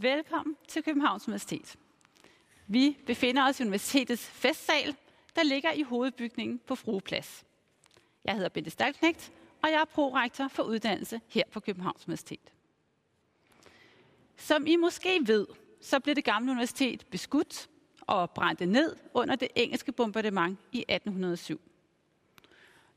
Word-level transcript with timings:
Velkommen 0.00 0.56
til 0.68 0.82
Københavns 0.82 1.28
Universitet. 1.28 1.76
Vi 2.66 2.96
befinder 3.06 3.48
os 3.48 3.60
i 3.60 3.62
universitetets 3.62 4.26
festsal, 4.26 4.96
der 5.36 5.42
ligger 5.42 5.72
i 5.72 5.82
hovedbygningen 5.82 6.60
på 6.66 6.74
Frueplads. 6.74 7.44
Jeg 8.24 8.34
hedder 8.34 8.48
Bente 8.48 8.70
Stalknægt, 8.70 9.32
og 9.62 9.70
jeg 9.70 9.80
er 9.80 9.84
prorektor 9.84 10.48
for 10.48 10.62
uddannelse 10.62 11.20
her 11.28 11.42
på 11.52 11.60
Københavns 11.60 12.08
Universitet. 12.08 12.52
Som 14.36 14.66
I 14.66 14.76
måske 14.76 15.20
ved, 15.26 15.46
så 15.80 16.00
blev 16.00 16.14
det 16.14 16.24
gamle 16.24 16.50
universitet 16.50 17.06
beskudt 17.10 17.68
og 18.00 18.30
brændte 18.30 18.66
ned 18.66 18.96
under 19.14 19.36
det 19.36 19.48
engelske 19.54 19.92
bombardement 19.92 20.58
i 20.72 20.84
1807. 20.88 21.60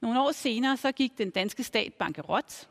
Nogle 0.01 0.21
år 0.21 0.31
senere 0.31 0.77
så 0.77 0.91
gik 0.91 1.17
den 1.17 1.29
danske 1.29 1.63
stat 1.63 1.93
bankerot, 1.93 2.67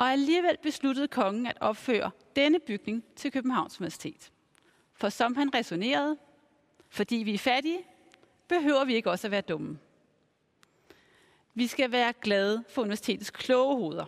og 0.00 0.12
alligevel 0.12 0.56
besluttede 0.62 1.08
kongen 1.08 1.46
at 1.46 1.56
opføre 1.60 2.10
denne 2.36 2.60
bygning 2.60 3.04
til 3.16 3.32
Københavns 3.32 3.80
Universitet. 3.80 4.32
For 4.94 5.08
som 5.08 5.36
han 5.36 5.54
resonerede, 5.54 6.16
fordi 6.88 7.16
vi 7.16 7.34
er 7.34 7.38
fattige, 7.38 7.78
behøver 8.48 8.84
vi 8.84 8.94
ikke 8.94 9.10
også 9.10 9.26
at 9.26 9.30
være 9.30 9.40
dumme. 9.40 9.78
Vi 11.54 11.66
skal 11.66 11.92
være 11.92 12.12
glade 12.12 12.64
for 12.68 12.82
universitetets 12.82 13.30
kloge 13.30 13.76
hoveder. 13.76 14.04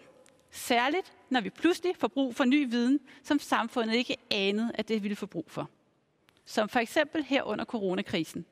Særligt, 0.50 1.12
når 1.30 1.41
vi 1.41 1.50
pludselig 1.50 1.97
får 1.97 2.09
brug 2.09 2.34
for 2.34 2.45
ny 2.45 2.70
viden, 2.70 3.00
som 3.22 3.38
samfundet 3.38 3.95
ikke 3.95 4.16
anede, 4.30 4.72
at 4.74 4.88
det 4.88 5.02
ville 5.02 5.16
få 5.16 5.27
brug 5.27 5.50
for. 5.50 5.70
Som 6.45 6.69
for 6.69 6.80
eksempel 6.80 7.24
her 7.24 7.42
under 7.42 7.64
coronakrisen, 7.64 8.47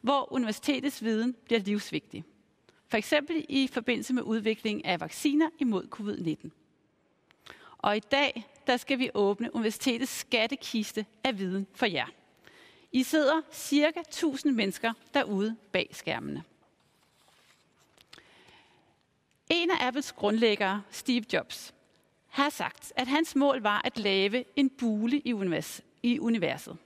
hvor 0.00 0.32
universitetets 0.32 1.04
viden 1.04 1.36
bliver 1.44 1.60
livsvigtig. 1.60 2.24
For 2.88 2.96
eksempel 2.96 3.46
i 3.48 3.66
forbindelse 3.66 4.14
med 4.14 4.22
udvikling 4.22 4.84
af 4.84 5.00
vacciner 5.00 5.48
imod 5.58 5.86
covid-19. 5.94 6.61
Og 7.82 7.96
i 7.96 8.00
dag, 8.00 8.46
der 8.66 8.76
skal 8.76 8.98
vi 8.98 9.10
åbne 9.14 9.54
universitetets 9.54 10.12
skattekiste 10.12 11.06
af 11.24 11.38
viden 11.38 11.66
for 11.74 11.86
jer. 11.86 12.06
I 12.92 13.02
sidder 13.02 13.40
cirka 13.52 14.00
1000 14.00 14.54
mennesker 14.54 14.92
derude 15.14 15.56
bag 15.72 15.88
skærmene. 15.92 16.44
En 19.50 19.70
af 19.70 19.86
Apples 19.86 20.12
grundlæggere, 20.12 20.82
Steve 20.90 21.24
Jobs, 21.32 21.74
har 22.28 22.50
sagt, 22.50 22.92
at 22.96 23.06
hans 23.06 23.36
mål 23.36 23.60
var 23.62 23.80
at 23.84 23.98
lave 23.98 24.44
en 24.56 24.70
bule 24.70 25.18
i, 25.18 25.32
univers- 25.32 25.80
i 26.02 26.18
universet. 26.18 26.76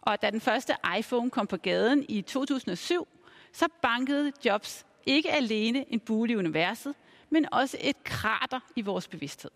Og 0.00 0.22
da 0.22 0.30
den 0.30 0.40
første 0.40 0.74
iPhone 0.98 1.30
kom 1.30 1.46
på 1.46 1.56
gaden 1.56 2.06
i 2.08 2.22
2007, 2.22 3.08
så 3.52 3.66
bankede 3.82 4.32
Jobs 4.44 4.86
ikke 5.06 5.32
alene 5.32 5.92
en 5.92 6.00
bule 6.00 6.32
i 6.32 6.36
universet, 6.36 6.94
men 7.30 7.46
også 7.52 7.76
et 7.80 8.04
krater 8.04 8.60
i 8.76 8.80
vores 8.80 9.08
bevidsthed. 9.08 9.50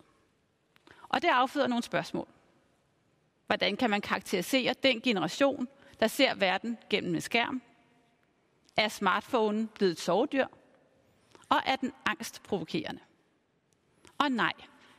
Og 1.13 1.21
det 1.21 1.27
afføder 1.27 1.67
nogle 1.67 1.83
spørgsmål. 1.83 2.27
Hvordan 3.47 3.77
kan 3.77 3.89
man 3.89 4.01
karakterisere 4.01 4.73
den 4.83 5.01
generation, 5.01 5.67
der 5.99 6.07
ser 6.07 6.35
verden 6.35 6.77
gennem 6.89 7.15
en 7.15 7.21
skærm? 7.21 7.61
Er 8.77 8.87
smartphonen 8.87 9.67
blevet 9.67 9.91
et 9.91 9.99
sovedyr? 9.99 10.47
Og 11.49 11.61
er 11.65 11.75
den 11.75 11.93
angstprovokerende? 12.05 13.01
Og 14.17 14.31
nej, 14.31 14.53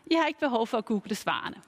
I 0.07 0.15
har 0.15 0.27
ikke 0.27 0.41
behov 0.41 0.67
for 0.67 0.79
at 0.79 0.85
google 0.85 1.15
svarene. 1.15 1.63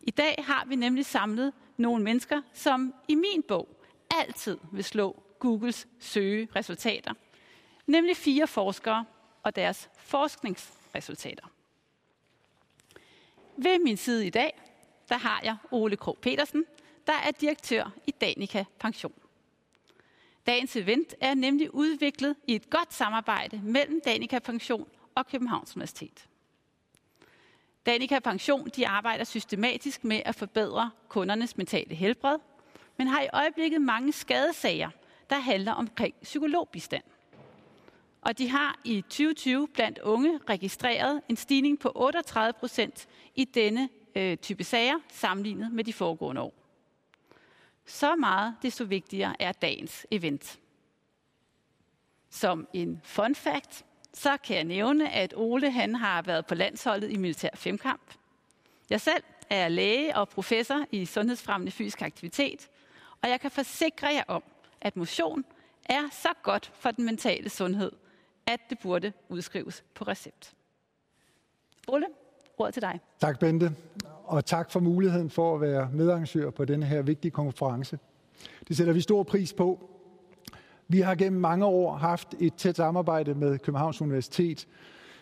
I 0.00 0.10
dag 0.10 0.44
har 0.46 0.64
vi 0.64 0.76
nemlig 0.76 1.06
samlet 1.06 1.52
nogle 1.76 2.04
mennesker, 2.04 2.42
som 2.54 2.94
i 3.08 3.14
min 3.14 3.42
bog 3.48 3.68
altid 4.10 4.58
vil 4.72 4.84
slå 4.84 5.22
Googles 5.38 5.88
søgeresultater. 5.98 7.14
Nemlig 7.86 8.16
fire 8.16 8.46
forskere 8.46 9.04
og 9.42 9.56
deres 9.56 9.90
forskningsresultater. 9.96 11.48
Ved 13.62 13.78
min 13.78 13.96
side 13.96 14.26
i 14.26 14.30
dag, 14.30 14.60
der 15.08 15.18
har 15.18 15.40
jeg 15.44 15.56
Ole 15.70 15.96
Krog 15.96 16.18
Petersen, 16.22 16.64
der 17.06 17.12
er 17.12 17.30
direktør 17.30 17.92
i 18.06 18.10
Danica 18.10 18.64
Pension. 18.80 19.12
Dagens 20.46 20.76
event 20.76 21.14
er 21.20 21.34
nemlig 21.34 21.74
udviklet 21.74 22.36
i 22.46 22.54
et 22.54 22.70
godt 22.70 22.94
samarbejde 22.94 23.60
mellem 23.64 24.00
Danica 24.04 24.38
Pension 24.38 24.88
og 25.14 25.26
Københavns 25.26 25.76
Universitet. 25.76 26.28
Danica 27.86 28.18
Pension 28.18 28.68
de 28.76 28.88
arbejder 28.88 29.24
systematisk 29.24 30.04
med 30.04 30.22
at 30.24 30.34
forbedre 30.34 30.90
kundernes 31.08 31.56
mentale 31.56 31.94
helbred, 31.94 32.38
men 32.96 33.06
har 33.06 33.22
i 33.22 33.28
øjeblikket 33.32 33.80
mange 33.80 34.12
skadesager, 34.12 34.90
der 35.30 35.38
handler 35.38 35.72
omkring 35.72 36.14
psykologbistand. 36.22 37.04
Og 38.28 38.38
de 38.38 38.48
har 38.48 38.80
i 38.84 39.00
2020 39.00 39.68
blandt 39.68 39.98
unge 39.98 40.40
registreret 40.48 41.22
en 41.28 41.36
stigning 41.36 41.78
på 41.78 41.92
38 41.94 42.52
procent 42.52 43.08
i 43.34 43.44
denne 43.44 43.88
øh, 44.14 44.36
type 44.36 44.64
sager 44.64 44.94
sammenlignet 45.12 45.72
med 45.72 45.84
de 45.84 45.92
foregående 45.92 46.40
år. 46.40 46.54
Så 47.86 48.16
meget 48.16 48.54
desto 48.62 48.84
vigtigere 48.84 49.42
er 49.42 49.52
dagens 49.52 50.06
event. 50.10 50.58
Som 52.30 52.68
en 52.72 53.00
fun 53.04 53.34
fact, 53.34 53.84
så 54.14 54.36
kan 54.36 54.56
jeg 54.56 54.64
nævne, 54.64 55.10
at 55.10 55.34
Ole 55.36 55.70
han 55.70 55.94
har 55.94 56.22
været 56.22 56.46
på 56.46 56.54
landsholdet 56.54 57.10
i 57.10 57.16
militær 57.16 57.50
femkamp. 57.54 58.14
Jeg 58.90 59.00
selv 59.00 59.22
er 59.50 59.68
læge 59.68 60.16
og 60.16 60.28
professor 60.28 60.84
i 60.90 61.04
sundhedsfremmende 61.04 61.72
fysisk 61.72 62.02
aktivitet, 62.02 62.68
og 63.22 63.28
jeg 63.28 63.40
kan 63.40 63.50
forsikre 63.50 64.06
jer 64.06 64.24
om, 64.28 64.42
at 64.80 64.96
motion 64.96 65.44
er 65.84 66.02
så 66.12 66.32
godt 66.42 66.72
for 66.74 66.90
den 66.90 67.04
mentale 67.04 67.48
sundhed, 67.50 67.92
at 68.48 68.60
det 68.70 68.78
burde 68.82 69.12
udskrives 69.28 69.84
på 69.94 70.04
recept. 70.04 70.54
Ole, 71.88 72.06
ordet 72.58 72.74
til 72.74 72.82
dig. 72.82 73.00
Tak, 73.20 73.38
Bente, 73.40 73.72
og 74.24 74.44
tak 74.44 74.70
for 74.70 74.80
muligheden 74.80 75.30
for 75.30 75.54
at 75.54 75.60
være 75.60 75.90
medarrangør 75.92 76.50
på 76.50 76.64
denne 76.64 76.86
her 76.86 77.02
vigtige 77.02 77.30
konference. 77.30 77.98
Det 78.68 78.76
sætter 78.76 78.92
vi 78.92 79.00
stor 79.00 79.22
pris 79.22 79.52
på. 79.52 79.90
Vi 80.88 81.00
har 81.00 81.14
gennem 81.14 81.40
mange 81.40 81.66
år 81.66 81.96
haft 81.96 82.34
et 82.40 82.54
tæt 82.54 82.76
samarbejde 82.76 83.34
med 83.34 83.58
Københavns 83.58 84.02
Universitet. 84.02 84.68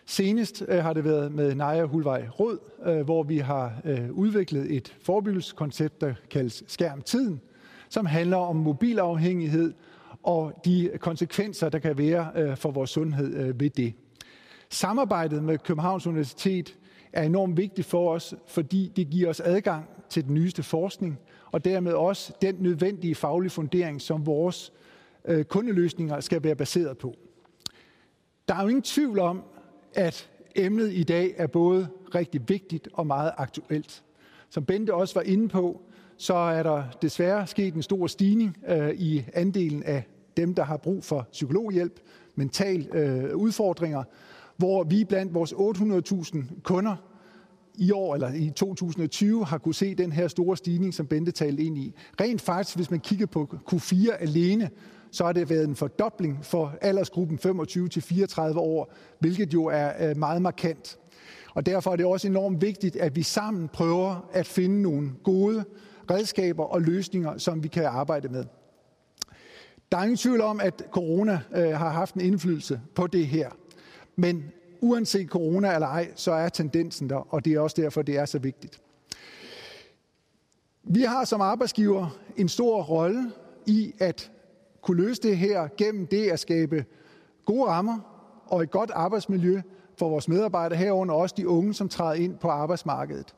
Senest 0.05 0.63
øh, 0.67 0.83
har 0.83 0.93
det 0.93 1.03
været 1.03 1.31
med 1.31 1.55
Naja 1.55 1.83
Hulvej 1.85 2.27
Råd, 2.39 2.59
øh, 2.85 3.01
hvor 3.01 3.23
vi 3.23 3.37
har 3.37 3.81
øh, 3.85 4.11
udviklet 4.11 4.75
et 4.75 4.95
forebyggelseskoncept, 5.01 6.01
der 6.01 6.13
kaldes 6.29 6.63
Skærmtiden, 6.67 7.41
som 7.89 8.05
handler 8.05 8.37
om 8.37 8.55
mobilafhængighed 8.55 9.73
og 10.27 10.61
de 10.65 10.91
konsekvenser, 10.99 11.69
der 11.69 11.79
kan 11.79 11.97
være 11.97 12.31
øh, 12.35 12.57
for 12.57 12.71
vores 12.71 12.89
sundhed 12.89 13.35
øh, 13.35 13.59
ved 13.59 13.69
det. 13.69 13.93
Samarbejdet 14.69 15.43
med 15.43 15.57
Københavns 15.57 16.07
Universitet 16.07 16.77
er 17.13 17.23
enormt 17.23 17.57
vigtigt 17.57 17.87
for 17.87 18.13
os, 18.13 18.35
fordi 18.47 18.91
det 18.95 19.09
giver 19.09 19.29
os 19.29 19.39
adgang 19.39 19.85
til 20.09 20.25
den 20.25 20.33
nyeste 20.33 20.63
forskning, 20.63 21.19
og 21.51 21.65
dermed 21.65 21.93
også 21.93 22.33
den 22.41 22.55
nødvendige 22.59 23.15
faglige 23.15 23.49
fundering, 23.49 24.01
som 24.01 24.25
vores 24.25 24.73
øh, 25.25 25.45
kundeløsninger 25.45 26.19
skal 26.19 26.43
være 26.43 26.55
baseret 26.55 26.97
på. 26.97 27.15
Der 28.47 28.55
er 28.55 28.61
jo 28.61 28.67
ingen 28.67 28.83
tvivl 28.83 29.19
om, 29.19 29.43
at 29.93 30.29
emnet 30.55 30.93
i 30.93 31.03
dag 31.03 31.33
er 31.37 31.47
både 31.47 31.87
rigtig 32.15 32.41
vigtigt 32.47 32.89
og 32.93 33.07
meget 33.07 33.31
aktuelt. 33.37 34.03
Som 34.49 34.65
Bente 34.65 34.93
også 34.93 35.13
var 35.13 35.23
inde 35.23 35.47
på, 35.47 35.81
så 36.17 36.33
er 36.33 36.63
der 36.63 36.83
desværre 37.01 37.47
sket 37.47 37.73
en 37.73 37.83
stor 37.83 38.07
stigning 38.07 38.57
øh, 38.67 38.93
i 38.93 39.25
andelen 39.33 39.83
af 39.83 40.03
dem, 40.37 40.53
der 40.53 40.63
har 40.63 40.77
brug 40.77 41.03
for 41.03 41.27
psykologhjælp, 41.31 41.99
mental 42.35 42.87
øh, 42.93 43.35
udfordringer, 43.35 44.03
hvor 44.57 44.83
vi 44.83 45.03
blandt 45.03 45.33
vores 45.33 45.53
800.000 45.53 46.61
kunder 46.61 46.95
i 47.75 47.91
år 47.91 48.13
eller 48.13 48.33
i 48.33 48.51
2020 48.55 49.45
har 49.45 49.57
kunne 49.57 49.75
se 49.75 49.95
den 49.95 50.11
her 50.11 50.27
store 50.27 50.57
stigning, 50.57 50.93
som 50.93 51.07
Bente 51.07 51.31
talte 51.31 51.63
ind 51.63 51.77
i. 51.77 51.95
Rent 52.21 52.41
faktisk, 52.41 52.75
hvis 52.75 52.91
man 52.91 52.99
kigger 52.99 53.25
på 53.25 53.49
Q4 53.71 54.11
alene, 54.19 54.69
så 55.11 55.25
har 55.25 55.31
det 55.31 55.49
været 55.49 55.67
en 55.67 55.75
fordobling 55.75 56.45
for 56.45 56.75
aldersgruppen 56.81 57.39
25-34 57.45 58.57
år, 58.57 58.93
hvilket 59.19 59.53
jo 59.53 59.65
er 59.65 60.09
øh, 60.09 60.17
meget 60.17 60.41
markant. 60.41 60.97
Og 61.53 61.65
derfor 61.65 61.91
er 61.91 61.95
det 61.95 62.05
også 62.05 62.27
enormt 62.27 62.61
vigtigt, 62.61 62.95
at 62.95 63.15
vi 63.15 63.23
sammen 63.23 63.67
prøver 63.67 64.29
at 64.33 64.45
finde 64.47 64.81
nogle 64.81 65.11
gode 65.23 65.63
redskaber 66.11 66.63
og 66.63 66.81
løsninger, 66.81 67.37
som 67.37 67.63
vi 67.63 67.67
kan 67.67 67.85
arbejde 67.85 68.27
med. 68.27 68.45
Der 69.91 69.97
er 69.97 70.03
ingen 70.03 70.17
tvivl 70.17 70.41
om, 70.41 70.59
at 70.59 70.83
corona 70.91 71.41
øh, 71.55 71.69
har 71.69 71.89
haft 71.89 72.15
en 72.15 72.21
indflydelse 72.21 72.81
på 72.95 73.07
det 73.07 73.27
her. 73.27 73.49
Men 74.15 74.51
uanset 74.81 75.29
corona 75.29 75.73
eller 75.73 75.87
ej, 75.87 76.11
så 76.15 76.31
er 76.31 76.49
tendensen 76.49 77.09
der, 77.09 77.33
og 77.33 77.45
det 77.45 77.53
er 77.53 77.59
også 77.59 77.81
derfor, 77.81 78.01
det 78.01 78.17
er 78.17 78.25
så 78.25 78.39
vigtigt. 78.39 78.81
Vi 80.83 81.01
har 81.01 81.25
som 81.25 81.41
arbejdsgiver 81.41 82.19
en 82.37 82.49
stor 82.49 82.83
rolle 82.83 83.31
i 83.65 83.93
at 83.99 84.31
kunne 84.81 84.97
løse 84.97 85.21
det 85.21 85.37
her 85.37 85.67
gennem 85.77 86.07
det 86.07 86.29
at 86.29 86.39
skabe 86.39 86.85
gode 87.45 87.65
rammer 87.65 87.99
og 88.47 88.63
et 88.63 88.71
godt 88.71 88.91
arbejdsmiljø 88.91 89.61
for 89.97 90.09
vores 90.09 90.27
medarbejdere 90.27 90.79
herunder 90.79 91.15
også 91.15 91.35
de 91.37 91.47
unge, 91.47 91.73
som 91.73 91.89
træder 91.89 92.13
ind 92.13 92.37
på 92.37 92.49
arbejdsmarkedet. 92.49 93.35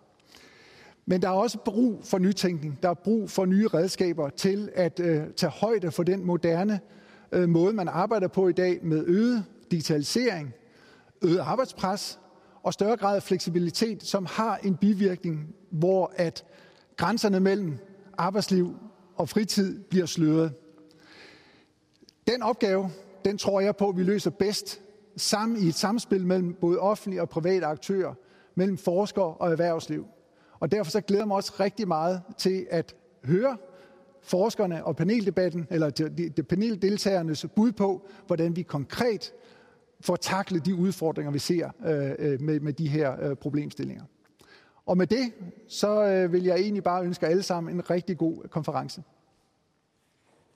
Men 1.09 1.21
der 1.21 1.27
er 1.27 1.33
også 1.33 1.57
brug 1.65 1.99
for 2.03 2.17
nytænkning. 2.17 2.79
Der 2.83 2.89
er 2.89 2.93
brug 2.93 3.29
for 3.29 3.45
nye 3.45 3.67
redskaber 3.67 4.29
til 4.29 4.69
at 4.75 4.99
øh, 4.99 5.21
tage 5.35 5.49
højde 5.49 5.91
for 5.91 6.03
den 6.03 6.25
moderne 6.25 6.79
øh, 7.31 7.49
måde, 7.49 7.73
man 7.73 7.87
arbejder 7.87 8.27
på 8.27 8.47
i 8.47 8.51
dag 8.51 8.79
med 8.83 9.03
øget 9.07 9.45
digitalisering, 9.71 10.53
øget 11.21 11.39
arbejdspres 11.39 12.19
og 12.63 12.73
større 12.73 12.97
grad 12.97 13.15
af 13.15 13.23
fleksibilitet, 13.23 14.03
som 14.03 14.25
har 14.25 14.57
en 14.57 14.77
bivirkning, 14.77 15.55
hvor 15.71 16.13
at 16.15 16.45
grænserne 16.97 17.39
mellem 17.39 17.77
arbejdsliv 18.17 18.75
og 19.15 19.29
fritid 19.29 19.79
bliver 19.83 20.05
sløret. 20.05 20.53
Den 22.27 22.41
opgave, 22.41 22.89
den 23.25 23.37
tror 23.37 23.59
jeg 23.59 23.75
på, 23.75 23.91
vi 23.91 24.03
løser 24.03 24.29
bedst 24.29 24.81
sammen 25.17 25.57
i 25.63 25.67
et 25.67 25.75
samspil 25.75 26.25
mellem 26.25 26.53
både 26.53 26.79
offentlige 26.79 27.21
og 27.21 27.29
private 27.29 27.65
aktører, 27.65 28.13
mellem 28.55 28.77
forskere 28.77 29.33
og 29.33 29.51
erhvervsliv. 29.51 30.05
Og 30.59 30.71
derfor 30.71 30.91
så 30.91 31.01
glæder 31.01 31.21
jeg 31.21 31.27
mig 31.27 31.37
også 31.37 31.53
rigtig 31.59 31.87
meget 31.87 32.21
til 32.37 32.67
at 32.69 32.95
høre 33.23 33.57
forskerne 34.21 34.85
og 34.85 34.95
paneldebatten, 34.95 35.67
eller 35.69 35.89
de, 35.89 36.29
de 36.29 36.43
paneldeltagernes 36.43 37.45
bud 37.55 37.71
på, 37.71 38.07
hvordan 38.27 38.55
vi 38.55 38.61
konkret 38.61 39.33
får 40.01 40.15
taklet 40.15 40.65
de 40.65 40.75
udfordringer, 40.75 41.31
vi 41.31 41.39
ser 41.39 41.71
øh, 41.85 42.31
øh, 42.31 42.41
med, 42.41 42.59
med 42.59 42.73
de 42.73 42.87
her 42.87 43.29
øh, 43.29 43.35
problemstillinger. 43.35 44.03
Og 44.85 44.97
med 44.97 45.07
det, 45.07 45.33
så 45.67 46.03
øh, 46.03 46.33
vil 46.33 46.43
jeg 46.43 46.55
egentlig 46.55 46.83
bare 46.83 47.03
ønske 47.03 47.27
alle 47.27 47.43
sammen 47.43 47.75
en 47.75 47.89
rigtig 47.89 48.17
god 48.17 48.47
konference. 48.47 49.03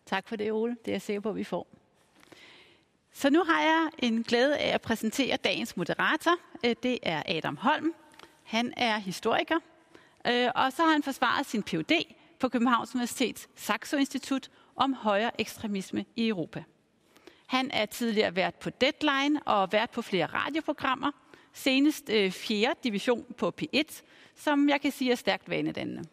Tak 0.06 0.28
for 0.28 0.36
det, 0.36 0.52
Ole. 0.52 0.78
Det 0.86 0.92
er 0.92 0.94
jeg 0.94 1.02
sikker 1.02 1.22
på, 1.22 1.30
at 1.30 1.36
vi 1.36 1.44
får. 1.44 1.68
Så 3.12 3.30
nu 3.30 3.44
har 3.44 3.62
jeg 3.62 3.90
en 4.00 4.24
glæde 4.24 4.58
af 4.58 4.74
at 4.74 4.82
præsentere 4.82 5.38
dagens 5.44 5.78
moderator. 5.78 6.32
Øh, 6.66 6.76
det 6.84 7.00
er 7.04 7.24
Adam 7.26 7.58
Holm. 7.58 7.94
Han 8.44 8.74
er 8.78 8.98
historiker, 8.98 9.56
øh, 10.28 10.50
og 10.56 10.74
så 10.74 10.84
har 10.84 10.92
han 10.92 11.04
forsvaret 11.04 11.46
sin 11.46 11.64
Ph.D. 11.64 11.92
på 12.40 12.50
Københavns 12.50 12.96
Universitets 12.96 13.50
Saxo 13.56 13.98
Institut 13.98 14.50
om 14.76 14.94
højere 14.94 15.42
ekstremisme 15.42 16.06
i 16.16 16.28
Europa. 16.28 16.64
Han 17.48 17.72
er 17.72 17.86
tidligere 17.86 18.36
vært 18.36 18.56
på 18.56 18.70
Deadline 18.70 19.44
og 19.44 19.72
vært 19.72 19.90
på 19.90 20.02
flere 20.02 20.26
radioprogrammer. 20.26 21.12
Senest 21.54 22.10
øh, 22.10 22.32
4. 22.32 22.76
Division 22.84 23.26
på 23.38 23.54
P1, 23.62 24.02
som 24.36 24.70
jeg 24.70 24.82
kan 24.82 24.92
sige 24.92 25.12
er 25.12 25.16
stærkt 25.16 25.50
vanedannende. 25.50 26.04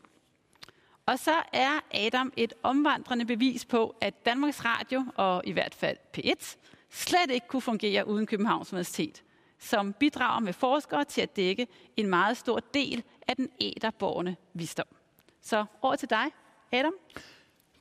Og 1.06 1.18
så 1.18 1.34
er 1.52 1.80
Adam 1.94 2.32
et 2.36 2.52
omvandrende 2.62 3.24
bevis 3.24 3.64
på, 3.64 3.96
at 4.00 4.26
Danmarks 4.26 4.64
Radio, 4.64 5.04
og 5.16 5.42
i 5.44 5.52
hvert 5.52 5.74
fald 5.74 5.96
P1, 6.18 6.56
slet 6.90 7.30
ikke 7.30 7.46
kunne 7.48 7.62
fungere 7.62 8.06
uden 8.06 8.26
Københavns 8.26 8.72
Universitet, 8.72 9.22
som 9.60 9.92
bidrager 9.92 10.40
med 10.40 10.52
forskere 10.52 11.04
til 11.04 11.20
at 11.20 11.36
dække 11.36 11.66
en 11.96 12.06
meget 12.06 12.36
stor 12.36 12.60
del 12.74 13.02
af 13.28 13.36
den 13.36 13.48
æderborgende 13.60 14.36
visdom. 14.54 14.86
Så 15.42 15.64
over 15.82 15.96
til 15.96 16.10
dig, 16.10 16.24
Adam. 16.72 16.92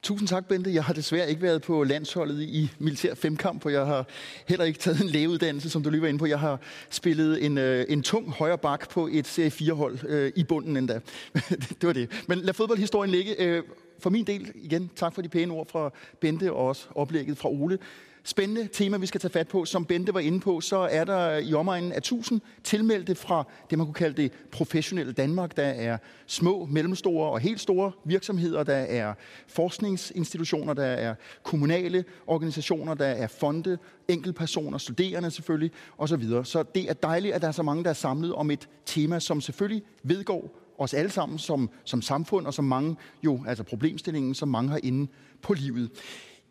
Tusind 0.02 0.28
tak, 0.28 0.46
Bente. 0.48 0.74
Jeg 0.74 0.84
har 0.84 0.94
desværre 0.94 1.30
ikke 1.30 1.42
været 1.42 1.62
på 1.62 1.84
landsholdet 1.84 2.42
i 2.42 2.72
militær 2.80 3.16
femkamp, 3.16 3.66
og 3.66 3.72
jeg 3.72 3.86
har 3.86 4.06
heller 4.48 4.66
ikke 4.66 4.80
taget 4.80 5.02
en 5.02 5.08
lægeuddannelse, 5.08 5.70
som 5.70 5.84
du 5.84 5.90
lige 5.90 6.02
var 6.02 6.08
inde 6.08 6.20
på. 6.20 6.26
Jeg 6.26 6.40
har 6.40 6.60
spillet 6.90 7.46
en, 7.46 7.58
øh, 7.58 7.86
en 7.90 8.04
tung 8.04 8.32
højre 8.32 8.58
bak 8.58 8.90
på 8.90 9.10
et 9.12 9.28
serie 9.28 9.50
4-hold 9.50 10.00
øh, 10.08 10.32
i 10.36 10.44
bunden 10.44 10.78
endda. 10.78 11.00
det 11.82 11.84
var 11.84 11.94
det. 11.94 12.24
Men 12.28 12.40
lad 12.40 12.54
fodboldhistorien 12.54 13.12
ligge. 13.12 13.42
Øh, 13.42 13.64
for 14.00 14.10
min 14.10 14.26
del, 14.26 14.52
igen, 14.56 14.92
tak 14.96 15.16
for 15.16 15.22
de 15.22 15.30
pæne 15.30 15.54
ord 15.54 15.68
fra 15.68 15.92
Bente 16.20 16.54
og 16.54 16.68
også 16.68 16.88
oplægget 16.96 17.38
fra 17.38 17.50
Ole 17.50 17.80
spændende 18.24 18.68
tema, 18.74 18.98
vi 18.98 19.06
skal 19.06 19.22
tage 19.22 19.32
fat 19.32 19.48
på. 19.48 19.66
Som 19.66 19.86
Bente 19.86 20.14
var 20.14 20.20
inde 20.20 20.40
på, 20.40 20.62
så 20.62 20.78
er 20.78 21.04
der 21.04 21.38
i 21.38 21.54
omegnen 21.54 21.92
af 21.92 21.98
1000 21.98 22.42
tilmeldte 22.64 23.16
fra 23.16 23.44
det, 23.70 23.78
man 23.78 23.88
kunne 23.88 23.94
kalde 23.94 24.22
det 24.22 24.32
professionelle 24.52 25.14
Danmark. 25.14 25.58
Der 25.58 25.64
er 25.64 25.98
små, 26.26 26.66
mellemstore 26.66 27.32
og 27.32 27.40
helt 27.40 27.60
store 27.60 27.92
virksomheder. 28.06 28.64
Der 28.64 28.76
er 28.76 29.14
forskningsinstitutioner, 29.48 30.74
der 30.74 30.86
er 30.86 31.16
kommunale 31.44 32.06
organisationer, 32.28 32.94
der 32.94 33.06
er 33.08 33.28
fonde, 33.28 33.78
enkeltpersoner, 34.08 34.78
studerende 34.78 35.32
selvfølgelig 35.32 35.72
osv. 35.98 36.24
Så 36.44 36.64
det 36.76 36.90
er 36.90 36.94
dejligt, 36.94 37.36
at 37.36 37.42
der 37.42 37.48
er 37.48 37.52
så 37.52 37.64
mange, 37.64 37.84
der 37.84 37.90
er 37.90 37.94
samlet 37.94 38.34
om 38.34 38.52
et 38.52 38.70
tema, 38.86 39.20
som 39.20 39.42
selvfølgelig 39.42 39.84
vedgår 40.04 40.60
os 40.80 40.94
alle 40.94 41.12
sammen 41.12 41.40
som, 41.40 41.70
som 41.84 42.02
samfund, 42.02 42.46
og 42.46 42.54
som 42.54 42.66
mange 42.66 42.96
jo, 43.24 43.44
altså 43.48 43.64
problemstillingen, 43.64 44.34
som 44.36 44.48
mange 44.48 44.70
har 44.70 44.80
inde 44.84 45.12
på 45.42 45.54
livet. 45.54 45.92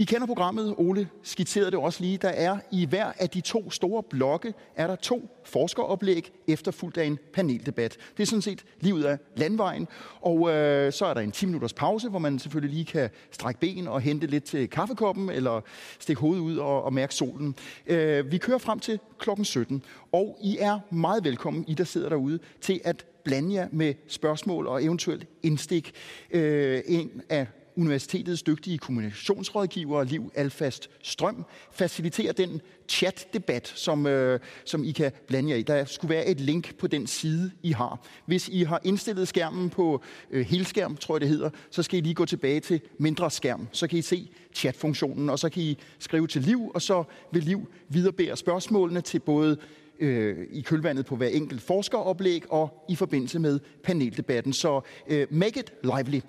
I 0.00 0.05
kender 0.05 0.27
programmet, 0.27 0.75
Ole 0.77 1.09
skitserede 1.23 1.71
det 1.71 1.79
også 1.79 2.00
lige. 2.00 2.19
Der 2.19 2.29
er 2.29 2.59
i 2.73 2.87
hver 2.87 3.12
af 3.19 3.31
de 3.31 3.41
to 3.41 3.71
store 3.71 4.03
blokke, 4.03 4.55
er 4.77 4.87
der 4.87 4.97
to 4.97 5.39
forskeroplæg 5.45 6.33
efterfulgt 6.49 6.99
af 6.99 7.05
en 7.05 7.19
paneldebat. 7.33 7.97
Det 8.17 8.23
er 8.23 8.27
sådan 8.27 8.43
set 8.43 8.65
lige 8.81 8.95
ud 8.95 9.03
af 9.03 9.19
landvejen. 9.37 9.89
Og 10.21 10.50
øh, 10.50 10.93
så 10.93 11.06
er 11.06 11.15
der 11.15 11.21
en 11.21 11.33
10 11.33 11.47
minutters 11.47 11.73
pause, 11.73 12.09
hvor 12.09 12.19
man 12.19 12.39
selvfølgelig 12.39 12.75
lige 12.75 12.85
kan 12.85 13.11
strække 13.31 13.61
ben 13.61 13.89
og 13.89 14.00
hente 14.00 14.27
lidt 14.27 14.45
til 14.45 14.71
kaffekoppen, 14.71 15.29
eller 15.29 15.61
stikke 15.99 16.21
hovedet 16.21 16.43
ud 16.43 16.56
og, 16.56 16.83
og 16.83 16.93
mærke 16.93 17.15
solen. 17.15 17.55
Øh, 17.87 18.33
vi 18.33 18.39
kører 18.39 18.59
frem 18.59 18.81
til 18.81 19.00
klokken 19.19 19.45
17, 19.45 19.83
og 20.12 20.39
I 20.43 20.56
er 20.61 20.79
meget 20.91 21.25
velkommen, 21.25 21.65
I 21.69 21.75
der 21.75 21.85
sidder 21.85 22.09
derude, 22.09 22.39
til 22.61 22.81
at 22.85 23.06
blande 23.25 23.55
jer 23.55 23.69
med 23.73 23.95
spørgsmål 24.09 24.67
og 24.67 24.85
eventuelt 24.85 25.27
indstik. 25.43 25.93
Øh, 26.31 26.83
en 26.87 27.23
af 27.29 27.47
universitetets 27.79 28.43
dygtige 28.43 28.79
kommunikationsrådgiver 28.79 30.05
Liv 30.05 30.33
Alfast 30.35 30.91
Strøm 31.03 31.45
faciliterer 31.73 32.33
den 32.33 32.61
chat-debat, 32.89 33.73
som, 33.77 34.07
øh, 34.07 34.41
som 34.65 34.85
I 34.85 34.93
kan 34.93 35.13
blande 35.27 35.51
jer 35.51 35.57
i. 35.57 35.63
Der 35.63 35.85
skulle 35.85 36.15
være 36.15 36.27
et 36.27 36.41
link 36.41 36.75
på 36.79 36.87
den 36.87 37.07
side, 37.07 37.51
I 37.63 37.73
har. 37.73 38.01
Hvis 38.27 38.49
I 38.49 38.63
har 38.63 38.81
indstillet 38.85 39.29
skærmen 39.29 39.71
på 39.71 40.03
øh, 40.31 40.47
helskærm, 40.47 40.97
tror 40.97 41.15
jeg 41.15 41.21
det 41.21 41.29
hedder, 41.29 41.51
så 41.71 41.83
skal 41.83 41.99
I 41.99 42.01
lige 42.01 42.15
gå 42.15 42.25
tilbage 42.25 42.61
til 42.61 42.81
mindre 42.99 43.31
skærm. 43.31 43.69
Så 43.73 43.87
kan 43.87 43.99
I 43.99 44.03
se 44.03 44.31
chatfunktionen, 44.55 45.31
og 45.31 45.39
så 45.39 45.49
kan 45.49 45.63
I 45.63 45.79
skrive 45.99 46.27
til 46.27 46.43
Liv, 46.43 46.71
og 46.75 46.83
så 46.83 47.05
vil 47.33 47.43
Liv 47.43 47.69
viderebære 47.89 48.37
spørgsmålene 48.37 49.01
til 49.01 49.19
både 49.19 49.57
øh, 50.01 50.47
i 50.51 50.61
kølvandet 50.61 51.07
på 51.07 51.17
hver 51.17 51.29
enkelt 51.29 51.63
forskeroplæg 51.63 52.53
og 52.53 52.85
i 52.89 52.95
forbindelse 52.95 53.39
med 53.39 53.61
paneldebatten. 53.85 54.53
Så 54.53 54.81
øh, 55.09 55.27
make 55.31 55.61
it 55.61 55.73
lively. 55.83 56.21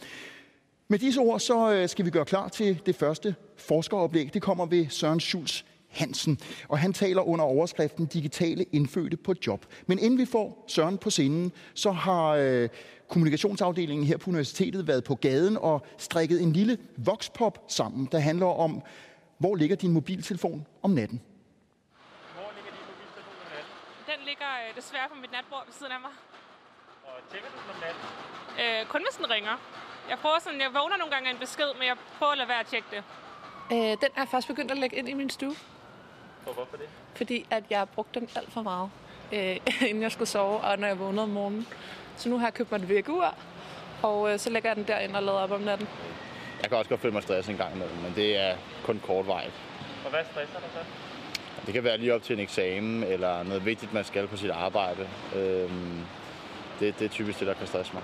Med 0.92 1.00
disse 1.00 1.20
ord 1.20 1.40
så 1.40 1.72
øh, 1.72 1.90
skal 1.90 2.06
vi 2.06 2.10
gøre 2.10 2.26
klar 2.26 2.48
til 2.48 2.82
det 2.86 2.96
første 2.96 3.36
forskeroplæg. 3.58 4.34
Det 4.34 4.42
kommer 4.42 4.66
ved 4.66 4.90
Søren 4.90 5.20
Schulz 5.20 5.64
Hansen, 5.90 6.40
og 6.70 6.80
han 6.80 6.94
taler 6.94 7.22
under 7.22 7.46
overskriften 7.46 8.06
Digitale 8.06 8.64
indfødte 8.64 9.18
på 9.18 9.34
job. 9.48 9.66
Men 9.88 10.00
inden 10.00 10.20
vi 10.20 10.26
får 10.26 10.66
Søren 10.68 10.98
på 10.98 11.10
scenen, 11.10 11.52
så 11.74 11.92
har 11.92 12.30
øh, 12.30 12.70
kommunikationsafdelingen 13.08 14.08
her 14.08 14.18
på 14.18 14.30
universitetet 14.30 14.88
været 14.88 15.04
på 15.04 15.16
gaden 15.16 15.58
og 15.58 15.86
strikket 15.98 16.42
en 16.42 16.54
lille 16.54 16.78
voxpop 16.98 17.66
sammen, 17.68 18.10
der 18.12 18.20
handler 18.20 18.46
om, 18.46 18.82
hvor 19.38 19.56
ligger 19.56 19.76
din 19.76 19.92
mobiltelefon 19.92 20.66
om 20.82 20.92
natten? 20.92 21.22
Hvor 22.34 22.52
ligger 22.56 22.72
din 22.72 22.86
mobiltelefon 22.90 23.32
om 23.34 23.52
natten? 23.54 23.70
Den 24.12 24.20
ligger 24.30 24.50
øh, 24.70 24.76
desværre 24.76 25.08
på 25.10 25.16
mit 25.22 25.32
natbord 25.32 25.66
ved 25.66 25.74
siden 25.74 25.92
af 25.92 26.02
mig. 26.02 26.12
Og 27.04 27.16
tjekker 27.32 27.50
du 27.50 27.58
den 27.62 27.70
om 27.76 27.80
natten? 27.86 28.04
Øh, 28.62 28.88
kun 28.94 29.02
hvis 29.08 29.16
den 29.16 29.30
ringer. 29.30 29.56
Jeg 30.10 30.18
prøver 30.22 30.40
sådan, 30.40 30.62
jeg 30.62 30.74
vågner 30.74 30.98
nogle 30.98 31.14
gange 31.14 31.30
af 31.30 31.34
en 31.34 31.40
besked, 31.40 31.70
men 31.80 31.88
jeg 31.88 31.96
prøver 32.18 32.32
at 32.32 32.38
lade 32.38 32.50
være 32.50 32.60
at 32.60 32.66
tjekke 32.66 32.88
det. 32.92 33.04
Øh, 33.72 33.78
den 33.78 34.10
er 34.16 34.22
jeg 34.24 34.28
først 34.32 34.48
begyndt 34.48 34.72
at 34.72 34.78
lægge 34.78 34.96
ind 34.96 35.10
i 35.10 35.14
min 35.14 35.30
stue. 35.30 35.56
For 36.44 36.54
hvorfor 36.54 36.78
det? 36.78 36.90
Fordi 37.16 37.46
at 37.50 37.64
jeg 37.70 37.90
brugte 37.90 38.20
den 38.20 38.30
alt 38.36 38.52
for 38.52 38.62
meget, 38.62 38.90
øh, 39.32 39.58
inden 39.90 40.04
jeg 40.04 40.12
skulle 40.12 40.30
sove, 40.30 40.58
og 40.58 40.80
når 40.80 40.88
jeg 40.88 41.00
vågnede 41.00 41.24
om 41.24 41.30
morgenen. 41.30 41.68
Så 42.18 42.30
nu 42.30 42.38
har 42.38 42.46
jeg 42.46 42.54
købt 42.54 42.72
mig 42.72 42.78
et 42.78 42.90
vækkeur, 42.90 43.36
og 44.04 44.34
øh, 44.34 44.40
så 44.40 44.50
lægger 44.50 44.70
jeg 44.70 44.76
den 44.76 44.88
derind 44.88 45.16
og 45.16 45.24
lader 45.24 45.38
op 45.38 45.52
om 45.52 45.62
natten. 45.62 45.88
Jeg 46.62 46.70
kan 46.70 46.78
også 46.78 46.90
godt 46.90 47.02
føle 47.02 47.14
mig 47.14 47.24
stresset 47.24 47.52
en 47.52 47.58
gang 47.58 47.76
imellem, 47.76 47.98
men 47.98 48.14
det 48.16 48.38
er 48.38 48.56
kun 48.84 49.02
kort 49.06 49.28
vej. 49.28 49.52
Og 50.06 50.10
hvad 50.10 50.20
stresser 50.32 50.60
dig 50.60 50.70
så? 50.74 50.80
Det 51.66 51.74
kan 51.74 51.84
være 51.84 51.98
lige 51.98 52.14
op 52.14 52.24
til 52.24 52.34
en 52.34 52.40
eksamen, 52.40 53.04
eller 53.04 53.44
noget 53.44 53.66
vigtigt, 53.66 53.94
man 53.94 54.04
skal 54.04 54.28
på 54.28 54.38
sit 54.38 54.50
arbejde. 54.50 55.10
Øhm, 55.36 56.02
det, 56.80 57.00
det 57.00 57.06
er 57.06 57.10
typisk 57.10 57.40
det, 57.40 57.48
der 57.48 57.54
kan 57.54 57.68
stresse 57.68 57.94
mig 57.94 58.04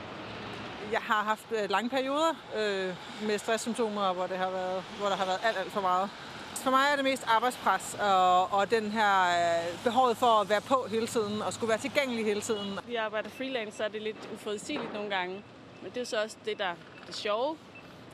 jeg 0.92 1.02
har 1.02 1.24
haft 1.24 1.52
øh, 1.52 1.70
lange 1.70 1.90
perioder 1.90 2.34
øh, 2.56 2.96
med 3.28 3.38
stresssymptomer, 3.38 4.14
hvor, 4.14 4.28
det 4.28 4.38
har 4.38 4.50
været, 4.50 4.84
hvor 5.00 5.08
der 5.08 5.16
har 5.16 5.26
været 5.26 5.40
alt, 5.44 5.58
alt 5.58 5.72
for 5.72 5.82
meget. 5.82 6.10
For 6.56 6.72
mig 6.72 6.86
er 6.92 6.96
det 6.96 7.04
mest 7.04 7.24
arbejdspres 7.28 7.98
og, 8.02 8.54
og 8.54 8.72
den 8.72 8.92
her 8.92 9.14
øh, 9.24 9.84
behovet 9.84 10.18
for 10.18 10.42
at 10.42 10.50
være 10.50 10.62
på 10.62 10.86
hele 10.90 11.08
tiden 11.08 11.42
og 11.42 11.54
skulle 11.54 11.70
være 11.70 11.78
tilgængelig 11.78 12.26
hele 12.26 12.42
tiden. 12.42 12.80
Vi 12.88 12.96
arbejder 12.96 13.30
freelance, 13.30 13.78
så 13.78 13.84
er 13.84 13.88
det 13.88 14.02
lidt 14.02 14.30
uforudsigeligt 14.34 14.94
nogle 14.94 15.10
gange. 15.10 15.44
Men 15.82 15.92
det 15.92 16.02
er 16.02 16.06
så 16.06 16.22
også 16.24 16.38
det, 16.46 16.58
der 16.58 16.66
er 16.66 16.76
det 17.08 17.16
sjove. 17.16 17.58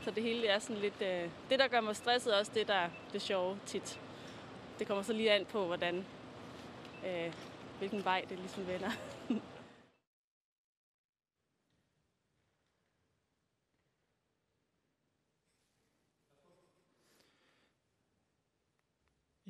Så 0.03 0.11
det 0.11 0.23
hele 0.23 0.47
er 0.47 0.59
sådan 0.59 0.81
lidt... 0.81 1.01
Øh, 1.01 1.29
det, 1.49 1.59
der 1.59 1.67
gør 1.67 1.81
mig 1.81 1.95
stresset, 1.95 2.33
er 2.35 2.39
også 2.39 2.51
det, 2.55 2.67
der 2.67 2.73
er 2.73 2.89
det 3.13 3.21
sjove 3.21 3.57
tit. 3.65 3.99
Det 4.79 4.87
kommer 4.87 5.03
så 5.03 5.13
lige 5.13 5.31
an 5.31 5.45
på, 5.51 5.65
hvordan... 5.65 6.05
Øh, 7.05 7.33
hvilken 7.79 8.05
vej 8.05 8.25
det 8.29 8.39
ligesom 8.39 8.67
vender. 8.67 8.89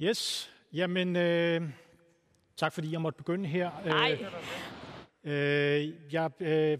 Yes, 0.03 0.51
jamen 0.73 1.15
øh, 1.15 1.61
tak 2.57 2.73
fordi 2.73 2.91
jeg 2.91 3.01
måtte 3.01 3.17
begynde 3.17 3.49
her. 3.49 3.71
Nej. 3.85 4.17
Øh, 5.23 5.81
øh, 5.83 5.93
jeg 6.11 6.31
øh, 6.39 6.77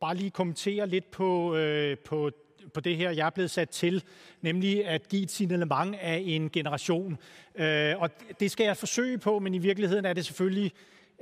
bare 0.00 0.14
lige 0.14 0.30
kommentere 0.30 0.86
lidt 0.86 1.10
på, 1.10 1.56
øh, 1.56 1.98
på, 1.98 2.30
på 2.74 2.80
det 2.80 2.96
her, 2.96 3.10
jeg 3.10 3.26
er 3.26 3.30
blevet 3.30 3.50
sat 3.50 3.70
til, 3.70 4.04
nemlig 4.40 4.86
at 4.86 5.08
give 5.08 5.22
et 5.22 5.30
signalement 5.30 5.96
af 6.00 6.22
en 6.24 6.50
generation. 6.50 7.18
Øh, 7.54 7.94
og 7.98 8.10
det 8.40 8.50
skal 8.50 8.64
jeg 8.64 8.76
forsøge 8.76 9.18
på, 9.18 9.38
men 9.38 9.54
i 9.54 9.58
virkeligheden 9.58 10.04
er 10.04 10.12
det 10.12 10.26
selvfølgelig 10.26 10.72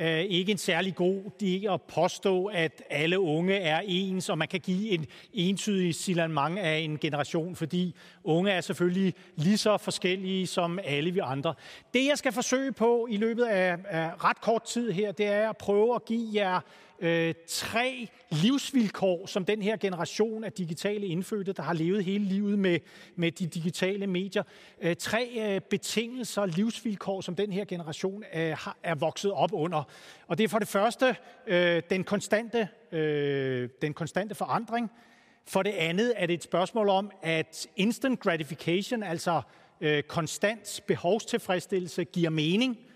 øh, 0.01 0.21
ikke 0.21 0.53
en 0.53 0.59
særlig 0.59 0.95
god 0.95 1.23
idé 1.43 1.73
at 1.73 1.83
påstå, 1.83 2.47
at 2.47 2.83
alle 2.91 3.21
unge 3.21 3.55
er 3.55 3.81
ens, 3.85 4.29
og 4.29 4.39
man 4.39 4.49
kan 4.49 4.61
give 4.61 4.91
en 4.91 5.07
entydig 5.33 5.95
silandmang 5.95 6.59
af 6.59 6.79
en 6.79 6.99
generation, 6.99 7.57
fordi 7.57 7.95
unge 8.25 8.51
er 8.51 8.61
selvfølgelig 8.61 9.15
lige 9.37 9.59
så 9.59 9.77
forskellige 9.77 10.47
som 10.47 10.79
alle 10.85 11.11
vi 11.11 11.21
andre. 11.23 11.55
Det, 11.95 12.07
jeg 12.07 12.19
skal 12.19 12.33
forsøge 12.33 12.73
på 12.73 13.07
i 13.11 13.17
løbet 13.17 13.45
af, 13.45 13.77
af 13.89 14.25
ret 14.25 14.41
kort 14.41 14.63
tid 14.63 14.93
her, 14.93 15.13
det 15.13 15.27
er 15.27 15.49
at 15.51 15.57
prøve 15.57 15.95
at 15.95 16.05
give 16.05 16.29
jer 16.35 16.61
øh, 17.01 17.35
tre 17.49 18.09
livsvilkår, 18.31 19.27
som 19.27 19.45
den 19.45 19.63
her 19.63 19.77
generation 19.77 20.45
af 20.45 20.53
digitale 20.53 21.07
indfødte, 21.07 21.53
der 21.53 21.63
har 21.63 21.73
levet 21.73 22.05
hele 22.05 22.25
livet 22.25 22.59
med, 22.59 22.79
med 23.17 23.33
de 23.33 23.47
digitale 23.47 24.07
medier, 24.07 24.43
øh, 24.81 24.97
tre 24.97 25.55
øh, 25.55 25.61
betingelser, 25.61 26.47
livsvilkår, 26.47 27.21
som 27.21 27.35
den 27.35 27.53
her 27.53 27.65
generation 27.65 28.25
øh, 28.35 28.57
har, 28.59 28.77
er 28.83 28.95
vokset 28.95 29.33
op 29.33 29.51
under. 29.53 29.83
Og 30.27 30.39
det 30.39 30.45
er 30.45 30.49
for 30.49 30.59
det 30.59 30.69
første 30.69 31.17
øh, 31.47 31.83
den, 31.91 32.05
konstante, 32.05 32.69
øh, 32.93 33.69
den 33.83 33.95
konstante 33.95 34.35
forandring. 34.35 34.91
For 35.47 35.63
det 35.63 35.71
andet 35.71 36.13
er 36.17 36.27
det 36.27 36.35
et 36.35 36.43
spørgsmål 36.43 36.89
om, 36.89 37.11
at 37.23 37.67
instant 37.77 38.21
gratification, 38.21 39.03
altså 39.03 39.43
øh, 39.81 40.03
konstant 40.03 40.81
behovstilfredsstillelse, 40.87 42.05
giver 42.05 42.31
mening– 42.31 42.79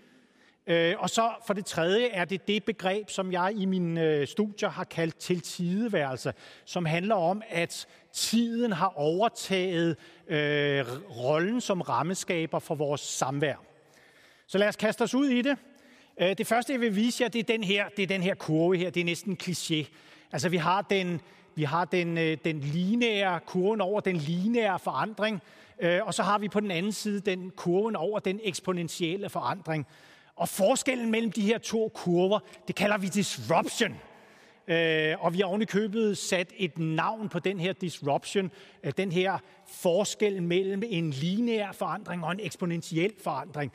Øh, 0.69 0.95
og 0.99 1.09
så 1.09 1.31
for 1.47 1.53
det 1.53 1.65
tredje 1.65 2.07
er 2.07 2.25
det 2.25 2.47
det 2.47 2.63
begreb, 2.63 3.09
som 3.09 3.31
jeg 3.31 3.53
i 3.55 3.65
mine 3.65 4.03
øh, 4.03 4.27
studier 4.27 4.69
har 4.69 4.83
kaldt 4.83 5.17
til 5.17 5.41
tideværelse, 5.41 6.33
som 6.65 6.85
handler 6.85 7.15
om, 7.15 7.41
at 7.49 7.87
tiden 8.13 8.71
har 8.71 8.93
overtaget 8.95 9.97
øh, 10.27 10.85
rollen 11.09 11.61
som 11.61 11.81
rammeskaber 11.81 12.59
for 12.59 12.75
vores 12.75 13.01
samvær. 13.01 13.55
Så 14.47 14.57
lad 14.57 14.67
os 14.67 14.75
kaste 14.75 15.01
os 15.01 15.13
ud 15.13 15.27
i 15.27 15.41
det. 15.41 15.57
Øh, 16.21 16.37
det 16.37 16.47
første, 16.47 16.73
jeg 16.73 16.81
vil 16.81 16.95
vise 16.95 17.23
jer, 17.23 17.29
det 17.29 17.39
er 17.39 17.43
den 17.43 17.63
her, 17.63 17.89
det 17.97 18.03
er 18.03 18.07
den 18.07 18.23
her 18.23 18.35
kurve 18.35 18.77
her. 18.77 18.89
Det 18.89 19.01
er 19.01 19.05
næsten 19.05 19.31
en 19.31 19.37
kliché. 19.43 19.85
Altså, 20.31 20.49
vi 20.49 20.57
har 20.57 20.81
den, 20.81 21.21
vi 21.55 21.63
har 21.63 21.85
den, 21.85 22.17
øh, 22.17 22.37
den 22.43 22.59
lineære 22.59 23.39
kurven 23.39 23.81
over 23.81 23.99
den 23.99 24.17
lineære 24.17 24.79
forandring, 24.79 25.41
øh, 25.79 25.99
og 26.03 26.13
så 26.13 26.23
har 26.23 26.37
vi 26.37 26.47
på 26.47 26.59
den 26.59 26.71
anden 26.71 26.91
side 26.91 27.19
den 27.19 27.51
kurven 27.55 27.95
over 27.95 28.19
den 28.19 28.39
eksponentielle 28.43 29.29
forandring. 29.29 29.87
Og 30.39 30.49
forskellen 30.49 31.11
mellem 31.11 31.31
de 31.31 31.41
her 31.41 31.57
to 31.57 31.91
kurver, 31.93 32.39
det 32.67 32.75
kalder 32.75 32.97
vi 32.97 33.07
disruption. 33.07 33.95
Øh, 34.67 35.15
og 35.19 35.33
vi 35.33 35.37
har 35.37 35.45
oven 35.45 35.65
købet 35.65 36.17
sat 36.17 36.53
et 36.57 36.77
navn 36.77 37.29
på 37.29 37.39
den 37.39 37.59
her 37.59 37.73
disruption, 37.73 38.51
øh, 38.83 38.93
den 38.97 39.11
her 39.11 39.37
forskel 39.67 40.43
mellem 40.43 40.83
en 40.85 41.09
lineær 41.09 41.71
forandring 41.71 42.25
og 42.25 42.31
en 42.31 42.39
eksponentiel 42.39 43.13
forandring. 43.23 43.71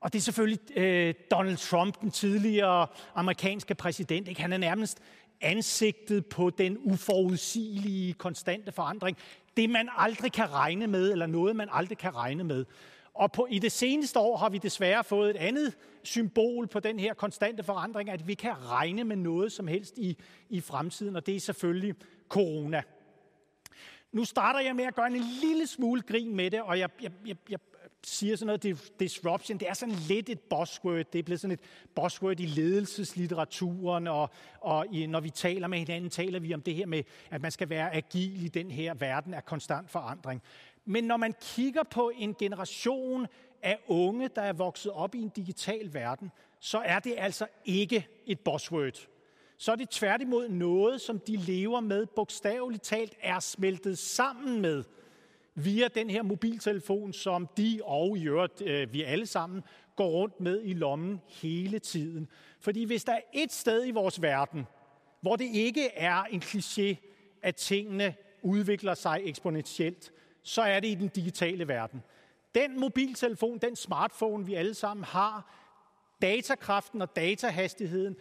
Og 0.00 0.12
det 0.12 0.18
er 0.18 0.22
selvfølgelig 0.22 0.78
øh, 0.78 1.14
Donald 1.30 1.56
Trump, 1.56 2.00
den 2.00 2.10
tidligere 2.10 2.86
amerikanske 3.14 3.74
præsident. 3.74 4.28
Ikke? 4.28 4.40
Han 4.40 4.52
er 4.52 4.58
nærmest 4.58 4.98
ansigtet 5.40 6.26
på 6.26 6.50
den 6.50 6.78
uforudsigelige, 6.80 8.12
konstante 8.12 8.72
forandring. 8.72 9.16
Det, 9.56 9.70
man 9.70 9.88
aldrig 9.96 10.32
kan 10.32 10.52
regne 10.52 10.86
med, 10.86 11.12
eller 11.12 11.26
noget, 11.26 11.56
man 11.56 11.68
aldrig 11.72 11.98
kan 11.98 12.14
regne 12.14 12.44
med. 12.44 12.64
Og 13.14 13.32
på, 13.32 13.46
i 13.50 13.58
det 13.58 13.72
seneste 13.72 14.18
år 14.18 14.36
har 14.36 14.48
vi 14.48 14.58
desværre 14.58 15.04
fået 15.04 15.30
et 15.30 15.36
andet 15.36 15.76
symbol 16.02 16.66
på 16.66 16.80
den 16.80 16.98
her 16.98 17.14
konstante 17.14 17.62
forandring, 17.62 18.10
at 18.10 18.28
vi 18.28 18.34
kan 18.34 18.70
regne 18.70 19.04
med 19.04 19.16
noget 19.16 19.52
som 19.52 19.66
helst 19.66 19.98
i, 19.98 20.18
i 20.48 20.60
fremtiden, 20.60 21.16
og 21.16 21.26
det 21.26 21.36
er 21.36 21.40
selvfølgelig 21.40 21.94
corona. 22.28 22.82
Nu 24.12 24.24
starter 24.24 24.60
jeg 24.60 24.76
med 24.76 24.84
at 24.84 24.94
gøre 24.94 25.06
en 25.06 25.24
lille 25.40 25.66
smule 25.66 26.02
grin 26.02 26.36
med 26.36 26.50
det, 26.50 26.62
og 26.62 26.78
jeg, 26.78 26.90
jeg, 27.02 27.12
jeg, 27.26 27.36
jeg 27.50 27.58
siger 28.06 28.36
sådan 28.36 28.46
noget 28.46 28.92
disruption. 29.00 29.58
Det 29.58 29.68
er 29.68 29.74
sådan 29.74 29.94
lidt 29.94 30.28
et 30.28 30.40
buzzword. 30.40 31.04
Det 31.12 31.18
er 31.18 31.22
blevet 31.22 31.40
sådan 31.40 31.52
et 31.52 31.60
buzzword 31.94 32.40
i 32.40 32.46
ledelseslitteraturen, 32.46 34.06
og, 34.06 34.30
og 34.60 34.86
i, 34.92 35.06
når 35.06 35.20
vi 35.20 35.30
taler 35.30 35.66
med 35.66 35.78
hinanden, 35.78 36.10
taler 36.10 36.40
vi 36.40 36.54
om 36.54 36.62
det 36.62 36.74
her 36.74 36.86
med, 36.86 37.02
at 37.30 37.42
man 37.42 37.50
skal 37.50 37.68
være 37.68 37.94
agil 37.94 38.44
i 38.44 38.48
den 38.48 38.70
her 38.70 38.94
verden 38.94 39.34
af 39.34 39.44
konstant 39.44 39.90
forandring. 39.90 40.42
Men 40.84 41.04
når 41.04 41.16
man 41.16 41.34
kigger 41.40 41.82
på 41.82 42.12
en 42.14 42.34
generation 42.34 43.26
af 43.62 43.78
unge, 43.86 44.28
der 44.28 44.42
er 44.42 44.52
vokset 44.52 44.92
op 44.92 45.14
i 45.14 45.18
en 45.18 45.28
digital 45.28 45.94
verden, 45.94 46.30
så 46.60 46.78
er 46.78 46.98
det 46.98 47.14
altså 47.18 47.46
ikke 47.64 48.08
et 48.26 48.40
buzzword. 48.40 49.08
Så 49.56 49.72
er 49.72 49.76
det 49.76 49.90
tværtimod 49.90 50.48
noget, 50.48 51.00
som 51.00 51.18
de 51.18 51.36
lever 51.36 51.80
med, 51.80 52.06
bogstaveligt 52.06 52.82
talt 52.82 53.14
er 53.20 53.40
smeltet 53.40 53.98
sammen 53.98 54.60
med 54.60 54.84
via 55.54 55.88
den 55.88 56.10
her 56.10 56.22
mobiltelefon, 56.22 57.12
som 57.12 57.48
de 57.56 57.80
og 57.84 58.18
i 58.18 58.24
øvrigt 58.24 58.62
øh, 58.62 58.92
vi 58.92 59.02
alle 59.02 59.26
sammen 59.26 59.62
går 59.96 60.08
rundt 60.08 60.40
med 60.40 60.60
i 60.64 60.72
lommen 60.72 61.20
hele 61.28 61.78
tiden. 61.78 62.28
Fordi 62.60 62.84
hvis 62.84 63.04
der 63.04 63.12
er 63.12 63.20
et 63.32 63.52
sted 63.52 63.86
i 63.86 63.90
vores 63.90 64.22
verden, 64.22 64.66
hvor 65.20 65.36
det 65.36 65.48
ikke 65.52 65.88
er 65.94 66.22
en 66.22 66.42
kliché, 66.42 66.96
at 67.42 67.56
tingene 67.56 68.14
udvikler 68.42 68.94
sig 68.94 69.20
eksponentielt, 69.24 70.12
så 70.44 70.62
er 70.62 70.80
det 70.80 70.88
i 70.88 70.94
den 70.94 71.08
digitale 71.08 71.68
verden. 71.68 72.02
Den 72.54 72.80
mobiltelefon, 72.80 73.58
den 73.58 73.76
smartphone, 73.76 74.46
vi 74.46 74.54
alle 74.54 74.74
sammen 74.74 75.04
har, 75.04 75.54
datakraften 76.22 77.02
og 77.02 77.16
datahastigheden 77.16 78.16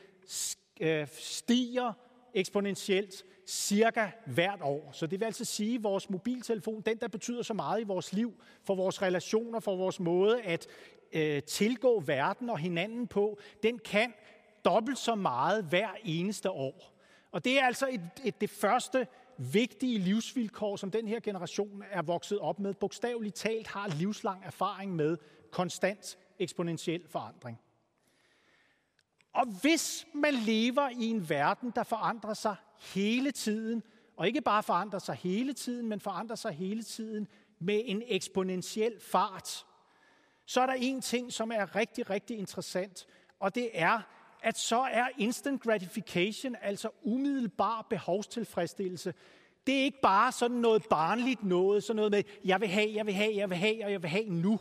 øh, 0.79 1.07
stiger 1.11 1.93
eksponentielt 2.33 3.23
cirka 3.47 4.07
hvert 4.25 4.61
år. 4.61 4.89
Så 4.91 5.07
det 5.07 5.19
vil 5.19 5.25
altså 5.25 5.45
sige, 5.45 5.75
at 5.75 5.83
vores 5.83 6.09
mobiltelefon, 6.09 6.81
den 6.81 6.97
der 6.97 7.07
betyder 7.07 7.41
så 7.41 7.53
meget 7.53 7.81
i 7.81 7.83
vores 7.83 8.13
liv, 8.13 8.33
for 8.63 8.75
vores 8.75 9.01
relationer, 9.01 9.59
for 9.59 9.75
vores 9.75 9.99
måde 9.99 10.41
at 10.41 10.67
øh, 11.13 11.43
tilgå 11.43 11.99
verden 11.99 12.49
og 12.49 12.57
hinanden 12.57 13.07
på, 13.07 13.39
den 13.63 13.79
kan 13.79 14.13
dobbelt 14.65 14.97
så 14.97 15.15
meget 15.15 15.63
hver 15.63 15.89
eneste 16.03 16.51
år. 16.51 16.93
Og 17.31 17.45
det 17.45 17.59
er 17.59 17.65
altså 17.65 17.87
et, 17.91 18.01
et, 18.23 18.41
det 18.41 18.49
første 18.49 19.07
vigtige 19.37 19.99
livsvilkår, 19.99 20.75
som 20.75 20.91
den 20.91 21.07
her 21.07 21.19
generation 21.19 21.83
er 21.91 22.01
vokset 22.01 22.39
op 22.39 22.59
med, 22.59 22.73
bogstaveligt 22.73 23.35
talt 23.35 23.67
har 23.67 23.87
livslang 23.87 24.43
erfaring 24.45 24.95
med 24.95 25.17
konstant 25.51 26.17
eksponentiel 26.39 27.07
forandring. 27.07 27.59
Og 29.33 29.45
hvis 29.61 30.07
man 30.13 30.33
lever 30.33 30.89
i 30.89 31.05
en 31.05 31.29
verden, 31.29 31.71
der 31.75 31.83
forandrer 31.83 32.33
sig 32.33 32.55
hele 32.93 33.31
tiden, 33.31 33.83
og 34.17 34.27
ikke 34.27 34.41
bare 34.41 34.63
forandrer 34.63 34.99
sig 34.99 35.15
hele 35.15 35.53
tiden, 35.53 35.89
men 35.89 35.99
forandrer 35.99 36.35
sig 36.35 36.51
hele 36.51 36.83
tiden 36.83 37.27
med 37.59 37.81
en 37.85 38.03
eksponentiel 38.05 38.99
fart, 38.99 39.65
så 40.45 40.61
er 40.61 40.65
der 40.65 40.73
en 40.73 41.01
ting, 41.01 41.33
som 41.33 41.51
er 41.51 41.75
rigtig, 41.75 42.09
rigtig 42.09 42.37
interessant, 42.37 43.07
og 43.39 43.55
det 43.55 43.69
er, 43.73 44.01
at 44.43 44.57
så 44.57 44.79
er 44.79 45.05
instant 45.17 45.61
gratification, 45.61 46.55
altså 46.61 46.89
umiddelbar 47.03 47.87
behovstilfredsstillelse, 47.89 49.13
det 49.67 49.79
er 49.79 49.83
ikke 49.83 50.01
bare 50.01 50.31
sådan 50.31 50.57
noget 50.57 50.83
barnligt 50.89 51.43
noget, 51.43 51.83
sådan 51.83 51.95
noget 51.95 52.11
med, 52.11 52.23
jeg 52.45 52.61
vil 52.61 52.69
have, 52.69 52.89
jeg 52.93 53.05
vil 53.05 53.13
have, 53.13 53.35
jeg 53.35 53.49
vil 53.49 53.57
have, 53.57 53.85
og 53.85 53.91
jeg 53.91 54.01
vil 54.01 54.09
have 54.09 54.29
nu. 54.29 54.59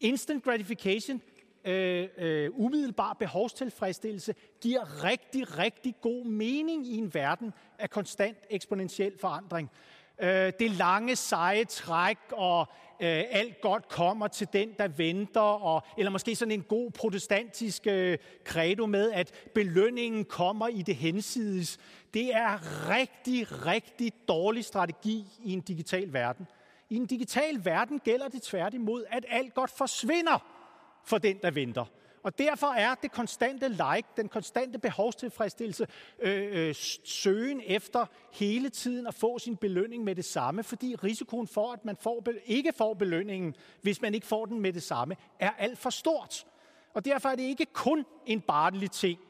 Instant 0.00 0.44
gratification, 0.44 1.22
øh, 1.64 2.08
øh, 2.18 2.50
umiddelbar 2.52 3.12
behovstilfredsstillelse, 3.12 4.34
giver 4.60 5.04
rigtig, 5.04 5.58
rigtig 5.58 5.94
god 6.00 6.24
mening 6.24 6.86
i 6.86 6.96
en 6.96 7.14
verden 7.14 7.52
af 7.78 7.90
konstant 7.90 8.38
eksponentiel 8.50 9.18
forandring. 9.20 9.70
Øh, 10.22 10.52
det 10.60 10.70
lange 10.70 11.16
seje 11.16 11.64
træk 11.64 12.18
og 12.32 12.60
øh, 13.00 13.24
alt 13.30 13.60
godt 13.60 13.88
kommer 13.88 14.28
til 14.28 14.48
den, 14.52 14.74
der 14.78 14.88
venter, 14.88 15.40
og, 15.40 15.82
eller 15.98 16.10
måske 16.10 16.36
sådan 16.36 16.52
en 16.52 16.62
god 16.62 16.90
protestantisk 16.90 17.86
øh, 17.86 18.18
credo 18.44 18.86
med, 18.86 19.12
at 19.12 19.32
belønningen 19.54 20.24
kommer 20.24 20.68
i 20.68 20.82
det 20.82 20.96
hensides. 20.96 21.78
Det 22.14 22.34
er 22.34 22.58
rigtig, 22.90 23.66
rigtig 23.66 24.12
dårlig 24.28 24.64
strategi 24.64 25.24
i 25.44 25.52
en 25.52 25.60
digital 25.60 26.12
verden. 26.12 26.46
I 26.90 26.96
en 26.96 27.06
digital 27.06 27.64
verden 27.64 27.98
gælder 27.98 28.28
det 28.28 28.42
tværtimod, 28.42 29.04
at 29.10 29.24
alt 29.28 29.54
godt 29.54 29.70
forsvinder 29.70 30.38
for 31.04 31.18
den, 31.18 31.38
der 31.42 31.50
venter. 31.50 31.84
Og 32.28 32.38
derfor 32.38 32.66
er 32.66 32.94
det 32.94 33.12
konstante 33.12 33.68
like, 33.68 34.08
den 34.16 34.28
konstante 34.28 34.78
behovstilfredsstillelse, 34.78 35.86
øh, 36.18 36.68
øh, 36.68 36.74
søgen 37.04 37.62
efter 37.66 38.06
hele 38.32 38.68
tiden 38.68 39.06
at 39.06 39.14
få 39.14 39.38
sin 39.38 39.56
belønning 39.56 40.04
med 40.04 40.14
det 40.14 40.24
samme, 40.24 40.62
fordi 40.62 40.94
risikoen 40.94 41.46
for, 41.46 41.72
at 41.72 41.84
man 41.84 41.96
får, 41.96 42.24
ikke 42.46 42.72
får 42.72 42.94
belønningen, 42.94 43.54
hvis 43.82 44.02
man 44.02 44.14
ikke 44.14 44.26
får 44.26 44.46
den 44.46 44.60
med 44.60 44.72
det 44.72 44.82
samme, 44.82 45.16
er 45.38 45.50
alt 45.50 45.78
for 45.78 45.90
stort. 45.90 46.46
Og 46.94 47.04
derfor 47.04 47.28
er 47.28 47.34
det 47.34 47.42
ikke 47.42 47.66
kun 47.66 48.04
en 48.26 48.40
barnlig 48.40 48.90
ting 48.90 49.20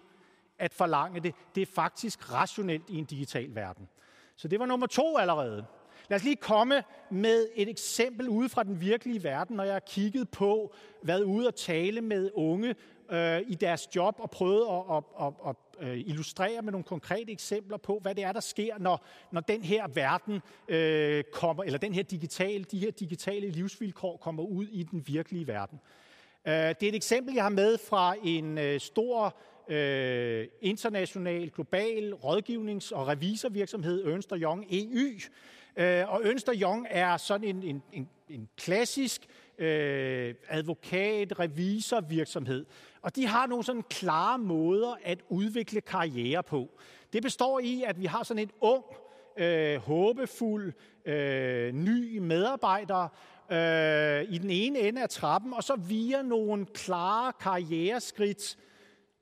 at 0.59 0.75
forlange 0.75 1.21
det. 1.21 1.35
Det 1.55 1.63
er 1.63 1.67
faktisk 1.67 2.33
rationelt 2.33 2.91
i 2.91 2.97
en 2.99 3.05
digital 3.05 3.55
verden. 3.55 3.89
Så 4.37 4.49
det 4.49 4.61
var 4.61 4.67
nummer 4.67 4.87
to 4.87 5.19
allerede. 5.19 5.65
Lad 6.11 6.19
os 6.19 6.25
lige 6.25 6.37
komme 6.37 6.83
med 7.11 7.49
et 7.55 7.69
eksempel 7.69 8.29
ude 8.29 8.49
fra 8.49 8.63
den 8.63 8.81
virkelige 8.81 9.25
verden, 9.25 9.57
når 9.57 9.65
jeg 9.65 9.73
har 9.73 9.83
kigget 9.87 10.29
på, 10.29 10.75
været 11.03 11.23
ude 11.23 11.47
og 11.47 11.55
tale 11.55 12.01
med 12.01 12.31
unge 12.35 12.75
øh, 13.11 13.41
i 13.47 13.55
deres 13.55 13.97
job 13.97 14.15
og 14.19 14.31
prøvet 14.31 14.67
at, 14.71 14.97
at, 14.97 15.05
at, 15.27 15.35
at, 15.49 15.89
øh, 15.89 15.99
illustrere 15.99 16.63
med 16.63 16.73
nogle 16.73 16.85
konkrete 16.85 17.33
eksempler 17.33 17.77
på, 17.77 17.99
hvad 18.03 18.15
det 18.15 18.25
er, 18.25 18.33
der 18.33 18.41
sker, 18.41 18.79
når, 18.79 19.05
når 19.33 19.41
den 19.41 19.63
her 19.63 19.89
verden 19.95 20.41
øh, 20.69 21.25
kommer, 21.33 21.65
eller 21.65 21.79
den 21.79 21.95
her 21.95 22.03
digitale, 22.03 22.65
de 22.65 22.79
her 22.79 22.91
digitale 22.91 23.51
livsvilkår 23.51 24.17
kommer 24.17 24.43
ud 24.43 24.67
i 24.67 24.83
den 24.83 25.05
virkelige 25.07 25.47
verden. 25.47 25.81
Øh, 26.47 26.53
det 26.53 26.83
er 26.83 26.89
et 26.89 26.95
eksempel, 26.95 27.35
jeg 27.35 27.45
har 27.45 27.51
med 27.51 27.79
fra 27.79 28.15
en 28.25 28.59
øh, 28.59 28.81
stor 28.81 29.37
øh, 29.69 30.47
international, 30.61 31.51
global 31.51 32.13
rådgivnings- 32.13 32.95
og 32.95 33.09
revisorvirksomhed, 33.09 34.05
Ernst 34.05 34.33
Young 34.37 34.67
EY. 34.71 35.23
Øh, 35.79 36.13
og 36.13 36.21
Ønster 36.25 36.53
Jong 36.53 36.87
er 36.91 37.17
sådan 37.17 37.49
en, 37.49 37.63
en, 37.63 37.83
en, 37.93 38.09
en 38.29 38.49
klassisk 38.57 39.27
øh, 39.59 40.35
advokat, 40.49 41.39
revisor 41.39 42.01
virksomhed. 42.01 42.67
Og 43.03 43.17
de 43.17 43.27
har 43.27 43.47
nogle 43.47 43.65
sådan 43.65 43.85
klare 43.91 44.39
måder 44.39 44.97
at 45.05 45.19
udvikle 45.29 45.81
karriere 45.81 46.43
på. 46.43 46.69
Det 47.13 47.23
består 47.23 47.61
i, 47.61 47.83
at 47.87 48.01
vi 48.01 48.07
har 48.07 48.23
sådan 48.23 48.43
en 48.43 48.51
ung, 48.61 48.85
øh, 49.37 49.77
håbefuld, 49.77 50.73
øh, 51.05 51.73
ny 51.73 52.19
medarbejder 52.19 53.09
øh, 53.51 54.35
i 54.35 54.39
den 54.39 54.51
ene 54.51 54.79
ende 54.79 55.03
af 55.03 55.09
trappen, 55.09 55.55
og 55.55 55.65
så 55.65 55.77
via 55.77 56.23
nogle 56.23 56.67
klare 56.67 57.33
karriereskridt, 57.41 58.57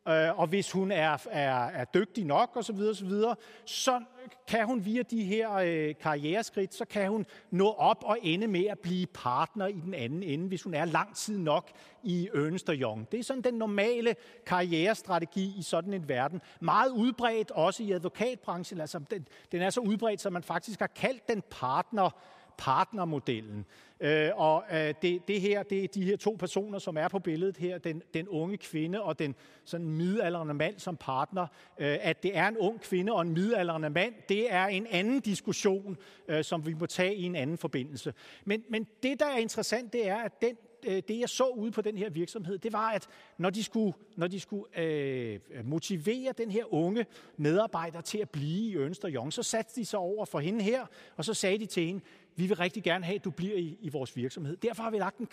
øh, 0.08 0.38
og 0.38 0.46
hvis 0.46 0.72
hun 0.72 0.90
er, 0.90 1.26
er, 1.30 1.66
er 1.66 1.84
dygtig 1.84 2.25
nok 2.25 2.50
osv., 2.56 2.62
så, 2.62 2.72
videre, 2.72 2.94
så, 2.94 3.04
videre, 3.04 3.36
så 3.64 4.00
kan 4.46 4.66
hun 4.66 4.84
via 4.84 5.02
de 5.02 5.25
her 5.25 5.52
øh, 5.52 5.94
karriereskridt, 6.00 6.75
så 6.75 6.84
kan 6.84 7.08
hun 7.08 7.26
nå 7.50 7.70
op 7.70 8.04
og 8.04 8.18
ende 8.22 8.46
med 8.46 8.64
at 8.64 8.78
blive 8.78 9.06
partner 9.06 9.66
i 9.66 9.80
den 9.84 9.94
anden 9.94 10.22
ende, 10.22 10.48
hvis 10.48 10.62
hun 10.62 10.75
er 10.75 10.84
lang 10.84 11.16
tid 11.16 11.38
nok 11.38 11.70
i 12.02 12.28
Ernst 12.34 12.70
Young. 12.72 13.12
Det 13.12 13.20
er 13.20 13.25
sådan 13.25 13.42
den 13.42 13.54
normale 13.54 14.16
karrierestrategi 14.46 15.54
i 15.58 15.62
sådan 15.62 15.92
en 15.92 16.08
verden. 16.08 16.40
Meget 16.60 16.90
udbredt 16.90 17.50
også 17.50 17.82
i 17.82 17.92
advokatbranchen. 17.92 18.80
Altså, 18.80 18.98
den, 19.10 19.28
den 19.52 19.62
er 19.62 19.70
så 19.70 19.80
udbredt, 19.80 20.20
så 20.20 20.30
man 20.30 20.42
faktisk 20.42 20.80
har 20.80 20.86
kaldt 20.86 21.28
den 21.28 21.42
partner 21.50 22.10
partnermodellen. 22.58 23.66
Øh, 24.00 24.30
og 24.34 24.64
øh, 24.72 24.94
det, 25.02 25.28
det 25.28 25.40
her, 25.40 25.62
det 25.62 25.84
er 25.84 25.88
de 25.88 26.04
her 26.04 26.16
to 26.16 26.36
personer, 26.38 26.78
som 26.78 26.96
er 26.96 27.08
på 27.08 27.18
billedet 27.18 27.56
her, 27.56 27.78
den, 27.78 28.02
den 28.14 28.28
unge 28.28 28.56
kvinde 28.56 29.02
og 29.02 29.18
den 29.18 29.34
sådan 29.64 29.86
midaldrende 29.86 30.54
mand 30.54 30.78
som 30.78 30.96
partner. 30.96 31.46
Øh, 31.78 31.98
at 32.00 32.22
det 32.22 32.36
er 32.36 32.48
en 32.48 32.56
ung 32.56 32.80
kvinde 32.80 33.12
og 33.12 33.22
en 33.22 33.32
midaldrende 33.32 33.90
mand, 33.90 34.14
det 34.28 34.52
er 34.52 34.66
en 34.66 34.86
anden 34.86 35.20
diskussion, 35.20 35.96
øh, 36.28 36.44
som 36.44 36.66
vi 36.66 36.75
må 36.75 36.86
tage 36.86 37.14
i 37.14 37.22
en 37.22 37.36
anden 37.36 37.58
forbindelse. 37.58 38.14
Men, 38.44 38.64
men 38.68 38.86
det, 39.02 39.20
der 39.20 39.26
er 39.26 39.38
interessant, 39.38 39.92
det 39.92 40.08
er, 40.08 40.16
at 40.16 40.42
den 40.42 40.56
øh, 40.86 41.02
det, 41.08 41.20
jeg 41.20 41.28
så 41.28 41.44
ude 41.44 41.70
på 41.70 41.82
den 41.82 41.98
her 41.98 42.10
virksomhed, 42.10 42.58
det 42.58 42.72
var, 42.72 42.90
at 42.90 43.08
når 43.38 43.50
de 43.50 43.62
skulle, 43.62 43.92
når 44.16 44.26
de 44.26 44.40
skulle 44.40 44.80
øh, 44.80 45.40
motivere 45.64 46.32
den 46.38 46.50
her 46.50 46.75
unge 46.75 47.06
medarbejder 47.36 48.00
til 48.00 48.18
at 48.18 48.30
blive 48.30 48.72
i 48.72 48.84
Ernst 48.84 49.04
Young, 49.08 49.32
så 49.32 49.42
satte 49.42 49.80
de 49.80 49.84
sig 49.84 49.98
over 49.98 50.25
for 50.25 50.38
hende 50.38 50.62
her, 50.62 50.86
og 51.16 51.25
så 51.25 51.34
sagde 51.34 51.58
de 51.58 51.66
til 51.66 51.86
hende, 51.86 52.00
vi 52.37 52.47
vil 52.47 52.57
rigtig 52.57 52.83
gerne 52.83 53.05
have, 53.05 53.16
at 53.16 53.25
du 53.25 53.31
bliver 53.31 53.57
i, 53.57 53.78
i 53.81 53.88
vores 53.88 54.16
virksomhed. 54.16 54.57
Derfor 54.57 54.83
har 54.83 54.90
vi 54.90 54.99
lagt 54.99 55.19
en 55.19 55.28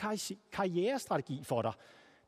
karrierestrategi 0.51 1.43
for 1.43 1.61
dig. 1.61 1.73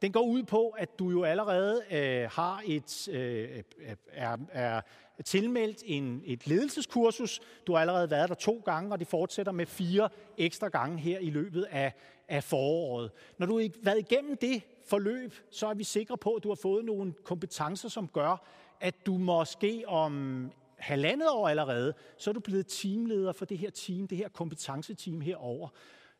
Den 0.01 0.11
går 0.11 0.21
ud 0.21 0.43
på, 0.43 0.69
at 0.69 0.99
du 0.99 1.09
jo 1.09 1.23
allerede 1.23 1.81
øh, 1.91 2.29
har 2.31 2.61
et, 2.65 3.07
øh, 3.07 3.49
øh, 3.79 3.95
er, 4.11 4.37
er 4.51 4.81
tilmeldt 5.25 5.83
en, 5.85 6.21
et 6.25 6.47
ledelseskursus. 6.47 7.41
Du 7.67 7.73
har 7.73 7.79
allerede 7.79 8.09
været 8.09 8.29
der 8.29 8.35
to 8.35 8.61
gange, 8.65 8.91
og 8.91 8.99
det 8.99 9.07
fortsætter 9.07 9.51
med 9.51 9.65
fire 9.65 10.09
ekstra 10.37 10.67
gange 10.67 10.97
her 10.97 11.19
i 11.19 11.29
løbet 11.29 11.63
af, 11.63 11.93
af 12.27 12.43
foråret. 12.43 13.11
Når 13.37 13.45
du 13.45 13.59
har 13.59 13.69
været 13.83 13.99
igennem 13.99 14.37
det 14.37 14.61
forløb, 14.87 15.33
så 15.51 15.67
er 15.67 15.73
vi 15.73 15.83
sikre 15.83 16.17
på, 16.17 16.33
at 16.33 16.43
du 16.43 16.47
har 16.47 16.55
fået 16.55 16.85
nogle 16.85 17.13
kompetencer, 17.23 17.89
som 17.89 18.07
gør, 18.07 18.45
at 18.81 19.05
du 19.05 19.17
måske 19.17 19.83
om 19.87 20.51
halvandet 20.77 21.29
år 21.29 21.49
allerede, 21.49 21.93
så 22.17 22.29
er 22.29 22.33
du 22.33 22.39
blevet 22.39 22.67
teamleder 22.67 23.31
for 23.31 23.45
det 23.45 23.57
her 23.57 23.69
team, 23.69 24.07
det 24.07 24.17
her 24.17 24.29
kompetenceteam 24.29 25.21
herover 25.21 25.69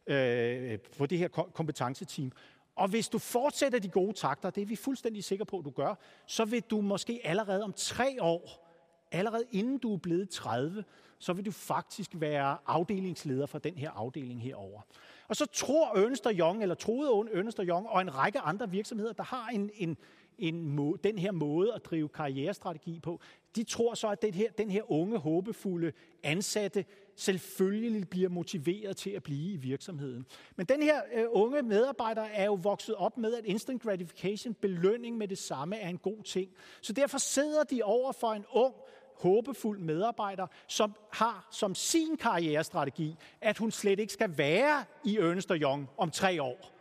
øh, 0.08 0.80
på 0.98 1.06
det 1.06 1.18
her 1.18 1.28
kompetenceteam. 1.28 2.32
Og 2.76 2.88
hvis 2.88 3.10
du 3.10 3.20
fortsætter 3.20 3.80
de 3.80 3.90
gode 3.90 4.14
takter, 4.14 4.50
det 4.50 4.62
er 4.62 4.66
vi 4.66 4.76
fuldstændig 4.76 5.24
sikre 5.24 5.46
på, 5.46 5.58
at 5.58 5.66
du 5.66 5.70
gør, 5.70 5.96
så 6.28 6.46
vil 6.46 6.62
du 6.62 6.82
måske 6.82 7.22
allerede 7.24 7.64
om 7.64 7.74
tre 7.74 8.18
år, 8.22 8.68
allerede 9.12 9.44
inden 9.52 9.78
du 9.78 9.94
er 9.94 9.98
blevet 9.98 10.30
30, 10.30 10.84
så 11.20 11.34
vil 11.34 11.46
du 11.46 11.52
faktisk 11.52 12.12
være 12.14 12.58
afdelingsleder 12.66 13.46
for 13.46 13.60
den 13.60 13.78
her 13.78 13.92
afdeling 13.92 14.42
herover. 14.42 14.82
Og 15.28 15.36
så 15.36 15.46
tror 15.46 15.98
Ernst 15.98 16.28
Young, 16.32 16.62
eller 16.62 16.76
troede 16.76 17.30
Ernst 17.34 17.60
Young 17.64 17.90
og 17.90 18.02
en 18.02 18.16
række 18.16 18.40
andre 18.40 18.70
virksomheder, 18.70 19.14
der 19.14 19.24
har 19.24 19.48
en, 19.48 19.70
en, 19.76 19.98
en 20.38 20.70
må, 20.70 20.98
den 21.04 21.18
her 21.18 21.32
måde 21.32 21.74
at 21.74 21.86
drive 21.86 22.10
karrierestrategi 22.10 23.00
på, 23.00 23.20
de 23.56 23.64
tror 23.64 23.94
så, 23.94 24.08
at 24.08 24.22
den 24.22 24.34
her, 24.34 24.52
den 24.52 24.72
her 24.72 24.92
unge, 24.92 25.18
håbefulde 25.18 25.92
ansatte 26.24 26.86
selvfølgelig 27.16 28.10
bliver 28.10 28.30
motiveret 28.30 28.98
til 28.98 29.10
at 29.10 29.24
blive 29.24 29.54
i 29.54 29.58
virksomheden. 29.58 30.26
Men 30.56 30.66
den 30.66 30.82
her 30.82 31.02
øh, 31.14 31.26
unge 31.30 31.62
medarbejder 31.62 32.22
er 32.22 32.46
jo 32.46 32.54
vokset 32.54 32.96
op 32.96 33.18
med, 33.18 33.34
at 33.34 33.46
instant 33.46 33.82
gratification, 33.82 34.54
belønning 34.54 35.18
med 35.18 35.28
det 35.28 35.38
samme, 35.38 35.78
er 35.78 35.90
en 35.90 35.98
god 35.98 36.24
ting. 36.24 36.50
Så 36.82 36.94
derfor 36.94 37.18
sidder 37.18 37.64
de 37.64 37.84
over 37.84 38.12
for 38.12 38.34
en 38.34 38.46
ung, 38.52 38.76
håbefuld 39.20 39.80
medarbejder, 39.80 40.48
som 40.68 40.96
har 41.12 41.48
som 41.52 41.76
sin 41.76 42.18
karrierestrategi, 42.18 43.16
at 43.42 43.58
hun 43.58 43.72
slet 43.72 44.00
ikke 44.00 44.14
skal 44.14 44.38
være 44.38 44.84
i 45.04 45.18
Ernst 45.18 45.52
Young 45.52 45.90
om 45.98 46.12
tre 46.12 46.42
år. 46.42 46.75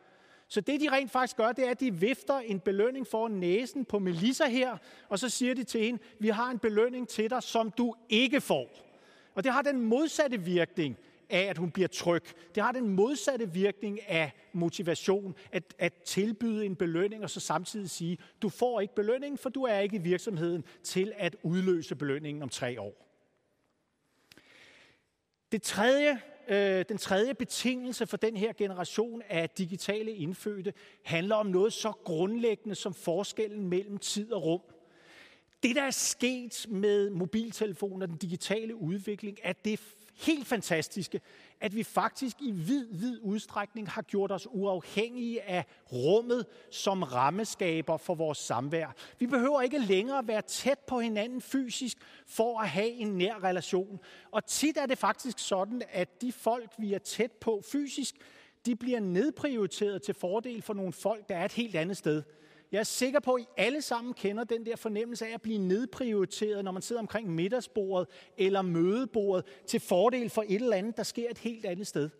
Så 0.54 0.60
det, 0.60 0.80
de 0.80 0.90
rent 0.90 1.10
faktisk 1.10 1.36
gør, 1.36 1.52
det 1.52 1.66
er, 1.66 1.70
at 1.70 1.80
de 1.80 1.94
vifter 1.94 2.38
en 2.38 2.60
belønning 2.60 3.06
for 3.06 3.28
næsen 3.28 3.84
på 3.84 3.98
Melissa 3.98 4.48
her, 4.48 4.76
og 5.08 5.18
så 5.18 5.28
siger 5.28 5.54
de 5.54 5.64
til 5.64 5.80
hende, 5.80 6.02
vi 6.18 6.28
har 6.28 6.50
en 6.50 6.58
belønning 6.58 7.08
til 7.08 7.30
dig, 7.30 7.42
som 7.42 7.70
du 7.70 7.94
ikke 8.08 8.40
får. 8.40 8.70
Og 9.34 9.44
det 9.44 9.52
har 9.52 9.62
den 9.62 9.80
modsatte 9.80 10.40
virkning 10.40 10.96
af, 11.30 11.40
at 11.40 11.58
hun 11.58 11.70
bliver 11.70 11.88
tryg. 11.88 12.22
Det 12.54 12.62
har 12.62 12.72
den 12.72 12.88
modsatte 12.88 13.52
virkning 13.52 14.08
af 14.08 14.32
motivation, 14.52 15.34
at, 15.52 15.74
at 15.78 15.92
tilbyde 15.92 16.66
en 16.66 16.76
belønning, 16.76 17.22
og 17.22 17.30
så 17.30 17.40
samtidig 17.40 17.90
sige, 17.90 18.18
du 18.42 18.48
får 18.48 18.80
ikke 18.80 18.94
belønningen, 18.94 19.38
for 19.38 19.48
du 19.48 19.62
er 19.62 19.78
ikke 19.78 19.96
i 19.96 20.02
virksomheden 20.02 20.64
til 20.82 21.12
at 21.16 21.36
udløse 21.42 21.96
belønningen 21.96 22.42
om 22.42 22.48
tre 22.48 22.80
år. 22.80 23.04
Det 25.52 25.62
tredje 25.62 26.20
øh, 26.48 26.84
den 26.88 26.98
tredje 26.98 27.34
betingelse 27.34 28.06
for 28.06 28.16
den 28.16 28.36
her 28.36 28.52
generation 28.52 29.22
af 29.28 29.50
digitale 29.50 30.12
indfødte 30.12 30.72
handler 31.02 31.36
om 31.36 31.46
noget 31.46 31.72
så 31.72 31.92
grundlæggende 32.04 32.74
som 32.74 32.94
forskellen 32.94 33.68
mellem 33.68 33.98
tid 33.98 34.32
og 34.32 34.44
rum. 34.44 34.60
Det, 35.62 35.76
der 35.76 35.82
er 35.82 35.90
sket 35.90 36.66
med 36.68 37.10
mobiltelefoner 37.10 38.06
og 38.06 38.08
den 38.08 38.16
digitale 38.16 38.74
udvikling, 38.74 39.38
er 39.42 39.52
det 39.52 39.80
helt 40.14 40.46
fantastiske, 40.46 41.20
at 41.60 41.74
vi 41.74 41.82
faktisk 41.82 42.36
i 42.40 42.50
vid, 42.50 42.86
vid 42.90 43.18
udstrækning 43.22 43.90
har 43.90 44.02
gjort 44.02 44.32
os 44.32 44.46
uafhængige 44.50 45.42
af 45.42 45.64
rummet 45.92 46.46
som 46.70 47.02
rammeskaber 47.02 47.96
for 47.96 48.14
vores 48.14 48.38
samvær. 48.38 48.94
Vi 49.18 49.26
behøver 49.26 49.60
ikke 49.60 49.78
længere 49.78 50.28
være 50.28 50.42
tæt 50.42 50.78
på 50.78 51.00
hinanden 51.00 51.40
fysisk 51.40 51.98
for 52.26 52.60
at 52.60 52.68
have 52.68 52.90
en 52.90 53.18
nær 53.18 53.44
relation. 53.44 54.00
Og 54.30 54.46
tit 54.46 54.76
er 54.76 54.86
det 54.86 54.98
faktisk 54.98 55.38
sådan, 55.38 55.82
at 55.88 56.22
de 56.22 56.32
folk, 56.32 56.70
vi 56.78 56.94
er 56.94 56.98
tæt 56.98 57.32
på 57.32 57.62
fysisk, 57.72 58.14
de 58.66 58.76
bliver 58.76 59.00
nedprioriteret 59.00 60.02
til 60.02 60.14
fordel 60.14 60.62
for 60.62 60.74
nogle 60.74 60.92
folk, 60.92 61.28
der 61.28 61.36
er 61.36 61.44
et 61.44 61.52
helt 61.52 61.76
andet 61.76 61.96
sted. 61.96 62.22
Jeg 62.74 62.80
er 62.80 62.84
sikker 62.84 63.20
på, 63.20 63.34
at 63.34 63.42
I 63.42 63.46
alle 63.56 63.82
sammen 63.82 64.14
kender 64.14 64.44
den 64.44 64.66
der 64.66 64.76
fornemmelse 64.76 65.26
af 65.26 65.34
at 65.34 65.42
blive 65.42 65.58
nedprioriteret, 65.58 66.64
når 66.64 66.72
man 66.72 66.82
sidder 66.82 67.02
omkring 67.02 67.30
middagsbordet 67.30 68.08
eller 68.36 68.62
mødebordet, 68.62 69.44
til 69.66 69.80
fordel 69.80 70.30
for 70.30 70.44
et 70.48 70.54
eller 70.54 70.76
andet, 70.76 70.96
der 70.96 71.02
sker 71.02 71.30
et 71.30 71.38
helt 71.38 71.64
andet 71.64 71.86
sted. 71.86 72.10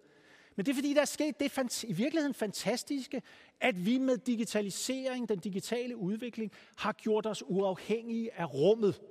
Men 0.57 0.67
det 0.67 0.73
er 0.73 0.75
fordi, 0.75 0.95
der 0.95 1.01
er 1.01 1.05
sket 1.05 1.41
det 1.41 1.85
i 1.85 1.93
virkeligheden 1.93 2.35
fantastiske, 2.35 3.23
at 3.61 3.87
vi 3.87 3.99
med 3.99 4.19
digitalisering, 4.19 5.29
den 5.29 5.39
digitale 5.39 5.97
udvikling, 5.97 6.53
har 6.77 6.93
gjort 6.93 7.27
os 7.27 7.43
uafhængige 7.47 8.35
af 8.35 8.55
rummet. 8.55 9.03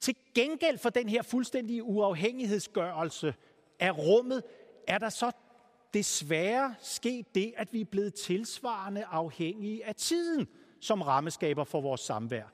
Til 0.00 0.16
gengæld 0.34 0.78
for 0.78 0.90
den 0.90 1.08
her 1.08 1.22
fuldstændige 1.22 1.82
uafhængighedsgørelse 1.82 3.34
af 3.80 3.98
rummet, 3.98 4.42
er 4.86 4.98
der 4.98 5.08
så 5.08 5.32
desværre 5.94 6.74
sket 6.80 7.34
det, 7.34 7.54
at 7.56 7.72
vi 7.72 7.80
er 7.80 7.84
blevet 7.84 8.14
tilsvarende 8.14 9.04
afhængige 9.04 9.86
af 9.86 9.94
tiden 9.94 10.48
som 10.80 11.02
rammeskaber 11.02 11.64
for 11.64 11.80
vores 11.80 12.00
samvær. 12.00 12.44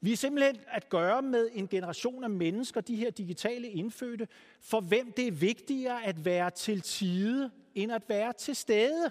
Vi 0.00 0.12
er 0.12 0.16
simpelthen 0.16 0.56
at 0.68 0.88
gøre 0.88 1.22
med 1.22 1.48
en 1.52 1.68
generation 1.68 2.24
af 2.24 2.30
mennesker, 2.30 2.80
de 2.80 2.96
her 2.96 3.10
digitale 3.10 3.68
indfødte, 3.68 4.28
for 4.60 4.80
hvem 4.80 5.12
det 5.12 5.26
er 5.26 5.32
vigtigere 5.32 6.04
at 6.04 6.24
være 6.24 6.50
til 6.50 6.80
tide, 6.80 7.50
end 7.74 7.92
at 7.92 8.02
være 8.08 8.32
til 8.32 8.56
stede. 8.56 9.10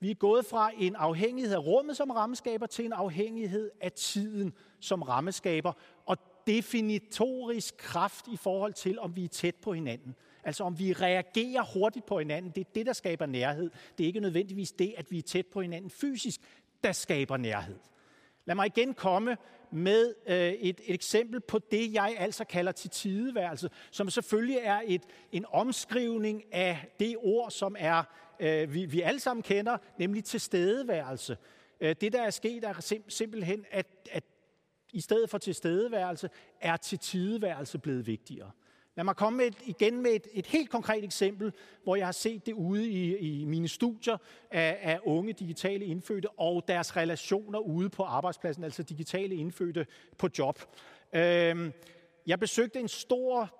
Vi 0.00 0.10
er 0.10 0.14
gået 0.14 0.46
fra 0.46 0.70
en 0.78 0.96
afhængighed 0.96 1.54
af 1.54 1.58
rummet 1.58 1.96
som 1.96 2.10
rammeskaber 2.10 2.66
til 2.66 2.84
en 2.84 2.92
afhængighed 2.92 3.70
af 3.80 3.92
tiden 3.92 4.54
som 4.80 5.02
rammeskaber 5.02 5.72
og 6.06 6.16
definitorisk 6.46 7.76
kraft 7.76 8.28
i 8.28 8.36
forhold 8.36 8.72
til, 8.72 8.98
om 8.98 9.16
vi 9.16 9.24
er 9.24 9.28
tæt 9.28 9.54
på 9.54 9.72
hinanden. 9.72 10.14
Altså 10.48 10.64
om 10.64 10.78
vi 10.78 10.92
reagerer 10.92 11.62
hurtigt 11.62 12.06
på 12.06 12.18
hinanden, 12.18 12.50
det 12.50 12.60
er 12.60 12.70
det, 12.74 12.86
der 12.86 12.92
skaber 12.92 13.26
nærhed. 13.26 13.70
Det 13.98 14.04
er 14.04 14.06
ikke 14.06 14.20
nødvendigvis 14.20 14.72
det, 14.72 14.94
at 14.96 15.10
vi 15.10 15.18
er 15.18 15.22
tæt 15.22 15.46
på 15.46 15.60
hinanden 15.60 15.90
fysisk, 15.90 16.40
der 16.84 16.92
skaber 16.92 17.36
nærhed. 17.36 17.78
Lad 18.44 18.54
mig 18.54 18.66
igen 18.66 18.94
komme 18.94 19.36
med 19.70 20.14
øh, 20.26 20.36
et, 20.36 20.80
et 20.84 20.94
eksempel 20.94 21.40
på 21.40 21.58
det, 21.58 21.92
jeg 21.92 22.16
altså 22.18 22.44
kalder 22.44 22.72
til 22.72 22.90
tideværelse, 22.90 23.70
som 23.90 24.10
selvfølgelig 24.10 24.58
er 24.62 24.80
et, 24.84 25.02
en 25.32 25.44
omskrivning 25.48 26.54
af 26.54 26.86
det 27.00 27.16
ord, 27.18 27.50
som 27.50 27.76
er 27.78 28.02
øh, 28.40 28.74
vi, 28.74 28.84
vi 28.84 29.00
alle 29.00 29.20
sammen 29.20 29.42
kender, 29.42 29.78
nemlig 29.98 30.24
tilstedeværelse. 30.24 31.36
Øh, 31.80 31.96
det, 32.00 32.12
der 32.12 32.22
er 32.22 32.30
sket, 32.30 32.64
er 32.64 32.80
sim, 32.80 33.10
simpelthen, 33.10 33.64
at, 33.70 33.86
at 34.10 34.24
i 34.92 35.00
stedet 35.00 35.30
for 35.30 35.38
tilstedeværelse, 35.38 36.30
er 36.60 36.76
til 36.76 36.98
tideværelse 36.98 37.78
blevet 37.78 38.06
vigtigere. 38.06 38.50
Lad 38.98 39.04
mig 39.04 39.16
komme 39.16 39.36
med 39.36 39.46
et, 39.46 39.56
igen 39.64 40.02
med 40.02 40.10
et, 40.10 40.26
et 40.32 40.46
helt 40.46 40.70
konkret 40.70 41.04
eksempel, 41.04 41.52
hvor 41.82 41.96
jeg 41.96 42.06
har 42.06 42.12
set 42.12 42.46
det 42.46 42.52
ude 42.52 42.88
i, 42.88 43.16
i 43.16 43.44
mine 43.44 43.68
studier 43.68 44.16
af, 44.50 44.78
af 44.82 44.98
unge 45.04 45.32
digitale 45.32 45.84
indfødte 45.84 46.30
og 46.30 46.64
deres 46.68 46.96
relationer 46.96 47.58
ude 47.58 47.90
på 47.90 48.02
arbejdspladsen, 48.02 48.64
altså 48.64 48.82
digitale 48.82 49.34
indfødte 49.34 49.86
på 50.18 50.28
job. 50.38 50.58
Øhm, 51.12 51.72
jeg 52.26 52.40
besøgte 52.40 52.80
en 52.80 52.88
stor 52.88 53.50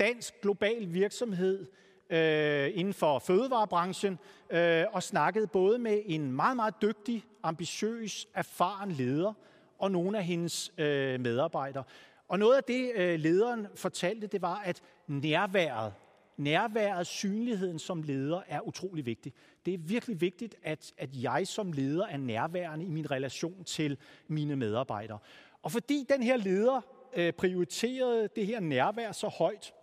dansk 0.00 0.34
global 0.42 0.92
virksomhed 0.94 1.66
øh, 2.10 2.70
inden 2.74 2.94
for 2.94 3.18
fødevarebranchen 3.18 4.18
øh, 4.50 4.84
og 4.92 5.02
snakkede 5.02 5.46
både 5.46 5.78
med 5.78 6.02
en 6.06 6.32
meget, 6.32 6.56
meget 6.56 6.74
dygtig, 6.82 7.24
ambitiøs, 7.42 8.28
erfaren 8.34 8.92
leder 8.92 9.32
og 9.78 9.90
nogle 9.90 10.18
af 10.18 10.24
hendes 10.24 10.72
øh, 10.78 11.20
medarbejdere. 11.20 11.84
Og 12.28 12.38
noget 12.38 12.56
af 12.56 12.64
det, 12.64 12.92
øh, 12.94 13.20
lederen 13.20 13.66
fortalte, 13.74 14.26
det 14.26 14.42
var, 14.42 14.56
at 14.56 14.82
nærværet, 15.06 15.94
nærværet, 16.36 17.06
synligheden 17.06 17.78
som 17.78 18.02
leder 18.02 18.42
er 18.48 18.60
utrolig 18.60 19.06
vigtig. 19.06 19.32
Det 19.66 19.74
er 19.74 19.78
virkelig 19.78 20.20
vigtigt, 20.20 20.56
at, 20.62 20.92
at 20.98 21.10
jeg 21.12 21.46
som 21.46 21.72
leder 21.72 22.06
er 22.06 22.16
nærværende 22.16 22.84
i 22.84 22.88
min 22.88 23.10
relation 23.10 23.64
til 23.64 23.98
mine 24.28 24.56
medarbejdere. 24.56 25.18
Og 25.62 25.72
fordi 25.72 26.06
den 26.08 26.22
her 26.22 26.36
leder 26.36 26.80
øh, 27.16 27.32
prioriterede 27.32 28.28
det 28.36 28.46
her 28.46 28.60
nærvær 28.60 29.12
så 29.12 29.28
højt, 29.28 29.74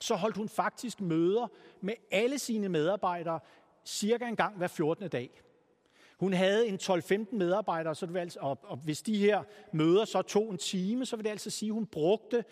så 0.00 0.14
holdt 0.14 0.36
hun 0.36 0.48
faktisk 0.48 1.00
møder 1.00 1.48
med 1.80 1.94
alle 2.10 2.38
sine 2.38 2.68
medarbejdere 2.68 3.40
cirka 3.84 4.28
en 4.28 4.36
gang 4.36 4.56
hver 4.56 4.66
14. 4.66 5.08
dag. 5.08 5.42
Hun 6.20 6.32
havde 6.32 6.68
en 6.68 6.78
12-15 6.82 7.36
medarbejdere, 7.36 7.94
så 7.94 8.06
det 8.06 8.16
altså, 8.16 8.38
og, 8.40 8.58
og 8.62 8.76
hvis 8.76 9.02
de 9.02 9.16
her 9.16 9.42
møder 9.72 10.04
så 10.04 10.22
tog 10.22 10.50
en 10.50 10.58
time, 10.58 11.06
så 11.06 11.16
vil 11.16 11.24
det 11.24 11.30
altså 11.30 11.50
sige, 11.50 11.70
at 11.70 11.74
hun 11.74 11.86
brugte 11.86 12.44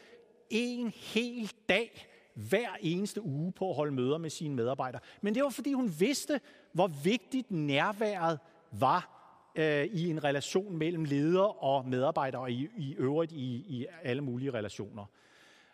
en 0.50 0.92
hel 0.96 1.52
dag 1.68 2.06
hver 2.34 2.68
eneste 2.80 3.22
uge 3.22 3.52
på 3.52 3.70
at 3.70 3.76
holde 3.76 3.92
møder 3.92 4.18
med 4.18 4.30
sine 4.30 4.54
medarbejdere. 4.54 5.00
Men 5.20 5.34
det 5.34 5.42
var, 5.42 5.48
fordi 5.48 5.72
hun 5.72 5.94
vidste, 5.98 6.40
hvor 6.72 6.86
vigtigt 6.86 7.50
nærværet 7.50 8.38
var 8.72 9.18
øh, 9.54 9.84
i 9.84 10.10
en 10.10 10.24
relation 10.24 10.76
mellem 10.76 11.04
leder 11.04 11.64
og 11.64 11.88
medarbejdere, 11.88 12.42
og 12.42 12.50
i, 12.50 12.68
i 12.76 12.94
øvrigt 12.98 13.32
i, 13.32 13.54
i 13.54 13.86
alle 14.02 14.22
mulige 14.22 14.50
relationer. 14.50 15.04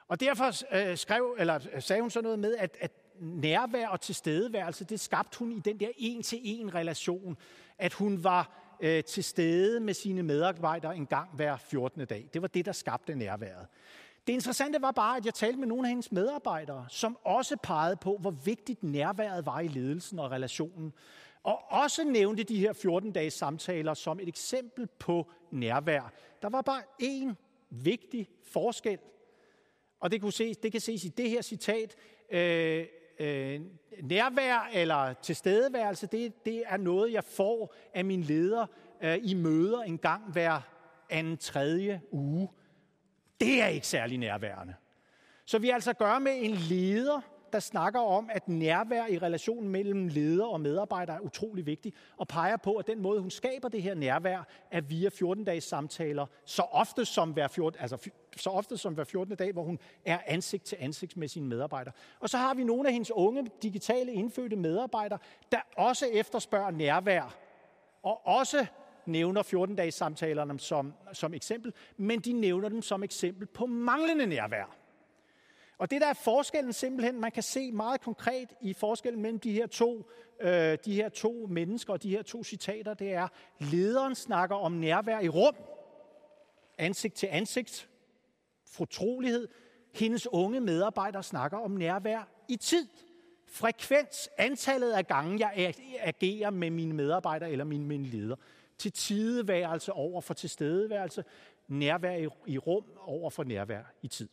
Og 0.08 0.20
derfor 0.20 0.74
øh, 0.76 0.96
skrev, 0.96 1.36
eller 1.38 1.60
øh, 1.72 1.82
sagde 1.82 2.02
hun 2.02 2.10
så 2.10 2.20
noget 2.20 2.38
med, 2.38 2.56
at, 2.56 2.76
at 2.80 2.90
nærvær 3.20 3.88
og 3.88 4.00
tilstedeværelse, 4.00 4.84
det 4.84 5.00
skabte 5.00 5.38
hun 5.38 5.52
i 5.52 5.58
den 5.58 5.80
der 5.80 5.88
en-til-en 5.96 6.74
relation, 6.74 7.36
at 7.78 7.92
hun 7.92 8.24
var 8.24 8.64
øh, 8.80 9.04
til 9.04 9.24
stede 9.24 9.80
med 9.80 9.94
sine 9.94 10.22
medarbejdere 10.22 10.96
en 10.96 11.06
gang 11.06 11.30
hver 11.34 11.56
14. 11.56 12.06
dag. 12.06 12.28
Det 12.34 12.42
var 12.42 12.48
det, 12.48 12.64
der 12.64 12.72
skabte 12.72 13.14
nærværet. 13.14 13.66
Det 14.26 14.32
interessante 14.32 14.82
var 14.82 14.90
bare, 14.90 15.16
at 15.16 15.26
jeg 15.26 15.34
talte 15.34 15.58
med 15.58 15.68
nogle 15.68 15.86
af 15.86 15.88
hendes 15.88 16.12
medarbejdere, 16.12 16.86
som 16.88 17.18
også 17.24 17.56
pegede 17.62 17.96
på, 17.96 18.16
hvor 18.20 18.30
vigtigt 18.30 18.82
nærværet 18.82 19.46
var 19.46 19.60
i 19.60 19.68
ledelsen 19.68 20.18
og 20.18 20.30
relationen. 20.30 20.92
Og 21.42 21.72
også 21.72 22.04
nævnte 22.04 22.42
de 22.42 22.58
her 22.58 22.72
14-dages 22.72 23.34
samtaler 23.34 23.94
som 23.94 24.20
et 24.20 24.28
eksempel 24.28 24.86
på 24.98 25.30
nærvær. 25.50 26.12
Der 26.42 26.48
var 26.48 26.62
bare 26.62 26.82
én 27.02 27.34
vigtig 27.70 28.28
forskel. 28.42 28.98
Og 30.00 30.10
det, 30.10 30.20
kunne 30.20 30.32
ses, 30.32 30.56
det 30.56 30.72
kan 30.72 30.80
ses 30.80 31.04
i 31.04 31.08
det 31.08 31.30
her 31.30 31.42
citat. 31.42 31.96
Øh, 32.30 32.86
øh, 33.18 33.60
nærvær 34.02 34.70
eller 34.72 35.12
tilstedeværelse, 35.12 36.06
det, 36.06 36.44
det 36.44 36.62
er 36.66 36.76
noget, 36.76 37.12
jeg 37.12 37.24
får 37.24 37.74
af 37.94 38.04
min 38.04 38.22
leder 38.22 38.66
øh, 39.02 39.18
i 39.22 39.34
møder 39.34 39.82
en 39.82 39.98
gang 39.98 40.32
hver 40.32 40.60
anden 41.10 41.36
tredje 41.36 42.00
uge. 42.10 42.48
Det 43.40 43.62
er 43.62 43.66
ikke 43.66 43.86
særlig 43.86 44.18
nærværende. 44.18 44.74
Så 45.44 45.58
vi 45.58 45.70
altså 45.70 45.92
gør 45.92 46.18
med 46.18 46.32
en 46.42 46.54
leder, 46.54 47.20
der 47.54 47.60
snakker 47.60 48.00
om, 48.00 48.30
at 48.32 48.48
nærvær 48.48 49.06
i 49.06 49.18
relationen 49.18 49.68
mellem 49.68 50.08
leder 50.08 50.46
og 50.46 50.60
medarbejder 50.60 51.12
er 51.12 51.20
utrolig 51.20 51.66
vigtig, 51.66 51.92
og 52.16 52.28
peger 52.28 52.56
på, 52.56 52.72
at 52.72 52.86
den 52.86 53.02
måde, 53.02 53.20
hun 53.20 53.30
skaber 53.30 53.68
det 53.68 53.82
her 53.82 53.94
nærvær, 53.94 54.46
er 54.70 54.80
via 54.80 55.08
14-dages 55.08 55.64
samtaler, 55.64 56.26
så 56.44 56.62
ofte 56.62 57.04
som 57.04 57.30
hver 57.30 57.48
14, 57.48 57.80
altså 57.80 58.10
så 58.36 58.50
ofte 58.50 58.76
som 58.76 58.94
hver 58.94 59.04
14. 59.04 59.36
dag, 59.36 59.52
hvor 59.52 59.62
hun 59.62 59.78
er 60.04 60.18
ansigt 60.26 60.64
til 60.64 60.78
ansigt 60.80 61.16
med 61.16 61.28
sine 61.28 61.46
medarbejdere. 61.46 61.94
Og 62.20 62.28
så 62.28 62.38
har 62.38 62.54
vi 62.54 62.64
nogle 62.64 62.88
af 62.88 62.92
hendes 62.92 63.10
unge 63.10 63.46
digitale 63.62 64.12
indfødte 64.12 64.56
medarbejdere, 64.56 65.18
der 65.52 65.60
også 65.76 66.06
efterspørger 66.06 66.70
nærvær, 66.70 67.36
og 68.02 68.26
også 68.26 68.66
nævner 69.06 69.42
14-dages 69.42 69.94
samtalerne 69.94 70.60
som, 70.60 70.92
som 71.12 71.34
eksempel, 71.34 71.72
men 71.96 72.20
de 72.20 72.32
nævner 72.32 72.68
dem 72.68 72.82
som 72.82 73.02
eksempel 73.02 73.46
på 73.46 73.66
manglende 73.66 74.26
nærvær. 74.26 74.83
Og 75.78 75.90
det 75.90 76.00
der 76.00 76.06
er 76.06 76.14
forskellen 76.14 76.72
simpelthen, 76.72 77.20
man 77.20 77.32
kan 77.32 77.42
se 77.42 77.72
meget 77.72 78.00
konkret 78.00 78.54
i 78.60 78.72
forskellen 78.72 79.22
mellem 79.22 79.38
de 79.38 79.52
her 79.52 79.66
to, 79.66 80.10
øh, 80.40 80.78
de 80.84 80.94
her 80.94 81.08
to 81.08 81.46
mennesker 81.50 81.92
og 81.92 82.02
de 82.02 82.10
her 82.10 82.22
to 82.22 82.44
citater, 82.44 82.94
det 82.94 83.12
er, 83.12 83.28
lederen 83.58 84.14
snakker 84.14 84.56
om 84.56 84.72
nærvær 84.72 85.20
i 85.20 85.28
rum, 85.28 85.54
ansigt 86.78 87.14
til 87.14 87.28
ansigt, 87.32 87.88
fortrolighed. 88.66 89.48
Hendes 89.94 90.26
unge 90.26 90.60
medarbejdere 90.60 91.22
snakker 91.22 91.58
om 91.58 91.70
nærvær 91.70 92.28
i 92.48 92.56
tid. 92.56 92.88
Frekvens, 93.46 94.30
antallet 94.38 94.92
af 94.92 95.06
gange, 95.06 95.38
jeg 95.40 95.74
agerer 96.00 96.50
med 96.50 96.70
mine 96.70 96.92
medarbejdere 96.92 97.50
eller 97.50 97.64
mine, 97.64 97.84
mine 97.84 98.06
leder. 98.06 98.36
Til 98.78 98.92
tideværelse 98.92 99.92
over 99.92 100.20
for 100.20 100.34
tilstedeværelse, 100.34 101.24
nærvær 101.68 102.16
i, 102.16 102.28
i 102.46 102.58
rum 102.58 102.84
over 102.98 103.30
for 103.30 103.44
nærvær 103.44 103.82
i 104.02 104.08
tid. 104.08 104.28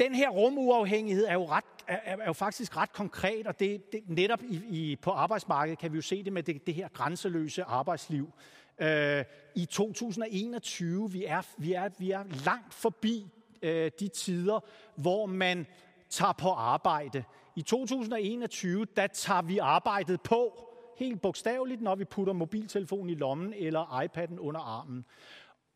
Den 0.00 0.14
her 0.14 0.28
rumuafhængighed 0.28 1.26
er 1.26 1.32
jo, 1.32 1.46
ret, 1.46 1.64
er, 1.86 1.98
er 2.04 2.26
jo 2.26 2.32
faktisk 2.32 2.76
ret 2.76 2.92
konkret, 2.92 3.46
og 3.46 3.60
det, 3.60 3.92
det, 3.92 4.00
netop 4.06 4.42
i, 4.42 4.62
i, 4.68 4.96
på 4.96 5.10
arbejdsmarkedet 5.10 5.78
kan 5.78 5.92
vi 5.92 5.96
jo 5.96 6.02
se 6.02 6.22
det 6.22 6.32
med 6.32 6.42
det, 6.42 6.66
det 6.66 6.74
her 6.74 6.88
grænseløse 6.88 7.64
arbejdsliv. 7.64 8.32
Øh, 8.78 9.24
I 9.54 9.64
2021, 9.64 11.12
vi 11.12 11.24
er, 11.24 11.42
vi 11.58 11.72
er, 11.72 11.88
vi 11.98 12.10
er 12.10 12.24
langt 12.44 12.74
forbi 12.74 13.26
øh, 13.62 13.90
de 14.00 14.08
tider, 14.08 14.60
hvor 14.96 15.26
man 15.26 15.66
tager 16.10 16.32
på 16.32 16.48
arbejde. 16.48 17.24
I 17.56 17.62
2021, 17.62 18.86
der 18.96 19.06
tager 19.06 19.42
vi 19.42 19.58
arbejdet 19.58 20.20
på, 20.20 20.66
helt 20.96 21.22
bogstaveligt, 21.22 21.82
når 21.82 21.94
vi 21.94 22.04
putter 22.04 22.32
mobiltelefonen 22.32 23.10
i 23.10 23.14
lommen 23.14 23.54
eller 23.56 24.04
iPad'en 24.04 24.38
under 24.38 24.60
armen. 24.60 25.04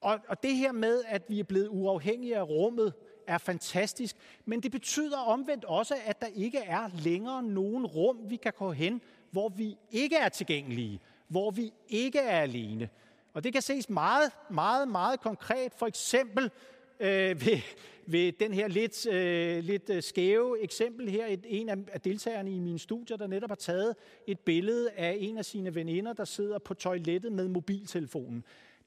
Og, 0.01 0.19
og 0.29 0.43
det 0.43 0.57
her 0.57 0.73
med, 0.73 1.03
at 1.07 1.23
vi 1.29 1.41
er 1.41 1.45
blevet 1.45 1.69
uafhængige 1.69 2.37
af 2.37 2.49
rummet, 2.49 2.93
er 3.27 3.39
fantastisk, 3.39 4.17
men 4.45 4.61
det 4.61 4.73
betyder 4.73 5.19
omvendt 5.19 5.65
også, 5.65 5.95
at 6.05 6.21
der 6.21 6.27
ikke 6.35 6.59
er 6.59 6.91
længere 7.05 7.43
nogen 7.43 7.87
rum, 7.87 8.19
vi 8.29 8.37
kan 8.37 8.53
gå 8.59 8.73
hen, 8.73 9.01
hvor 9.31 9.49
vi 9.49 9.77
ikke 9.91 10.17
er 10.17 10.29
tilgængelige, 10.29 11.01
hvor 11.29 11.51
vi 11.51 11.73
ikke 11.89 12.19
er 12.19 12.41
alene. 12.41 12.89
Og 13.35 13.45
det 13.45 13.53
kan 13.53 13.63
ses 13.63 13.89
meget, 13.89 14.33
meget, 14.51 14.89
meget 14.89 15.21
konkret, 15.21 15.73
for 15.75 15.87
eksempel 15.87 16.51
øh, 17.01 17.47
ved, 17.47 17.59
ved 18.07 18.33
den 18.33 18.53
her 18.53 18.69
lidt, 18.69 19.07
øh, 19.07 19.65
lidt 19.65 19.91
øh, 19.91 20.03
skæve 20.03 20.63
eksempel 20.63 21.09
her. 21.09 21.27
Et, 21.27 21.45
en 21.49 21.69
af 21.69 22.01
deltagerne 22.01 22.51
i 22.51 22.59
mine 22.59 22.79
studier, 22.79 23.17
der 23.17 23.27
netop 23.27 23.51
har 23.51 23.55
taget 23.55 23.97
et 24.27 24.41
billede 24.41 24.91
af 24.91 25.17
en 25.21 25.39
af 25.39 25.45
sine 25.45 25.75
veninder, 25.75 26.13
der 26.13 26.25
sidder 26.25 26.59
på 26.59 26.75
toilettet 26.75 27.33
med 27.33 27.49
mobiltelefonen. 27.49 28.45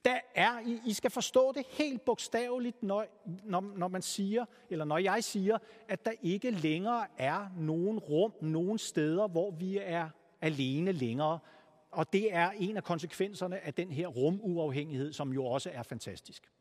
Der 0.08 0.20
er, 0.36 0.60
I, 0.60 0.82
I 0.86 0.94
skal 0.94 1.12
forstå 1.12 1.52
det 1.52 1.66
helt 1.70 2.06
bogstaveligt, 2.06 2.84
når, 2.84 3.06
når, 3.44 3.62
når 3.76 3.88
man 3.88 4.02
siger, 4.02 4.46
eller 4.70 4.86
når 4.86 4.98
jeg 4.98 5.24
siger, 5.24 5.58
at 5.88 6.06
der 6.06 6.12
ikke 6.22 6.52
længere 6.52 7.06
er 7.18 7.48
nogen 7.58 8.00
rum, 8.00 8.34
nogen 8.42 8.78
steder, 8.78 9.28
hvor 9.28 9.52
vi 9.52 9.78
er 9.82 10.10
alene 10.42 10.92
længere. 10.92 11.40
Og 11.92 12.14
det 12.14 12.34
er 12.34 12.50
en 12.50 12.78
af 12.78 12.84
konsekvenserne 12.84 13.60
af 13.60 13.74
den 13.74 13.92
her 13.92 14.08
rumuafhængighed, 14.08 15.14
som 15.14 15.34
jo 15.34 15.46
også 15.46 15.70
er 15.74 15.84
fantastisk. 15.84 16.52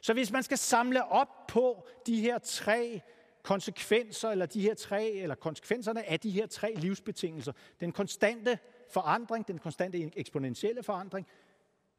Så 0.00 0.12
hvis 0.12 0.32
man 0.32 0.42
skal 0.42 0.58
samle 0.58 1.04
op 1.04 1.46
på 1.48 1.86
de 2.06 2.20
her 2.20 2.38
tre 2.38 3.00
konsekvenser, 3.42 4.30
eller 4.30 4.46
de 4.46 4.60
her 4.60 4.74
tre, 4.74 5.10
eller 5.10 5.34
konsekvenserne 5.34 6.10
af 6.10 6.20
de 6.20 6.30
her 6.30 6.46
tre 6.46 6.74
livsbetingelser, 6.76 7.52
den 7.80 7.92
konstante 7.92 8.58
forandring, 8.88 9.48
den 9.48 9.58
konstante 9.58 10.18
eksponentielle 10.18 10.82
forandring, 10.82 11.26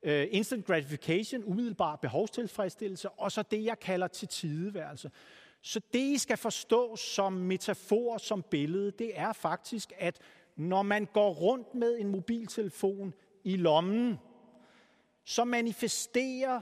øh, 0.03 0.27
instant 0.31 0.65
gratification, 0.65 1.43
umiddelbar 1.43 1.95
behovstilfredsstillelse, 1.95 3.09
og 3.09 3.31
så 3.31 3.41
det, 3.41 3.63
jeg 3.63 3.79
kalder 3.79 4.07
til 4.07 4.27
tideværelse. 4.27 5.11
Så 5.61 5.81
det, 5.93 5.99
I 5.99 6.17
skal 6.17 6.37
forstå 6.37 6.95
som 6.95 7.33
metafor, 7.33 8.17
som 8.17 8.43
billede, 8.49 8.91
det 8.91 9.11
er 9.19 9.33
faktisk, 9.33 9.93
at 9.97 10.19
når 10.55 10.81
man 10.81 11.05
går 11.05 11.33
rundt 11.33 11.75
med 11.75 11.99
en 11.99 12.07
mobiltelefon 12.07 13.13
i 13.43 13.57
lommen, 13.57 14.19
så 15.23 15.43
manifesterer 15.43 16.61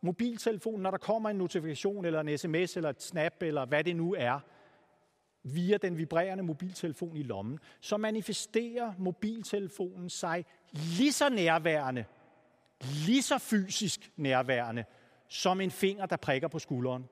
mobiltelefonen, 0.00 0.82
når 0.82 0.90
der 0.90 0.98
kommer 0.98 1.30
en 1.30 1.36
notifikation, 1.36 2.04
eller 2.04 2.20
en 2.20 2.38
sms, 2.38 2.76
eller 2.76 2.90
et 2.90 3.02
snap, 3.02 3.42
eller 3.42 3.64
hvad 3.64 3.84
det 3.84 3.96
nu 3.96 4.14
er, 4.18 4.40
via 5.42 5.76
den 5.76 5.98
vibrerende 5.98 6.44
mobiltelefon 6.44 7.16
i 7.16 7.22
lommen, 7.22 7.58
så 7.80 7.96
manifesterer 7.96 8.92
mobiltelefonen 8.98 10.10
sig 10.10 10.44
lige 10.72 11.12
så 11.12 11.28
nærværende, 11.28 12.04
lige 13.06 13.22
så 13.22 13.38
fysisk 13.38 14.10
nærværende, 14.16 14.84
som 15.28 15.60
en 15.60 15.70
finger, 15.70 16.06
der 16.06 16.16
prikker 16.16 16.48
på 16.48 16.58
skulderen. 16.58 17.08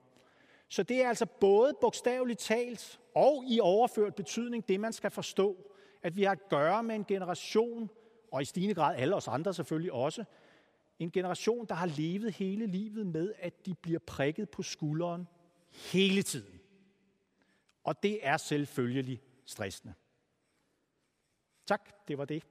Så 0.68 0.82
det 0.82 1.04
er 1.04 1.08
altså 1.08 1.26
både 1.26 1.74
bogstaveligt 1.80 2.40
talt 2.40 3.00
og 3.14 3.44
i 3.48 3.60
overført 3.60 4.14
betydning 4.14 4.68
det, 4.68 4.80
man 4.80 4.92
skal 4.92 5.10
forstå, 5.10 5.72
at 6.02 6.16
vi 6.16 6.22
har 6.22 6.32
at 6.32 6.48
gøre 6.48 6.82
med 6.82 6.94
en 6.94 7.04
generation, 7.04 7.90
og 8.32 8.42
i 8.42 8.44
stigende 8.44 8.74
grad 8.74 8.96
alle 8.96 9.16
os 9.16 9.28
andre 9.28 9.54
selvfølgelig 9.54 9.92
også, 9.92 10.24
en 10.98 11.10
generation, 11.10 11.66
der 11.66 11.74
har 11.74 11.86
levet 11.86 12.32
hele 12.32 12.66
livet 12.66 13.06
med, 13.06 13.32
at 13.38 13.66
de 13.66 13.74
bliver 13.74 13.98
prikket 13.98 14.50
på 14.50 14.62
skulderen 14.62 15.28
hele 15.92 16.22
tiden. 16.22 16.60
Og 17.84 18.02
det 18.02 18.18
er 18.22 18.36
selvfølgelig 18.36 19.22
stressende. 19.46 19.94
Tak, 21.66 22.08
det 22.08 22.18
var 22.18 22.24
det. 22.24 22.42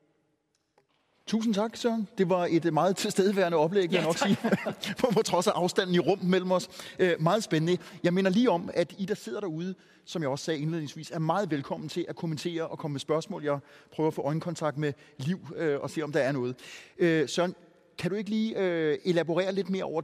Tusind 1.30 1.54
tak, 1.54 1.78
Søren. 1.78 2.08
Det 2.18 2.30
var 2.30 2.48
et 2.52 2.74
meget 2.74 2.98
tilstedeværende 2.98 3.58
oplæg, 3.58 3.90
vil 3.90 3.96
jeg 3.96 4.06
nok 4.06 4.18
sige, 4.18 4.38
på, 5.00 5.08
på 5.14 5.22
trods 5.22 5.48
af 5.48 5.52
afstanden 5.56 5.96
i 5.96 6.00
rum 6.00 6.20
mellem 6.24 6.52
os. 6.52 6.70
Øh, 7.00 7.12
meget 7.20 7.44
spændende. 7.44 7.78
Jeg 8.04 8.14
minder 8.14 8.32
lige 8.32 8.50
om, 8.50 8.70
at 8.74 8.96
I, 8.98 9.06
der 9.06 9.16
sidder 9.16 9.40
derude, 9.40 9.76
som 10.06 10.22
jeg 10.22 10.30
også 10.30 10.46
sagde 10.46 10.60
indledningsvis, 10.60 11.12
er 11.12 11.20
meget 11.20 11.52
velkommen 11.52 11.90
til 11.90 12.06
at 12.10 12.16
kommentere 12.16 12.68
og 12.68 12.78
komme 12.78 12.94
med 12.94 13.00
spørgsmål. 13.00 13.44
Jeg 13.44 13.60
prøver 13.92 14.08
at 14.08 14.14
få 14.14 14.22
øjenkontakt 14.22 14.78
med 14.78 14.94
Liv 15.18 15.40
øh, 15.56 15.80
og 15.80 15.90
se, 15.90 16.02
om 16.02 16.12
der 16.12 16.20
er 16.20 16.32
noget. 16.32 16.56
Øh, 16.98 17.30
Søren, 17.30 17.56
kan 17.98 18.12
du 18.12 18.16
ikke 18.16 18.30
lige 18.30 18.60
øh, 18.60 18.98
elaborere 19.06 19.54
lidt 19.54 19.70
mere 19.70 19.84
over 19.84 20.02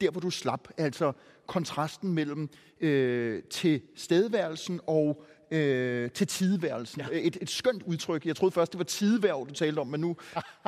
der, 0.00 0.10
hvor 0.10 0.20
du 0.20 0.30
slap, 0.30 0.68
altså 0.76 1.12
kontrasten 1.46 2.12
mellem 2.12 2.48
øh, 2.80 3.42
til 3.42 3.80
stedværelsen 3.96 4.80
og 4.86 5.24
øh, 5.50 6.10
til 6.10 6.26
tideværelsen. 6.26 7.00
Ja. 7.00 7.06
Et, 7.12 7.38
et 7.40 7.50
skønt 7.50 7.82
udtryk. 7.82 8.26
Jeg 8.26 8.36
troede 8.36 8.52
først, 8.52 8.72
det 8.72 8.78
var 8.78 8.84
tideværv, 8.84 9.46
du 9.48 9.54
talte 9.54 9.78
om, 9.78 9.86
men 9.86 10.00
nu, 10.00 10.16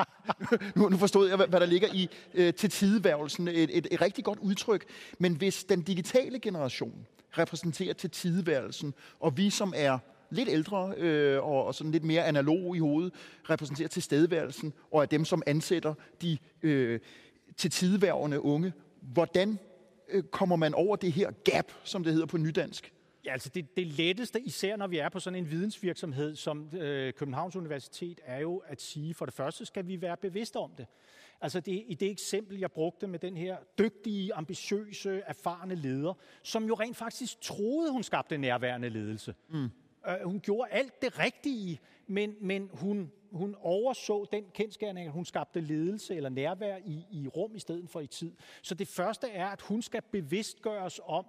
nu, 0.75 0.89
nu 0.89 0.97
forstod 0.97 1.27
jeg, 1.27 1.35
hvad, 1.35 1.47
hvad 1.47 1.59
der 1.59 1.65
ligger 1.65 1.87
i 1.93 2.09
øh, 2.33 2.53
til 2.53 2.69
tideværelsen. 2.69 3.47
Et, 3.47 3.77
et, 3.77 3.87
et 3.91 4.01
rigtig 4.01 4.23
godt 4.23 4.39
udtryk. 4.39 4.85
Men 5.19 5.35
hvis 5.35 5.63
den 5.63 5.81
digitale 5.81 6.39
generation 6.39 7.07
repræsenterer 7.37 7.93
til 7.93 8.09
tideværelsen, 8.09 8.93
og 9.19 9.37
vi 9.37 9.49
som 9.49 9.73
er 9.75 9.97
lidt 10.29 10.49
ældre 10.49 10.93
øh, 10.97 11.43
og, 11.43 11.65
og 11.65 11.75
sådan 11.75 11.91
lidt 11.91 12.03
mere 12.03 12.25
analog 12.25 12.75
i 12.75 12.79
hovedet, 12.79 13.13
repræsenterer 13.49 13.87
til 13.87 14.03
stedværelsen, 14.03 14.73
og 14.91 15.01
er 15.01 15.05
dem, 15.05 15.25
som 15.25 15.43
ansætter 15.45 15.93
de 16.21 16.37
øh, 16.63 16.99
til 17.57 17.71
tideværende 17.71 18.41
unge. 18.41 18.73
Hvordan 19.01 19.59
øh, 20.09 20.23
kommer 20.23 20.55
man 20.55 20.73
over 20.73 20.95
det 20.95 21.11
her 21.11 21.31
gap, 21.43 21.71
som 21.83 22.03
det 22.03 22.13
hedder 22.13 22.27
på 22.27 22.37
nydansk? 22.37 22.92
Ja, 23.25 23.31
altså 23.31 23.49
det, 23.49 23.77
det 23.77 23.87
letteste, 23.87 24.41
især 24.41 24.75
når 24.75 24.87
vi 24.87 24.97
er 24.97 25.09
på 25.09 25.19
sådan 25.19 25.39
en 25.39 25.49
vidensvirksomhed 25.51 26.35
som 26.35 26.69
øh, 26.73 27.13
Københavns 27.13 27.55
Universitet, 27.55 28.21
er 28.23 28.39
jo 28.39 28.57
at 28.57 28.81
sige, 28.81 29.13
for 29.13 29.25
det 29.25 29.33
første 29.33 29.65
skal 29.65 29.87
vi 29.87 30.01
være 30.01 30.17
bevidste 30.17 30.57
om 30.57 30.71
det. 30.77 30.87
Altså 31.41 31.59
det, 31.59 31.83
i 31.87 31.93
det 31.93 32.11
eksempel, 32.11 32.59
jeg 32.59 32.71
brugte 32.71 33.07
med 33.07 33.19
den 33.19 33.37
her 33.37 33.57
dygtige, 33.79 34.33
ambitiøse, 34.33 35.21
erfarne 35.25 35.75
leder, 35.75 36.13
som 36.43 36.65
jo 36.65 36.73
rent 36.73 36.97
faktisk 36.97 37.41
troede, 37.41 37.91
hun 37.91 38.03
skabte 38.03 38.37
nærværende 38.37 38.89
ledelse. 38.89 39.35
Mm. 39.49 39.69
Øh, 40.07 40.15
hun 40.23 40.39
gjorde 40.39 40.71
alt 40.71 41.01
det 41.01 41.19
rigtige, 41.19 41.79
men, 42.07 42.35
men 42.41 42.69
hun, 42.73 43.11
hun 43.31 43.55
overså 43.59 44.25
den 44.31 44.45
kendskærning, 44.53 45.07
at 45.07 45.13
hun 45.13 45.25
skabte 45.25 45.61
ledelse 45.61 46.15
eller 46.15 46.29
nærvær 46.29 46.77
i, 46.85 47.05
i 47.11 47.27
rum 47.27 47.55
i 47.55 47.59
stedet 47.59 47.89
for 47.89 47.99
i 47.99 48.07
tid. 48.07 48.31
Så 48.61 48.75
det 48.75 48.87
første 48.87 49.29
er, 49.29 49.47
at 49.47 49.61
hun 49.61 49.81
skal 49.81 50.01
bevidstgøres 50.11 50.99
om, 51.05 51.25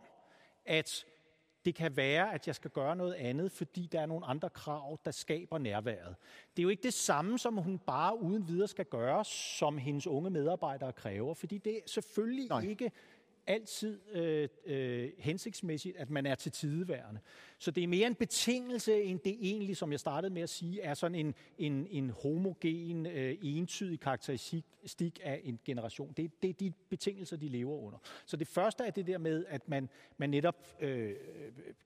at 0.66 1.04
det 1.64 1.74
kan 1.74 1.96
være, 1.96 2.34
at 2.34 2.46
jeg 2.46 2.54
skal 2.54 2.70
gøre 2.70 2.96
noget 2.96 3.14
andet, 3.14 3.52
fordi 3.52 3.88
der 3.92 4.00
er 4.00 4.06
nogle 4.06 4.26
andre 4.26 4.50
krav, 4.50 4.98
der 5.04 5.10
skaber 5.10 5.58
nærværet. 5.58 6.16
Det 6.56 6.62
er 6.62 6.62
jo 6.62 6.68
ikke 6.68 6.82
det 6.82 6.94
samme, 6.94 7.38
som 7.38 7.56
hun 7.56 7.78
bare 7.78 8.20
uden 8.22 8.48
videre 8.48 8.68
skal 8.68 8.84
gøre, 8.84 9.24
som 9.24 9.78
hendes 9.78 10.06
unge 10.06 10.30
medarbejdere 10.30 10.92
kræver, 10.92 11.34
fordi 11.34 11.58
det 11.58 11.76
er 11.76 11.80
selvfølgelig 11.86 12.48
Nej. 12.48 12.60
ikke 12.60 12.90
altid 13.46 14.00
øh, 14.12 14.48
øh, 14.66 15.10
hensigtsmæssigt, 15.18 15.96
at 15.96 16.10
man 16.10 16.26
er 16.26 16.34
til 16.34 16.52
tideværende. 16.52 17.20
Så 17.58 17.70
det 17.70 17.82
er 17.84 17.88
mere 17.88 18.06
en 18.06 18.14
betingelse, 18.14 19.02
end 19.02 19.20
det 19.20 19.36
egentlig, 19.40 19.76
som 19.76 19.92
jeg 19.92 20.00
startede 20.00 20.34
med 20.34 20.42
at 20.42 20.48
sige, 20.48 20.80
er 20.80 20.94
sådan 20.94 21.14
en, 21.14 21.34
en, 21.58 21.86
en 21.90 22.10
homogen, 22.10 23.06
øh, 23.06 23.36
entydig 23.42 24.00
karakteristik 24.00 25.20
af 25.22 25.40
en 25.44 25.60
generation. 25.64 26.12
Det, 26.16 26.42
det 26.42 26.50
er 26.50 26.54
de 26.54 26.72
betingelser, 26.88 27.36
de 27.36 27.48
lever 27.48 27.76
under. 27.76 27.98
Så 28.26 28.36
det 28.36 28.48
første 28.48 28.84
er 28.84 28.90
det 28.90 29.06
der 29.06 29.18
med, 29.18 29.44
at 29.48 29.68
man, 29.68 29.88
man 30.16 30.30
netop 30.30 30.66
øh, 30.80 31.14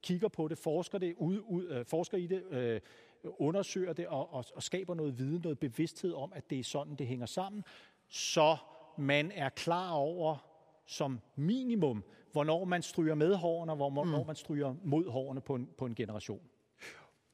kigger 0.02 0.28
på 0.28 0.48
det, 0.48 0.58
forsker, 0.58 0.98
det, 0.98 1.14
ud, 1.16 1.38
ud, 1.38 1.68
øh, 1.68 1.84
forsker 1.84 2.18
i 2.18 2.26
det, 2.26 2.42
øh, 2.50 2.80
undersøger 3.24 3.92
det 3.92 4.06
og, 4.06 4.32
og, 4.32 4.44
og 4.54 4.62
skaber 4.62 4.94
noget 4.94 5.18
viden, 5.18 5.40
noget 5.42 5.58
bevidsthed 5.58 6.12
om, 6.12 6.32
at 6.34 6.50
det 6.50 6.58
er 6.58 6.64
sådan, 6.64 6.94
det 6.94 7.06
hænger 7.06 7.26
sammen, 7.26 7.64
så 8.08 8.56
man 8.98 9.32
er 9.34 9.48
klar 9.48 9.90
over, 9.92 10.47
som 10.88 11.20
minimum, 11.36 12.04
hvornår 12.32 12.64
man 12.64 12.82
stryger 12.82 13.14
med 13.14 13.34
hårene, 13.34 13.72
og 13.72 13.76
hvornår 13.76 14.20
mm. 14.20 14.26
man 14.26 14.36
stryger 14.36 14.74
mod 14.84 15.10
hårene 15.10 15.40
på 15.40 15.54
en, 15.54 15.68
på 15.78 15.86
en 15.86 15.94
generation. 15.94 16.40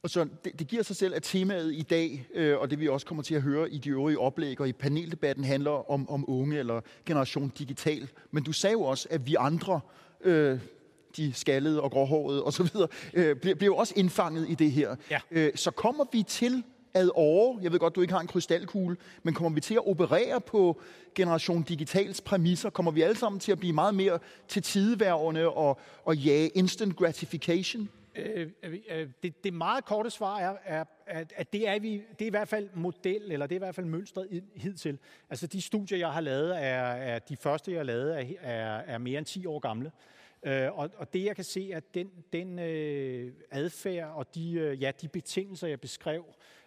Og 0.03 0.11
så 0.11 0.29
det, 0.45 0.59
det 0.59 0.67
giver 0.67 0.83
sig 0.83 0.97
selv, 0.97 1.15
at 1.15 1.23
temaet 1.23 1.73
i 1.75 1.83
dag, 1.83 2.27
øh, 2.35 2.59
og 2.59 2.71
det 2.71 2.81
vi 2.81 2.89
også 2.89 3.07
kommer 3.07 3.23
til 3.23 3.35
at 3.35 3.43
høre 3.43 3.71
i 3.71 3.79
de 3.79 3.91
øvrige 3.91 4.19
oplæg 4.19 4.61
og 4.61 4.69
i 4.69 4.73
paneldebatten, 4.73 5.45
handler 5.45 5.91
om, 5.91 6.11
om 6.11 6.25
unge 6.29 6.59
eller 6.59 6.81
generation 7.07 7.49
digital. 7.59 8.09
Men 8.31 8.43
du 8.43 8.53
sagde 8.53 8.73
jo 8.73 8.83
også, 8.83 9.09
at 9.11 9.27
vi 9.27 9.37
andre, 9.39 9.81
øh, 10.21 10.59
de 11.17 11.33
skaldede 11.33 11.83
og 11.83 11.91
gråhårede 11.91 12.45
osv., 12.45 12.67
øh, 13.15 13.37
bliver, 13.37 13.55
bliver 13.55 13.73
jo 13.73 13.77
også 13.77 13.95
indfanget 13.97 14.51
i 14.51 14.55
det 14.55 14.73
her. 14.73 14.97
Ja. 15.11 15.21
Øh, 15.31 15.53
så 15.55 15.71
kommer 15.71 16.05
vi 16.13 16.23
til 16.23 16.63
ad 16.95 17.09
år, 17.15 17.59
jeg 17.63 17.73
ved 17.73 17.79
godt, 17.79 17.97
du 17.97 18.01
ikke 18.01 18.13
har 18.13 18.21
en 18.21 18.27
krystalkugle, 18.27 18.97
men 19.23 19.35
kommer 19.35 19.55
vi 19.55 19.61
til 19.61 19.75
at 19.75 19.87
operere 19.87 20.41
på 20.41 20.81
Generation 21.15 21.63
Digitals 21.63 22.21
præmisser? 22.21 22.71
Kommer 22.71 22.93
vi 22.93 23.03
alle 23.03 23.17
sammen 23.17 23.41
til 23.41 23.53
at 23.53 23.59
blive 23.59 23.73
meget 23.73 23.95
mere 23.95 24.19
til 24.49 24.63
tideværende 24.63 25.49
og, 25.49 25.81
og 26.05 26.17
jage 26.17 26.49
instant 26.49 26.97
gratification? 26.97 27.89
Øh, 28.17 28.51
øh, 28.63 28.75
øh, 28.91 29.09
det, 29.23 29.45
det 29.45 29.55
meget 29.55 29.85
korte 29.85 30.11
svar 30.11 30.39
er, 30.39 30.57
er 30.65 30.85
at, 31.07 31.33
at 31.37 31.53
det, 31.53 31.69
er 31.69 31.79
vi, 31.79 32.03
det 32.19 32.25
er 32.25 32.27
i 32.27 32.31
hvert 32.31 32.49
fald 32.49 32.69
model, 32.75 33.33
eller 33.33 33.47
det 33.47 33.55
er 33.55 33.59
i 33.59 33.65
hvert 33.65 33.75
fald 33.75 33.87
mønstret 33.87 34.43
hidtil. 34.57 34.99
Altså 35.31 35.47
de 35.47 35.63
studier, 35.63 35.99
jeg 35.99 36.13
har 36.13 36.21
lavet, 36.21 36.57
er, 36.57 36.83
er 36.83 37.19
de 37.19 37.37
første, 37.37 37.71
jeg 37.71 37.79
har 37.79 37.85
lavet, 37.85 38.21
er, 38.21 38.25
er, 38.41 38.77
er 38.87 38.99
mere 38.99 39.19
end 39.19 39.27
10 39.27 39.47
år 39.47 39.59
gamle. 39.59 39.91
Øh, 40.47 40.79
og, 40.79 40.91
og 40.97 41.13
det 41.13 41.25
jeg 41.25 41.37
kan 41.37 41.45
se, 41.45 41.71
at 41.75 41.95
den, 41.95 42.11
den 42.33 42.59
øh, 42.59 43.33
adfærd 43.51 44.11
og 44.11 44.35
de, 44.35 44.53
øh, 44.53 44.83
ja, 44.83 44.91
de 45.01 45.09
betingelser, 45.09 45.69
jeg 45.69 45.81
beskrev, 45.81 46.25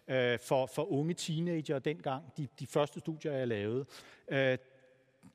øh, 0.07 0.39
for, 0.39 0.65
for 0.65 0.91
unge 0.91 1.13
teenager 1.13 1.79
dengang, 1.79 2.23
de, 2.37 2.47
de 2.59 2.67
første 2.67 2.99
studier, 2.99 3.33
jeg 3.33 3.47
lavede, 3.47 3.85
øh, 4.27 4.57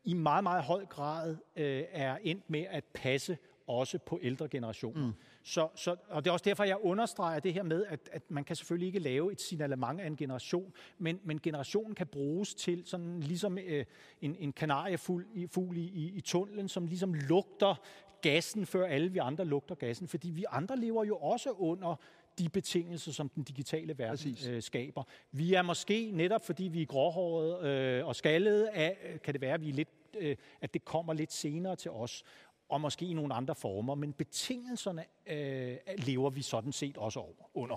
i 0.05 0.15
meget, 0.15 0.43
meget 0.43 0.63
høj 0.63 0.87
grad 0.87 1.37
øh, 1.57 1.85
er 1.93 2.19
endt 2.23 2.51
med 2.51 2.65
at 2.71 2.85
passe 2.95 3.39
også 3.67 3.99
på 3.99 4.19
ældre 4.23 4.49
generationer. 4.49 5.07
Mm. 5.07 5.13
Så, 5.43 5.69
så, 5.75 5.97
og 6.09 6.25
det 6.25 6.31
er 6.31 6.33
også 6.33 6.45
derfor, 6.45 6.65
jeg 6.65 6.77
understreger 6.83 7.41
det 7.41 7.55
her 7.55 7.63
med, 7.63 7.85
at, 7.89 8.01
at 8.13 8.23
man 8.31 8.45
kan 8.45 8.57
selvfølgelig 8.57 8.87
ikke 8.87 8.99
lave 8.99 9.33
et 9.33 9.41
signalement 9.41 10.01
af 10.01 10.07
en 10.07 10.17
generation, 10.17 10.73
men, 10.99 11.21
men 11.25 11.41
generationen 11.41 11.95
kan 11.95 12.07
bruges 12.07 12.55
til 12.55 12.83
sådan 12.87 13.21
ligesom 13.21 13.59
øh, 13.59 13.85
en, 14.21 14.37
en 14.39 14.53
kanariefugl 14.53 15.77
i, 15.77 15.81
i, 15.81 16.13
i 16.15 16.21
tunnelen, 16.21 16.69
som 16.69 16.87
ligesom 16.87 17.15
lugter 17.15 17.75
gassen, 18.23 18.67
før 18.67 18.87
alle 18.87 19.13
vi 19.13 19.19
andre 19.19 19.45
lugter 19.45 19.75
gassen. 19.75 20.09
Fordi 20.09 20.31
vi 20.31 20.45
andre 20.51 20.77
lever 20.77 21.05
jo 21.05 21.17
også 21.17 21.51
under 21.51 21.97
de 22.39 22.49
betingelser, 22.49 23.13
som 23.13 23.29
den 23.29 23.43
digitale 23.43 23.99
verden 23.99 24.37
øh, 24.49 24.63
skaber. 24.63 25.03
Vi 25.33 25.55
er 25.55 25.63
måske, 25.63 26.11
netop 26.11 26.47
fordi 26.47 26.65
vi 26.65 26.83
er 26.83 26.87
gråhårede 26.87 27.69
øh, 27.69 28.07
og 28.07 28.17
skaldede, 28.17 28.71
af, 28.71 29.19
kan 29.25 29.35
det 29.35 29.41
være, 29.41 29.55
at, 29.55 29.61
vi 29.61 29.69
er 29.69 29.73
lidt, 29.73 29.89
øh, 30.19 30.37
at 30.61 30.75
det 30.75 30.85
kommer 30.85 31.13
lidt 31.13 31.33
senere 31.33 31.77
til 31.77 31.91
os, 31.91 32.25
og 32.69 32.81
måske 32.81 33.07
i 33.07 33.13
nogle 33.13 33.35
andre 33.35 33.55
former. 33.55 33.95
Men 33.95 34.13
betingelserne 34.13 35.05
øh, 35.27 35.77
lever 35.99 36.31
vi 36.31 36.43
sådan 36.43 36.73
set 36.73 36.97
også 36.97 37.21
over, 37.21 37.51
under. 37.55 37.77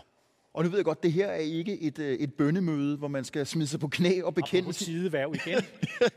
Og 0.55 0.63
nu 0.63 0.69
ved 0.69 0.77
jeg 0.77 0.85
godt, 0.85 1.03
det 1.03 1.11
her 1.11 1.27
er 1.27 1.35
ikke 1.35 1.81
et, 1.81 1.99
øh, 1.99 2.13
et 2.13 2.33
bønnemøde, 2.33 2.97
hvor 2.97 3.07
man 3.07 3.23
skal 3.23 3.45
smide 3.45 3.67
sig 3.67 3.79
på 3.79 3.87
knæ 3.87 4.21
og 4.21 4.35
bekende... 4.35 4.67
Og 4.67 4.75
sideværv 4.75 5.35
igen. 5.35 5.61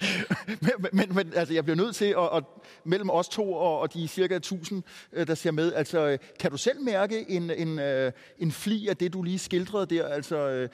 men, 0.64 0.70
men, 0.92 1.14
men 1.14 1.33
altså, 1.35 1.55
jeg 1.55 1.64
bliver 1.64 1.77
nødt 1.77 1.96
til, 1.96 2.05
at, 2.05 2.37
at 2.37 2.44
mellem 2.85 3.11
os 3.11 3.29
to 3.29 3.53
og, 3.53 3.79
og 3.79 3.94
de 3.94 4.09
cirka 4.09 4.37
1000, 4.37 4.83
øh, 5.12 5.27
der 5.27 5.35
ser 5.35 5.51
med, 5.51 5.72
altså, 5.72 6.18
kan 6.40 6.51
du 6.51 6.57
selv 6.57 6.81
mærke 6.81 7.31
en, 7.31 7.51
en, 7.51 7.79
øh, 7.79 8.12
en 8.38 8.53
fli 8.53 8.88
af 8.88 8.96
det, 8.96 9.12
du 9.12 9.22
lige 9.22 9.38
skildrede 9.38 9.87
der? 9.87 10.07
Altså, 10.07 10.68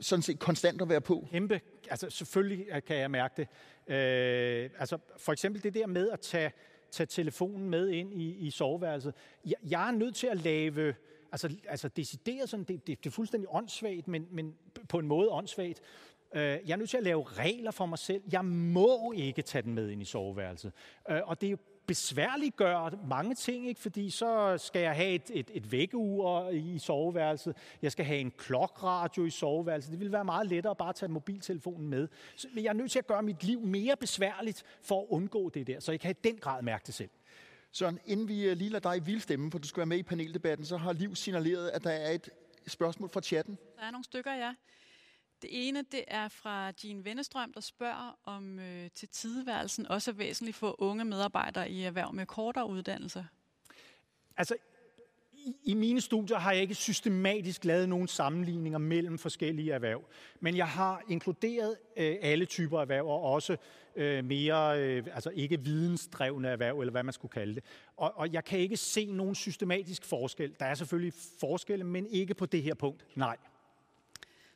sådan 0.00 0.22
set 0.22 0.38
konstant 0.38 0.82
at 0.82 0.88
være 0.88 1.00
på? 1.00 1.28
Kæmpe. 1.30 1.60
Altså, 1.90 2.10
selvfølgelig 2.10 2.66
kan 2.86 2.96
jeg 2.96 3.10
mærke 3.10 3.34
det. 3.36 3.48
Øh, 3.94 4.70
altså, 4.78 4.98
for 5.16 5.32
eksempel 5.32 5.62
det 5.62 5.74
der 5.74 5.86
med 5.86 6.10
at 6.10 6.20
tage, 6.20 6.52
tage 6.90 7.06
telefonen 7.06 7.70
med 7.70 7.88
ind 7.88 8.14
i, 8.14 8.46
i 8.46 8.50
soveværelset. 8.50 9.14
Jeg, 9.44 9.54
jeg 9.70 9.88
er 9.88 9.92
nødt 9.92 10.14
til 10.14 10.26
at 10.26 10.44
lave 10.44 10.94
altså, 11.32 11.56
altså 11.68 11.88
decideret 11.88 12.48
sådan, 12.48 12.64
det, 12.64 12.86
det, 12.86 13.04
det 13.04 13.10
er 13.10 13.14
fuldstændig 13.14 13.48
åndssvagt, 13.52 14.08
men, 14.08 14.26
men 14.30 14.54
på 14.88 14.98
en 14.98 15.06
måde 15.06 15.28
åndssvagt, 15.30 15.82
Øh, 16.34 16.42
jeg 16.42 16.72
er 16.72 16.76
nødt 16.76 16.90
til 16.90 16.96
at 16.96 17.02
lave 17.02 17.24
regler 17.24 17.70
for 17.70 17.86
mig 17.86 17.98
selv. 17.98 18.22
Jeg 18.32 18.44
må 18.44 19.12
ikke 19.12 19.42
tage 19.42 19.62
den 19.62 19.74
med 19.74 19.90
ind 19.90 20.02
i 20.02 20.04
soveværelset. 20.04 20.72
Øh, 21.10 21.20
og 21.24 21.40
det 21.40 21.46
er 21.46 21.50
jo 21.50 21.56
besværligt 21.86 22.56
gør 22.56 23.06
mange 23.08 23.34
ting, 23.34 23.68
ikke? 23.68 23.80
fordi 23.80 24.10
så 24.10 24.58
skal 24.58 24.82
jeg 24.82 24.96
have 24.96 25.08
et, 25.08 25.30
et, 25.30 25.50
et 25.54 25.72
vækkeur 25.72 26.48
i 26.48 26.78
soveværelset, 26.78 27.56
jeg 27.82 27.92
skal 27.92 28.04
have 28.04 28.18
en 28.18 28.30
klokradio 28.30 29.24
i 29.24 29.30
soveværelset. 29.30 29.92
Det 29.92 30.00
vil 30.00 30.12
være 30.12 30.24
meget 30.24 30.46
lettere 30.46 30.70
at 30.70 30.76
bare 30.76 30.92
tage 30.92 31.12
mobiltelefonen 31.12 31.88
med. 31.88 32.08
Så, 32.36 32.48
men 32.54 32.64
jeg 32.64 32.70
er 32.70 32.74
nødt 32.74 32.90
til 32.90 32.98
at 32.98 33.06
gøre 33.06 33.22
mit 33.22 33.44
liv 33.44 33.60
mere 33.60 33.96
besværligt 33.96 34.62
for 34.82 35.00
at 35.00 35.06
undgå 35.08 35.48
det 35.48 35.66
der, 35.66 35.80
så 35.80 35.92
jeg 35.92 36.00
kan 36.00 36.10
i 36.10 36.28
den 36.28 36.36
grad 36.36 36.62
mærke 36.62 36.82
det 36.86 36.94
selv. 36.94 37.10
Søren, 37.72 37.98
inden 38.06 38.28
vi 38.28 38.48
øh, 38.48 38.56
lige 38.56 38.70
lader 38.70 38.94
dig 38.94 39.16
i 39.16 39.18
stemme, 39.18 39.50
for 39.50 39.58
du 39.58 39.68
skal 39.68 39.80
være 39.80 39.86
med 39.86 39.98
i 39.98 40.02
paneldebatten, 40.02 40.66
så 40.66 40.76
har 40.76 40.92
Liv 40.92 41.16
signaleret, 41.16 41.68
at 41.68 41.84
der 41.84 41.90
er 41.90 42.10
et 42.10 42.30
spørgsmål 42.66 43.10
fra 43.10 43.20
chatten. 43.20 43.58
Der 43.76 43.82
er 43.82 43.90
nogle 43.90 44.04
stykker, 44.04 44.34
ja. 44.34 44.54
Det 45.42 45.68
ene, 45.68 45.82
det 45.82 46.04
er 46.08 46.28
fra 46.28 46.72
Jean 46.84 47.04
Vennestrøm, 47.04 47.52
der 47.52 47.60
spørger, 47.60 48.18
om 48.24 48.58
øh, 48.58 48.90
til 48.94 49.08
tideværelsen 49.08 49.86
også 49.86 50.10
er 50.10 50.14
væsentligt 50.14 50.56
for 50.56 50.82
unge 50.82 51.04
medarbejdere 51.04 51.70
i 51.70 51.82
erhverv 51.82 52.12
med 52.12 52.26
kortere 52.26 52.68
uddannelser. 52.68 53.24
Altså, 54.36 54.54
i, 55.64 55.74
mine 55.74 56.00
studier 56.00 56.38
har 56.38 56.52
jeg 56.52 56.62
ikke 56.62 56.74
systematisk 56.74 57.64
lavet 57.64 57.88
nogen 57.88 58.08
sammenligninger 58.08 58.78
mellem 58.78 59.18
forskellige 59.18 59.72
erhverv, 59.72 60.04
men 60.40 60.56
jeg 60.56 60.68
har 60.68 61.02
inkluderet 61.08 61.76
øh, 61.96 62.16
alle 62.22 62.44
typer 62.44 62.80
erhverv, 62.80 63.06
og 63.06 63.22
også 63.22 63.56
øh, 63.96 64.24
mere, 64.24 64.80
øh, 64.80 65.06
altså 65.14 65.30
ikke 65.30 65.60
vidensdrevne 65.60 66.48
erhverv, 66.48 66.80
eller 66.80 66.90
hvad 66.90 67.02
man 67.02 67.12
skulle 67.12 67.32
kalde 67.32 67.54
det. 67.54 67.64
Og, 67.96 68.12
og 68.16 68.32
jeg 68.32 68.44
kan 68.44 68.58
ikke 68.58 68.76
se 68.76 69.12
nogen 69.12 69.34
systematisk 69.34 70.04
forskel. 70.04 70.54
Der 70.60 70.66
er 70.66 70.74
selvfølgelig 70.74 71.12
forskelle, 71.40 71.84
men 71.84 72.06
ikke 72.06 72.34
på 72.34 72.46
det 72.46 72.62
her 72.62 72.74
punkt. 72.74 73.06
Nej. 73.16 73.36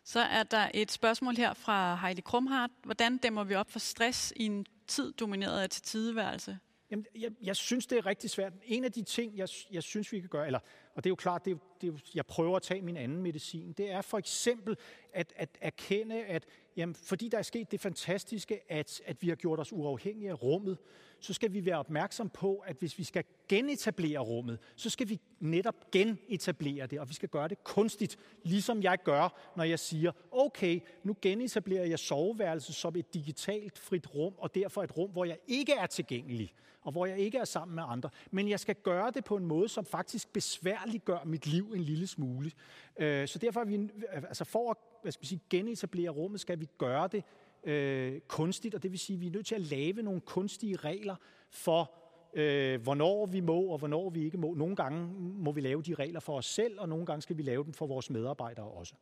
Så 0.05 0.20
er 0.20 0.42
der 0.42 0.68
et 0.75 0.92
spørgsmål 0.92 1.37
her 1.37 1.55
fra 1.55 1.97
Heidi 1.97 2.20
Krumhardt. 2.20 2.73
Hvordan 2.85 3.18
dæmmer 3.18 3.44
vi 3.44 3.55
op 3.55 3.70
for 3.70 3.79
stress 3.79 4.33
i 4.37 4.47
en 4.47 4.66
tid 4.87 5.12
domineret 5.12 5.61
af 5.61 5.70
tiltideværelse? 5.70 6.59
Jamen, 6.90 7.07
jeg, 7.14 7.31
jeg 7.42 7.57
synes, 7.57 7.87
det 7.87 7.99
er 7.99 8.07
rigtig 8.07 8.31
svært. 8.31 8.53
En 8.64 8.85
af 8.85 8.92
de 8.92 9.03
ting, 9.03 9.37
jeg, 9.37 9.49
jeg 9.70 9.83
synes, 9.83 10.12
vi 10.12 10.20
kan 10.20 10.29
gøre, 10.29 10.47
eller, 10.47 10.59
og 10.94 11.05
det 11.05 11.09
er 11.09 11.11
jo 11.11 11.16
klart, 11.16 11.44
det 11.44 11.53
er, 11.53 11.57
det 11.81 11.88
er, 11.88 11.92
jeg 12.14 12.27
prøver 12.27 12.57
at 12.57 12.62
tage 12.62 12.83
min 12.83 12.97
anden 12.97 13.23
medicin, 13.23 13.73
det 13.73 13.90
er 13.90 14.03
for 14.03 14.18
eksempel 14.18 14.77
at, 15.12 15.33
at 15.37 15.59
erkende, 15.61 16.25
at 16.25 16.47
jamen, 16.77 16.95
fordi 16.95 17.29
der 17.29 17.39
er 17.39 17.43
sket 17.43 17.71
det 17.71 17.81
fantastiske, 17.81 18.73
at, 18.73 19.01
at 19.07 19.23
vi 19.23 19.29
har 19.29 19.37
gjort 19.37 19.61
os 19.61 19.73
uafhængige 19.73 20.31
af 20.31 20.43
rummet, 20.43 20.79
så 21.21 21.33
skal 21.33 21.53
vi 21.53 21.65
være 21.65 21.79
opmærksom 21.79 22.31
på, 22.31 22.57
at 22.57 22.77
hvis 22.79 22.99
vi 22.99 23.05
skal 23.05 23.25
genetablere 23.49 24.19
rummet, 24.19 24.59
så 24.77 24.91
skal 24.91 25.09
vi 25.09 25.21
netop 25.41 25.91
genetablere 25.93 26.87
det, 26.87 27.01
og 27.01 27.09
vi 27.09 27.15
skal 27.15 27.29
gøre 27.29 27.49
det 27.49 27.65
kunstigt, 27.65 28.17
ligesom 28.43 28.83
jeg 28.83 28.99
gør, 29.05 29.53
når 29.57 29.65
jeg 29.65 29.79
siger, 29.79 30.13
okay, 30.31 30.81
nu 31.03 31.17
genetablerer 31.23 31.85
jeg 31.85 31.99
soveværelset 31.99 32.75
som 32.75 32.97
et 32.97 33.15
digitalt 33.15 33.79
frit 33.79 34.15
rum, 34.15 34.35
og 34.39 34.55
derfor 34.55 34.83
et 34.83 34.97
rum, 34.97 35.11
hvor 35.11 35.25
jeg 35.25 35.39
ikke 35.47 35.73
er 35.73 35.87
tilgængelig, 35.87 36.55
og 36.83 36.93
hvor 36.93 37.07
jeg 37.07 37.19
ikke 37.19 37.39
er 37.39 37.45
sammen 37.45 37.75
med 37.75 37.83
andre. 37.87 38.11
Men 38.31 38.49
jeg 38.49 38.61
skal 38.61 38.75
gøre 38.75 39.11
det 39.11 39.25
på 39.25 39.37
en 39.37 39.45
måde, 39.45 39.69
som 39.69 39.85
faktisk 39.85 40.33
besværliggør 40.33 41.25
mit 41.25 41.47
liv 41.47 41.73
en 41.77 41.83
lille 41.83 42.07
smule. 42.07 42.51
Øh, 42.97 43.29
så 43.29 43.39
derfor 43.39 43.61
er 43.61 43.65
vi, 43.65 43.89
altså 44.13 44.45
for 44.45 44.71
at 44.71 44.77
hvad 45.05 45.12
skal 45.12 45.23
vi 45.23 45.27
sige, 45.27 45.40
genetablere 45.51 46.11
rummet, 46.11 46.40
skal 46.40 46.61
vi 46.61 46.69
gøre 46.79 47.09
det 47.09 47.25
øh, 47.64 48.21
kunstigt, 48.21 48.75
og 48.75 48.83
det 48.83 48.90
vil 48.90 48.99
sige, 48.99 49.17
at 49.17 49.21
vi 49.21 49.27
er 49.27 49.31
nødt 49.31 49.47
til 49.47 49.55
at 49.55 49.61
lave 49.61 50.03
nogle 50.03 50.21
kunstige 50.21 50.77
regler 50.77 51.17
for, 51.51 51.93
øh, 52.35 52.83
hvornår 52.83 53.27
vi 53.27 53.40
må 53.40 53.61
og 53.61 53.79
hvornår 53.79 54.11
vi 54.11 54.25
ikke 54.25 54.38
må. 54.38 54.55
Nogle 54.55 54.77
gange 54.77 55.07
må 55.19 55.53
vi 55.53 55.61
lave 55.61 55.83
de 55.83 55.95
regler 55.95 56.21
for 56.21 56.37
os 56.37 56.47
selv, 56.47 56.81
og 56.81 56.88
nogle 56.88 57.07
gange 57.07 57.23
skal 57.23 57.37
vi 57.37 57.43
lave 57.43 57.64
dem 57.64 57.73
for 57.73 57.87
vores 57.87 58.11
medarbejdere 58.11 58.67
også. 58.67 58.95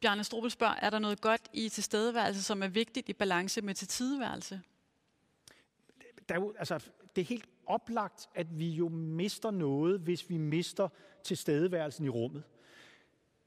Bjarne 0.00 0.24
Strobel 0.24 0.50
spørger, 0.50 0.74
er 0.74 0.90
der 0.90 0.98
noget 0.98 1.20
godt 1.20 1.48
i 1.52 1.68
tilstedeværelse, 1.68 2.42
som 2.42 2.62
er 2.62 2.68
vigtigt 2.68 3.08
i 3.08 3.12
balance 3.12 3.62
med 3.62 3.74
til 3.74 3.88
tideværelse? 3.88 4.60
Der 6.28 6.34
er 6.34 6.40
jo, 6.40 6.54
altså, 6.58 6.90
det 7.16 7.22
er 7.22 7.26
helt 7.26 7.48
oplagt, 7.66 8.28
at 8.34 8.58
vi 8.58 8.68
jo 8.68 8.88
mister 8.88 9.50
noget, 9.50 10.00
hvis 10.00 10.30
vi 10.30 10.36
mister 10.36 10.88
tilstedeværelsen 11.24 12.04
i 12.04 12.08
rummet. 12.08 12.42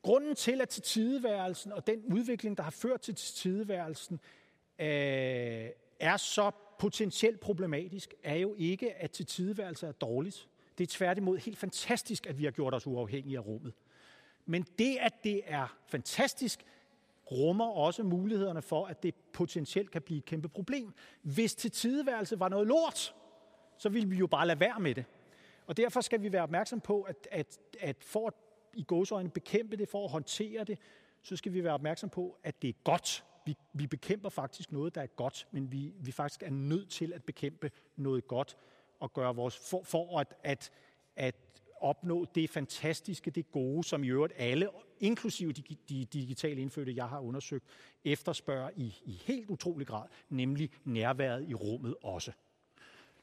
Grunden 0.02 0.36
til, 0.36 0.62
at 0.62 0.70
til 0.70 0.84
tideværelsen 0.84 1.72
og 1.72 1.88
den 1.88 2.04
udvikling, 2.14 2.58
der 2.58 2.64
har 2.64 2.72
ført 2.72 3.02
til 3.02 3.16
tideværelsen, 3.16 4.20
øh, 4.80 5.70
er 6.00 6.18
så 6.18 6.52
potentielt 6.80 7.40
problematisk, 7.40 8.14
er 8.24 8.36
jo 8.36 8.56
ikke, 8.58 8.94
at 8.94 9.12
til 9.12 9.26
tideværelse 9.26 9.88
er 9.88 9.92
dårligt. 9.92 10.48
Det 10.78 10.84
er 10.84 10.88
tværtimod 10.88 11.38
helt 11.38 11.58
fantastisk, 11.58 12.28
at 12.28 12.38
vi 12.38 12.44
har 12.44 12.52
gjort 12.52 12.74
os 12.74 12.88
uafhængige 12.88 13.38
af 13.38 13.46
rummet. 13.46 13.74
Men 14.46 14.66
det, 14.80 14.98
at 15.00 15.14
det 15.24 15.42
er 15.46 15.78
fantastisk, 15.88 16.66
rummer 17.32 17.66
også 17.66 18.04
mulighederne 18.04 18.62
for, 18.62 18.86
at 18.86 19.04
det 19.04 19.16
potentielt 19.34 19.92
kan 19.92 20.02
blive 20.02 20.18
et 20.18 20.26
kæmpe 20.26 20.50
problem. 20.50 20.94
Hvis 21.22 21.56
til 21.56 21.72
tideværelse 21.72 22.40
var 22.40 22.50
noget 22.50 22.68
lort, 22.68 23.16
så 23.78 23.90
ville 23.90 24.10
vi 24.10 24.16
jo 24.16 24.28
bare 24.28 24.48
lade 24.48 24.60
være 24.60 24.80
med 24.80 24.96
det. 24.96 25.06
Og 25.68 25.78
derfor 25.78 26.02
skal 26.02 26.22
vi 26.22 26.32
være 26.32 26.44
opmærksom 26.44 26.82
på, 26.82 27.02
at, 27.02 27.28
at, 27.32 27.60
at 27.80 27.96
for 28.04 28.28
at 28.28 28.34
i 28.74 28.84
gåsøjne 28.84 29.30
bekæmpe 29.30 29.76
det, 29.76 29.90
for 29.90 30.06
at 30.06 30.12
håndtere 30.12 30.64
det, 30.64 30.80
så 31.22 31.36
skal 31.36 31.54
vi 31.54 31.64
være 31.64 31.74
opmærksom 31.74 32.10
på, 32.10 32.38
at 32.44 32.62
det 32.62 32.70
er 32.70 32.74
godt. 32.84 33.24
Vi, 33.46 33.58
vi 33.74 33.88
bekæmper 33.88 34.30
faktisk 34.30 34.72
noget, 34.72 34.96
der 34.96 35.02
er 35.02 35.08
godt, 35.08 35.48
men 35.52 35.72
vi, 35.72 35.94
vi 36.00 36.12
faktisk 36.12 36.44
er 36.44 36.50
nødt 36.50 36.90
til 36.90 37.14
at 37.14 37.24
bekæmpe 37.24 37.72
noget 37.96 38.28
godt 38.28 38.58
og 39.00 39.14
gøre 39.14 39.36
vores, 39.36 39.58
for, 39.70 39.84
for 39.84 40.20
at, 40.20 40.34
at, 40.44 40.72
at 41.16 41.36
opnå 41.82 42.26
det 42.36 42.50
fantastiske, 42.50 43.32
det 43.32 43.52
gode, 43.52 43.84
som 43.84 44.04
i 44.04 44.08
øvrigt 44.08 44.34
alle, 44.38 44.70
inklusive 45.00 45.52
de, 45.52 45.64
de 45.90 46.06
digitale 46.06 46.62
indfødte, 46.62 46.96
jeg 46.96 47.10
har 47.10 47.20
undersøgt, 47.20 47.66
efterspørger 48.06 48.70
i, 48.76 48.96
i 49.06 49.12
helt 49.12 49.50
utrolig 49.50 49.88
grad, 49.88 50.08
nemlig 50.30 50.70
nærværet 50.86 51.50
i 51.50 51.54
rummet 51.54 51.96
også. 52.04 52.32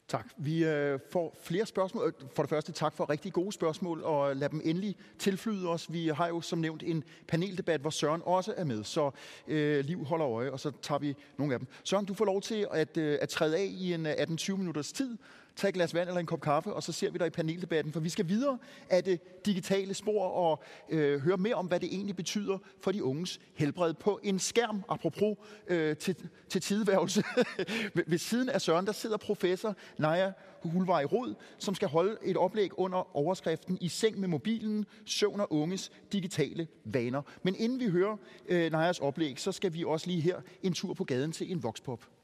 Tak. 0.09 0.27
Vi 0.37 0.65
øh, 0.65 0.99
får 1.11 1.37
flere 1.43 1.67
spørgsmål. 1.67 2.07
Øh, 2.07 2.29
for 2.35 2.43
det 2.43 2.51
første 2.51 2.73
tak 2.73 2.95
for 2.95 3.11
rigtig 3.11 3.33
gode 3.33 3.53
spørgsmål, 3.53 4.03
og 4.03 4.37
lad 4.37 4.49
dem 4.49 4.61
endelig 4.65 4.97
tilflyde 5.19 5.69
os. 5.69 5.93
Vi 5.93 6.09
har 6.09 6.29
jo 6.29 6.41
som 6.41 6.59
nævnt 6.59 6.83
en 6.83 7.05
paneldebat, 7.27 7.81
hvor 7.81 7.91
Søren 7.91 8.23
også 8.25 8.55
er 8.57 8.65
med, 8.65 8.85
så 8.85 9.11
øh, 9.49 9.85
Liv 9.85 10.05
holder 10.05 10.29
øje, 10.29 10.51
og 10.51 10.61
så 10.61 10.73
tager 10.83 10.99
vi 10.99 11.17
nogle 11.39 11.55
af 11.55 11.61
dem. 11.61 11.69
Søren, 11.85 12.05
du 12.05 12.15
får 12.15 12.25
lov 12.25 12.41
til 12.41 12.67
at, 12.73 12.97
øh, 12.97 13.19
at 13.21 13.29
træde 13.29 13.57
af 13.57 13.69
i 13.71 13.93
en 13.93 14.07
øh, 14.07 14.13
18-20 14.13 14.57
minutters 14.57 14.93
tid, 14.93 15.17
Tag 15.59 15.69
et 15.69 15.75
glas 15.75 15.95
vand 15.95 16.09
eller 16.09 16.21
en 16.21 16.27
kop 16.27 16.41
kaffe, 16.41 16.73
og 16.73 16.83
så 16.83 16.93
ser 16.93 17.11
vi 17.11 17.19
dig 17.19 17.27
i 17.27 17.31
paneldebatten, 17.31 17.93
for 17.93 18.01
vi 18.01 18.09
skal 18.09 18.29
videre 18.29 18.59
af 18.91 19.05
det 19.05 19.47
digitale 19.47 19.95
spor 19.95 20.25
og 20.25 20.63
øh, 20.89 21.21
høre 21.21 21.37
mere 21.37 21.55
om, 21.55 21.67
hvad 21.67 21.81
det 21.81 21.89
egentlig 21.95 22.17
betyder 22.17 22.59
for 22.81 22.93
de 22.93 23.05
unges 23.05 23.41
helbred 23.55 23.95
på 23.95 24.21
en 24.23 24.39
skærm, 24.39 24.85
apropos 24.89 25.37
øh, 25.69 25.97
til, 25.97 26.17
til 26.49 26.61
tideværelse. 26.61 27.25
Ved 28.07 28.19
siden 28.19 28.49
af 28.49 28.61
Søren, 28.61 28.87
der 28.87 28.93
sidder 28.93 29.17
professor 29.17 29.77
Naja 29.99 30.33
Hulvej 30.63 31.05
Rod, 31.05 31.35
som 31.59 31.75
skal 31.75 31.89
holde 31.89 32.17
et 32.23 32.37
oplæg 32.37 32.79
under 32.79 33.17
overskriften 33.17 33.79
I 33.81 33.89
seng 33.89 34.21
med 34.21 34.29
mobilen, 34.29 34.87
søvn 35.05 35.41
og 35.41 35.53
unges 35.53 35.93
digitale 36.13 36.69
vaner. 36.85 37.23
Men 37.43 37.55
inden 37.59 37.81
vi 37.81 37.87
hører 37.87 38.17
øh, 38.49 38.73
Najas 38.73 38.99
oplæg, 38.99 39.41
så 39.41 39.53
skal 39.53 39.75
vi 39.75 39.85
også 39.85 40.07
lige 40.07 40.21
her 40.21 40.41
en 40.63 40.73
tur 40.73 40.95
på 40.95 41.05
gaden 41.05 41.33
til 41.33 41.53
en 41.53 41.63
vokspop. 41.63 42.18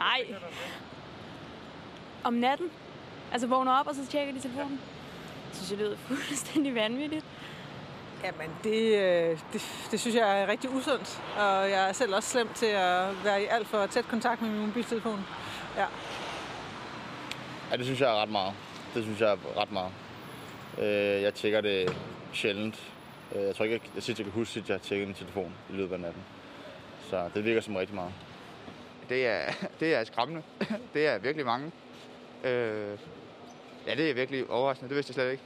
Nej. 0.00 0.34
Om 2.24 2.34
natten. 2.34 2.70
Altså 3.32 3.46
vågner 3.46 3.72
op, 3.72 3.86
og 3.86 3.94
så 3.94 4.06
tjekker 4.06 4.34
de 4.34 4.40
telefonen. 4.40 4.80
Det 5.48 5.56
synes 5.56 5.70
jeg 5.70 5.78
lyder 5.78 5.96
fuldstændig 6.08 6.74
vanvittigt. 6.74 7.24
Jamen, 8.24 8.50
det, 8.64 8.96
øh, 8.96 9.38
det, 9.52 9.88
det 9.90 10.00
synes 10.00 10.16
jeg 10.16 10.42
er 10.42 10.46
rigtig 10.46 10.70
usundt. 10.70 11.22
Og 11.36 11.70
jeg 11.70 11.88
er 11.88 11.92
selv 11.92 12.14
også 12.14 12.28
slem 12.28 12.48
til 12.54 12.66
at 12.66 13.24
være 13.24 13.42
i 13.42 13.46
alt 13.46 13.66
for 13.66 13.86
tæt 13.86 14.08
kontakt 14.08 14.42
med 14.42 14.50
min 14.50 14.66
mobiltelefon. 14.66 15.24
Ja. 15.76 15.86
Ja, 17.70 17.76
det 17.76 17.84
synes 17.84 18.00
jeg 18.00 18.10
er 18.10 18.22
ret 18.22 18.28
meget. 18.28 18.54
Det 18.94 19.02
synes 19.02 19.20
jeg 19.20 19.32
er 19.32 19.60
ret 19.60 19.72
meget. 19.72 19.92
Øh, 20.78 21.22
jeg 21.22 21.34
tjekker 21.34 21.60
det 21.60 21.96
sjældent. 22.32 22.92
Øh, 23.34 23.42
jeg 23.42 23.56
tror 23.56 23.64
ikke, 23.64 23.74
jeg, 23.74 23.94
jeg 23.94 24.02
synes, 24.02 24.18
jeg 24.18 24.24
kan 24.24 24.32
huske, 24.32 24.60
at 24.60 24.68
jeg 24.68 24.74
har 24.74 24.78
tjekket 24.78 25.08
min 25.08 25.14
telefon 25.14 25.54
i 25.70 25.72
løbet 25.72 25.94
af 25.94 26.00
natten. 26.00 26.22
Så 27.10 27.30
det 27.34 27.44
virker 27.44 27.60
som 27.60 27.76
rigtig 27.76 27.94
meget 27.94 28.12
det 29.10 29.26
er, 29.26 29.52
det 29.80 29.94
er 29.94 30.04
skræmmende. 30.04 30.42
det 30.94 31.06
er 31.06 31.18
virkelig 31.18 31.46
mange. 31.46 31.72
Øh, 32.44 32.98
ja, 33.86 33.94
det 33.94 34.10
er 34.10 34.14
virkelig 34.14 34.50
overraskende. 34.50 34.88
Det 34.88 34.96
vidste 34.96 35.10
jeg 35.10 35.14
slet 35.14 35.30
ikke. 35.30 35.42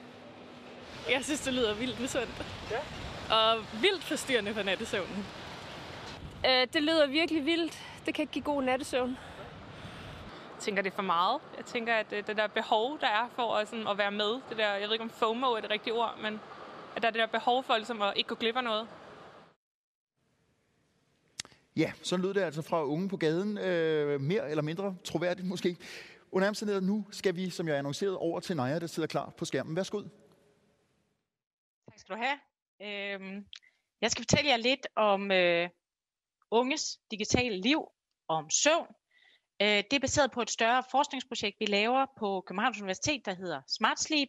Jeg 1.11 1.25
synes, 1.25 1.41
det 1.41 1.55
lyder 1.55 1.75
vildt 1.75 2.01
usundt. 2.01 2.45
Ja. 2.71 2.79
Og 3.35 3.65
vildt 3.83 4.05
forstyrrende 4.05 4.55
for 4.55 4.63
nattesøvnen. 4.63 5.27
Øh, 6.47 6.67
det 6.73 6.83
lyder 6.83 7.07
virkelig 7.07 7.47
vildt. 7.47 7.79
Det 8.07 8.15
kan 8.15 8.23
ikke 8.23 8.33
give 8.33 8.45
god 8.45 8.63
nattesøvn. 8.63 9.19
Jeg 10.55 10.61
tænker, 10.61 10.83
det 10.83 10.91
er 10.91 10.95
for 10.95 11.03
meget. 11.03 11.41
Jeg 11.57 11.65
tænker, 11.65 11.95
at 11.95 12.07
øh, 12.13 12.27
det 12.27 12.37
der 12.37 12.47
behov, 12.47 13.01
der 13.01 13.07
er 13.07 13.29
for 13.37 13.55
at, 13.55 13.69
sådan, 13.69 13.89
at 13.89 13.99
være 13.99 14.11
med, 14.11 14.41
det 14.49 14.57
der, 14.57 14.73
jeg 14.73 14.83
ved 14.83 14.93
ikke 14.93 15.05
om 15.05 15.11
FOMO 15.11 15.53
er 15.53 15.61
det 15.61 15.71
rigtige 15.71 15.95
ord, 15.95 16.15
men 16.23 16.41
at 16.97 17.03
der 17.03 17.09
er 17.09 17.13
det 17.13 17.21
der 17.21 17.27
behov 17.27 17.65
for 17.65 17.77
ligesom, 17.77 18.03
at 18.03 18.13
ikke 18.17 18.29
gå 18.29 18.35
glip 18.35 18.57
af 18.57 18.65
noget. 18.65 18.89
Ja, 21.77 21.93
så 22.03 22.17
lød 22.17 22.35
det 22.35 22.41
altså 22.41 22.63
fra 22.63 22.85
unge 22.85 23.09
på 23.09 23.17
gaden. 23.17 23.59
Øh, 23.59 24.21
mere 24.21 24.51
eller 24.51 24.63
mindre 24.63 24.97
troværdigt 25.05 25.49
måske. 25.49 25.77
Under 26.33 26.49
omstændigheder 26.49 26.87
nu 26.87 27.07
skal 27.11 27.37
vi, 27.37 27.51
som 27.51 27.69
jeg 27.69 27.79
annoncerede, 27.79 28.19
over 28.19 28.41
til 28.41 28.57
Naja, 28.57 28.79
der 28.79 28.87
sidder 28.87 29.07
klar 29.07 29.31
på 29.31 29.45
skærmen. 29.45 29.77
Værsgo. 29.77 30.03
Tak 31.89 31.99
skal 31.99 32.17
du 32.17 32.21
have. 32.21 32.39
Øhm, 32.83 33.47
jeg 34.01 34.11
skal 34.11 34.23
fortælle 34.23 34.51
jer 34.51 34.57
lidt 34.57 34.87
om 34.97 35.31
øh, 35.31 35.69
unges 36.51 36.99
digitale 37.11 37.57
liv 37.61 37.79
og 38.29 38.37
om 38.37 38.51
søvn. 38.51 38.87
Øh, 39.63 39.69
det 39.69 39.93
er 39.93 40.01
baseret 40.01 40.31
på 40.33 40.43
et 40.43 40.51
større 40.51 40.83
forskningsprojekt, 40.91 41.57
vi 41.61 41.67
laver 41.67 42.07
på 42.19 42.45
Københavns 42.47 42.81
Universitet, 42.81 43.27
der 43.27 43.35
hedder 43.35 43.61
Smart 43.69 44.01
Sleep. 44.01 44.29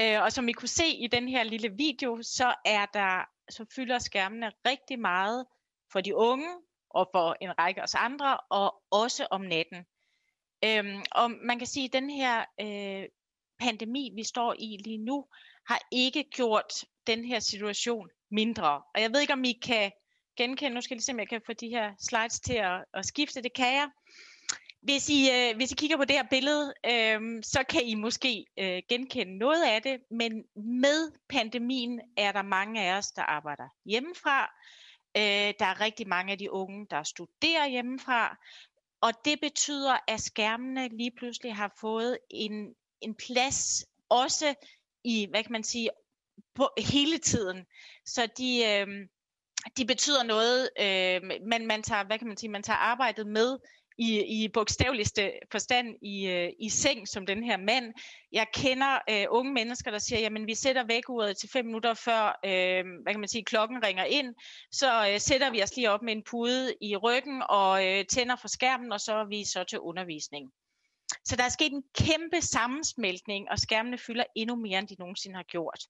Øh, 0.00 0.22
og 0.22 0.32
som 0.32 0.48
I 0.48 0.52
kunne 0.52 0.68
se 0.68 0.88
i 0.88 1.06
den 1.06 1.28
her 1.28 1.42
lille 1.42 1.68
video, 1.68 2.18
så 2.22 2.54
er 2.64 2.86
der 2.86 3.24
så 3.50 3.64
fylder 3.76 3.98
skærmene 3.98 4.52
rigtig 4.66 4.98
meget 5.00 5.46
for 5.94 6.00
de 6.00 6.16
unge 6.16 6.48
og 6.90 7.08
for 7.12 7.36
en 7.40 7.58
række 7.58 7.82
os 7.82 7.94
andre, 7.94 8.38
og 8.50 8.82
også 8.90 9.26
om 9.30 9.40
natten. 9.40 9.84
Øhm, 10.64 11.02
og 11.12 11.30
man 11.30 11.58
kan 11.58 11.66
sige, 11.66 11.84
at 11.84 11.92
den 11.92 12.10
her 12.10 12.44
øh, 12.60 13.08
pandemi, 13.58 14.10
vi 14.14 14.24
står 14.24 14.54
i 14.58 14.76
lige 14.84 14.98
nu, 14.98 15.26
har 15.68 15.80
ikke 15.92 16.24
gjort 16.24 16.72
den 17.06 17.24
her 17.24 17.38
situation 17.38 18.08
mindre. 18.30 18.82
Og 18.94 19.00
jeg 19.00 19.10
ved 19.12 19.20
ikke, 19.20 19.32
om 19.32 19.44
I 19.44 19.52
kan 19.52 19.92
genkende, 20.36 20.74
nu 20.74 20.80
skal 20.80 20.94
jeg 20.94 20.96
lige 20.96 21.04
se, 21.04 21.12
om 21.12 21.18
jeg 21.18 21.28
kan 21.28 21.40
få 21.46 21.52
de 21.52 21.68
her 21.68 21.92
slides 22.00 22.40
til 22.40 22.54
at, 22.54 22.84
at 22.94 23.06
skifte, 23.06 23.42
det 23.42 23.52
kan 23.52 23.74
jeg. 23.74 23.88
Hvis 24.82 25.08
I, 25.08 25.30
øh, 25.30 25.56
hvis 25.56 25.72
I 25.72 25.74
kigger 25.74 25.96
på 25.96 26.04
det 26.04 26.16
her 26.16 26.26
billede, 26.30 26.74
øh, 26.86 27.20
så 27.42 27.64
kan 27.68 27.82
I 27.84 27.94
måske 27.94 28.46
øh, 28.58 28.82
genkende 28.88 29.38
noget 29.38 29.64
af 29.64 29.82
det, 29.82 30.00
men 30.10 30.32
med 30.56 31.12
pandemien 31.28 32.00
er 32.16 32.32
der 32.32 32.42
mange 32.42 32.82
af 32.82 32.98
os, 32.98 33.12
der 33.12 33.22
arbejder 33.22 33.68
hjemmefra. 33.84 34.50
Øh, 35.16 35.54
der 35.58 35.66
er 35.66 35.80
rigtig 35.80 36.08
mange 36.08 36.32
af 36.32 36.38
de 36.38 36.52
unge, 36.52 36.86
der 36.90 37.02
studerer 37.02 37.68
hjemmefra. 37.68 38.36
Og 39.00 39.12
det 39.24 39.40
betyder, 39.40 39.96
at 40.08 40.20
skærmene 40.20 40.88
lige 40.88 41.12
pludselig 41.18 41.54
har 41.54 41.74
fået 41.80 42.18
en, 42.30 42.74
en 43.00 43.14
plads 43.14 43.84
også 44.08 44.54
i, 45.04 45.26
hvad 45.30 45.42
kan 45.42 45.52
man 45.52 45.64
sige, 45.64 45.90
på 46.54 46.68
hele 46.78 47.18
tiden. 47.18 47.66
Så 48.06 48.28
de, 48.38 48.64
øh, 48.64 48.86
de 49.76 49.86
betyder 49.86 50.22
noget, 50.22 50.70
øh, 50.80 51.40
men 51.46 51.66
man 51.66 51.82
tager, 51.82 52.04
hvad 52.04 52.18
kan 52.18 52.28
man 52.28 52.36
sige, 52.36 52.50
man 52.50 52.62
tager 52.62 52.76
arbejdet 52.76 53.26
med 53.26 53.58
i, 53.98 54.42
i 54.44 54.48
bogstaveligste 54.48 55.32
forstand 55.52 55.96
i, 56.02 56.26
øh, 56.26 56.50
i 56.60 56.68
seng 56.68 57.08
som 57.08 57.26
den 57.26 57.44
her 57.44 57.56
mand. 57.56 57.92
Jeg 58.32 58.46
kender 58.54 58.98
øh, 59.10 59.26
unge 59.30 59.52
mennesker, 59.52 59.90
der 59.90 59.98
siger, 59.98 60.20
jamen 60.20 60.46
vi 60.46 60.54
sætter 60.54 60.84
vækkeuret 60.86 61.36
til 61.36 61.48
fem 61.52 61.64
minutter 61.64 61.94
før, 61.94 62.40
øh, 62.44 62.84
hvad 63.02 63.12
kan 63.12 63.20
man 63.20 63.28
sige, 63.28 63.44
klokken 63.44 63.84
ringer 63.84 64.04
ind, 64.04 64.34
så 64.70 65.08
øh, 65.10 65.20
sætter 65.20 65.50
vi 65.50 65.62
os 65.62 65.76
lige 65.76 65.90
op 65.90 66.02
med 66.02 66.12
en 66.12 66.22
pude 66.30 66.74
i 66.80 66.96
ryggen 66.96 67.42
og 67.48 67.86
øh, 67.86 68.04
tænder 68.06 68.36
for 68.36 68.48
skærmen, 68.48 68.92
og 68.92 69.00
så 69.00 69.14
er 69.14 69.24
vi 69.28 69.44
så 69.44 69.64
til 69.64 69.80
undervisning. 69.80 70.50
Så 71.24 71.36
der 71.36 71.44
er 71.44 71.48
sket 71.48 71.72
en 71.72 71.84
kæmpe 71.94 72.40
sammensmeltning, 72.40 73.50
og 73.50 73.58
skærmene 73.58 73.98
fylder 73.98 74.24
endnu 74.36 74.56
mere, 74.56 74.78
end 74.78 74.88
de 74.88 74.96
nogensinde 74.98 75.36
har 75.36 75.42
gjort. 75.42 75.80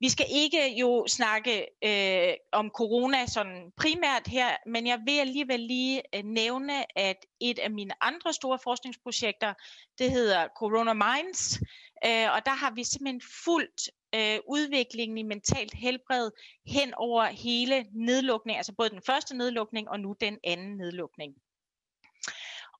Vi 0.00 0.08
skal 0.08 0.26
ikke 0.30 0.78
jo 0.80 1.06
snakke 1.08 1.66
øh, 1.84 2.34
om 2.52 2.70
corona 2.70 3.26
sådan 3.26 3.72
primært 3.76 4.26
her, 4.26 4.56
men 4.66 4.86
jeg 4.86 4.98
vil 5.06 5.18
alligevel 5.18 5.60
lige 5.60 6.02
øh, 6.14 6.24
nævne, 6.24 6.98
at 6.98 7.16
et 7.40 7.58
af 7.58 7.70
mine 7.70 8.04
andre 8.04 8.32
store 8.32 8.58
forskningsprojekter, 8.64 9.54
det 9.98 10.10
hedder 10.10 10.48
Corona 10.58 10.92
Minds, 10.92 11.60
øh, 12.06 12.32
og 12.34 12.46
der 12.46 12.54
har 12.54 12.70
vi 12.74 12.84
simpelthen 12.84 13.22
fuldt 13.44 13.90
øh, 14.14 14.38
udviklingen 14.48 15.18
i 15.18 15.22
mentalt 15.22 15.74
helbred 15.74 16.30
hen 16.66 16.94
over 16.94 17.24
hele 17.24 17.86
nedlukningen, 17.92 18.58
altså 18.58 18.74
både 18.78 18.90
den 18.90 19.02
første 19.06 19.36
nedlukning 19.36 19.88
og 19.88 20.00
nu 20.00 20.16
den 20.20 20.38
anden 20.44 20.76
nedlukning. 20.76 21.34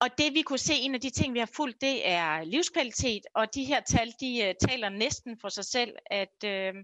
Og 0.03 0.09
det 0.19 0.35
vi 0.35 0.43
kunne 0.43 0.59
se, 0.59 0.75
en 0.75 0.95
af 0.95 1.01
de 1.01 1.11
ting, 1.11 1.35
vi 1.35 1.39
har 1.39 1.51
fulgt, 1.57 1.81
det 1.81 2.09
er 2.09 2.45
livskvalitet, 2.45 3.23
og 3.35 3.55
de 3.55 3.65
her 3.65 3.81
tal, 3.81 4.15
de 4.21 4.31
uh, 4.49 4.69
taler 4.69 4.89
næsten 4.89 5.39
for 5.41 5.49
sig 5.49 5.65
selv, 5.65 5.97
at 6.07 6.37
uh, 6.45 6.81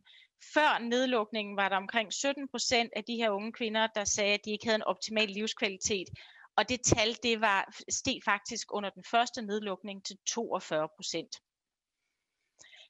før 0.54 0.78
nedlukningen 0.78 1.56
var 1.56 1.68
der 1.68 1.76
omkring 1.76 2.12
17 2.12 2.48
procent 2.48 2.92
af 2.96 3.04
de 3.04 3.16
her 3.16 3.30
unge 3.30 3.52
kvinder, 3.52 3.86
der 3.86 4.04
sagde, 4.04 4.34
at 4.34 4.40
de 4.44 4.50
ikke 4.50 4.66
havde 4.66 4.74
en 4.74 4.82
optimal 4.82 5.28
livskvalitet. 5.28 6.08
Og 6.56 6.68
det 6.68 6.80
tal, 6.80 7.16
det 7.22 7.40
var 7.40 7.74
steg 7.90 8.18
faktisk 8.24 8.74
under 8.74 8.90
den 8.90 9.04
første 9.10 9.42
nedlukning 9.42 10.04
til 10.04 10.16
42 10.26 10.88
procent. 10.96 11.36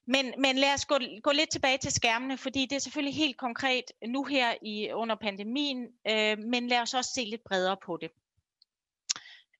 Men, 0.07 0.33
men 0.37 0.55
lad 0.57 0.73
os 0.73 0.85
gå, 0.85 0.97
gå 1.23 1.31
lidt 1.31 1.51
tilbage 1.51 1.77
til 1.77 1.91
skærmene, 1.91 2.37
fordi 2.37 2.65
det 2.65 2.75
er 2.75 2.79
selvfølgelig 2.79 3.15
helt 3.15 3.37
konkret 3.37 3.83
nu 4.07 4.23
her 4.23 4.53
i 4.61 4.91
under 4.91 5.15
pandemien, 5.15 5.87
øh, 6.07 6.37
men 6.37 6.67
lad 6.67 6.81
os 6.81 6.93
også 6.93 7.11
se 7.13 7.21
lidt 7.21 7.43
bredere 7.43 7.77
på 7.85 7.97
det. 7.97 8.11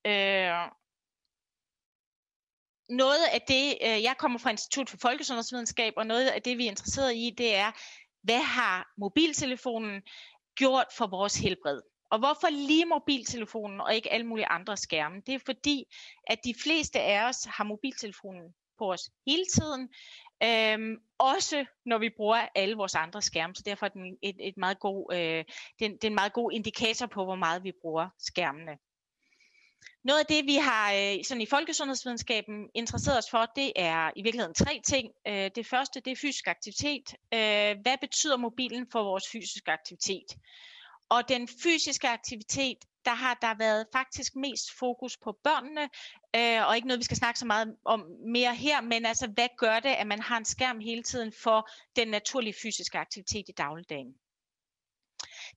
Øh, 0.06 0.72
noget 2.89 3.26
af 3.34 3.41
det, 3.47 3.78
øh, 3.82 4.04
jeg 4.04 4.16
kommer 4.20 4.39
fra 4.39 4.50
Institut 4.50 4.89
for 4.89 4.97
Folkesundhedsvidenskab, 5.02 5.93
og 5.97 6.08
noget 6.08 6.28
af 6.28 6.41
det, 6.41 6.58
vi 6.58 6.66
er 6.66 6.70
interesseret 6.70 7.16
i, 7.16 7.36
det 7.38 7.56
er, 7.56 7.72
hvad 8.24 8.41
har 8.41 8.93
mobiltelefonen 8.97 10.02
gjort 10.56 10.88
for 10.97 11.08
vores 11.08 11.36
helbred? 11.36 11.82
Og 12.12 12.20
hvorfor 12.20 12.50
lige 12.50 12.86
mobiltelefonen 12.86 13.82
og 13.82 13.95
ikke 13.95 14.12
alle 14.12 14.26
mulige 14.26 14.45
andre 14.45 14.78
skærme? 14.78 15.22
Det 15.26 15.36
er 15.36 15.39
fordi, 15.45 15.84
at 16.28 16.39
de 16.43 16.54
fleste 16.64 17.00
af 17.02 17.30
os 17.30 17.45
har 17.45 17.64
mobiltelefonen 17.64 18.54
på 18.78 18.91
os 18.91 19.10
hele 19.28 19.45
tiden. 19.54 19.89
Øhm, 20.43 20.97
også 21.18 21.66
når 21.86 21.97
vi 21.97 22.10
bruger 22.18 22.47
alle 22.56 22.76
vores 22.76 22.95
andre 22.95 23.22
skærme, 23.22 23.56
så 23.56 23.64
derfor 23.66 23.86
er 23.86 23.89
den 23.89 24.18
et, 24.22 24.36
et 24.39 24.58
meget 24.58 24.80
god, 24.80 25.14
øh, 25.14 25.45
det, 25.80 25.80
det 25.80 26.04
er 26.04 26.08
en 26.08 26.16
meget 26.16 26.34
god 26.34 26.52
indikator 26.52 27.06
på, 27.06 27.24
hvor 27.24 27.36
meget 27.36 27.64
vi 27.64 27.72
bruger 27.82 28.10
skærmene. 28.20 28.78
Noget 30.04 30.20
af 30.20 30.26
det, 30.26 30.45
vi 30.45 30.56
har 30.56 30.93
øh, 30.93 31.24
sådan 31.24 31.41
i 31.41 31.45
folkesundhedsvidenskaben 31.45 32.70
interesseret 32.74 33.18
os 33.18 33.30
for, 33.32 33.45
det 33.56 33.74
er 33.76 34.12
i 34.16 34.24
virkeligheden 34.24 34.54
tre 34.54 34.82
ting. 34.86 35.12
Øh, 35.28 35.52
det 35.56 35.66
første, 35.66 36.00
det 36.00 36.12
er 36.12 36.16
fysisk 36.16 36.47
aktivitet. 36.47 37.14
Øh, 37.34 37.76
hvad 37.82 37.97
betyder 38.02 38.38
mobilen 38.38 38.88
for 38.91 39.04
vores 39.04 39.24
fysiske 39.32 39.72
aktivitet? 39.72 40.38
Og 41.10 41.30
den 41.30 41.47
fysiske 41.64 42.08
aktivitet, 42.08 42.78
der 43.06 43.12
har 43.12 43.38
der 43.41 43.58
været 43.58 43.86
faktisk 43.93 44.36
mest 44.36 44.66
fokus 44.80 45.18
på 45.18 45.38
børnene, 45.43 45.89
og 46.66 46.76
ikke 46.76 46.88
noget, 46.88 47.00
vi 47.00 47.04
skal 47.04 47.18
snakke 47.18 47.39
så 47.39 47.45
meget 47.45 47.76
om 47.86 48.04
mere 48.34 48.56
her, 48.56 48.82
men 48.82 49.06
altså, 49.06 49.28
hvad 49.28 49.47
gør 49.58 49.80
det, 49.80 49.89
at 49.89 50.08
man 50.08 50.22
har 50.22 50.38
en 50.38 50.45
skærm 50.45 50.80
hele 50.80 51.04
tiden 51.04 51.34
for 51.43 51.70
den 51.95 52.08
naturlige 52.08 52.56
fysiske 52.64 52.97
aktivitet 52.97 53.45
i 53.50 53.52
dagligdagen? 53.58 54.14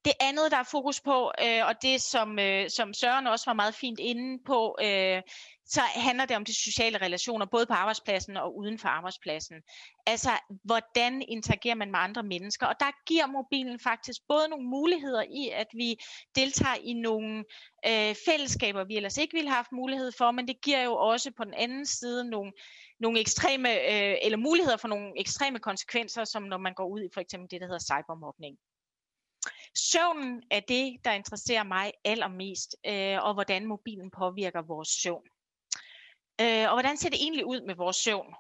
Det 0.05 0.13
andet, 0.21 0.51
der 0.51 0.57
er 0.57 0.69
fokus 0.71 1.01
på, 1.01 1.33
øh, 1.45 1.67
og 1.67 1.75
det 1.83 2.03
som, 2.03 2.39
øh, 2.39 2.71
som 2.71 2.95
Søren 2.95 3.27
også 3.27 3.47
var 3.47 3.55
meget 3.55 3.75
fint 3.75 3.99
inde 3.99 4.43
på, 4.47 4.77
øh, 4.83 5.23
så 5.67 5.81
handler 5.81 6.25
det 6.25 6.37
om 6.37 6.45
de 6.45 6.55
sociale 6.55 6.99
relationer, 6.99 7.47
både 7.47 7.67
på 7.67 7.73
arbejdspladsen 7.73 8.37
og 8.37 8.57
uden 8.57 8.79
for 8.79 8.89
arbejdspladsen. 8.89 9.57
Altså, 10.07 10.31
hvordan 10.65 11.23
interagerer 11.29 11.75
man 11.75 11.91
med 11.91 11.99
andre 11.99 12.23
mennesker? 12.23 12.67
Og 12.67 12.75
der 12.81 13.05
giver 13.07 13.27
mobilen 13.27 13.79
faktisk 13.79 14.21
både 14.29 14.49
nogle 14.49 14.67
muligheder 14.67 15.23
i, 15.23 15.49
at 15.49 15.67
vi 15.75 15.97
deltager 16.35 16.75
i 16.75 16.93
nogle 16.93 17.45
øh, 17.87 18.15
fællesskaber, 18.27 18.85
vi 18.85 18.97
ellers 18.97 19.19
ikke 19.19 19.35
ville 19.35 19.51
have 19.51 19.57
haft 19.57 19.73
mulighed 19.73 20.13
for, 20.19 20.31
men 20.31 20.49
det 20.49 20.61
giver 20.61 20.83
jo 20.83 20.95
også 20.95 21.31
på 21.37 21.45
den 21.45 21.55
anden 21.55 21.87
side 21.87 22.31
nogle, 22.31 22.53
nogle 23.01 23.21
ekstreme, 23.21 23.71
øh, 23.73 24.17
eller 24.23 24.39
muligheder 24.39 24.77
for 24.77 24.89
nogle 24.89 25.13
ekstreme 25.17 25.59
konsekvenser, 25.59 26.25
som 26.25 26.43
når 26.43 26.59
man 26.59 26.75
går 26.75 26.87
ud 26.87 27.01
i 27.01 27.09
for 27.15 27.21
eksempel 27.21 27.51
det, 27.51 27.61
der 27.61 27.67
hedder 27.67 27.85
cybermobning. 27.93 28.57
Søvnen 29.75 30.43
er 30.51 30.61
det, 30.61 31.05
der 31.05 31.13
interesserer 31.13 31.65
mig 31.65 31.93
allermest, 32.05 32.77
øh, 32.87 33.25
og 33.25 33.35
hvordan 33.35 33.67
mobilen 33.67 34.11
påvirker 34.11 34.63
vores 34.63 34.89
søvn. 34.89 35.29
Øh, 36.41 36.67
og 36.69 36.75
hvordan 36.75 36.97
ser 36.97 37.11
det 37.11 37.23
egentlig 37.23 37.47
ud 37.47 37.61
med 37.67 37.75
vores 37.75 37.97
søvn? 37.97 38.35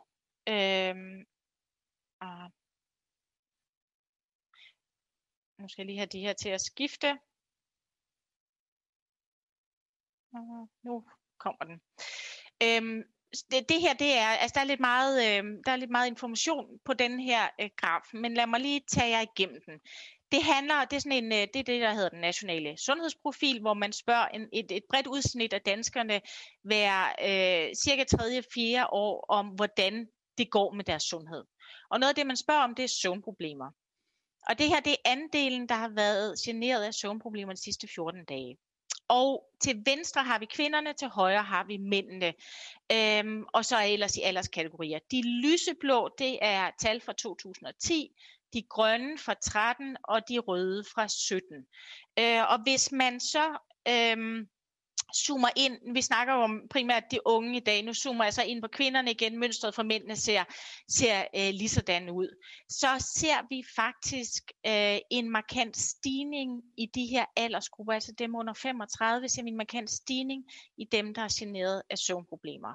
Øh, 0.48 0.94
og 2.20 2.50
nu 5.58 5.68
skal 5.68 5.82
jeg 5.82 5.86
lige 5.86 5.98
have 5.98 6.06
de 6.06 6.20
her 6.20 6.32
til 6.32 6.48
at 6.48 6.60
skifte. 6.60 7.18
Uh, 10.32 10.68
nu 10.82 11.04
kommer 11.38 11.64
den. 11.64 11.80
Øhm, 12.62 13.02
det, 13.50 13.68
det 13.68 13.80
her, 13.80 13.94
det 13.94 14.12
er, 14.18 14.28
altså 14.28 14.54
der 14.54 14.60
er 14.60 14.64
lidt 14.64 14.80
meget, 14.80 15.14
øh, 15.26 15.44
der 15.66 15.72
er 15.72 15.76
lidt 15.76 15.90
meget 15.90 16.06
information 16.06 16.78
på 16.84 16.92
den 16.94 17.20
her 17.20 17.48
øh, 17.60 17.70
graf, 17.76 18.04
men 18.12 18.34
lad 18.34 18.46
mig 18.46 18.60
lige 18.60 18.80
tage 18.88 19.10
jer 19.10 19.20
igennem 19.20 19.60
den 19.66 19.80
det 20.32 20.42
handler, 20.42 20.84
det 20.84 20.96
er 20.96 21.00
sådan 21.00 21.24
en, 21.24 21.32
øh, 21.32 21.38
det 21.38 21.56
er 21.56 21.62
det, 21.62 21.80
der 21.80 21.94
hedder 21.94 22.08
den 22.08 22.20
nationale 22.20 22.76
sundhedsprofil, 22.78 23.60
hvor 23.60 23.74
man 23.74 23.92
spørger 23.92 24.28
en, 24.28 24.48
et, 24.52 24.72
et 24.72 24.84
bredt 24.90 25.06
udsnit 25.06 25.52
af 25.52 25.60
danskerne 25.60 26.20
hver 26.62 27.04
øh, 27.28 27.74
cirka 27.74 28.04
3. 28.04 28.42
4. 28.54 28.86
år 28.92 29.24
om, 29.28 29.46
hvordan 29.46 30.08
det 30.38 30.50
går 30.50 30.72
med 30.72 30.84
deres 30.84 31.02
sundhed. 31.02 31.44
Og 31.90 32.00
noget 32.00 32.08
af 32.08 32.14
det, 32.14 32.26
man 32.26 32.36
spørger 32.36 32.62
om, 32.62 32.74
det 32.74 32.82
er 32.82 32.88
søvnproblemer. 33.02 33.70
Og 34.48 34.58
det 34.58 34.68
her, 34.68 34.80
det 34.80 34.92
er 34.92 35.10
andelen, 35.10 35.68
der 35.68 35.74
har 35.74 35.88
været 35.88 36.38
generet 36.44 36.84
af 36.84 36.94
søvnproblemer 36.94 37.52
de 37.52 37.62
sidste 37.62 37.88
14 37.94 38.24
dage. 38.24 38.58
Og 39.08 39.44
til 39.60 39.82
venstre 39.86 40.22
har 40.22 40.38
vi 40.38 40.46
kvinderne, 40.46 40.92
til 40.92 41.08
højre 41.08 41.42
har 41.42 41.64
vi 41.64 41.76
mændene. 41.76 42.34
Øhm, 42.92 43.44
og 43.52 43.64
så 43.64 43.76
er 43.76 43.82
ellers 43.82 44.16
i 44.16 44.20
alderskategorier. 44.20 44.98
De 45.10 45.22
lyseblå, 45.42 46.08
det 46.18 46.38
er 46.42 46.70
tal 46.80 47.00
fra 47.00 47.12
2010 47.12 48.16
de 48.52 48.62
grønne 48.62 49.18
fra 49.18 49.34
13 49.34 49.96
og 50.04 50.28
de 50.28 50.38
røde 50.38 50.84
fra 50.94 51.08
17. 51.08 51.66
Øh, 52.18 52.50
og 52.50 52.62
hvis 52.62 52.92
man 52.92 53.20
så 53.20 53.58
øh, 53.88 54.46
zoomer 55.14 55.48
ind, 55.56 55.94
vi 55.94 56.02
snakker 56.02 56.32
om 56.34 56.60
primært 56.70 57.04
de 57.10 57.26
unge 57.26 57.56
i 57.56 57.60
dag, 57.60 57.82
nu 57.82 57.94
zoomer 57.94 58.24
jeg 58.24 58.34
så 58.34 58.42
ind 58.42 58.62
på 58.62 58.68
kvinderne 58.68 59.10
igen, 59.10 59.38
mønstret 59.38 59.74
for 59.74 59.82
mændene 59.82 60.16
ser, 60.16 60.44
ser 60.88 61.24
øh, 61.36 61.50
lige 61.54 61.68
sådan 61.68 62.10
ud. 62.10 62.28
Så 62.68 63.10
ser 63.16 63.46
vi 63.48 63.64
faktisk 63.76 64.52
øh, 64.66 64.98
en 65.10 65.30
markant 65.30 65.76
stigning 65.76 66.62
i 66.76 66.86
de 66.86 67.06
her 67.06 67.24
aldersgrupper, 67.36 67.92
altså 67.92 68.12
dem 68.18 68.34
under 68.34 68.54
35, 68.54 69.28
ser 69.28 69.42
vi 69.42 69.48
en 69.48 69.56
markant 69.56 69.90
stigning 69.90 70.44
i 70.78 70.84
dem, 70.92 71.14
der 71.14 71.22
er 71.22 71.38
generet 71.38 71.82
af 71.90 71.98
søvnproblemer. 71.98 72.74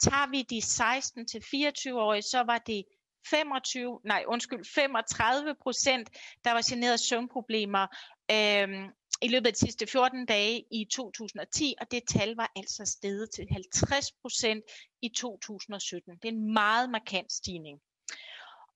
Tager 0.00 0.30
vi 0.30 0.42
de 0.42 0.58
16-24-årige, 0.58 2.22
så 2.22 2.42
var 2.42 2.58
det 2.58 2.84
25, 3.30 4.00
nej 4.04 4.24
undskyld, 4.26 4.64
35 4.64 5.54
procent, 5.62 6.10
der 6.44 6.52
var 6.52 6.70
generet 6.70 7.00
søvnproblemer 7.00 7.86
øh, 8.30 8.88
i 9.22 9.28
løbet 9.28 9.46
af 9.46 9.52
de 9.52 9.58
sidste 9.58 9.86
14 9.86 10.26
dage 10.26 10.64
i 10.70 10.84
2010, 10.84 11.74
og 11.80 11.90
det 11.90 12.02
tal 12.08 12.36
var 12.36 12.52
altså 12.56 12.84
steget 12.84 13.30
til 13.30 13.46
50 13.52 14.12
procent 14.12 14.64
i 15.02 15.08
2017. 15.08 16.12
Det 16.16 16.24
er 16.24 16.32
en 16.32 16.52
meget 16.52 16.90
markant 16.90 17.32
stigning. 17.32 17.80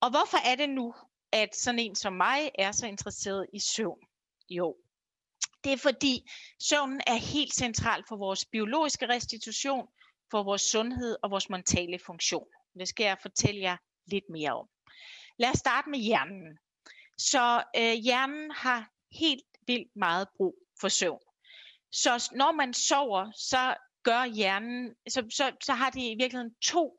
Og 0.01 0.11
hvorfor 0.11 0.38
er 0.46 0.55
det 0.55 0.70
nu, 0.70 0.94
at 1.32 1.57
sådan 1.57 1.78
en 1.78 1.94
som 1.94 2.12
mig 2.12 2.51
er 2.59 2.72
så 2.72 2.86
interesseret 2.86 3.46
i 3.53 3.59
søvn? 3.59 3.98
Jo, 4.51 4.76
det 5.64 5.72
er 5.72 5.76
fordi 5.76 6.30
søvnen 6.61 7.01
er 7.07 7.14
helt 7.14 7.55
central 7.55 8.05
for 8.09 8.16
vores 8.16 8.44
biologiske 8.44 9.09
restitution, 9.09 9.88
for 10.30 10.42
vores 10.42 10.62
sundhed 10.62 11.16
og 11.22 11.30
vores 11.30 11.51
mentale 11.51 11.98
funktion. 12.07 12.46
Det 12.78 12.88
skal 12.88 13.05
jeg 13.05 13.18
fortælle 13.22 13.61
jer 13.61 13.76
lidt 14.07 14.24
mere 14.30 14.53
om. 14.53 14.66
Lad 15.38 15.51
os 15.51 15.59
starte 15.59 15.90
med 15.90 15.98
hjernen. 15.98 16.59
Så 17.18 17.62
øh, 17.76 17.92
hjernen 17.92 18.51
har 18.51 18.90
helt 19.12 19.44
vildt 19.66 19.96
meget 19.96 20.28
brug 20.36 20.55
for 20.80 20.88
søvn. 20.88 21.20
Så 21.92 22.30
når 22.34 22.53
man 22.53 22.74
sover, 22.74 23.32
så 23.34 23.74
gør 24.03 24.24
hjernen, 24.24 24.94
så, 25.09 25.26
så, 25.30 25.53
så 25.62 25.72
har 25.72 25.90
det 25.90 26.01
i 26.01 26.16
virkeligheden 26.18 26.55
to 26.62 26.98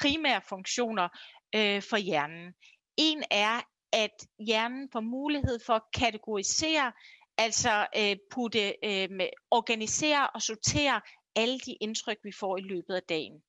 primære 0.00 0.40
funktioner 0.48 1.08
øh, 1.54 1.82
for 1.82 1.96
hjernen. 1.96 2.54
En 2.96 3.24
er, 3.30 3.60
at 3.92 4.26
hjernen 4.38 4.88
får 4.92 5.00
mulighed 5.00 5.58
for 5.66 5.72
at 5.72 5.82
kategorisere, 5.94 6.92
altså 7.38 7.86
øh, 7.96 8.16
putte, 8.30 8.74
øh, 8.84 9.08
organisere 9.50 10.30
og 10.30 10.42
sortere 10.42 11.00
alle 11.36 11.58
de 11.58 11.72
indtryk, 11.80 12.18
vi 12.24 12.32
får 12.40 12.56
i 12.56 12.60
løbet 12.60 12.94
af 12.94 13.02
dagen. 13.02 13.42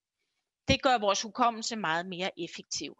Det 0.72 0.82
gør 0.82 0.98
vores 0.98 1.22
hukommelse 1.22 1.76
meget 1.76 2.06
mere 2.06 2.40
effektiv. 2.40 2.98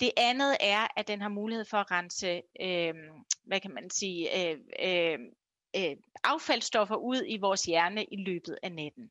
Det 0.00 0.12
andet 0.16 0.56
er, 0.60 0.86
at 0.96 1.08
den 1.08 1.20
har 1.20 1.28
mulighed 1.28 1.64
for 1.64 1.76
at 1.76 1.90
rense, 1.90 2.42
øh, 2.60 2.94
hvad 3.44 3.60
kan 3.60 3.74
man 3.74 3.90
sige, 3.90 4.50
øh, 4.50 4.58
øh, 4.80 5.18
øh, 5.76 5.96
affaldsstoffer 6.24 6.96
ud 6.96 7.22
i 7.26 7.36
vores 7.36 7.62
hjerne 7.62 8.04
i 8.04 8.16
løbet 8.16 8.58
af 8.62 8.72
natten. 8.72 9.10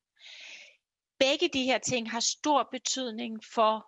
Begge 1.19 1.49
de 1.53 1.63
her 1.63 1.77
ting 1.77 2.11
har 2.11 2.19
stor 2.19 2.67
betydning 2.71 3.43
for, 3.53 3.87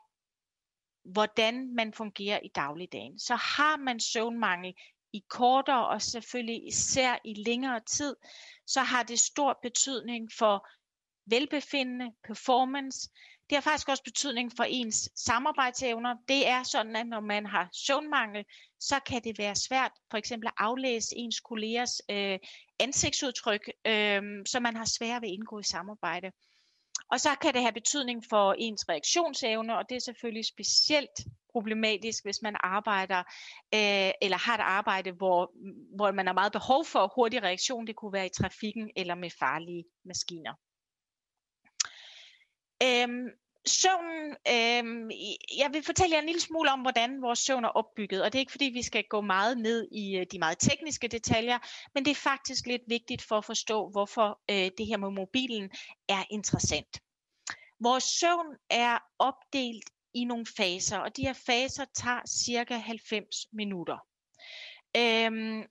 hvordan 1.03 1.75
man 1.75 1.93
fungerer 1.93 2.39
i 2.39 2.47
dagligdagen. 2.47 3.19
Så 3.19 3.35
har 3.35 3.77
man 3.77 3.99
søvnmangel 3.99 4.73
i 5.13 5.23
kortere 5.29 5.87
og 5.87 6.01
selvfølgelig 6.01 6.67
især 6.67 7.17
i 7.25 7.33
længere 7.33 7.79
tid, 7.79 8.15
så 8.65 8.81
har 8.81 9.03
det 9.03 9.19
stor 9.19 9.59
betydning 9.61 10.31
for 10.37 10.67
velbefindende, 11.25 12.11
performance, 12.23 13.09
det 13.51 13.57
har 13.57 13.71
faktisk 13.71 13.89
også 13.89 14.03
betydning 14.03 14.51
for 14.57 14.63
ens 14.63 15.09
samarbejdsevner. 15.15 16.15
Det 16.27 16.47
er 16.47 16.63
sådan, 16.63 16.95
at 16.95 17.07
når 17.07 17.19
man 17.19 17.45
har 17.45 17.69
søvnmangel, 17.73 18.45
så 18.79 18.99
kan 19.05 19.23
det 19.23 19.37
være 19.37 19.55
svært 19.55 19.91
for 20.11 20.17
eksempel 20.17 20.47
at 20.47 20.53
aflæse 20.57 21.15
ens 21.17 21.39
kollegers 21.39 22.01
øh, 22.11 22.39
ansigtsudtryk, 22.79 23.61
øh, 23.87 24.21
så 24.45 24.59
man 24.59 24.75
har 24.75 24.85
svært 24.85 25.21
ved 25.21 25.29
at 25.29 25.33
indgå 25.33 25.59
i 25.59 25.63
samarbejde. 25.63 26.31
Og 27.11 27.19
så 27.19 27.29
kan 27.41 27.53
det 27.53 27.61
have 27.61 27.73
betydning 27.73 28.23
for 28.29 28.55
ens 28.57 28.89
reaktionsevne, 28.89 29.77
og 29.77 29.83
det 29.89 29.95
er 29.95 29.99
selvfølgelig 29.99 30.45
specielt 30.45 31.17
problematisk, 31.53 32.23
hvis 32.23 32.41
man 32.41 32.55
arbejder 32.59 33.19
øh, 33.73 34.11
eller 34.21 34.37
har 34.37 34.55
et 34.55 34.61
arbejde, 34.63 35.11
hvor, 35.11 35.51
hvor 35.95 36.11
man 36.11 36.27
har 36.27 36.33
meget 36.33 36.51
behov 36.51 36.85
for 36.85 37.13
hurtig 37.15 37.43
reaktion. 37.43 37.87
Det 37.87 37.95
kunne 37.95 38.13
være 38.13 38.25
i 38.25 38.37
trafikken 38.37 38.89
eller 38.95 39.15
med 39.15 39.29
farlige 39.39 39.83
maskiner. 40.05 40.53
Øhm, 42.83 43.27
søvnen, 43.65 44.35
øhm, 44.47 45.09
jeg 45.57 45.69
vil 45.73 45.83
fortælle 45.83 46.13
jer 46.13 46.19
en 46.19 46.25
lille 46.25 46.41
smule 46.41 46.71
om, 46.71 46.81
hvordan 46.81 47.21
vores 47.21 47.39
søvn 47.39 47.63
er 47.65 47.69
opbygget, 47.69 48.23
og 48.23 48.33
det 48.33 48.39
er 48.39 48.41
ikke 48.41 48.51
fordi, 48.51 48.65
vi 48.65 48.81
skal 48.81 49.03
gå 49.09 49.21
meget 49.21 49.57
ned 49.57 49.87
i 49.91 50.17
øh, 50.17 50.25
de 50.31 50.39
meget 50.39 50.57
tekniske 50.59 51.07
detaljer, 51.07 51.59
men 51.93 52.05
det 52.05 52.11
er 52.11 52.15
faktisk 52.15 52.65
lidt 52.65 52.81
vigtigt 52.87 53.21
for 53.21 53.37
at 53.37 53.45
forstå, 53.45 53.89
hvorfor 53.89 54.41
øh, 54.51 54.71
det 54.77 54.87
her 54.87 54.97
med 54.97 55.09
mobilen 55.09 55.69
er 56.09 56.23
interessant. 56.29 57.01
Vores 57.79 58.03
søvn 58.03 58.55
er 58.69 58.97
opdelt 59.19 59.89
i 60.13 60.23
nogle 60.23 60.45
faser, 60.57 60.97
og 60.97 61.17
de 61.17 61.21
her 61.21 61.33
faser 61.33 61.85
tager 61.95 62.21
cirka 62.27 62.75
90 62.77 63.27
minutter. 63.53 63.97
Øhm, 64.97 65.63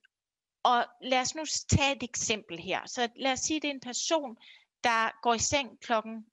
og 0.63 0.85
lad 1.01 1.19
os 1.19 1.35
nu 1.35 1.43
tage 1.69 1.95
et 1.95 2.03
eksempel 2.03 2.59
her. 2.59 2.81
Så 2.85 3.09
lad 3.15 3.31
os 3.31 3.39
sige, 3.39 3.57
at 3.57 3.61
det 3.61 3.69
er 3.69 3.73
en 3.73 3.79
person, 3.79 4.37
der 4.83 5.21
går 5.21 5.33
i 5.33 5.39
seng 5.39 5.79
kl. 5.81 5.91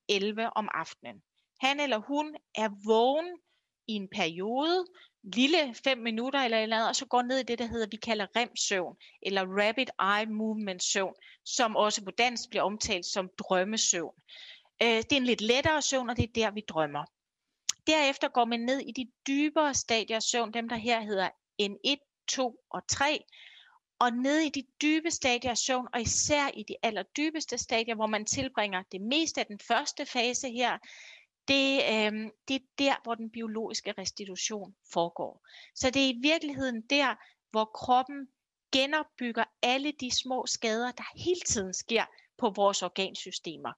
11 0.08 0.50
om 0.56 0.68
aftenen. 0.74 1.22
Han 1.60 1.80
eller 1.80 1.98
hun 1.98 2.36
er 2.54 2.68
vågen 2.86 3.38
i 3.88 3.92
en 3.92 4.08
periode, 4.08 4.86
lille 5.22 5.74
5 5.84 5.98
minutter 5.98 6.40
eller 6.40 6.58
eller 6.58 6.76
andet, 6.76 6.88
og 6.88 6.96
så 6.96 7.06
går 7.06 7.22
ned 7.22 7.38
i 7.38 7.42
det, 7.42 7.58
der 7.58 7.66
hedder, 7.66 7.86
vi 7.90 7.96
kalder 7.96 8.26
REM-søvn, 8.36 8.96
eller 9.22 9.42
Rapid 9.42 9.86
Eye 10.00 10.34
Movement 10.34 10.82
søvn, 10.82 11.14
som 11.44 11.76
også 11.76 12.04
på 12.04 12.10
dansk 12.10 12.50
bliver 12.50 12.62
omtalt 12.62 13.06
som 13.06 13.30
drømmesøvn. 13.38 14.14
Øh, 14.82 14.88
det 14.88 15.12
er 15.12 15.16
en 15.16 15.24
lidt 15.24 15.40
lettere 15.40 15.82
søvn, 15.82 16.10
og 16.10 16.16
det 16.16 16.22
er 16.22 16.32
der, 16.34 16.50
vi 16.50 16.62
drømmer. 16.68 17.04
Derefter 17.86 18.28
går 18.28 18.44
man 18.44 18.60
ned 18.60 18.80
i 18.80 18.92
de 18.92 19.10
dybere 19.26 19.74
stadier 19.74 20.16
af 20.16 20.22
søvn, 20.22 20.52
dem 20.54 20.68
der 20.68 20.76
her 20.76 21.00
hedder 21.00 21.28
N1, 21.62 22.24
2 22.28 22.60
og 22.70 22.82
3, 22.88 23.24
og 23.98 24.12
nede 24.12 24.46
i 24.46 24.48
de 24.48 24.62
dybe 24.82 25.10
stadier 25.10 25.50
af 25.50 25.58
søvn, 25.58 25.88
og 25.94 26.00
især 26.00 26.50
i 26.54 26.62
de 26.62 26.74
allerdybeste 26.82 27.58
stadier, 27.58 27.94
hvor 27.94 28.06
man 28.06 28.24
tilbringer 28.24 28.82
det 28.92 29.00
meste 29.00 29.40
af 29.40 29.46
den 29.46 29.58
første 29.58 30.06
fase 30.06 30.50
her, 30.50 30.78
det, 31.48 31.82
øh, 31.92 32.30
det 32.48 32.56
er 32.56 32.66
der, 32.78 33.02
hvor 33.02 33.14
den 33.14 33.30
biologiske 33.30 33.94
restitution 33.98 34.74
foregår. 34.92 35.46
Så 35.74 35.90
det 35.90 36.04
er 36.04 36.08
i 36.08 36.18
virkeligheden 36.22 36.80
der, 36.80 37.14
hvor 37.50 37.64
kroppen 37.64 38.28
genopbygger 38.72 39.44
alle 39.62 39.92
de 40.00 40.10
små 40.10 40.46
skader, 40.46 40.92
der 40.92 41.04
hele 41.16 41.40
tiden 41.40 41.74
sker 41.74 42.04
på 42.38 42.50
vores 42.50 42.82
organsystemer. 42.82 43.72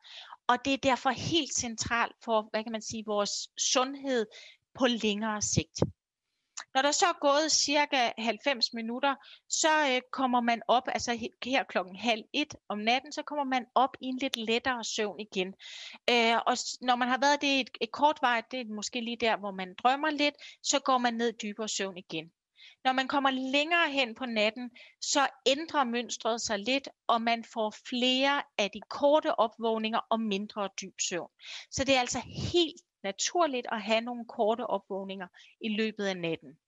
Og 0.46 0.64
det 0.64 0.72
er 0.72 0.76
derfor 0.76 1.10
helt 1.10 1.54
centralt 1.54 2.16
for, 2.24 2.48
hvad 2.50 2.62
kan 2.62 2.72
man 2.72 2.82
sige, 2.82 3.04
vores 3.06 3.50
sundhed 3.58 4.26
på 4.74 4.86
længere 4.86 5.42
sigt. 5.42 5.80
Når 6.74 6.82
der 6.82 6.92
så 6.92 7.06
er 7.06 7.20
gået 7.20 7.52
cirka 7.52 8.10
90 8.18 8.72
minutter, 8.72 9.14
så 9.48 9.68
øh, 9.90 10.00
kommer 10.12 10.40
man 10.40 10.62
op, 10.68 10.82
altså 10.86 11.28
her 11.44 11.64
klokken 11.64 11.96
halv 11.96 12.24
et 12.32 12.54
om 12.68 12.78
natten, 12.78 13.12
så 13.12 13.22
kommer 13.22 13.44
man 13.44 13.66
op 13.74 13.96
i 14.00 14.06
en 14.06 14.18
lidt 14.18 14.36
lettere 14.36 14.84
søvn 14.84 15.20
igen. 15.20 15.54
Øh, 16.10 16.36
og 16.46 16.56
når 16.80 16.96
man 16.96 17.08
har 17.08 17.18
været 17.18 17.40
det 17.40 17.60
et, 17.60 17.70
et 17.80 17.92
kort 17.92 18.18
vej, 18.22 18.42
det 18.50 18.60
er 18.60 18.74
måske 18.74 19.00
lige 19.00 19.16
der, 19.16 19.36
hvor 19.36 19.50
man 19.50 19.74
drømmer 19.74 20.10
lidt, 20.10 20.34
så 20.62 20.80
går 20.80 20.98
man 20.98 21.14
ned 21.14 21.28
i 21.28 21.36
dybere 21.42 21.68
søvn 21.68 21.96
igen. 21.96 22.30
Når 22.84 22.92
man 22.92 23.08
kommer 23.08 23.30
længere 23.30 23.90
hen 23.90 24.14
på 24.14 24.26
natten, 24.26 24.70
så 25.00 25.28
ændrer 25.46 25.84
mønstret 25.84 26.40
sig 26.40 26.58
lidt, 26.58 26.88
og 27.06 27.22
man 27.22 27.44
får 27.44 27.74
flere 27.88 28.42
af 28.58 28.70
de 28.70 28.80
korte 28.80 29.38
opvågninger 29.38 30.00
og 30.10 30.20
mindre 30.20 30.68
dyb 30.80 31.00
søvn. 31.00 31.30
Så 31.70 31.84
det 31.84 31.96
er 31.96 32.00
altså 32.00 32.20
helt 32.52 32.82
naturligt 33.02 33.66
at 33.72 33.82
have 33.82 34.00
nogle 34.00 34.24
korte 34.28 34.66
opvågninger 34.66 35.26
i 35.60 35.68
løbet 35.68 36.06
af 36.06 36.16
natten. 36.16 36.58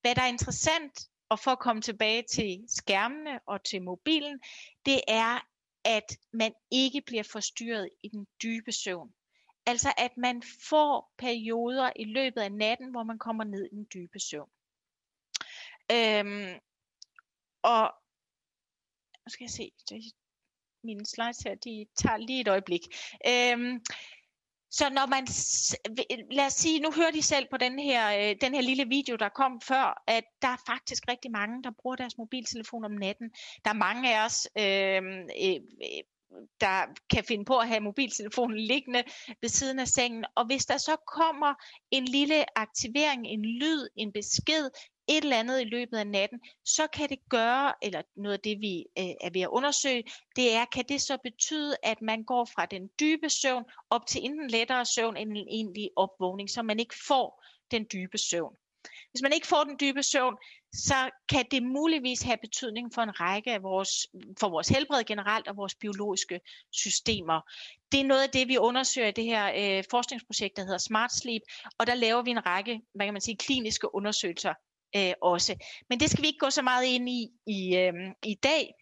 Hvad 0.00 0.14
der 0.14 0.22
er 0.22 0.26
interessant, 0.26 1.08
og 1.28 1.38
for 1.38 1.50
at 1.50 1.58
komme 1.58 1.82
tilbage 1.82 2.22
til 2.22 2.64
skærmene 2.68 3.40
og 3.46 3.64
til 3.64 3.82
mobilen, 3.82 4.40
det 4.86 5.00
er, 5.08 5.40
at 5.84 6.18
man 6.32 6.52
ikke 6.70 7.02
bliver 7.06 7.22
forstyrret 7.22 7.90
i 8.02 8.08
den 8.08 8.26
dybe 8.42 8.72
søvn. 8.72 9.14
Altså 9.66 9.92
at 9.98 10.16
man 10.16 10.42
får 10.68 11.12
perioder 11.18 11.92
i 11.96 12.04
løbet 12.04 12.40
af 12.40 12.52
natten, 12.52 12.90
hvor 12.90 13.02
man 13.02 13.18
kommer 13.18 13.44
ned 13.44 13.64
i 13.64 13.74
den 13.74 13.86
dybe 13.94 14.20
søvn. 14.20 14.50
Øhm, 15.92 16.60
og 17.62 17.94
nu 19.24 19.30
skal 19.30 19.44
jeg 19.44 19.50
se, 19.50 19.72
mine 20.82 21.06
slides 21.06 21.38
her, 21.38 21.54
de 21.54 21.86
tager 21.96 22.16
lige 22.16 22.40
et 22.40 22.48
øjeblik. 22.48 22.82
Øhm, 23.26 23.84
så 24.78 24.90
når 24.90 25.06
man, 25.06 25.24
lad 26.30 26.46
os 26.46 26.52
sige, 26.52 26.80
nu 26.80 26.90
hører 26.92 27.10
de 27.10 27.22
selv 27.22 27.46
på 27.50 27.56
den 27.56 27.78
her, 27.78 28.02
øh, 28.18 28.36
den 28.40 28.54
her 28.54 28.60
lille 28.60 28.86
video, 28.88 29.16
der 29.16 29.28
kom 29.28 29.60
før, 29.60 30.02
at 30.06 30.24
der 30.42 30.48
er 30.48 30.62
faktisk 30.66 31.02
rigtig 31.08 31.30
mange, 31.30 31.62
der 31.62 31.70
bruger 31.80 31.96
deres 31.96 32.18
mobiltelefon 32.18 32.84
om 32.84 32.90
natten. 32.90 33.30
Der 33.64 33.70
er 33.70 33.84
mange 33.86 34.16
af 34.16 34.24
os, 34.26 34.48
øh, 34.58 35.02
øh, 35.44 35.60
der 36.60 36.76
kan 37.10 37.24
finde 37.24 37.44
på 37.44 37.58
at 37.58 37.68
have 37.68 37.80
mobiltelefonen 37.80 38.58
liggende 38.58 39.02
ved 39.40 39.48
siden 39.48 39.78
af 39.78 39.88
sengen. 39.88 40.24
Og 40.34 40.46
hvis 40.46 40.66
der 40.66 40.78
så 40.78 40.96
kommer 41.16 41.54
en 41.90 42.04
lille 42.04 42.58
aktivering, 42.58 43.26
en 43.26 43.44
lyd, 43.44 43.88
en 43.96 44.12
besked 44.12 44.70
et 45.08 45.24
eller 45.24 45.38
andet 45.38 45.60
i 45.60 45.64
løbet 45.64 45.96
af 45.96 46.06
natten, 46.06 46.40
så 46.64 46.86
kan 46.86 47.08
det 47.08 47.18
gøre, 47.30 47.72
eller 47.82 48.02
noget 48.16 48.32
af 48.32 48.40
det 48.40 48.60
vi 48.60 48.86
øh, 48.98 49.04
er 49.20 49.30
ved 49.30 49.40
at 49.40 49.48
undersøge, 49.48 50.04
det 50.36 50.54
er, 50.54 50.64
kan 50.64 50.84
det 50.88 51.00
så 51.00 51.18
betyde, 51.22 51.76
at 51.82 52.02
man 52.02 52.24
går 52.24 52.44
fra 52.44 52.66
den 52.66 52.90
dybe 53.00 53.30
søvn 53.30 53.64
op 53.90 54.06
til 54.06 54.24
enten 54.24 54.50
lettere 54.50 54.84
søvn 54.84 55.16
end 55.16 55.30
en 55.30 55.48
egentlig 55.48 55.90
opvågning, 55.96 56.50
så 56.50 56.62
man 56.62 56.80
ikke 56.80 56.94
får 57.08 57.44
den 57.70 57.86
dybe 57.92 58.18
søvn. 58.18 58.56
Hvis 59.10 59.22
man 59.22 59.32
ikke 59.32 59.46
får 59.46 59.64
den 59.64 59.76
dybe 59.80 60.02
søvn, 60.02 60.36
så 60.72 61.10
kan 61.28 61.44
det 61.50 61.62
muligvis 61.62 62.22
have 62.22 62.36
betydning 62.36 62.94
for 62.94 63.02
en 63.02 63.20
række 63.20 63.52
af 63.52 63.62
vores, 63.62 63.90
for 64.40 64.48
vores 64.48 64.68
helbred 64.68 65.04
generelt 65.04 65.48
og 65.48 65.56
vores 65.56 65.74
biologiske 65.74 66.40
systemer. 66.72 67.40
Det 67.92 68.00
er 68.00 68.04
noget 68.04 68.22
af 68.22 68.30
det, 68.30 68.48
vi 68.48 68.58
undersøger 68.58 69.08
i 69.08 69.12
det 69.12 69.24
her 69.24 69.52
øh, 69.56 69.84
forskningsprojekt, 69.90 70.56
der 70.56 70.62
hedder 70.62 70.78
Smart 70.78 71.12
Sleep, 71.12 71.42
og 71.78 71.86
der 71.86 71.94
laver 71.94 72.22
vi 72.22 72.30
en 72.30 72.46
række, 72.46 72.80
hvad 72.94 73.06
kan 73.06 73.14
man 73.14 73.20
sige, 73.20 73.36
kliniske 73.36 73.94
undersøgelser 73.94 74.54
øh, 74.96 75.12
også. 75.22 75.56
Men 75.88 76.00
det 76.00 76.10
skal 76.10 76.22
vi 76.22 76.26
ikke 76.26 76.38
gå 76.38 76.50
så 76.50 76.62
meget 76.62 76.84
ind 76.84 77.08
i 77.08 77.30
i, 77.46 77.76
øh, 77.76 77.94
i 78.24 78.34
dag. 78.34 78.74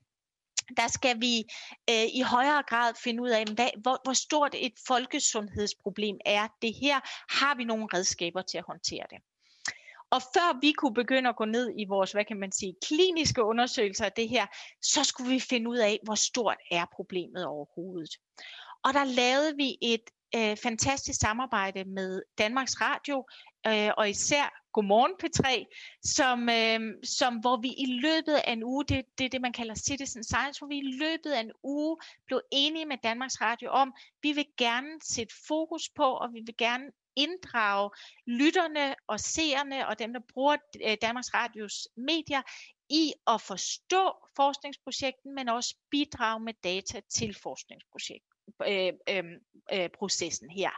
Der 0.77 0.89
skal 0.89 1.21
vi 1.21 1.45
øh, 1.91 2.07
i 2.15 2.21
højere 2.21 2.63
grad 2.63 2.93
finde 3.05 3.23
ud 3.23 3.29
af, 3.29 3.45
hvad, 3.45 3.69
hvor, 3.83 4.01
hvor 4.05 4.13
stort 4.13 4.55
et 4.59 4.73
folkesundhedsproblem 4.87 6.17
er 6.27 6.49
det 6.63 6.75
her. 6.75 7.01
Har 7.39 7.55
vi 7.55 7.65
nogle 7.65 7.89
redskaber 7.95 8.43
til 8.43 8.59
at 8.59 8.65
håndtere 8.67 9.07
det? 9.11 9.19
Og 10.11 10.23
før 10.23 10.61
vi 10.61 10.73
kunne 10.73 10.95
begynde 10.95 11.29
at 11.29 11.37
gå 11.37 11.45
ned 11.45 11.73
i 11.79 11.85
vores, 11.85 12.13
hvad 12.13 12.25
kan 12.25 12.41
man 12.41 12.53
sige, 12.53 12.75
kliniske 12.87 13.43
undersøgelser 13.43 14.05
af 14.05 14.13
det 14.13 14.29
her, 14.29 14.47
så 14.83 15.05
skulle 15.05 15.31
vi 15.31 15.41
finde 15.41 15.71
ud 15.71 15.79
af, 15.79 16.01
hvor 16.03 16.15
stort 16.15 16.57
er 16.71 16.85
problemet 16.97 17.47
overhovedet. 17.47 18.11
Og 18.85 18.95
der 18.95 19.05
lavede 19.05 19.57
vi 19.57 19.79
et 19.83 20.11
øh, 20.35 20.57
fantastisk 20.63 21.21
samarbejde 21.21 21.85
med 21.85 22.23
Danmarks 22.39 22.81
Radio, 22.81 23.27
øh, 23.67 23.91
og 23.97 24.11
især 24.11 24.61
Godmorgen 24.73 25.15
P3, 25.23 25.45
som, 26.03 26.49
øh, 26.49 26.81
som, 27.05 27.37
hvor 27.37 27.57
vi 27.57 27.69
i 27.69 27.87
løbet 27.87 28.35
af 28.45 28.53
en 28.53 28.65
uge, 28.65 28.85
det, 28.85 29.05
det 29.19 29.25
er 29.25 29.29
det, 29.29 29.41
man 29.41 29.53
kalder 29.53 29.75
citizen 29.75 30.25
science, 30.25 30.61
hvor 30.61 30.69
vi 30.69 30.79
i 30.79 30.97
løbet 30.99 31.31
af 31.31 31.41
en 31.41 31.53
uge 31.63 31.97
blev 32.27 32.41
enige 32.53 32.87
med 32.87 32.97
Danmarks 33.03 33.41
Radio 33.41 33.71
om, 33.71 33.95
vi 34.23 34.33
vil 34.33 34.47
gerne 34.59 34.93
sætte 35.03 35.35
fokus 35.49 35.91
på, 35.97 36.05
og 36.05 36.29
vi 36.33 36.41
vil 36.47 36.57
gerne 36.57 36.85
inddrage 37.17 37.91
lytterne 38.27 38.95
og 39.07 39.21
seerne 39.21 39.89
og 39.89 39.99
dem, 39.99 40.13
der 40.13 40.21
bruger 40.33 40.57
øh, 40.85 40.97
Danmarks 41.03 41.35
Radios 41.35 41.89
medier 41.97 42.43
i 42.91 43.13
at 43.27 43.41
forstå 43.41 44.13
forskningsprojekten, 44.37 45.35
men 45.35 45.49
også 45.49 45.77
bidrage 45.91 46.41
med 46.41 46.55
data 46.65 47.01
til 47.11 47.37
forskningsprojektet 47.43 48.34
øh, 48.69 48.93
øhm, 49.09 49.35
øh, 49.73 49.83
øh, 49.83 50.51
her. 50.51 50.71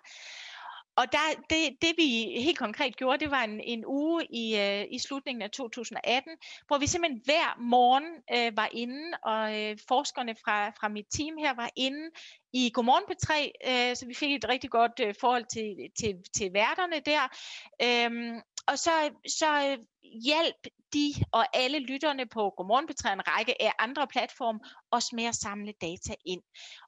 Og 0.96 1.12
der, 1.12 1.42
det, 1.50 1.76
det 1.82 1.92
vi 1.96 2.40
helt 2.40 2.58
konkret 2.58 2.96
gjorde, 2.96 3.18
det 3.18 3.30
var 3.30 3.42
en, 3.44 3.60
en 3.60 3.84
uge 3.86 4.26
i, 4.30 4.56
øh, 4.58 4.84
i 4.90 4.98
slutningen 4.98 5.42
af 5.42 5.50
2018, 5.50 6.32
hvor 6.66 6.78
vi 6.78 6.86
simpelthen 6.86 7.22
hver 7.24 7.60
morgen 7.60 8.04
øh, 8.34 8.56
var 8.56 8.68
inde, 8.72 9.18
og 9.22 9.62
øh, 9.62 9.78
forskerne 9.88 10.34
fra, 10.44 10.70
fra 10.70 10.88
mit 10.88 11.06
team 11.10 11.36
her 11.36 11.54
var 11.54 11.70
inde 11.76 12.10
i 12.52 12.70
Godmorgen 12.74 13.04
P3, 13.10 13.30
øh, 13.70 13.96
så 13.96 14.06
vi 14.06 14.14
fik 14.14 14.32
et 14.32 14.48
rigtig 14.48 14.70
godt 14.70 15.00
øh, 15.00 15.14
forhold 15.20 15.44
til, 15.52 15.76
til, 16.00 16.14
til 16.36 16.52
værterne 16.52 17.00
der. 17.00 17.24
Øhm, 17.82 18.40
og 18.66 18.78
så, 18.78 18.90
så 19.28 19.68
øh, 19.68 19.78
hjælp 20.24 20.62
de 20.92 21.14
og 21.32 21.56
alle 21.56 21.78
lytterne 21.78 22.26
på 22.26 22.50
Godmorgen 22.56 22.88
P3 22.90 23.12
en 23.12 23.28
række 23.28 23.62
af 23.62 23.72
andre 23.78 24.06
platforme 24.06 24.60
også 24.90 25.10
med 25.16 25.24
at 25.24 25.34
samle 25.34 25.72
data 25.80 26.14
ind. 26.24 26.42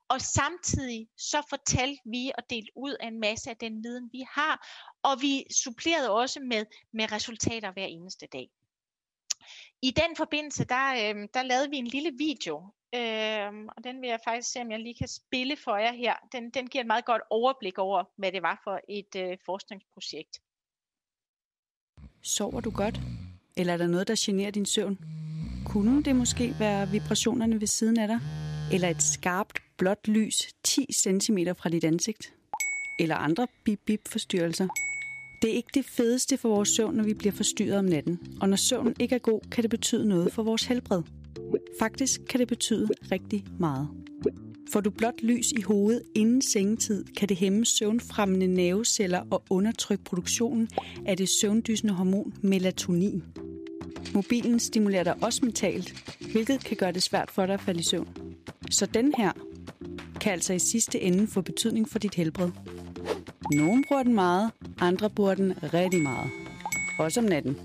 Og 0.09 0.21
samtidig 0.21 1.09
så 1.17 1.43
fortalte 1.51 2.01
vi 2.05 2.33
og 2.39 2.45
delte 2.51 2.73
ud 2.77 2.97
af 3.01 3.07
en 3.07 3.21
masse 3.21 3.51
af 3.51 3.57
den 3.57 3.85
viden, 3.85 4.09
vi 4.13 4.25
har, 4.31 4.69
og 5.03 5.23
vi 5.23 5.45
supplerede 5.65 6.11
også 6.11 6.41
med, 6.41 6.67
med 6.93 7.13
resultater 7.13 7.73
hver 7.73 7.87
eneste 7.87 8.27
dag. 8.33 8.49
I 9.83 9.91
den 9.91 10.17
forbindelse, 10.17 10.65
der, 10.65 10.93
øh, 10.93 11.29
der 11.35 11.43
lavede 11.43 11.71
vi 11.71 11.77
en 11.77 11.87
lille 11.87 12.13
video, 12.19 12.57
øh, 12.95 13.51
og 13.77 13.85
den 13.85 14.01
vil 14.01 14.09
jeg 14.09 14.21
faktisk 14.25 14.53
se, 14.53 14.61
om 14.61 14.71
jeg 14.71 14.81
lige 14.81 14.95
kan 14.99 15.09
spille 15.09 15.57
for 15.57 15.77
jer 15.77 15.93
her. 15.93 16.15
Den, 16.33 16.51
den 16.51 16.67
giver 16.67 16.83
et 16.83 16.87
meget 16.87 17.05
godt 17.05 17.23
overblik 17.31 17.79
over, 17.79 18.05
hvad 18.17 18.33
det 18.33 18.43
var 18.43 18.61
for 18.65 18.81
et 18.89 19.17
øh, 19.17 19.39
forskningsprojekt. 19.47 20.41
Sover 22.23 22.61
du 22.61 22.71
godt? 22.71 23.01
Eller 23.57 23.73
er 23.73 23.77
der 23.77 23.87
noget, 23.87 24.09
der 24.09 24.15
generer 24.19 24.51
din 24.51 24.67
søvn? 24.67 24.99
Kunne 25.67 26.03
det 26.03 26.17
måske 26.17 26.55
være 26.59 26.89
vibrationerne 26.89 27.61
ved 27.61 27.67
siden 27.67 27.99
af 27.99 28.09
dig? 28.09 28.48
Eller 28.73 28.89
et 28.89 29.03
skarpt 29.03 29.59
blåt 29.79 30.09
lys 30.09 30.49
10 30.65 30.87
cm 30.93 31.39
fra 31.59 31.69
dit 31.69 31.85
ansigt? 31.85 32.35
Eller 33.01 33.15
andre 33.15 33.47
bip-bip-forstyrrelser? 33.65 34.69
Det 35.43 35.51
er 35.51 35.55
ikke 35.55 35.71
det 35.75 35.85
fedeste 35.85 36.37
for 36.37 36.49
vores 36.49 36.69
søvn, 36.69 36.95
når 36.95 37.05
vi 37.05 37.15
bliver 37.15 37.33
forstyrret 37.33 37.79
om 37.79 37.85
natten. 37.85 38.19
Og 38.41 38.49
når 38.49 38.57
søvnen 38.57 38.95
ikke 39.01 39.15
er 39.15 39.19
god, 39.19 39.41
kan 39.51 39.63
det 39.63 39.71
betyde 39.71 40.09
noget 40.09 40.33
for 40.33 40.43
vores 40.43 40.65
helbred. 40.65 41.03
Faktisk 41.79 42.21
kan 42.31 42.41
det 42.41 42.49
betyde 42.49 42.89
rigtig 43.13 43.45
meget. 43.59 43.89
Får 44.73 44.81
du 44.81 44.91
blåt 44.91 45.23
lys 45.23 45.53
i 45.53 45.61
hovedet 45.61 46.03
inden 46.15 46.43
sengetid, 46.43 47.05
kan 47.05 47.29
det 47.29 47.37
hæmme 47.37 47.67
søvnfremmende 47.67 48.47
nerveceller 48.47 49.23
og 49.31 49.43
undertrykke 49.51 50.05
produktionen 50.05 50.69
af 51.07 51.17
det 51.17 51.29
søvndysende 51.29 51.95
hormon 51.95 52.35
melatonin. 52.43 53.23
Mobilen 54.15 54.61
stimulerer 54.61 55.05
dig 55.05 55.15
også 55.23 55.41
mentalt, 55.43 55.95
hvilket 56.33 56.65
kan 56.65 56.77
gøre 56.77 56.93
det 56.93 57.03
svært 57.03 57.31
for 57.31 57.47
dig 57.47 57.55
at 57.55 57.61
falde 57.61 57.81
i 57.81 57.83
søvn. 57.83 58.09
Så 58.71 58.87
den 58.87 59.15
her 59.17 59.33
kan 60.21 60.33
altså 60.33 60.53
i 60.53 60.59
sidste 60.59 61.01
ende 61.01 61.27
få 61.27 61.41
betydning 61.41 61.89
for 61.89 61.99
dit 61.99 62.15
helbred. 62.15 62.51
Nogle 63.55 63.85
bruger 63.89 64.03
den 64.03 64.15
meget, 64.15 64.51
andre 64.81 65.11
bruger 65.11 65.35
den 65.35 65.55
rigtig 65.75 66.03
meget. 66.03 66.31
Også 66.99 67.21
om 67.21 67.27
natten. 67.27 67.57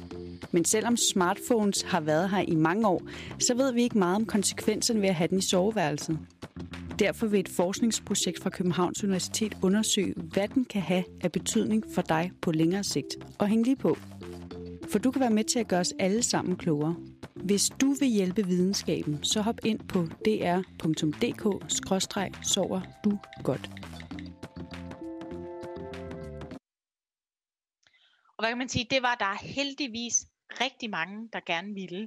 Men 0.51 0.65
selvom 0.65 0.97
smartphones 0.97 1.81
har 1.81 1.99
været 1.99 2.29
her 2.29 2.41
i 2.47 2.55
mange 2.55 2.87
år, 2.87 3.01
så 3.39 3.53
ved 3.53 3.73
vi 3.73 3.81
ikke 3.81 3.97
meget 3.97 4.15
om 4.15 4.25
konsekvenserne 4.25 5.01
ved 5.01 5.09
at 5.09 5.15
have 5.15 5.27
den 5.27 5.37
i 5.37 5.41
soveværelset. 5.41 6.19
Derfor 6.99 7.27
vil 7.27 7.39
et 7.39 7.49
forskningsprojekt 7.49 8.43
fra 8.43 8.49
Københavns 8.49 9.03
Universitet 9.03 9.57
undersøge, 9.61 10.13
hvad 10.17 10.47
den 10.47 10.65
kan 10.65 10.81
have 10.81 11.03
af 11.21 11.31
betydning 11.31 11.83
for 11.93 12.01
dig 12.01 12.31
på 12.41 12.51
længere 12.51 12.83
sigt. 12.83 13.15
Og 13.39 13.47
hæng 13.47 13.63
lige 13.63 13.75
på. 13.75 13.97
For 14.93 14.99
du 14.99 15.11
kan 15.11 15.21
være 15.21 15.29
med 15.29 15.43
til 15.43 15.59
at 15.59 15.67
gøre 15.67 15.79
os 15.79 15.93
alle 15.99 16.23
sammen 16.23 16.57
klogere. 16.57 16.95
Hvis 17.35 17.69
du 17.81 17.93
vil 17.99 18.07
hjælpe 18.07 18.45
videnskaben, 18.47 19.23
så 19.23 19.41
hop 19.41 19.65
ind 19.65 19.79
på 19.79 19.99
dr.dk-sover 20.25 20.91
du 23.03 23.17
godt. 23.43 23.69
Og 28.37 28.43
hvad 28.43 28.49
kan 28.49 28.57
man 28.57 28.69
sige, 28.69 28.87
det 28.89 29.01
var 29.01 29.15
der 29.15 29.45
heldigvis 29.45 30.27
rigtig 30.61 30.89
mange, 30.89 31.29
der 31.33 31.39
gerne 31.45 31.73
ville. 31.73 32.01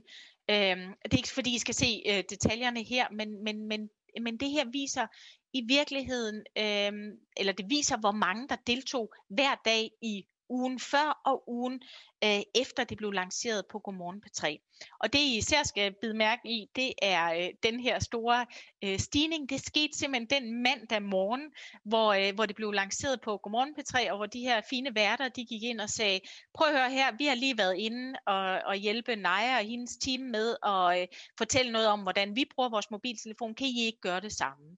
Øhm, 0.51 0.95
det 1.05 1.13
er 1.13 1.17
ikke 1.17 1.35
fordi, 1.35 1.55
I 1.55 1.59
skal 1.59 1.75
se 1.75 2.03
øh, 2.09 2.25
detaljerne 2.31 2.83
her, 2.83 3.07
men, 3.11 3.45
men, 3.45 3.69
men, 3.69 3.91
men 4.23 4.37
det 4.37 4.51
her 4.51 4.65
viser 4.73 5.07
i 5.53 5.63
virkeligheden, 5.69 6.37
øhm, 6.59 7.11
eller 7.37 7.53
det 7.53 7.67
viser, 7.69 7.97
hvor 7.97 8.13
mange 8.13 8.49
der 8.49 8.57
deltog 8.67 9.13
hver 9.29 9.55
dag 9.65 9.91
i 10.03 10.27
ugen 10.49 10.81
før 10.81 11.21
og 11.25 11.49
ugen 11.49 11.83
øh, 12.25 12.41
efter 12.55 12.85
det 12.85 12.97
blev 12.97 13.13
lanceret 13.13 13.67
på 13.71 13.79
Godmorgen 13.79 14.23
P3. 14.27 14.67
Og 15.01 15.13
det 15.13 15.19
I 15.19 15.37
især 15.37 15.63
skal 15.63 15.95
bide 16.01 16.15
mærke 16.15 16.41
i, 16.45 16.71
det 16.77 16.93
er 17.03 17.33
øh, 17.33 17.49
den 17.63 17.81
her 17.81 17.99
store 17.99 18.47
øh, 18.85 18.99
stigning. 18.99 19.51
Det 19.51 19.61
skete 19.61 19.99
simpelthen 19.99 20.43
den 20.43 20.63
mandag 20.63 21.03
morgen, 21.03 21.53
hvor, 21.85 22.13
øh, 22.13 22.35
hvor 22.35 22.47
det 22.47 22.57
blev 22.57 22.73
lanceret 22.73 23.21
på 23.21 23.37
Godmorgen 23.37 23.75
P3, 23.79 24.11
og 24.11 24.17
hvor 24.17 24.27
de 24.27 24.41
her 24.41 24.61
fine 24.71 24.95
værter, 24.95 25.29
de 25.29 25.45
gik 25.45 25.63
ind 25.63 25.81
og 25.81 25.91
sagde, 25.91 26.21
prøv 26.55 26.69
at 26.69 26.79
høre 26.79 26.91
her, 26.91 27.17
vi 27.19 27.27
har 27.27 27.35
lige 27.35 27.59
været 27.59 27.77
inde 27.77 28.19
og, 28.27 28.61
og 28.67 28.77
hjælpe 28.77 29.17
Naja 29.17 29.59
og 29.59 29.65
hendes 29.65 29.97
team 29.97 30.21
med 30.21 30.57
at 30.67 31.01
øh, 31.01 31.07
fortælle 31.39 31.73
noget 31.73 31.89
om, 31.89 32.01
hvordan 32.01 32.37
vi 32.37 32.45
bruger 32.55 32.69
vores 32.69 32.91
mobiltelefon. 32.91 33.55
Kan 33.55 33.67
I 33.67 33.87
ikke 33.87 34.01
gøre 34.01 34.21
det 34.21 34.33
samme? 34.33 34.77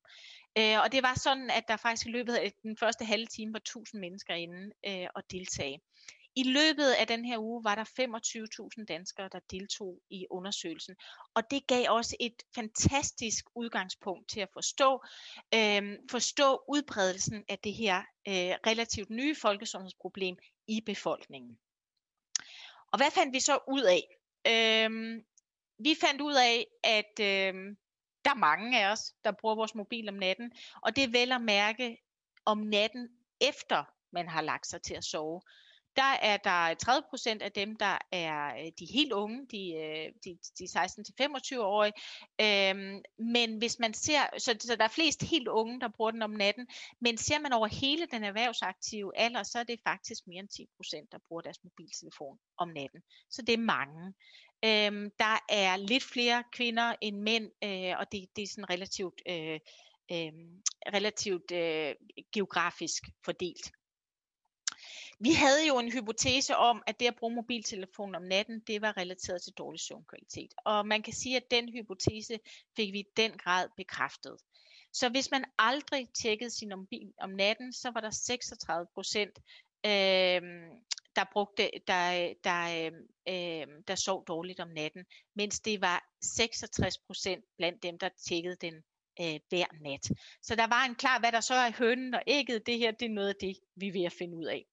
Øh, 0.58 0.80
og 0.82 0.92
det 0.92 1.02
var 1.02 1.14
sådan, 1.18 1.50
at 1.50 1.64
der 1.68 1.76
faktisk 1.76 2.06
i 2.06 2.10
løbet 2.10 2.34
af 2.34 2.52
den 2.62 2.76
første 2.76 3.04
halve 3.04 3.26
time 3.26 3.52
var 3.52 3.58
1000 3.58 4.00
mennesker 4.00 4.34
inde 4.34 4.70
øh, 4.86 5.08
og 5.14 5.22
deltage. 5.30 5.80
I 6.36 6.42
løbet 6.42 6.92
af 6.92 7.06
den 7.06 7.24
her 7.24 7.38
uge 7.38 7.64
var 7.64 7.74
der 7.74 7.84
25.000 8.78 8.84
danskere, 8.84 9.28
der 9.32 9.38
deltog 9.50 10.00
i 10.10 10.26
undersøgelsen. 10.30 10.96
Og 11.34 11.50
det 11.50 11.66
gav 11.66 11.86
også 11.88 12.16
et 12.20 12.42
fantastisk 12.54 13.44
udgangspunkt 13.54 14.28
til 14.28 14.40
at 14.40 14.48
forstå, 14.52 15.04
øh, 15.54 15.98
forstå 16.10 16.64
udbredelsen 16.68 17.44
af 17.48 17.58
det 17.58 17.74
her 17.74 17.98
øh, 18.28 18.54
relativt 18.66 19.10
nye 19.10 19.34
folkesundhedsproblem 19.34 20.36
i 20.66 20.80
befolkningen. 20.80 21.58
Og 22.92 22.98
hvad 22.98 23.10
fandt 23.10 23.34
vi 23.34 23.40
så 23.40 23.58
ud 23.68 23.82
af? 23.82 24.02
Øh, 24.46 24.90
vi 25.78 25.96
fandt 26.00 26.20
ud 26.20 26.34
af, 26.34 26.66
at 26.84 27.20
øh, 27.20 27.54
der 28.28 28.34
er 28.34 28.38
mange 28.38 28.84
af 28.84 28.92
os, 28.92 29.12
der 29.24 29.32
bruger 29.40 29.54
vores 29.54 29.74
mobil 29.74 30.08
om 30.08 30.14
natten, 30.14 30.52
og 30.82 30.96
det 30.96 31.04
er 31.04 31.08
vel 31.08 31.32
at 31.32 31.42
mærke 31.42 31.96
om 32.44 32.58
natten 32.58 33.08
efter 33.40 33.84
man 34.12 34.28
har 34.28 34.42
lagt 34.42 34.66
sig 34.66 34.82
til 34.82 34.94
at 34.94 35.04
sove. 35.04 35.40
der 35.96 36.12
er 36.22 36.36
der 36.36 36.74
30 36.74 37.06
procent 37.10 37.42
af 37.42 37.52
dem, 37.52 37.76
der 37.76 37.98
er 38.12 38.54
øh, 38.58 38.72
de 38.78 38.86
helt 38.92 39.12
unge, 39.12 39.46
de, 39.50 39.74
øh, 39.74 40.12
de, 40.24 40.38
de 40.58 40.64
16-25-årige. 40.64 41.92
Øhm, 42.40 43.02
men 43.18 43.58
hvis 43.58 43.78
man 43.78 43.94
ser, 43.94 44.20
så, 44.38 44.56
så 44.60 44.76
der 44.76 44.84
er 44.84 44.88
flest 44.88 45.22
helt 45.22 45.48
unge, 45.48 45.80
der 45.80 45.88
bruger 45.88 46.10
den 46.10 46.22
om 46.22 46.30
natten, 46.30 46.66
men 47.00 47.18
ser 47.18 47.38
man 47.38 47.52
over 47.52 47.66
hele 47.66 48.06
den 48.06 48.24
erhvervsaktive 48.24 49.18
alder, 49.18 49.42
så 49.42 49.58
er 49.58 49.64
det 49.64 49.80
faktisk 49.84 50.22
mere 50.26 50.40
end 50.40 50.48
10 50.48 50.66
procent, 50.76 51.12
der 51.12 51.18
bruger 51.28 51.42
deres 51.42 51.64
mobiltelefon 51.64 52.38
om 52.58 52.68
natten. 52.68 53.00
Så 53.30 53.42
det 53.42 53.52
er 53.52 53.58
mange. 53.58 54.14
Øhm, 54.64 55.10
der 55.18 55.38
er 55.48 55.76
lidt 55.76 56.02
flere 56.02 56.44
kvinder 56.52 56.94
end 57.00 57.16
mænd, 57.16 57.50
øh, 57.64 57.98
og 57.98 58.12
det, 58.12 58.28
det 58.36 58.42
er 58.42 58.48
sådan 58.48 58.70
relativt, 58.70 59.22
øh, 59.28 59.60
øh, 60.12 60.32
relativt 60.94 61.50
øh, 61.52 61.94
geografisk 62.32 63.02
fordelt. 63.24 63.72
Vi 65.20 65.32
havde 65.32 65.66
jo 65.68 65.78
en 65.78 65.92
hypotese 65.92 66.56
om, 66.56 66.82
at 66.86 67.00
det 67.00 67.06
at 67.06 67.16
bruge 67.16 67.34
mobiltelefon 67.34 68.14
om 68.14 68.22
natten, 68.22 68.60
det 68.66 68.82
var 68.82 68.96
relateret 68.96 69.42
til 69.42 69.52
dårlig 69.52 69.80
søvnkvalitet. 69.80 70.54
Og 70.64 70.86
man 70.86 71.02
kan 71.02 71.12
sige, 71.12 71.36
at 71.36 71.50
den 71.50 71.68
hypotese 71.68 72.38
fik 72.76 72.92
vi 72.92 72.98
i 72.98 73.12
den 73.16 73.32
grad 73.32 73.68
bekræftet. 73.76 74.36
Så 74.92 75.08
hvis 75.08 75.30
man 75.30 75.44
aldrig 75.58 76.08
tjekkede 76.22 76.50
sin 76.50 76.68
mobil 76.68 77.12
om 77.20 77.30
natten, 77.30 77.72
så 77.72 77.90
var 77.90 78.00
der 78.00 78.10
36 78.10 78.86
procent, 78.94 79.38
øh, 79.86 80.42
der 81.16 81.24
brugte, 81.32 81.70
der, 81.86 82.34
der, 82.44 82.90
øh, 83.28 83.66
der 83.88 83.94
sov 83.94 84.24
dårligt 84.26 84.60
om 84.60 84.68
natten, 84.68 85.04
mens 85.34 85.60
det 85.60 85.80
var 85.80 86.08
66 86.22 86.98
procent 86.98 87.44
blandt 87.56 87.82
dem, 87.82 87.98
der 87.98 88.08
tjekkede 88.28 88.56
den 88.60 88.74
øh, 89.20 89.40
hver 89.48 89.66
nat. 89.80 90.10
Så 90.42 90.56
der 90.56 90.66
var 90.66 90.84
en 90.84 90.94
klar, 90.94 91.18
hvad 91.18 91.32
der 91.32 91.40
så 91.40 91.54
er 91.54 91.72
hønnen 91.78 92.14
og 92.14 92.22
ægget, 92.26 92.66
det 92.66 92.78
her, 92.78 92.90
det 92.90 93.06
er 93.06 93.14
noget 93.14 93.28
af 93.28 93.34
det, 93.40 93.56
vi 93.76 93.88
er 93.88 93.92
ved 93.92 94.04
at 94.04 94.12
finde 94.12 94.36
ud 94.36 94.44
af. 94.44 94.66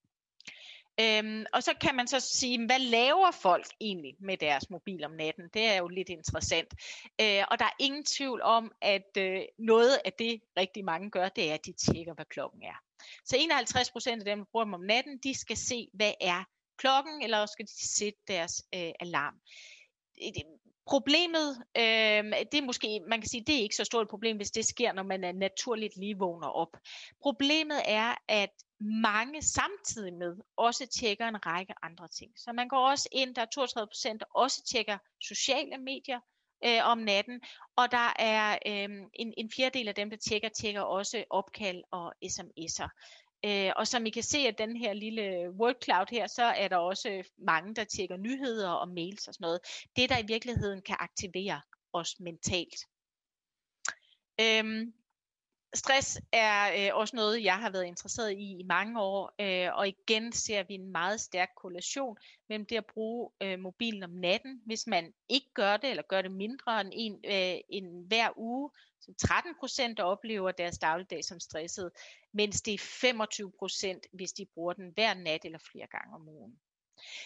Øhm, 0.99 1.45
og 1.53 1.63
så 1.63 1.73
kan 1.81 1.95
man 1.95 2.07
så 2.07 2.19
sige, 2.19 2.65
hvad 2.65 2.79
laver 2.79 3.31
folk 3.31 3.67
egentlig 3.81 4.15
med 4.19 4.37
deres 4.37 4.69
mobil 4.69 5.05
om 5.05 5.11
natten? 5.11 5.49
Det 5.53 5.65
er 5.65 5.77
jo 5.77 5.87
lidt 5.87 6.09
interessant. 6.09 6.73
Øh, 7.21 7.43
og 7.51 7.59
der 7.59 7.65
er 7.65 7.75
ingen 7.79 8.03
tvivl 8.05 8.41
om, 8.41 8.71
at 8.81 9.17
øh, 9.17 9.41
noget 9.59 9.99
af 10.05 10.13
det 10.13 10.41
rigtig 10.57 10.85
mange 10.85 11.09
gør, 11.09 11.29
det 11.29 11.49
er, 11.49 11.53
at 11.53 11.65
de 11.65 11.73
tjekker, 11.73 12.13
hvad 12.13 12.25
klokken 12.25 12.63
er. 12.63 12.84
Så 13.25 13.35
51 13.39 13.91
procent 13.91 14.19
af 14.19 14.25
dem, 14.25 14.39
der 14.39 14.45
bruger 14.51 14.65
dem 14.65 14.73
om 14.73 14.81
natten, 14.81 15.17
de 15.23 15.39
skal 15.39 15.57
se, 15.57 15.87
hvad 15.93 16.13
er 16.21 16.43
klokken, 16.77 17.21
eller 17.21 17.45
skal 17.45 17.65
de 17.65 17.87
sætte 17.97 18.19
deres 18.27 18.63
øh, 18.75 18.91
alarm. 18.99 19.33
Øh, 20.23 20.31
problemet, 20.85 21.63
øh, 21.77 22.23
det 22.51 22.57
er 22.57 22.65
måske, 22.65 22.99
man 23.07 23.21
kan 23.21 23.29
sige, 23.29 23.43
det 23.47 23.55
er 23.55 23.61
ikke 23.61 23.75
så 23.75 23.83
stort 23.83 24.03
et 24.03 24.09
problem, 24.09 24.35
hvis 24.37 24.51
det 24.51 24.65
sker, 24.65 24.93
når 24.93 25.03
man 25.03 25.23
er 25.23 25.31
naturligt 25.31 25.97
lige 25.97 26.17
vågner 26.17 26.47
op. 26.47 26.77
Problemet 27.21 27.81
er, 27.85 28.15
at 28.27 28.49
mange 28.79 29.41
samtidig 29.41 30.13
med 30.13 30.37
også 30.57 30.87
tjekker 30.87 31.27
en 31.27 31.45
række 31.45 31.73
andre 31.81 32.07
ting. 32.07 32.31
Så 32.35 32.53
man 32.53 32.67
går 32.67 32.89
også 32.89 33.09
ind, 33.11 33.35
der 33.35 33.41
er 33.41 33.45
32 33.45 33.87
procent, 33.87 34.19
der 34.19 34.25
også 34.35 34.63
tjekker 34.63 34.97
sociale 35.21 35.77
medier 35.77 36.19
øh, 36.65 36.79
om 36.83 36.97
natten, 36.97 37.41
og 37.75 37.91
der 37.91 38.13
er 38.19 38.57
øh, 38.65 38.89
en, 39.13 39.33
en 39.37 39.51
fjerdedel 39.55 39.87
af 39.87 39.95
dem, 39.95 40.09
der 40.09 40.17
tjekker, 40.17 40.49
tjekker 40.49 40.81
også 40.81 41.23
opkald 41.29 41.83
og 41.91 42.13
sms'er. 42.25 42.89
Øh, 43.45 43.71
og 43.75 43.87
som 43.87 44.05
I 44.05 44.09
kan 44.09 44.23
se 44.23 44.37
af 44.37 44.55
den 44.55 44.77
her 44.77 44.93
lille 44.93 45.51
word 45.51 45.75
cloud 45.83 46.05
her, 46.11 46.27
så 46.27 46.43
er 46.43 46.67
der 46.67 46.77
også 46.77 47.23
mange, 47.37 47.75
der 47.75 47.83
tjekker 47.83 48.17
nyheder 48.17 48.69
og 48.69 48.89
mails 48.89 49.27
og 49.27 49.33
sådan 49.33 49.45
noget. 49.45 49.59
Det, 49.95 50.09
der 50.09 50.17
i 50.17 50.25
virkeligheden 50.27 50.81
kan 50.81 50.95
aktivere 50.99 51.61
os 51.93 52.19
mentalt. 52.19 52.79
Øhm, 54.41 54.93
stress 55.75 56.21
er 56.31 56.87
øh, 56.89 56.97
også 56.97 57.15
noget, 57.15 57.43
jeg 57.43 57.57
har 57.57 57.69
været 57.69 57.85
interesseret 57.85 58.31
i 58.31 58.59
i 58.59 58.63
mange 58.63 59.01
år, 59.01 59.35
øh, 59.39 59.77
og 59.77 59.87
igen 59.87 60.31
ser 60.31 60.63
vi 60.63 60.73
en 60.73 60.91
meget 60.91 61.21
stærk 61.21 61.49
korrelation 61.57 62.17
mellem 62.49 62.65
det 62.65 62.75
at 62.75 62.85
bruge 62.85 63.29
øh, 63.41 63.59
mobilen 63.59 64.03
om 64.03 64.09
natten, 64.09 64.61
hvis 64.65 64.87
man 64.87 65.13
ikke 65.29 65.47
gør 65.53 65.77
det, 65.77 65.89
eller 65.89 66.03
gør 66.03 66.21
det 66.21 66.31
mindre 66.31 66.81
end, 66.81 66.91
en, 66.93 67.19
øh, 67.25 67.59
end 67.69 68.07
hver 68.07 68.29
uge, 68.37 68.71
så 69.01 69.13
13 69.27 69.55
procent 69.59 69.99
oplever 69.99 70.51
deres 70.51 70.77
dagligdag 70.77 71.23
som 71.25 71.39
stresset, 71.39 71.91
mens 72.33 72.61
det 72.61 72.73
er 72.73 72.77
25 73.01 73.51
procent, 73.59 74.07
hvis 74.13 74.31
de 74.31 74.45
bruger 74.45 74.73
den 74.73 74.91
hver 74.93 75.13
nat 75.13 75.45
eller 75.45 75.59
flere 75.71 75.87
gange 75.87 76.15
om 76.15 76.29
ugen. 76.29 76.59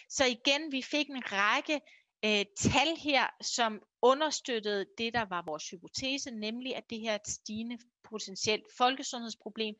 Så 0.08 0.24
igen, 0.24 0.72
vi 0.72 0.82
fik 0.82 1.08
en 1.08 1.22
række 1.32 1.80
øh, 2.24 2.44
tal 2.56 2.96
her, 2.96 3.26
som 3.40 3.82
understøttede 4.02 4.86
det, 4.98 5.14
der 5.14 5.24
var 5.24 5.42
vores 5.46 5.70
hypotese, 5.70 6.30
nemlig 6.30 6.76
at 6.76 6.90
det 6.90 7.00
her 7.00 7.10
er 7.10 7.14
et 7.14 7.28
stigende 7.28 7.78
potentielt 8.04 8.66
folkesundhedsproblem, 8.78 9.74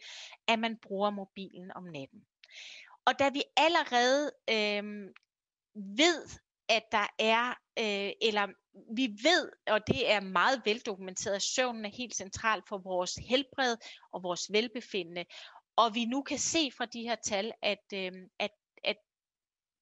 at 0.48 0.58
man 0.58 0.78
bruger 0.82 1.10
mobilen 1.10 1.72
om 1.76 1.84
natten. 1.84 2.26
Og 3.04 3.18
da 3.18 3.28
vi 3.28 3.42
allerede 3.56 4.30
øh, 4.50 4.84
ved, 5.74 6.28
at 6.68 6.82
der 6.92 7.06
er, 7.18 7.48
øh, 7.78 8.12
eller 8.22 8.46
vi 8.96 9.06
ved, 9.22 9.52
og 9.66 9.86
det 9.86 10.10
er 10.10 10.20
meget 10.20 10.62
veldokumenteret, 10.64 11.34
at 11.34 11.42
søvnen 11.42 11.84
er 11.84 11.96
helt 11.96 12.14
central 12.14 12.62
for 12.68 12.78
vores 12.78 13.14
helbred 13.14 13.76
og 14.12 14.22
vores 14.22 14.52
velbefindende. 14.52 15.24
Og 15.76 15.94
vi 15.94 16.04
nu 16.04 16.22
kan 16.22 16.38
se 16.38 16.70
fra 16.76 16.86
de 16.86 17.02
her 17.02 17.16
tal, 17.24 17.52
at, 17.62 17.84
øh, 17.94 18.12
at, 18.38 18.50
at 18.84 18.96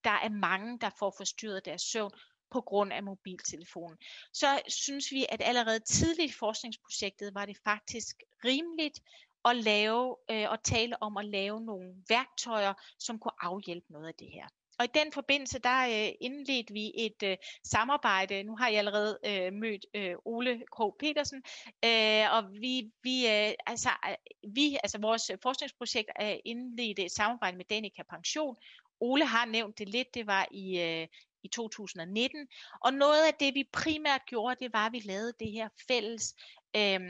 der 0.05 0.11
er 0.11 0.29
mange, 0.29 0.79
der 0.79 0.91
får 0.99 1.15
forstyrret 1.17 1.65
deres 1.65 1.83
søvn 1.83 2.13
på 2.51 2.61
grund 2.61 2.93
af 2.93 3.03
mobiltelefonen. 3.03 3.99
Så 4.33 4.61
synes 4.69 5.13
vi, 5.13 5.27
at 5.29 5.43
allerede 5.45 5.81
tidligt 5.81 6.31
i 6.31 6.39
forskningsprojektet 6.39 7.35
var 7.35 7.47
det 7.47 7.57
faktisk 7.65 8.17
rimeligt 8.45 9.01
at 9.45 9.57
lave 9.57 10.17
øh, 10.31 10.51
og 10.51 10.63
tale 10.63 11.03
om 11.03 11.17
at 11.17 11.25
lave 11.25 11.61
nogle 11.61 11.95
værktøjer, 12.09 12.75
som 12.99 13.19
kunne 13.19 13.45
afhjælpe 13.45 13.93
noget 13.93 14.09
af 14.09 14.15
det 14.19 14.29
her. 14.33 14.49
Og 14.79 14.85
i 14.85 14.89
den 14.95 15.13
forbindelse, 15.13 15.59
der 15.59 15.87
øh, 15.87 16.13
indledte 16.21 16.73
vi 16.73 16.93
et 16.97 17.23
øh, 17.25 17.37
samarbejde. 17.65 18.43
Nu 18.43 18.57
har 18.57 18.69
jeg 18.69 18.79
allerede 18.79 19.19
øh, 19.27 19.53
mødt 19.53 19.87
øh, 19.95 20.15
Ole 20.25 20.63
K. 20.77 20.79
Petersen, 21.01 21.43
øh, 21.85 22.25
og 22.33 22.53
vi, 22.53 22.91
vi, 23.03 23.27
øh, 23.27 23.53
altså, 23.67 23.89
øh, 24.09 24.15
vi, 24.55 24.79
altså 24.83 24.99
vores 24.99 25.31
forskningsprojekt 25.43 26.11
øh, 26.21 26.27
er 26.27 26.39
indledt 26.45 26.99
et 26.99 27.13
samarbejde 27.13 27.57
med 27.57 27.65
Danica 27.65 28.03
Pension. 28.11 28.57
Ole 29.01 29.27
har 29.27 29.47
nævnt 29.47 29.79
det 29.79 29.89
lidt, 29.89 30.15
det 30.15 30.27
var 30.27 30.47
i, 30.51 30.81
øh, 30.81 31.07
i 31.49 31.51
2019. 31.51 32.49
Og 32.81 32.93
noget 32.93 33.27
af 33.27 33.35
det, 33.35 33.55
vi 33.55 33.65
primært 33.73 34.21
gjorde, 34.27 34.65
det 34.65 34.73
var, 34.73 34.87
at 34.87 34.93
vi 34.93 35.01
lavede 35.01 35.33
det 35.41 35.53
her 35.53 35.69
fælles, 35.89 36.35
øh, 36.77 37.01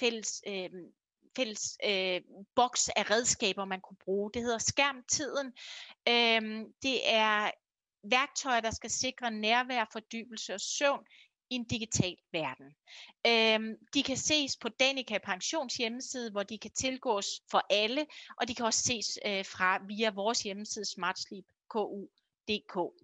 fælles 0.00 0.42
øh, 0.46 0.70
fælles 1.36 1.78
øh, 1.84 2.20
boks 2.54 2.88
af 2.88 3.10
redskaber, 3.10 3.64
man 3.64 3.80
kunne 3.80 3.96
bruge. 4.04 4.30
Det 4.34 4.42
hedder 4.42 4.58
skærmtiden. 4.58 5.46
Øh, 6.08 6.66
det 6.82 7.14
er 7.14 7.50
værktøjer, 8.04 8.60
der 8.60 8.70
skal 8.70 8.90
sikre 8.90 9.30
nærvær, 9.30 9.84
fordybelse 9.92 10.54
og 10.54 10.60
søvn 10.60 11.06
i 11.50 11.54
en 11.54 11.64
digital 11.64 12.16
verden. 12.32 12.74
Øhm, 13.26 13.76
de 13.94 14.02
kan 14.02 14.16
ses 14.16 14.56
på 14.56 14.68
Danica 14.68 15.18
Pensions 15.18 15.74
hjemmeside, 15.74 16.30
hvor 16.30 16.42
de 16.42 16.58
kan 16.58 16.70
tilgås 16.70 17.26
for 17.50 17.66
alle, 17.70 18.06
og 18.40 18.48
de 18.48 18.54
kan 18.54 18.66
også 18.66 18.82
ses 18.82 19.18
øh, 19.26 19.44
fra 19.44 19.86
via 19.86 20.10
vores 20.10 20.42
hjemmeside 20.42 20.84
smartsleep.ku.dk. 20.84 23.03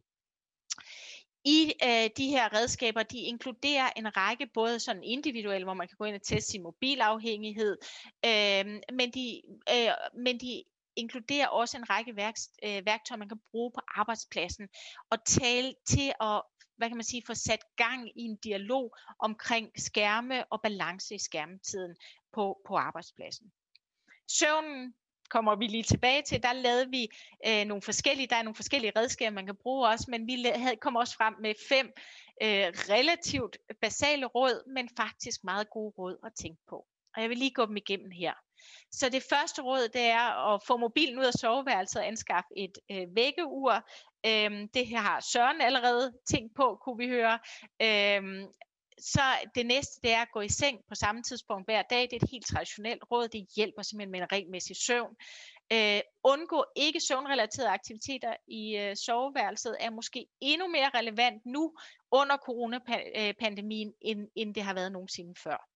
I 1.45 1.73
øh, 1.85 2.11
de 2.17 2.29
her 2.29 2.55
redskaber, 2.55 3.03
de 3.03 3.19
inkluderer 3.19 3.91
en 3.97 4.17
række 4.17 4.47
både 4.55 4.81
sådan 4.81 5.05
individuelle, 5.05 5.65
hvor 5.65 5.75
man 5.75 5.89
kan 5.89 5.97
gå 5.97 6.05
ind 6.05 6.15
og 6.15 6.23
teste 6.23 6.51
sin 6.51 6.63
mobilafhængighed, 6.63 7.77
øh, 8.25 8.65
men, 8.93 9.11
de, 9.11 9.43
øh, 9.71 9.91
men 10.25 10.41
de 10.41 10.65
inkluderer 10.97 11.49
også 11.49 11.77
en 11.77 11.91
række 11.91 12.17
værk, 12.17 12.35
øh, 12.65 12.87
værktøjer, 12.87 13.19
man 13.19 13.29
kan 13.29 13.41
bruge 13.51 13.73
på 13.75 13.81
arbejdspladsen 13.89 14.69
og 15.11 15.25
tale 15.25 15.75
til 15.87 16.13
at 16.21 16.43
hvad 16.77 16.89
kan 16.89 16.97
man 16.97 17.05
sige, 17.05 17.23
få 17.27 17.35
sat 17.35 17.65
gang 17.77 18.09
i 18.09 18.23
en 18.23 18.37
dialog 18.37 18.97
omkring 19.19 19.71
skærme 19.77 20.53
og 20.53 20.63
balance 20.63 21.15
i 21.15 21.19
skærmtiden 21.19 21.97
på, 22.33 22.61
på 22.69 22.77
arbejdspladsen. 22.77 23.53
Søvnen 24.29 24.95
kommer 25.31 25.57
vi 25.57 25.67
lige 25.67 25.83
tilbage 25.83 26.23
til, 26.23 26.43
der 26.43 26.53
lavede 26.53 26.89
vi 26.91 27.09
øh, 27.47 27.65
nogle 27.65 27.83
forskellige, 27.83 28.27
der 28.27 28.37
er 28.37 28.43
nogle 28.43 28.55
forskellige 28.55 28.93
redskaber, 28.97 29.35
man 29.35 29.47
kan 29.47 29.57
bruge 29.63 29.89
også, 29.89 30.07
men 30.09 30.27
vi 30.27 30.47
havde, 30.55 30.77
kom 30.77 30.97
også 30.97 31.15
frem 31.17 31.35
med 31.41 31.55
fem 31.69 31.87
øh, 32.43 32.67
relativt 32.95 33.57
basale 33.81 34.27
råd, 34.27 34.73
men 34.75 34.89
faktisk 34.97 35.45
meget 35.45 35.71
gode 35.71 35.95
råd 35.99 36.17
at 36.27 36.33
tænke 36.41 36.63
på. 36.69 36.87
Og 37.17 37.23
jeg 37.23 37.29
vil 37.31 37.39
lige 37.39 37.55
gå 37.55 37.67
dem 37.67 37.77
igennem 37.77 38.11
her. 38.11 38.33
Så 38.93 39.09
det 39.09 39.23
første 39.31 39.63
råd, 39.63 39.89
det 39.89 40.03
er 40.03 40.55
at 40.55 40.63
få 40.67 40.77
mobilen 40.77 41.19
ud 41.19 41.25
af 41.25 41.33
soveværelset 41.33 42.01
og 42.01 42.07
anskaffe 42.07 42.49
et 42.57 42.79
øh, 42.91 43.07
vækkeur. 43.15 43.91
Øhm, 44.27 44.69
det 44.69 44.87
her 44.87 44.99
har 44.99 45.21
Søren 45.33 45.61
allerede 45.61 46.13
tænkt 46.31 46.55
på, 46.57 46.81
kunne 46.85 46.99
vi 46.99 47.09
høre. 47.09 47.39
Øhm, 47.83 48.47
så 49.01 49.21
det 49.55 49.67
næste, 49.67 50.01
det 50.03 50.13
er 50.13 50.23
at 50.23 50.33
gå 50.33 50.41
i 50.41 50.49
seng 50.49 50.79
på 50.89 50.95
samme 50.95 51.23
tidspunkt 51.23 51.67
hver 51.67 51.83
dag. 51.83 52.03
Det 52.03 52.13
er 52.13 52.21
et 52.23 52.31
helt 52.31 52.47
traditionelt 52.47 53.03
råd. 53.11 53.29
Det 53.29 53.47
hjælper 53.57 53.83
simpelthen 53.83 54.11
med 54.11 54.21
en 54.21 54.33
regelmæssig 54.33 54.77
søvn. 54.77 55.17
Øh, 55.73 56.01
undgå 56.25 56.65
ikke 56.77 57.01
søvnrelaterede 57.01 57.71
aktiviteter 57.71 58.35
i 58.49 58.77
øh, 58.77 58.97
soveværelset 58.97 59.77
er 59.81 59.91
måske 59.91 60.27
endnu 60.41 60.69
mere 60.69 60.91
relevant 60.95 61.47
nu 61.47 61.75
under 62.11 62.37
coronapandemien, 62.37 63.93
end, 64.01 64.29
end 64.37 64.55
det 64.55 64.63
har 64.63 64.75
været 64.75 64.93
nogensinde 64.93 65.35
før. 65.43 65.67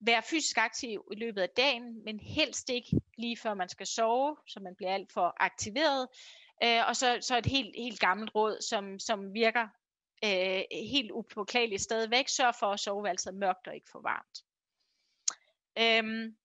Vær 0.00 0.20
fysisk 0.20 0.58
aktiv 0.58 1.02
i 1.12 1.14
løbet 1.14 1.42
af 1.42 1.48
dagen, 1.56 2.04
men 2.04 2.20
helst 2.20 2.70
ikke 2.70 3.00
lige 3.18 3.36
før 3.42 3.54
man 3.54 3.68
skal 3.68 3.86
sove, 3.86 4.36
så 4.46 4.60
man 4.60 4.74
bliver 4.76 4.94
alt 4.94 5.12
for 5.12 5.34
aktiveret. 5.40 6.08
Øh, 6.64 6.88
og 6.88 6.96
så, 6.96 7.18
så 7.20 7.38
et 7.38 7.46
helt, 7.46 7.74
helt 7.78 8.00
gammelt 8.00 8.34
råd, 8.34 8.62
som, 8.68 8.98
som 8.98 9.34
virker 9.34 9.68
øh, 10.24 10.62
helt 10.70 11.10
upåklageligt 11.10 11.82
stadigvæk. 11.82 12.28
Sørg 12.28 12.54
for, 12.58 12.66
at 12.66 12.80
soveværelset 12.80 13.26
er 13.26 13.36
mørkt 13.36 13.66
og 13.66 13.74
ikke 13.74 13.90
for 13.90 14.00
varmt. 14.00 14.44
Øhm, 15.78 16.36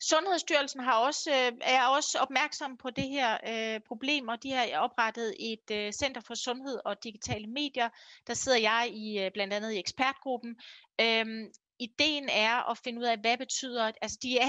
Sundhedsstyrelsen 0.00 0.80
har 0.80 0.98
også, 0.98 1.30
øh, 1.30 1.52
er 1.60 1.86
også 1.86 2.18
opmærksom 2.18 2.76
på 2.76 2.90
det 2.90 3.08
her 3.08 3.38
øh, 3.46 3.80
problem, 3.80 4.28
og 4.28 4.42
de 4.42 4.52
har 4.52 4.78
oprettet 4.78 5.34
et 5.38 5.70
øh, 5.70 5.92
Center 5.92 6.20
for 6.20 6.34
Sundhed 6.34 6.80
og 6.84 7.04
Digitale 7.04 7.46
Medier. 7.46 7.88
Der 8.26 8.34
sidder 8.34 8.58
jeg 8.58 8.90
i 8.92 9.18
øh, 9.18 9.30
blandt 9.32 9.54
andet 9.54 9.72
i 9.72 9.78
ekspertgruppen. 9.78 10.56
Øhm, 11.00 11.52
ideen 11.78 12.28
er 12.28 12.70
at 12.70 12.78
finde 12.78 13.00
ud 13.00 13.04
af, 13.04 13.18
hvad 13.18 13.38
betyder, 13.38 13.92
altså 14.02 14.18
de 14.22 14.38
er 14.38 14.46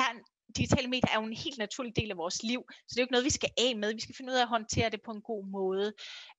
digitale 0.56 0.88
medier 0.88 1.12
er 1.12 1.20
jo 1.20 1.26
en 1.26 1.34
helt 1.34 1.58
naturlig 1.58 1.96
del 1.96 2.12
af 2.12 2.18
vores 2.18 2.44
liv, 2.44 2.64
så 2.70 2.90
det 2.90 2.98
er 2.98 3.02
jo 3.02 3.06
ikke 3.06 3.12
noget, 3.12 3.26
vi 3.26 3.30
skal 3.30 3.50
af 3.58 3.76
med. 3.76 3.94
Vi 3.94 4.02
skal 4.02 4.16
finde 4.16 4.32
ud 4.32 4.38
af 4.38 4.42
at 4.42 4.48
håndtere 4.48 4.90
det 4.90 5.02
på 5.02 5.12
en 5.12 5.22
god 5.22 5.46
måde. 5.46 5.94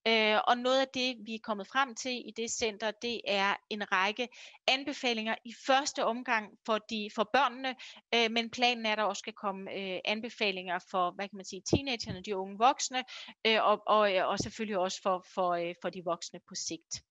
Øh, 0.09 0.39
og 0.49 0.59
noget 0.59 0.81
af 0.81 0.89
det, 0.95 1.17
vi 1.27 1.35
er 1.35 1.39
kommet 1.43 1.67
frem 1.67 1.95
til 1.95 2.13
i 2.13 2.33
det 2.37 2.51
center, 2.51 2.91
det 2.91 3.21
er 3.27 3.57
en 3.71 3.93
række 3.93 4.29
anbefalinger 4.67 5.35
i 5.45 5.55
første 5.67 6.05
omgang 6.05 6.59
for, 6.67 6.79
de, 6.79 7.11
for 7.15 7.31
børnene, 7.33 7.75
øh, 8.15 8.31
men 8.31 8.51
planen 8.51 8.87
er, 8.87 8.93
at 8.93 8.99
der 8.99 9.05
også 9.05 9.21
skal 9.21 9.33
komme 9.33 9.73
øh, 9.73 9.99
anbefalinger 10.05 10.79
for, 10.91 11.11
hvad 11.11 11.29
kan 11.29 11.37
man 11.37 11.45
sige, 11.45 11.63
teenagerne, 11.71 12.23
de 12.23 12.37
unge 12.37 12.59
voksne, 12.59 13.05
øh, 13.47 13.63
og, 13.63 13.83
og, 13.87 14.01
og 14.01 14.39
selvfølgelig 14.39 14.79
også 14.79 15.03
for, 15.03 15.27
for, 15.35 15.51
øh, 15.51 15.75
for 15.83 15.91
de 15.91 16.05
voksne 16.05 16.41
på 16.49 16.55
sigt. 16.55 17.08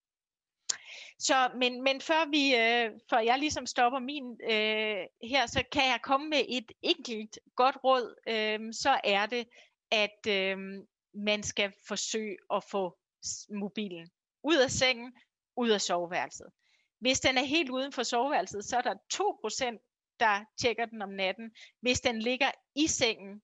Så, 1.19 1.51
men, 1.55 1.83
men 1.83 2.01
før, 2.01 2.29
vi, 2.29 2.55
øh, 2.55 2.99
før 3.09 3.19
jeg 3.19 3.39
ligesom 3.39 3.65
stopper 3.65 3.99
min 3.99 4.37
øh, 4.43 5.29
her, 5.29 5.45
så 5.45 5.63
kan 5.71 5.85
jeg 5.85 5.99
komme 6.03 6.29
med 6.29 6.43
et 6.49 6.71
enkelt 6.81 7.39
godt 7.55 7.77
råd. 7.83 8.15
Øh, 8.27 8.73
så 8.73 8.99
er 9.03 9.25
det, 9.25 9.47
at 9.91 10.27
øh, 10.27 10.57
man 11.13 11.43
skal 11.43 11.73
forsøge 11.87 12.37
at 12.53 12.63
få 12.63 12.97
mobilen 13.49 14.09
ud 14.43 14.57
af 14.57 14.71
sengen, 14.71 15.13
ud 15.57 15.69
af 15.69 15.81
soveværelset. 15.81 16.47
Hvis 16.99 17.19
den 17.19 17.37
er 17.37 17.43
helt 17.43 17.69
uden 17.69 17.91
for 17.91 18.03
soveværelset, 18.03 18.65
så 18.65 18.77
er 18.77 18.81
der 18.81 18.95
2%, 19.13 20.15
der 20.19 20.45
tjekker 20.61 20.85
den 20.85 21.01
om 21.01 21.09
natten. 21.09 21.51
Hvis 21.81 22.01
den 22.01 22.19
ligger 22.19 22.51
i 22.75 22.87
sengen, 22.87 23.41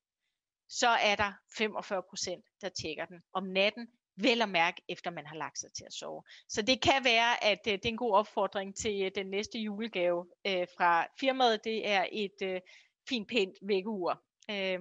så 0.70 0.88
er 0.88 1.16
der 1.16 1.34
45%, 1.49 2.58
der 2.62 2.70
tjekker 2.70 3.06
den 3.06 3.22
om 3.34 3.43
natten 3.43 3.88
vel 4.16 4.41
at 4.41 4.49
mærke, 4.49 4.82
efter 4.89 5.11
man 5.11 5.26
har 5.26 5.36
lagt 5.36 5.59
sig 5.59 5.74
til 5.74 5.84
at 5.84 5.93
sove. 5.93 6.24
Så 6.49 6.61
det 6.61 6.82
kan 6.82 7.03
være, 7.03 7.43
at 7.43 7.59
øh, 7.68 7.74
det 7.74 7.86
er 7.86 7.89
en 7.89 7.97
god 7.97 8.14
opfordring 8.14 8.76
til 8.76 9.01
øh, 9.01 9.11
den 9.16 9.28
næste 9.28 9.59
julegave 9.59 10.26
øh, 10.47 10.68
fra 10.78 11.07
firmaet. 11.20 11.64
Det 11.64 11.88
er 11.88 12.05
et 12.11 12.41
øh, 12.43 12.61
fint, 13.09 13.28
pænt 13.28 13.57
vækkeur. 13.61 14.22
Øh, 14.51 14.80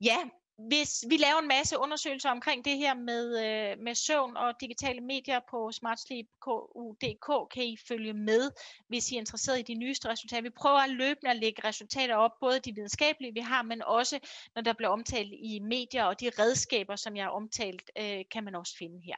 ja, 0.00 0.18
hvis 0.58 1.04
vi 1.08 1.16
laver 1.16 1.38
en 1.38 1.48
masse 1.48 1.78
undersøgelser 1.78 2.30
omkring 2.30 2.64
det 2.64 2.76
her 2.76 2.94
med, 2.94 3.26
øh, 3.44 3.78
med 3.78 3.94
søvn 3.94 4.36
og 4.36 4.60
digitale 4.60 5.00
medier 5.00 5.40
på 5.50 5.72
smartsleep.dk, 5.72 7.54
kan 7.54 7.64
I 7.64 7.76
følge 7.88 8.12
med, 8.12 8.50
hvis 8.88 9.10
I 9.10 9.14
er 9.14 9.18
interesseret 9.18 9.58
i 9.58 9.62
de 9.62 9.74
nyeste 9.74 10.08
resultater. 10.08 10.42
Vi 10.42 10.50
prøver 10.50 10.86
løbende 10.86 11.30
at 11.30 11.36
lægge 11.36 11.68
resultater 11.68 12.14
op, 12.14 12.30
både 12.40 12.60
de 12.60 12.74
videnskabelige, 12.74 13.34
vi 13.34 13.40
har, 13.40 13.62
men 13.62 13.82
også 13.82 14.18
når 14.54 14.62
der 14.62 14.72
bliver 14.72 14.90
omtalt 14.90 15.32
i 15.32 15.58
medier, 15.58 16.04
og 16.04 16.20
de 16.20 16.30
redskaber, 16.38 16.96
som 16.96 17.16
jeg 17.16 17.24
har 17.24 17.30
omtalt, 17.30 17.90
øh, 17.98 18.24
kan 18.30 18.44
man 18.44 18.54
også 18.54 18.76
finde 18.78 19.00
her. 19.00 19.16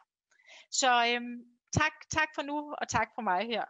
Så 0.70 1.06
øh, 1.06 1.20
tak, 1.72 1.92
tak 2.10 2.28
for 2.34 2.42
nu, 2.42 2.74
og 2.78 2.88
tak 2.88 3.08
for 3.14 3.22
mig 3.22 3.46
her. 3.46 3.64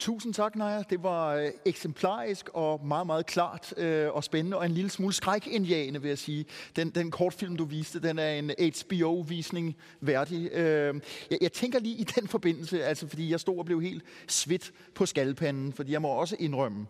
Tusind 0.00 0.34
tak, 0.34 0.56
Naja. 0.56 0.82
Det 0.90 1.02
var 1.02 1.34
øh, 1.34 1.48
eksemplarisk 1.64 2.48
og 2.48 2.86
meget, 2.86 3.06
meget 3.06 3.26
klart 3.26 3.74
øh, 3.76 4.10
og 4.10 4.24
spændende, 4.24 4.56
og 4.56 4.66
en 4.66 4.72
lille 4.72 4.90
smule 4.90 5.14
skrækindjagende, 5.14 6.02
vil 6.02 6.08
jeg 6.08 6.18
sige. 6.18 6.44
Den, 6.76 6.90
den 6.90 7.10
kortfilm, 7.10 7.56
du 7.56 7.64
viste, 7.64 8.00
den 8.00 8.18
er 8.18 8.30
en 8.30 8.50
HBO-visning 8.58 9.76
værdig. 10.00 10.52
Øh, 10.52 11.00
jeg, 11.30 11.38
jeg 11.40 11.52
tænker 11.52 11.78
lige 11.78 11.96
i 11.96 12.04
den 12.04 12.28
forbindelse, 12.28 12.84
altså 12.84 13.08
fordi 13.08 13.30
jeg 13.30 13.40
stod 13.40 13.58
og 13.58 13.64
blev 13.64 13.82
helt 13.82 14.02
svidt 14.28 14.72
på 14.94 15.06
skaldpanden, 15.06 15.72
fordi 15.72 15.92
jeg 15.92 16.02
må 16.02 16.08
også 16.08 16.36
indrømme, 16.38 16.86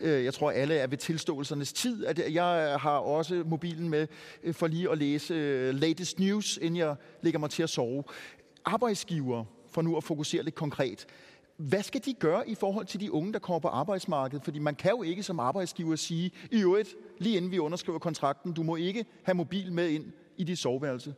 øh, 0.00 0.24
jeg 0.24 0.34
tror 0.34 0.50
alle 0.50 0.74
er 0.74 0.86
ved 0.86 0.98
tilståelsernes 0.98 1.72
tid, 1.72 2.06
at 2.06 2.34
jeg 2.34 2.76
har 2.80 2.98
også 2.98 3.42
mobilen 3.46 3.88
med 3.88 4.06
øh, 4.42 4.54
for 4.54 4.66
lige 4.66 4.90
at 4.90 4.98
læse 4.98 5.34
øh, 5.34 5.74
latest 5.74 6.18
news, 6.18 6.56
inden 6.56 6.76
jeg 6.76 6.96
lægger 7.22 7.40
mig 7.40 7.50
til 7.50 7.62
at 7.62 7.70
sove. 7.70 8.04
Arbejdsgiver, 8.64 9.44
for 9.70 9.82
nu 9.82 9.96
at 9.96 10.04
fokusere 10.04 10.42
lidt 10.42 10.54
konkret, 10.54 11.06
hvad 11.58 11.82
skal 11.82 12.04
de 12.04 12.14
gøre 12.14 12.48
i 12.48 12.54
forhold 12.54 12.86
til 12.86 13.00
de 13.00 13.12
unge, 13.12 13.32
der 13.32 13.38
kommer 13.38 13.58
på 13.58 13.68
arbejdsmarkedet? 13.68 14.44
Fordi 14.44 14.58
man 14.58 14.74
kan 14.74 14.90
jo 14.90 15.02
ikke 15.02 15.22
som 15.22 15.40
arbejdsgiver 15.40 15.96
sige, 15.96 16.30
i 16.52 16.62
øvrigt, 16.62 16.94
lige 17.18 17.36
inden 17.36 17.50
vi 17.50 17.58
underskriver 17.58 17.98
kontrakten, 17.98 18.52
du 18.52 18.62
må 18.62 18.76
ikke 18.76 19.04
have 19.24 19.34
mobil 19.34 19.72
med 19.72 19.88
ind 19.88 20.12
i 20.36 20.44
dit 20.44 20.58
soveværelse. 20.58 21.14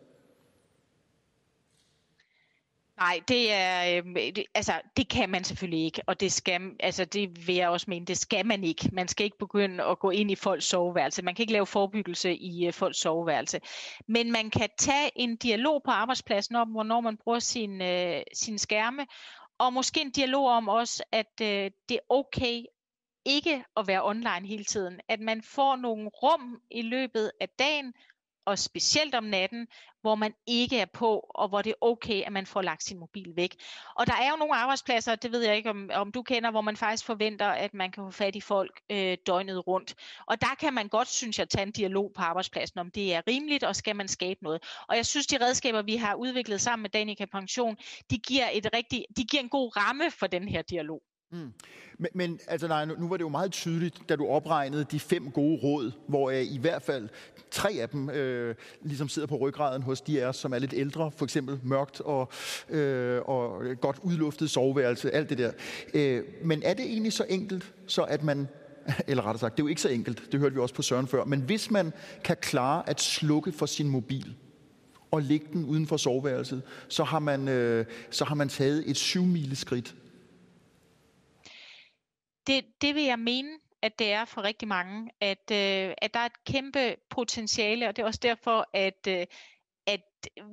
Nej, 3.01 3.21
det 3.29 3.53
er 3.53 4.03
øh, 4.07 4.15
det, 4.15 4.45
altså 4.55 4.73
det 4.97 5.09
kan 5.09 5.31
man 5.31 5.45
selvfølgelig 5.45 5.85
ikke, 5.85 6.03
og 6.07 6.21
det 6.21 6.33
skal 6.33 6.61
altså 6.81 7.05
det 7.05 7.47
vil 7.47 7.55
jeg 7.55 7.69
også 7.69 7.87
mene, 7.89 8.07
det 8.07 8.19
skal 8.19 8.47
man 8.47 8.65
ikke. 8.65 8.91
Man 8.93 9.09
skal 9.09 9.25
ikke 9.25 9.39
begynde 9.39 9.85
at 9.85 9.99
gå 9.99 10.11
ind 10.11 10.31
i 10.31 10.35
folks 10.35 10.65
soveværelse. 10.65 11.23
Man 11.23 11.35
kan 11.35 11.43
ikke 11.43 11.53
lave 11.53 11.67
forebyggelse 11.67 12.35
i 12.35 12.67
øh, 12.67 12.73
folks 12.73 12.99
soveværelse. 12.99 13.61
Men 14.07 14.33
man 14.33 14.51
kan 14.51 14.69
tage 14.79 15.11
en 15.17 15.37
dialog 15.37 15.83
på 15.85 15.91
arbejdspladsen 15.91 16.57
om 16.57 16.69
hvornår 16.69 17.01
man 17.01 17.17
bruger 17.17 17.39
sin 17.39 17.83
øh, 17.83 18.23
sin 18.35 18.59
skærme, 18.59 19.07
og 19.61 19.73
måske 19.73 20.01
en 20.01 20.11
dialog 20.11 20.47
om 20.49 20.69
også, 20.69 21.05
at 21.13 21.41
øh, 21.43 21.71
det 21.89 21.95
er 21.95 22.07
okay 22.09 22.65
ikke 23.25 23.65
at 23.77 23.87
være 23.87 24.05
online 24.05 24.47
hele 24.47 24.65
tiden. 24.65 25.01
At 25.09 25.21
man 25.21 25.43
får 25.43 25.77
nogle 25.77 26.09
rum 26.09 26.63
i 26.71 26.83
løbet 26.83 27.33
af 27.41 27.49
dagen, 27.49 27.95
og 28.45 28.59
specielt 28.59 29.15
om 29.15 29.25
natten, 29.25 29.69
hvor 30.01 30.15
man 30.15 30.35
ikke 30.47 30.79
er 30.79 30.87
på, 30.87 31.31
og 31.35 31.49
hvor 31.49 31.63
det 31.63 31.71
er 31.71 31.75
okay, 31.81 32.23
at 32.23 32.33
man 32.33 32.47
får 32.47 32.63
lagt 32.63 32.85
sin 32.85 32.99
mobil 32.99 33.37
væk. 33.37 33.57
Og 33.97 34.07
der 34.07 34.13
er 34.13 34.31
jo 34.31 34.37
nogle 34.37 34.55
arbejdspladser, 34.55 35.15
det 35.15 35.33
ved 35.33 35.43
jeg 35.43 35.57
ikke, 35.57 35.71
om, 35.71 35.91
om 35.95 36.13
du 36.13 36.23
kender, 36.23 36.51
hvor 36.51 36.61
man 36.61 36.77
faktisk 36.77 37.05
forventer, 37.05 37.47
at 37.47 37.75
man 37.75 37.91
kan 37.91 38.05
få 38.05 38.11
fat 38.11 38.37
i 38.37 38.41
folk 38.41 38.81
øh, 38.91 39.17
døgnet 39.27 39.67
rundt. 39.67 39.95
Og 40.27 40.41
der 40.41 40.55
kan 40.61 40.75
man 40.75 40.89
godt, 40.89 41.09
synes 41.09 41.39
jeg, 41.39 41.49
tage 41.49 41.63
en 41.63 41.73
dialog 41.73 42.13
på 42.17 42.23
arbejdspladsen, 42.23 42.81
om 42.81 42.91
det 42.91 43.15
er 43.15 43.23
rimeligt, 43.29 43.65
og 43.65 43.77
skal 43.77 43.97
man 43.97 44.09
skabe 44.09 44.43
noget. 44.43 44.63
Og 44.89 44.97
jeg 44.97 45.07
synes, 45.07 45.27
de 45.27 45.45
redskaber, 45.45 45.83
vi 45.83 45.97
har 45.97 46.15
udviklet 46.15 46.61
sammen 46.61 46.83
med 46.83 46.91
Danica 46.91 47.25
Pension, 47.25 47.77
de 48.11 48.19
giver, 48.19 48.49
et 48.53 48.69
rigtig, 48.75 49.05
de 49.17 49.25
giver 49.25 49.43
en 49.43 49.49
god 49.49 49.77
ramme 49.77 50.11
for 50.11 50.27
den 50.27 50.49
her 50.49 50.63
dialog. 50.63 51.03
Mm. 51.33 51.53
Men, 51.99 52.09
men 52.15 52.41
altså, 52.49 52.69
nej, 52.69 52.85
nu, 52.85 52.95
nu 52.99 53.09
var 53.09 53.17
det 53.17 53.25
jo 53.25 53.29
meget 53.29 53.53
tydeligt, 53.53 54.09
da 54.09 54.17
du 54.17 54.27
opregnede 54.27 54.85
de 54.91 55.01
fem 55.01 55.31
gode 55.31 55.59
råd, 55.63 55.93
hvor 56.09 56.31
øh, 56.31 56.43
i 56.43 56.59
hvert 56.59 56.83
fald 56.83 57.09
tre 57.51 57.73
af 57.81 57.89
dem 57.89 58.11
øh, 58.11 58.55
ligesom 58.83 59.09
sidder 59.09 59.29
på 59.29 59.37
ryggraden 59.37 59.83
hos 59.83 60.01
de 60.01 60.23
af 60.23 60.29
os, 60.29 60.37
som 60.37 60.53
er 60.53 60.59
lidt 60.59 60.75
ældre, 60.77 61.11
for 61.11 61.25
eksempel 61.25 61.61
mørkt 61.63 62.01
og, 62.01 62.29
øh, 62.69 63.21
og 63.25 63.63
godt 63.81 63.99
udluftet 64.03 64.51
soveværelse, 64.51 65.11
alt 65.11 65.31
det 65.31 65.39
der. 65.39 65.53
Øh, 65.95 66.25
men 66.45 66.63
er 66.63 66.75
det 66.75 66.85
egentlig 66.85 67.13
så 67.13 67.25
enkelt, 67.29 67.73
så 67.87 68.03
at 68.03 68.23
man 68.23 68.49
eller 69.09 69.23
rettere 69.23 69.41
sagt, 69.41 69.57
det 69.57 69.63
er 69.63 69.65
jo 69.65 69.69
ikke 69.69 69.81
så 69.81 69.89
enkelt, 69.89 70.33
det 70.33 70.41
hørte 70.41 70.55
vi 70.55 70.61
også 70.61 70.75
på 70.75 70.83
Søren 70.83 71.07
før, 71.07 71.25
men 71.25 71.41
hvis 71.41 71.71
man 71.71 71.93
kan 72.25 72.37
klare 72.43 72.89
at 72.89 73.01
slukke 73.01 73.53
for 73.53 73.67
sin 73.67 73.89
mobil, 73.89 74.35
og 75.11 75.23
lægge 75.23 75.47
den 75.53 75.65
uden 75.65 75.87
for 75.87 75.97
soveværelset, 75.97 76.63
så 76.89 77.05
har 77.05 77.19
man, 77.19 77.49
øh, 77.49 77.87
så 78.11 78.25
har 78.25 78.35
man 78.35 78.49
taget 78.49 78.91
et 78.91 78.97
syv 78.97 79.25
skridt 79.55 79.95
det, 82.47 82.65
det 82.81 82.95
vil 82.95 83.05
jeg 83.05 83.19
mene, 83.19 83.59
at 83.83 83.99
det 83.99 84.13
er 84.13 84.25
for 84.25 84.43
rigtig 84.43 84.69
mange, 84.69 85.11
at, 85.21 85.51
øh, 85.53 85.95
at 85.99 86.15
der 86.15 86.21
er 86.21 86.27
et 86.27 86.45
kæmpe 86.45 86.97
potentiale, 87.11 87.89
og 87.89 87.97
det 87.97 88.03
er 88.03 88.07
også 88.07 88.21
derfor, 88.23 88.69
at, 88.75 89.07
øh, 89.09 89.27
at 89.87 90.01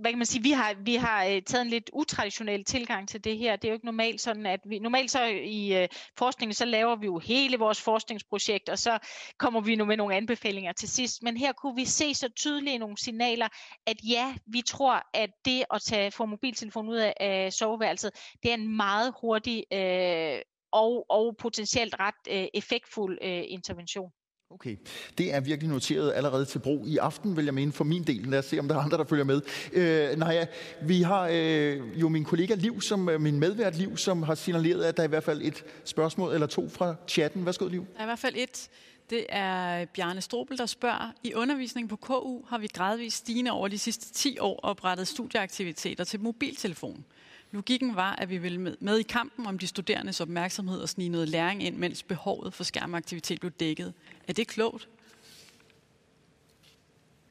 hvad 0.02 0.12
kan 0.12 0.18
man 0.18 0.26
sige, 0.26 0.44
vi 0.44 0.52
har, 0.52 0.74
vi 0.74 0.96
har 0.96 1.26
øh, 1.26 1.42
taget 1.42 1.62
en 1.62 1.70
lidt 1.70 1.90
utraditionel 1.94 2.64
tilgang 2.64 3.10
til 3.10 3.24
det 3.24 3.38
her. 3.38 3.56
Det 3.56 3.68
er 3.68 3.70
jo 3.70 3.74
ikke 3.74 3.86
normalt 3.86 4.22
sådan, 4.22 4.46
at 4.46 4.60
vi, 4.66 4.80
normalt 4.80 5.12
så 5.12 5.24
i 5.44 5.84
øh, 5.84 5.88
forskningen, 6.18 6.54
så 6.54 6.66
laver 6.66 6.96
vi 6.96 7.06
jo 7.06 7.20
hele 7.20 7.58
vores 7.58 7.82
forskningsprojekt, 7.82 8.70
og 8.70 8.80
så 8.80 9.00
kommer 9.38 9.62
vi 9.62 9.76
nu 9.76 9.86
med 9.86 9.98
nogle 9.98 10.16
anbefalinger 10.16 10.72
til 10.72 10.90
sidst. 10.90 11.24
Men 11.24 11.38
her 11.38 11.54
kunne 11.54 11.76
vi 11.76 11.86
se 11.86 12.14
så 12.14 12.30
tydeligt 12.30 12.80
nogle 12.80 12.98
signaler, 12.98 13.48
at 13.86 13.98
ja, 14.04 14.36
vi 14.46 14.62
tror, 14.62 15.04
at 15.14 15.30
det 15.46 15.66
at 15.74 15.82
tage, 15.82 16.12
få 16.12 16.26
mobiltelefonen 16.26 16.92
ud 16.92 16.98
af, 16.98 17.14
af 17.20 17.54
soveværelset, 17.54 18.12
det 18.44 18.52
er 18.52 18.56
en 18.56 18.76
meget 18.78 19.14
hurtig 19.22 19.64
øh, 19.74 20.42
og, 20.72 21.06
og 21.10 21.36
potentielt 21.38 21.96
ret 22.00 22.34
øh, 22.34 22.48
effektfuld 22.54 23.18
øh, 23.22 23.44
intervention. 23.48 24.12
Okay, 24.52 24.76
det 25.18 25.34
er 25.34 25.40
virkelig 25.40 25.70
noteret 25.70 26.14
allerede 26.16 26.46
til 26.46 26.60
brug 26.60 26.88
i 26.88 26.98
aften, 26.98 27.38
vil 27.38 27.46
jeg 27.46 27.54
mene 27.54 27.72
for 27.72 27.84
min 27.84 28.04
del. 28.04 28.28
Lad 28.28 28.40
os 28.40 28.46
se, 28.46 28.60
om 28.60 28.68
der 28.68 28.76
er 28.76 28.80
andre, 28.80 28.98
der 28.98 29.04
følger 29.04 29.26
med. 29.26 29.42
Øh, 29.74 30.18
Naja, 30.18 30.46
vi 30.82 31.02
har 31.02 31.30
øh, 31.32 32.02
jo 32.02 32.10
min 32.10 32.24
kollega 32.24 32.56
Liv, 32.56 32.82
som, 32.82 33.10
øh, 33.10 33.22
min 33.22 33.40
medvært 33.40 33.76
Liv, 33.76 33.98
som 33.98 34.24
har 34.24 34.36
signaleret, 34.36 34.84
at 34.84 34.98
der 34.98 35.04
er 35.04 35.08
i 35.08 35.10
hvert 35.10 35.24
fald 35.24 35.42
et 35.42 35.66
spørgsmål 35.86 36.34
eller 36.34 36.48
to 36.48 36.70
fra 36.70 36.96
chatten. 37.08 37.46
Værsgo, 37.46 37.68
Liv. 37.68 37.86
Der 37.94 38.00
er 38.00 38.04
i 38.04 38.06
hvert 38.06 38.20
fald 38.20 38.36
et. 38.38 38.70
Det 39.10 39.26
er 39.30 39.86
Bjarne 39.86 40.22
Strobel, 40.22 40.58
der 40.58 40.66
spørger. 40.66 41.14
I 41.24 41.34
undervisningen 41.34 41.88
på 41.88 41.96
KU 41.96 42.42
har 42.48 42.58
vi 42.58 42.68
gradvist 42.68 43.18
stigende 43.18 43.52
over 43.52 43.68
de 43.68 43.80
sidste 43.80 44.14
10 44.14 44.40
år 44.40 44.60
oprettet 44.64 45.08
studieaktiviteter 45.08 46.04
til 46.04 46.20
mobiltelefon. 46.20 47.06
Logikken 47.52 47.96
var, 47.96 48.16
at 48.16 48.30
vi 48.30 48.38
ville 48.38 48.62
med, 48.62 48.78
med 48.80 49.00
i 49.00 49.04
kampen 49.04 49.46
om 49.46 49.60
de 49.60 49.68
studerendes 49.68 50.22
opmærksomhed 50.22 50.82
og 50.82 50.90
snige 50.90 51.10
noget 51.10 51.30
læring 51.30 51.64
ind, 51.64 51.78
mens 51.78 52.04
behovet 52.04 52.54
for 52.54 52.64
skærmaktivitet 52.64 53.40
blev 53.40 53.52
dækket. 53.52 53.94
Er 54.28 54.34
det 54.34 54.48
klogt? 54.48 54.90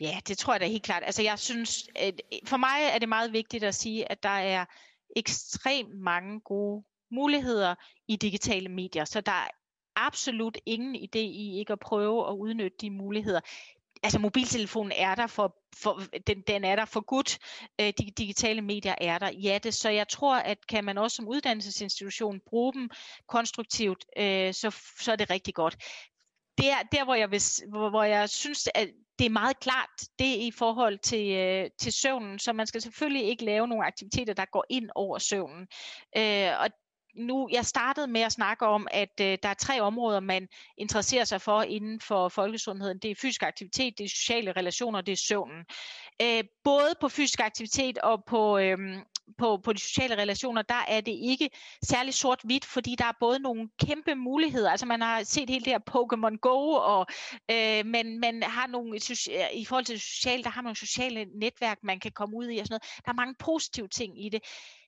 Ja, 0.01 0.21
det 0.29 0.39
tror 0.39 0.55
jeg 0.55 0.61
da 0.61 0.67
helt 0.67 0.83
klart. 0.83 1.03
Altså 1.07 1.23
jeg 1.23 1.39
synes, 1.39 1.89
at 1.97 2.21
for 2.45 2.57
mig 2.57 2.79
er 2.93 2.99
det 2.99 3.09
meget 3.09 3.33
vigtigt 3.33 3.65
at 3.65 3.75
sige, 3.75 4.13
at 4.13 4.23
der 4.23 4.29
er 4.29 4.65
ekstremt 5.17 6.01
mange 6.01 6.41
gode 6.41 6.85
muligheder 7.11 7.75
i 8.09 8.17
digitale 8.17 8.69
medier, 8.69 9.05
så 9.05 9.21
der 9.21 9.33
er 9.33 9.49
absolut 9.97 10.59
ingen 10.67 10.97
idé 10.97 11.19
i 11.19 11.59
ikke 11.59 11.73
at 11.73 11.81
prøve 11.81 12.29
at 12.29 12.33
udnytte 12.33 12.77
de 12.81 12.91
muligheder. 12.91 13.41
Altså 14.03 14.19
mobiltelefonen 14.19 14.93
er 14.93 15.15
der 15.15 15.27
for, 15.27 15.57
for 15.77 16.03
den, 16.27 16.41
den 16.47 16.65
er 16.65 16.77
der 16.77 16.85
for 16.85 17.01
godt. 17.01 17.39
Øh, 17.81 17.93
de 17.99 18.11
digitale 18.11 18.63
medier 18.63 18.95
er 19.01 19.19
der. 19.19 19.31
Ja, 19.43 19.59
det, 19.63 19.75
så 19.75 19.91
jeg 19.91 20.09
tror, 20.09 20.37
at 20.37 20.67
kan 20.67 20.85
man 20.85 20.99
også 20.99 21.15
som 21.15 21.29
uddannelsesinstitution 21.29 22.41
bruge 22.47 22.73
dem 22.73 22.91
konstruktivt, 23.29 24.05
øh, 24.19 24.55
så, 24.55 24.77
så 25.01 25.13
er 25.13 25.17
det 25.17 25.31
rigtig 25.31 25.55
godt. 25.55 25.77
Det 26.59 26.71
er 26.71 26.83
der, 26.93 27.05
hvor 27.05 27.15
jeg, 27.15 27.31
vil, 27.31 27.43
hvor, 27.69 27.91
hvor 27.91 28.03
jeg 28.03 28.31
synes, 28.31 28.69
at 28.75 28.89
det 29.19 29.27
er 29.27 29.31
meget 29.31 29.61
klart, 29.61 29.91
det 30.19 30.37
i 30.37 30.51
forhold 30.51 30.99
til, 30.99 31.31
øh, 31.31 31.71
til 31.79 31.93
søvnen, 31.93 32.39
så 32.39 32.53
man 32.53 32.67
skal 32.67 32.83
selvfølgelig 32.83 33.25
ikke 33.25 33.45
lave 33.45 33.69
nogle 33.69 33.87
aktiviteter, 33.87 34.35
der 34.35 34.45
går 34.45 34.65
ind 34.71 34.91
over 34.95 35.19
søvnen. 35.19 35.69
Øh, 36.17 36.51
og 36.61 36.69
nu, 37.17 37.49
jeg 37.53 37.67
startede 37.67 38.07
med 38.07 38.21
at 38.21 38.33
snakke 38.33 38.67
om, 38.67 38.89
at 38.91 39.21
øh, 39.21 39.39
der 39.43 39.49
er 39.49 39.55
tre 39.55 39.81
områder, 39.81 40.21
man 40.21 40.49
interesserer 40.77 41.25
sig 41.25 41.41
for 41.41 41.63
inden 41.63 42.01
for 42.01 42.29
folkesundheden. 42.29 42.99
Det 42.99 43.11
er 43.11 43.15
fysisk 43.15 43.43
aktivitet, 43.43 43.99
det 43.99 44.05
er 44.05 44.09
sociale 44.09 44.53
relationer, 44.53 45.01
det 45.01 45.13
er 45.13 45.17
søvnen. 45.17 45.65
Øh, 46.23 46.45
både 46.65 46.95
på 47.01 47.09
fysisk 47.09 47.41
aktivitet 47.41 47.99
og 47.99 48.25
på, 48.25 48.59
øh, 48.59 48.79
på, 49.39 49.57
på 49.57 49.73
de 49.73 49.81
sociale 49.81 50.17
relationer, 50.17 50.63
der 50.63 50.85
er 50.89 51.01
det 51.01 51.13
ikke 51.13 51.51
særlig 51.83 52.15
sort-hvidt, 52.15 52.65
fordi 52.65 52.95
der 52.99 53.05
er 53.05 53.13
både 53.21 53.39
nogle 53.39 53.69
kæmpe 53.87 54.15
muligheder. 54.15 54.71
Altså 54.71 54.87
man 54.87 55.01
har 55.01 55.23
set 55.23 55.51
hele 55.51 55.65
det 55.65 55.73
her 55.73 55.91
Pokémon 55.91 56.37
Go, 56.37 56.71
og, 56.73 57.07
øh, 57.51 57.87
men 57.87 58.21
man 58.21 58.43
har 58.43 58.67
nogle, 58.67 58.97
i 59.55 59.65
forhold 59.65 59.85
til 59.85 60.01
socialt, 60.01 60.45
der 60.45 60.51
har 60.51 60.63
man 60.63 60.67
nogle 60.69 60.77
sociale 60.77 61.25
netværk, 61.25 61.79
man 61.83 62.01
kan 62.01 62.13
komme 62.13 62.37
ud 62.37 62.51
i 62.51 62.59
og 62.59 62.67
sådan 62.67 62.73
noget. 62.73 63.05
Der 63.05 63.11
er 63.11 63.23
mange 63.23 63.35
positive 63.39 63.89
ting 63.89 64.25
i 64.25 64.29
det. 64.29 64.43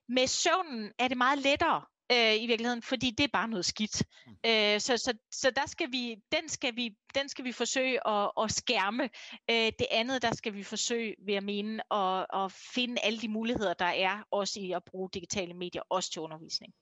Med 0.09 0.27
søvnen 0.27 0.93
er 0.99 1.09
det 1.09 1.17
meget 1.17 1.39
lettere 1.39 1.83
øh, 2.13 2.43
i 2.43 2.47
virkeligheden, 2.47 2.83
fordi 2.83 3.11
det 3.11 3.25
er 3.25 3.29
bare 3.33 3.49
noget 3.49 3.65
skidt. 3.65 4.03
Mm. 4.27 4.33
Øh, 4.47 4.81
så, 4.81 4.97
så, 4.97 5.13
så 5.33 5.51
der 5.57 5.67
skal 5.67 5.93
vi, 5.93 6.17
den, 6.33 6.49
skal 6.49 6.77
vi, 6.77 6.97
den 7.15 7.29
skal 7.29 7.45
vi 7.45 7.53
forsøge 7.53 8.09
at, 8.09 8.31
at 8.43 8.53
skærme. 8.53 9.03
Øh, 9.51 9.73
det 9.79 9.87
andet, 9.91 10.23
der 10.23 10.35
skal 10.35 10.55
vi 10.55 10.63
forsøge, 10.63 11.15
ved 11.27 11.35
at 11.35 11.45
mene, 11.45 11.93
at, 11.95 12.27
at 12.35 12.53
finde 12.53 12.97
alle 13.03 13.19
de 13.19 13.29
muligheder, 13.29 13.75
der 13.75 13.85
er, 13.85 14.19
også 14.31 14.61
i 14.61 14.73
at 14.73 14.83
bruge 14.85 15.11
digitale 15.15 15.55
medier, 15.55 15.83
også 15.91 16.13
til 16.13 16.23
undervisning. 16.23 16.73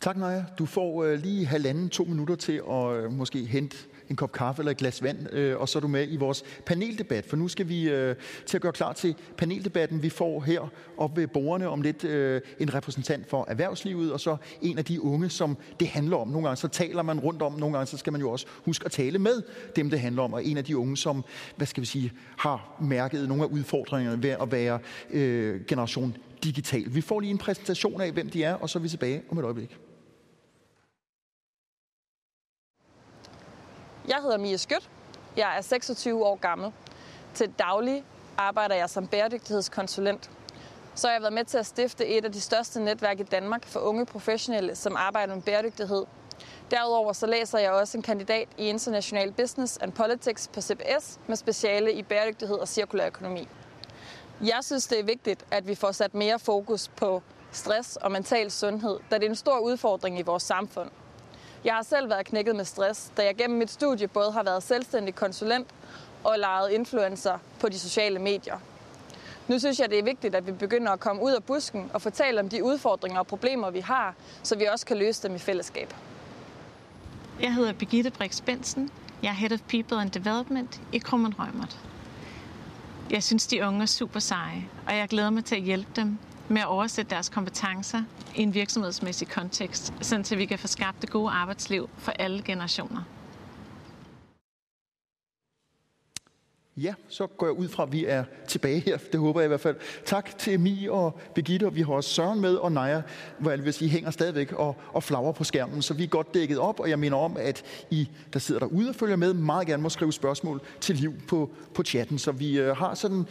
Tak, 0.00 0.16
Naja. 0.16 0.44
Du 0.58 0.66
får 0.66 1.04
øh, 1.04 1.18
lige 1.18 1.46
halvanden, 1.46 1.90
to 1.90 2.04
minutter 2.04 2.36
til 2.36 2.62
at 2.70 2.96
øh, 2.96 3.12
måske 3.12 3.46
hente 3.46 3.76
en 4.10 4.16
kop 4.16 4.32
kaffe 4.32 4.60
eller 4.60 4.70
et 4.70 4.76
glas 4.76 5.02
vand, 5.02 5.32
øh, 5.32 5.56
og 5.56 5.68
så 5.68 5.78
er 5.78 5.80
du 5.80 5.88
med 5.88 6.06
i 6.10 6.16
vores 6.16 6.42
paneldebat. 6.66 7.26
For 7.26 7.36
nu 7.36 7.48
skal 7.48 7.68
vi 7.68 7.88
øh, 7.90 8.16
til 8.46 8.56
at 8.56 8.62
gøre 8.62 8.72
klar 8.72 8.92
til 8.92 9.14
paneldebatten. 9.36 10.02
Vi 10.02 10.08
får 10.08 10.40
her 10.40 10.72
op 10.96 11.16
ved 11.16 11.26
bordene 11.26 11.68
om 11.68 11.82
lidt 11.82 12.04
øh, 12.04 12.40
en 12.58 12.74
repræsentant 12.74 13.28
for 13.28 13.44
erhvervslivet, 13.48 14.12
og 14.12 14.20
så 14.20 14.36
en 14.62 14.78
af 14.78 14.84
de 14.84 15.02
unge, 15.02 15.30
som 15.30 15.56
det 15.80 15.88
handler 15.88 16.16
om. 16.16 16.28
Nogle 16.28 16.46
gange 16.46 16.56
så 16.56 16.68
taler 16.68 17.02
man 17.02 17.20
rundt 17.20 17.42
om, 17.42 17.52
nogle 17.52 17.76
gange 17.76 17.86
så 17.86 17.96
skal 17.96 18.12
man 18.12 18.20
jo 18.20 18.30
også 18.30 18.46
huske 18.64 18.84
at 18.84 18.92
tale 18.92 19.18
med 19.18 19.42
dem, 19.76 19.90
det 19.90 20.00
handler 20.00 20.22
om. 20.22 20.32
Og 20.32 20.44
en 20.44 20.56
af 20.56 20.64
de 20.64 20.76
unge, 20.76 20.96
som, 20.96 21.24
hvad 21.56 21.66
skal 21.66 21.80
vi 21.80 21.86
sige, 21.86 22.12
har 22.38 22.76
mærket 22.80 23.28
nogle 23.28 23.42
af 23.42 23.48
udfordringerne 23.48 24.22
ved 24.22 24.30
at 24.30 24.52
være 24.52 24.78
øh, 25.10 25.60
generation 25.64 26.16
digital. 26.44 26.94
Vi 26.94 27.00
får 27.00 27.20
lige 27.20 27.30
en 27.30 27.38
præsentation 27.38 28.00
af, 28.00 28.12
hvem 28.12 28.30
de 28.30 28.44
er, 28.44 28.54
og 28.54 28.70
så 28.70 28.78
er 28.78 28.82
vi 28.82 28.88
tilbage 28.88 29.22
om 29.30 29.38
et 29.38 29.44
øjeblik. 29.44 29.78
Jeg 34.08 34.16
hedder 34.22 34.38
Mia 34.38 34.56
Skødt. 34.56 34.90
Jeg 35.36 35.56
er 35.56 35.60
26 35.60 36.24
år 36.26 36.36
gammel. 36.36 36.72
Til 37.34 37.52
daglig 37.58 38.04
arbejder 38.38 38.74
jeg 38.74 38.90
som 38.90 39.06
bæredygtighedskonsulent. 39.06 40.30
Så 40.94 41.06
har 41.06 41.14
jeg 41.14 41.22
været 41.22 41.32
med 41.32 41.44
til 41.44 41.58
at 41.58 41.66
stifte 41.66 42.06
et 42.06 42.24
af 42.24 42.32
de 42.32 42.40
største 42.40 42.80
netværk 42.80 43.20
i 43.20 43.22
Danmark 43.22 43.66
for 43.66 43.80
unge 43.80 44.06
professionelle, 44.06 44.74
som 44.74 44.96
arbejder 44.96 45.34
med 45.34 45.42
bæredygtighed. 45.42 46.04
Derudover 46.70 47.12
så 47.12 47.26
læser 47.26 47.58
jeg 47.58 47.70
også 47.72 47.98
en 47.98 48.02
kandidat 48.02 48.48
i 48.58 48.66
International 48.66 49.32
Business 49.32 49.76
and 49.76 49.92
Politics 49.92 50.48
på 50.48 50.60
CBS 50.60 51.20
med 51.26 51.36
speciale 51.36 51.92
i 51.92 52.02
bæredygtighed 52.02 52.56
og 52.56 52.68
cirkulær 52.68 53.06
økonomi. 53.06 53.48
Jeg 54.40 54.58
synes, 54.62 54.86
det 54.86 55.00
er 55.00 55.04
vigtigt, 55.04 55.44
at 55.50 55.68
vi 55.68 55.74
får 55.74 55.92
sat 55.92 56.14
mere 56.14 56.38
fokus 56.38 56.88
på 56.88 57.22
stress 57.52 57.96
og 57.96 58.12
mental 58.12 58.50
sundhed, 58.50 58.98
da 59.10 59.18
det 59.18 59.24
er 59.24 59.28
en 59.28 59.36
stor 59.36 59.58
udfordring 59.58 60.18
i 60.18 60.22
vores 60.22 60.42
samfund. 60.42 60.90
Jeg 61.64 61.74
har 61.74 61.82
selv 61.82 62.08
været 62.08 62.26
knækket 62.26 62.56
med 62.56 62.64
stress, 62.64 63.12
da 63.16 63.24
jeg 63.24 63.36
gennem 63.36 63.58
mit 63.58 63.70
studie 63.70 64.08
både 64.08 64.32
har 64.32 64.42
været 64.42 64.62
selvstændig 64.62 65.14
konsulent 65.14 65.66
og 66.24 66.38
lejet 66.38 66.70
influencer 66.70 67.38
på 67.60 67.68
de 67.68 67.78
sociale 67.78 68.18
medier. 68.18 68.58
Nu 69.48 69.58
synes 69.58 69.80
jeg, 69.80 69.90
det 69.90 69.98
er 69.98 70.02
vigtigt, 70.02 70.34
at 70.34 70.46
vi 70.46 70.52
begynder 70.52 70.92
at 70.92 71.00
komme 71.00 71.22
ud 71.22 71.32
af 71.32 71.44
busken 71.44 71.90
og 71.94 72.02
fortælle 72.02 72.40
om 72.40 72.48
de 72.48 72.64
udfordringer 72.64 73.18
og 73.18 73.26
problemer, 73.26 73.70
vi 73.70 73.80
har, 73.80 74.14
så 74.42 74.56
vi 74.56 74.64
også 74.64 74.86
kan 74.86 74.96
løse 74.96 75.28
dem 75.28 75.34
i 75.34 75.38
fællesskab. 75.38 75.94
Jeg 77.40 77.54
hedder 77.54 77.72
Birgitte 77.72 78.10
Brix 78.10 78.42
Bensen. 78.42 78.90
Jeg 79.22 79.28
er 79.28 79.34
Head 79.34 79.52
of 79.52 79.60
People 79.60 80.00
and 80.00 80.10
Development 80.10 80.80
i 80.92 80.98
Krummen 80.98 81.34
Rømert. 81.38 81.78
Jeg 83.10 83.22
synes, 83.22 83.46
de 83.46 83.66
unge 83.66 83.82
er 83.82 83.86
super 83.86 84.20
seje, 84.20 84.68
og 84.86 84.96
jeg 84.96 85.08
glæder 85.08 85.30
mig 85.30 85.44
til 85.44 85.56
at 85.56 85.62
hjælpe 85.62 85.90
dem 85.96 86.18
med 86.48 86.60
at 86.62 86.66
oversætte 86.68 87.10
deres 87.10 87.28
kompetencer 87.28 88.02
i 88.34 88.42
en 88.42 88.54
virksomhedsmæssig 88.54 89.28
kontekst, 89.28 89.92
så 90.00 90.34
vi 90.36 90.46
kan 90.46 90.58
få 90.58 90.66
skabt 90.66 91.02
det 91.02 91.10
gode 91.10 91.30
arbejdsliv 91.30 91.90
for 91.98 92.12
alle 92.12 92.42
generationer. 92.42 93.02
Ja, 96.76 96.94
så 97.08 97.26
går 97.26 97.46
jeg 97.46 97.52
ud 97.52 97.68
fra, 97.68 97.82
at 97.82 97.92
vi 97.92 98.04
er 98.04 98.24
tilbage 98.48 98.80
her. 98.80 98.98
Det 99.12 99.20
håber 99.20 99.40
jeg 99.40 99.46
i 99.46 99.48
hvert 99.48 99.60
fald. 99.60 99.76
Tak 100.04 100.38
til 100.38 100.54
Emi 100.54 100.86
og 100.90 101.18
Birgitte, 101.34 101.64
og 101.64 101.74
vi 101.74 101.82
har 101.82 101.92
også 101.92 102.10
Søren 102.10 102.40
med, 102.40 102.54
og 102.54 102.72
Naja, 102.72 103.02
hvor 103.38 103.50
jeg 103.50 103.64
vil 103.64 103.72
sige, 103.72 103.88
hænger 103.88 104.10
stadigvæk 104.10 104.52
og, 104.52 104.76
og 104.92 105.02
flagrer 105.02 105.32
på 105.32 105.44
skærmen. 105.44 105.82
Så 105.82 105.94
vi 105.94 106.02
er 106.02 106.06
godt 106.06 106.34
dækket 106.34 106.58
op, 106.58 106.80
og 106.80 106.90
jeg 106.90 106.98
mener 106.98 107.16
om, 107.16 107.36
at 107.36 107.62
I, 107.90 108.08
der 108.32 108.38
sidder 108.38 108.58
derude 108.58 108.88
og 108.88 108.94
følger 108.94 109.16
med, 109.16 109.34
meget 109.34 109.66
gerne 109.66 109.82
må 109.82 109.88
skrive 109.88 110.12
spørgsmål 110.12 110.60
til 110.80 110.96
liv 110.96 111.14
på, 111.28 111.50
på 111.74 111.82
chatten. 111.82 112.18
Så 112.18 112.32
vi 112.32 112.58
øh, 112.58 112.76
har 112.76 112.94
sådan 112.94 113.26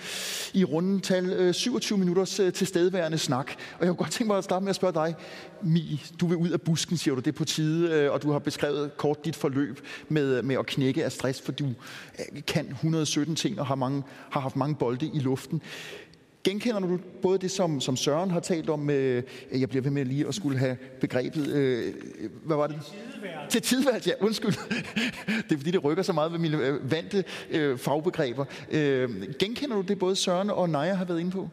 i 0.54 0.64
rundetal 0.64 1.30
øh, 1.30 1.54
27 1.54 1.98
minutters 1.98 2.40
øh, 2.40 2.54
tilstedeværende 2.54 3.18
snak. 3.18 3.52
Og 3.80 3.80
jeg 3.80 3.88
kunne 3.88 3.96
godt 3.96 4.12
tænke 4.12 4.28
mig 4.28 4.38
at 4.38 4.44
starte 4.44 4.64
med 4.64 4.70
at 4.70 4.76
spørge 4.76 4.94
dig, 4.94 5.16
Mi, 5.62 6.04
du 6.20 6.28
vil 6.28 6.38
ud 6.38 6.50
af 6.50 6.62
busken, 6.62 6.98
siger 6.98 7.16
du, 7.16 7.22
det 7.22 7.28
er 7.28 7.38
på 7.38 7.46
tide, 7.46 7.92
øh, 7.92 8.12
og 8.12 8.24
du 8.24 8.32
har 8.32 8.40
beskrevet 8.40 8.98
kort 8.98 9.26
dit 9.26 9.36
forløb 9.36 9.80
med, 10.10 10.38
øh, 10.38 10.46
med 10.46 10.56
at 10.56 10.66
knække 10.66 11.06
af 11.06 11.12
stress, 11.12 11.42
for 11.42 11.52
du 11.52 11.66
øh, 11.66 12.44
kan 12.48 12.68
117 12.70 13.33
ting 13.36 13.60
og 13.60 13.66
har, 13.66 13.76
mange, 13.76 14.04
har 14.30 14.40
haft 14.40 14.56
mange 14.56 14.76
bolde 14.76 15.12
i 15.14 15.20
luften. 15.20 15.62
Genkender 16.44 16.80
du 16.80 17.00
både 17.22 17.38
det, 17.38 17.52
som, 17.52 17.82
som 17.82 17.96
Søren 17.96 18.32
har 18.32 18.40
talt 18.40 18.70
om, 18.70 18.80
med, 18.80 19.24
jeg 19.52 19.70
bliver 19.70 19.84
ved 19.84 19.92
med 19.92 20.06
lige 20.06 20.28
at 20.28 20.36
skulle 20.36 20.58
have 20.58 20.78
begrebet, 21.02 21.48
øh, 21.48 21.94
hvad 22.46 22.58
var 22.58 22.68
det? 22.68 22.80
Til 23.50 23.62
tidvalg, 23.62 24.08
ja, 24.08 24.12
undskyld. 24.20 24.54
det 25.50 25.52
er 25.52 25.58
fordi, 25.58 25.72
det 25.72 25.84
rykker 25.84 26.04
så 26.04 26.14
meget 26.14 26.32
ved 26.32 26.40
mine 26.40 26.58
øh, 26.58 26.92
vante 26.92 27.24
øh, 27.50 27.78
fagbegreber. 27.78 28.46
Øh, 28.72 29.10
genkender 29.40 29.76
du 29.76 29.82
det, 29.82 30.00
både 30.00 30.16
Søren 30.16 30.50
og 30.50 30.70
Naja 30.70 30.94
har 30.94 31.06
været 31.06 31.20
inde 31.20 31.32
på? 31.32 31.50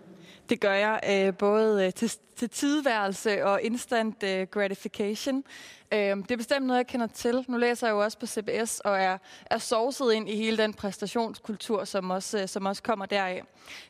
Det 0.48 0.60
gør 0.60 0.72
jeg 0.72 1.00
øh, 1.10 1.34
både 1.34 1.86
øh, 1.86 1.92
til, 1.92 2.12
til 2.36 2.50
tidværelse 2.50 3.44
og 3.44 3.62
instant 3.62 4.22
øh, 4.22 4.46
gratification. 4.50 5.44
Øh, 5.92 5.98
det 5.98 6.30
er 6.30 6.36
bestemt 6.36 6.66
noget, 6.66 6.78
jeg 6.78 6.86
kender 6.86 7.06
til. 7.06 7.44
Nu 7.48 7.56
læser 7.56 7.86
jeg 7.86 7.94
jo 7.94 8.02
også 8.02 8.18
på 8.18 8.26
CBS 8.26 8.80
og 8.80 9.00
er, 9.00 9.18
er 9.46 9.58
sovset 9.58 10.12
ind 10.12 10.28
i 10.28 10.36
hele 10.36 10.56
den 10.56 10.74
præstationskultur, 10.74 11.84
som 11.84 12.10
også, 12.10 12.42
øh, 12.42 12.48
som 12.48 12.66
også 12.66 12.82
kommer 12.82 13.06
deraf. 13.06 13.42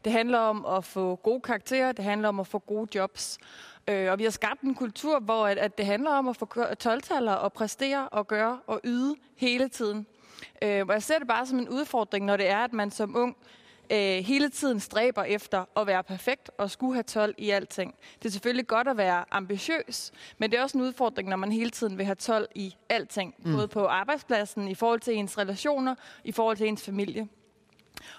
Det 0.04 0.12
handler 0.12 0.38
om 0.38 0.66
at 0.66 0.84
få 0.84 1.16
gode 1.16 1.40
karakterer, 1.40 1.92
det 1.92 2.04
handler 2.04 2.28
om 2.28 2.40
at 2.40 2.46
få 2.46 2.58
gode 2.58 2.88
jobs. 2.94 3.38
Øh, 3.88 4.12
og 4.12 4.18
vi 4.18 4.24
har 4.24 4.30
skabt 4.30 4.60
en 4.60 4.74
kultur, 4.74 5.20
hvor 5.20 5.46
at, 5.46 5.58
at 5.58 5.78
det 5.78 5.86
handler 5.86 6.10
om 6.10 6.28
at 6.28 6.36
få 6.36 6.48
12 6.78 7.02
og 7.28 7.52
præstere 7.52 8.08
og 8.08 8.26
gøre 8.26 8.58
og 8.66 8.80
yde 8.84 9.16
hele 9.36 9.68
tiden. 9.68 10.06
Øh, 10.62 10.86
og 10.86 10.92
jeg 10.92 11.02
ser 11.02 11.18
det 11.18 11.28
bare 11.28 11.46
som 11.46 11.58
en 11.58 11.68
udfordring, 11.68 12.24
når 12.24 12.36
det 12.36 12.48
er, 12.48 12.58
at 12.58 12.72
man 12.72 12.90
som 12.90 13.16
ung 13.16 13.36
øh, 13.90 14.24
hele 14.24 14.48
tiden 14.48 14.80
stræber 14.80 15.22
efter 15.22 15.64
at 15.76 15.86
være 15.86 16.04
perfekt 16.04 16.50
og 16.58 16.70
skulle 16.70 16.94
have 16.94 17.02
12 17.02 17.34
i 17.38 17.50
alting. 17.50 17.94
Det 18.22 18.28
er 18.28 18.32
selvfølgelig 18.32 18.66
godt 18.66 18.88
at 18.88 18.96
være 18.96 19.24
ambitiøs, 19.30 20.12
men 20.38 20.50
det 20.50 20.58
er 20.58 20.62
også 20.62 20.78
en 20.78 20.84
udfordring, 20.84 21.28
når 21.28 21.36
man 21.36 21.52
hele 21.52 21.70
tiden 21.70 21.98
vil 21.98 22.06
have 22.06 22.14
12 22.14 22.48
i 22.54 22.74
alting. 22.88 23.34
Mm. 23.38 23.52
Både 23.52 23.68
på 23.68 23.86
arbejdspladsen, 23.86 24.68
i 24.68 24.74
forhold 24.74 25.00
til 25.00 25.14
ens 25.14 25.38
relationer, 25.38 25.94
i 26.24 26.32
forhold 26.32 26.56
til 26.56 26.68
ens 26.68 26.84
familie. 26.84 27.28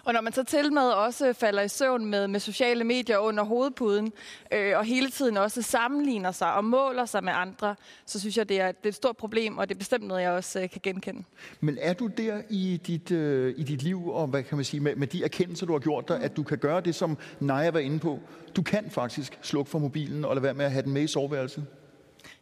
Og 0.04 0.14
når 0.14 0.22
man 0.22 0.34
så 0.34 0.44
til 0.44 0.74
med 0.74 0.82
også 0.82 1.34
falder 1.34 1.62
i 1.62 1.68
søvn 1.68 2.06
med, 2.06 2.28
med 2.28 2.40
sociale 2.40 2.84
medier 2.84 3.18
under 3.18 3.44
hovedpuden, 3.44 4.14
øh, 4.52 4.78
og 4.78 4.86
hele 4.86 5.10
tiden 5.10 5.38
også 5.38 5.62
sammenligner 5.62 6.32
sig 6.32 6.54
og 6.54 6.66
måler 6.66 7.06
sig 7.06 7.24
med 7.24 7.34
andre, 7.36 7.76
så 8.06 8.20
synes 8.20 8.38
jeg, 8.38 8.50
det 8.50 8.62
er, 8.62 8.68
det 8.68 8.84
er 8.84 8.90
et 8.90 8.96
stort 8.96 9.18
problem, 9.18 9.58
og 9.58 9.70
det 9.70 9.76
er 9.76 9.80
bestemt 9.80 10.08
noget, 10.08 10.22
jeg 10.22 10.32
også 10.32 10.62
øh, 10.62 10.70
kan 10.70 10.82
genkende. 10.84 11.24
Men 11.60 11.78
er 11.82 11.94
du 11.94 12.08
der 12.08 12.42
i 12.50 12.82
dit, 12.88 13.12
øh, 13.12 13.54
i 13.58 13.64
dit 13.64 13.84
liv, 13.84 14.10
og 14.10 14.28
hvad 14.28 14.44
kan 14.44 14.58
man 14.58 14.66
sige, 14.66 14.82
med, 14.82 14.96
med 14.96 15.08
de 15.08 15.24
erkendelser, 15.24 15.66
du 15.66 15.74
har 15.74 15.80
gjort 15.80 16.08
dig, 16.08 16.22
at 16.22 16.38
du 16.38 16.44
kan 16.44 16.58
gøre 16.58 16.82
det, 16.82 16.96
som 16.96 17.18
Naja 17.40 17.72
var 17.72 17.80
inde 17.80 18.00
på? 18.00 18.20
Du 18.56 18.62
kan 18.62 18.90
faktisk 18.90 19.40
slukke 19.42 19.72
for 19.72 19.80
mobilen 19.80 20.26
og 20.26 20.36
lade 20.36 20.44
være 20.44 20.54
med 20.54 20.66
at 20.66 20.72
have 20.72 20.84
den 20.84 20.94
med 20.94 21.02
i 21.02 21.08
soveværelset? 21.08 21.66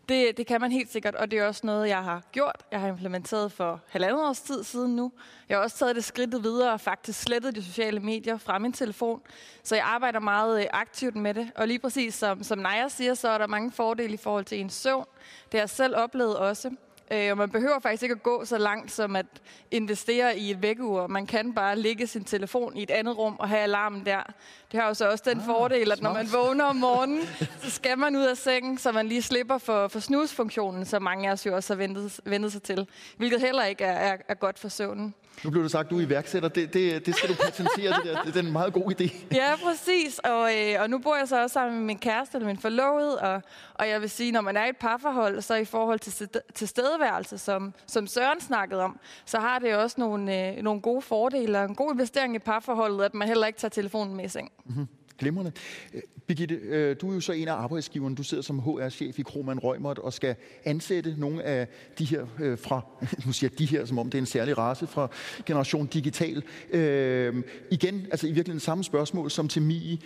Det, 0.10 0.38
det 0.38 0.47
kan 0.47 0.62
man 0.62 0.72
helt 0.72 0.91
sikkert, 0.91 1.16
og 1.16 1.32
det 1.32 1.39
er 1.39 1.47
også 1.47 1.62
noget, 1.64 1.89
jeg 1.89 2.03
har 2.03 2.24
gjort. 2.32 2.64
Jeg 2.72 2.80
har 2.82 2.88
implementeret 2.88 3.51
for 3.51 3.82
halvandet 3.88 4.24
års 4.24 4.41
tid 4.41 4.64
siden 4.64 4.95
nu. 4.95 5.12
Jeg 5.49 5.57
har 5.57 5.64
også 5.64 5.78
taget 5.78 5.95
det 5.95 6.03
skridtet 6.03 6.43
videre 6.43 6.74
og 6.74 6.82
faktisk 6.82 7.22
slettet 7.22 7.55
de 7.55 7.64
sociale 7.64 7.99
medier 7.99 8.38
fra 8.38 8.60
min 8.60 8.74
telefon. 8.74 9.22
Så 9.64 9.76
jeg 9.76 9.84
arbejder 9.84 10.20
meget 10.20 10.62
øh, 10.62 10.68
aktivt 10.74 11.16
med 11.16 11.34
det. 11.34 11.51
Og 11.55 11.68
lige 11.68 11.80
præcis 11.80 12.16
som, 12.16 12.43
som 12.43 12.60
Naja 12.60 12.88
siger, 12.88 13.14
så 13.14 13.30
er 13.30 13.38
der 13.38 13.47
mange 13.47 13.72
fordele 13.72 14.14
i 14.14 14.18
forhold 14.18 14.45
til 14.45 14.60
ens 14.60 14.74
søvn. 14.74 15.05
Det 15.51 15.53
har 15.53 15.60
jeg 15.60 15.70
selv 15.70 15.95
oplevet 15.95 16.38
også. 16.38 16.72
Øh, 17.12 17.32
og 17.32 17.38
man 17.38 17.49
behøver 17.49 17.80
faktisk 17.80 18.03
ikke 18.03 18.16
at 18.16 18.24
gå 18.24 18.45
så 18.45 18.57
langt 18.57 18.91
som 18.91 19.16
at 19.16 19.26
investere 19.72 20.38
i 20.38 20.51
et 20.51 20.62
vækkeur. 20.62 21.07
Man 21.07 21.28
kan 21.28 21.53
bare 21.53 21.76
lægge 21.76 22.07
sin 22.07 22.24
telefon 22.24 22.78
i 22.78 22.84
et 22.84 22.91
andet 22.91 23.18
rum 23.18 23.36
og 23.39 23.49
have 23.49 23.62
alarmen 23.62 24.05
der. 24.05 24.24
Det 24.72 24.80
har 24.80 24.88
jo 24.88 24.93
så 24.93 25.10
også 25.12 25.24
den 25.28 25.39
ah, 25.39 25.45
fordel, 25.45 25.91
at 25.91 26.01
når 26.01 26.14
man 26.14 26.28
vågner 26.34 26.66
om 26.66 26.76
morgenen, 26.76 27.22
så 27.64 27.70
skal 27.70 27.97
man 27.97 28.16
ud 28.16 28.24
af 28.24 28.38
sengen, 28.38 28.78
så 28.78 28.91
man 28.91 29.07
lige 29.07 29.22
slipper 29.22 29.57
for, 29.57 29.88
for 29.88 29.99
snusfunktionen, 29.99 30.86
som 30.86 31.01
mange 31.01 31.30
af 31.30 31.34
os 31.34 31.45
jo 31.45 31.55
også 31.55 31.74
har 31.74 31.78
ventet, 31.78 32.20
ventet 32.26 32.51
sig 32.51 32.64
til. 32.64 32.88
Hvilket 33.18 33.41
heller 33.41 33.64
ikke 33.66 33.84
er, 33.84 34.12
er, 34.14 34.18
er 34.28 34.34
godt 34.34 34.60
for 34.60 34.70
søvnen. 34.70 35.14
Nu 35.43 35.49
blev 35.49 35.63
det 35.63 35.71
sagt, 35.71 35.86
at 35.86 35.91
du 35.91 35.97
er 35.97 36.01
iværksætter. 36.01 36.49
Det, 36.49 36.73
det, 36.73 37.05
det 37.05 37.15
skal 37.15 37.30
du 37.30 37.36
patentere, 37.36 37.93
det 37.93 38.03
der. 38.05 38.23
Det 38.23 38.36
er 38.36 38.39
en 38.39 38.51
meget 38.51 38.73
god 38.73 38.91
idé. 38.91 39.36
Ja, 39.36 39.55
præcis. 39.63 40.19
Og, 40.19 40.57
øh, 40.57 40.82
og 40.82 40.89
nu 40.89 40.97
bor 40.97 41.15
jeg 41.15 41.27
så 41.27 41.41
også 41.41 41.53
sammen 41.53 41.77
med 41.77 41.86
min 41.86 41.97
kæreste 41.97 42.38
eller 42.38 42.47
min 42.47 42.57
forlovede. 42.57 43.19
Og, 43.19 43.41
og 43.73 43.89
jeg 43.89 44.01
vil 44.01 44.09
sige, 44.09 44.32
når 44.32 44.41
man 44.41 44.57
er 44.57 44.65
i 44.65 44.69
et 44.69 44.77
parforhold, 44.77 45.41
så 45.41 45.55
i 45.55 45.65
forhold 45.65 45.99
til, 45.99 46.30
til 46.55 46.67
stedeværelse, 46.67 47.38
som, 47.38 47.73
som 47.88 48.07
Søren 48.07 48.41
snakkede 48.41 48.82
om, 48.82 48.99
så 49.25 49.39
har 49.39 49.59
det 49.59 49.75
også 49.75 49.95
nogle, 49.99 50.49
øh, 50.49 50.63
nogle 50.63 50.82
gode 50.82 51.01
fordele 51.01 51.59
og 51.59 51.65
en 51.65 51.75
god 51.75 51.93
investering 51.93 52.36
i 52.36 52.39
parforholdet, 52.39 53.03
at 53.03 53.13
man 53.13 53.27
heller 53.27 53.47
ikke 53.47 53.59
tager 53.59 53.69
telefonen 53.69 54.15
med 54.15 54.25
i 54.25 54.30
seng. 54.30 54.51
Mm-hmm. 54.65 54.88
Glimrende. 55.20 55.51
Øh, 55.93 56.01
Birgitte, 56.28 56.55
øh, 56.55 56.95
du 57.01 57.09
er 57.09 57.13
jo 57.13 57.20
så 57.20 57.32
en 57.32 57.47
af 57.47 57.53
arbejdsgiverne. 57.53 58.15
Du 58.15 58.24
sidder 58.24 58.43
som 58.43 58.59
HR-chef 58.59 59.20
i 59.20 59.22
Kroman 59.22 59.59
Rømert 59.59 59.97
og 59.99 60.13
skal 60.13 60.36
ansætte 60.65 61.15
nogle 61.17 61.43
af 61.43 61.67
de 61.99 62.05
her 62.05 62.26
øh, 62.39 62.57
fra, 62.57 62.82
nu 63.26 63.32
siger 63.32 63.49
de 63.49 63.65
her, 63.65 63.86
som 63.86 63.99
om 63.99 64.09
det 64.09 64.17
er 64.17 64.22
en 64.22 64.26
særlig 64.26 64.57
race 64.57 64.88
fra 64.88 65.07
Generation 65.45 65.88
Digital. 65.88 66.43
Øh, 66.70 67.43
igen, 67.72 68.07
altså 68.11 68.28
i 68.28 68.32
virkeligheden 68.32 68.59
samme 68.59 68.84
spørgsmål 68.84 69.32
som 69.32 69.47
til 69.47 69.61
Mie. 69.61 69.97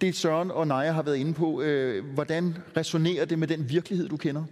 Det 0.00 0.16
Søren 0.16 0.50
og 0.50 0.66
Naja 0.66 0.92
har 0.92 1.02
været 1.02 1.16
inde 1.16 1.34
på, 1.34 1.62
øh, 1.62 2.04
hvordan 2.14 2.56
resonerer 2.76 3.24
det 3.24 3.38
med 3.38 3.48
den 3.48 3.70
virkelighed, 3.70 4.08
du 4.08 4.16
kender? 4.16 4.44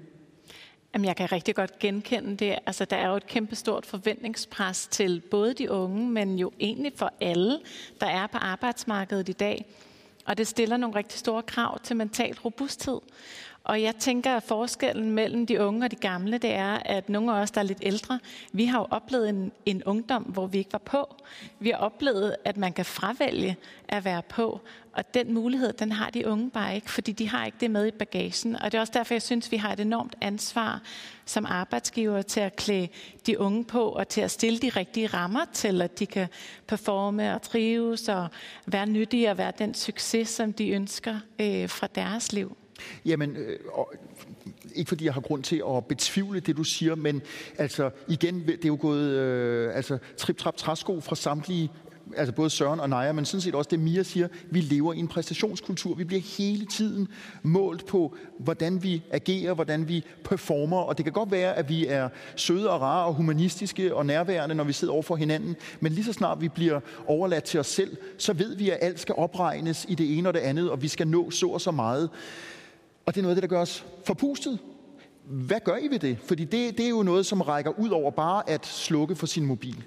Jamen, 0.94 1.04
jeg 1.04 1.16
kan 1.16 1.32
rigtig 1.32 1.54
godt 1.54 1.78
genkende 1.78 2.36
det. 2.36 2.58
Altså, 2.66 2.84
der 2.84 2.96
er 2.96 3.08
jo 3.08 3.16
et 3.16 3.26
kæmpestort 3.26 3.86
forventningspres 3.86 4.86
til 4.86 5.22
både 5.30 5.54
de 5.54 5.70
unge, 5.70 6.10
men 6.10 6.38
jo 6.38 6.52
egentlig 6.60 6.92
for 6.96 7.12
alle, 7.20 7.60
der 8.00 8.06
er 8.06 8.26
på 8.26 8.38
arbejdsmarkedet 8.38 9.28
i 9.28 9.32
dag. 9.32 9.66
Og 10.24 10.38
det 10.38 10.46
stiller 10.46 10.76
nogle 10.76 10.96
rigtig 10.96 11.18
store 11.18 11.42
krav 11.42 11.78
til 11.78 11.96
mental 11.96 12.38
robusthed. 12.44 13.00
Og 13.64 13.82
jeg 13.82 13.96
tænker, 13.96 14.36
at 14.36 14.42
forskellen 14.42 15.10
mellem 15.10 15.46
de 15.46 15.60
unge 15.60 15.84
og 15.84 15.90
de 15.90 15.96
gamle, 15.96 16.38
det 16.38 16.54
er, 16.54 16.78
at 16.84 17.08
nogle 17.08 17.32
af 17.32 17.42
os, 17.42 17.50
der 17.50 17.60
er 17.60 17.64
lidt 17.64 17.78
ældre, 17.82 18.18
vi 18.52 18.64
har 18.64 18.78
jo 18.78 18.86
oplevet 18.90 19.28
en, 19.28 19.52
en 19.66 19.84
ungdom, 19.84 20.22
hvor 20.22 20.46
vi 20.46 20.58
ikke 20.58 20.72
var 20.72 20.78
på. 20.78 21.16
Vi 21.58 21.70
har 21.70 21.76
oplevet, 21.76 22.36
at 22.44 22.56
man 22.56 22.72
kan 22.72 22.84
fravælge 22.84 23.56
at 23.88 24.04
være 24.04 24.22
på. 24.22 24.60
Og 24.92 25.14
den 25.14 25.34
mulighed, 25.34 25.72
den 25.72 25.92
har 25.92 26.10
de 26.10 26.26
unge 26.26 26.50
bare 26.50 26.74
ikke, 26.74 26.90
fordi 26.90 27.12
de 27.12 27.28
har 27.28 27.46
ikke 27.46 27.58
det 27.60 27.70
med 27.70 27.86
i 27.86 27.90
bagagen. 27.90 28.56
Og 28.56 28.72
det 28.72 28.78
er 28.78 28.80
også 28.80 28.92
derfor, 28.96 29.14
jeg 29.14 29.22
synes, 29.22 29.52
vi 29.52 29.56
har 29.56 29.72
et 29.72 29.80
enormt 29.80 30.16
ansvar 30.20 30.82
som 31.24 31.46
arbejdsgiver 31.46 32.22
til 32.22 32.40
at 32.40 32.56
klæde 32.56 32.88
de 33.26 33.40
unge 33.40 33.64
på 33.64 33.88
og 33.88 34.08
til 34.08 34.20
at 34.20 34.30
stille 34.30 34.58
de 34.58 34.68
rigtige 34.68 35.06
rammer 35.06 35.44
til, 35.52 35.82
at 35.82 35.98
de 35.98 36.06
kan 36.06 36.28
performe 36.66 37.34
og 37.34 37.42
trives 37.42 38.08
og 38.08 38.28
være 38.66 38.86
nyttige 38.86 39.30
og 39.30 39.38
være 39.38 39.52
den 39.58 39.74
succes, 39.74 40.28
som 40.28 40.52
de 40.52 40.70
ønsker 40.70 41.18
øh, 41.38 41.68
fra 41.68 41.86
deres 41.86 42.32
liv. 42.32 42.56
Jamen, 43.04 43.36
øh, 43.36 43.58
og, 43.72 43.92
ikke 44.74 44.88
fordi 44.88 45.04
jeg 45.04 45.14
har 45.14 45.20
grund 45.20 45.42
til 45.42 45.62
at 45.76 45.86
betvivle 45.86 46.40
det, 46.40 46.56
du 46.56 46.64
siger, 46.64 46.94
men 46.94 47.22
altså 47.58 47.90
igen, 48.08 48.46
det 48.46 48.64
er 48.64 48.68
jo 48.68 48.78
gået 48.80 49.10
øh, 49.10 49.76
altså, 49.76 49.98
trip-trap 50.16 50.56
træsko 50.56 51.00
fra 51.00 51.16
samtlige 51.16 51.70
altså 52.16 52.34
både 52.34 52.50
Søren 52.50 52.80
og 52.80 52.90
Naja, 52.90 53.12
men 53.12 53.24
sådan 53.24 53.40
set 53.40 53.54
også 53.54 53.68
det 53.70 53.78
Mia 53.80 54.02
siger, 54.02 54.28
vi 54.50 54.60
lever 54.60 54.92
i 54.92 54.98
en 54.98 55.08
præstationskultur. 55.08 55.94
Vi 55.94 56.04
bliver 56.04 56.22
hele 56.38 56.66
tiden 56.66 57.08
målt 57.42 57.86
på, 57.86 58.16
hvordan 58.38 58.82
vi 58.82 59.02
agerer, 59.10 59.54
hvordan 59.54 59.88
vi 59.88 60.04
performer, 60.24 60.76
og 60.76 60.96
det 60.96 61.04
kan 61.04 61.12
godt 61.12 61.30
være, 61.30 61.54
at 61.54 61.68
vi 61.68 61.86
er 61.86 62.08
søde 62.36 62.70
og 62.70 62.80
rare 62.80 63.06
og 63.06 63.14
humanistiske 63.14 63.94
og 63.94 64.06
nærværende, 64.06 64.54
når 64.54 64.64
vi 64.64 64.72
sidder 64.72 64.92
over 64.92 65.02
for 65.02 65.16
hinanden, 65.16 65.56
men 65.80 65.92
lige 65.92 66.04
så 66.04 66.12
snart 66.12 66.40
vi 66.40 66.48
bliver 66.48 66.80
overladt 67.06 67.44
til 67.44 67.60
os 67.60 67.66
selv, 67.66 67.96
så 68.18 68.32
ved 68.32 68.56
vi, 68.56 68.70
at 68.70 68.78
alt 68.80 69.00
skal 69.00 69.14
opregnes 69.18 69.86
i 69.88 69.94
det 69.94 70.18
ene 70.18 70.28
og 70.28 70.34
det 70.34 70.40
andet, 70.40 70.70
og 70.70 70.82
vi 70.82 70.88
skal 70.88 71.08
nå 71.08 71.30
så 71.30 71.48
og 71.48 71.60
så 71.60 71.70
meget. 71.70 72.10
Og 73.06 73.14
det 73.14 73.20
er 73.20 73.22
noget 73.22 73.36
af 73.36 73.42
det, 73.42 73.50
der 73.50 73.56
gør 73.56 73.62
os 73.62 73.84
forpustet. 74.06 74.58
Hvad 75.24 75.60
gør 75.64 75.76
I 75.76 75.88
ved 75.88 75.98
det? 75.98 76.18
Fordi 76.24 76.44
det, 76.44 76.78
det 76.78 76.84
er 76.84 76.90
jo 76.90 77.02
noget, 77.02 77.26
som 77.26 77.40
rækker 77.40 77.78
ud 77.78 77.88
over 77.88 78.10
bare 78.10 78.50
at 78.50 78.66
slukke 78.66 79.16
for 79.16 79.26
sin 79.26 79.46
mobil. 79.46 79.84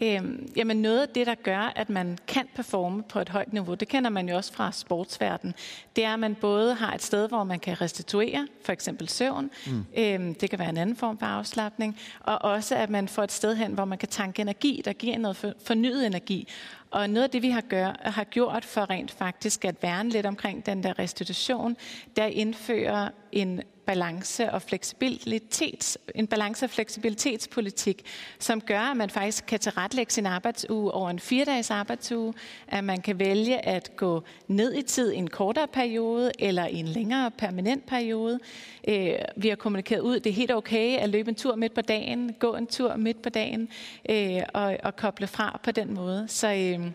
Øhm, 0.00 0.52
jamen 0.56 0.76
noget 0.76 1.02
af 1.02 1.08
det, 1.08 1.26
der 1.26 1.34
gør, 1.34 1.72
at 1.76 1.90
man 1.90 2.18
kan 2.26 2.46
performe 2.54 3.02
på 3.02 3.20
et 3.20 3.28
højt 3.28 3.52
niveau, 3.52 3.74
det 3.74 3.88
kender 3.88 4.10
man 4.10 4.28
jo 4.28 4.36
også 4.36 4.52
fra 4.52 4.72
sportsverdenen, 4.72 5.54
det 5.96 6.04
er, 6.04 6.12
at 6.12 6.18
man 6.18 6.34
både 6.34 6.74
har 6.74 6.94
et 6.94 7.02
sted, 7.02 7.28
hvor 7.28 7.44
man 7.44 7.60
kan 7.60 7.80
restituere, 7.80 8.48
for 8.64 8.72
eksempel 8.72 9.08
søvn, 9.08 9.50
mm. 9.66 9.84
øhm, 9.98 10.34
det 10.34 10.50
kan 10.50 10.58
være 10.58 10.68
en 10.68 10.76
anden 10.76 10.96
form 10.96 11.18
for 11.18 11.26
afslappning, 11.26 11.98
og 12.20 12.38
også 12.42 12.74
at 12.76 12.90
man 12.90 13.08
får 13.08 13.22
et 13.22 13.32
sted 13.32 13.56
hen, 13.56 13.72
hvor 13.72 13.84
man 13.84 13.98
kan 13.98 14.08
tanke 14.08 14.42
energi, 14.42 14.82
der 14.84 14.92
giver 14.92 15.18
noget 15.18 15.36
for, 15.36 15.52
fornyet 15.64 16.06
energi. 16.06 16.48
Og 16.90 17.10
noget 17.10 17.24
af 17.24 17.30
det, 17.30 17.42
vi 17.42 17.50
har, 17.50 17.60
gør, 17.60 17.92
har 18.02 18.24
gjort 18.24 18.64
for 18.64 18.90
rent 18.90 19.10
faktisk 19.10 19.64
at 19.64 19.82
værne 19.82 20.10
lidt 20.10 20.26
omkring 20.26 20.66
den 20.66 20.82
der 20.82 20.98
restitution, 20.98 21.76
der 22.16 22.24
indfører 22.24 23.08
en 23.32 23.62
balance 23.86 24.52
og 24.52 24.62
fleksibilitet, 24.62 25.98
en 26.14 26.26
balance 26.26 26.66
og 26.66 26.70
fleksibilitetspolitik, 26.70 28.02
som 28.38 28.60
gør, 28.60 28.80
at 28.80 28.96
man 28.96 29.10
faktisk 29.10 29.46
kan 29.46 29.60
tilrettelægge 29.60 30.12
sin 30.12 30.26
arbejdsuge 30.26 30.92
over 30.92 31.10
en 31.10 31.18
fire-dages 31.18 31.70
arbejdsuge, 31.70 32.34
at 32.68 32.84
man 32.84 33.00
kan 33.00 33.18
vælge 33.18 33.66
at 33.66 33.96
gå 33.96 34.22
ned 34.48 34.74
i 34.74 34.82
tid 34.82 35.12
i 35.12 35.16
en 35.16 35.30
kortere 35.30 35.68
periode 35.68 36.32
eller 36.38 36.66
i 36.66 36.76
en 36.76 36.88
længere 36.88 37.30
permanent 37.30 37.86
periode. 37.86 38.40
Øh, 38.88 39.12
vi 39.36 39.48
har 39.48 39.56
kommunikeret 39.56 40.00
ud, 40.00 40.20
det 40.20 40.30
er 40.30 40.34
helt 40.34 40.52
okay 40.52 40.98
at 40.98 41.08
løbe 41.08 41.28
en 41.28 41.34
tur 41.34 41.56
midt 41.56 41.74
på 41.74 41.80
dagen, 41.80 42.34
gå 42.38 42.54
en 42.54 42.66
tur 42.66 42.96
midt 42.96 43.22
på 43.22 43.28
dagen 43.28 43.68
øh, 44.10 44.42
og, 44.54 44.76
og 44.82 44.96
koble 44.96 45.26
fra 45.26 45.60
på 45.62 45.70
den 45.70 45.94
måde. 45.94 46.24
Så 46.28 46.48
øh, 46.48 46.90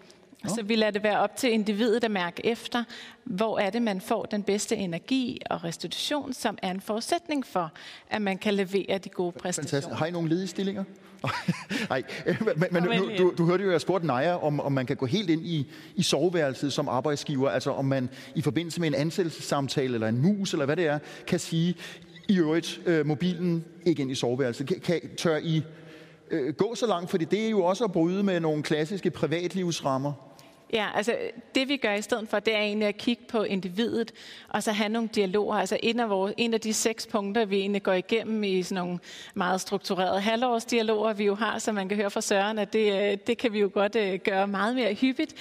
så 0.48 0.64
vi 0.64 0.76
lader 0.76 0.92
det 0.92 1.04
være 1.04 1.20
op 1.20 1.36
til 1.36 1.52
individet 1.52 2.04
at 2.04 2.12
mærke 2.12 2.46
efter, 2.46 2.84
hvor 3.24 3.60
er 3.60 3.70
det, 3.70 3.82
man 3.82 4.02
får 4.02 4.26
den 4.26 4.44
bedste 4.44 4.76
energi 4.76 5.42
og 5.50 5.64
restitution, 5.64 6.34
som 6.34 6.58
er 6.62 6.72
en 6.72 6.82
forudsætning 6.82 7.46
for, 7.46 7.72
at 8.10 8.22
man 8.22 8.38
kan 8.38 8.54
levere 8.54 8.98
de 8.98 9.10
gode 9.10 9.32
præstationer. 9.32 9.82
Fantastisk. 9.82 10.00
Har 10.00 10.06
I 10.06 10.12
nogle 10.12 10.30
ledige 10.30 10.48
stillinger? 10.48 10.84
Nej, 11.90 12.04
men, 12.26 12.68
men 12.72 12.84
nu, 12.84 13.10
du, 13.18 13.34
du 13.38 13.46
hørte 13.46 13.64
jo, 13.64 13.70
at 13.70 13.74
jeg 13.74 13.82
spurgte 13.82 14.08
Naja, 14.08 14.44
om, 14.44 14.60
om 14.60 14.72
man 14.72 14.86
kan 14.86 14.96
gå 14.96 15.06
helt 15.06 15.30
ind 15.30 15.46
i, 15.46 15.72
i 15.96 16.04
soveværelset 16.04 16.74
som 16.74 16.90
arbejdsgiver, 16.90 17.50
altså 17.50 17.72
om 17.72 17.86
man 17.86 18.10
i 18.36 18.42
forbindelse 18.42 18.82
med 18.82 18.88
en 18.88 18.96
ansættelsessamtale 18.96 19.94
eller 19.94 20.08
en 20.08 20.22
mus, 20.22 20.54
eller 20.54 20.66
hvad 20.66 20.76
det 20.76 20.88
er, 20.88 21.00
kan 21.28 21.40
sige, 21.40 21.76
i 22.28 22.40
øvrigt, 22.40 22.82
øh, 22.86 23.06
mobilen 23.06 23.66
ikke 23.86 24.02
ind 24.02 24.12
i 24.12 24.16
soveværelset. 24.16 24.68
Kan, 24.68 24.80
kan, 24.80 25.02
tør 25.18 25.38
I 25.38 25.64
øh, 26.32 26.54
gå 26.54 26.76
så 26.76 26.88
langt, 26.88 27.10
fordi 27.10 27.26
det 27.26 27.46
er 27.46 27.50
jo 27.50 27.64
også 27.64 27.84
at 27.84 27.92
bryde 27.92 28.24
med 28.24 28.40
nogle 28.40 28.64
klassiske 28.64 29.12
privatlivsrammer. 29.12 30.31
Ja, 30.74 30.88
altså 30.96 31.16
det 31.56 31.70
vi 31.70 31.78
gør 31.78 31.94
i 31.94 32.02
stedet 32.02 32.30
for, 32.30 32.40
det 32.40 32.56
er 32.56 32.60
egentlig 32.60 32.88
at 32.88 32.98
kigge 32.98 33.24
på 33.28 33.44
individet, 33.44 34.12
og 34.50 34.64
så 34.64 34.72
have 34.72 34.90
nogle 34.90 35.10
dialoger. 35.16 35.56
Altså 35.56 35.78
en 35.84 36.00
af, 36.00 36.10
vores, 36.10 36.34
en 36.38 36.54
af 36.54 36.62
de 36.62 36.74
seks 36.74 37.08
punkter, 37.08 37.46
vi 37.46 37.60
egentlig 37.60 37.84
går 37.84 37.94
igennem 37.94 38.44
i 38.44 38.64
sådan 38.64 38.84
nogle 38.84 39.00
meget 39.34 39.62
strukturerede 39.62 40.22
halvårsdialoger, 40.22 41.14
vi 41.14 41.26
jo 41.26 41.36
har, 41.36 41.60
som 41.60 41.76
man 41.76 41.90
kan 41.90 41.98
høre 41.98 42.12
fra 42.12 42.22
Søren, 42.22 42.60
at 42.60 42.74
det, 42.74 43.12
øh, 43.12 43.18
det 43.28 43.38
kan 43.38 43.54
vi 43.54 43.60
jo 43.60 43.72
godt 43.74 43.96
øh, 43.96 44.20
gøre 44.20 44.48
meget 44.48 44.76
mere 44.76 44.94
hyppigt. 44.94 45.34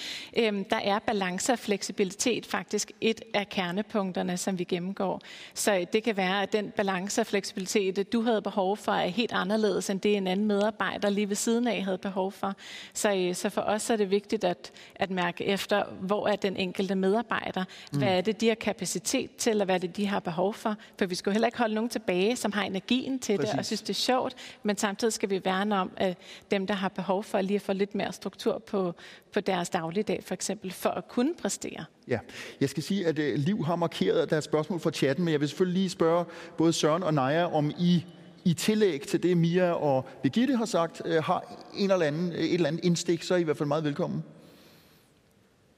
Um, 0.49 0.63
der 0.63 0.79
er 0.83 0.99
balance 0.99 1.51
og 1.51 1.59
fleksibilitet 1.59 2.45
faktisk 2.45 2.91
et 3.01 3.21
af 3.33 3.49
kernepunkterne, 3.49 4.37
som 4.37 4.59
vi 4.59 4.63
gennemgår. 4.63 5.21
Så 5.53 5.85
det 5.93 6.03
kan 6.03 6.17
være, 6.17 6.41
at 6.41 6.53
den 6.53 6.71
balance 6.71 7.21
og 7.21 7.27
fleksibilitet, 7.27 8.13
du 8.13 8.21
havde 8.21 8.41
behov 8.41 8.77
for, 8.77 8.91
er 8.91 9.07
helt 9.07 9.31
anderledes, 9.31 9.89
end 9.89 9.99
det 9.99 10.17
en 10.17 10.27
anden 10.27 10.47
medarbejder 10.47 11.09
lige 11.09 11.29
ved 11.29 11.35
siden 11.35 11.67
af 11.67 11.83
havde 11.83 11.97
behov 11.97 12.31
for. 12.31 12.55
Så, 12.93 13.15
øh, 13.15 13.35
så 13.35 13.49
for 13.49 13.61
os 13.61 13.89
er 13.89 13.95
det 13.95 14.11
vigtigt, 14.11 14.43
at, 14.43 14.71
at 14.95 15.11
mærke 15.23 15.45
efter, 15.45 15.83
hvor 16.01 16.27
er 16.27 16.35
den 16.35 16.57
enkelte 16.57 16.95
medarbejder, 16.95 17.63
mm. 17.93 17.99
hvad 17.99 18.17
er 18.17 18.21
det, 18.21 18.41
de 18.41 18.47
har 18.47 18.55
kapacitet 18.55 19.35
til, 19.35 19.61
og 19.61 19.65
hvad 19.65 19.75
er 19.75 19.79
det, 19.79 19.97
de 19.97 20.07
har 20.07 20.19
behov 20.19 20.53
for. 20.53 20.75
For 20.97 21.05
vi 21.05 21.15
skal 21.15 21.29
jo 21.29 21.33
heller 21.33 21.47
ikke 21.47 21.57
holde 21.57 21.75
nogen 21.75 21.89
tilbage, 21.89 22.35
som 22.35 22.51
har 22.51 22.63
energien 22.63 23.19
til 23.19 23.37
Præcis. 23.37 23.51
det, 23.51 23.59
og 23.59 23.65
synes, 23.65 23.81
det 23.81 23.89
er 23.89 23.93
sjovt, 23.93 24.35
men 24.63 24.77
samtidig 24.77 25.13
skal 25.13 25.29
vi 25.29 25.41
værne 25.45 25.75
om 25.75 25.91
at 25.97 26.17
dem, 26.51 26.67
der 26.67 26.73
har 26.73 26.89
behov 26.89 27.23
for 27.23 27.41
lige 27.41 27.55
at 27.55 27.61
få 27.61 27.73
lidt 27.73 27.95
mere 27.95 28.13
struktur 28.13 28.63
på, 28.67 28.93
på 29.33 29.39
deres 29.39 29.69
dagligdag, 29.69 30.23
for 30.23 30.33
eksempel, 30.33 30.71
for 30.71 30.89
at 30.89 31.07
kunne 31.07 31.33
præstere. 31.41 31.85
Ja, 32.07 32.19
jeg 32.61 32.69
skal 32.69 32.83
sige, 32.83 33.07
at 33.07 33.19
uh, 33.19 33.25
Liv 33.35 33.65
har 33.65 33.75
markeret 33.75 34.29
deres 34.29 34.45
spørgsmål 34.45 34.79
fra 34.79 34.91
chatten, 34.91 35.25
men 35.25 35.31
jeg 35.31 35.39
vil 35.39 35.49
selvfølgelig 35.49 35.81
lige 35.81 35.89
spørge 35.89 36.25
både 36.57 36.73
Søren 36.73 37.03
og 37.03 37.13
Naja, 37.13 37.53
om 37.53 37.71
I 37.79 38.05
i 38.45 38.53
tillæg 38.53 39.01
til 39.01 39.23
det, 39.23 39.37
Mia 39.37 39.71
og 39.71 40.05
Birgitte 40.23 40.55
har 40.55 40.65
sagt, 40.65 41.01
uh, 41.05 41.11
har 41.11 41.67
en 41.77 41.91
eller 41.91 42.05
anden, 42.05 42.31
et 42.31 42.53
eller 42.53 42.67
andet 42.67 42.85
indstik, 42.85 43.23
så 43.23 43.33
er 43.33 43.37
I 43.37 43.41
i 43.41 43.43
hvert 43.43 43.57
fald 43.57 43.67
meget 43.67 43.83
velkommen. 43.83 44.23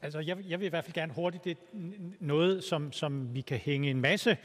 Altså, 0.04 0.20
jeg, 0.20 0.38
jeg 0.50 0.60
vil 0.60 0.66
i 0.66 0.70
hvert 0.70 0.84
fald 0.84 0.94
gerne 0.94 1.14
hurtigt, 1.14 1.44
det 1.44 1.52
er 1.52 1.56
noget, 2.20 2.64
som, 2.64 2.92
som 2.92 3.36
vi 3.36 3.42
kan 3.42 3.58
hænge 3.58 3.90
en 3.90 4.02
masse 4.02 4.38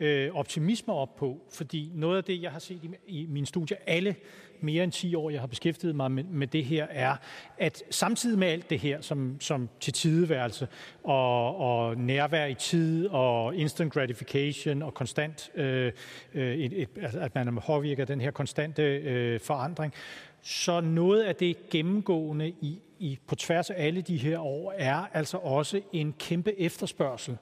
øh, 0.00 0.34
optimisme 0.34 0.92
op 0.92 1.16
på, 1.16 1.40
fordi 1.52 1.90
noget 1.94 2.16
af 2.16 2.24
det, 2.24 2.42
jeg 2.42 2.52
har 2.52 2.58
set 2.58 2.80
i, 2.84 2.90
i 3.06 3.26
min 3.26 3.46
studie, 3.46 3.76
alle 3.88 4.16
mere 4.64 4.84
end 4.84 4.92
10 4.92 5.14
år, 5.14 5.30
jeg 5.30 5.40
har 5.40 5.46
beskæftiget 5.46 5.96
mig 5.96 6.10
med, 6.10 6.24
med 6.24 6.46
det 6.46 6.64
her, 6.64 6.86
er, 6.90 7.16
at 7.58 7.82
samtidig 7.90 8.38
med 8.38 8.48
alt 8.48 8.70
det 8.70 8.78
her, 8.78 9.00
som, 9.00 9.40
som 9.40 9.68
til 9.80 9.92
tideværelse 9.92 10.68
og, 11.04 11.56
og 11.56 11.96
nærvær 11.96 12.46
i 12.46 12.54
tid 12.54 13.06
og 13.06 13.54
instant 13.54 13.92
gratification 13.92 14.82
og 14.82 14.94
konstant, 14.94 15.50
øh, 15.54 15.92
øh 16.34 16.54
et, 16.54 16.82
et, 16.82 16.88
altså, 17.02 17.20
at 17.20 17.34
man 17.34 17.58
påvirker 17.66 18.04
den 18.04 18.20
her 18.20 18.30
konstante 18.30 18.82
øh, 18.82 19.40
forandring, 19.40 19.94
så 20.42 20.80
noget 20.80 21.22
af 21.22 21.36
det 21.36 21.70
gennemgående 21.70 22.48
i, 22.48 22.80
i, 22.98 23.18
på 23.26 23.34
tværs 23.34 23.70
af 23.70 23.86
alle 23.86 24.00
de 24.00 24.16
her 24.16 24.38
år 24.38 24.74
er 24.76 25.06
altså 25.12 25.36
også 25.36 25.80
en 25.92 26.14
kæmpe 26.18 26.60
efterspørgsel 26.60 27.36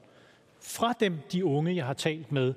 fra 0.61 0.95
dem, 1.01 1.19
de 1.33 1.45
unge, 1.45 1.77
jeg 1.77 1.87
har 1.87 1.95
talt 1.95 2.33
med, 2.33 2.55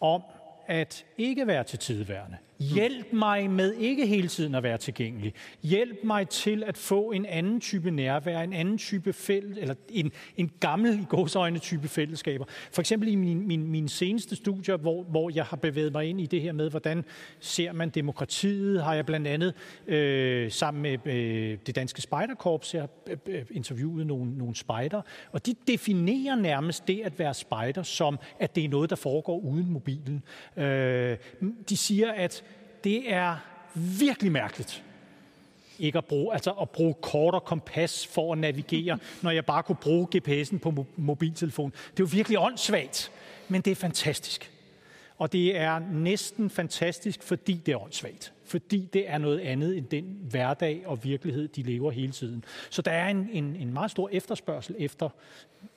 om 0.00 0.22
at 0.66 1.04
ikke 1.18 1.46
være 1.46 1.64
til 1.64 1.78
tidværende. 1.78 2.36
Hjælp 2.60 3.12
mig 3.12 3.50
med 3.50 3.74
ikke 3.74 4.06
hele 4.06 4.28
tiden 4.28 4.54
at 4.54 4.62
være 4.62 4.78
tilgængelig. 4.78 5.34
Hjælp 5.62 6.04
mig 6.04 6.28
til 6.28 6.64
at 6.66 6.76
få 6.76 7.10
en 7.10 7.26
anden 7.26 7.60
type 7.60 7.90
nærvær, 7.90 8.40
en 8.40 8.52
anden 8.52 8.78
type 8.78 9.12
fælles, 9.12 9.58
eller 9.58 9.74
en, 9.88 10.12
en 10.36 10.50
gammel 10.60 11.00
i 11.00 11.04
godsøjne 11.08 11.58
type 11.58 11.88
fællesskaber. 11.88 12.44
For 12.72 12.82
eksempel 12.82 13.08
i 13.08 13.14
min, 13.14 13.46
min, 13.46 13.68
min 13.68 13.88
seneste 13.88 14.36
studier, 14.36 14.76
hvor, 14.76 15.02
hvor 15.02 15.30
jeg 15.34 15.44
har 15.44 15.56
bevæget 15.56 15.92
mig 15.92 16.06
ind 16.06 16.20
i 16.20 16.26
det 16.26 16.40
her 16.40 16.52
med, 16.52 16.70
hvordan 16.70 17.04
ser 17.40 17.72
man 17.72 17.90
demokratiet, 17.90 18.82
har 18.82 18.94
jeg 18.94 19.06
blandt 19.06 19.26
andet 19.26 19.54
øh, 19.86 20.50
sammen 20.50 20.82
med 20.82 20.98
øh, 21.06 21.58
det 21.66 21.74
danske 21.74 22.02
spejderkorps, 22.02 22.74
jeg 22.74 22.82
har 22.82 22.88
øh, 23.06 23.16
øh 23.26 23.44
interviewet 23.50 24.06
nogle, 24.06 24.38
nogle 24.38 24.56
spejder, 24.56 25.02
og 25.32 25.46
de 25.46 25.54
definerer 25.66 26.36
nærmest 26.36 26.88
det 26.88 27.00
at 27.04 27.18
være 27.18 27.34
spejder 27.34 27.82
som, 27.82 28.18
at 28.40 28.56
det 28.56 28.64
er 28.64 28.68
noget, 28.68 28.90
der 28.90 28.96
foregår 28.96 29.38
uden 29.38 29.70
mobilen. 29.70 30.22
Øh, 30.56 31.16
de 31.68 31.76
siger, 31.76 32.12
at 32.12 32.44
det 32.84 33.12
er 33.12 33.36
virkelig 33.74 34.32
mærkeligt 34.32 34.82
ikke 35.78 35.98
at 35.98 36.04
bruge, 36.04 36.32
altså 36.32 36.50
at 36.50 36.70
bruge 36.70 36.94
kort 36.94 37.34
og 37.34 37.44
kompas 37.44 38.06
for 38.06 38.32
at 38.32 38.38
navigere, 38.38 38.98
når 39.22 39.30
jeg 39.30 39.44
bare 39.44 39.62
kunne 39.62 39.76
bruge 39.76 40.08
GPS'en 40.16 40.58
på 40.58 40.86
mobiltelefonen. 40.96 41.70
Det 41.70 42.02
er 42.02 42.04
jo 42.04 42.08
virkelig 42.12 42.38
åndssvagt, 42.38 43.10
men 43.48 43.60
det 43.60 43.70
er 43.70 43.74
fantastisk. 43.74 44.52
Og 45.18 45.32
det 45.32 45.56
er 45.56 45.78
næsten 45.78 46.50
fantastisk, 46.50 47.22
fordi 47.22 47.54
det 47.66 47.72
er 47.72 47.82
åndssvagt. 47.82 48.32
Fordi 48.48 48.88
det 48.92 49.10
er 49.10 49.18
noget 49.18 49.40
andet 49.40 49.76
end 49.76 49.86
den 49.86 50.18
hverdag 50.30 50.82
og 50.86 51.04
virkelighed, 51.04 51.48
de 51.48 51.62
lever 51.62 51.90
hele 51.90 52.12
tiden. 52.12 52.44
Så 52.70 52.82
der 52.82 52.90
er 52.90 53.08
en, 53.08 53.28
en, 53.32 53.56
en 53.56 53.72
meget 53.72 53.90
stor 53.90 54.08
efterspørgsel 54.12 54.76
efter, 54.78 55.08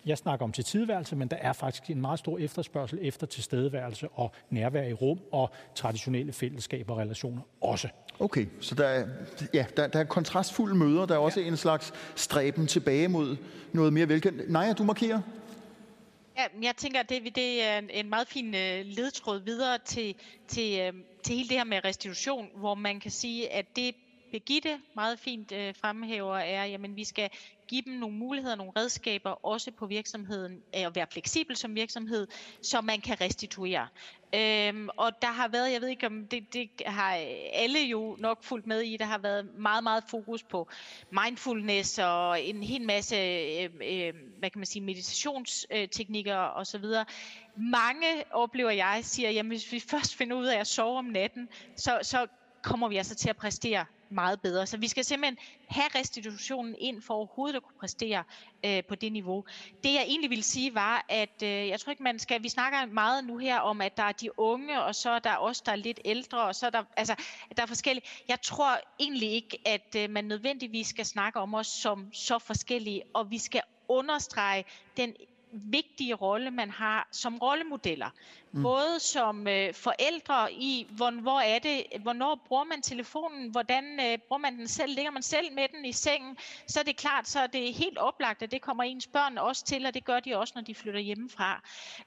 jeg 0.06 0.18
snakker 0.18 0.45
om 0.45 0.52
til 0.52 0.64
tidværelse, 0.64 1.15
men 1.15 1.27
der 1.27 1.38
er 1.38 1.53
faktisk 1.53 1.89
en 1.89 2.02
meget 2.02 2.19
stor 2.19 2.38
efterspørgsel 2.38 2.99
efter 3.02 3.27
tilstedeværelse 3.27 4.07
og 4.07 4.31
nærvær 4.49 4.84
i 4.84 4.93
rum 4.93 5.19
og 5.31 5.49
traditionelle 5.76 6.34
fællesskaber 6.34 6.93
og 6.93 6.99
relationer 6.99 7.41
også. 7.61 7.88
Okay, 8.19 8.45
så 8.60 8.76
der 8.76 8.85
er, 8.88 9.07
ja, 9.53 9.65
der, 9.77 9.88
der 9.88 9.99
er 9.99 10.03
kontrastfulde 10.03 10.76
møder. 10.76 11.06
Der 11.06 11.14
er 11.14 11.19
også 11.19 11.39
ja. 11.39 11.48
en 11.48 11.57
slags 11.57 11.93
stræben 12.15 12.68
tilbage 12.68 13.07
mod 13.07 13.38
noget 13.73 13.93
mere 13.93 14.10
velkendt. 14.10 14.52
Nej, 14.52 14.73
du 14.77 14.84
markerer? 14.84 15.22
Ja, 16.37 16.45
jeg 16.61 16.75
tænker, 16.75 16.99
at 16.99 17.09
det, 17.09 17.35
det 17.35 17.63
er 17.63 17.81
en 17.89 18.09
meget 18.09 18.27
fin 18.27 18.55
øh, 18.55 18.85
ledtråd 18.85 19.39
videre 19.39 19.77
til, 19.77 20.15
til, 20.47 20.79
øh, 20.79 20.93
til 21.23 21.35
hele 21.35 21.49
det 21.49 21.57
her 21.57 21.63
med 21.63 21.85
restitution, 21.85 22.49
hvor 22.55 22.75
man 22.75 22.99
kan 22.99 23.11
sige, 23.11 23.51
at 23.51 23.75
det 23.75 23.95
Begitte 24.31 24.79
meget 24.95 25.19
fint 25.19 25.51
øh, 25.51 25.75
fremhæver 25.75 26.37
er, 26.37 26.63
at 26.63 26.95
vi 26.95 27.03
skal 27.03 27.29
give 27.72 27.81
dem 27.85 27.93
nogle 27.93 28.15
muligheder, 28.15 28.56
nogle 28.56 28.72
redskaber, 28.77 29.45
også 29.45 29.72
på 29.72 29.85
virksomheden, 29.85 30.53
øh, 30.53 30.85
at 30.85 30.95
være 30.95 31.07
fleksibel 31.11 31.56
som 31.56 31.76
virksomhed, 31.76 32.27
så 32.61 32.81
man 32.81 33.02
kan 33.02 33.22
restituere. 33.22 33.88
Øhm, 34.35 34.89
og 34.98 35.22
der 35.22 35.27
har 35.27 35.48
været, 35.48 35.72
jeg 35.72 35.81
ved 35.81 35.88
ikke 35.88 36.07
om 36.07 36.27
det, 36.27 36.53
det 36.53 36.69
har 36.85 37.11
alle 37.53 37.80
jo 37.80 38.15
nok 38.19 38.43
fulgt 38.43 38.68
med 38.68 38.81
i, 38.81 38.98
der 38.98 39.06
har 39.06 39.18
været 39.18 39.49
meget, 39.57 39.84
meget 39.84 40.03
fokus 40.07 40.43
på 40.43 40.68
mindfulness 41.11 41.99
og 41.99 42.41
en 42.41 42.64
hel 42.64 42.81
masse, 42.81 43.15
øh, 43.15 43.64
øh, 43.64 44.14
hvad 44.39 44.49
kan 44.49 44.60
man 44.60 44.65
sige, 44.65 44.84
meditationsteknikker 44.84 46.38
osv. 46.38 46.85
Mange 47.57 48.23
oplever 48.31 48.72
jeg 48.72 48.99
siger, 49.03 49.30
jamen 49.30 49.49
hvis 49.49 49.72
vi 49.72 49.80
først 49.80 50.15
finder 50.15 50.38
ud 50.38 50.45
af 50.45 50.60
at 50.60 50.68
sove 50.68 50.98
om 50.98 51.06
natten, 51.06 51.49
så, 51.76 51.99
så 52.02 52.27
kommer 52.61 52.88
vi 52.88 52.97
altså 52.97 53.15
til 53.15 53.29
at 53.29 53.38
præstere 53.38 53.85
meget 54.11 54.41
bedre. 54.41 54.67
Så 54.67 54.77
vi 54.77 54.88
skal 54.88 55.05
simpelthen 55.05 55.38
have 55.67 55.88
restitutionen 55.95 56.75
ind 56.79 57.01
for 57.01 57.13
overhovedet 57.13 57.55
at 57.55 57.63
kunne 57.63 57.79
præstere 57.79 58.23
øh, 58.65 58.83
på 58.83 58.95
det 58.95 59.11
niveau. 59.11 59.45
Det 59.83 59.93
jeg 59.93 60.05
egentlig 60.07 60.29
ville 60.29 60.43
sige 60.43 60.75
var, 60.75 61.05
at 61.09 61.43
øh, 61.43 61.49
jeg 61.49 61.79
tror 61.79 61.91
ikke 61.91 62.03
man 62.03 62.19
skal, 62.19 62.43
vi 62.43 62.49
snakker 62.49 62.85
meget 62.85 63.25
nu 63.25 63.38
her 63.38 63.59
om, 63.59 63.81
at 63.81 63.97
der 63.97 64.03
er 64.03 64.11
de 64.11 64.39
unge, 64.39 64.83
og 64.83 64.95
så 64.95 65.09
er 65.09 65.19
der 65.19 65.33
også 65.33 65.63
der 65.65 65.71
er 65.71 65.75
lidt 65.75 65.99
ældre, 66.05 66.41
og 66.43 66.55
så 66.55 66.65
er 66.65 66.69
der, 66.69 66.83
altså, 66.97 67.15
der 67.57 67.63
er 67.63 67.67
forskellige. 67.67 68.05
Jeg 68.27 68.41
tror 68.41 68.79
egentlig 68.99 69.31
ikke, 69.31 69.61
at 69.65 69.95
øh, 69.97 70.09
man 70.09 70.25
nødvendigvis 70.25 70.88
skal 70.88 71.05
snakke 71.05 71.39
om 71.39 71.53
os 71.53 71.67
som 71.67 72.13
så 72.13 72.39
forskellige, 72.39 73.03
og 73.13 73.31
vi 73.31 73.38
skal 73.38 73.61
understrege 73.88 74.65
den 74.97 75.15
vigtige 75.51 76.13
rolle, 76.13 76.51
man 76.51 76.69
har 76.69 77.07
som 77.11 77.38
rollemodeller. 77.38 78.09
Mm. 78.53 78.64
Både 78.64 78.99
som 78.99 79.48
øh, 79.48 79.73
forældre 79.73 80.53
i, 80.53 80.88
hvor, 80.90 81.22
hvor 81.22 81.40
er 81.40 81.60
det, 81.60 81.84
hvornår 82.02 82.41
bruger 82.48 82.64
man 82.64 82.82
telefonen, 82.82 83.49
hvordan 83.49 83.99
øh, 83.99 84.18
bruger 84.18 84.40
man 84.40 84.57
den 84.57 84.68
selv, 84.68 84.95
ligger 84.95 85.11
man 85.11 85.23
selv 85.23 85.53
med 85.53 85.68
den 85.76 85.86
i 85.86 85.91
sengen, 85.91 86.38
så 86.68 86.80
er 86.80 86.84
det 86.84 86.98
klart, 86.98 87.28
så 87.28 87.40
er 87.40 87.48
det 87.48 87.73
helt 87.73 87.98
oplagt, 87.98 88.41
at 88.41 88.52
det 88.52 88.61
kommer 88.61 88.84
ens 88.84 89.07
børn 89.07 89.38
også 89.38 89.65
til, 89.65 89.86
og 89.86 89.94
det 89.94 90.06
gør 90.06 90.19
de 90.19 90.38
også, 90.38 90.53
når 90.56 90.61
de 90.61 90.76
flytter 90.76 90.99
hjemmefra. 90.99 91.61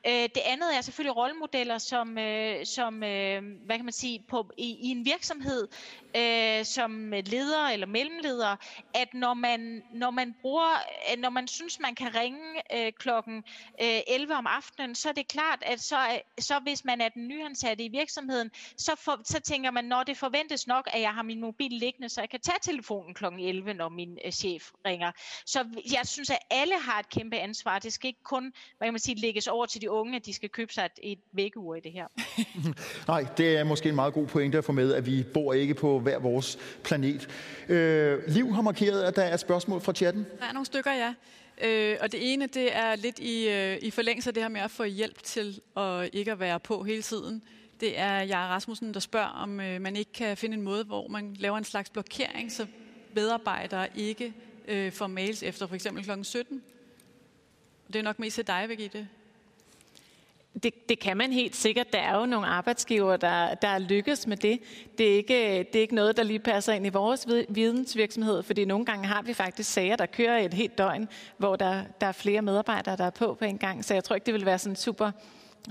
Øh, 0.06 0.12
det 0.12 0.42
andet 0.44 0.76
er 0.76 0.80
selvfølgelig 0.80 1.16
rollemodeller, 1.16 1.78
som, 1.78 2.18
øh, 2.18 2.66
som 2.66 3.02
øh, 3.02 3.42
hvad 3.66 3.76
kan 3.76 3.84
man 3.84 3.92
sige, 3.92 4.24
på, 4.28 4.50
i, 4.58 4.76
i 4.80 4.88
en 4.88 5.04
virksomhed, 5.04 5.68
øh, 6.16 6.64
som 6.64 7.10
leder 7.10 7.68
eller 7.68 7.86
mellemleder, 7.86 8.56
at 8.94 9.14
når 9.14 9.34
man, 9.34 9.82
når 9.92 10.10
man 10.10 10.34
bruger, 10.42 10.72
øh, 11.12 11.20
når 11.20 11.30
man 11.30 11.48
synes, 11.48 11.80
man 11.80 11.94
kan 11.94 12.14
ringe 12.14 12.76
øh, 12.76 12.92
klokken 12.92 13.44
øh, 13.82 14.00
11 14.06 14.34
om 14.34 14.46
aftenen, 14.46 14.94
så 14.94 15.08
er 15.08 15.12
det 15.12 15.28
klart, 15.28 15.62
at 15.62 15.80
så 15.80 15.96
så 16.38 16.58
hvis 16.62 16.84
man 16.84 17.00
er 17.00 17.08
den 17.08 17.28
nyansatte 17.28 17.84
i 17.84 17.88
virksomheden, 17.88 18.50
så, 18.76 18.92
for, 18.98 19.20
så 19.24 19.40
tænker 19.40 19.70
man, 19.70 19.84
når 19.84 20.02
det 20.02 20.16
forventes 20.16 20.66
nok, 20.66 20.88
at 20.92 21.00
jeg 21.00 21.10
har 21.10 21.22
min 21.22 21.40
mobil 21.40 21.72
liggende, 21.72 22.08
så 22.08 22.20
jeg 22.20 22.30
kan 22.30 22.40
tage 22.40 22.58
telefonen 22.62 23.14
kl. 23.14 23.24
11, 23.24 23.74
når 23.74 23.88
min 23.88 24.18
øh, 24.24 24.32
chef 24.32 24.70
ringer. 24.86 25.10
Så 25.46 25.64
jeg 25.92 26.00
synes, 26.04 26.30
at 26.30 26.38
alle 26.50 26.74
har 26.80 26.98
et 26.98 27.08
kæmpe 27.08 27.36
ansvar. 27.36 27.78
Det 27.78 27.92
skal 27.92 28.08
ikke 28.08 28.22
kun 28.22 28.52
hvad 28.78 28.86
kan 28.86 28.92
man 28.92 29.00
sige, 29.00 29.20
lægges 29.20 29.46
over 29.46 29.66
til 29.66 29.80
de 29.80 29.90
unge, 29.90 30.16
at 30.16 30.26
de 30.26 30.34
skal 30.34 30.48
købe 30.48 30.72
sig 30.72 30.84
et, 30.84 31.12
et 31.12 31.18
vækkeur 31.32 31.74
i 31.74 31.80
det 31.80 31.92
her. 31.92 32.06
Nej, 33.12 33.26
det 33.36 33.56
er 33.56 33.64
måske 33.64 33.88
en 33.88 33.94
meget 33.94 34.14
god 34.14 34.26
pointe 34.26 34.58
at 34.58 34.64
få 34.64 34.72
med, 34.72 34.94
at 34.94 35.06
vi 35.06 35.24
bor 35.34 35.52
ikke 35.52 35.74
på 35.74 35.98
hver 35.98 36.18
vores 36.18 36.58
planet. 36.84 37.28
Øh, 37.68 38.22
Liv 38.28 38.54
har 38.54 38.62
markeret, 38.62 39.02
at 39.02 39.16
der 39.16 39.22
er 39.22 39.34
et 39.34 39.40
spørgsmål 39.40 39.80
fra 39.80 39.92
chatten. 39.92 40.26
Der 40.38 40.46
er 40.46 40.52
nogle 40.52 40.66
stykker, 40.66 40.92
ja. 40.92 41.14
Øh, 41.62 41.96
og 42.00 42.12
det 42.12 42.32
ene, 42.32 42.46
det 42.46 42.76
er 42.76 42.96
lidt 42.96 43.18
i, 43.18 43.48
øh, 43.48 43.78
i 43.82 43.90
forlængelse 43.90 44.30
af 44.30 44.34
det 44.34 44.42
her 44.42 44.48
med 44.48 44.60
at 44.60 44.70
få 44.70 44.84
hjælp 44.84 45.22
til 45.22 45.60
at 45.76 46.10
ikke 46.12 46.32
at 46.32 46.40
være 46.40 46.60
på 46.60 46.82
hele 46.82 47.02
tiden. 47.02 47.42
Det 47.80 47.98
er 47.98 48.20
jeg 48.20 48.38
Rasmussen, 48.38 48.94
der 48.94 49.00
spørger, 49.00 49.28
om 49.28 49.60
øh, 49.60 49.80
man 49.80 49.96
ikke 49.96 50.12
kan 50.12 50.36
finde 50.36 50.56
en 50.56 50.62
måde, 50.62 50.84
hvor 50.84 51.08
man 51.08 51.34
laver 51.34 51.58
en 51.58 51.64
slags 51.64 51.90
blokering, 51.90 52.52
så 52.52 52.66
medarbejdere 53.14 53.88
ikke 53.96 54.34
øh, 54.68 54.92
får 54.92 55.06
mails 55.06 55.42
efter 55.42 55.66
for 55.66 55.74
eksempel 55.74 56.04
kl. 56.04 56.10
17. 56.22 56.62
Det 57.86 57.96
er 57.96 58.02
nok 58.02 58.18
mest 58.18 58.34
til 58.34 58.46
dig, 58.46 58.64
Birgitte. 58.68 59.08
Det, 60.62 60.88
det 60.88 60.98
kan 60.98 61.16
man 61.16 61.32
helt 61.32 61.56
sikkert. 61.56 61.92
Der 61.92 61.98
er 61.98 62.18
jo 62.18 62.26
nogle 62.26 62.46
arbejdsgiver, 62.46 63.16
der, 63.16 63.54
der 63.54 63.78
lykkes 63.78 64.26
med 64.26 64.36
det. 64.36 64.60
Det 64.98 65.12
er, 65.12 65.16
ikke, 65.16 65.58
det 65.58 65.76
er 65.76 65.80
ikke 65.80 65.94
noget, 65.94 66.16
der 66.16 66.22
lige 66.22 66.38
passer 66.38 66.72
ind 66.72 66.86
i 66.86 66.88
vores 66.88 67.26
vidensvirksomhed, 67.48 68.42
fordi 68.42 68.64
nogle 68.64 68.84
gange 68.84 69.06
har 69.06 69.22
vi 69.22 69.34
faktisk 69.34 69.72
sager, 69.72 69.96
der 69.96 70.06
kører 70.06 70.38
et 70.38 70.54
helt 70.54 70.78
døgn, 70.78 71.08
hvor 71.38 71.56
der, 71.56 71.82
der 72.00 72.06
er 72.06 72.12
flere 72.12 72.42
medarbejdere, 72.42 72.96
der 72.96 73.04
er 73.04 73.10
på 73.10 73.34
på 73.34 73.44
en 73.44 73.58
gang. 73.58 73.84
Så 73.84 73.94
jeg 73.94 74.04
tror 74.04 74.14
ikke, 74.14 74.26
det 74.26 74.34
vil 74.34 74.46
være 74.46 74.58
sådan 74.58 74.76
super 74.76 75.10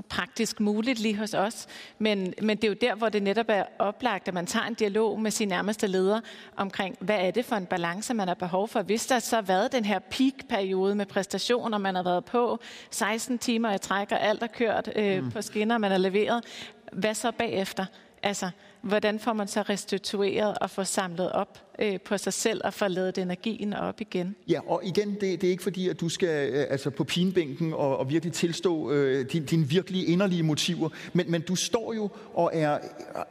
praktisk 0.10 0.60
muligt 0.60 1.00
lige 1.00 1.18
hos 1.18 1.34
os. 1.34 1.68
Men, 2.00 2.34
men 2.42 2.58
det 2.58 2.64
er 2.64 2.68
jo 2.68 2.76
der, 2.82 2.96
hvor 2.96 3.10
det 3.10 3.24
netop 3.24 3.46
er 3.50 3.64
oplagt, 3.80 4.28
at 4.28 4.34
man 4.34 4.46
tager 4.46 4.66
en 4.66 4.74
dialog 4.74 5.22
med 5.22 5.32
sin 5.32 5.48
nærmeste 5.48 5.88
leder 5.88 6.20
omkring, 6.56 6.98
hvad 7.00 7.20
er 7.20 7.32
det 7.32 7.46
for 7.46 7.56
en 7.56 7.66
balance, 7.66 8.14
man 8.14 8.28
har 8.28 8.36
behov 8.36 8.68
for. 8.68 8.82
Hvis 8.82 9.08
der 9.08 9.20
så 9.20 9.36
har 9.36 9.42
været 9.42 9.72
den 9.72 9.86
her 9.86 10.00
peak-periode 10.00 10.96
med 10.96 11.06
præstationer, 11.06 11.78
man 11.78 11.96
har 11.96 12.04
været 12.04 12.26
på, 12.26 12.60
16 12.92 13.38
timer 13.38 13.74
i 13.74 13.78
træk, 13.78 14.12
og 14.12 14.22
alt 14.22 14.44
er 14.44 14.48
kørt 14.48 14.90
øh, 14.96 15.24
mm. 15.24 15.32
på 15.32 15.42
skinner, 15.42 15.78
man 15.78 15.92
har 15.92 15.98
leveret, 15.98 16.44
hvad 16.92 17.14
så 17.14 17.32
bagefter? 17.32 17.86
Altså, 18.24 18.50
hvordan 18.82 19.20
får 19.20 19.34
man 19.34 19.48
så 19.48 19.62
restitueret 19.62 20.58
og 20.58 20.70
få 20.70 20.84
samlet 20.84 21.32
op 21.32 21.73
øh, 21.80 22.00
på 22.00 22.18
sig 22.18 22.34
selv 22.34 22.62
og 22.64 22.74
få 22.74 22.88
lavet 22.88 23.18
energien 23.18 23.74
op 23.74 24.02
igen. 24.02 24.36
Ja, 24.50 24.60
og 24.68 24.82
igen, 24.84 25.14
det, 25.14 25.22
det 25.22 25.44
er 25.44 25.52
ikke 25.52 25.64
fordi, 25.64 25.90
at 25.90 26.00
du 26.00 26.10
skal 26.10 26.54
øh, 26.54 26.66
altså 26.70 26.90
på 26.90 27.04
pinbænken 27.04 27.74
og, 27.74 27.98
og 27.98 28.10
virkelig 28.10 28.34
tilstå 28.34 28.92
øh, 28.92 29.26
din, 29.32 29.46
dine 29.46 29.68
virkelige 29.68 30.06
inderlige 30.06 30.44
motiver, 30.44 30.90
men, 31.14 31.32
men 31.32 31.42
du 31.42 31.56
står 31.56 31.94
jo 31.94 32.10
og 32.34 32.52
er, 32.54 32.78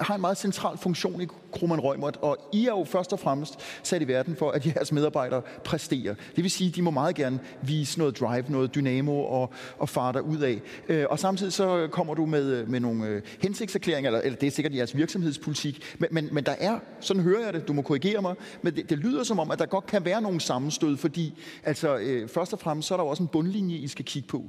har 0.00 0.14
en 0.14 0.20
meget 0.20 0.38
central 0.38 0.78
funktion 0.78 1.22
i 1.22 1.26
Krumman 1.52 1.80
Rømert, 1.80 2.16
og 2.16 2.38
I 2.52 2.66
er 2.66 2.70
jo 2.70 2.84
først 2.84 3.12
og 3.12 3.20
fremmest 3.20 3.58
sat 3.82 4.02
i 4.02 4.08
verden 4.08 4.36
for, 4.36 4.50
at 4.50 4.66
jeres 4.66 4.92
medarbejdere 4.92 5.42
præsterer. 5.64 6.14
Det 6.36 6.42
vil 6.42 6.50
sige, 6.50 6.68
at 6.68 6.76
de 6.76 6.82
må 6.82 6.90
meget 6.90 7.14
gerne 7.14 7.40
vise 7.62 7.98
noget 7.98 8.20
drive, 8.20 8.44
noget 8.48 8.74
dynamo 8.74 9.24
og, 9.24 9.52
og 9.78 9.88
fare 9.88 10.24
ud 10.24 10.38
af. 10.38 10.60
Øh, 10.88 11.04
og 11.10 11.18
samtidig 11.18 11.52
så 11.52 11.88
kommer 11.90 12.14
du 12.14 12.26
med, 12.26 12.44
øh, 12.52 12.68
med 12.68 12.80
nogle 12.80 13.06
øh, 13.06 13.22
hensigtserklæringer, 13.40 14.08
eller, 14.08 14.20
eller 14.20 14.38
det 14.38 14.46
er 14.46 14.50
sikkert 14.50 14.74
jeres 14.74 14.96
virksomhedspolitik, 14.96 15.96
men, 15.98 16.08
men, 16.12 16.28
men 16.32 16.44
der 16.44 16.54
er, 16.58 16.78
sådan 17.00 17.22
hører 17.22 17.44
jeg 17.44 17.52
det, 17.52 17.68
du 17.68 17.72
må 17.72 17.82
korrigere 17.82 18.22
mig, 18.22 18.31
men 18.62 18.76
det, 18.76 18.90
det 18.90 18.98
lyder 18.98 19.24
som 19.24 19.38
om, 19.38 19.50
at 19.50 19.58
der 19.58 19.66
godt 19.66 19.86
kan 19.86 20.04
være 20.04 20.22
nogle 20.22 20.40
sammenstød, 20.40 20.96
fordi 20.96 21.34
altså, 21.64 21.96
øh, 21.96 22.28
først 22.28 22.52
og 22.52 22.60
fremmest 22.60 22.88
så 22.88 22.94
er 22.94 22.96
der 22.96 23.04
jo 23.04 23.10
også 23.10 23.22
en 23.22 23.28
bundlinje, 23.28 23.76
I 23.76 23.88
skal 23.88 24.04
kigge 24.04 24.28
på. 24.28 24.44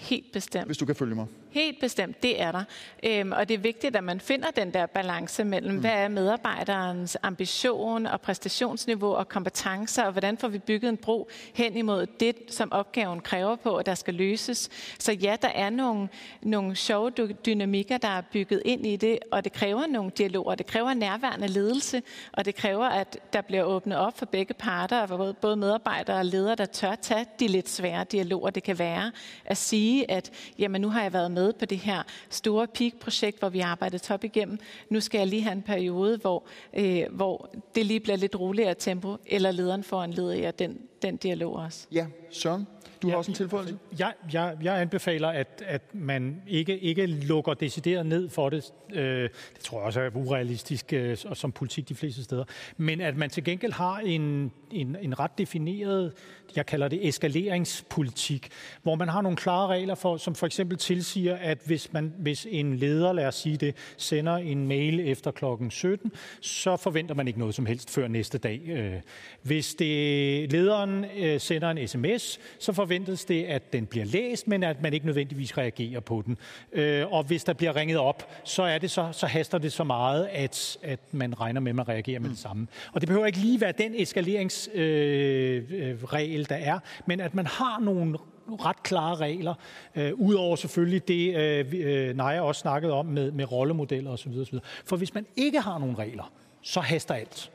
Helt 0.00 0.32
bestemt. 0.32 0.66
Hvis 0.66 0.78
du 0.78 0.86
kan 0.86 0.94
følge 0.94 1.14
mig. 1.14 1.26
Helt 1.50 1.80
bestemt, 1.80 2.22
det 2.22 2.40
er 2.40 2.52
der. 2.52 2.64
Øhm, 3.02 3.32
og 3.32 3.48
det 3.48 3.54
er 3.54 3.58
vigtigt, 3.58 3.96
at 3.96 4.04
man 4.04 4.20
finder 4.20 4.50
den 4.50 4.74
der 4.74 4.86
balance 4.86 5.44
mellem, 5.44 5.74
mm. 5.74 5.80
hvad 5.80 5.90
er 5.90 6.08
medarbejderens 6.08 7.16
ambition 7.22 8.06
og 8.06 8.20
præstationsniveau 8.20 9.14
og 9.14 9.28
kompetencer, 9.28 10.04
og 10.04 10.12
hvordan 10.12 10.38
får 10.38 10.48
vi 10.48 10.58
bygget 10.58 10.88
en 10.88 10.96
bro 10.96 11.28
hen 11.54 11.76
imod 11.76 12.06
det, 12.20 12.36
som 12.48 12.72
opgaven 12.72 13.20
kræver 13.20 13.56
på, 13.56 13.76
at 13.76 13.86
der 13.86 13.94
skal 13.94 14.14
løses. 14.14 14.68
Så 14.98 15.12
ja, 15.12 15.36
der 15.42 15.48
er 15.48 15.70
nogle, 15.70 16.08
nogle 16.42 16.76
sjove 16.76 17.10
dynamikker, 17.46 17.98
der 17.98 18.08
er 18.08 18.22
bygget 18.32 18.62
ind 18.64 18.86
i 18.86 18.96
det, 18.96 19.18
og 19.32 19.44
det 19.44 19.52
kræver 19.52 19.86
nogle 19.86 20.10
dialoger, 20.18 20.54
det 20.54 20.66
kræver 20.66 20.94
nærværende 20.94 21.48
ledelse, 21.48 22.02
og 22.32 22.44
det 22.44 22.54
kræver, 22.54 22.86
at 22.86 23.18
der 23.32 23.40
bliver 23.40 23.62
åbnet 23.62 23.98
op 23.98 24.18
for 24.18 24.26
begge 24.26 24.54
parter, 24.54 25.06
for 25.06 25.32
både 25.40 25.56
medarbejdere 25.56 26.16
og 26.16 26.24
ledere, 26.24 26.54
der 26.54 26.66
tør 26.66 26.94
tage 26.94 27.26
de 27.40 27.48
lidt 27.48 27.68
svære 27.68 28.04
dialoger, 28.04 28.50
det 28.50 28.62
kan 28.62 28.78
være, 28.78 29.12
at 29.44 29.56
sige, 29.56 29.89
at 30.08 30.30
jamen, 30.58 30.80
nu 30.80 30.88
har 30.88 31.02
jeg 31.02 31.12
været 31.12 31.30
med 31.30 31.52
på 31.52 31.64
det 31.64 31.78
her 31.78 32.02
store 32.30 32.66
peak-projekt, 32.66 33.38
hvor 33.38 33.48
vi 33.48 33.60
arbejdede 33.60 34.02
top 34.02 34.24
igennem. 34.24 34.58
Nu 34.90 35.00
skal 35.00 35.18
jeg 35.18 35.26
lige 35.26 35.42
have 35.42 35.52
en 35.52 35.62
periode, 35.62 36.16
hvor, 36.16 36.44
øh, 36.74 37.02
hvor 37.10 37.50
det 37.74 37.86
lige 37.86 38.00
bliver 38.00 38.16
lidt 38.16 38.40
roligere 38.40 38.74
tempo, 38.74 39.16
eller 39.26 39.50
lederen 39.50 39.84
får 39.84 40.04
en 40.04 40.10
leder 40.10 40.50
den, 40.50 40.78
den 41.02 41.16
dialog 41.16 41.54
også. 41.54 41.86
Ja, 41.92 42.06
Søren? 42.30 42.66
Du 43.02 43.08
ja, 43.08 43.12
har 43.12 43.18
også 43.18 43.30
en 43.30 43.34
tilføjelse? 43.34 43.78
Jeg, 43.98 44.12
jeg, 44.32 44.56
jeg 44.62 44.80
anbefaler, 44.80 45.28
at, 45.28 45.62
at 45.66 45.82
man 45.94 46.42
ikke, 46.46 46.78
ikke 46.78 47.06
lukker 47.06 47.54
decideret 47.54 48.06
ned 48.06 48.28
for 48.28 48.48
det. 48.48 48.72
Øh, 48.92 49.28
det 49.54 49.60
tror 49.60 49.78
jeg 49.78 49.86
også 49.86 50.00
er 50.00 50.10
urealistisk 50.14 50.92
øh, 50.92 51.16
som 51.16 51.52
politik 51.52 51.88
de 51.88 51.94
fleste 51.94 52.24
steder. 52.24 52.44
Men 52.76 53.00
at 53.00 53.16
man 53.16 53.30
til 53.30 53.44
gengæld 53.44 53.72
har 53.72 53.98
en, 53.98 54.52
en, 54.70 54.96
en 55.02 55.18
ret 55.18 55.38
defineret, 55.38 56.12
jeg 56.56 56.66
kalder 56.66 56.88
det 56.88 57.08
eskaleringspolitik, 57.08 58.48
hvor 58.82 58.94
man 58.94 59.08
har 59.08 59.20
nogle 59.20 59.36
klare 59.36 59.66
regler, 59.66 59.94
for, 59.94 60.16
som 60.16 60.34
for 60.34 60.46
eksempel 60.46 60.78
tilsiger, 60.78 61.36
at 61.36 61.58
hvis, 61.66 61.92
man, 61.92 62.14
hvis 62.18 62.46
en 62.50 62.76
leder, 62.76 63.12
lad 63.12 63.26
os 63.26 63.34
sige 63.34 63.56
det, 63.56 63.74
sender 63.96 64.36
en 64.36 64.68
mail 64.68 65.00
efter 65.00 65.30
klokken 65.30 65.70
17, 65.70 66.12
så 66.40 66.76
forventer 66.76 67.14
man 67.14 67.26
ikke 67.26 67.38
noget 67.38 67.54
som 67.54 67.66
helst 67.66 67.90
før 67.90 68.08
næste 68.08 68.38
dag. 68.38 68.60
Øh, 68.66 68.94
hvis 69.42 69.74
det, 69.74 70.52
lederen 70.52 71.04
øh, 71.18 71.40
sender 71.40 71.70
en 71.70 71.88
sms, 71.88 72.40
så 72.58 72.72
forventes 72.90 73.24
det, 73.24 73.44
at 73.44 73.72
den 73.72 73.86
bliver 73.86 74.04
læst, 74.04 74.48
men 74.48 74.62
at 74.62 74.82
man 74.82 74.92
ikke 74.92 75.06
nødvendigvis 75.06 75.58
reagerer 75.58 76.00
på 76.00 76.22
den. 76.26 76.38
Øh, 76.72 77.12
og 77.12 77.24
hvis 77.24 77.44
der 77.44 77.52
bliver 77.52 77.76
ringet 77.76 77.98
op, 77.98 78.28
så, 78.44 78.62
er 78.62 78.78
det 78.78 78.90
så, 78.90 79.08
så 79.12 79.26
haster 79.26 79.58
det 79.58 79.72
så 79.72 79.84
meget, 79.84 80.28
at, 80.32 80.78
at 80.82 81.00
man 81.12 81.40
regner 81.40 81.60
med, 81.60 81.70
at 81.70 81.76
man 81.76 81.88
reagerer 81.88 82.20
med 82.20 82.28
mm. 82.28 82.34
det 82.34 82.42
samme. 82.42 82.66
Og 82.92 83.00
det 83.00 83.08
behøver 83.08 83.26
ikke 83.26 83.38
lige 83.38 83.60
være 83.60 83.72
den 83.72 83.94
eskaleringsregel, 83.94 86.40
øh, 86.40 86.46
der 86.48 86.56
er, 86.56 86.78
men 87.06 87.20
at 87.20 87.34
man 87.34 87.46
har 87.46 87.80
nogle 87.80 88.18
ret 88.48 88.82
klare 88.82 89.16
regler, 89.16 89.54
øh, 89.94 90.12
udover 90.14 90.56
selvfølgelig 90.56 91.08
det, 91.08 91.36
øh, 91.36 91.66
øh, 91.72 92.16
Naja 92.16 92.40
også 92.40 92.60
snakkede 92.60 92.92
om 92.92 93.06
med, 93.06 93.32
med 93.32 93.52
rollemodeller 93.52 94.10
osv. 94.10 94.32
osv. 94.40 94.58
For 94.84 94.96
hvis 94.96 95.14
man 95.14 95.26
ikke 95.36 95.60
har 95.60 95.78
nogen 95.78 95.98
regler, 95.98 96.32
så 96.62 96.80
haster 96.80 97.14
alt. 97.14 97.50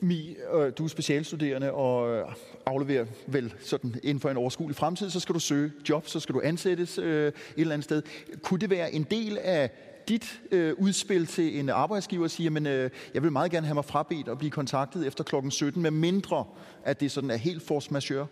Mi, 0.00 0.36
øh, 0.54 0.72
du 0.78 0.84
er 0.84 0.88
specialstuderende 0.88 1.72
og 1.72 2.14
øh, 2.14 2.24
afleverer 2.66 3.04
vel 3.26 3.54
sådan 3.60 3.94
inden 4.02 4.20
for 4.20 4.30
en 4.30 4.36
overskuelig 4.36 4.76
fremtid, 4.76 5.10
så 5.10 5.20
skal 5.20 5.34
du 5.34 5.40
søge 5.40 5.72
job, 5.88 6.08
så 6.08 6.20
skal 6.20 6.34
du 6.34 6.40
ansættes 6.44 6.98
øh, 6.98 7.26
et 7.26 7.34
eller 7.56 7.74
andet 7.74 7.84
sted. 7.84 8.02
Kunne 8.42 8.60
det 8.60 8.70
være 8.70 8.94
en 8.94 9.02
del 9.02 9.38
af 9.38 9.70
dit 10.08 10.40
øh, 10.50 10.74
udspil 10.78 11.26
til 11.26 11.58
en 11.58 11.68
arbejdsgiver 11.68 12.24
og 12.24 12.30
sige, 12.30 12.56
at 12.56 12.66
øh, 12.66 12.90
jeg 13.14 13.22
vil 13.22 13.32
meget 13.32 13.50
gerne 13.50 13.66
have 13.66 13.74
mig 13.74 13.84
frabedt 13.84 14.28
og 14.28 14.38
blive 14.38 14.50
kontaktet 14.50 15.06
efter 15.06 15.24
klokken 15.24 15.50
17, 15.50 15.82
med 15.82 15.90
mindre 15.90 16.44
at 16.84 17.00
det 17.00 17.10
sådan 17.10 17.30
er 17.30 17.36
helt 17.36 17.62
force 17.62 17.92
majeure? 17.92 18.26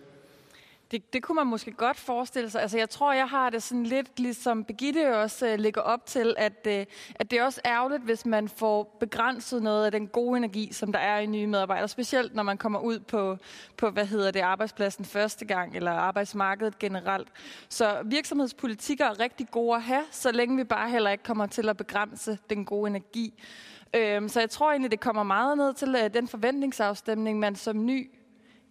Det, 0.90 1.12
det 1.12 1.22
kunne 1.22 1.36
man 1.36 1.46
måske 1.46 1.72
godt 1.72 1.96
forestille 1.96 2.50
sig. 2.50 2.62
Altså, 2.62 2.78
jeg 2.78 2.90
tror, 2.90 3.12
jeg 3.12 3.28
har 3.28 3.50
det 3.50 3.62
sådan 3.62 3.84
lidt, 3.84 4.20
ligesom 4.20 4.64
Begitte 4.64 5.16
også 5.16 5.46
øh, 5.46 5.58
lægger 5.58 5.80
op 5.80 6.06
til, 6.06 6.34
at, 6.38 6.66
øh, 6.66 6.86
at 7.14 7.30
det 7.30 7.38
er 7.38 7.44
også 7.44 7.60
ærgerligt, 7.64 8.02
hvis 8.02 8.26
man 8.26 8.48
får 8.48 8.96
begrænset 9.00 9.62
noget 9.62 9.84
af 9.84 9.92
den 9.92 10.06
gode 10.06 10.36
energi, 10.36 10.72
som 10.72 10.92
der 10.92 10.98
er 10.98 11.18
i 11.18 11.26
nye 11.26 11.46
medarbejdere. 11.46 11.88
Specielt 11.88 12.34
når 12.34 12.42
man 12.42 12.58
kommer 12.58 12.78
ud 12.78 12.98
på, 12.98 13.36
på 13.76 13.90
hvad 13.90 14.06
hedder 14.06 14.30
det, 14.30 14.40
arbejdspladsen 14.40 15.04
første 15.04 15.44
gang, 15.44 15.76
eller 15.76 15.90
arbejdsmarkedet 15.90 16.78
generelt. 16.78 17.28
Så 17.68 18.02
virksomhedspolitikker 18.04 19.04
er 19.04 19.20
rigtig 19.20 19.46
gode 19.50 19.76
at 19.76 19.82
have, 19.82 20.04
så 20.10 20.32
længe 20.32 20.56
vi 20.56 20.64
bare 20.64 20.90
heller 20.90 21.10
ikke 21.10 21.24
kommer 21.24 21.46
til 21.46 21.68
at 21.68 21.76
begrænse 21.76 22.38
den 22.50 22.64
gode 22.64 22.88
energi. 22.88 23.42
Øhm, 23.94 24.28
så 24.28 24.40
jeg 24.40 24.50
tror 24.50 24.70
egentlig, 24.70 24.90
det 24.90 25.00
kommer 25.00 25.22
meget 25.22 25.58
ned 25.58 25.74
til 25.74 25.96
øh, 26.04 26.14
den 26.14 26.28
forventningsafstemning, 26.28 27.38
man 27.38 27.56
som 27.56 27.86
ny 27.86 28.10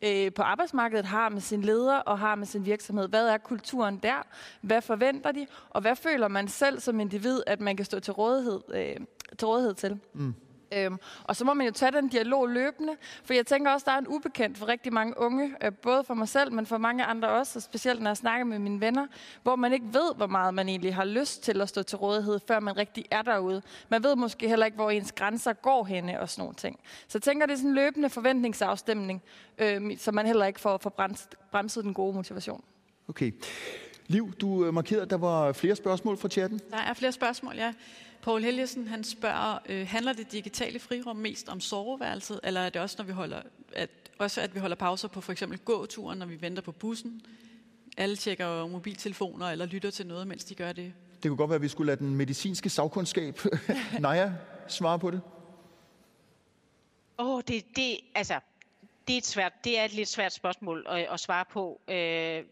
øh, 0.05 0.33
på 0.33 0.41
arbejdsmarkedet 0.41 1.05
har 1.05 1.29
med 1.29 1.41
sin 1.41 1.61
leder 1.61 1.97
og 1.97 2.19
har 2.19 2.35
med 2.35 2.47
sin 2.47 2.65
virksomhed. 2.65 3.07
Hvad 3.07 3.27
er 3.27 3.37
kulturen 3.37 3.97
der? 3.97 4.27
Hvad 4.61 4.81
forventer 4.81 5.31
de? 5.31 5.47
Og 5.69 5.81
hvad 5.81 5.95
føler 5.95 6.27
man 6.27 6.47
selv 6.47 6.79
som 6.79 6.99
individ, 6.99 7.41
at 7.47 7.61
man 7.61 7.77
kan 7.77 7.85
stå 7.85 7.99
til 7.99 8.13
rådighed, 8.13 8.59
øh, 8.73 8.95
til, 9.37 9.47
rådighed 9.47 9.73
til? 9.73 9.99
Mm. 10.13 10.35
Øhm, 10.75 10.99
og 11.23 11.35
så 11.35 11.45
må 11.45 11.53
man 11.53 11.65
jo 11.65 11.71
tage 11.71 11.91
den 11.91 12.07
dialog 12.07 12.49
løbende, 12.49 12.93
for 13.23 13.33
jeg 13.33 13.45
tænker 13.45 13.71
også, 13.71 13.83
der 13.85 13.91
er 13.91 13.97
en 13.97 14.07
ubekendt 14.07 14.57
for 14.57 14.67
rigtig 14.67 14.93
mange 14.93 15.13
unge, 15.17 15.55
øh, 15.63 15.71
både 15.71 16.03
for 16.03 16.13
mig 16.13 16.27
selv, 16.27 16.53
men 16.53 16.65
for 16.65 16.77
mange 16.77 17.05
andre 17.05 17.29
også, 17.29 17.59
og 17.59 17.63
specielt 17.63 18.01
når 18.01 18.09
jeg 18.09 18.17
snakker 18.17 18.45
med 18.45 18.59
mine 18.59 18.81
venner, 18.81 19.07
hvor 19.43 19.55
man 19.55 19.73
ikke 19.73 19.85
ved, 19.85 20.15
hvor 20.15 20.27
meget 20.27 20.53
man 20.53 20.69
egentlig 20.69 20.95
har 20.95 21.05
lyst 21.05 21.43
til 21.43 21.61
at 21.61 21.69
stå 21.69 21.83
til 21.83 21.97
rådighed, 21.97 22.39
før 22.47 22.59
man 22.59 22.77
rigtig 22.77 23.05
er 23.11 23.21
derude. 23.21 23.61
Man 23.89 24.03
ved 24.03 24.15
måske 24.15 24.47
heller 24.47 24.65
ikke, 24.65 24.75
hvor 24.75 24.89
ens 24.89 25.11
grænser 25.11 25.53
går 25.53 25.83
henne 25.83 26.21
og 26.21 26.29
sådan 26.29 26.41
nogle 26.41 26.55
ting. 26.55 26.79
Så 27.07 27.17
jeg 27.17 27.23
tænker, 27.23 27.45
det 27.45 27.53
er 27.53 27.57
sådan 27.57 27.69
en 27.69 27.75
løbende 27.75 28.09
forventningsafstemning, 28.09 29.21
øh, 29.57 29.97
så 29.97 30.11
man 30.11 30.25
heller 30.25 30.45
ikke 30.45 30.59
får, 30.59 30.77
får 30.77 30.89
bremset, 30.89 31.35
bremset 31.51 31.83
den 31.83 31.93
gode 31.93 32.13
motivation. 32.13 32.63
Okay. 33.07 33.31
Liv, 34.07 34.33
du 34.41 34.65
øh, 34.65 34.73
markerede, 34.73 35.01
at 35.01 35.09
der 35.09 35.17
var 35.17 35.53
flere 35.53 35.75
spørgsmål 35.75 36.17
fra 36.17 36.29
chatten. 36.29 36.59
Der 36.71 36.77
er 36.77 36.93
flere 36.93 37.11
spørgsmål, 37.11 37.55
ja. 37.55 37.73
Paul 38.25 38.43
Helgesen, 38.43 38.87
han 38.87 39.03
spørger, 39.03 39.59
øh, 39.69 39.87
handler 39.87 40.13
det 40.13 40.31
digitale 40.31 40.79
frirum 40.79 41.15
mest 41.15 41.49
om 41.49 41.59
soveværelset, 41.59 42.39
eller 42.43 42.61
er 42.61 42.69
det 42.69 42.81
også, 42.81 42.95
når 42.99 43.05
vi 43.05 43.11
holder, 43.11 43.41
at, 43.73 43.89
også 44.19 44.41
at 44.41 44.55
vi 44.55 44.59
holder 44.59 44.75
pauser 44.75 45.07
på 45.07 45.21
for 45.21 45.31
eksempel 45.31 45.59
gåturen, 45.59 46.19
når 46.19 46.25
vi 46.25 46.41
venter 46.41 46.61
på 46.61 46.71
bussen? 46.71 47.21
Alle 47.97 48.15
tjekker 48.15 48.67
mobiltelefoner 48.67 49.45
eller 49.45 49.65
lytter 49.65 49.91
til 49.91 50.07
noget, 50.07 50.27
mens 50.27 50.43
de 50.43 50.55
gør 50.55 50.71
det. 50.71 50.93
Det 51.23 51.29
kunne 51.29 51.37
godt 51.37 51.49
være, 51.49 51.55
at 51.55 51.61
vi 51.61 51.67
skulle 51.67 51.87
lade 51.87 51.99
den 51.99 52.15
medicinske 52.15 52.69
sagkundskab, 52.69 53.39
Naja, 53.99 54.31
svare 54.67 54.99
på 54.99 55.11
det. 55.11 55.21
Åh, 57.17 57.35
oh, 57.35 57.41
det, 57.47 57.65
det, 57.75 57.97
altså, 58.15 58.39
det 59.07 59.13
er, 59.13 59.17
et 59.17 59.25
svært, 59.25 59.53
det 59.63 59.79
er 59.79 59.85
et 59.85 59.93
lidt 59.93 60.09
svært 60.09 60.33
spørgsmål 60.33 60.85
at, 60.89 61.07
at 61.11 61.19
svare 61.19 61.45
på 61.51 61.81
øh, 61.87 62.43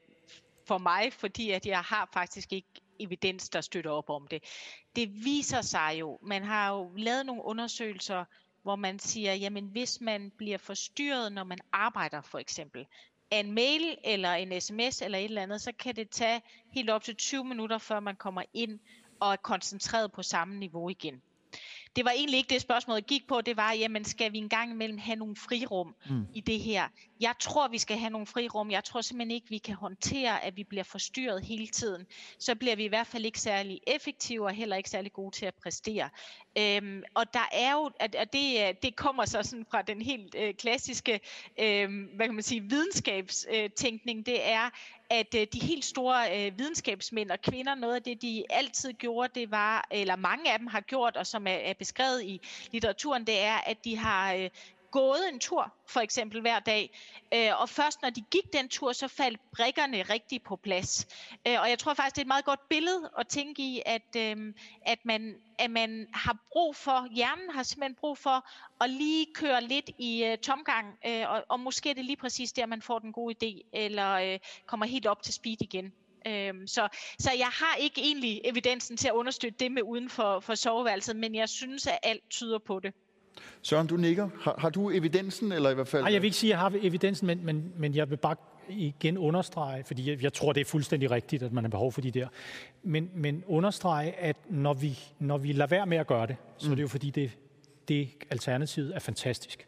for 0.65 0.77
mig, 0.77 1.13
fordi 1.13 1.51
at 1.51 1.65
jeg 1.65 1.79
har 1.79 2.09
faktisk 2.13 2.53
ikke 2.53 2.82
evidens, 2.99 3.49
der 3.49 3.61
støtter 3.61 3.91
op 3.91 4.09
om 4.09 4.27
det. 4.27 4.43
Det 4.95 5.25
viser 5.25 5.61
sig 5.61 5.95
jo, 5.99 6.19
man 6.21 6.43
har 6.43 6.73
jo 6.73 6.91
lavet 6.95 7.25
nogle 7.25 7.45
undersøgelser, 7.45 8.25
hvor 8.63 8.75
man 8.75 8.99
siger, 8.99 9.33
jamen 9.33 9.65
hvis 9.65 10.01
man 10.01 10.31
bliver 10.37 10.57
forstyrret, 10.57 11.31
når 11.31 11.43
man 11.43 11.57
arbejder 11.71 12.21
for 12.21 12.39
eksempel, 12.39 12.85
af 13.31 13.39
en 13.39 13.51
mail 13.51 13.97
eller 14.03 14.33
en 14.33 14.61
sms 14.61 15.01
eller 15.01 15.17
et 15.17 15.23
eller 15.23 15.41
andet, 15.41 15.61
så 15.61 15.71
kan 15.79 15.95
det 15.95 16.09
tage 16.09 16.41
helt 16.71 16.89
op 16.89 17.03
til 17.03 17.15
20 17.15 17.45
minutter, 17.45 17.77
før 17.77 17.99
man 17.99 18.15
kommer 18.15 18.43
ind 18.53 18.79
og 19.19 19.31
er 19.31 19.35
koncentreret 19.35 20.11
på 20.11 20.23
samme 20.23 20.59
niveau 20.59 20.89
igen 20.89 21.21
det 21.95 22.05
var 22.05 22.11
egentlig 22.11 22.37
ikke 22.37 22.53
det 22.53 22.61
spørgsmål, 22.61 22.95
jeg 22.95 23.03
gik 23.03 23.27
på. 23.27 23.41
Det 23.41 23.57
var, 23.57 23.71
jamen 23.71 24.05
skal 24.05 24.33
vi 24.33 24.37
engang 24.37 24.71
imellem 24.71 24.97
have 24.97 25.15
nogle 25.15 25.35
frirum 25.35 25.95
mm. 26.09 26.25
i 26.33 26.41
det 26.41 26.59
her? 26.59 26.87
Jeg 27.23 27.35
tror, 27.39 27.67
vi 27.67 27.77
skal 27.77 27.97
have 27.97 28.09
nogle 28.09 28.27
frirum. 28.27 28.71
Jeg 28.71 28.83
tror 28.83 29.01
simpelthen 29.01 29.31
ikke, 29.31 29.49
vi 29.49 29.57
kan 29.57 29.75
håndtere, 29.75 30.43
at 30.43 30.57
vi 30.57 30.63
bliver 30.63 30.83
forstyrret 30.83 31.45
hele 31.45 31.67
tiden. 31.67 32.07
Så 32.39 32.55
bliver 32.55 32.75
vi 32.75 32.83
i 32.83 32.87
hvert 32.87 33.07
fald 33.07 33.25
ikke 33.25 33.39
særlig 33.39 33.81
effektive 33.87 34.45
og 34.45 34.51
heller 34.51 34.75
ikke 34.75 34.89
særlig 34.89 35.13
gode 35.13 35.35
til 35.35 35.45
at 35.45 35.53
præstere. 35.55 36.09
Øhm, 36.57 37.03
og 37.13 37.33
der 37.33 37.49
er 37.51 37.73
jo, 37.73 37.91
at, 37.99 38.15
at 38.15 38.33
det, 38.33 38.67
øh, 38.67 38.75
det 38.83 38.95
kommer 38.95 39.25
så 39.25 39.43
sådan 39.43 39.65
fra 39.71 39.81
den 39.81 40.01
helt 40.01 40.35
øh, 40.35 40.53
klassiske, 40.53 41.19
øh, 41.59 41.89
hvad 42.15 42.25
kan 42.25 42.35
man 42.35 42.43
sige, 42.43 42.61
videnskabstænkning, 42.61 44.25
det 44.25 44.49
er, 44.49 44.69
at 45.09 45.35
øh, 45.35 45.47
de 45.53 45.59
helt 45.59 45.85
store 45.85 46.45
øh, 46.45 46.59
videnskabsmænd 46.59 47.31
og 47.31 47.41
kvinder, 47.41 47.75
noget 47.75 47.95
af 47.95 48.03
det, 48.03 48.21
de 48.21 48.43
altid 48.49 48.93
gjorde, 48.93 49.39
det 49.39 49.51
var, 49.51 49.87
eller 49.91 50.15
mange 50.15 50.53
af 50.53 50.59
dem 50.59 50.67
har 50.67 50.81
gjort, 50.81 51.17
og 51.17 51.27
som 51.27 51.47
er, 51.47 51.51
er 51.51 51.73
beskrevet 51.73 52.23
i 52.23 52.41
litteraturen, 52.71 53.27
det 53.27 53.39
er, 53.41 53.57
at 53.57 53.85
de 53.85 53.97
har 53.97 54.33
øh, 54.33 54.49
gået 54.93 55.29
en 55.33 55.39
tur, 55.39 55.73
for 55.87 55.99
eksempel 55.99 56.41
hver 56.41 56.59
dag, 56.59 56.99
øh, 57.33 57.61
og 57.61 57.69
først 57.69 58.01
når 58.01 58.09
de 58.09 58.21
gik 58.31 58.53
den 58.53 58.69
tur, 58.69 58.91
så 58.91 59.07
faldt 59.07 59.39
brikkerne 59.55 60.01
rigtig 60.01 60.43
på 60.43 60.55
plads. 60.55 61.07
Øh, 61.47 61.61
og 61.61 61.69
jeg 61.69 61.79
tror 61.79 61.93
faktisk, 61.93 62.15
det 62.15 62.21
er 62.21 62.23
et 62.23 62.27
meget 62.27 62.45
godt 62.45 62.69
billede 62.69 63.09
at 63.19 63.27
tænke 63.27 63.61
i, 63.61 63.81
at, 63.85 64.15
øh, 64.17 64.53
at, 64.85 64.99
man, 65.05 65.35
at 65.59 65.71
man 65.71 66.07
har 66.13 66.37
brug 66.51 66.75
for, 66.75 67.07
hjernen 67.15 67.49
har 67.49 67.63
simpelthen 67.63 67.95
brug 67.95 68.17
for 68.17 68.49
at 68.83 68.89
lige 68.89 69.27
køre 69.33 69.63
lidt 69.63 69.89
i 69.97 70.23
øh, 70.23 70.37
tomgang, 70.37 70.87
øh, 71.07 71.29
og, 71.29 71.43
og 71.49 71.59
måske 71.59 71.89
er 71.89 71.93
det 71.93 72.05
lige 72.05 72.17
præcis 72.17 72.53
der, 72.53 72.65
man 72.65 72.81
får 72.81 72.99
den 72.99 73.13
gode 73.13 73.35
idé, 73.43 73.69
eller 73.73 74.13
øh, 74.13 74.39
kommer 74.65 74.85
helt 74.85 75.07
op 75.07 75.23
til 75.23 75.33
speed 75.33 75.57
igen. 75.61 75.93
Øhm, 76.27 76.67
så, 76.67 76.87
så 77.19 77.31
jeg 77.37 77.47
har 77.47 77.75
ikke 77.75 78.01
egentlig 78.01 78.41
evidensen 78.43 78.97
til 78.97 79.07
at 79.07 79.13
understøtte 79.13 79.59
det 79.59 79.71
med 79.71 79.81
uden 79.81 80.09
for, 80.09 80.39
for 80.39 80.55
soveværelset, 80.55 81.15
men 81.15 81.35
jeg 81.35 81.49
synes, 81.49 81.87
at 81.87 81.99
alt 82.03 82.29
tyder 82.29 82.59
på 82.59 82.79
det. 82.79 82.93
Søren, 83.61 83.87
du 83.87 83.97
nikker. 83.97 84.29
Har, 84.41 84.55
har 84.57 84.69
du 84.69 84.89
evidensen, 84.89 85.51
eller 85.51 85.69
i 85.69 85.73
hvert 85.73 85.87
fald... 85.87 86.03
Nej, 86.03 86.13
jeg 86.13 86.21
vil 86.21 86.27
ikke 86.27 86.37
sige, 86.37 86.49
at 86.49 86.51
jeg 86.51 86.59
har 86.59 86.79
evidensen, 86.81 87.27
men, 87.27 87.45
men, 87.45 87.73
men 87.77 87.95
jeg 87.95 88.09
vil 88.09 88.17
bare 88.17 88.35
igen 88.69 89.17
understrege, 89.17 89.83
fordi 89.83 90.09
jeg, 90.09 90.23
jeg 90.23 90.33
tror, 90.33 90.53
det 90.53 90.61
er 90.61 90.65
fuldstændig 90.65 91.11
rigtigt, 91.11 91.43
at 91.43 91.53
man 91.53 91.63
har 91.63 91.69
behov 91.69 91.91
for 91.91 92.01
de 92.01 92.11
der, 92.11 92.27
men, 92.83 93.09
men 93.13 93.43
understrege, 93.47 94.11
at 94.11 94.35
når 94.49 94.73
vi, 94.73 94.99
når 95.19 95.37
vi 95.37 95.51
lader 95.51 95.67
være 95.67 95.85
med 95.85 95.97
at 95.97 96.07
gøre 96.07 96.27
det, 96.27 96.35
så 96.57 96.67
mm. 96.67 96.71
er 96.71 96.75
det 96.75 96.83
jo 96.83 96.87
fordi, 96.87 97.09
det, 97.09 97.31
det 97.87 98.09
alternativet 98.29 98.95
er 98.95 98.99
fantastisk. 98.99 99.67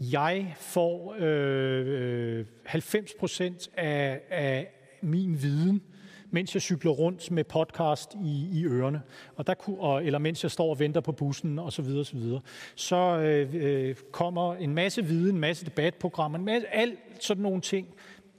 Jeg 0.00 0.54
får 0.60 1.16
øh, 1.18 2.46
90 2.64 3.12
procent 3.18 3.68
af, 3.76 4.20
af 4.30 4.68
min 5.00 5.42
viden 5.42 5.82
mens 6.30 6.54
jeg 6.54 6.62
cykler 6.62 6.90
rundt 6.90 7.30
med 7.30 7.44
podcast 7.44 8.14
i, 8.24 8.48
i 8.52 8.64
ørerne, 8.64 9.02
og 9.36 9.46
der 9.46 9.54
kunne, 9.54 9.80
og, 9.80 10.04
eller 10.04 10.18
mens 10.18 10.42
jeg 10.42 10.50
står 10.50 10.70
og 10.70 10.78
venter 10.78 11.00
på 11.00 11.12
bussen 11.12 11.58
og 11.58 11.72
så 11.72 11.82
videre, 11.82 12.04
så, 12.04 12.16
videre. 12.16 12.40
så 12.74 12.96
øh, 12.96 13.54
øh, 13.54 13.94
kommer 14.12 14.54
en 14.54 14.74
masse 14.74 15.04
viden, 15.04 15.34
en 15.34 15.40
masse 15.40 15.64
debatprogrammer, 15.64 16.38
en 16.38 16.44
masse, 16.44 16.74
alt 16.74 16.98
sådan 17.20 17.42
nogle 17.42 17.60
ting, 17.60 17.88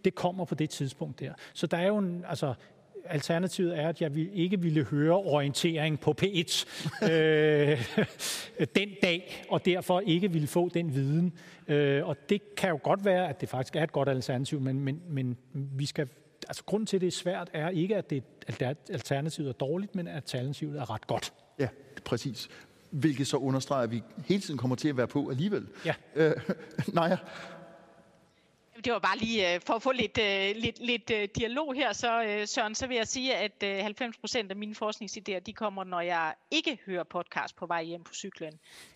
det 0.06 0.16
kommer 0.16 0.46
på 0.46 0.56
det 0.56 0.70
tidspunkt 0.70 1.20
der. 1.20 1.34
Så 1.54 1.68
der 1.68 1.78
er 1.78 1.88
jo 1.88 1.98
en, 1.98 2.24
altså, 2.28 2.54
alternativet 3.10 3.80
er, 3.80 3.90
at 3.90 4.02
jeg 4.02 4.12
ikke 4.34 4.62
ville 4.62 4.84
høre 4.84 5.16
orientering 5.16 6.00
på 6.00 6.16
P1 6.22 6.66
øh, 7.12 7.86
den 8.76 8.90
dag, 9.02 9.46
og 9.50 9.66
derfor 9.66 10.00
ikke 10.00 10.32
ville 10.32 10.48
få 10.48 10.70
den 10.70 10.94
viden. 10.94 11.34
Øh, 11.68 12.08
og 12.08 12.18
det 12.30 12.56
kan 12.56 12.70
jo 12.70 12.80
godt 12.84 13.06
være, 13.06 13.30
at 13.30 13.42
det 13.42 13.50
faktisk 13.50 13.76
er 13.76 13.84
et 13.84 13.92
godt 13.92 14.10
alternativ, 14.10 14.62
men, 14.62 14.80
men, 14.80 15.02
men 15.10 15.38
vi 15.54 15.86
skal 15.86 16.08
altså 16.48 16.64
grunden 16.66 16.88
til, 16.88 16.98
at 16.98 17.02
det 17.02 17.08
er 17.08 17.12
svært, 17.12 17.50
er 17.54 17.70
ikke, 17.70 17.96
at 17.96 18.10
det, 18.10 18.24
alternativet 18.90 19.50
er 19.50 19.54
dårligt, 19.54 19.96
men 19.96 20.08
at 20.08 20.16
alternativet 20.16 20.80
er 20.80 20.94
ret 20.94 21.08
godt. 21.08 21.34
Ja, 21.60 21.68
præcis. 22.06 22.50
Hvilket 22.92 23.28
så 23.28 23.38
understreger, 23.38 23.84
at 23.84 23.92
vi 23.92 24.04
hele 24.26 24.42
tiden 24.42 24.58
kommer 24.58 24.76
til 24.76 24.90
at 24.90 24.98
være 24.98 25.08
på 25.08 25.30
alligevel. 25.30 25.68
Ja. 25.86 25.94
Øh, 26.16 26.34
Naja, 26.94 27.18
det 28.86 28.94
var 28.94 29.00
bare 29.00 29.18
lige 29.18 29.54
øh, 29.54 29.62
for 29.66 29.74
at 29.74 29.82
få 29.82 29.92
lidt, 29.92 30.20
øh, 30.22 30.56
lidt, 30.56 30.80
lidt 30.80 31.12
øh, 31.14 31.28
dialog 31.36 31.76
her, 31.76 31.94
så 31.94 32.44
Søren, 32.46 32.76
så 32.76 32.88
vil 32.88 32.98
jeg 32.98 33.08
sige, 33.08 33.36
at 33.36 33.64
øh, 33.64 33.78
90 33.84 34.18
procent 34.18 34.52
af 34.52 34.58
mine 34.58 34.76
forskningsidéer, 34.84 35.40
de 35.40 35.54
kommer, 35.54 35.84
når 35.84 36.02
jeg 36.02 36.34
ikke 36.52 36.80
hører 36.86 37.04
podcast 37.04 37.56
på 37.56 37.66
vej 37.66 37.84
hjem 37.84 38.04
på 38.04 38.14
cyklen. 38.14 38.54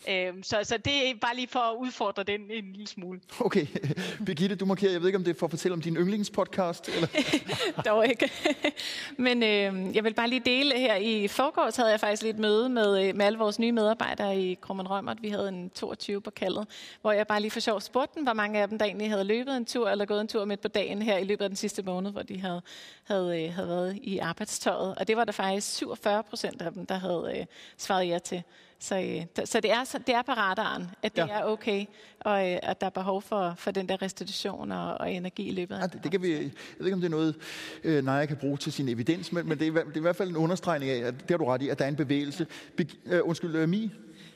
Øh, 0.10 0.34
så, 0.44 0.60
så 0.64 0.78
det 0.78 1.10
er 1.10 1.16
bare 1.22 1.36
lige 1.36 1.48
for 1.48 1.60
at 1.60 1.76
udfordre 1.78 2.24
den 2.24 2.42
en 2.52 2.74
lille 2.74 2.88
smule. 2.88 3.22
Okay. 3.40 3.68
Birgitte, 4.26 4.56
du 4.56 4.66
markerer, 4.66 4.92
jeg 4.92 5.02
ved 5.02 5.08
ikke, 5.08 5.18
om 5.18 5.24
det 5.24 5.36
er 5.36 5.40
for 5.40 5.46
at 5.46 5.50
fortælle 5.50 5.74
om 5.74 5.82
din 5.82 5.96
yndlingspodcast? 5.96 6.90
Eller? 6.90 7.08
Dog 7.86 8.08
ikke. 8.08 8.32
Men 9.18 9.44
øh, 9.44 9.96
jeg 9.96 10.04
vil 10.04 10.14
bare 10.14 10.30
lige 10.30 10.42
dele 10.46 10.78
her. 10.80 10.96
I 10.96 11.28
forgårs 11.28 11.76
havde 11.76 11.90
jeg 11.90 12.00
faktisk 12.00 12.24
lidt 12.24 12.40
møde 12.40 12.70
med, 12.70 13.14
med 13.14 13.26
alle 13.26 13.40
vores 13.40 13.60
nye 13.60 13.72
medarbejdere 13.72 14.42
i 14.42 14.54
Krummen 14.62 14.90
Rømert. 14.90 15.22
Vi 15.22 15.30
havde 15.30 15.50
en 15.50 15.70
22 15.70 16.22
på 16.22 16.32
kaldet, 16.32 16.68
hvor 17.02 17.12
jeg 17.12 17.28
bare 17.28 17.42
lige 17.42 17.52
for 17.52 17.60
sjov 17.60 17.82
spurgte 17.82 18.16
dem, 18.16 18.24
hvor 18.24 18.34
mange 18.34 18.62
af 18.62 18.68
dem, 18.68 18.78
der 18.78 18.86
egentlig 18.86 19.10
havde 19.10 19.24
løbet 19.24 19.58
en 19.58 19.66
tur 19.72 19.90
eller 19.90 20.06
gået 20.06 20.22
en 20.22 20.28
tur 20.28 20.46
midt 20.46 20.62
på 20.62 20.68
dagen 20.68 21.02
her 21.02 21.18
i 21.18 21.24
løbet 21.24 21.44
af 21.44 21.50
den 21.50 21.56
sidste 21.56 21.84
måned, 21.84 22.12
hvor 22.12 22.22
de 22.22 22.40
havde, 22.40 22.62
havde, 23.04 23.44
øh, 23.44 23.54
havde 23.54 23.68
været 23.68 24.00
i 24.04 24.18
arbejdstøjet. 24.18 24.96
Og 24.96 25.08
det 25.08 25.18
var 25.18 25.26
der 25.26 25.32
faktisk 25.32 25.76
47 25.76 26.24
procent 26.24 26.62
af 26.62 26.74
dem, 26.74 26.86
der 26.86 26.96
havde 26.96 27.34
øh, 27.40 27.46
svaret 27.78 28.08
ja 28.08 28.20
til. 28.20 28.44
Så, 28.80 28.96
øh, 29.00 29.46
så, 29.46 29.60
det, 29.60 29.72
er, 29.72 30.00
det 30.08 30.16
er 30.16 30.22
på 30.22 30.32
radaren, 30.32 30.88
at 31.04 31.16
det 31.16 31.28
ja. 31.28 31.40
er 31.40 31.44
okay, 31.44 31.86
og 32.20 32.52
øh, 32.52 32.60
at 32.64 32.82
der 32.82 32.88
er 32.88 32.92
behov 32.92 33.22
for, 33.22 33.54
for 33.58 33.72
den 33.72 33.90
der 33.90 34.02
restitution 34.02 34.72
og, 34.72 34.94
og 34.94 35.12
energi 35.12 35.48
i 35.48 35.52
løbet 35.52 35.76
af 35.76 35.80
ja, 35.80 35.88
det, 35.88 36.04
det 36.04 36.12
kan 36.12 36.22
vi, 36.22 36.32
Jeg 36.32 36.52
ved 36.78 36.86
ikke, 36.86 36.94
om 36.94 37.02
det 37.02 37.08
er 37.08 37.12
noget, 37.12 37.36
øh, 37.84 38.04
Naja 38.06 38.26
kan 38.26 38.38
bruge 38.38 38.58
til 38.58 38.72
sin 38.72 38.90
evidens, 38.90 39.32
men, 39.32 39.50
men 39.50 39.60
det, 39.60 39.68
er, 39.68 39.72
det 39.72 39.94
er 39.94 39.98
i 39.98 40.00
hvert 40.00 40.16
fald 40.16 40.30
en 40.30 40.38
understregning 40.38 40.92
af, 40.92 41.08
at 41.08 41.14
det 41.20 41.30
har 41.30 41.38
du 41.38 41.46
ret 41.46 41.62
i, 41.62 41.70
at 41.70 41.80
der 41.80 41.86
er 41.86 41.90
en 41.90 41.96
bevægelse. 41.96 42.48
Be, 42.78 42.88
øh, 43.06 43.22
undskyld, 43.24 43.56
øh, 43.56 43.70
Mi? 43.70 43.92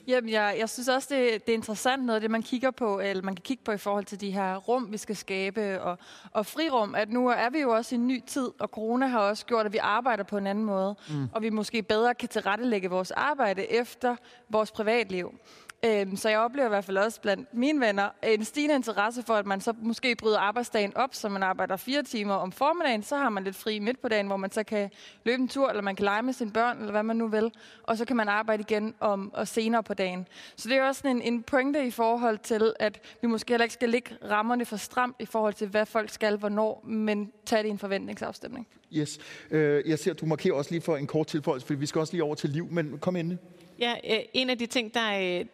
Jamen, 0.07 0.29
jeg, 0.29 0.55
jeg 0.59 0.69
synes 0.69 0.87
også, 0.87 1.07
det, 1.15 1.45
det 1.45 1.51
er 1.51 1.57
interessant 1.57 2.05
noget, 2.05 2.21
det 2.21 2.31
man 2.31 2.43
kigger 2.43 2.71
på, 2.71 2.99
eller 2.99 3.23
man 3.23 3.35
kan 3.35 3.43
kigge 3.43 3.63
på 3.63 3.71
i 3.71 3.77
forhold 3.77 4.05
til 4.05 4.21
de 4.21 4.31
her 4.31 4.55
rum, 4.55 4.91
vi 4.91 4.97
skal 4.97 5.15
skabe, 5.15 5.81
og, 5.81 5.97
og 6.31 6.45
frirum, 6.45 6.95
at 6.95 7.09
nu 7.09 7.27
er 7.27 7.49
vi 7.49 7.59
jo 7.59 7.69
også 7.71 7.95
i 7.95 7.97
en 7.97 8.07
ny 8.07 8.23
tid, 8.27 8.49
og 8.59 8.69
corona 8.69 9.07
har 9.07 9.19
også 9.19 9.45
gjort, 9.45 9.65
at 9.65 9.73
vi 9.73 9.77
arbejder 9.77 10.23
på 10.23 10.37
en 10.37 10.47
anden 10.47 10.65
måde, 10.65 10.95
mm. 11.09 11.27
og 11.33 11.41
vi 11.41 11.49
måske 11.49 11.83
bedre 11.83 12.15
kan 12.15 12.29
tilrettelægge 12.29 12.89
vores 12.89 13.11
arbejde 13.11 13.71
efter 13.71 14.15
vores 14.49 14.71
privatliv. 14.71 15.33
Øhm, 15.85 16.15
så 16.15 16.29
jeg 16.29 16.39
oplever 16.39 16.65
i 16.65 16.69
hvert 16.69 16.85
fald 16.85 16.97
også 16.97 17.21
blandt 17.21 17.53
mine 17.53 17.85
venner 17.85 18.09
en 18.23 18.45
stigende 18.45 18.75
interesse 18.75 19.23
for, 19.23 19.33
at 19.33 19.45
man 19.45 19.61
så 19.61 19.73
måske 19.81 20.15
bryder 20.15 20.39
arbejdsdagen 20.39 20.97
op, 20.97 21.15
så 21.15 21.29
man 21.29 21.43
arbejder 21.43 21.77
fire 21.77 22.03
timer 22.03 22.33
om 22.33 22.51
formiddagen, 22.51 23.03
så 23.03 23.17
har 23.17 23.29
man 23.29 23.43
lidt 23.43 23.55
fri 23.55 23.79
midt 23.79 24.01
på 24.01 24.07
dagen, 24.07 24.27
hvor 24.27 24.37
man 24.37 24.51
så 24.51 24.63
kan 24.63 24.89
løbe 25.25 25.41
en 25.41 25.47
tur, 25.47 25.69
eller 25.69 25.81
man 25.81 25.95
kan 25.95 26.03
lege 26.03 26.23
med 26.23 26.33
sine 26.33 26.51
børn, 26.51 26.77
eller 26.77 26.91
hvad 26.91 27.03
man 27.03 27.15
nu 27.15 27.27
vil, 27.27 27.51
og 27.83 27.97
så 27.97 28.05
kan 28.05 28.15
man 28.15 28.27
arbejde 28.27 28.61
igen 28.69 28.93
om, 28.99 29.33
og 29.33 29.47
senere 29.47 29.83
på 29.83 29.93
dagen. 29.93 30.27
Så 30.55 30.69
det 30.69 30.77
er 30.77 30.83
også 30.83 31.07
en, 31.07 31.21
en 31.21 31.43
pointe 31.43 31.87
i 31.87 31.91
forhold 31.91 32.37
til, 32.37 32.73
at 32.79 33.01
vi 33.21 33.27
måske 33.27 33.53
heller 33.53 33.63
ikke 33.63 33.73
skal 33.73 33.89
lægge 33.89 34.15
rammerne 34.29 34.65
for 34.65 34.77
stramt 34.77 35.15
i 35.19 35.25
forhold 35.25 35.53
til, 35.53 35.67
hvad 35.67 35.85
folk 35.85 36.09
skal, 36.09 36.37
hvornår, 36.37 36.83
men 36.85 37.31
tage 37.45 37.63
det 37.63 37.67
i 37.67 37.71
en 37.71 37.79
forventningsafstemning. 37.79 38.67
Yes. 38.93 39.19
Øh, 39.51 39.89
jeg 39.89 39.99
ser, 39.99 40.11
at 40.11 40.19
du 40.19 40.25
markerer 40.25 40.53
også 40.53 40.71
lige 40.71 40.81
for 40.81 40.97
en 40.97 41.07
kort 41.07 41.27
tilføjelse, 41.27 41.67
for 41.67 41.73
vi 41.73 41.85
skal 41.85 41.99
også 41.99 42.13
lige 42.13 42.23
over 42.23 42.35
til 42.35 42.49
liv, 42.49 42.67
men 42.71 42.97
kom 42.99 43.15
ind. 43.15 43.37
Ja, 43.79 43.93
øh, 44.09 44.19
en 44.33 44.49
af 44.49 44.57
de 44.57 44.65
ting, 44.65 44.93
der, 44.93 45.39
øh, 45.39 45.45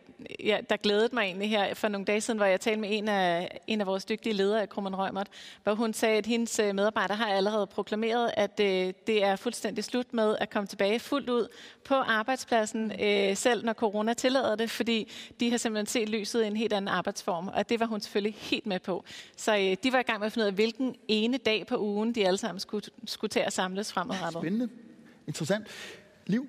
ja, 0.44 0.60
der 0.70 0.78
glædede 0.78 1.16
mig 1.16 1.22
egentlig 1.22 1.50
her 1.50 1.74
for 1.74 1.88
nogle 1.88 2.06
dage 2.06 2.22
siden, 2.22 2.38
hvor 2.38 2.46
jeg 2.46 2.62
talte 2.62 2.82
med 2.82 2.90
en 2.92 3.08
af, 3.08 3.60
en 3.68 3.82
af 3.82 3.88
vores 3.88 4.06
dygtige 4.06 4.34
ledere 4.34 4.62
af 4.62 4.70
Krummen 4.70 4.96
Rømert, 4.96 5.28
hvor 5.64 5.74
hun 5.74 5.94
sagde, 5.94 6.18
at 6.18 6.26
hendes 6.26 6.60
øh, 6.60 6.76
medarbejdere 6.76 7.18
har 7.18 7.28
allerede 7.28 7.68
proklameret, 7.68 8.32
at 8.38 8.60
øh, 8.60 8.94
det 9.08 9.24
er 9.24 9.36
fuldstændig 9.36 9.84
slut 9.84 10.14
med 10.14 10.36
at 10.40 10.50
komme 10.50 10.68
tilbage 10.68 11.00
fuldt 11.00 11.30
ud 11.30 11.48
på 11.86 11.96
arbejdspladsen, 11.96 12.92
øh, 13.02 13.38
selv 13.38 13.66
når 13.66 13.74
corona 13.74 14.14
tillader 14.14 14.56
det, 14.56 14.70
fordi 14.70 15.12
de 15.40 15.52
har 15.52 15.58
simpelthen 15.58 15.86
set 15.86 16.10
lyset 16.10 16.44
i 16.44 16.48
en 16.48 16.58
helt 16.58 16.74
anden 16.74 16.88
arbejdsform, 16.88 17.48
og 17.48 17.70
det 17.70 17.80
var 17.80 17.86
hun 17.86 18.02
selvfølgelig 18.02 18.36
helt 18.40 18.66
med 18.66 18.80
på. 18.80 19.04
Så 19.38 19.58
øh, 19.58 19.78
de 19.84 19.94
var 19.94 20.00
i 20.00 20.04
gang 20.04 20.20
med 20.20 20.26
at 20.26 20.34
finde 20.34 20.44
ud 20.44 20.48
af, 20.48 20.54
hvilken 20.54 20.96
ene 21.08 21.38
dag 21.38 21.68
på 21.68 21.78
ugen 21.78 22.16
de 22.16 22.28
alle 22.28 22.38
sammen 22.38 22.60
skulle, 22.60 22.86
skulle 23.06 23.30
til 23.30 23.40
at 23.40 23.54
samles 23.54 23.94
fremadrettet. 23.94 24.42
Spændende. 24.42 24.70
Interessant. 25.28 25.68
Liv? 26.28 26.48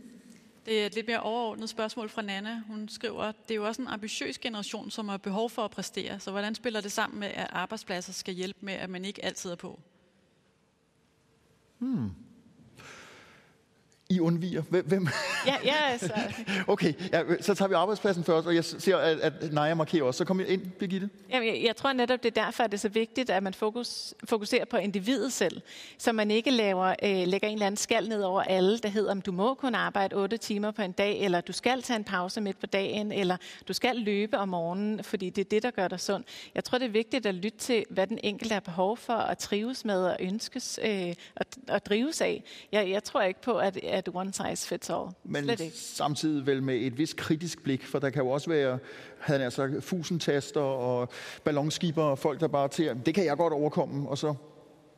Det 0.66 0.82
er 0.82 0.86
et 0.86 0.94
lidt 0.94 1.06
mere 1.06 1.20
overordnet 1.20 1.68
spørgsmål 1.68 2.08
fra 2.08 2.22
Nana. 2.22 2.62
Hun 2.66 2.88
skriver, 2.88 3.32
det 3.32 3.50
er 3.50 3.54
jo 3.54 3.66
også 3.66 3.82
en 3.82 3.88
ambitiøs 3.88 4.38
generation, 4.38 4.90
som 4.90 5.08
har 5.08 5.16
behov 5.16 5.50
for 5.50 5.64
at 5.64 5.70
præstere. 5.70 6.20
Så 6.20 6.30
hvordan 6.30 6.54
spiller 6.54 6.80
det 6.80 6.92
sammen 6.92 7.20
med, 7.20 7.28
at 7.28 7.46
arbejdspladser 7.50 8.12
skal 8.12 8.34
hjælpe 8.34 8.58
med, 8.62 8.74
at 8.74 8.90
man 8.90 9.04
ikke 9.04 9.24
altid 9.24 9.50
er 9.50 9.56
på? 9.56 9.80
Hmm. 11.78 12.10
I 14.12 14.20
undviger? 14.20 14.62
Hvem? 14.62 15.08
Ja, 15.46 15.56
ja 15.64 15.74
altså. 15.74 16.12
okay, 16.66 16.94
ja, 17.12 17.22
så 17.40 17.54
tager 17.54 17.68
vi 17.68 17.74
arbejdspladsen 17.74 18.24
først, 18.24 18.46
og 18.46 18.54
jeg 18.54 18.64
ser, 18.64 18.96
at, 18.96 19.20
at 19.20 19.52
Naja 19.52 19.74
markerer 19.74 20.04
også. 20.04 20.18
Så 20.18 20.24
kom 20.24 20.40
ind, 20.40 20.70
Birgitte. 20.78 21.10
Jamen, 21.30 21.48
jeg, 21.48 21.62
jeg 21.64 21.76
tror 21.76 21.92
netop, 21.92 22.22
det 22.22 22.38
er 22.38 22.44
derfor, 22.44 22.64
at 22.64 22.70
det 22.70 22.76
er 22.76 22.80
så 22.80 22.88
vigtigt, 22.88 23.30
at 23.30 23.42
man 23.42 23.54
fokus, 23.54 24.14
fokuserer 24.24 24.64
på 24.64 24.76
individet 24.76 25.32
selv, 25.32 25.60
så 25.98 26.12
man 26.12 26.30
ikke 26.30 26.50
laver, 26.50 26.94
øh, 27.02 27.26
lægger 27.26 27.48
en 27.48 27.54
eller 27.54 27.66
anden 27.66 27.76
skal 27.76 28.08
ned 28.08 28.22
over 28.22 28.42
alle, 28.42 28.78
der 28.78 28.88
hedder, 28.88 29.10
om 29.10 29.20
du 29.20 29.32
må 29.32 29.54
kun 29.54 29.74
arbejde 29.74 30.16
8 30.16 30.36
timer 30.36 30.70
på 30.70 30.82
en 30.82 30.92
dag, 30.92 31.20
eller 31.20 31.40
du 31.40 31.52
skal 31.52 31.82
tage 31.82 31.96
en 31.96 32.04
pause 32.04 32.40
midt 32.40 32.60
på 32.60 32.66
dagen, 32.66 33.12
eller 33.12 33.36
du 33.68 33.72
skal 33.72 33.96
løbe 33.96 34.38
om 34.38 34.48
morgenen, 34.48 35.04
fordi 35.04 35.30
det 35.30 35.44
er 35.44 35.48
det, 35.48 35.62
der 35.62 35.70
gør 35.70 35.88
dig 35.88 36.00
sund. 36.00 36.24
Jeg 36.54 36.64
tror, 36.64 36.78
det 36.78 36.86
er 36.86 36.90
vigtigt 36.90 37.26
at 37.26 37.34
lytte 37.34 37.58
til, 37.58 37.84
hvad 37.90 38.06
den 38.06 38.18
enkelte 38.22 38.52
har 38.52 38.60
behov 38.60 38.96
for 38.96 39.12
at 39.12 39.38
trives 39.38 39.84
med 39.84 40.04
og 40.04 40.16
ønskes 40.20 40.80
øh, 40.84 41.14
og, 41.36 41.46
og 41.68 41.86
drives 41.86 42.20
af. 42.20 42.44
Jeg, 42.72 42.90
jeg 42.90 43.04
tror 43.04 43.22
ikke 43.22 43.42
på, 43.42 43.58
at, 43.58 43.76
at 43.76 44.01
at 44.08 44.14
one 44.14 44.32
size 44.32 44.68
fits 44.68 44.90
all. 44.90 45.08
Men 45.24 45.50
samtidig 45.74 46.46
vel 46.46 46.62
med 46.62 46.76
et 46.76 46.98
vis 46.98 47.14
kritisk 47.14 47.62
blik, 47.62 47.86
for 47.86 47.98
der 47.98 48.10
kan 48.10 48.22
jo 48.22 48.30
også 48.30 48.50
være, 48.50 48.78
havde 49.18 49.42
jeg 49.42 49.52
sagt, 49.52 49.84
fusentaster 49.84 50.60
og 50.60 51.08
ballonskiber 51.44 52.02
og 52.02 52.18
folk, 52.18 52.40
der 52.40 52.48
bare 52.48 52.68
til, 52.68 53.00
det 53.06 53.14
kan 53.14 53.24
jeg 53.24 53.36
godt 53.36 53.52
overkomme, 53.52 54.08
og 54.08 54.18
så 54.18 54.34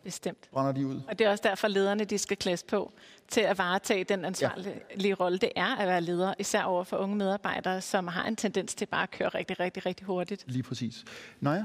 Bestemt. 0.04 0.48
brænder 0.52 0.72
de 0.72 0.86
ud. 0.86 1.00
Og 1.08 1.18
det 1.18 1.26
er 1.26 1.30
også 1.30 1.42
derfor, 1.46 1.68
lederne 1.68 2.04
de 2.04 2.18
skal 2.18 2.36
klædes 2.36 2.62
på 2.62 2.92
til 3.28 3.40
at 3.40 3.58
varetage 3.58 4.04
den 4.04 4.24
ansvarlige 4.24 4.82
ja. 5.04 5.14
rolle, 5.20 5.38
det 5.38 5.52
er 5.56 5.76
at 5.76 5.88
være 5.88 6.00
leder, 6.00 6.34
især 6.38 6.62
over 6.62 6.84
for 6.84 6.96
unge 6.96 7.16
medarbejdere, 7.16 7.80
som 7.80 8.08
har 8.08 8.24
en 8.24 8.36
tendens 8.36 8.74
til 8.74 8.86
bare 8.86 9.02
at 9.02 9.10
køre 9.10 9.28
rigtig, 9.28 9.60
rigtig, 9.60 9.86
rigtig 9.86 10.06
hurtigt. 10.06 10.44
Lige 10.46 10.62
præcis. 10.62 11.04
Naja? 11.40 11.64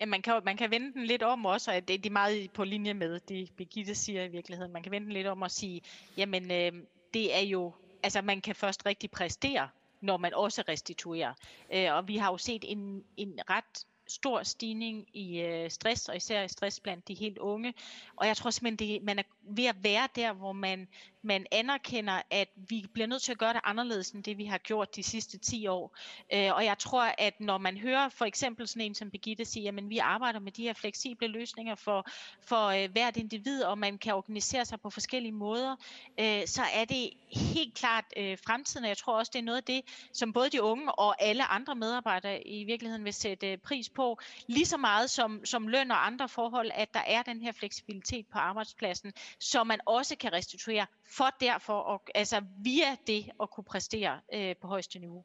Ja, 0.00 0.06
man 0.06 0.22
kan, 0.22 0.40
man 0.44 0.56
kan 0.56 0.70
vende 0.70 0.92
den 0.92 1.04
lidt 1.04 1.22
om 1.22 1.46
også, 1.46 1.70
og 1.70 1.88
det, 1.88 2.04
det 2.04 2.06
er 2.06 2.12
meget 2.12 2.50
på 2.50 2.64
linje 2.64 2.94
med 2.94 3.20
det, 3.20 3.50
Birgitte 3.56 3.94
siger 3.94 4.24
i 4.24 4.28
virkeligheden. 4.28 4.72
Man 4.72 4.82
kan 4.82 4.92
vende 4.92 5.04
den 5.04 5.12
lidt 5.12 5.26
om 5.26 5.42
og 5.42 5.50
sige, 5.50 5.80
jamen 6.16 6.50
øh, 6.50 6.72
det 7.14 7.36
er 7.36 7.40
jo, 7.40 7.72
altså 8.02 8.22
man 8.22 8.40
kan 8.40 8.54
først 8.54 8.86
rigtig 8.86 9.10
præstere, 9.10 9.68
når 10.00 10.16
man 10.16 10.34
også 10.34 10.62
restituerer. 10.68 11.34
Øh, 11.74 11.94
og 11.94 12.08
vi 12.08 12.16
har 12.16 12.30
jo 12.30 12.38
set 12.38 12.64
en, 12.68 13.04
en 13.16 13.40
ret 13.50 13.86
stor 14.10 14.42
stigning 14.42 15.06
i 15.16 15.40
øh, 15.40 15.70
stress, 15.70 16.08
og 16.08 16.16
især 16.16 16.42
i 16.42 16.48
stress 16.48 16.80
blandt 16.80 17.08
de 17.08 17.14
helt 17.14 17.38
unge. 17.38 17.74
Og 18.16 18.26
jeg 18.26 18.36
tror 18.36 18.50
simpelthen, 18.50 18.88
det, 18.88 19.02
man 19.02 19.18
er 19.18 19.22
ved 19.42 19.64
at 19.64 19.84
være 19.84 20.08
der, 20.16 20.32
hvor 20.32 20.52
man, 20.52 20.88
man 21.22 21.46
anerkender, 21.52 22.22
at 22.30 22.48
vi 22.56 22.86
bliver 22.92 23.06
nødt 23.06 23.22
til 23.22 23.32
at 23.32 23.38
gøre 23.38 23.52
det 23.52 23.60
anderledes, 23.64 24.10
end 24.10 24.24
det 24.24 24.38
vi 24.38 24.44
har 24.44 24.58
gjort 24.58 24.96
de 24.96 25.02
sidste 25.02 25.38
10 25.38 25.66
år. 25.66 25.96
Øh, 26.32 26.54
og 26.54 26.64
jeg 26.64 26.78
tror, 26.78 27.14
at 27.18 27.40
når 27.40 27.58
man 27.58 27.76
hører 27.76 28.08
for 28.08 28.24
eksempel 28.24 28.68
sådan 28.68 28.82
en 28.82 28.94
som 28.94 29.10
Birgitte 29.10 29.44
sige, 29.44 29.68
at 29.68 29.88
vi 29.88 29.98
arbejder 29.98 30.40
med 30.40 30.52
de 30.52 30.62
her 30.62 30.72
fleksible 30.72 31.26
løsninger 31.26 31.74
for, 31.74 32.06
for 32.46 32.66
øh, 32.66 32.90
hvert 32.92 33.16
individ, 33.16 33.62
og 33.62 33.78
man 33.78 33.98
kan 33.98 34.14
organisere 34.14 34.64
sig 34.64 34.80
på 34.80 34.90
forskellige 34.90 35.32
måder, 35.32 35.76
øh, 36.20 36.46
så 36.46 36.62
er 36.74 36.84
det 36.84 37.10
helt 37.32 37.74
klart 37.74 38.04
øh, 38.16 38.38
fremtiden, 38.46 38.84
og 38.84 38.88
jeg 38.88 38.96
tror 38.96 39.18
også, 39.18 39.30
det 39.32 39.38
er 39.38 39.42
noget 39.42 39.56
af 39.58 39.64
det, 39.64 40.08
som 40.12 40.32
både 40.32 40.50
de 40.50 40.62
unge 40.62 40.92
og 40.92 41.22
alle 41.22 41.44
andre 41.44 41.74
medarbejdere 41.74 42.46
i 42.46 42.64
virkeligheden 42.64 43.04
vil 43.04 43.14
sætte 43.14 43.52
øh, 43.52 43.58
pris 43.58 43.88
på, 43.88 44.18
lige 44.46 44.66
så 44.66 44.76
meget 44.76 45.10
som, 45.10 45.44
som 45.44 45.68
løn 45.68 45.90
og 45.90 46.06
andre 46.06 46.28
forhold, 46.28 46.70
at 46.74 46.94
der 46.94 47.02
er 47.06 47.22
den 47.22 47.42
her 47.42 47.52
fleksibilitet 47.52 48.26
på 48.32 48.38
arbejdspladsen, 48.38 49.12
så 49.38 49.64
man 49.64 49.80
også 49.86 50.16
kan 50.16 50.32
restituere 50.32 50.86
for 51.10 51.36
derfor, 51.40 51.94
at, 51.94 52.00
altså 52.14 52.40
via 52.58 52.96
det 53.06 53.30
at 53.42 53.50
kunne 53.50 53.64
præstere 53.64 54.20
øh, 54.34 54.54
på 54.62 54.66
højeste 54.66 54.98
niveau. 54.98 55.24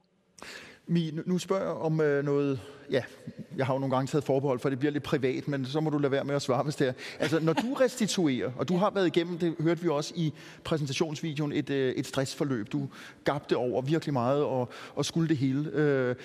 Mi, 0.87 1.11
nu 1.25 1.37
spørger 1.37 1.63
jeg 1.63 1.71
om 1.71 2.01
øh, 2.01 2.25
noget, 2.25 2.59
ja, 2.91 3.03
jeg 3.57 3.65
har 3.65 3.73
jo 3.73 3.79
nogle 3.79 3.95
gange 3.95 4.07
taget 4.07 4.23
forbehold, 4.23 4.59
for 4.59 4.69
det 4.69 4.79
bliver 4.79 4.91
lidt 4.91 5.03
privat, 5.03 5.47
men 5.47 5.65
så 5.65 5.79
må 5.79 5.89
du 5.89 5.97
lade 5.97 6.11
være 6.11 6.23
med 6.23 6.35
at 6.35 6.41
svare, 6.41 6.63
hvis 6.63 6.75
det 6.75 6.87
er. 6.87 6.93
Altså, 7.19 7.39
når 7.39 7.53
du 7.53 7.73
restituerer, 7.73 8.51
og 8.57 8.69
du 8.69 8.77
har 8.77 8.89
været 8.89 9.07
igennem, 9.07 9.37
det 9.37 9.55
hørte 9.59 9.81
vi 9.81 9.89
også 9.89 10.13
i 10.15 10.33
præsentationsvideoen, 10.63 11.51
et, 11.51 11.69
øh, 11.69 11.93
et 11.95 12.07
stressforløb. 12.07 12.71
Du 12.71 12.89
gabte 13.23 13.57
over 13.57 13.81
virkelig 13.81 14.13
meget 14.13 14.43
og, 14.43 14.69
og 14.95 15.05
skulle 15.05 15.29
det 15.29 15.37
hele. 15.37 15.69
Øh, 15.69 16.15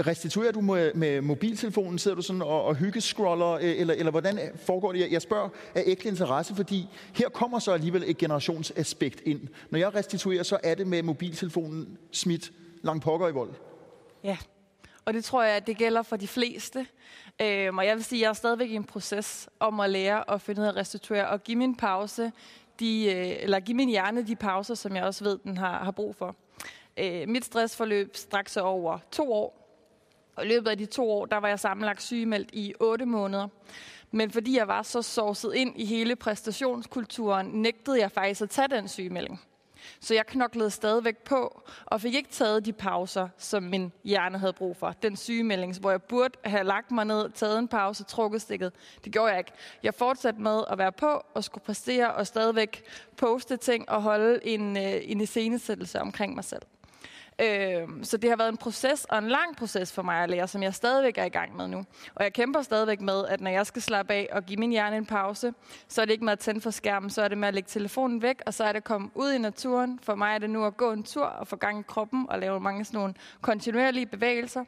restituerer 0.00 0.52
du 0.52 0.60
med, 0.60 0.94
med 0.94 1.20
mobiltelefonen? 1.20 1.98
Sidder 1.98 2.14
du 2.14 2.22
sådan 2.22 2.42
og, 2.42 2.64
og 2.64 2.74
hyggescroller, 2.74 3.50
øh, 3.50 3.80
eller, 3.80 3.94
eller 3.94 4.10
hvordan 4.10 4.40
foregår 4.56 4.92
det? 4.92 5.12
Jeg 5.12 5.22
spørger 5.22 5.48
af 5.74 5.82
ægte 5.86 6.08
interesse, 6.08 6.54
fordi 6.54 6.88
her 7.14 7.28
kommer 7.28 7.58
så 7.58 7.72
alligevel 7.72 8.04
et 8.06 8.18
generationsaspekt 8.18 9.20
ind. 9.24 9.40
Når 9.70 9.78
jeg 9.78 9.94
restituerer, 9.94 10.42
så 10.42 10.58
er 10.62 10.74
det 10.74 10.86
med 10.86 11.02
mobiltelefonen 11.02 11.98
smidt 12.12 12.52
langt 12.82 13.04
pokker 13.04 13.28
i 13.28 13.32
vold. 13.32 13.50
Ja, 14.24 14.36
og 15.04 15.14
det 15.14 15.24
tror 15.24 15.42
jeg, 15.42 15.56
at 15.56 15.66
det 15.66 15.76
gælder 15.76 16.02
for 16.02 16.16
de 16.16 16.28
fleste. 16.28 16.86
Øhm, 17.42 17.78
og 17.78 17.86
jeg 17.86 17.96
vil 17.96 18.04
sige, 18.04 18.18
at 18.18 18.22
jeg 18.22 18.28
er 18.28 18.32
stadigvæk 18.32 18.70
i 18.70 18.74
en 18.74 18.84
proces 18.84 19.48
om 19.60 19.80
at 19.80 19.90
lære 19.90 20.30
at 20.30 20.42
finde 20.42 20.60
ud 20.60 20.66
af 20.66 20.70
at 20.70 20.76
restituere 20.76 21.28
og 21.28 21.42
give 21.42 21.58
min 21.58 21.76
pause, 21.76 22.32
de, 22.80 23.04
øh, 23.04 23.42
eller 23.42 23.60
give 23.60 23.76
min 23.76 23.88
hjerne 23.88 24.26
de 24.26 24.36
pauser, 24.36 24.74
som 24.74 24.96
jeg 24.96 25.04
også 25.04 25.24
ved, 25.24 25.38
den 25.44 25.58
har, 25.58 25.84
har 25.84 25.90
brug 25.90 26.16
for. 26.16 26.36
Øh, 26.96 27.28
mit 27.28 27.44
stressforløb 27.44 28.16
straks 28.16 28.56
over 28.56 28.98
to 29.10 29.32
år, 29.32 29.65
og 30.36 30.44
i 30.44 30.48
løbet 30.48 30.70
af 30.70 30.78
de 30.78 30.86
to 30.86 31.10
år, 31.10 31.26
der 31.26 31.36
var 31.36 31.48
jeg 31.48 31.60
sammenlagt 31.60 32.02
sygemeldt 32.02 32.50
i 32.52 32.74
8 32.80 33.06
måneder. 33.06 33.48
Men 34.10 34.30
fordi 34.30 34.56
jeg 34.56 34.68
var 34.68 34.82
så 34.82 35.02
sovset 35.02 35.54
ind 35.54 35.72
i 35.76 35.84
hele 35.84 36.16
præstationskulturen, 36.16 37.46
nægtede 37.46 38.00
jeg 38.00 38.10
faktisk 38.10 38.40
at 38.40 38.50
tage 38.50 38.68
den 38.68 38.88
sygemelding. 38.88 39.40
Så 40.00 40.14
jeg 40.14 40.26
knoklede 40.26 40.70
stadigvæk 40.70 41.16
på, 41.16 41.62
og 41.86 42.00
fik 42.00 42.14
ikke 42.14 42.30
taget 42.30 42.64
de 42.64 42.72
pauser, 42.72 43.28
som 43.38 43.62
min 43.62 43.92
hjerne 44.04 44.38
havde 44.38 44.52
brug 44.52 44.76
for. 44.76 44.90
Den 44.90 45.16
sygemelding, 45.16 45.78
hvor 45.78 45.90
jeg 45.90 46.02
burde 46.02 46.38
have 46.44 46.64
lagt 46.64 46.90
mig 46.90 47.04
ned, 47.04 47.30
taget 47.30 47.58
en 47.58 47.68
pause, 47.68 48.04
trukket 48.04 48.42
stikket. 48.42 48.72
Det 49.04 49.12
gjorde 49.12 49.30
jeg 49.30 49.38
ikke. 49.38 49.52
Jeg 49.82 49.94
fortsatte 49.94 50.40
med 50.40 50.62
at 50.70 50.78
være 50.78 50.92
på 50.92 51.24
og 51.34 51.44
skulle 51.44 51.64
præstere 51.64 52.14
og 52.14 52.26
stadigvæk 52.26 52.84
poste 53.16 53.56
ting 53.56 53.88
og 53.90 54.02
holde 54.02 54.46
en, 54.46 54.76
øh, 54.76 55.00
en 55.02 55.20
iscenesættelse 55.20 56.00
omkring 56.00 56.34
mig 56.34 56.44
selv. 56.44 56.62
Øh, 57.38 57.88
så 58.02 58.16
det 58.16 58.30
har 58.30 58.36
været 58.36 58.48
en 58.48 58.56
proces, 58.56 59.04
og 59.04 59.18
en 59.18 59.28
lang 59.28 59.56
proces 59.56 59.92
for 59.92 60.02
mig 60.02 60.22
at 60.22 60.30
lære, 60.30 60.48
som 60.48 60.62
jeg 60.62 60.74
stadigvæk 60.74 61.18
er 61.18 61.24
i 61.24 61.28
gang 61.28 61.56
med 61.56 61.68
nu. 61.68 61.84
Og 62.14 62.24
jeg 62.24 62.32
kæmper 62.32 62.62
stadigvæk 62.62 63.00
med, 63.00 63.26
at 63.26 63.40
når 63.40 63.50
jeg 63.50 63.66
skal 63.66 63.82
slappe 63.82 64.14
af 64.14 64.28
og 64.32 64.44
give 64.44 64.56
min 64.58 64.70
hjerne 64.70 64.96
en 64.96 65.06
pause, 65.06 65.54
så 65.88 66.00
er 66.00 66.04
det 66.04 66.12
ikke 66.12 66.24
med 66.24 66.32
at 66.32 66.38
tænde 66.38 66.60
for 66.60 66.70
skærmen, 66.70 67.10
så 67.10 67.22
er 67.22 67.28
det 67.28 67.38
med 67.38 67.48
at 67.48 67.54
lægge 67.54 67.68
telefonen 67.68 68.22
væk, 68.22 68.42
og 68.46 68.54
så 68.54 68.64
er 68.64 68.68
det 68.68 68.76
at 68.76 68.84
komme 68.84 69.10
ud 69.14 69.32
i 69.32 69.38
naturen. 69.38 69.98
For 70.02 70.14
mig 70.14 70.34
er 70.34 70.38
det 70.38 70.50
nu 70.50 70.64
at 70.64 70.76
gå 70.76 70.92
en 70.92 71.02
tur 71.02 71.24
og 71.24 71.46
få 71.46 71.56
gang 71.56 71.80
i 71.80 71.82
kroppen 71.82 72.26
og 72.28 72.38
lave 72.38 72.60
mange 72.60 72.84
sådan 72.84 72.98
nogle 72.98 73.14
kontinuerlige 73.40 74.06
bevægelser. 74.06 74.64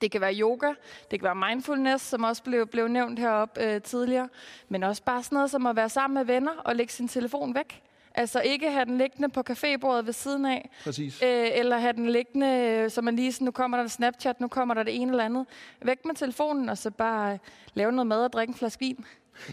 Det 0.00 0.10
kan 0.10 0.20
være 0.20 0.34
yoga, 0.34 0.68
det 1.10 1.20
kan 1.20 1.22
være 1.22 1.48
mindfulness, 1.48 2.04
som 2.04 2.24
også 2.24 2.42
blev, 2.42 2.66
blev 2.66 2.88
nævnt 2.88 3.18
heroppe 3.18 3.62
øh, 3.62 3.82
tidligere, 3.82 4.28
men 4.68 4.82
også 4.82 5.02
bare 5.02 5.22
sådan 5.22 5.36
noget 5.36 5.50
som 5.50 5.66
at 5.66 5.76
være 5.76 5.88
sammen 5.88 6.14
med 6.14 6.24
venner 6.24 6.52
og 6.64 6.76
lægge 6.76 6.92
sin 6.92 7.08
telefon 7.08 7.54
væk. 7.54 7.82
Altså 8.14 8.40
ikke 8.40 8.70
have 8.70 8.84
den 8.84 8.98
liggende 8.98 9.28
på 9.28 9.42
cafébordet 9.50 10.06
ved 10.06 10.12
siden 10.12 10.44
af. 10.46 10.70
Præcis. 10.84 11.22
Øh, 11.22 11.48
eller 11.52 11.78
have 11.78 11.92
den 11.92 12.10
liggende, 12.10 12.46
øh, 12.46 12.90
så 12.90 13.02
man 13.02 13.16
lige 13.16 13.32
sådan, 13.32 13.44
nu 13.44 13.50
kommer 13.50 13.76
der 13.76 13.82
en 13.82 13.88
Snapchat, 13.88 14.40
nu 14.40 14.48
kommer 14.48 14.74
der 14.74 14.82
det 14.82 14.96
ene 14.96 15.10
eller 15.10 15.24
andet. 15.24 15.46
Væk 15.82 16.04
med 16.04 16.14
telefonen, 16.14 16.68
og 16.68 16.78
så 16.78 16.90
bare 16.90 17.32
øh, 17.32 17.38
lave 17.74 17.92
noget 17.92 18.06
mad 18.06 18.24
og 18.24 18.32
drikke 18.32 18.50
en 18.50 18.54
flaske 18.54 18.80
vin. 18.80 19.04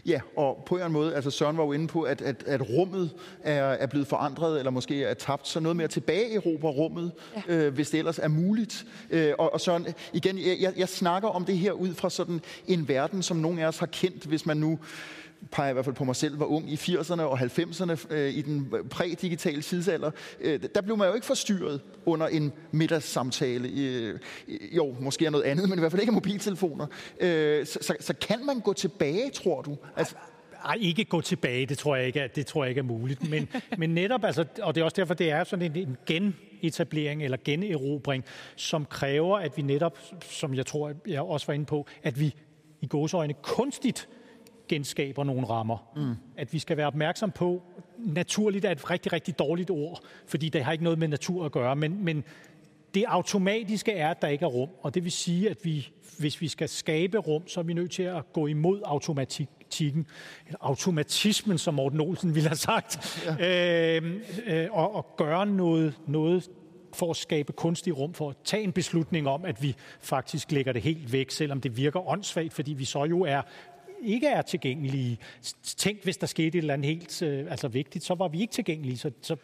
Ja, 0.06 0.20
og 0.38 0.64
på 0.66 0.78
en 0.78 0.92
måde, 0.92 1.16
altså 1.16 1.32
Søren 1.32 1.58
var 1.58 1.64
jo 1.64 1.72
inde 1.72 1.88
på, 1.88 2.02
at, 2.02 2.22
at, 2.22 2.44
at 2.44 2.70
rummet 2.70 3.12
er, 3.44 3.64
er 3.64 3.86
blevet 3.88 4.08
forandret, 4.08 4.58
eller 4.58 4.72
måske 4.72 5.04
er 5.04 5.14
tabt, 5.14 5.48
så 5.48 5.60
noget 5.60 5.76
mere 5.76 5.88
tilbage 5.88 6.32
i 6.32 6.36
Europa 6.36 6.68
rummet, 6.68 7.12
ja. 7.36 7.56
øh, 7.56 7.74
hvis 7.74 7.90
det 7.90 7.98
ellers 7.98 8.20
er 8.20 8.28
muligt. 8.28 8.86
Øh, 9.10 9.34
og, 9.40 9.54
og 9.54 9.62
Søren, 9.62 9.88
igen, 10.14 10.38
jeg, 10.40 10.74
jeg 10.78 10.90
snakker 10.90 11.30
om 11.30 11.46
det 11.46 11.58
her 11.58 11.72
ud 11.72 11.94
fra 11.94 12.10
sådan 12.10 12.42
en 12.68 12.88
verden, 12.88 13.24
som 13.24 13.38
nogle 13.38 13.62
af 13.62 13.68
os 13.68 13.80
har 13.80 13.86
kendt, 13.86 14.26
hvis 14.26 14.46
man 14.46 14.58
nu 14.58 14.80
peger 15.52 15.70
i 15.70 15.74
hvert 15.74 15.86
fald 15.86 15.96
på 15.96 16.04
mig 16.04 16.16
selv, 16.16 16.40
var 16.40 16.46
ung 16.46 16.72
i 16.72 16.76
80'erne 16.76 17.22
og 17.22 17.40
90'erne 17.40 18.14
øh, 18.14 18.34
i 18.34 18.42
den 18.42 18.74
prædigitale 18.90 19.62
tidsalder, 19.62 20.12
øh, 20.40 20.60
der 20.76 20.82
blev 20.82 20.98
man 20.98 21.08
jo 21.08 21.14
ikke 21.14 21.28
forstyrret 21.28 21.82
under 22.06 22.28
en 22.28 22.54
middagssamtale. 22.72 23.70
Øh, 23.70 24.20
jo, 24.48 24.96
måske 25.00 25.26
er 25.26 25.30
noget 25.30 25.44
andet, 25.44 25.70
men 25.70 25.80
i 25.80 25.80
hvert 25.80 25.92
fald 25.92 26.02
ikke 26.02 26.12
mobiltelefoner. 26.12 26.88
Øh, 27.20 27.66
så, 27.66 27.80
så, 27.82 27.96
så 28.00 28.14
kan 28.14 28.46
man 28.46 28.60
gå 28.60 28.74
tilbage, 28.74 29.30
tror 29.30 29.62
du? 29.62 29.78
Altså, 29.96 30.16
ej, 30.66 30.78
ikke 30.80 31.06
gå 31.06 31.22
tilbage, 31.22 31.66
det 31.66 31.78
tror 31.78 31.96
jeg 31.96 32.08
ikke, 32.08 32.30
det 32.36 32.46
tror 32.46 32.64
jeg 32.64 32.70
ikke 32.70 32.80
er 32.80 32.84
muligt. 32.84 33.30
Men, 33.30 33.50
men 33.78 33.90
netop, 33.90 34.24
altså, 34.24 34.46
og 34.62 34.76
det 34.76 34.82
er 34.82 34.86
også 34.86 34.96
derfor, 34.96 35.14
det 35.14 35.32
er 35.32 35.44
sådan 35.44 35.66
en, 35.66 35.88
en 35.88 35.98
genetablering 36.06 37.24
eller 37.24 37.38
generobring, 37.44 38.24
som 38.56 38.86
kræver, 38.86 39.38
at 39.38 39.58
vi 39.58 39.62
netop, 39.62 39.98
som 40.22 40.54
jeg 40.54 40.66
tror, 40.66 40.94
jeg 41.08 41.22
også 41.22 41.48
var 41.48 41.54
inde 41.54 41.66
på, 41.66 41.88
at 42.04 42.20
vi 42.20 42.36
i 42.82 42.88
gåsøjne 42.88 43.34
kunstigt 43.42 44.10
genskaber 44.72 45.24
nogle 45.24 45.50
rammer. 45.50 45.92
Mm. 45.96 46.16
At 46.38 46.54
vi 46.54 46.60
skal 46.60 46.78
være 46.78 46.88
opmærksom 46.88 47.32
på, 47.32 47.62
naturligt 47.98 48.66
er 48.66 48.72
et 48.72 48.90
rigtig, 48.90 49.14
rigtig 49.14 49.40
dårligt 49.40 49.70
ord, 49.70 50.00
fordi 50.28 50.50
det 50.50 50.64
har 50.64 50.72
ikke 50.72 50.84
noget 50.84 51.00
med 51.00 51.08
natur 51.08 51.46
at 51.46 51.52
gøre, 51.52 51.76
men, 51.76 52.04
men 52.04 52.24
det 52.94 53.06
automatiske 53.08 53.92
er, 53.92 54.10
at 54.10 54.22
der 54.22 54.28
ikke 54.28 54.46
er 54.46 54.50
rum, 54.50 54.70
og 54.82 54.96
det 54.96 55.04
vil 55.04 55.12
sige, 55.12 55.50
at 55.50 55.58
vi, 55.64 55.90
hvis 56.20 56.42
vi 56.42 56.48
skal 56.48 56.70
skabe 56.70 57.18
rum, 57.18 57.48
så 57.48 57.60
er 57.60 57.64
vi 57.64 57.74
nødt 57.74 57.92
til 57.92 58.04
at 58.04 58.34
gå 58.34 58.48
imod 58.48 58.82
automatikken, 58.86 60.08
automatismen, 60.62 61.58
som 61.58 61.74
Morten 61.74 62.00
Olsen 62.00 62.36
ville 62.36 62.50
have 62.50 62.58
sagt, 62.58 63.24
ja. 63.40 63.98
øh, 63.98 64.22
øh, 64.46 64.68
og, 64.72 64.96
og 64.96 65.06
gøre 65.18 65.46
noget, 65.46 65.94
noget 66.08 66.50
for 66.94 67.10
at 67.10 67.16
skabe 67.16 67.54
kunstig 67.54 67.98
rum, 67.98 68.14
for 68.14 68.30
at 68.30 68.36
tage 68.44 68.64
en 68.64 68.72
beslutning 68.72 69.28
om, 69.28 69.46
at 69.46 69.64
vi 69.64 69.76
faktisk 70.00 70.52
lægger 70.52 70.74
det 70.74 70.82
helt 70.82 71.14
væk, 71.14 71.32
selvom 71.32 71.62
det 71.62 71.78
virker 71.78 72.10
åndssvagt, 72.10 72.54
fordi 72.54 72.74
vi 72.74 72.86
så 72.86 73.06
jo 73.06 73.22
er 73.22 73.42
ikke 74.04 74.28
er 74.28 74.42
tilgængelige. 74.42 75.18
Tænk, 75.64 76.04
hvis 76.04 76.18
der 76.18 76.28
skete 76.28 76.48
et 76.48 76.56
eller 76.56 76.74
andet 76.74 76.88
helt 76.88 77.22
øh, 77.22 77.52
altså 77.52 77.68
vigtigt, 77.68 78.04
så 78.06 78.16
var 78.16 78.28
vi 78.28 78.42
ikke 78.42 78.54
tilgængelige. 78.54 78.98
Så, 78.98 79.12
så, 79.22 79.36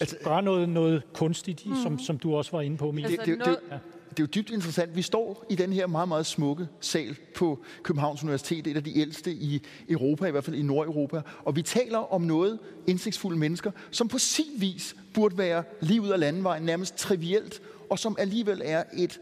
altså, 0.00 0.16
gør 0.24 0.40
noget, 0.40 0.68
noget 0.68 1.02
kunstigt, 1.12 1.66
mm. 1.66 1.74
som, 1.82 1.98
som 1.98 2.18
du 2.18 2.34
også 2.34 2.50
var 2.52 2.60
inde 2.60 2.76
på, 2.76 2.92
Mie. 2.92 3.04
Altså, 3.04 3.22
det, 3.26 3.38
det, 3.38 3.46
det, 3.46 3.58
ja. 3.70 3.78
det 4.10 4.18
er 4.18 4.22
jo 4.22 4.26
dybt 4.26 4.50
interessant. 4.50 4.96
Vi 4.96 5.02
står 5.02 5.44
i 5.50 5.54
den 5.54 5.72
her 5.72 5.86
meget, 5.86 6.08
meget 6.08 6.26
smukke 6.26 6.68
sal 6.80 7.16
på 7.34 7.58
Københavns 7.82 8.22
Universitet, 8.22 8.66
et 8.66 8.76
af 8.76 8.84
de 8.84 8.98
ældste 8.98 9.32
i 9.32 9.62
Europa, 9.88 10.26
i 10.26 10.30
hvert 10.30 10.44
fald 10.44 10.56
i 10.56 10.62
Nordeuropa. 10.62 11.20
Og 11.44 11.56
vi 11.56 11.62
taler 11.62 12.12
om 12.12 12.22
noget 12.22 12.58
indsigtsfulde 12.86 13.38
mennesker, 13.38 13.70
som 13.90 14.08
på 14.08 14.18
sin 14.18 14.52
vis 14.58 14.96
burde 15.14 15.38
være 15.38 15.64
livet 15.80 16.12
af 16.12 16.20
landevejen, 16.20 16.62
nærmest 16.62 16.96
trivielt, 16.96 17.62
og 17.90 17.98
som 17.98 18.16
alligevel 18.18 18.62
er 18.64 18.84
et 18.96 19.20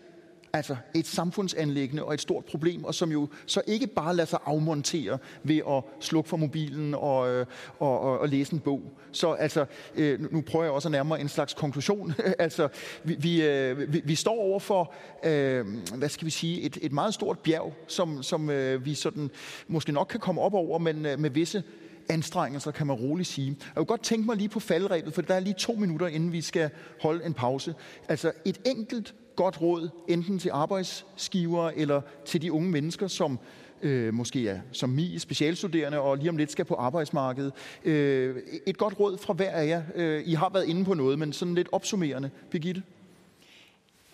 altså 0.52 0.77
et 0.94 1.06
samfundsanlæggende 1.06 2.05
og 2.05 2.14
et 2.14 2.20
stort 2.20 2.44
problem, 2.44 2.85
og 2.85 2.94
som 2.94 3.12
jo 3.12 3.28
så 3.47 3.62
ikke 3.66 3.86
bare 3.86 4.16
lader 4.16 4.27
sig 4.27 4.39
afmontere 4.44 5.18
ved 5.43 5.60
at 5.68 5.82
slukke 6.01 6.28
for 6.28 6.36
mobilen 6.36 6.94
og, 6.94 7.31
øh, 7.31 7.47
og, 7.78 8.01
og, 8.01 8.18
og 8.18 8.28
læse 8.28 8.52
en 8.52 8.60
bog. 8.60 8.82
Så 9.12 9.32
altså, 9.32 9.64
øh, 9.94 10.32
nu 10.32 10.40
prøver 10.40 10.64
jeg 10.64 10.72
også 10.72 10.89
at 10.89 10.93
nærme 10.93 11.20
en 11.20 11.28
slags 11.28 11.55
konklusion. 11.55 12.14
altså, 12.39 12.68
vi, 13.05 13.14
vi, 13.14 13.43
øh, 13.43 13.93
vi, 13.93 14.02
vi 14.05 14.14
står 14.14 14.39
over 14.39 14.60
for, 14.60 14.94
øh, 15.24 15.66
hvad 15.94 16.09
skal 16.09 16.24
vi 16.24 16.31
sige, 16.31 16.60
et, 16.60 16.78
et 16.82 16.93
meget 16.93 17.14
stort 17.14 17.39
bjerg, 17.39 17.74
som, 17.86 18.22
som 18.22 18.51
øh, 18.51 18.85
vi 18.85 18.94
sådan 18.94 19.31
måske 19.68 19.93
nok 19.93 20.06
kan 20.10 20.20
komme 20.20 20.40
op 20.40 20.55
over, 20.55 20.78
men 20.78 21.06
øh, 21.06 21.18
med 21.18 21.31
visse 21.31 21.62
anstrengelser, 22.09 22.70
kan 22.70 22.86
man 22.86 22.97
roligt 22.97 23.28
sige. 23.28 23.48
Jeg 23.48 23.74
kunne 23.77 23.85
godt 23.85 24.02
tænke 24.02 24.27
mig 24.27 24.36
lige 24.36 24.48
på 24.48 24.60
faldrebet, 24.60 25.14
for 25.14 25.22
der 25.22 25.35
er 25.35 25.40
lige 25.40 25.55
to 25.59 25.72
minutter, 25.72 26.06
inden 26.06 26.32
vi 26.32 26.40
skal 26.40 26.70
holde 27.02 27.24
en 27.27 27.35
pause. 27.35 27.74
Altså 28.09 28.32
et 28.44 28.60
enkelt 28.66 29.14
godt 29.36 29.61
råd, 29.61 29.89
enten 30.09 30.39
til 30.39 30.51
arbejdsgivere 30.52 31.78
eller 31.78 32.01
til 32.24 32.43
de 32.43 32.52
unge 32.52 32.70
mennesker, 32.70 33.07
som 33.07 33.39
øh, 33.82 34.15
måske 34.15 34.48
er 34.48 34.61
som 34.73 34.89
mi 34.89 35.19
specialstuderende 35.19 36.01
og 36.01 36.16
lige 36.16 36.31
om 36.31 36.36
lidt 36.36 36.52
skal 36.52 36.65
på 36.65 36.74
arbejdsmarkedet. 36.74 37.52
Øh, 37.85 38.36
et 38.66 38.78
godt 38.78 39.01
råd 39.01 39.19
fra 39.19 39.32
hver 39.32 39.51
af 39.51 39.66
jer. 39.66 39.82
Øh, 39.94 40.23
I 40.27 40.35
har 40.35 40.51
været 40.52 40.69
inde 40.69 40.85
på 40.85 40.94
noget, 40.94 41.19
men 41.19 41.32
sådan 41.32 41.55
lidt 41.55 41.69
opsummerende. 41.73 42.31
Birgitte? 42.51 42.82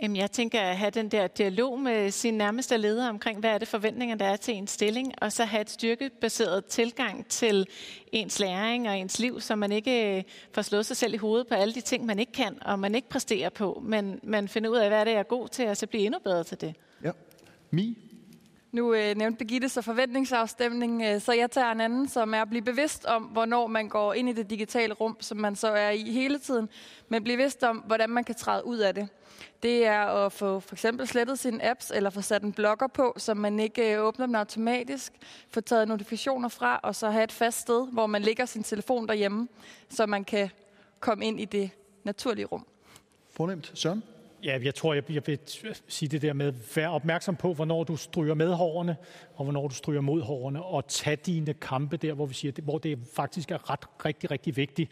Jamen, 0.03 0.17
jeg 0.17 0.31
tænker 0.31 0.61
at 0.61 0.77
have 0.77 0.91
den 0.91 1.09
der 1.09 1.27
dialog 1.27 1.81
med 1.81 2.11
sin 2.11 2.35
nærmeste 2.35 2.77
leder 2.77 3.09
omkring, 3.09 3.41
hvad 3.41 3.51
er 3.51 3.59
det 3.59 3.69
forventninger, 3.69 4.17
der 4.17 4.25
er 4.25 4.37
til 4.37 4.55
en 4.55 4.67
stilling, 4.67 5.13
og 5.23 5.33
så 5.33 5.45
have 5.45 5.61
et 5.61 5.71
styrkebaseret 5.71 6.65
tilgang 6.65 7.27
til 7.27 7.67
ens 8.13 8.41
læring 8.41 8.89
og 8.89 8.99
ens 8.99 9.19
liv, 9.19 9.41
så 9.41 9.57
man 9.57 9.73
ikke 9.73 10.19
øh, 10.19 10.23
får 10.53 10.63
slået 10.63 10.87
sig 10.87 10.97
selv 10.97 11.15
i 11.15 11.17
hovedet 11.17 11.47
på 11.47 11.55
alle 11.55 11.75
de 11.75 11.81
ting, 11.81 12.07
man 12.07 12.19
ikke 12.19 12.33
kan, 12.33 12.59
og 12.63 12.79
man 12.79 12.95
ikke 12.95 13.09
præsterer 13.09 13.51
på, 13.51 13.83
men 13.85 14.21
man 14.23 14.49
finder 14.49 14.71
ud 14.71 14.77
af, 14.77 14.89
hvad 14.89 15.01
det 15.01 15.09
er, 15.09 15.13
jeg 15.13 15.19
er 15.19 15.23
god 15.23 15.49
til, 15.49 15.69
og 15.69 15.77
så 15.77 15.87
blive 15.87 16.05
endnu 16.05 16.19
bedre 16.25 16.45
til 16.45 16.61
det. 16.61 16.75
Ja. 17.05 17.11
Mi? 17.71 17.99
Nu 18.73 18.95
øh, 18.95 19.17
nævnte 19.17 19.39
Birgitte 19.39 19.69
så 19.69 19.83
forventningsafstemning, 19.83 21.03
øh, 21.03 21.21
så 21.21 21.33
jeg 21.33 21.51
tager 21.51 21.73
en 21.73 21.81
anden, 21.81 22.09
som 22.09 22.35
er 22.35 22.43
at 22.43 22.49
blive 22.49 22.63
bevidst 22.63 23.05
om, 23.05 23.23
hvornår 23.23 23.67
man 23.67 23.89
går 23.89 24.15
ind 24.15 24.29
i 24.29 24.33
det 24.33 24.51
digitale 24.51 24.95
rum, 24.95 25.17
som 25.21 25.39
man 25.39 25.57
så 25.57 25.69
er 25.69 25.91
i 25.91 26.11
hele 26.11 26.39
tiden, 26.39 26.69
men 27.09 27.23
blive 27.23 27.37
bevidst 27.37 27.63
om, 27.63 27.77
hvordan 27.77 28.11
man 28.11 28.25
kan 28.25 28.35
træde 28.35 28.67
ud 28.67 28.79
af 28.79 28.95
det. 28.95 29.09
Det 29.63 29.87
er 29.87 30.01
at 30.01 30.33
få 30.33 30.61
for 30.61 30.75
eksempel 30.75 31.07
slettet 31.07 31.39
sine 31.39 31.71
apps, 31.71 31.93
eller 31.95 32.11
få 32.11 32.21
sat 32.21 32.43
en 32.43 32.53
blogger 32.53 32.87
på, 32.87 33.15
så 33.17 33.35
man 33.35 33.61
ikke 33.61 33.95
øh, 33.95 34.03
åbner 34.03 34.27
den 34.27 34.35
automatisk, 34.35 35.13
få 35.51 35.61
taget 35.61 35.89
notifikationer 35.89 36.49
fra, 36.49 36.81
og 36.83 36.95
så 36.95 37.11
have 37.11 37.25
et 37.25 37.33
fast 37.33 37.61
sted, 37.61 37.93
hvor 37.93 38.07
man 38.07 38.23
lægger 38.23 38.45
sin 38.45 38.63
telefon 38.63 39.09
derhjemme, 39.09 39.49
så 39.89 40.07
man 40.07 40.25
kan 40.25 40.51
komme 41.01 41.27
ind 41.27 41.41
i 41.41 41.45
det 41.45 41.71
naturlige 42.05 42.47
rum. 42.47 42.67
Fornemt. 43.31 43.73
Søren? 43.75 44.03
Ja, 44.43 44.59
jeg 44.63 44.75
tror, 44.75 44.95
jeg, 44.95 45.11
jeg 45.11 45.27
vil 45.27 45.39
sige 45.89 46.09
det 46.09 46.23
der 46.23 46.33
med, 46.33 46.53
vær 46.75 46.89
opmærksom 46.89 47.37
på, 47.37 47.55
hvornår 47.55 47.85
du 47.85 47.97
stryger 47.97 48.35
med 48.35 48.53
hårene, 48.53 48.97
og 49.35 49.45
hvornår 49.45 49.69
du 49.69 49.75
stryger 49.75 50.01
mod 50.01 50.23
hårene, 50.23 50.65
og 50.65 50.89
tag 50.89 51.19
dine 51.27 51.55
kampe 51.55 51.97
der, 51.97 52.13
hvor 52.13 52.27
vi 52.27 52.35
siger, 52.35 52.53
hvor 52.63 52.79
det 52.79 52.99
faktisk 53.15 53.51
er 53.51 53.71
ret, 53.71 54.05
rigtig, 54.05 54.31
rigtig 54.31 54.57
vigtigt 54.57 54.91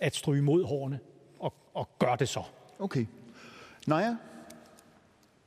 at 0.00 0.16
stryge 0.16 0.42
mod 0.42 0.64
hårene, 0.64 1.00
og, 1.38 1.54
og 1.74 1.88
gør 1.98 2.16
det 2.16 2.28
så. 2.28 2.42
Okay. 2.78 3.06
Naja? 3.86 4.16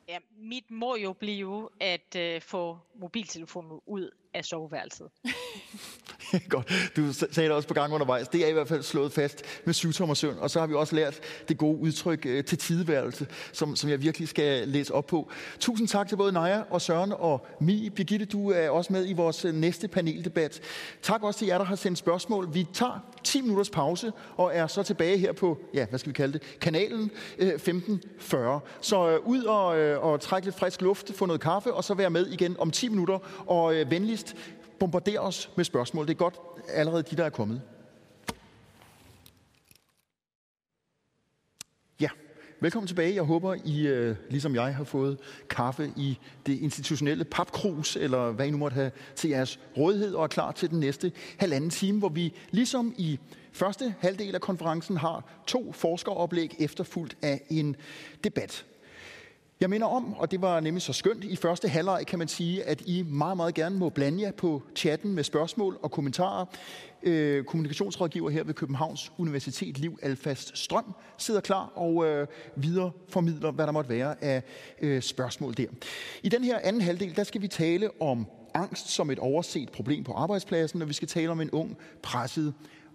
Ja, 0.10 0.18
mit 0.38 0.72
må 0.72 0.96
jo 0.96 1.14
blive 1.14 1.70
at 1.80 2.16
øh, 2.16 2.42
få 2.42 2.78
mobiltelefonen 2.96 3.80
ud 3.86 4.10
af 4.34 4.46
soveværelset. 4.46 5.10
Godt. 6.50 6.92
Du 6.96 7.14
sagde 7.14 7.50
det 7.50 7.52
også 7.52 7.68
på 7.68 7.74
gang 7.74 7.94
undervejs. 7.94 8.28
Det 8.28 8.44
er 8.44 8.48
i 8.48 8.54
hvert 8.54 8.68
fald 8.68 8.84
slået 8.84 9.12
fast 9.12 9.42
med 9.66 9.74
syvtommer 9.74 10.16
søvn. 10.16 10.38
Og 10.40 10.50
så 10.50 10.60
har 10.60 10.68
vi 10.68 10.74
også 10.74 10.96
lært 10.96 11.20
det 11.48 11.58
gode 11.58 11.80
udtryk 11.80 12.26
øh, 12.26 12.44
til 12.44 12.58
tideværelse, 12.58 13.28
som, 13.52 13.76
som 13.76 13.90
jeg 13.90 14.02
virkelig 14.02 14.28
skal 14.28 14.68
læse 14.68 14.94
op 14.94 15.06
på. 15.06 15.32
Tusind 15.60 15.88
tak 15.88 16.08
til 16.08 16.16
både 16.16 16.32
Naja 16.32 16.62
og 16.70 16.82
Søren 16.82 17.14
og 17.18 17.48
Mi. 17.60 17.90
Birgitte, 17.90 18.26
du 18.26 18.52
er 18.52 18.70
også 18.70 18.94
med 18.94 19.10
i 19.10 19.14
vores 19.14 19.46
øh, 19.46 19.54
næste 19.54 19.88
paneldebat. 19.88 20.60
Tak 21.02 21.24
også 21.24 21.40
til 21.40 21.48
jer, 21.48 21.58
der 21.58 21.66
har 21.66 21.76
sendt 21.76 21.98
spørgsmål. 21.98 22.54
Vi 22.54 22.68
tager 22.74 23.00
10 23.24 23.42
minutters 23.42 23.70
pause 23.70 24.12
og 24.38 24.52
er 24.56 24.68
så 24.68 24.84
tilbage 24.84 25.18
her 25.18 25.32
på, 25.32 25.58
ja, 25.74 25.86
hvad 25.86 26.00
skal 26.00 26.10
vi 26.10 26.14
kalde 26.14 26.34
det, 26.34 26.60
kanalen 26.60 27.12
øh, 27.38 27.48
1540. 27.48 28.60
Så 28.82 29.10
øh, 29.10 29.20
ud 29.26 29.44
og, 29.44 29.78
øh, 29.78 30.04
og 30.04 30.22
trække 30.22 30.48
lidt 30.48 30.60
frisk 30.60 30.82
luft, 30.82 31.16
få 31.16 31.26
noget 31.26 31.42
kaffe, 31.42 31.74
og 31.74 31.84
så 31.84 31.94
være 31.94 32.10
med 32.10 32.28
igen 32.28 32.56
om 32.60 32.72
10 32.72 32.90
minutter. 32.90 33.20
Og 33.46 33.76
øh, 33.76 33.92
venligst 33.92 34.36
bombardere 34.80 35.20
os 35.20 35.52
med 35.56 35.66
spørgsmål. 35.66 36.08
Det 36.08 36.14
er 36.14 36.18
godt 36.18 36.36
allerede 36.70 37.04
de, 37.04 37.16
der 37.16 37.26
er 37.26 37.30
kommet. 37.30 37.62
Ja, 42.00 42.10
velkommen 42.60 42.88
tilbage. 42.88 43.16
Jeg 43.16 43.24
håber, 43.24 43.56
I 43.66 43.88
øh, 43.88 44.16
ligesom 44.30 44.56
jeg 44.56 44.76
har 44.76 44.84
fået 44.84 45.20
kaffe 45.50 45.94
i 45.96 46.20
det 46.46 46.60
institutionelle 46.60 47.24
papkrus, 47.24 47.96
eller 47.96 48.32
hvad 48.32 48.48
I 48.48 48.52
nu 48.52 48.58
måtte 48.58 48.76
have 48.76 48.92
til 49.16 49.30
jeres 49.30 49.60
rådighed, 49.78 50.14
og 50.14 50.24
er 50.24 50.28
klar 50.28 50.52
til 50.52 50.70
den 50.70 50.80
næste 50.80 51.12
halvanden 51.38 51.70
time, 51.70 52.00
hvor 52.00 52.10
vi 52.10 52.34
ligesom 52.52 52.96
i 52.98 53.20
første 53.52 53.96
halvdel 54.00 54.36
af 54.36 54.42
konferencen 54.42 54.98
har 54.98 55.44
to 55.48 55.72
forskeroplæg 55.72 56.56
efterfulgt 56.60 57.18
af 57.22 57.42
en 57.50 57.76
debat. 58.24 58.66
Jeg 59.60 59.70
minder 59.70 59.88
om, 59.88 60.14
og 60.14 60.32
det 60.32 60.42
var 60.42 60.60
nemlig 60.60 60.82
så 60.82 60.94
skønt, 60.94 61.24
i 61.24 61.36
første 61.36 61.68
halvleg 61.68 62.06
kan 62.08 62.20
man 62.20 62.28
sige, 62.28 62.64
at 62.64 62.82
I 62.86 63.02
meget, 63.02 63.38
meget 63.38 63.54
gerne 63.54 63.78
må 63.78 63.90
blande 63.90 64.24
jer 64.24 64.32
på 64.32 64.64
chatten 64.76 65.14
med 65.14 65.24
spørgsmål 65.24 65.80
og 65.82 65.92
kommentarer. 65.92 66.46
Øh, 67.04 67.44
kommunikationsrådgiver 67.44 68.30
her 68.30 68.44
ved 68.44 68.54
Københavns 68.54 69.12
Universitet, 69.18 69.78
Liv 69.78 70.00
Alfast 70.02 70.58
Strøm, 70.58 70.96
sidder 71.18 71.42
klar 71.42 71.72
og 71.76 72.06
øh, 72.06 72.28
videreformidler, 72.56 73.52
hvad 73.52 73.66
der 73.66 73.72
måtte 73.72 73.90
være 73.90 74.24
af 74.24 74.44
øh, 74.82 75.02
spørgsmål 75.02 75.58
der. 75.58 75.68
I 76.24 76.30
den 76.30 76.44
her 76.44 76.60
anden 76.64 76.82
halvdel, 76.82 77.16
der 77.16 77.24
skal 77.24 77.42
vi 77.42 77.48
tale 77.48 78.02
om 78.02 78.26
angst 78.54 78.90
som 78.90 79.10
et 79.10 79.20
overset 79.20 79.70
problem 79.72 80.04
på 80.04 80.14
arbejdspladsen, 80.14 80.82
og 80.82 80.88
vi 80.88 80.94
skal 80.94 81.08
tale 81.08 81.30
om 81.30 81.42
en 81.42 81.52
ung, 81.52 81.78
presset 82.04 82.54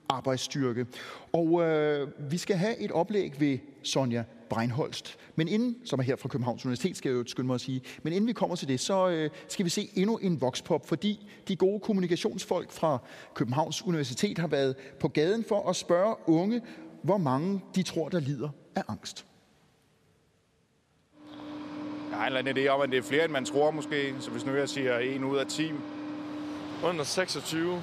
arbejdsstyrke. 0.09 0.87
Og 1.33 1.63
øh, 1.63 2.09
vi 2.31 2.39
skal 2.39 2.57
have 2.57 2.79
et 2.79 2.93
oplæg 2.93 3.41
ved 3.41 3.59
Sonja 3.83 4.25
Breinholst. 4.53 5.19
Men 5.37 5.49
inden, 5.49 5.77
som 5.85 5.99
er 5.99 6.03
her 6.03 6.17
fra 6.17 6.29
Københavns 6.29 6.65
Universitet, 6.65 6.97
skal 6.97 7.09
jeg 7.09 7.19
jo 7.19 7.25
skynde 7.27 7.47
mig 7.47 7.55
at 7.55 7.61
sige, 7.61 7.83
men 8.03 8.13
inden 8.13 8.29
vi 8.29 8.33
kommer 8.33 8.57
til 8.57 8.69
det, 8.69 8.81
så 8.81 9.09
øh, 9.09 9.31
skal 9.49 9.65
vi 9.65 9.71
se 9.71 9.91
endnu 9.95 10.17
en 10.17 10.41
voxpop, 10.41 10.87
fordi 10.87 11.31
de 11.49 11.57
gode 11.57 11.81
kommunikationsfolk 11.81 12.71
fra 12.71 12.99
Københavns 13.35 13.83
Universitet 13.87 14.39
har 14.39 14.47
været 14.47 14.77
på 15.01 15.09
gaden 15.09 15.45
for 15.49 15.69
at 15.69 15.77
spørge 15.77 16.15
unge, 16.27 16.63
hvor 17.03 17.19
mange 17.19 17.61
de 17.75 17.83
tror, 17.83 18.09
der 18.09 18.21
lider 18.21 18.49
af 18.77 18.83
angst. 18.89 19.27
Jeg 22.11 22.19
har 22.19 22.27
en 22.27 22.27
eller 22.27 22.39
anden 22.39 22.67
idé 22.67 22.69
om, 22.69 22.81
at 22.81 22.91
det 22.91 22.99
er 22.99 23.03
flere, 23.03 23.25
end 23.25 23.33
man 23.33 23.45
tror 23.45 23.71
måske. 23.71 24.15
Så 24.21 24.31
hvis 24.31 24.47
nu 24.47 24.55
jeg 24.55 24.69
siger 24.69 24.99
en 24.99 25.25
ud 25.25 25.37
af 25.37 25.47
10. 25.47 25.71
Under 26.85 27.05
26. 27.05 27.75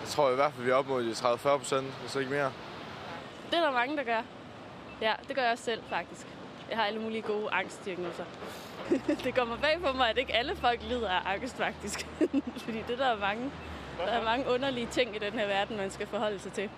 Jeg 0.00 0.08
tror 0.08 0.30
i 0.30 0.34
hvert 0.34 0.52
fald, 0.52 0.64
vi 0.64 0.70
er 0.70 0.74
op 0.74 0.88
mod 0.88 1.04
de 1.04 1.10
30-40 1.12 1.58
procent, 1.58 1.86
hvis 1.86 2.16
ikke 2.16 2.30
mere. 2.30 2.52
Det 3.50 3.58
er 3.58 3.62
der 3.62 3.72
mange, 3.72 3.96
der 3.96 4.04
gør. 4.04 4.39
Ja, 5.00 5.12
det 5.28 5.36
gør 5.36 5.42
jeg 5.42 5.52
også 5.52 5.64
selv, 5.64 5.82
faktisk. 5.88 6.26
Jeg 6.70 6.78
har 6.78 6.84
alle 6.84 7.00
mulige 7.00 7.22
gode 7.22 7.48
angstdiagnoser. 7.52 8.24
det 9.24 9.34
kommer 9.34 9.56
bag 9.56 9.80
på 9.80 9.92
mig, 9.92 10.10
at 10.10 10.18
ikke 10.18 10.34
alle 10.34 10.56
folk 10.56 10.80
lider 10.82 11.10
af 11.10 11.34
angst, 11.34 11.56
faktisk. 11.56 12.06
Fordi 12.64 12.78
det 12.88 12.98
der 12.98 13.06
er 13.06 13.18
mange, 13.18 13.50
der 13.98 14.12
er 14.12 14.24
mange 14.24 14.50
underlige 14.50 14.88
ting 14.90 15.16
i 15.16 15.18
den 15.18 15.32
her 15.32 15.46
verden, 15.46 15.76
man 15.76 15.90
skal 15.90 16.06
forholde 16.06 16.38
sig 16.38 16.52
til. 16.52 16.70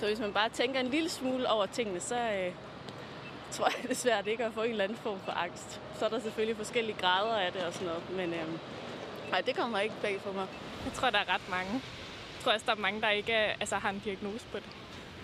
Så 0.00 0.06
hvis 0.06 0.20
man 0.20 0.32
bare 0.32 0.48
tænker 0.48 0.80
en 0.80 0.86
lille 0.86 1.08
smule 1.08 1.50
over 1.50 1.66
tingene, 1.66 2.00
så 2.00 2.14
øh, 2.14 2.52
tror 3.50 3.66
jeg, 3.66 3.82
det 3.82 3.90
er 3.90 3.94
svært 3.94 4.26
ikke 4.26 4.44
at 4.44 4.52
få 4.52 4.62
en 4.62 4.70
eller 4.70 4.84
anden 4.84 4.98
form 4.98 5.18
for 5.24 5.32
angst. 5.32 5.80
Så 5.98 6.04
er 6.04 6.08
der 6.08 6.20
selvfølgelig 6.20 6.56
forskellige 6.56 6.96
grader 7.00 7.36
af 7.36 7.52
det 7.52 7.62
og 7.62 7.72
sådan 7.72 7.86
noget, 7.88 8.10
men 8.10 8.34
øh, 8.34 8.48
nej, 9.30 9.40
det 9.40 9.56
kommer 9.56 9.80
ikke 9.80 9.94
bag 10.02 10.20
på 10.20 10.32
mig. 10.32 10.46
Jeg 10.84 10.92
tror, 10.92 11.10
der 11.10 11.18
er 11.18 11.34
ret 11.34 11.50
mange. 11.50 11.72
Jeg 11.72 12.40
tror 12.42 12.52
også, 12.52 12.66
der 12.66 12.72
er 12.72 12.76
mange, 12.76 13.00
der 13.00 13.10
ikke 13.10 13.32
er, 13.32 13.54
altså, 13.60 13.76
har 13.76 13.90
en 13.90 14.02
diagnose 14.04 14.46
på 14.52 14.58
det, 14.58 14.68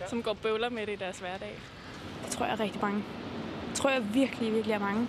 ja. 0.01 0.09
som 0.09 0.23
går 0.23 0.33
bøvler 0.33 0.69
med 0.69 0.87
det 0.87 0.93
i 0.93 0.97
deres 0.97 1.19
hverdag. 1.19 1.59
Det 2.25 2.31
tror 2.31 2.47
jeg 2.47 2.53
er 2.53 2.61
rigtig 2.61 2.81
mange. 2.83 3.05
Det 3.69 3.75
tror 3.75 3.91
jeg 3.91 4.15
virkelig, 4.15 4.53
virkelig 4.53 4.75
er 4.75 4.79
mange. 4.79 5.09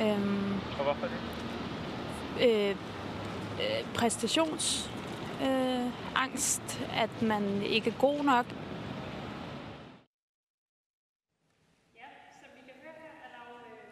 Øhm, 0.00 0.52
Og 0.78 0.84
hvorfor 0.84 1.06
det? 1.06 1.20
øh, 2.48 2.70
øh, 2.70 3.94
præstations 3.94 4.90
øh, 5.42 5.86
angst, 6.14 6.86
at 6.96 7.22
man 7.22 7.62
ikke 7.62 7.90
er 7.90 7.94
god 8.00 8.24
nok. 8.24 8.46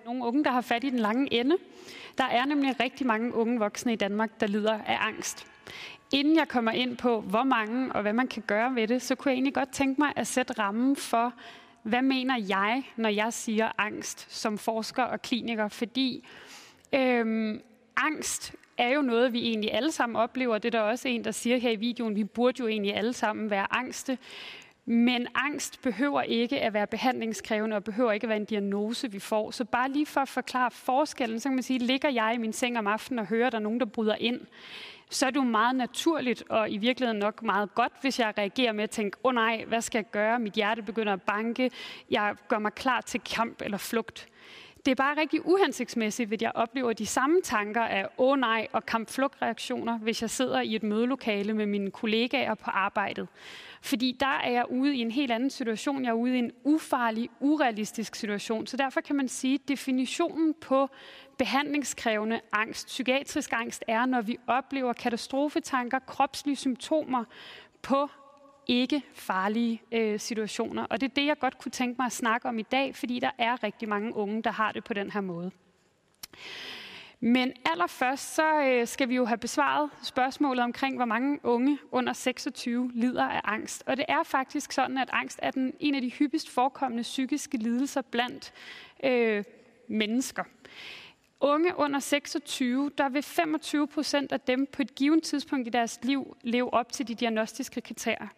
nogle 0.04 0.24
unge, 0.24 0.44
der 0.44 0.50
har 0.50 0.60
fat 0.60 0.84
i 0.84 0.90
den 0.90 0.98
lange 0.98 1.32
ende. 1.32 1.56
Der 2.18 2.24
er 2.24 2.44
nemlig 2.44 2.80
rigtig 2.80 3.06
mange 3.06 3.34
unge 3.34 3.58
voksne 3.58 3.92
i 3.92 3.96
Danmark, 3.96 4.40
der 4.40 4.46
lider 4.46 4.72
af 4.86 4.98
angst. 5.00 5.46
Inden 6.12 6.36
jeg 6.36 6.48
kommer 6.48 6.72
ind 6.72 6.96
på, 6.96 7.20
hvor 7.20 7.42
mange 7.42 7.92
og 7.92 8.02
hvad 8.02 8.12
man 8.12 8.28
kan 8.28 8.42
gøre 8.46 8.74
ved 8.74 8.88
det, 8.88 9.02
så 9.02 9.14
kunne 9.14 9.30
jeg 9.30 9.34
egentlig 9.36 9.54
godt 9.54 9.72
tænke 9.72 10.00
mig 10.00 10.12
at 10.16 10.26
sætte 10.26 10.52
rammen 10.52 10.96
for, 10.96 11.32
hvad 11.84 12.02
mener 12.02 12.36
jeg, 12.48 12.82
når 12.96 13.08
jeg 13.08 13.32
siger 13.32 13.70
angst 13.78 14.26
som 14.34 14.58
forsker 14.58 15.02
og 15.02 15.22
kliniker? 15.22 15.68
Fordi 15.68 16.26
øhm, 16.94 17.60
angst 17.96 18.54
er 18.78 18.88
jo 18.88 19.02
noget, 19.02 19.32
vi 19.32 19.48
egentlig 19.48 19.72
alle 19.74 19.92
sammen 19.92 20.16
oplever. 20.16 20.58
Det 20.58 20.74
er 20.74 20.78
der 20.78 20.84
også 20.84 21.08
en, 21.08 21.24
der 21.24 21.30
siger 21.30 21.56
her 21.56 21.70
i 21.70 21.76
videoen, 21.76 22.16
vi 22.16 22.24
burde 22.24 22.60
jo 22.60 22.68
egentlig 22.68 22.96
alle 22.96 23.12
sammen 23.12 23.50
være 23.50 23.66
angste. 23.70 24.18
Men 24.86 25.26
angst 25.34 25.82
behøver 25.82 26.22
ikke 26.22 26.60
at 26.60 26.72
være 26.72 26.86
behandlingskrævende 26.86 27.76
og 27.76 27.84
behøver 27.84 28.12
ikke 28.12 28.24
at 28.24 28.28
være 28.28 28.38
en 28.38 28.44
diagnose, 28.44 29.12
vi 29.12 29.18
får. 29.18 29.50
Så 29.50 29.64
bare 29.64 29.90
lige 29.90 30.06
for 30.06 30.20
at 30.20 30.28
forklare 30.28 30.70
forskellen, 30.70 31.40
så 31.40 31.48
kan 31.48 31.56
man 31.56 31.62
sige, 31.62 31.78
ligger 31.78 32.10
jeg 32.10 32.32
i 32.34 32.38
min 32.38 32.52
seng 32.52 32.78
om 32.78 32.86
aftenen 32.86 33.18
og 33.18 33.26
hører, 33.26 33.46
at 33.46 33.52
der 33.52 33.58
er 33.58 33.62
nogen, 33.62 33.80
der 33.80 33.86
bryder 33.86 34.16
ind, 34.20 34.40
så 35.10 35.26
er 35.26 35.30
det 35.30 35.36
jo 35.36 35.44
meget 35.44 35.76
naturligt 35.76 36.44
og 36.48 36.70
i 36.70 36.76
virkeligheden 36.76 37.18
nok 37.18 37.42
meget 37.42 37.74
godt, 37.74 37.92
hvis 38.00 38.18
jeg 38.18 38.34
reagerer 38.38 38.72
med 38.72 38.84
at 38.84 38.90
tænke, 38.90 39.16
åh 39.24 39.28
oh 39.28 39.34
nej, 39.34 39.64
hvad 39.68 39.80
skal 39.80 39.98
jeg 39.98 40.10
gøre? 40.10 40.38
Mit 40.38 40.52
hjerte 40.52 40.82
begynder 40.82 41.12
at 41.12 41.22
banke. 41.22 41.70
Jeg 42.10 42.34
gør 42.48 42.58
mig 42.58 42.72
klar 42.72 43.00
til 43.00 43.20
kamp 43.20 43.62
eller 43.62 43.78
flugt. 43.78 44.28
Det 44.84 44.90
er 44.90 44.94
bare 44.94 45.20
rigtig 45.20 45.46
uhensigtsmæssigt, 45.46 46.32
at 46.32 46.42
jeg 46.42 46.52
oplever 46.54 46.92
de 46.92 47.06
samme 47.06 47.40
tanker 47.44 47.80
af 47.80 48.06
åh 48.18 48.32
oh, 48.32 48.38
nej 48.38 48.66
og 48.72 48.86
kampflugtreaktioner, 48.86 49.98
hvis 49.98 50.22
jeg 50.22 50.30
sidder 50.30 50.60
i 50.60 50.74
et 50.74 50.82
mødelokale 50.82 51.54
med 51.54 51.66
mine 51.66 51.90
kollegaer 51.90 52.54
på 52.54 52.70
arbejdet. 52.70 53.28
Fordi 53.82 54.16
der 54.20 54.26
er 54.26 54.50
jeg 54.50 54.64
ude 54.70 54.96
i 54.96 55.00
en 55.00 55.10
helt 55.10 55.32
anden 55.32 55.50
situation. 55.50 56.04
Jeg 56.04 56.10
er 56.10 56.14
ude 56.14 56.36
i 56.36 56.38
en 56.38 56.52
ufarlig, 56.64 57.30
urealistisk 57.40 58.14
situation. 58.14 58.66
Så 58.66 58.76
derfor 58.76 59.00
kan 59.00 59.16
man 59.16 59.28
sige, 59.28 59.54
at 59.54 59.68
definitionen 59.68 60.54
på 60.60 60.88
behandlingskrævende 61.38 62.40
angst, 62.52 62.86
psykiatrisk 62.86 63.52
angst, 63.52 63.84
er, 63.88 64.06
når 64.06 64.20
vi 64.20 64.38
oplever 64.46 64.92
katastrofetanker, 64.92 65.98
kropslige 65.98 66.56
symptomer 66.56 67.24
på 67.82 68.08
ikke 68.66 69.02
farlige 69.14 69.82
øh, 69.92 70.20
situationer. 70.20 70.84
Og 70.84 71.00
det 71.00 71.10
er 71.10 71.14
det, 71.14 71.26
jeg 71.26 71.38
godt 71.38 71.58
kunne 71.58 71.72
tænke 71.72 71.96
mig 71.98 72.06
at 72.06 72.12
snakke 72.12 72.48
om 72.48 72.58
i 72.58 72.62
dag, 72.62 72.96
fordi 72.96 73.18
der 73.18 73.30
er 73.38 73.62
rigtig 73.62 73.88
mange 73.88 74.14
unge, 74.14 74.42
der 74.42 74.50
har 74.50 74.72
det 74.72 74.84
på 74.84 74.94
den 74.94 75.10
her 75.10 75.20
måde. 75.20 75.50
Men 77.20 77.52
allerførst 77.72 78.34
så 78.34 78.62
øh, 78.62 78.86
skal 78.86 79.08
vi 79.08 79.14
jo 79.14 79.24
have 79.24 79.38
besvaret 79.38 79.90
spørgsmålet 80.02 80.64
omkring, 80.64 80.96
hvor 80.96 81.04
mange 81.04 81.38
unge 81.42 81.78
under 81.92 82.12
26 82.12 82.90
lider 82.94 83.24
af 83.24 83.40
angst. 83.44 83.82
Og 83.86 83.96
det 83.96 84.04
er 84.08 84.22
faktisk 84.22 84.72
sådan, 84.72 84.98
at 84.98 85.10
angst 85.12 85.38
er 85.42 85.50
den, 85.50 85.74
en 85.80 85.94
af 85.94 86.02
de 86.02 86.10
hyppigst 86.10 86.50
forekommende 86.50 87.02
psykiske 87.02 87.56
lidelser 87.56 88.02
blandt 88.02 88.52
øh, 89.04 89.44
mennesker. 89.88 90.44
Unge 91.46 91.78
under 91.78 92.00
26, 92.00 92.90
der 92.98 93.08
vil 93.08 93.22
25 93.22 93.88
procent 93.88 94.32
af 94.32 94.40
dem 94.40 94.66
på 94.72 94.82
et 94.82 94.94
givet 94.94 95.22
tidspunkt 95.22 95.66
i 95.66 95.70
deres 95.70 95.98
liv 96.02 96.36
leve 96.42 96.74
op 96.74 96.92
til 96.92 97.08
de 97.08 97.14
diagnostiske 97.14 97.80
kriterier. 97.80 98.28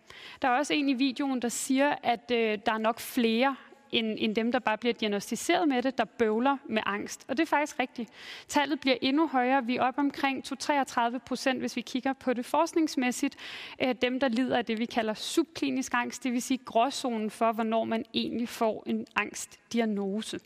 Der 0.43 0.49
er 0.49 0.53
også 0.53 0.75
en 0.75 0.89
i 0.89 0.95
videoen, 0.95 1.43
der 1.43 1.49
siger, 1.49 1.95
at 2.03 2.31
øh, 2.31 2.59
der 2.67 2.73
er 2.73 2.79
nok 2.79 3.01
flere 3.01 3.57
end, 3.93 4.17
end 4.19 4.35
dem, 4.35 4.53
der 4.53 4.59
bare 4.59 4.79
bliver 4.79 4.93
diagnostiseret 4.93 5.69
med 5.69 5.83
det, 5.83 5.99
der 5.99 6.05
bøvler 6.05 6.57
med 6.69 6.83
angst. 6.87 7.25
Og 7.29 7.37
det 7.37 7.43
er 7.43 7.47
faktisk 7.47 7.79
rigtigt. 7.79 8.11
Tallet 8.49 8.81
bliver 8.81 8.97
endnu 9.03 9.27
højere. 9.27 9.65
Vi 9.65 9.77
er 9.77 9.83
op 9.83 9.99
omkring 9.99 10.45
33 10.45 11.19
procent, 11.19 11.61
hvis 11.61 11.77
vi 11.77 11.81
kigger 11.81 12.13
på 12.13 12.33
det 12.33 12.45
forskningsmæssigt. 12.45 13.37
Øh, 13.83 13.95
dem, 14.03 14.21
der 14.21 14.29
lider 14.29 14.57
af 14.57 14.65
det, 14.65 14.79
vi 14.79 14.87
kalder 14.87 15.15
subklinisk 15.15 15.95
angst, 15.95 16.25
det 16.25 16.33
vil 16.33 16.43
sige 16.43 16.59
gråzonen 16.59 17.31
for, 17.31 17.53
hvornår 17.53 17.85
man 17.85 18.05
egentlig 18.15 18.49
får 18.49 18.83
en 18.87 19.07
angstdiagnose. 19.17 20.41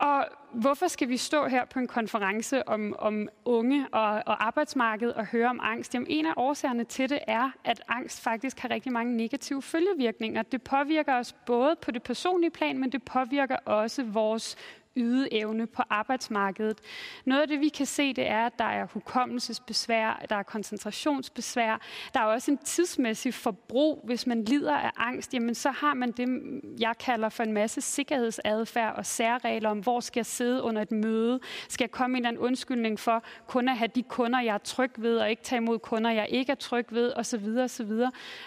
Og 0.00 0.26
hvorfor 0.52 0.88
skal 0.88 1.08
vi 1.08 1.16
stå 1.16 1.46
her 1.46 1.64
på 1.64 1.78
en 1.78 1.86
konference 1.86 2.68
om, 2.68 2.94
om 2.98 3.28
unge 3.44 3.86
og, 3.92 4.22
og 4.26 4.46
arbejdsmarkedet 4.46 5.14
og 5.14 5.26
høre 5.26 5.48
om 5.48 5.60
angst? 5.62 5.94
Jamen, 5.94 6.06
en 6.10 6.26
af 6.26 6.32
årsagerne 6.36 6.84
til 6.84 7.10
det 7.10 7.18
er, 7.26 7.50
at 7.64 7.82
angst 7.88 8.20
faktisk 8.20 8.58
har 8.58 8.70
rigtig 8.70 8.92
mange 8.92 9.16
negative 9.16 9.62
følgevirkninger. 9.62 10.42
Det 10.42 10.62
påvirker 10.62 11.14
os 11.14 11.32
både 11.32 11.76
på 11.82 11.90
det 11.90 12.02
personlige 12.02 12.50
plan, 12.50 12.78
men 12.78 12.92
det 12.92 13.02
påvirker 13.02 13.56
også 13.56 14.04
vores 14.04 14.56
ydeevne 15.00 15.66
på 15.66 15.82
arbejdsmarkedet. 15.90 16.78
Noget 17.24 17.42
af 17.42 17.48
det, 17.48 17.60
vi 17.60 17.68
kan 17.68 17.86
se, 17.86 18.12
det 18.12 18.28
er, 18.28 18.46
at 18.46 18.58
der 18.58 18.64
er 18.64 18.86
hukommelsesbesvær, 18.86 20.26
der 20.30 20.36
er 20.36 20.42
koncentrationsbesvær, 20.42 21.80
der 22.14 22.20
er 22.20 22.24
også 22.24 22.50
en 22.50 22.58
tidsmæssig 22.58 23.34
forbrug. 23.34 24.00
Hvis 24.04 24.26
man 24.26 24.44
lider 24.44 24.76
af 24.76 24.90
angst, 24.96 25.34
jamen 25.34 25.54
så 25.54 25.70
har 25.70 25.94
man 25.94 26.12
det, 26.12 26.60
jeg 26.80 26.98
kalder 26.98 27.28
for 27.28 27.42
en 27.42 27.52
masse 27.52 27.80
sikkerhedsadfærd 27.80 28.96
og 28.96 29.06
særregler 29.06 29.70
om, 29.70 29.78
hvor 29.78 30.00
skal 30.00 30.18
jeg 30.20 30.26
sidde 30.26 30.62
under 30.62 30.82
et 30.82 30.92
møde? 30.92 31.40
Skal 31.68 31.84
jeg 31.84 31.90
komme 31.90 32.20
med 32.20 32.30
en 32.30 32.38
undskyldning 32.38 33.00
for 33.00 33.24
kun 33.46 33.68
at 33.68 33.76
have 33.76 33.90
de 33.94 34.02
kunder, 34.02 34.40
jeg 34.40 34.54
er 34.54 34.58
tryg 34.58 34.90
ved, 34.96 35.18
og 35.18 35.30
ikke 35.30 35.42
tage 35.42 35.56
imod 35.56 35.78
kunder, 35.78 36.10
jeg 36.10 36.26
ikke 36.30 36.52
er 36.52 36.56
tryg 36.56 36.86
ved, 36.90 37.12
osv. 37.16 37.46
osv. 37.58 37.92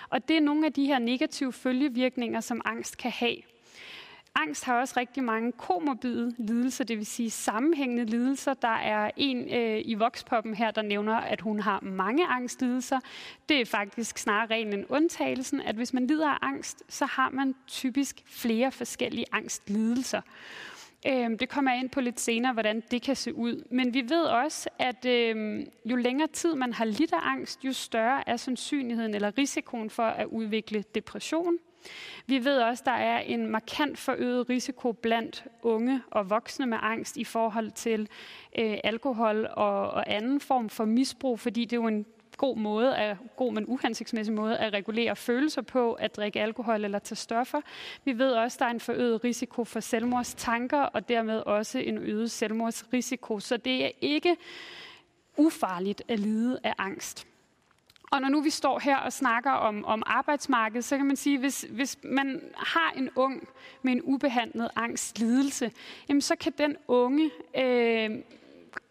Og 0.09 0.27
det 0.27 0.37
er 0.37 0.41
nogle 0.41 0.65
af 0.65 0.73
de 0.73 0.85
her 0.85 0.99
negative 0.99 1.53
følgevirkninger, 1.53 2.39
som 2.39 2.61
angst 2.65 2.97
kan 2.97 3.11
have. 3.11 3.52
Angst 4.35 4.63
har 4.63 4.79
også 4.79 4.93
rigtig 4.97 5.23
mange 5.23 5.51
komorbide 5.51 6.35
lidelser, 6.37 6.83
det 6.83 6.97
vil 6.97 7.05
sige 7.05 7.29
sammenhængende 7.29 8.05
lidelser. 8.05 8.53
Der 8.53 8.67
er 8.67 9.11
en 9.17 9.53
øh, 9.53 9.81
i 9.85 9.93
Voxpoppen 9.93 10.53
her, 10.53 10.71
der 10.71 10.81
nævner, 10.81 11.15
at 11.15 11.41
hun 11.41 11.59
har 11.59 11.79
mange 11.81 12.27
angstlidelser. 12.27 12.99
Det 13.49 13.61
er 13.61 13.65
faktisk 13.65 14.17
snarere 14.17 14.49
ren 14.49 14.73
end 14.73 14.85
undtagelsen, 14.89 15.61
at 15.61 15.75
hvis 15.75 15.93
man 15.93 16.07
lider 16.07 16.29
af 16.29 16.37
angst, 16.41 16.83
så 16.89 17.05
har 17.05 17.29
man 17.29 17.55
typisk 17.67 18.23
flere 18.25 18.71
forskellige 18.71 19.25
angstlidelser. 19.31 20.21
Øh, 21.07 21.39
det 21.39 21.49
kommer 21.49 21.71
jeg 21.71 21.79
ind 21.79 21.89
på 21.89 22.01
lidt 22.01 22.19
senere, 22.19 22.53
hvordan 22.53 22.83
det 22.91 23.01
kan 23.01 23.15
se 23.15 23.33
ud. 23.33 23.67
Men 23.71 23.93
vi 23.93 24.01
ved 24.09 24.23
også, 24.23 24.69
at 24.79 25.05
øh, 25.05 25.65
jo 25.85 25.95
længere 25.95 26.27
tid 26.27 26.55
man 26.55 26.73
har 26.73 26.85
lidt 26.85 27.13
af 27.13 27.19
angst, 27.21 27.65
jo 27.65 27.73
større 27.73 28.29
er 28.29 28.37
sandsynligheden 28.37 29.13
eller 29.13 29.37
risikoen 29.37 29.89
for 29.89 30.03
at 30.03 30.25
udvikle 30.25 30.83
depression, 30.95 31.57
vi 32.25 32.45
ved 32.45 32.59
også, 32.59 32.81
at 32.81 32.85
der 32.85 32.91
er 32.91 33.19
en 33.19 33.47
markant 33.47 33.97
forøget 33.97 34.49
risiko 34.49 34.91
blandt 34.91 35.43
unge 35.61 36.01
og 36.11 36.29
voksne 36.29 36.65
med 36.65 36.77
angst 36.81 37.17
i 37.17 37.23
forhold 37.23 37.71
til 37.71 38.09
øh, 38.59 38.77
alkohol 38.83 39.47
og, 39.51 39.91
og 39.91 40.13
anden 40.13 40.39
form 40.39 40.69
for 40.69 40.85
misbrug, 40.85 41.39
fordi 41.39 41.65
det 41.65 41.73
er 41.73 41.81
jo 41.81 41.87
en 41.87 42.05
god 42.37 42.57
måde, 42.57 42.97
at, 42.97 43.17
god 43.35 43.53
men 43.53 43.65
uhensigtsmæssig 43.67 44.33
måde 44.33 44.57
at 44.57 44.73
regulere 44.73 45.15
følelser 45.15 45.61
på, 45.61 45.93
at 45.93 46.15
drikke 46.15 46.41
alkohol 46.41 46.85
eller 46.85 46.99
tage 46.99 47.15
stoffer. 47.15 47.61
Vi 48.05 48.17
ved 48.17 48.31
også, 48.31 48.55
at 48.55 48.59
der 48.59 48.65
er 48.65 48.69
en 48.69 48.79
forøget 48.79 49.23
risiko 49.23 49.63
for 49.63 49.79
selvmordstanker, 49.79 50.81
og 50.81 51.09
dermed 51.09 51.39
også 51.39 51.79
en 51.79 51.97
øget 51.97 52.31
selvmordsrisiko. 52.31 53.39
Så 53.39 53.57
det 53.57 53.85
er 53.85 53.91
ikke 54.01 54.35
ufarligt 55.37 56.01
at 56.07 56.19
lide 56.19 56.59
af 56.63 56.73
angst. 56.77 57.27
Og 58.11 58.21
når 58.21 58.29
nu 58.29 58.41
vi 58.41 58.49
står 58.49 58.79
her 58.79 58.97
og 58.97 59.13
snakker 59.13 59.51
om, 59.51 59.85
om 59.85 60.03
arbejdsmarkedet, 60.05 60.85
så 60.85 60.97
kan 60.97 61.05
man 61.05 61.15
sige, 61.15 61.37
hvis, 61.37 61.65
hvis 61.69 61.97
man 62.03 62.41
har 62.55 62.93
en 62.97 63.09
ung 63.15 63.47
med 63.81 63.93
en 63.93 64.01
ubehandlet 64.01 64.69
angstlidelse, 64.75 65.71
jamen 66.09 66.21
så 66.21 66.35
kan 66.35 66.53
den 66.57 66.75
unge 66.87 67.31
øh, 67.57 68.09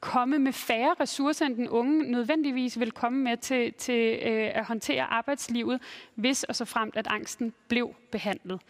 komme 0.01 0.39
med 0.39 0.53
færre 0.53 0.95
ressourcer, 1.01 1.47
end 1.47 1.57
den 1.57 1.69
unge 1.69 2.11
nødvendigvis 2.11 2.81
vil 2.81 2.93
komme 2.93 3.19
med 3.19 3.37
til, 3.37 3.73
til 3.73 4.19
øh, 4.23 4.51
at 4.55 4.65
håndtere 4.65 5.03
arbejdslivet, 5.03 5.81
hvis 6.15 6.45
og 6.45 6.57
så 6.57 6.65
fremt, 6.65 6.97
at 6.97 7.07
angsten 7.07 7.53
blev 7.69 7.95
behandlet. 8.13 8.61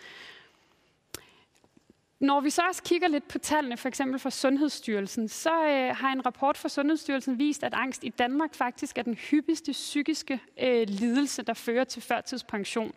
Når 2.22 2.40
vi 2.40 2.50
så 2.50 2.62
også 2.68 2.82
kigger 2.82 3.08
lidt 3.08 3.28
på 3.28 3.38
tallene, 3.38 3.76
for 3.76 3.88
eksempel 3.88 4.18
fra 4.18 4.30
Sundhedsstyrelsen, 4.30 5.28
så 5.28 5.50
øh, 5.50 5.96
har 5.96 6.12
en 6.12 6.26
rapport 6.26 6.56
fra 6.56 6.68
Sundhedsstyrelsen 6.68 7.38
vist, 7.38 7.64
at 7.64 7.74
angst 7.74 8.04
i 8.04 8.08
Danmark 8.08 8.54
faktisk 8.54 8.98
er 8.98 9.02
den 9.02 9.14
hyppigste 9.14 9.72
psykiske 9.72 10.40
øh, 10.62 10.88
lidelse, 10.88 11.42
der 11.42 11.54
fører 11.54 11.84
til 11.84 12.02
førtidspension. 12.02 12.92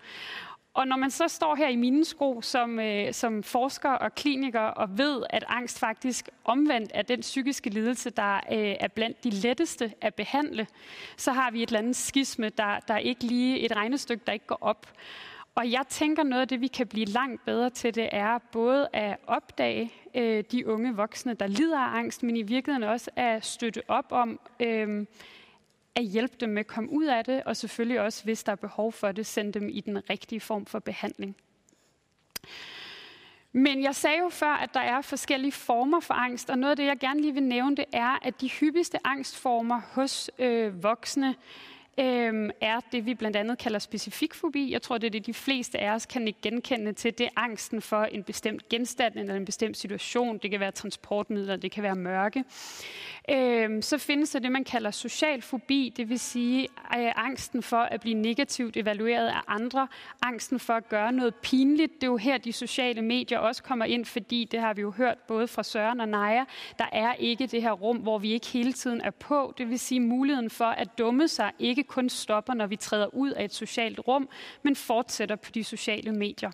Og 0.74 0.88
når 0.88 0.98
man 0.98 1.12
så 1.12 1.28
står 1.28 1.56
her 1.56 1.68
i 1.68 1.76
mine 1.76 2.06
sko 2.06 2.42
som, 2.42 2.80
øh, 2.80 3.14
som 3.14 3.44
forsker 3.44 3.90
og 3.90 4.16
kliniker 4.16 4.60
og 4.60 4.98
ved, 4.98 5.24
at 5.30 5.44
angst 5.48 5.80
faktisk 5.80 6.30
omvendt 6.44 6.92
er 6.94 7.02
den 7.02 7.20
psykiske 7.20 7.70
lidelse, 7.70 8.10
der 8.10 8.36
øh, 8.36 8.76
er 8.80 8.88
blandt 8.88 9.24
de 9.24 9.30
letteste 9.30 9.94
at 10.02 10.16
behandle, 10.16 10.68
så 11.18 11.32
har 11.32 11.52
vi 11.52 11.64
et 11.64 11.70
eller 11.70 11.80
andet 11.80 11.96
skisme, 11.96 12.50
der, 12.50 12.80
der 12.88 12.98
ikke 12.98 13.24
lige 13.24 13.60
et 13.60 13.76
regnestykke, 13.76 14.24
der 14.28 14.34
ikke 14.34 14.48
går 14.48 14.60
op. 14.62 14.88
Og 15.56 15.72
jeg 15.72 15.88
tænker 15.90 16.24
noget 16.24 16.42
af 16.42 16.48
det, 16.48 16.62
vi 16.62 16.68
kan 16.68 16.88
blive 16.88 17.06
langt 17.06 17.46
bedre 17.46 17.70
til, 17.70 17.96
det 17.96 18.10
er 18.12 18.38
både 18.38 18.88
at 18.94 19.18
opdage 19.28 19.94
øh, 20.16 20.44
de 20.52 20.68
unge 20.68 20.96
voksne, 20.96 21.34
der 21.34 21.48
lider 21.48 21.80
af 21.80 21.98
angst, 21.98 22.24
men 22.24 22.38
i 22.38 22.42
virkeligheden 22.42 22.90
også 22.90 23.12
at 23.16 23.46
støtte 23.46 23.82
op 23.88 24.12
om 24.12 24.40
øh, 24.60 25.06
at 25.96 26.04
hjælpe 26.04 26.36
dem 26.40 26.50
med 26.50 26.60
at 26.60 26.68
komme 26.68 26.90
ud 26.92 27.06
af 27.06 27.26
det, 27.26 27.44
og 27.44 27.58
selvfølgelig 27.58 28.02
også, 28.02 28.24
hvis 28.24 28.44
der 28.44 28.52
er 28.52 28.56
behov 28.56 28.92
for 28.92 29.12
det, 29.12 29.26
sende 29.26 29.52
dem 29.52 29.70
i 29.70 29.82
den 29.82 30.10
rigtige 30.10 30.40
form 30.40 30.66
for 30.66 30.80
behandling. 30.80 31.36
Men 33.52 33.84
jeg 33.84 33.96
sagde 33.96 34.20
jo 34.20 34.30
før, 34.30 34.54
at 34.54 34.74
der 34.74 34.80
er 34.80 35.02
forskellige 35.02 35.52
former 35.52 36.00
for 36.00 36.14
angst, 36.14 36.50
og 36.50 36.58
noget 36.58 36.72
af 36.72 36.78
det, 36.78 36.86
jeg 36.86 37.00
gerne 37.00 37.22
lige 37.22 37.34
vil 37.34 37.44
nævne, 37.44 37.76
det 37.76 37.86
er, 37.94 38.20
at 38.22 38.42
de 38.42 38.50
hyppigste 38.50 39.08
angstformer 39.08 39.82
hos 39.94 40.32
øh, 40.40 40.84
voksne 40.84 41.36
øhm, 42.00 42.50
er 42.62 42.80
det, 42.92 43.06
vi 43.06 43.14
blandt 43.14 43.38
andet 43.38 43.58
kalder 43.58 43.80
specifik 43.80 44.34
fobi. 44.34 44.72
Jeg 44.72 44.82
tror, 44.82 44.98
det 44.98 45.08
er 45.08 45.12
det, 45.12 45.26
de 45.26 45.34
fleste 45.34 45.80
af 45.80 45.92
os 45.92 46.06
kan 46.06 46.28
ikke 46.28 46.40
genkende 46.42 46.94
til. 46.94 47.18
Det 47.18 47.26
er 47.26 47.30
angsten 47.36 47.82
for 47.82 48.04
en 48.04 48.24
bestemt 48.24 48.70
genstand 48.70 49.16
eller 49.16 49.36
en 49.36 49.46
bestemt 49.46 49.78
situation. 49.78 50.38
Det 50.38 50.52
kan 50.52 50.60
være 50.60 50.72
transportmidler, 50.72 51.56
det 51.56 51.72
kan 51.72 51.84
være 51.84 51.96
mørke 51.96 52.44
øh, 53.32 53.84
så 53.84 53.98
findes 53.98 54.30
der 54.30 54.40
det, 54.40 54.52
man 54.52 54.64
kalder 54.64 54.92
social 54.92 55.42
fobi, 55.42 55.94
det 55.98 56.10
vil 56.10 56.20
sige 56.20 56.62
øh, 56.98 57.12
angsten 57.16 57.64
for 57.64 57.78
at 57.78 58.02
blive 58.02 58.16
negativt 58.16 58.78
evalueret 58.78 59.28
af 59.28 59.42
andre, 59.48 59.88
angsten 60.22 60.60
for 60.60 60.74
at 60.74 60.90
gøre 60.90 61.12
noget 61.12 61.36
pinligt. 61.36 61.94
Det 61.94 62.04
er 62.04 62.08
jo 62.08 62.18
her, 62.18 62.38
de 62.38 62.54
sociale 62.54 63.02
medier 63.02 63.40
også 63.40 63.64
kommer 63.64 63.86
ind, 63.86 64.06
fordi 64.06 64.48
det 64.52 64.60
har 64.60 64.74
vi 64.74 64.82
jo 64.82 64.92
hørt 64.92 65.18
både 65.18 65.48
fra 65.48 65.64
Søren 65.64 66.00
og 66.00 66.10
Naja. 66.10 66.44
Der 66.80 66.88
er 66.92 67.14
ikke 67.14 67.48
det 67.48 67.62
her 67.62 67.72
rum, 67.72 67.98
hvor 67.98 68.18
vi 68.18 68.32
ikke 68.32 68.48
hele 68.48 68.74
tiden 68.74 69.02
er 69.02 69.12
på. 69.12 69.54
Det 69.58 69.70
vil 69.70 69.80
sige 69.80 70.00
muligheden 70.00 70.50
for 70.50 70.66
at 70.66 70.98
dumme 70.98 71.28
sig 71.28 71.52
ikke 71.60 71.84
kun 71.84 72.10
stopper, 72.10 72.54
når 72.54 72.68
vi 72.68 72.76
træder 72.76 73.16
ud 73.16 73.32
af 73.32 73.44
et 73.44 73.54
socialt 73.54 74.00
rum, 74.08 74.30
men 74.64 74.76
fortsætter 74.76 75.36
på 75.36 75.52
de 75.52 75.64
sociale 75.64 76.12
medier. 76.12 76.52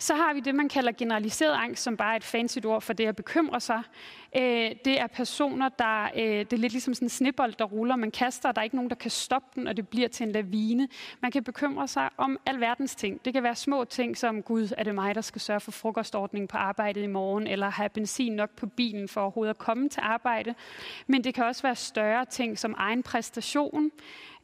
Så 0.00 0.14
har 0.14 0.34
vi 0.34 0.40
det, 0.40 0.54
man 0.54 0.68
kalder 0.68 0.92
generaliseret 0.92 1.54
angst, 1.54 1.82
som 1.82 1.96
bare 1.96 2.12
er 2.12 2.16
et 2.16 2.24
fancy 2.24 2.58
ord 2.64 2.82
for 2.82 2.92
det 2.92 3.06
at 3.06 3.16
bekymre 3.16 3.60
sig. 3.60 3.82
Øh, 4.36 4.70
det 4.84 5.00
er 5.00 5.06
personer, 5.06 5.68
der 5.68 6.04
øh, 6.16 6.22
det 6.22 6.52
er 6.52 6.56
lidt 6.56 6.72
ligesom 6.72 6.94
sådan 6.94 7.06
en 7.06 7.10
snibbold, 7.10 7.54
der 7.58 7.64
ruller. 7.64 7.96
Man 7.96 8.10
kaster, 8.10 8.48
og 8.48 8.54
der 8.54 8.60
er 8.60 8.64
ikke 8.64 8.76
nogen, 8.76 8.90
der 8.90 8.96
kan 8.96 9.10
stoppe 9.10 9.48
den, 9.54 9.66
og 9.66 9.76
det 9.76 9.88
bliver 9.88 10.08
til 10.08 10.26
en 10.26 10.32
lavine. 10.32 10.88
Man 11.22 11.30
kan 11.30 11.44
bekymre 11.44 11.88
sig 11.88 12.08
om 12.16 12.38
alverdens 12.46 12.94
ting. 12.94 13.24
Det 13.24 13.32
kan 13.32 13.42
være 13.42 13.54
små 13.54 13.84
ting 13.84 14.16
som, 14.16 14.42
gud, 14.42 14.72
er 14.78 14.84
det 14.84 14.94
mig, 14.94 15.14
der 15.14 15.20
skal 15.20 15.40
sørge 15.40 15.60
for 15.60 15.70
frokostordningen 15.70 16.48
på 16.48 16.56
arbejdet 16.56 17.02
i 17.02 17.06
morgen, 17.06 17.46
eller 17.46 17.70
have 17.70 17.88
benzin 17.88 18.32
nok 18.32 18.50
på 18.50 18.66
bilen 18.66 19.08
for 19.08 19.20
overhovedet 19.20 19.50
at 19.50 19.58
komme 19.58 19.88
til 19.88 20.00
arbejde. 20.00 20.54
Men 21.06 21.24
det 21.24 21.34
kan 21.34 21.44
også 21.44 21.62
være 21.62 21.76
større 21.76 22.24
ting 22.24 22.58
som 22.58 22.74
egen 22.78 23.02
præstation, 23.02 23.90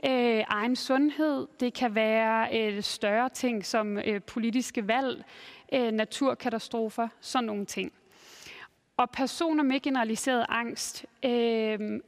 øh, 0.06 0.44
egen 0.48 0.76
sundhed. 0.76 1.47
Det 1.60 1.74
kan 1.74 1.94
være 1.94 2.59
øh, 2.60 2.82
større 2.82 3.28
ting 3.28 3.66
som 3.66 3.98
øh, 3.98 4.22
politiske 4.22 4.89
valg, 4.89 5.24
øh, 5.72 5.93
naturkatastrofer, 5.93 7.09
sådan 7.20 7.47
nogle 7.47 7.66
ting. 7.66 7.93
Og 8.97 9.10
personer 9.10 9.62
med 9.62 9.81
generaliseret 9.81 10.47
angst 10.48 11.06
øh, 11.24 11.31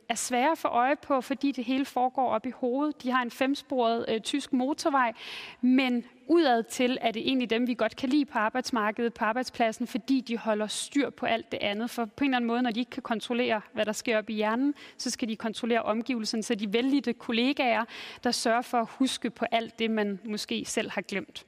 er 0.09 0.15
svære 0.15 0.53
at 0.53 0.59
få 0.59 0.69
øje 0.69 0.97
på, 0.97 1.21
fordi 1.21 1.53
det 1.53 1.65
hele 1.65 1.85
foregår 1.85 2.29
op 2.31 2.47
i 2.47 2.51
hovedet. 2.51 3.03
De 3.03 3.11
har 3.11 3.23
en 3.23 3.31
femsporet 3.31 4.05
øh, 4.09 4.21
tysk 4.21 4.53
motorvej, 4.53 5.13
men 5.61 6.05
udad 6.27 6.63
til 6.63 6.99
er 7.01 7.11
det 7.11 7.29
egentlig 7.29 7.51
dem, 7.51 7.67
vi 7.67 7.75
godt 7.75 7.97
kan 7.97 8.09
lide 8.09 8.25
på 8.25 8.39
arbejdsmarkedet, 8.39 9.15
på 9.15 9.25
arbejdspladsen, 9.25 9.87
fordi 9.87 10.21
de 10.21 10.39
holder 10.39 10.67
styr 10.67 11.11
på 11.11 11.27
alt 11.27 11.53
det 11.53 11.59
andet. 11.61 11.91
For 11.91 12.05
på 12.05 12.25
en 12.25 12.31
eller 12.31 12.37
anden 12.37 12.47
måde, 12.47 12.63
når 12.63 12.71
de 12.71 12.81
ikke 12.81 12.91
kan 12.91 13.03
kontrollere, 13.03 13.61
hvad 13.73 13.85
der 13.85 13.93
sker 13.93 14.19
op 14.19 14.31
i 14.31 14.35
hjernen, 14.35 14.75
så 14.97 15.11
skal 15.11 15.29
de 15.29 15.37
kontrollere 15.37 15.83
omgivelserne, 15.83 16.43
så 16.43 16.55
de 16.55 16.73
vældige 16.73 17.15
kollegaer, 17.15 17.85
der 18.25 18.31
sørger 18.31 18.63
for 18.63 18.79
at 18.79 18.89
huske 18.91 19.31
på 19.31 19.45
alt 19.51 19.79
det, 19.79 19.91
man 19.91 20.21
måske 20.25 20.65
selv 20.65 20.91
har 20.91 21.03
glemt. 21.03 21.47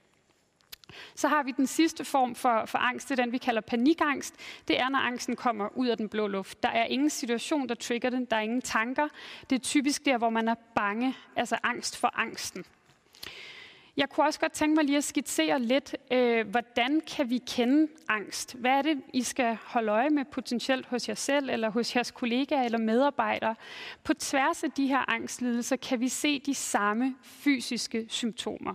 Så 1.15 1.29
har 1.29 1.43
vi 1.43 1.51
den 1.57 1.67
sidste 1.67 2.05
form 2.05 2.35
for, 2.35 2.63
for 2.67 2.79
angst, 2.79 3.09
det 3.09 3.19
er 3.19 3.23
den, 3.25 3.33
vi 3.33 3.39
kalder 3.39 3.61
panikangst. 3.61 4.35
Det 4.69 4.81
er, 4.81 4.89
når 4.89 4.99
angsten 4.99 5.37
kommer 5.37 5.69
ud 5.77 5.87
af 5.87 5.97
den 5.97 6.09
blå 6.09 6.27
luft. 6.27 6.63
Der 6.63 6.69
er 6.69 6.85
ingen 6.85 7.11
situation, 7.11 7.69
der 7.69 7.75
trigger 7.75 8.11
den. 8.11 8.25
Der 8.25 8.37
er 8.37 8.41
ingen 8.41 8.63
tanker. 8.63 9.09
Det 9.51 9.57
er 9.57 9.61
typisk 9.61 10.05
der, 10.05 10.19
hvor 10.19 10.31
man 10.31 10.49
er 10.49 10.55
bange, 10.75 11.15
altså 11.37 11.59
angst 11.63 11.97
for 11.97 12.13
angsten. 12.15 12.65
Jeg 13.99 14.09
kunne 14.09 14.27
også 14.27 14.41
godt 14.41 14.53
tænke 14.53 14.75
mig 14.75 14.85
lige 14.85 14.97
at 14.97 15.05
skitsere 15.05 15.61
lidt, 15.61 15.97
øh, 16.11 16.49
hvordan 16.49 17.01
kan 17.01 17.31
vi 17.31 17.39
kende 17.39 17.89
angst? 18.09 18.55
Hvad 18.55 18.71
er 18.71 18.83
det, 18.83 19.03
I 19.13 19.23
skal 19.23 19.59
holde 19.65 19.93
øje 19.93 20.11
med 20.11 20.25
potentielt 20.25 20.87
hos 20.87 21.09
jer 21.09 21.15
selv, 21.15 21.51
eller 21.51 21.71
hos 21.71 21.97
jeres 21.97 22.11
kollegaer 22.11 22.63
eller 22.63 22.79
medarbejdere? 22.79 23.55
På 24.05 24.15
tværs 24.15 24.65
af 24.65 24.71
de 24.71 24.87
her 24.87 25.11
angstlidelser 25.11 25.77
kan 25.77 26.01
vi 26.01 26.09
se 26.09 26.39
de 26.39 26.55
samme 26.55 27.15
fysiske 27.23 28.07
symptomer. 28.09 28.75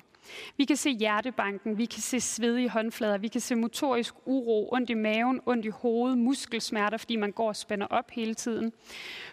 Vi 0.58 0.66
kan 0.66 0.78
se 0.78 0.90
hjertebanken, 0.90 1.78
vi 1.78 1.86
kan 1.86 2.02
se 2.02 2.20
svedige 2.20 2.70
håndflader, 2.70 3.18
vi 3.18 3.28
kan 3.28 3.42
se 3.42 3.56
motorisk 3.56 4.16
uro, 4.26 4.70
ondt 4.72 4.90
i 4.90 4.94
maven, 4.94 5.42
ondt 5.46 5.66
i 5.66 5.70
hovedet, 5.70 6.18
muskelsmerter, 6.18 6.98
fordi 6.98 7.16
man 7.16 7.32
går 7.32 7.48
og 7.48 7.56
spænder 7.56 7.88
op 7.88 8.12
hele 8.12 8.34
tiden. 8.34 8.74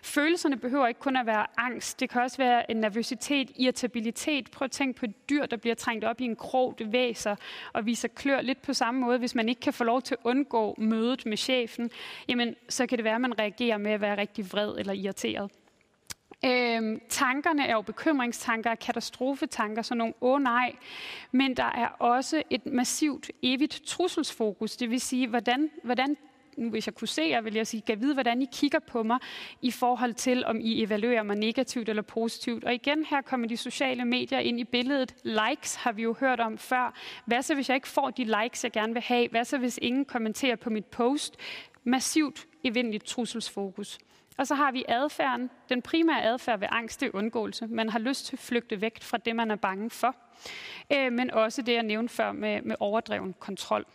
Følelserne 0.02 0.56
behøver 0.56 0.86
ikke 0.86 1.00
kun 1.00 1.16
at 1.16 1.26
være 1.26 1.46
angst. 1.56 2.00
Det 2.00 2.10
kan 2.10 2.22
også 2.22 2.36
være 2.36 2.70
en 2.70 2.76
nervøsitet, 2.76 3.50
irritabilitet. 3.56 4.50
Prøv 4.50 4.64
at 4.64 4.70
tænke 4.70 4.98
på 4.98 5.06
et 5.06 5.30
dyr, 5.30 5.46
der 5.46 5.56
bliver 5.56 5.74
trængt 5.74 6.04
op 6.04 6.20
i 6.20 6.24
en 6.24 6.36
krog, 6.36 6.74
det 6.78 6.92
væser 6.92 7.36
og 7.72 7.86
viser 7.86 8.08
klør 8.08 8.40
lidt 8.40 8.62
på 8.62 8.72
samme 8.72 9.00
måde. 9.00 9.18
Hvis 9.18 9.34
man 9.34 9.48
ikke 9.48 9.60
kan 9.60 9.72
få 9.72 9.84
lov 9.84 10.02
til 10.02 10.14
at 10.14 10.20
undgå 10.24 10.74
mødet 10.78 11.26
med 11.26 11.36
chefen, 11.36 11.90
jamen, 12.28 12.56
så 12.68 12.86
kan 12.86 12.98
det 12.98 13.04
være, 13.04 13.14
at 13.14 13.20
man 13.20 13.38
reagerer 13.38 13.78
med 13.78 13.92
at 13.92 14.00
være 14.00 14.16
rigtig 14.16 14.52
vred 14.52 14.78
eller 14.78 14.92
irriteret. 14.92 15.50
Øhm, 16.44 17.00
tankerne 17.08 17.66
er 17.66 17.72
jo 17.72 17.82
bekymringstanker, 17.82 18.74
katastrofetanker, 18.74 19.82
sådan 19.82 19.98
nogle 19.98 20.14
åh 20.20 20.34
oh, 20.34 20.42
nej. 20.42 20.76
Men 21.32 21.56
der 21.56 21.64
er 21.64 21.88
også 21.88 22.42
et 22.50 22.66
massivt, 22.66 23.30
evigt 23.42 23.82
trusselsfokus. 23.86 24.76
Det 24.76 24.90
vil 24.90 25.00
sige, 25.00 25.28
hvordan, 25.28 25.70
hvordan 25.82 26.16
nu 26.56 26.70
hvis 26.70 26.86
jeg 26.86 26.94
kunne 26.94 27.08
se 27.08 27.22
jer, 27.22 27.40
vil 27.40 27.54
jeg 27.54 27.66
sige, 27.66 27.80
kan 27.80 28.00
vide, 28.00 28.14
hvordan 28.14 28.42
I 28.42 28.46
kigger 28.52 28.78
på 28.78 29.02
mig 29.02 29.18
i 29.62 29.70
forhold 29.70 30.14
til, 30.14 30.44
om 30.44 30.60
I 30.60 30.82
evaluerer 30.82 31.22
mig 31.22 31.36
negativt 31.36 31.88
eller 31.88 32.02
positivt. 32.02 32.64
Og 32.64 32.74
igen, 32.74 33.04
her 33.04 33.22
kommer 33.22 33.48
de 33.48 33.56
sociale 33.56 34.04
medier 34.04 34.38
ind 34.38 34.60
i 34.60 34.64
billedet. 34.64 35.14
Likes 35.24 35.74
har 35.74 35.92
vi 35.92 36.02
jo 36.02 36.16
hørt 36.20 36.40
om 36.40 36.58
før. 36.58 36.94
Hvad 37.24 37.42
så, 37.42 37.54
hvis 37.54 37.68
jeg 37.68 37.74
ikke 37.74 37.88
får 37.88 38.10
de 38.10 38.24
likes, 38.24 38.64
jeg 38.64 38.72
gerne 38.72 38.92
vil 38.92 39.02
have? 39.02 39.28
Hvad 39.28 39.44
så, 39.44 39.58
hvis 39.58 39.78
ingen 39.82 40.04
kommenterer 40.04 40.56
på 40.56 40.70
mit 40.70 40.86
post? 40.86 41.36
Massivt 41.84 42.46
evindeligt 42.64 43.04
trusselsfokus. 43.04 43.98
Og 44.40 44.46
så 44.46 44.54
har 44.54 44.72
vi 44.72 44.84
adfærden. 44.88 45.50
Den 45.68 45.82
primære 45.82 46.22
adfærd 46.22 46.58
ved 46.58 46.68
angst 46.70 47.00
det 47.00 47.06
er 47.06 47.10
undgåelse. 47.14 47.66
Man 47.66 47.88
har 47.88 47.98
lyst 47.98 48.26
til 48.26 48.36
at 48.36 48.40
flygte 48.40 48.80
væk 48.80 49.02
fra 49.02 49.18
det, 49.18 49.36
man 49.36 49.50
er 49.50 49.56
bange 49.56 49.90
for. 49.90 50.16
Øh, 50.92 51.12
men 51.12 51.30
også 51.30 51.62
det, 51.62 51.74
jeg 51.74 51.82
nævnte 51.82 52.14
før 52.14 52.32
med, 52.32 52.62
med 52.62 52.76
overdreven 52.80 53.34
kontrol. 53.38 53.86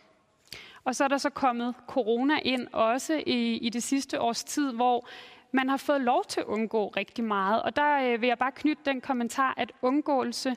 Og 0.84 0.94
så 0.94 1.04
er 1.04 1.08
der 1.08 1.18
så 1.18 1.30
kommet 1.30 1.74
corona 1.86 2.38
ind 2.42 2.68
også 2.72 3.22
i, 3.26 3.56
i 3.56 3.68
det 3.68 3.82
sidste 3.82 4.20
års 4.20 4.44
tid, 4.44 4.72
hvor 4.72 5.08
man 5.52 5.68
har 5.68 5.76
fået 5.76 6.00
lov 6.00 6.24
til 6.24 6.40
at 6.40 6.46
undgå 6.46 6.88
rigtig 6.88 7.24
meget. 7.24 7.62
Og 7.62 7.76
der 7.76 8.12
øh, 8.12 8.20
vil 8.20 8.26
jeg 8.26 8.38
bare 8.38 8.52
knytte 8.52 8.82
den 8.84 9.00
kommentar, 9.00 9.54
at 9.56 9.72
undgåelse 9.82 10.56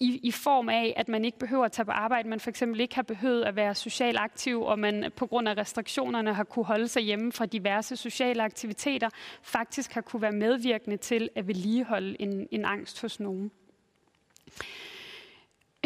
i, 0.00 0.20
i 0.22 0.30
form 0.30 0.68
af, 0.68 0.94
at 0.96 1.08
man 1.08 1.24
ikke 1.24 1.38
behøver 1.38 1.64
at 1.64 1.72
tage 1.72 1.86
på 1.86 1.92
arbejde, 1.92 2.28
man 2.28 2.40
for 2.40 2.50
eksempel 2.50 2.80
ikke 2.80 2.94
har 2.94 3.02
behøvet 3.02 3.44
at 3.44 3.56
være 3.56 3.74
social 3.74 4.16
aktiv, 4.16 4.62
og 4.62 4.78
man 4.78 5.12
på 5.16 5.26
grund 5.26 5.48
af 5.48 5.56
restriktionerne 5.56 6.34
har 6.34 6.44
kunne 6.44 6.64
holde 6.64 6.88
sig 6.88 7.02
hjemme 7.02 7.32
fra 7.32 7.46
diverse 7.46 7.96
sociale 7.96 8.42
aktiviteter, 8.42 9.08
faktisk 9.42 9.92
har 9.92 10.00
kunne 10.00 10.22
være 10.22 10.32
medvirkende 10.32 10.96
til 10.96 11.28
at 11.34 11.48
vedligeholde 11.48 12.22
en, 12.22 12.48
en 12.50 12.64
angst 12.64 13.00
hos 13.00 13.20
nogen. 13.20 13.50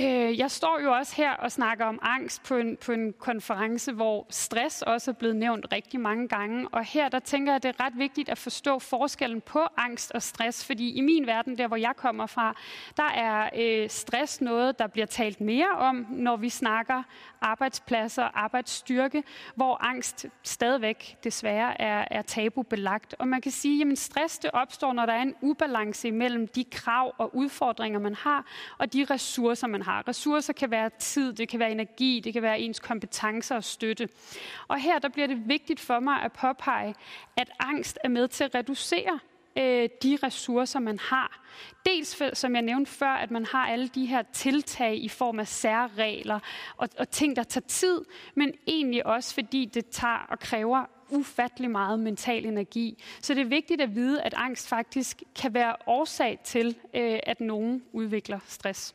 Øh, 0.05 0.39
jeg 0.39 0.51
står 0.51 0.81
jo 0.83 0.93
også 0.93 1.17
her 1.17 1.33
og 1.33 1.53
snakker 1.53 1.85
om 1.85 1.99
angst 2.03 2.43
på 2.43 2.57
en, 2.57 2.77
på 2.77 2.93
en 2.93 3.15
konference, 3.19 3.93
hvor 3.93 4.27
stress 4.31 4.83
også 4.83 5.11
er 5.11 5.15
blevet 5.15 5.37
nævnt 5.37 5.67
rigtig 5.73 6.01
mange 6.01 6.29
gange. 6.29 6.69
Og 6.69 6.85
her 6.85 7.09
der 7.09 7.19
tænker 7.19 7.53
jeg, 7.53 7.57
at 7.57 7.63
det 7.63 7.69
er 7.69 7.85
ret 7.85 7.99
vigtigt 7.99 8.29
at 8.29 8.39
forstå 8.39 8.79
forskellen 8.79 9.41
på 9.41 9.61
angst 9.77 10.13
og 10.13 10.23
stress. 10.23 10.67
Fordi 10.67 10.93
i 10.93 11.01
min 11.01 11.27
verden, 11.27 11.59
der 11.59 11.69
hvor 11.69 11.77
jeg 11.77 11.93
kommer 11.97 12.27
fra, 12.27 12.57
der 12.97 13.11
er 13.15 13.51
øh, 13.57 13.91
stress 13.91 14.41
noget, 14.41 14.79
der 14.79 14.87
bliver 14.87 15.07
talt 15.07 15.41
mere 15.41 15.71
om, 15.71 16.07
når 16.11 16.37
vi 16.37 16.49
snakker 16.49 17.03
arbejdspladser 17.41 18.23
og 18.23 18.43
arbejdsstyrke, 18.43 19.23
hvor 19.55 19.85
angst 19.85 20.27
stadigvæk 20.43 21.17
desværre 21.25 21.81
er, 21.81 22.05
er 22.11 22.23
tabubelagt. 22.23 23.15
Og 23.19 23.29
man 23.29 23.41
kan 23.41 23.53
sige, 23.53 23.91
at 23.93 23.99
stress 23.99 24.39
det 24.39 24.51
opstår, 24.51 24.93
når 24.93 25.07
der 25.07 25.13
er 25.13 25.23
en 25.23 25.35
ubalance 25.41 26.13
mellem 26.13 26.49
de 26.49 26.65
krav 26.65 27.15
og 27.19 27.37
udfordringer, 27.37 28.01
man 28.01 28.15
har, 28.15 28.47
og 28.79 28.93
de 28.93 29.05
ressourcer, 29.05 29.67
man 29.67 29.83
har. 29.83 30.09
Ressourcer 30.09 30.53
kan 30.53 30.71
være 30.71 30.91
tid, 30.99 31.33
det 31.33 31.49
kan 31.49 31.61
være 31.61 31.71
energi, 31.71 32.21
det 32.25 32.33
kan 32.33 32.43
være 32.43 32.61
ens 32.61 32.81
kompetencer 32.81 33.57
og 33.57 33.65
støtte. 33.65 34.09
Og 34.69 34.81
her 34.81 34.99
der 34.99 35.09
bliver 35.09 35.27
det 35.27 35.49
vigtigt 35.49 35.81
for 35.81 36.01
mig 36.01 36.23
at 36.23 36.33
påpege, 36.33 36.95
at 37.37 37.51
angst 37.59 37.99
er 38.05 38.09
med 38.09 38.29
til 38.29 38.45
at 38.45 38.55
reducere 38.55 39.19
øh, 39.57 39.89
de 40.03 40.19
ressourcer, 40.23 40.81
man 40.81 40.99
har. 40.99 41.41
Dels, 41.87 42.23
som 42.39 42.55
jeg 42.55 42.63
nævnte 42.63 42.91
før, 42.91 43.11
at 43.11 43.31
man 43.31 43.45
har 43.45 43.67
alle 43.67 43.89
de 43.89 44.07
her 44.07 44.23
tiltag 44.33 45.05
i 45.05 45.09
form 45.09 45.39
af 45.39 45.49
særregler 45.49 46.41
og, 46.77 46.89
og 46.99 47.11
ting, 47.11 47.37
der 47.37 47.43
tager 47.43 47.67
tid, 47.67 48.01
men 48.35 48.53
egentlig 48.67 49.07
også 49.07 49.35
fordi 49.35 49.65
det 49.65 49.87
tager 49.87 50.27
og 50.29 50.39
kræver 50.39 50.85
ufattelig 51.11 51.71
meget 51.71 52.01
mental 52.01 52.47
energi. 52.47 53.03
Så 53.21 53.35
det 53.35 53.41
er 53.41 53.49
vigtigt 53.49 53.81
at 53.81 53.95
vide, 53.95 54.23
at 54.23 54.35
angst 54.37 54.69
faktisk 54.69 55.23
kan 55.37 55.55
være 55.55 55.77
årsag 55.87 56.39
til, 56.45 56.77
øh, 56.95 57.19
at 57.23 57.41
nogen 57.41 57.83
udvikler 57.93 58.39
stress. 58.47 58.95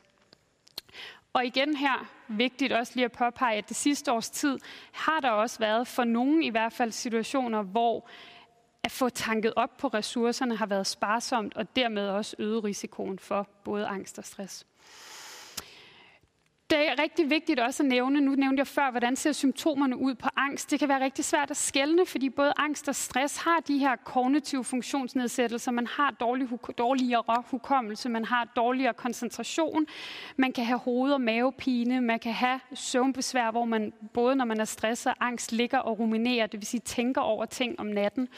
Og 1.32 1.46
igen 1.46 1.76
her, 1.76 2.10
vigtigt 2.28 2.72
også 2.72 2.92
lige 2.94 3.04
at 3.04 3.12
påpege, 3.12 3.58
at 3.58 3.68
det 3.68 3.76
sidste 3.76 4.12
års 4.12 4.30
tid 4.30 4.58
har 4.92 5.20
der 5.20 5.30
også 5.30 5.58
været 5.58 5.88
for 5.88 6.04
nogen 6.04 6.42
i 6.42 6.48
hvert 6.48 6.72
fald 6.72 6.92
situationer, 6.92 7.62
hvor 7.62 8.08
at 8.82 8.90
få 8.92 9.08
tanket 9.08 9.52
op 9.56 9.76
på 9.76 9.88
ressourcerne 9.88 10.56
har 10.56 10.66
været 10.66 10.86
sparsomt, 10.86 11.56
og 11.56 11.76
dermed 11.76 12.08
også 12.08 12.36
øget 12.38 12.64
risikoen 12.64 13.18
for 13.18 13.48
både 13.64 13.86
angst 13.86 14.18
og 14.18 14.24
stress. 14.24 14.66
Det 16.70 16.88
er 16.88 17.02
rigtig 17.02 17.30
vigtigt 17.30 17.60
også 17.60 17.82
at 17.82 17.88
nævne, 17.88 18.20
nu 18.20 18.30
nævnte 18.34 18.60
jeg 18.60 18.66
før, 18.66 18.90
hvordan 18.90 19.16
ser 19.16 19.32
symptomerne 19.32 19.96
ud 19.96 20.14
på 20.14 20.28
angst. 20.36 20.70
Det 20.70 20.78
kan 20.78 20.88
være 20.88 21.04
rigtig 21.04 21.24
svært 21.24 21.50
at 21.50 21.56
skelne, 21.56 22.06
fordi 22.06 22.30
både 22.30 22.52
angst 22.56 22.88
og 22.88 22.94
stress 22.94 23.36
har 23.36 23.60
de 23.60 23.78
her 23.78 23.96
kognitive 23.96 24.64
funktionsnedsættelser. 24.64 25.72
Man 25.72 25.86
har 25.86 26.10
dårlig, 26.10 26.48
dårligere 26.78 27.42
hukommelse, 27.50 28.08
man 28.08 28.24
har 28.24 28.44
dårligere 28.56 28.94
koncentration, 28.94 29.86
man 30.36 30.52
kan 30.52 30.64
have 30.64 30.78
hoved- 30.78 31.12
og 31.12 31.20
mavepine, 31.20 32.00
man 32.00 32.18
kan 32.18 32.32
have 32.32 32.60
søvnbesvær, 32.74 33.50
hvor 33.50 33.64
man 33.64 33.92
både 34.14 34.36
når 34.36 34.44
man 34.44 34.60
er 34.60 34.64
stresset 34.64 35.06
og 35.06 35.26
angst 35.26 35.52
ligger 35.52 35.78
og 35.78 35.98
ruminerer, 35.98 36.46
det 36.46 36.60
vil 36.60 36.66
sige 36.66 36.80
tænker 36.80 37.20
over 37.20 37.44
ting 37.44 37.80
om 37.80 37.86
natten. 37.86 38.28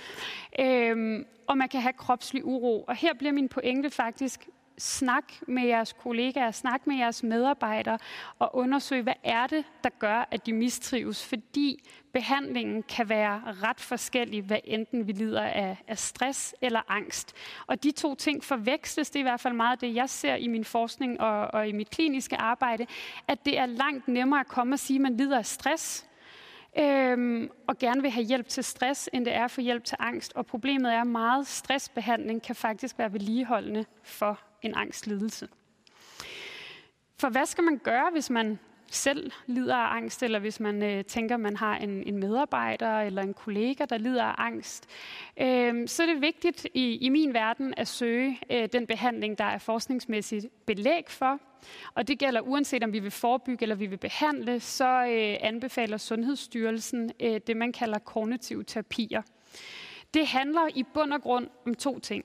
Øhm, 0.60 1.24
og 1.46 1.59
man 1.59 1.68
kan 1.68 1.80
have 1.80 1.92
kropslig 1.92 2.44
uro. 2.44 2.84
Og 2.88 2.96
her 2.96 3.14
bliver 3.14 3.32
min 3.32 3.48
pointe 3.48 3.90
faktisk, 3.90 4.48
snak 4.78 5.32
med 5.48 5.62
jeres 5.62 5.92
kollegaer, 5.92 6.50
snak 6.50 6.86
med 6.86 6.96
jeres 6.96 7.22
medarbejdere 7.22 7.98
og 8.38 8.56
undersøg, 8.56 9.02
hvad 9.02 9.14
er 9.24 9.46
det, 9.46 9.64
der 9.84 9.90
gør, 9.98 10.28
at 10.30 10.46
de 10.46 10.52
mistrives. 10.52 11.26
Fordi 11.26 11.88
behandlingen 12.12 12.82
kan 12.82 13.09
være 13.09 13.42
ret 13.62 13.80
forskellig, 13.80 14.42
hvad 14.42 14.59
enten 14.64 15.06
vi 15.06 15.12
lider 15.12 15.42
af, 15.42 15.76
af 15.88 15.98
stress 15.98 16.55
eller 16.60 16.80
angst. 16.88 17.34
Og 17.66 17.82
de 17.82 17.90
to 17.90 18.14
ting 18.14 18.44
forveksles, 18.44 19.10
det 19.10 19.16
er 19.16 19.20
i 19.20 19.22
hvert 19.22 19.40
fald 19.40 19.55
meget 19.55 19.80
det, 19.80 19.94
jeg 19.94 20.10
ser 20.10 20.34
i 20.34 20.46
min 20.46 20.64
forskning 20.64 21.20
og, 21.20 21.55
og 21.55 21.68
i 21.68 21.72
mit 21.72 21.90
kliniske 21.90 22.36
arbejde, 22.36 22.86
at 23.28 23.44
det 23.44 23.59
er 23.59 23.66
langt 23.66 24.09
nemmere 24.09 24.40
at 24.40 24.48
komme 24.48 24.74
og 24.74 24.78
sige, 24.78 24.96
at 24.96 25.02
man 25.02 25.16
lider 25.16 25.38
af 25.38 25.46
stress, 25.46 26.09
øhm, 26.78 27.50
og 27.66 27.78
gerne 27.78 28.02
vil 28.02 28.10
have 28.10 28.26
hjælp 28.26 28.48
til 28.48 28.64
stress, 28.64 29.10
end 29.12 29.24
det 29.24 29.34
er 29.34 29.48
for 29.48 29.60
hjælp 29.60 29.84
til 29.84 29.96
angst. 30.00 30.32
Og 30.34 30.46
problemet 30.46 30.94
er, 30.94 31.00
at 31.00 31.06
meget 31.06 31.46
stressbehandling 31.46 32.42
kan 32.42 32.55
faktisk 32.55 32.98
være 32.98 33.12
vedligeholdende 33.12 33.84
for 34.02 34.40
en 34.62 34.74
angstlidelse. 34.74 35.48
For 37.20 37.28
hvad 37.28 37.47
skal 37.47 37.64
man 37.64 37.78
gøre, 37.78 38.10
hvis 38.12 38.30
man 38.30 38.59
selv 38.90 39.32
lider 39.47 39.76
af 39.76 39.97
angst, 39.97 40.22
eller 40.22 40.39
hvis 40.39 40.60
man 40.60 40.82
øh, 40.82 41.05
tænker, 41.05 41.36
man 41.36 41.56
har 41.56 41.76
en, 41.76 42.02
en 42.02 42.18
medarbejder 42.18 43.01
eller 43.01 43.22
en 43.22 43.35
kollega, 43.35 43.85
der 43.85 43.98
lider 43.98 44.24
af 44.24 44.35
angst, 44.39 44.86
øh, 45.40 45.89
så 45.89 46.02
er 46.02 46.06
det 46.06 46.20
vigtigt 46.20 46.66
i, 46.74 46.97
i 46.97 47.09
min 47.09 47.35
verden 47.35 47.74
at 47.76 47.89
søge 47.89 48.39
øh, 48.51 48.68
den 48.72 48.86
behandling, 48.86 49.39
der 49.39 49.44
er 49.44 49.59
forskningsmæssigt 49.59 50.47
belæg 50.66 51.05
for. 51.09 51.39
Og 51.94 52.09
det 52.09 52.18
gælder 52.18 52.40
uanset 52.40 52.85
om 52.85 52.93
vi 52.93 52.98
vil 52.98 53.10
forebygge 53.10 53.62
eller 53.62 53.76
vi 53.76 53.86
vil 53.86 53.97
behandle, 53.97 54.60
så 54.60 55.05
øh, 55.05 55.36
anbefaler 55.40 55.97
Sundhedsstyrelsen 55.97 57.12
øh, 57.20 57.40
det, 57.47 57.56
man 57.56 57.72
kalder 57.72 57.98
kognitive 57.98 58.64
terapier. 58.64 59.22
Det 60.14 60.26
handler 60.26 60.68
i 60.74 60.82
bund 60.94 61.12
og 61.12 61.22
grund 61.22 61.48
om 61.66 61.74
to 61.74 61.98
ting. 61.98 62.24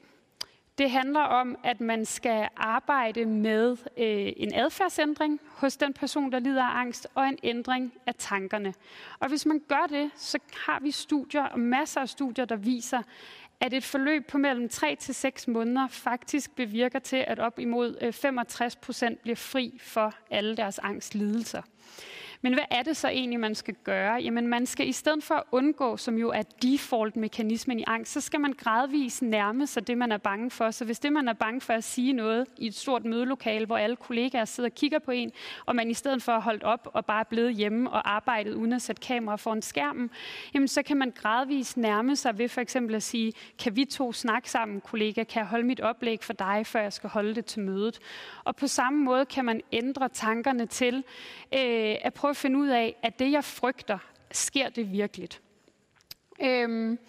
Det 0.77 0.91
handler 0.91 1.19
om, 1.19 1.57
at 1.63 1.81
man 1.81 2.05
skal 2.05 2.47
arbejde 2.57 3.25
med 3.25 3.77
øh, 3.97 4.33
en 4.37 4.53
adfærdsændring 4.53 5.39
hos 5.49 5.77
den 5.77 5.93
person, 5.93 6.31
der 6.31 6.39
lider 6.39 6.63
af 6.63 6.79
angst, 6.79 7.07
og 7.15 7.27
en 7.27 7.37
ændring 7.43 7.93
af 8.05 8.15
tankerne. 8.15 8.73
Og 9.19 9.29
hvis 9.29 9.45
man 9.45 9.61
gør 9.67 9.87
det, 9.89 10.11
så 10.15 10.39
har 10.65 10.79
vi 10.79 10.91
studier, 10.91 11.43
og 11.43 11.59
masser 11.59 12.01
af 12.01 12.09
studier, 12.09 12.45
der 12.45 12.55
viser, 12.55 13.01
at 13.59 13.73
et 13.73 13.83
forløb 13.83 14.27
på 14.27 14.37
mellem 14.37 14.69
3 14.69 14.95
til 14.95 15.15
6 15.15 15.47
måneder 15.47 15.87
faktisk 15.87 16.55
bevirker 16.55 16.99
til, 16.99 17.25
at 17.27 17.39
op 17.39 17.59
imod 17.59 17.97
øh, 18.01 18.13
65 18.13 18.75
procent 18.75 19.19
bliver 19.19 19.35
fri 19.35 19.77
for 19.81 20.13
alle 20.31 20.57
deres 20.57 20.79
angstlidelser. 20.79 21.61
Men 22.43 22.53
hvad 22.53 22.63
er 22.71 22.83
det 22.83 22.97
så 22.97 23.07
egentlig, 23.07 23.39
man 23.39 23.55
skal 23.55 23.75
gøre? 23.83 24.13
Jamen 24.13 24.47
man 24.47 24.65
skal 24.65 24.87
i 24.87 24.91
stedet 24.91 25.23
for 25.23 25.35
at 25.35 25.43
undgå, 25.51 25.97
som 25.97 26.17
jo 26.17 26.29
er 26.29 26.41
default-mekanismen 26.61 27.79
i 27.79 27.83
angst, 27.87 28.13
så 28.13 28.21
skal 28.21 28.39
man 28.39 28.53
gradvist 28.53 29.21
nærme 29.21 29.67
sig 29.67 29.87
det, 29.87 29.97
man 29.97 30.11
er 30.11 30.17
bange 30.17 30.51
for. 30.51 30.71
Så 30.71 30.85
hvis 30.85 30.99
det, 30.99 31.13
man 31.13 31.27
er 31.27 31.33
bange 31.33 31.61
for 31.61 31.73
at 31.73 31.83
sige 31.83 32.13
noget 32.13 32.47
i 32.57 32.67
et 32.67 32.75
stort 32.75 33.05
mødelokale, 33.05 33.65
hvor 33.65 33.77
alle 33.77 33.95
kollegaer 33.95 34.45
sidder 34.45 34.69
og 34.69 34.75
kigger 34.75 34.99
på 34.99 35.11
en, 35.11 35.31
og 35.65 35.75
man 35.75 35.89
i 35.89 35.93
stedet 35.93 36.23
for 36.23 36.31
at 36.31 36.41
holde 36.41 36.65
op 36.65 36.87
og 36.93 37.05
bare 37.05 37.25
blevet 37.25 37.55
hjemme 37.55 37.89
og 37.89 38.11
arbejdet 38.11 38.53
uden 38.53 38.73
at 38.73 38.81
sætte 38.81 39.01
kamera 39.01 39.35
foran 39.35 39.61
skærmen, 39.61 40.09
jamen 40.53 40.67
så 40.67 40.83
kan 40.83 40.97
man 40.97 41.13
gradvist 41.15 41.77
nærme 41.77 42.15
sig 42.15 42.37
ved 42.37 42.49
for 42.49 42.61
eksempel 42.61 42.95
at 42.95 43.03
sige, 43.03 43.33
kan 43.59 43.75
vi 43.75 43.85
to 43.85 44.13
snakke 44.13 44.49
sammen, 44.49 44.81
kollega? 44.81 45.23
Kan 45.23 45.39
jeg 45.39 45.47
holde 45.47 45.65
mit 45.65 45.79
oplæg 45.79 46.23
for 46.23 46.33
dig, 46.33 46.65
før 46.65 46.81
jeg 46.81 46.93
skal 46.93 47.09
holde 47.09 47.35
det 47.35 47.45
til 47.45 47.61
mødet? 47.61 47.99
Og 48.43 48.55
på 48.55 48.67
samme 48.67 49.03
måde 49.03 49.25
kan 49.25 49.45
man 49.45 49.61
ændre 49.71 50.09
tankerne 50.09 50.65
til 50.65 50.95
øh, 51.53 51.95
at 52.01 52.13
prøve 52.13 52.32
at 52.33 52.37
finde 52.37 52.59
ud 52.59 52.67
af, 52.67 52.95
at 53.03 53.19
det, 53.19 53.31
jeg 53.31 53.43
frygter, 53.43 53.97
sker 54.31 54.69
det 54.69 54.91
virkeligt. 54.91 55.41
Øhm, 56.41 56.99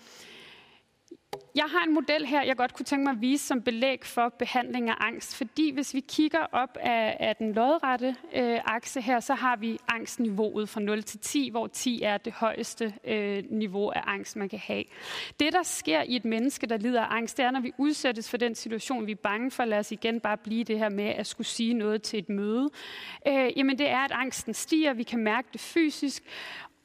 jeg 1.54 1.64
har 1.64 1.84
en 1.86 1.94
model 1.94 2.26
her, 2.26 2.42
jeg 2.42 2.56
godt 2.56 2.74
kunne 2.74 2.84
tænke 2.84 3.04
mig 3.04 3.10
at 3.10 3.20
vise 3.20 3.46
som 3.46 3.62
belæg 3.62 4.04
for 4.04 4.28
behandling 4.28 4.90
af 4.90 4.94
angst. 5.00 5.36
Fordi 5.36 5.72
hvis 5.72 5.94
vi 5.94 6.00
kigger 6.08 6.46
op 6.52 6.76
af, 6.80 7.16
af 7.20 7.36
den 7.36 7.52
lodrette 7.52 8.16
øh, 8.34 8.60
akse 8.64 9.00
her, 9.00 9.20
så 9.20 9.34
har 9.34 9.56
vi 9.56 9.78
angstniveauet 9.88 10.68
fra 10.68 10.80
0 10.80 11.02
til 11.02 11.18
10, 11.20 11.48
hvor 11.50 11.66
10 11.66 12.02
er 12.02 12.16
det 12.16 12.32
højeste 12.32 12.94
øh, 13.04 13.44
niveau 13.50 13.88
af 13.88 14.02
angst, 14.06 14.36
man 14.36 14.48
kan 14.48 14.58
have. 14.58 14.84
Det, 15.40 15.52
der 15.52 15.62
sker 15.62 16.02
i 16.02 16.16
et 16.16 16.24
menneske, 16.24 16.66
der 16.66 16.76
lider 16.76 17.02
af 17.02 17.16
angst, 17.16 17.36
det 17.36 17.44
er, 17.44 17.50
når 17.50 17.60
vi 17.60 17.72
udsættes 17.78 18.30
for 18.30 18.36
den 18.36 18.54
situation, 18.54 19.06
vi 19.06 19.12
er 19.12 19.16
bange 19.16 19.50
for, 19.50 19.64
lad 19.64 19.78
os 19.78 19.92
igen 19.92 20.20
bare 20.20 20.36
blive 20.36 20.64
det 20.64 20.78
her 20.78 20.88
med 20.88 21.08
at 21.08 21.26
skulle 21.26 21.46
sige 21.46 21.74
noget 21.74 22.02
til 22.02 22.18
et 22.18 22.28
møde, 22.28 22.70
øh, 23.28 23.50
jamen 23.56 23.78
det 23.78 23.90
er, 23.90 23.98
at 23.98 24.12
angsten 24.12 24.54
stiger, 24.54 24.92
vi 24.92 25.02
kan 25.02 25.18
mærke 25.18 25.48
det 25.52 25.60
fysisk, 25.60 26.22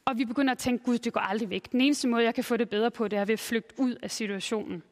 og 0.09 0.17
vi 0.17 0.25
begynder 0.25 0.51
at 0.51 0.57
tænke, 0.57 0.83
gud, 0.83 0.97
det 0.97 1.13
går 1.13 1.21
aldrig 1.21 1.49
væk. 1.49 1.71
Den 1.71 1.81
eneste 1.81 2.07
måde, 2.07 2.23
jeg 2.23 2.35
kan 2.35 2.43
få 2.43 2.57
det 2.57 2.69
bedre 2.69 2.91
på, 2.91 3.07
det 3.07 3.19
er 3.19 3.25
ved 3.25 3.33
at 3.33 3.39
flygte 3.39 3.75
ud 3.77 3.95
af 4.03 4.11
situationen. 4.11 4.83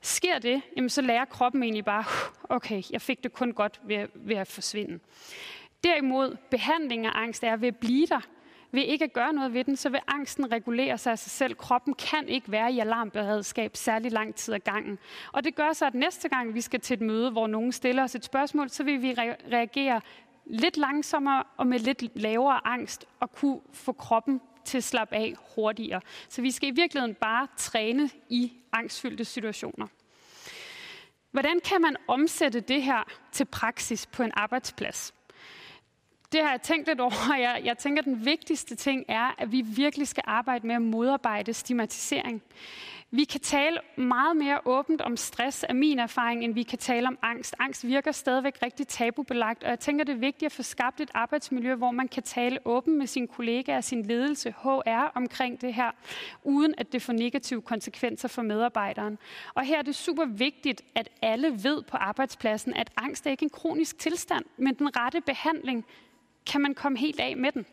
Sker 0.00 0.38
det, 0.38 0.62
jamen 0.76 0.88
så 0.88 1.02
lærer 1.02 1.24
kroppen 1.24 1.62
egentlig 1.62 1.84
bare, 1.84 2.04
okay, 2.48 2.82
jeg 2.90 3.00
fik 3.00 3.24
det 3.24 3.32
kun 3.32 3.52
godt 3.52 3.80
ved, 3.84 4.06
ved 4.14 4.36
at 4.36 4.48
forsvinde. 4.48 4.98
Derimod, 5.84 6.36
behandling 6.50 7.06
af 7.06 7.10
angst 7.14 7.44
er 7.44 7.56
ved 7.56 7.68
at 7.68 7.76
blive 7.76 8.06
der, 8.06 8.20
ved 8.72 8.82
ikke 8.82 9.04
at 9.04 9.12
gøre 9.12 9.32
noget 9.32 9.54
ved 9.54 9.64
den, 9.64 9.76
så 9.76 9.88
vil 9.88 10.00
angsten 10.06 10.52
regulere 10.52 10.98
sig 10.98 11.12
af 11.12 11.18
sig 11.18 11.30
selv. 11.30 11.54
Kroppen 11.54 11.94
kan 11.94 12.28
ikke 12.28 12.52
være 12.52 12.72
i 12.72 12.78
alarmberedskab 12.78 13.76
særlig 13.76 14.12
lang 14.12 14.34
tid 14.34 14.54
ad 14.54 14.60
gangen. 14.60 14.98
Og 15.32 15.44
det 15.44 15.54
gør 15.54 15.72
så, 15.72 15.86
at 15.86 15.94
næste 15.94 16.28
gang 16.28 16.54
vi 16.54 16.60
skal 16.60 16.80
til 16.80 16.94
et 16.94 17.00
møde, 17.00 17.30
hvor 17.30 17.46
nogen 17.46 17.72
stiller 17.72 18.02
os 18.02 18.14
et 18.14 18.24
spørgsmål, 18.24 18.70
så 18.70 18.84
vil 18.84 19.02
vi 19.02 19.12
re- 19.12 19.52
reagere 19.52 20.00
lidt 20.46 20.76
langsommere 20.76 21.42
og 21.56 21.66
med 21.66 21.78
lidt 21.78 22.02
lavere 22.14 22.66
angst 22.66 23.06
og 23.20 23.32
kunne 23.32 23.60
få 23.72 23.92
kroppen 23.92 24.40
til 24.64 24.78
at 24.78 24.84
slappe 24.84 25.14
af 25.16 25.34
hurtigere. 25.54 26.00
Så 26.28 26.42
vi 26.42 26.50
skal 26.50 26.68
i 26.68 26.72
virkeligheden 26.72 27.14
bare 27.14 27.48
træne 27.56 28.10
i 28.28 28.52
angstfyldte 28.72 29.24
situationer. 29.24 29.86
Hvordan 31.30 31.60
kan 31.64 31.82
man 31.82 31.96
omsætte 32.08 32.60
det 32.60 32.82
her 32.82 33.02
til 33.32 33.44
praksis 33.44 34.06
på 34.06 34.22
en 34.22 34.32
arbejdsplads? 34.34 35.14
Det 36.32 36.42
har 36.42 36.50
jeg 36.50 36.62
tænkt 36.62 36.88
lidt 36.88 37.00
over. 37.00 37.34
Jeg, 37.40 37.60
jeg 37.64 37.78
tænker, 37.78 38.02
at 38.02 38.06
den 38.06 38.24
vigtigste 38.24 38.74
ting 38.74 39.04
er, 39.08 39.34
at 39.38 39.52
vi 39.52 39.60
virkelig 39.60 40.08
skal 40.08 40.22
arbejde 40.26 40.66
med 40.66 40.74
at 40.74 40.82
modarbejde 40.82 41.52
stigmatisering. 41.52 42.42
Vi 43.16 43.24
kan 43.24 43.40
tale 43.40 43.78
meget 43.96 44.36
mere 44.36 44.60
åbent 44.64 45.00
om 45.00 45.16
stress, 45.16 45.64
af 45.64 45.74
min 45.74 45.98
erfaring, 45.98 46.44
end 46.44 46.54
vi 46.54 46.62
kan 46.62 46.78
tale 46.78 47.06
om 47.08 47.18
angst. 47.22 47.54
Angst 47.58 47.86
virker 47.86 48.12
stadigvæk 48.12 48.62
rigtig 48.62 48.88
tabubelagt, 48.88 49.64
og 49.64 49.70
jeg 49.70 49.80
tænker, 49.80 50.04
det 50.04 50.12
er 50.12 50.18
vigtigt 50.18 50.46
at 50.46 50.52
få 50.52 50.62
skabt 50.62 51.00
et 51.00 51.10
arbejdsmiljø, 51.14 51.74
hvor 51.74 51.90
man 51.90 52.08
kan 52.08 52.22
tale 52.22 52.58
åbent 52.64 52.98
med 52.98 53.06
sine 53.06 53.26
kollegaer 53.26 53.76
og 53.76 53.84
sin 53.84 54.06
ledelse, 54.06 54.54
HR, 54.62 55.12
omkring 55.14 55.60
det 55.60 55.74
her, 55.74 55.90
uden 56.42 56.74
at 56.78 56.92
det 56.92 57.02
får 57.02 57.12
negative 57.12 57.62
konsekvenser 57.62 58.28
for 58.28 58.42
medarbejderen. 58.42 59.18
Og 59.54 59.64
her 59.64 59.78
er 59.78 59.82
det 59.82 59.94
super 59.94 60.24
vigtigt, 60.24 60.82
at 60.94 61.08
alle 61.22 61.50
ved 61.50 61.82
på 61.82 61.96
arbejdspladsen, 61.96 62.74
at 62.74 62.90
angst 62.96 63.26
er 63.26 63.30
ikke 63.30 63.44
en 63.44 63.50
kronisk 63.50 63.98
tilstand, 63.98 64.44
men 64.56 64.74
den 64.74 64.96
rette 64.96 65.20
behandling 65.20 65.84
kan 66.46 66.60
man 66.60 66.74
komme 66.74 66.98
helt 66.98 67.20
af 67.20 67.36
med 67.36 67.52
den. 67.52 67.66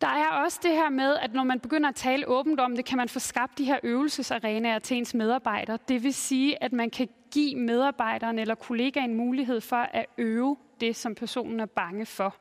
Der 0.00 0.06
er 0.06 0.28
også 0.28 0.60
det 0.62 0.70
her 0.70 0.88
med, 0.88 1.16
at 1.16 1.34
når 1.34 1.44
man 1.44 1.60
begynder 1.60 1.88
at 1.88 1.94
tale 1.94 2.28
åbent 2.28 2.60
om 2.60 2.76
det, 2.76 2.84
kan 2.84 2.98
man 2.98 3.08
få 3.08 3.18
skabt 3.18 3.58
de 3.58 3.64
her 3.64 3.78
øvelsesarenaer 3.82 4.78
til 4.78 4.96
ens 4.96 5.14
medarbejdere. 5.14 5.78
Det 5.88 6.02
vil 6.02 6.14
sige, 6.14 6.62
at 6.62 6.72
man 6.72 6.90
kan 6.90 7.08
give 7.30 7.56
medarbejderen 7.56 8.38
eller 8.38 8.54
kollegaen 8.54 9.14
mulighed 9.14 9.60
for 9.60 9.76
at 9.76 10.06
øve 10.18 10.56
det, 10.80 10.96
som 10.96 11.14
personen 11.14 11.60
er 11.60 11.66
bange 11.66 12.06
for. 12.06 12.36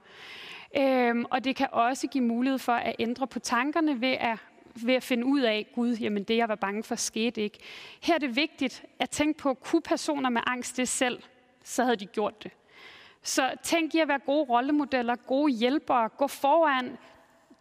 Øhm, 0.77 1.25
og 1.31 1.43
det 1.43 1.55
kan 1.55 1.67
også 1.71 2.07
give 2.07 2.23
mulighed 2.23 2.59
for 2.59 2.73
at 2.73 2.95
ændre 2.99 3.27
på 3.27 3.39
tankerne 3.39 4.01
ved 4.01 4.15
at 4.19 4.37
ved 4.75 4.93
at 4.93 5.03
finde 5.03 5.25
ud 5.25 5.41
af, 5.41 5.67
gud, 5.75 5.95
jamen 5.95 6.23
det 6.23 6.37
jeg 6.37 6.49
var 6.49 6.55
bange 6.55 6.83
for 6.83 6.95
skete 6.95 7.41
ikke. 7.41 7.59
Her 8.01 8.13
er 8.15 8.19
det 8.19 8.35
vigtigt 8.35 8.85
at 8.99 9.09
tænke 9.09 9.39
på, 9.39 9.53
kunne 9.53 9.81
personer 9.81 10.29
med 10.29 10.41
angst 10.45 10.77
det 10.77 10.87
selv, 10.87 11.23
så 11.63 11.83
havde 11.83 11.95
de 11.95 12.05
gjort 12.05 12.43
det. 12.43 12.51
Så 13.21 13.51
tænk 13.63 13.95
i 13.95 13.99
at 13.99 14.07
være 14.07 14.19
gode 14.19 14.43
rollemodeller, 14.49 15.15
gode 15.15 15.51
hjælpere, 15.53 16.09
gå 16.09 16.27
foran, 16.27 16.97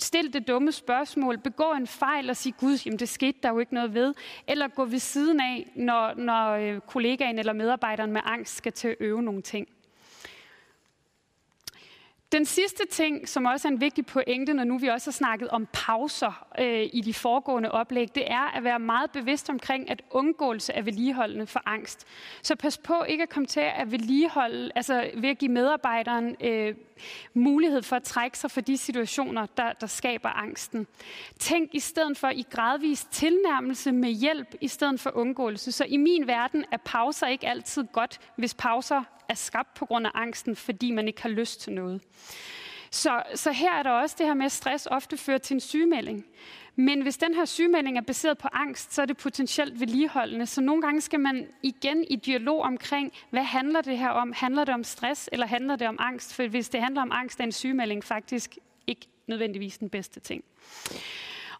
Stil 0.02 0.32
det 0.32 0.48
dumme 0.48 0.72
spørgsmål, 0.72 1.38
begå 1.38 1.72
en 1.72 1.86
fejl 1.86 2.30
og 2.30 2.36
sige, 2.36 2.54
gud, 2.60 2.78
jamen 2.86 2.98
det 2.98 3.08
skete 3.08 3.38
der 3.42 3.48
jo 3.48 3.58
ikke 3.58 3.74
noget 3.74 3.94
ved. 3.94 4.14
Eller 4.48 4.68
gå 4.68 4.84
ved 4.84 4.98
siden 4.98 5.40
af, 5.40 5.72
når, 5.76 6.14
når 6.14 6.50
øh, 6.50 6.80
kollegaen 6.80 7.38
eller 7.38 7.52
medarbejderen 7.52 8.12
med 8.12 8.20
angst 8.24 8.56
skal 8.56 8.72
til 8.72 8.88
at 8.88 8.96
øve 9.00 9.22
nogle 9.22 9.42
ting. 9.42 9.68
Den 12.32 12.44
sidste 12.44 12.82
ting, 12.90 13.28
som 13.28 13.44
også 13.44 13.68
er 13.68 13.72
en 13.72 13.80
vigtig 13.80 14.06
pointe, 14.06 14.54
når 14.54 14.64
nu 14.64 14.78
vi 14.78 14.88
også 14.88 15.10
har 15.10 15.12
snakket 15.12 15.48
om 15.48 15.68
pauser 15.72 16.46
øh, 16.58 16.88
i 16.92 17.00
de 17.00 17.14
foregående 17.14 17.70
oplæg, 17.72 18.14
det 18.14 18.30
er 18.30 18.56
at 18.56 18.64
være 18.64 18.78
meget 18.78 19.10
bevidst 19.10 19.50
omkring, 19.50 19.90
at 19.90 20.02
undgåelse 20.10 20.72
er 20.72 20.82
vedligeholdende 20.82 21.46
for 21.46 21.62
angst. 21.66 22.06
Så 22.42 22.56
pas 22.56 22.78
på 22.78 23.04
ikke 23.04 23.22
at 23.22 23.28
komme 23.28 23.46
til 23.46 23.60
at 23.60 23.90
vedligeholde, 23.90 24.70
altså 24.74 25.10
ved 25.14 25.28
at 25.28 25.38
give 25.38 25.50
medarbejderen 25.50 26.36
øh, 26.40 26.74
mulighed 27.34 27.82
for 27.82 27.96
at 27.96 28.02
trække 28.02 28.38
sig 28.38 28.50
for 28.50 28.60
de 28.60 28.76
situationer, 28.76 29.46
der, 29.56 29.72
der 29.72 29.86
skaber 29.86 30.28
angsten. 30.28 30.86
Tænk 31.38 31.70
i 31.72 31.80
stedet 31.80 32.18
for 32.18 32.28
i 32.28 32.44
gradvis 32.50 33.06
tilnærmelse 33.10 33.92
med 33.92 34.10
hjælp, 34.10 34.54
i 34.60 34.68
stedet 34.68 35.00
for 35.00 35.16
undgåelse. 35.16 35.72
Så 35.72 35.84
i 35.84 35.96
min 35.96 36.26
verden 36.26 36.64
er 36.72 36.78
pauser 36.84 37.26
ikke 37.26 37.48
altid 37.48 37.84
godt, 37.92 38.20
hvis 38.36 38.54
pauser 38.54 39.02
er 39.28 39.34
skabt 39.34 39.74
på 39.74 39.86
grund 39.86 40.06
af 40.06 40.10
angsten, 40.14 40.56
fordi 40.56 40.90
man 40.90 41.06
ikke 41.06 41.22
har 41.22 41.28
lyst 41.28 41.60
til 41.60 41.72
noget. 41.72 42.00
Så, 42.90 43.22
så 43.34 43.52
her 43.52 43.72
er 43.72 43.82
der 43.82 43.90
også 43.90 44.16
det 44.18 44.26
her 44.26 44.34
med, 44.34 44.46
at 44.46 44.52
stress 44.52 44.88
ofte 44.90 45.16
fører 45.16 45.38
til 45.38 45.54
en 45.54 45.60
sygemelding. 45.60 46.26
Men 46.76 47.02
hvis 47.02 47.16
den 47.16 47.34
her 47.34 47.44
sygemelding 47.44 47.96
er 47.96 48.02
baseret 48.02 48.38
på 48.38 48.48
angst, 48.52 48.94
så 48.94 49.02
er 49.02 49.06
det 49.06 49.16
potentielt 49.16 49.80
vedligeholdende. 49.80 50.46
Så 50.46 50.60
nogle 50.60 50.82
gange 50.82 51.00
skal 51.00 51.20
man 51.20 51.46
igen 51.62 52.04
i 52.10 52.16
dialog 52.16 52.60
omkring, 52.60 53.12
hvad 53.30 53.42
handler 53.42 53.80
det 53.80 53.98
her 53.98 54.08
om? 54.08 54.32
Handler 54.36 54.64
det 54.64 54.74
om 54.74 54.84
stress, 54.84 55.28
eller 55.32 55.46
handler 55.46 55.76
det 55.76 55.88
om 55.88 55.96
angst? 56.00 56.34
For 56.34 56.48
hvis 56.48 56.68
det 56.68 56.82
handler 56.82 57.02
om 57.02 57.12
angst, 57.12 57.40
er 57.40 57.44
en 57.44 57.52
sygemelding 57.52 58.04
faktisk 58.04 58.58
ikke 58.86 59.08
nødvendigvis 59.26 59.78
den 59.78 59.90
bedste 59.90 60.20
ting. 60.20 60.44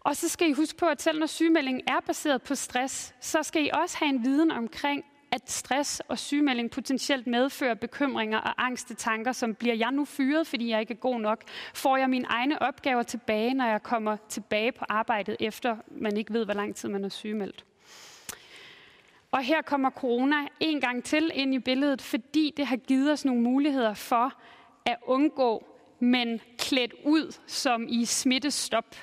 Og 0.01 0.16
så 0.16 0.28
skal 0.28 0.48
I 0.51 0.52
huske 0.52 0.78
på, 0.78 0.86
at 0.86 1.02
selv 1.02 1.18
når 1.18 1.26
sygemeldingen 1.26 1.82
er 1.86 2.01
baseret 2.06 2.43
på 2.43 2.55
stress, 2.55 3.14
så 3.20 3.43
skal 3.43 3.64
I 3.64 3.70
også 3.72 3.97
have 3.98 4.09
en 4.09 4.24
viden 4.24 4.51
omkring, 4.51 5.05
at 5.32 5.50
stress 5.50 6.00
og 6.09 6.18
sygemelding 6.18 6.70
potentielt 6.70 7.26
medfører 7.26 7.74
bekymringer 7.74 8.38
og 8.38 8.64
angste 8.66 8.94
tanker, 8.94 9.32
som 9.32 9.54
bliver 9.54 9.74
jeg 9.74 9.90
nu 9.92 10.04
fyret, 10.04 10.46
fordi 10.46 10.68
jeg 10.68 10.80
ikke 10.80 10.94
er 10.94 10.98
god 10.98 11.20
nok? 11.20 11.42
Får 11.74 11.96
jeg 11.96 12.10
mine 12.10 12.26
egne 12.28 12.62
opgaver 12.62 13.02
tilbage, 13.02 13.54
når 13.54 13.66
jeg 13.66 13.82
kommer 13.82 14.16
tilbage 14.28 14.72
på 14.72 14.84
arbejdet, 14.88 15.36
efter 15.40 15.76
man 15.90 16.16
ikke 16.16 16.32
ved, 16.32 16.44
hvor 16.44 16.54
lang 16.54 16.76
tid 16.76 16.88
man 16.88 17.04
er 17.04 17.09
sygemeldt? 17.09 17.64
Og 19.30 19.42
her 19.42 19.62
kommer 19.62 19.90
corona 19.90 20.36
en 20.60 20.80
gang 20.80 21.04
til 21.04 21.30
ind 21.34 21.54
i 21.54 21.59
billedet, 21.59 22.02
fordi 22.02 22.54
det 22.56 22.66
har 22.66 22.76
givet 22.76 23.12
os 23.12 23.24
nogle 23.24 23.42
muligheder 23.42 23.94
for 23.94 24.32
at 24.86 24.96
undgå 25.06 25.66
men 26.00 26.40
klædt 26.59 26.94
ud 27.04 27.36
som 27.46 27.86
i 27.88 28.04
smittestop. 28.04 28.96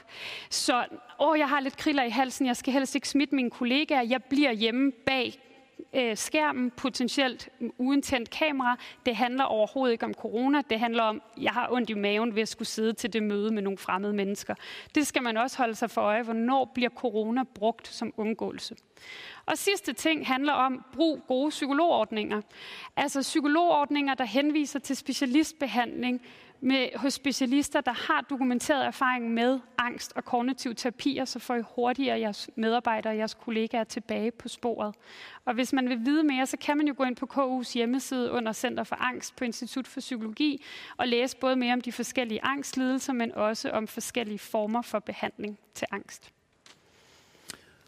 Så 0.49 0.85
åh, 1.19 1.39
jeg 1.39 1.49
har 1.49 1.59
lidt 1.59 1.77
kriller 1.77 2.03
i 2.03 2.09
halsen, 2.09 2.45
jeg 2.45 2.57
skal 2.57 2.73
helst 2.73 2.95
ikke 2.95 3.09
smitte 3.09 3.35
mine 3.35 3.49
kollegaer, 3.49 4.01
jeg 4.01 4.23
bliver 4.23 4.51
hjemme 4.51 4.91
bag 4.91 5.48
øh, 5.93 6.17
skærmen, 6.17 6.71
potentielt 6.71 7.49
uden 7.77 8.01
tændt 8.01 8.29
kamera. 8.29 8.77
Det 9.05 9.15
handler 9.15 9.43
overhovedet 9.43 9.91
ikke 9.91 10.05
om 10.05 10.13
corona. 10.13 10.61
Det 10.69 10.79
handler 10.79 11.03
om, 11.03 11.21
jeg 11.41 11.51
har 11.51 11.67
ondt 11.71 11.89
i 11.89 11.93
maven 11.93 12.35
ved 12.35 12.41
at 12.41 12.47
skulle 12.47 12.67
sidde 12.67 12.93
til 12.93 13.13
det 13.13 13.23
møde 13.23 13.53
med 13.53 13.61
nogle 13.61 13.77
fremmede 13.77 14.13
mennesker. 14.13 14.55
Det 14.95 15.07
skal 15.07 15.23
man 15.23 15.37
også 15.37 15.57
holde 15.57 15.75
sig 15.75 15.91
for 15.91 16.01
øje. 16.01 16.23
Hvornår 16.23 16.71
bliver 16.73 16.89
corona 16.89 17.43
brugt 17.43 17.87
som 17.87 18.13
undgåelse? 18.17 18.75
Og 19.45 19.57
sidste 19.57 19.93
ting 19.93 20.27
handler 20.27 20.53
om 20.53 20.85
brug 20.93 21.21
gode 21.27 21.49
psykologordninger. 21.49 22.41
Altså 22.95 23.21
psykologordninger, 23.21 24.13
der 24.13 24.23
henviser 24.23 24.79
til 24.79 24.95
specialistbehandling, 24.95 26.21
med, 26.61 26.89
hos 26.95 27.13
specialister, 27.13 27.81
der 27.81 27.93
har 27.93 28.21
dokumenteret 28.29 28.85
erfaring 28.85 29.33
med 29.33 29.59
angst 29.77 30.13
og 30.15 30.25
kognitiv 30.25 30.75
terapi, 30.75 31.21
så 31.25 31.39
får 31.39 31.55
I 31.55 31.61
hurtigere 31.75 32.19
jeres 32.19 32.49
medarbejdere 32.55 33.13
og 33.13 33.17
jeres 33.17 33.33
kollegaer 33.33 33.83
tilbage 33.83 34.31
på 34.31 34.47
sporet. 34.47 34.95
Og 35.45 35.53
hvis 35.53 35.73
man 35.73 35.89
vil 35.89 36.05
vide 36.05 36.23
mere, 36.23 36.45
så 36.45 36.57
kan 36.57 36.77
man 36.77 36.87
jo 36.87 36.93
gå 36.97 37.03
ind 37.03 37.15
på 37.15 37.27
KU's 37.33 37.73
hjemmeside 37.73 38.31
under 38.31 38.53
Center 38.53 38.83
for 38.83 38.95
Angst 38.95 39.35
på 39.35 39.43
Institut 39.43 39.87
for 39.87 39.99
Psykologi 39.99 40.63
og 40.97 41.07
læse 41.07 41.37
både 41.37 41.55
mere 41.55 41.73
om 41.73 41.81
de 41.81 41.91
forskellige 41.91 42.43
angstlidelser, 42.43 43.13
men 43.13 43.31
også 43.31 43.69
om 43.69 43.87
forskellige 43.87 44.39
former 44.39 44.81
for 44.81 44.99
behandling 44.99 45.59
til 45.73 45.87
angst. 45.91 46.33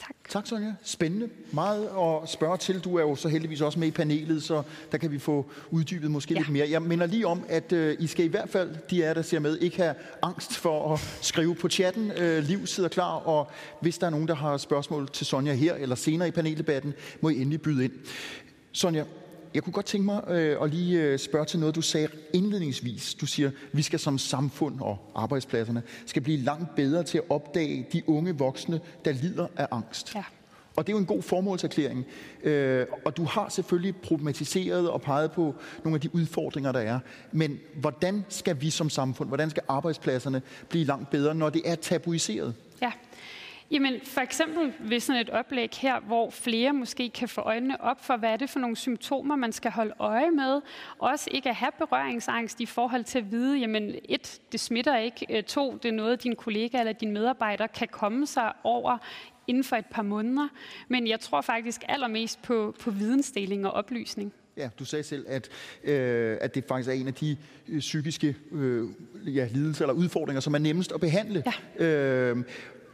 Tak. 0.02 0.16
Tak, 0.30 0.48
Sonja. 0.48 0.74
Spændende. 0.84 1.30
Meget 1.52 1.84
at 1.84 2.30
spørge 2.30 2.58
til. 2.58 2.80
Du 2.80 2.96
er 2.96 3.02
jo 3.02 3.16
så 3.16 3.30
heldigvis 3.30 3.62
også 3.62 3.80
med 3.80 3.88
i 3.88 3.92
panelet, 3.92 4.44
så 4.44 4.64
der 4.92 4.98
kan 4.98 5.12
vi 5.12 5.20
få 5.20 5.52
uddybet 5.72 6.12
måske 6.12 6.34
ja. 6.34 6.40
lidt 6.40 6.50
mere. 6.50 6.70
Jeg 6.70 6.82
minder 6.82 7.06
lige 7.06 7.28
om, 7.28 7.44
at 7.50 7.74
uh, 7.74 7.92
I 8.00 8.08
skal 8.08 8.26
i 8.26 8.28
hvert 8.28 8.50
fald, 8.50 8.76
de 8.90 9.04
er 9.04 9.14
der 9.14 9.22
ser 9.22 9.40
med, 9.40 9.58
ikke 9.58 9.78
have 9.78 9.96
angst 10.22 10.58
for 10.58 10.94
at 10.94 11.00
skrive 11.22 11.56
på 11.56 11.70
chatten. 11.70 12.12
Uh, 12.12 12.38
Liv 12.38 12.68
sidder 12.68 12.90
klar, 12.90 13.16
og 13.16 13.52
hvis 13.82 13.98
der 13.98 14.08
er 14.08 14.12
nogen, 14.12 14.28
der 14.28 14.36
har 14.36 14.58
spørgsmål 14.58 15.10
til 15.10 15.26
Sonja 15.26 15.54
her 15.54 15.76
eller 15.76 15.96
senere 15.96 16.28
i 16.28 16.32
paneldebatten, 16.32 16.94
må 17.22 17.30
I 17.30 17.42
endelig 17.42 17.62
byde 17.62 17.84
ind. 17.84 17.94
Sonja, 18.72 19.04
jeg 19.54 19.64
kunne 19.64 19.74
godt 19.74 19.86
tænke 19.86 20.06
mig 20.06 20.24
øh, 20.28 20.58
at 20.62 20.70
lige 20.70 21.02
øh, 21.02 21.20
spørge 21.20 21.46
til 21.46 21.60
noget, 21.60 21.76
du 21.76 21.82
sagde 21.82 22.08
indledningsvis. 22.34 23.14
Du 23.14 23.26
siger, 23.26 23.52
vi 23.72 23.82
skal 23.82 24.00
som 24.00 24.18
samfund 24.18 24.80
og 24.80 25.12
arbejdspladserne 25.16 25.84
skal 26.06 26.22
blive 26.22 26.38
langt 26.38 26.76
bedre 26.76 27.04
til 27.04 27.18
at 27.18 27.24
opdage 27.30 27.88
de 27.94 28.10
unge 28.10 28.38
voksne, 28.38 28.82
der 29.06 29.12
lider 29.12 29.48
af 29.58 29.68
angst. 29.72 30.16
Ja. 30.16 30.24
Og 30.76 30.88
det 30.88 30.94
er 30.94 30.98
jo 30.98 31.00
en 31.00 31.06
god 31.06 31.22
formålserklæring. 31.22 32.06
Øh, 32.44 32.86
og 33.06 33.18
du 33.18 33.24
har 33.24 33.50
selvfølgelig 33.50 33.96
problematiseret 33.96 34.90
og 34.90 35.02
peget 35.02 35.32
på 35.32 35.56
nogle 35.84 35.96
af 35.96 36.02
de 36.02 36.16
udfordringer, 36.16 36.72
der 36.72 36.80
er. 36.80 37.00
Men 37.32 37.60
hvordan 37.76 38.26
skal 38.30 38.62
vi 38.62 38.70
som 38.70 38.90
samfund, 38.90 39.30
hvordan 39.30 39.50
skal 39.50 39.64
arbejdspladserne 39.68 40.42
blive 40.70 40.86
langt 40.86 41.10
bedre, 41.10 41.36
når 41.36 41.50
det 41.50 41.62
er 41.66 41.76
tabuiseret? 41.76 42.54
Ja. 42.82 42.92
Jamen 43.72 44.02
for 44.04 44.22
eksempel 44.22 44.74
ved 44.80 45.00
sådan 45.00 45.22
et 45.22 45.30
oplæg 45.30 45.70
her, 45.74 46.00
hvor 46.00 46.30
flere 46.30 46.74
måske 46.74 47.10
kan 47.10 47.30
få 47.30 47.42
øjnene 47.42 47.82
op 47.82 48.06
for, 48.06 48.18
hvad 48.18 48.30
er 48.30 48.38
det 48.38 48.50
for 48.50 48.60
nogle 48.60 48.76
symptomer, 48.76 49.36
man 49.36 49.52
skal 49.52 49.72
holde 49.72 49.94
øje 50.00 50.32
med. 50.32 50.62
Også 51.00 51.30
ikke 51.32 51.50
at 51.50 51.56
have 51.56 51.72
berøringsangst 51.78 52.60
i 52.60 52.66
forhold 52.66 53.04
til 53.04 53.20
at 53.20 53.32
vide, 53.32 53.58
jamen 53.58 53.96
et, 54.10 54.40
det 54.52 54.60
smitter 54.60 54.98
ikke. 54.98 55.26
Øh, 55.30 55.44
to, 55.44 55.78
det 55.84 55.90
er 55.90 55.94
noget, 55.94 56.24
din 56.24 56.36
kollega 56.36 56.80
eller 56.80 56.94
din 56.94 57.12
medarbejder 57.12 57.68
kan 57.68 57.88
komme 57.92 58.28
sig 58.28 58.54
over 58.64 58.98
inden 59.48 59.64
for 59.64 59.76
et 59.76 59.86
par 59.86 60.02
måneder. 60.02 60.48
Men 60.88 61.08
jeg 61.08 61.20
tror 61.20 61.42
faktisk 61.42 61.82
allermest 61.88 62.42
på, 62.42 62.76
på 62.80 62.92
vidensdeling 62.92 63.66
og 63.66 63.72
oplysning. 63.72 64.34
Ja, 64.58 64.70
du 64.80 64.86
sagde 64.86 65.04
selv, 65.04 65.26
at, 65.28 65.50
øh, 65.84 66.38
at 66.42 66.56
det 66.56 66.64
faktisk 66.68 66.90
er 66.90 66.94
en 66.94 67.08
af 67.08 67.14
de 67.14 67.38
øh, 67.70 67.80
psykiske 67.80 68.36
øh, 68.52 68.90
ja, 69.26 69.48
lidelser 69.52 69.86
eller 69.86 69.94
udfordringer, 69.94 70.42
som 70.42 70.54
er 70.54 70.60
nemmest 70.60 70.92
at 70.92 71.00
behandle. 71.00 71.44
Ja. 71.80 71.86
Øh, 71.86 72.38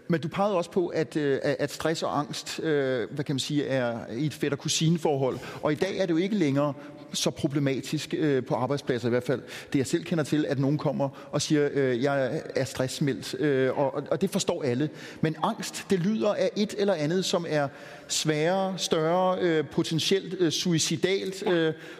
men 0.08 0.22
du 0.22 0.28
pegede 0.28 0.56
også 0.56 0.72
på, 0.72 0.88
at, 0.88 1.16
øh, 1.16 1.40
at 1.44 1.72
stress 1.72 2.04
og 2.04 2.20
angst, 2.20 2.60
øh, 2.60 3.08
hvad 3.12 3.26
kan 3.26 3.36
man 3.36 3.40
sige, 3.40 3.66
er 3.66 4.00
i 4.18 4.26
et 4.26 4.34
fætter 4.34 4.58
kusineforhold. 4.58 5.40
Og 5.64 5.72
i 5.72 5.76
dag 5.76 5.98
er 5.98 6.06
det 6.06 6.14
jo 6.14 6.18
ikke 6.18 6.36
længere 6.36 6.74
så 7.14 7.30
problematisk 7.30 8.14
øh, 8.18 8.46
på 8.46 8.56
arbejdspladser 8.56 9.08
i 9.08 9.10
hvert 9.10 9.24
fald. 9.24 9.42
Det 9.74 9.80
jeg 9.80 9.88
selv 9.88 10.04
kender 10.04 10.24
til, 10.24 10.46
at 10.46 10.60
nogen 10.60 10.78
kommer 10.78 11.10
og 11.32 11.42
siger, 11.42 11.70
jeg 11.94 12.42
er 12.56 12.66
stressmeldt, 12.66 13.34
og, 13.72 14.04
og 14.12 14.22
det 14.22 14.30
forstår 14.30 14.64
alle. 14.64 14.90
Men 15.22 15.36
angst, 15.44 15.86
det 15.90 16.00
lyder 16.00 16.34
af 16.34 16.52
et 16.56 16.76
eller 16.78 16.94
andet, 16.94 17.26
som 17.26 17.46
er 17.50 17.68
sværere, 18.08 18.74
større, 18.78 19.64
potentielt 19.64 20.54
suicidalt, 20.54 21.44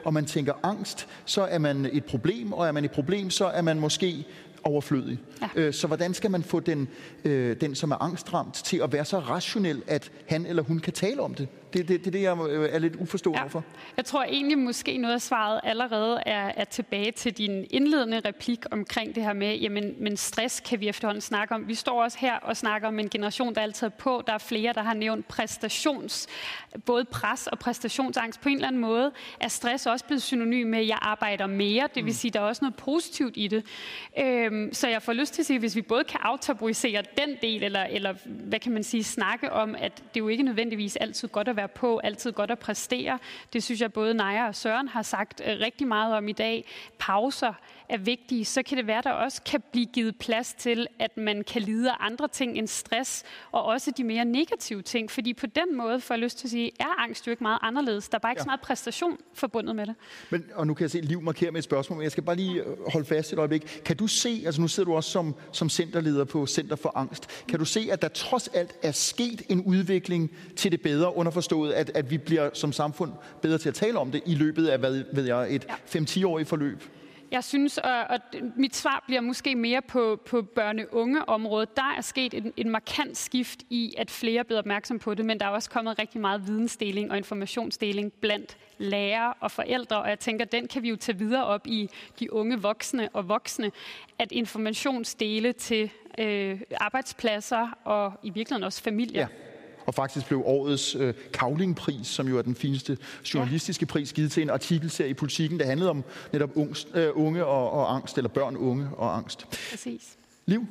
og 0.04 0.14
man 0.14 0.26
tænker 0.26 0.54
angst, 0.64 1.08
så 1.26 1.42
er 1.42 1.58
man 1.58 1.90
et 1.94 2.06
problem, 2.06 2.54
og 2.54 2.68
er 2.68 2.72
man 2.72 2.86
et 2.86 2.92
problem, 2.92 3.30
så 3.30 3.46
er 3.46 3.62
man 3.62 3.80
måske 3.80 4.26
overflødig. 4.68 5.20
Ja. 5.42 5.48
Øh, 5.56 5.74
så 5.74 5.88
hvordan 5.88 6.14
skal 6.14 6.32
man 6.32 6.44
få 6.44 6.60
den, 6.60 6.88
øh, 7.26 7.56
den, 7.62 7.76
som 7.76 7.92
er 7.92 7.96
angstramt, 8.04 8.54
til 8.54 8.78
at 8.78 8.94
være 8.94 9.06
så 9.06 9.20
rationel, 9.20 9.84
at 9.88 10.12
han 10.26 10.46
eller 10.46 10.64
hun 10.64 10.80
kan 10.80 10.94
tale 10.94 11.22
om 11.22 11.34
det? 11.34 11.48
Det, 11.74 11.88
det, 11.88 12.00
det 12.00 12.08
er 12.08 12.12
det, 12.12 12.22
jeg 12.22 12.50
øh, 12.50 12.70
er 12.72 12.80
lidt 12.80 12.96
uforstående 12.96 13.42
ja. 13.42 13.48
for. 13.48 13.64
Jeg 13.98 14.06
tror 14.06 14.24
egentlig 14.24 14.58
måske 14.58 14.98
noget 14.98 15.16
af 15.16 15.22
svaret 15.22 15.60
allerede 15.64 16.20
er, 16.26 16.52
er 16.56 16.66
tilbage 16.66 17.12
til 17.12 17.34
din 17.34 17.66
indledende 17.70 18.22
replik 18.26 18.66
omkring 18.72 19.16
det 19.16 19.24
her 19.24 19.34
med, 19.34 19.58
jamen 19.58 19.96
men 20.00 20.18
stress 20.18 20.60
kan 20.60 20.80
vi 20.80 20.88
efterhånden 20.88 21.22
snakke 21.22 21.56
om. 21.56 21.68
Vi 21.68 21.76
står 21.76 22.04
også 22.04 22.18
her 22.20 22.36
og 22.36 22.58
snakker 22.58 22.88
om 22.88 23.00
en 23.00 23.10
generation, 23.10 23.56
der 23.56 23.62
altid 23.62 23.88
er 23.88 23.92
på. 23.92 24.24
Der 24.28 24.34
er 24.34 24.38
flere, 24.38 24.74
der 24.74 24.82
har 24.82 24.94
nævnt 24.94 25.28
præstations, 25.28 26.28
både 26.86 27.06
pres 27.06 27.48
og 27.48 27.60
præstationsangst. 27.60 28.42
På 28.42 28.50
en 28.50 28.56
eller 28.56 28.68
anden 28.68 28.82
måde 28.82 29.12
er 29.40 29.48
stress 29.48 29.86
også 29.86 30.06
blevet 30.06 30.22
synonym 30.22 30.68
med, 30.68 30.80
at 30.80 30.88
jeg 30.88 30.98
arbejder 31.02 31.48
mere. 31.48 31.90
Det 31.96 32.06
vil 32.06 32.12
mm. 32.12 32.12
sige, 32.12 32.32
der 32.32 32.40
er 32.40 32.44
også 32.44 32.66
noget 32.66 32.76
positivt 32.76 33.34
i 33.38 33.48
det. 33.48 33.66
Øhm, 34.20 34.74
så 34.74 34.88
jeg 34.88 35.02
får 35.02 35.14
lyst 35.14 35.34
til 35.34 35.42
at 35.42 35.46
sige, 35.46 35.56
at 35.56 35.62
hvis 35.62 35.76
vi 35.76 35.82
både 35.82 36.04
kan 36.04 36.20
aftabuisere 36.24 37.04
den 37.18 37.36
del, 37.42 37.64
eller, 37.64 37.84
eller 37.84 38.14
hvad 38.26 38.60
kan 38.60 38.72
man 38.72 38.84
sige, 38.84 39.04
snakke 39.04 39.52
om, 39.52 39.76
at 39.80 40.04
det 40.14 40.20
jo 40.20 40.28
ikke 40.28 40.44
nødvendigvis 40.44 40.96
altid 40.96 41.28
godt 41.28 41.48
at 41.48 41.57
være 41.58 41.68
på, 41.68 41.98
altid 41.98 42.32
godt 42.32 42.52
at 42.52 42.60
præstere. 42.60 43.20
Det 43.54 43.64
synes 43.64 43.82
jeg 43.82 43.94
både 43.94 44.14
Naja 44.14 44.48
og 44.48 44.56
Søren 44.56 44.88
har 44.88 45.02
sagt 45.02 45.42
øh, 45.46 45.60
rigtig 45.60 45.88
meget 45.88 46.16
om 46.16 46.28
i 46.28 46.34
dag. 46.34 46.66
Pauser 47.00 47.54
er 47.90 47.98
vigtige, 47.98 48.46
så 48.46 48.64
kan 48.64 48.78
det 48.78 48.88
være, 48.88 48.98
at 48.98 49.04
der 49.04 49.12
også 49.12 49.42
kan 49.42 49.64
blive 49.72 49.86
givet 49.86 50.16
plads 50.16 50.54
til, 50.54 50.88
at 51.00 51.18
man 51.18 51.44
kan 51.44 51.62
lide 51.62 51.92
af 51.92 51.96
andre 52.00 52.28
ting 52.28 52.58
end 52.58 52.68
stress, 52.68 53.24
og 53.52 53.64
også 53.64 53.92
de 53.98 54.04
mere 54.04 54.26
negative 54.26 54.82
ting. 54.82 55.12
Fordi 55.12 55.34
på 55.34 55.46
den 55.46 55.78
måde, 55.78 56.02
får 56.02 56.16
jeg 56.16 56.20
lyst 56.20 56.38
til 56.38 56.48
at 56.48 56.52
sige, 56.52 56.72
er 56.80 57.02
angst 57.04 57.28
jo 57.28 57.32
ikke 57.32 57.44
meget 57.44 57.60
anderledes. 57.62 58.10
Der 58.10 58.16
er 58.16 58.20
bare 58.20 58.32
ikke 58.32 58.40
ja. 58.40 58.44
så 58.44 58.48
meget 58.48 58.62
præstation 58.62 59.18
forbundet 59.34 59.76
med 59.76 59.86
det. 59.86 59.96
Men, 60.30 60.46
og 60.56 60.68
nu 60.68 60.74
kan 60.74 60.82
jeg 60.82 60.92
se, 60.92 61.02
Liv 61.02 61.22
markerer 61.22 61.52
med 61.52 61.60
et 61.60 61.64
spørgsmål, 61.64 61.98
men 61.98 62.04
jeg 62.04 62.12
skal 62.12 62.24
bare 62.24 62.36
lige 62.36 62.64
øh, 62.64 62.92
holde 62.92 63.06
fast 63.06 63.34
et 63.34 63.40
øjeblik. 63.40 63.82
Kan 63.86 63.98
du 63.98 64.08
se, 64.08 64.44
altså 64.46 64.62
nu 64.62 64.68
sidder 64.68 64.90
du 64.90 64.96
også 64.96 65.10
som, 65.10 65.36
som 65.52 65.70
centerleder 65.70 66.24
på 66.24 66.46
Center 66.46 66.76
for 66.76 66.92
Angst, 66.96 67.46
kan 67.48 67.60
du 67.60 67.66
se, 67.66 67.90
at 67.92 68.02
der 68.02 68.08
trods 68.08 68.48
alt 68.48 68.76
er 68.84 68.92
sket 68.92 69.42
en 69.50 69.62
udvikling 69.62 70.32
til 70.56 70.72
det 70.72 70.82
bedre, 70.82 71.16
underforstået, 71.16 71.74
at, 71.74 71.92
at 71.96 72.12
vi 72.12 72.18
bliver 72.18 72.50
som 72.54 72.74
samfund 72.74 73.12
bedre 73.42 73.58
til 73.58 73.70
at 73.70 73.76
tale 73.76 74.00
om 74.00 74.12
det 74.12 74.22
i 74.26 74.36
løbet 74.36 74.68
af, 74.68 74.80
hvad 74.80 75.04
ved 75.14 75.26
jeg, 75.26 75.56
et 75.56 75.68
ja. 75.94 76.00
5-10-årigt 76.00 76.48
forløb? 76.48 76.84
Jeg 77.32 77.44
synes, 77.44 77.78
og, 77.78 78.04
og 78.10 78.20
mit 78.56 78.76
svar 78.76 79.04
bliver 79.08 79.22
måske 79.22 79.56
mere 79.56 79.82
på, 79.82 80.20
på 80.26 80.42
børne-unge-området. 80.42 81.78
Der 81.78 81.94
er 81.98 82.02
sket 82.02 82.34
en, 82.34 82.54
en 82.58 82.70
markant 82.70 83.18
skift 83.18 83.64
i, 83.70 83.94
at 83.98 84.12
flere 84.12 84.40
er 84.40 84.44
blevet 84.44 84.60
opmærksom 84.60 85.00
på 85.00 85.14
det, 85.14 85.26
men 85.26 85.40
der 85.40 85.46
er 85.46 85.50
også 85.50 85.70
kommet 85.70 86.00
rigtig 86.00 86.22
meget 86.22 86.48
vidensdeling 86.48 87.12
og 87.12 87.18
informationsdeling 87.18 88.14
blandt 88.14 88.58
lærere 88.78 89.34
og 89.40 89.52
forældre, 89.52 90.02
og 90.02 90.10
jeg 90.10 90.20
tænker, 90.20 90.46
den 90.46 90.68
kan 90.68 90.84
vi 90.84 90.90
jo 90.90 90.96
tage 90.96 91.18
videre 91.18 91.46
op 91.46 91.68
i 91.68 91.90
de 92.20 92.34
unge 92.34 92.62
voksne 92.62 93.10
og 93.14 93.30
voksne, 93.30 93.72
at 94.20 94.32
informationsdele 94.32 95.54
til 95.54 95.92
øh, 96.18 96.62
arbejdspladser 96.82 97.78
og 97.84 98.14
i 98.24 98.30
virkeligheden 98.30 98.64
også 98.64 98.84
familier. 98.84 99.22
Ja 99.22 99.47
og 99.88 99.94
faktisk 99.94 100.28
blev 100.28 100.42
årets 100.46 100.96
øh, 100.96 101.14
Kavlingpris, 101.34 102.08
som 102.08 102.28
jo 102.28 102.38
er 102.38 102.42
den 102.42 102.56
fineste 102.56 102.98
journalistiske 103.34 103.86
pris, 103.86 104.14
givet 104.14 104.32
til 104.32 104.44
en 104.44 104.50
artikelserie 104.50 105.10
i 105.10 105.14
Politiken, 105.14 105.60
der 105.60 105.66
handlede 105.66 105.90
om 105.90 106.04
netop 106.34 106.50
ungst, 106.56 106.88
øh, 106.94 107.10
unge 107.14 107.46
og, 107.46 107.72
og 107.72 107.96
angst, 107.96 108.18
eller 108.18 108.30
børn, 108.30 108.58
unge 108.58 108.90
og 108.98 109.18
angst. 109.18 109.46
Præcis. 109.72 110.18
Liv? 110.46 110.68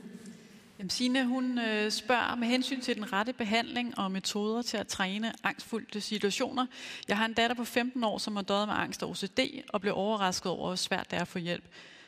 Jamen, 0.79 0.91
Signe, 0.91 1.27
hun 1.27 1.59
øh, 1.59 1.91
spørger 1.91 2.35
med 2.35 2.49
hensyn 2.49 2.81
til 2.81 2.97
den 2.97 3.13
rette 3.13 3.33
behandling 3.33 3.99
og 3.99 4.13
metoder 4.13 4.63
til 4.63 4.77
at 4.77 4.87
træne 4.87 5.33
angstfulde 5.45 6.01
situationer. 6.01 6.67
Jeg 7.09 7.17
har 7.17 7.27
en 7.27 7.35
datter 7.35 7.57
på 7.57 7.65
15 7.65 8.05
år, 8.05 8.19
som 8.19 8.37
har 8.37 8.43
døjet 8.43 8.69
med 8.69 8.75
angst 8.79 9.03
og 9.03 9.11
OCD, 9.11 9.41
og 9.69 9.81
blev 9.81 9.93
overrasket 9.97 10.53
over, 10.53 10.67
hvor 10.67 10.77
svært 10.77 11.11
det 11.11 11.17
er 11.17 11.21
at 11.21 11.29
få 11.29 11.39
hjælp. 11.39 11.65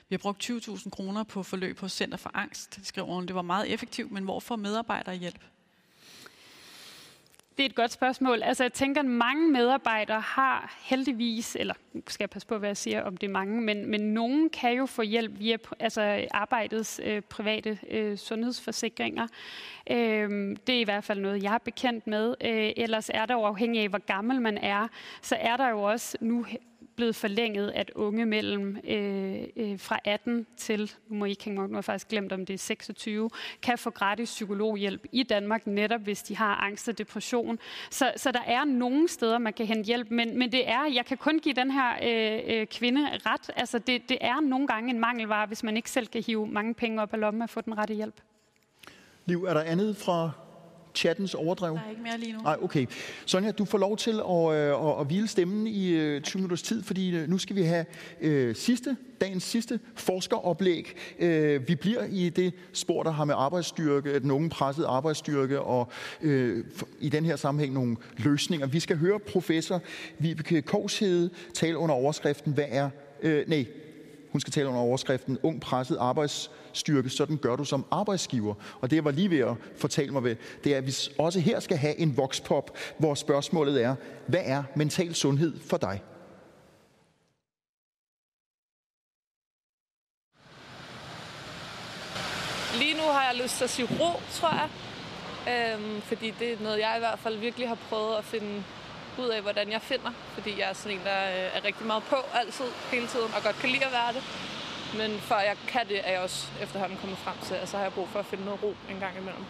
Vi 0.08 0.14
har 0.14 0.18
brugt 0.18 0.50
20.000 0.50 0.90
kroner 0.90 1.22
på 1.22 1.42
forløb 1.42 1.80
hos 1.80 1.92
Center 1.92 2.18
for 2.18 2.30
Angst, 2.34 2.78
skriver 2.82 3.14
hun. 3.14 3.26
Det 3.26 3.34
var 3.34 3.42
meget 3.42 3.72
effektivt, 3.72 4.12
men 4.12 4.24
hvor 4.24 4.40
får 4.40 4.56
medarbejdere 4.56 5.14
hjælp? 5.14 5.40
Det 7.58 7.64
er 7.64 7.68
et 7.68 7.74
godt 7.74 7.92
spørgsmål. 7.92 8.42
Altså, 8.42 8.64
jeg 8.64 8.72
tænker, 8.72 9.00
at 9.00 9.06
mange 9.06 9.50
medarbejdere 9.50 10.20
har 10.20 10.76
heldigvis, 10.82 11.56
eller 11.60 11.74
skal 12.06 12.22
jeg 12.22 12.30
passe 12.30 12.48
på, 12.48 12.58
hvad 12.58 12.68
jeg 12.68 12.76
siger 12.76 13.02
om 13.02 13.16
det 13.16 13.26
er 13.26 13.32
mange, 13.32 13.60
men, 13.60 13.86
men 13.90 14.00
nogen 14.00 14.50
kan 14.50 14.72
jo 14.72 14.86
få 14.86 15.02
hjælp 15.02 15.38
via 15.38 15.56
altså, 15.80 16.26
arbejdets 16.30 17.00
øh, 17.04 17.22
private 17.22 17.78
øh, 17.90 18.18
sundhedsforsikringer. 18.18 19.26
Øh, 19.90 20.56
det 20.66 20.74
er 20.74 20.80
i 20.80 20.84
hvert 20.84 21.04
fald 21.04 21.20
noget, 21.20 21.42
jeg 21.42 21.54
er 21.54 21.58
bekendt 21.58 22.06
med. 22.06 22.34
Øh, 22.44 22.72
ellers 22.76 23.10
er 23.14 23.26
der 23.26 23.34
jo 23.34 23.42
afhængig 23.42 23.82
af, 23.82 23.88
hvor 23.88 24.06
gammel 24.06 24.40
man 24.40 24.58
er, 24.58 24.88
så 25.22 25.36
er 25.40 25.56
der 25.56 25.68
jo 25.68 25.82
også 25.82 26.18
nu 26.20 26.46
blevet 26.98 27.16
forlænget, 27.16 27.70
at 27.74 27.90
unge 27.94 28.26
mellem 28.26 28.76
øh, 28.84 29.42
øh, 29.56 29.78
fra 29.80 29.98
18 30.04 30.46
til, 30.56 30.92
nu 31.08 31.16
må 31.16 31.24
I 31.24 31.30
ikke 31.30 31.44
hænge 31.44 31.62
nu 31.62 31.68
har 31.68 31.78
jeg 31.78 31.84
faktisk 31.84 32.08
glemt, 32.08 32.32
om 32.32 32.46
det 32.46 32.54
er 32.54 32.58
26, 32.58 33.30
kan 33.62 33.78
få 33.78 33.90
gratis 33.90 34.28
psykologhjælp 34.30 35.06
i 35.12 35.22
Danmark, 35.22 35.66
netop 35.66 36.00
hvis 36.00 36.22
de 36.22 36.36
har 36.36 36.54
angst 36.54 36.88
og 36.88 36.98
depression. 36.98 37.58
Så, 37.90 38.12
så 38.16 38.32
der 38.32 38.42
er 38.46 38.64
nogle 38.64 39.08
steder, 39.08 39.38
man 39.38 39.52
kan 39.52 39.66
hente 39.66 39.86
hjælp, 39.86 40.10
men, 40.10 40.38
men 40.38 40.52
det 40.52 40.68
er, 40.68 40.86
jeg 40.94 41.06
kan 41.06 41.16
kun 41.16 41.38
give 41.38 41.54
den 41.54 41.70
her 41.70 41.92
øh, 42.02 42.60
øh, 42.60 42.66
kvinde 42.66 43.00
ret. 43.26 43.50
Altså 43.56 43.78
det, 43.78 44.08
det 44.08 44.18
er 44.20 44.40
nogle 44.40 44.66
gange 44.66 44.90
en 44.90 45.00
mangelvare, 45.00 45.46
hvis 45.46 45.62
man 45.62 45.76
ikke 45.76 45.90
selv 45.90 46.06
kan 46.06 46.22
hive 46.26 46.46
mange 46.46 46.74
penge 46.74 47.02
op 47.02 47.14
af 47.14 47.20
lommen 47.20 47.42
og 47.42 47.50
få 47.50 47.60
den 47.60 47.78
rette 47.78 47.94
hjælp. 47.94 48.20
Liv, 49.26 49.44
er 49.44 49.54
der 49.54 49.60
andet 49.60 49.96
fra 49.96 50.30
chattens 50.98 51.34
overdrev? 51.34 51.72
Der 51.74 51.80
er 51.86 51.90
ikke 51.90 52.02
mere 52.02 52.18
lige 52.18 52.32
nu. 52.32 52.38
Nej, 52.38 52.56
okay. 52.62 52.86
Sonja, 53.26 53.50
du 53.50 53.64
får 53.64 53.78
lov 53.78 53.96
til 53.96 54.20
at, 54.30 54.52
øh, 54.52 54.88
at, 54.88 55.00
at 55.00 55.06
hvile 55.06 55.28
stemmen 55.28 55.66
i 55.66 55.88
øh, 55.90 56.20
20 56.22 56.40
minutters 56.40 56.62
tid, 56.62 56.82
fordi 56.82 57.16
øh, 57.16 57.28
nu 57.28 57.38
skal 57.38 57.56
vi 57.56 57.62
have 57.62 57.84
øh, 58.20 58.54
sidste, 58.54 58.96
dagens 59.20 59.44
sidste 59.44 59.80
forskeroplæg. 59.94 60.94
Øh, 61.18 61.68
vi 61.68 61.74
bliver 61.74 62.04
i 62.04 62.28
det 62.28 62.54
spor, 62.72 63.02
der 63.02 63.10
har 63.10 63.24
med 63.24 63.34
arbejdsstyrke, 63.38 64.20
den 64.20 64.30
unge 64.30 64.50
presset 64.50 64.84
arbejdsstyrke, 64.84 65.60
og 65.60 65.88
øh, 66.22 66.64
i 67.00 67.08
den 67.08 67.24
her 67.24 67.36
sammenhæng 67.36 67.74
nogle 67.74 67.96
løsninger. 68.16 68.66
Vi 68.66 68.80
skal 68.80 68.96
høre 68.96 69.18
professor 69.18 69.82
Vibeke 70.18 70.62
Kovshede 70.62 71.30
tale 71.54 71.78
under 71.78 71.94
overskriften, 71.94 72.52
hvad 72.52 72.66
er... 72.68 72.90
Øh, 73.22 73.48
nej, 73.48 73.66
hun 74.38 74.40
skal 74.40 74.52
tale 74.52 74.68
under 74.68 74.80
overskriften 74.80 75.38
Ung 75.42 75.60
presset 75.60 75.96
arbejdsstyrke, 76.00 77.10
sådan 77.10 77.36
gør 77.36 77.56
du 77.56 77.64
som 77.64 77.84
arbejdsgiver. 77.90 78.54
Og 78.80 78.90
det, 78.90 78.96
jeg 78.96 79.04
var 79.04 79.10
lige 79.10 79.30
ved 79.30 79.38
at 79.38 79.56
fortælle 79.76 80.12
mig 80.12 80.24
ved, 80.24 80.36
det 80.64 80.74
er, 80.74 80.78
at 80.78 80.86
vi 80.86 80.94
også 81.18 81.40
her 81.40 81.60
skal 81.60 81.76
have 81.76 81.98
en 81.98 82.16
vokspop, 82.16 82.76
hvor 82.98 83.14
spørgsmålet 83.14 83.84
er, 83.84 83.94
hvad 84.26 84.40
er 84.44 84.62
mental 84.76 85.14
sundhed 85.14 85.60
for 85.60 85.76
dig? 85.76 86.02
Lige 92.78 92.94
nu 92.94 93.02
har 93.02 93.30
jeg 93.32 93.42
lyst 93.42 93.56
til 93.56 93.64
at 93.64 93.70
sige 93.70 93.88
ro, 94.00 94.20
tror 94.32 94.50
jeg. 94.50 94.68
Øhm, 95.52 96.00
fordi 96.00 96.34
det 96.38 96.52
er 96.52 96.56
noget, 96.60 96.78
jeg 96.78 96.94
i 96.96 96.98
hvert 96.98 97.18
fald 97.18 97.38
virkelig 97.38 97.68
har 97.68 97.78
prøvet 97.88 98.16
at 98.16 98.24
finde 98.24 98.64
ud 99.18 99.28
af, 99.28 99.42
hvordan 99.42 99.72
jeg 99.72 99.82
finder. 99.82 100.10
Fordi 100.34 100.60
jeg 100.60 100.68
er 100.70 100.72
sådan 100.72 100.98
en, 100.98 101.04
der 101.04 101.20
øh, 101.24 101.56
er 101.56 101.64
rigtig 101.64 101.86
meget 101.86 102.02
på 102.02 102.16
altid, 102.34 102.64
hele 102.92 103.06
tiden, 103.06 103.30
og 103.36 103.42
godt 103.42 103.56
kan 103.56 103.70
lide 103.70 103.84
at 103.84 103.92
være 103.92 104.12
det. 104.12 104.22
Men 104.96 105.18
før 105.20 105.38
jeg 105.38 105.56
kan 105.68 105.88
det, 105.88 106.00
er 106.04 106.12
jeg 106.12 106.20
også 106.20 106.48
efterhånden 106.62 106.98
kommet 106.98 107.18
frem 107.18 107.36
til, 107.42 107.54
at 107.54 107.68
så 107.68 107.76
har 107.76 107.84
jeg 107.84 107.92
brug 107.92 108.08
for 108.08 108.18
at 108.18 108.26
finde 108.26 108.44
noget 108.44 108.62
ro 108.62 108.74
en 108.90 109.00
gang 109.00 109.16
imellem. 109.18 109.44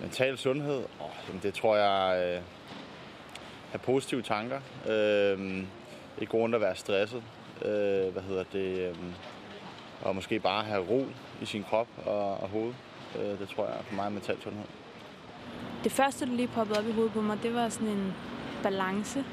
Mental 0.00 0.38
sundhed, 0.38 0.84
oh, 1.00 1.10
jamen 1.28 1.42
det 1.42 1.54
tror 1.54 1.76
jeg 1.76 2.22
øh, 2.22 2.42
have 3.70 3.78
positive 3.78 4.22
tanker. 4.22 4.60
Øh, 4.88 5.64
ikke 6.18 6.32
rundt 6.34 6.54
at 6.54 6.60
være 6.60 6.76
stresset. 6.76 7.22
Øh, 7.62 8.12
hvad 8.12 8.22
hedder 8.22 8.44
det? 8.52 8.78
Øh, 8.78 8.96
og 10.02 10.14
måske 10.14 10.40
bare 10.40 10.64
have 10.64 10.82
ro 10.82 11.06
i 11.42 11.44
sin 11.44 11.64
krop 11.64 11.88
og, 12.06 12.40
og 12.40 12.48
hoved. 12.48 12.74
Øh, 13.18 13.38
det 13.38 13.48
tror 13.48 13.66
jeg 13.66 13.76
for 13.84 13.94
mig 13.94 14.04
er 14.04 14.08
mental 14.08 14.42
sundhed. 14.42 14.64
Det 15.84 15.92
første, 15.92 16.26
der 16.26 16.32
lige 16.32 16.48
poppede 16.48 16.78
op 16.78 16.88
i 16.88 16.92
hovedet 16.92 17.12
på 17.12 17.20
mig, 17.20 17.42
det 17.42 17.54
var 17.54 17.68
sådan 17.68 17.88
en 17.88 18.14
balance. 18.62 19.24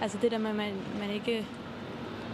Altså 0.00 0.18
det 0.22 0.30
der 0.30 0.38
med, 0.38 0.50
at 0.50 0.56
man, 0.56 0.74
man 1.00 1.10
ikke 1.10 1.46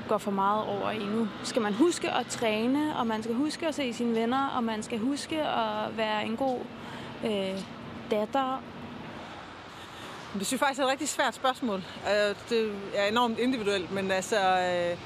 går 0.08 0.18
for 0.18 0.30
meget 0.30 0.64
over 0.66 0.90
endnu. 0.90 1.28
Skal 1.44 1.62
man 1.62 1.74
huske 1.74 2.10
at 2.10 2.26
træne, 2.26 2.96
og 2.96 3.06
man 3.06 3.22
skal 3.22 3.34
huske 3.34 3.66
at 3.66 3.74
se 3.74 3.92
sine 3.92 4.14
venner, 4.14 4.48
og 4.48 4.64
man 4.64 4.82
skal 4.82 4.98
huske 4.98 5.42
at 5.42 5.96
være 5.96 6.24
en 6.24 6.36
god 6.36 6.58
øh, 7.24 7.62
datter. 8.10 8.62
Det 10.34 10.46
synes 10.46 10.52
jeg 10.52 10.60
faktisk 10.60 10.80
er 10.80 10.84
et 10.84 10.90
rigtig 10.90 11.08
svært 11.08 11.34
spørgsmål. 11.34 11.78
Øh, 11.78 12.36
det 12.48 12.74
er 12.94 13.06
enormt 13.06 13.38
individuelt, 13.38 13.90
men 13.92 14.10
altså 14.10 14.36
øh, 14.36 14.98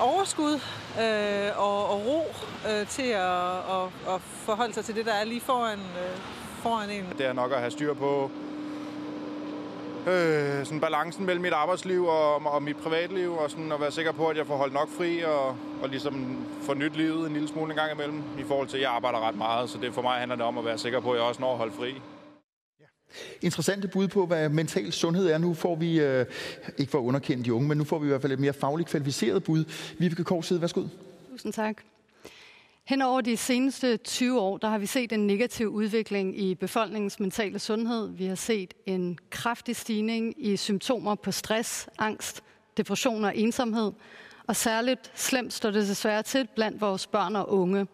overskud 0.00 0.60
øh, 1.00 1.58
og, 1.58 1.90
og 1.90 2.06
ro 2.06 2.34
øh, 2.68 2.86
til 2.86 3.02
at, 3.02 3.56
at, 3.56 4.14
at 4.14 4.20
forholde 4.20 4.74
sig 4.74 4.84
til 4.84 4.94
det, 4.94 5.06
der 5.06 5.12
er 5.12 5.24
lige 5.24 5.40
foran, 5.40 5.78
øh, 5.78 6.43
foran 6.64 6.90
en. 6.90 7.04
Det 7.18 7.26
er 7.26 7.32
nok 7.32 7.52
at 7.52 7.58
have 7.58 7.70
styr 7.70 7.94
på 7.94 8.30
øh, 10.06 10.66
sådan 10.66 10.80
balancen 10.80 11.26
mellem 11.26 11.42
mit 11.42 11.52
arbejdsliv 11.52 12.06
og, 12.06 12.46
og 12.46 12.62
mit 12.62 12.76
privatliv, 12.76 13.32
og 13.32 13.50
sådan 13.50 13.72
at 13.72 13.80
være 13.80 13.90
sikker 13.90 14.12
på, 14.12 14.28
at 14.28 14.36
jeg 14.36 14.46
får 14.46 14.56
holdt 14.56 14.74
nok 14.74 14.88
fri, 14.98 15.22
og, 15.24 15.56
og 15.82 15.88
ligesom 15.88 16.46
få 16.62 16.74
nyt 16.74 16.96
livet 16.96 17.26
en 17.26 17.32
lille 17.32 17.48
smule 17.48 17.70
en 17.70 17.76
gang 17.76 17.92
imellem, 17.92 18.22
i 18.38 18.42
forhold 18.42 18.68
til, 18.68 18.76
at 18.76 18.82
jeg 18.82 18.90
arbejder 18.90 19.28
ret 19.28 19.36
meget, 19.36 19.70
så 19.70 19.78
det 19.78 19.94
for 19.94 20.02
mig 20.02 20.18
handler 20.18 20.36
det 20.36 20.44
om 20.44 20.58
at 20.58 20.64
være 20.64 20.78
sikker 20.78 21.00
på, 21.00 21.12
at 21.12 21.18
jeg 21.18 21.26
også 21.26 21.40
når 21.40 21.52
at 21.52 21.58
holde 21.58 21.72
fri. 21.72 21.94
Interessante 23.42 23.88
bud 23.88 24.08
på, 24.08 24.26
hvad 24.26 24.48
mental 24.48 24.92
sundhed 24.92 25.30
er. 25.30 25.38
Nu 25.38 25.54
får 25.54 25.74
vi, 25.76 26.00
øh, 26.00 26.26
ikke 26.78 26.90
for 26.90 26.98
at 26.98 27.02
underkende 27.02 27.44
de 27.44 27.54
unge, 27.54 27.68
men 27.68 27.78
nu 27.78 27.84
får 27.84 27.98
vi 27.98 28.06
i 28.06 28.08
hvert 28.08 28.20
fald 28.20 28.32
et 28.32 28.40
mere 28.40 28.52
fagligt 28.52 28.88
kvalificeret 28.88 29.44
bud. 29.44 29.64
Vibeke 29.98 30.24
Korsted, 30.24 30.58
værsgo. 30.58 30.82
Tusind 31.30 31.52
tak. 31.52 31.76
Hen 32.86 33.02
over 33.02 33.20
de 33.20 33.36
seneste 33.36 33.96
20 33.96 34.40
år, 34.40 34.58
der 34.58 34.68
har 34.68 34.78
vi 34.78 34.86
set 34.86 35.12
en 35.12 35.26
negativ 35.26 35.68
udvikling 35.68 36.38
i 36.38 36.54
befolkningens 36.54 37.20
mentale 37.20 37.58
sundhed. 37.58 38.08
Vi 38.08 38.26
har 38.26 38.34
set 38.34 38.74
en 38.86 39.18
kraftig 39.30 39.76
stigning 39.76 40.34
i 40.36 40.56
symptomer 40.56 41.14
på 41.14 41.32
stress, 41.32 41.88
angst, 41.98 42.42
depression 42.76 43.24
og 43.24 43.36
ensomhed. 43.36 43.92
Og 44.46 44.56
særligt 44.56 45.12
slemt 45.14 45.52
står 45.52 45.70
det 45.70 45.88
desværre 45.88 46.22
til 46.22 46.48
blandt 46.54 46.80
vores 46.80 47.06
børn 47.06 47.36
og 47.36 47.52
unge. 47.52 47.86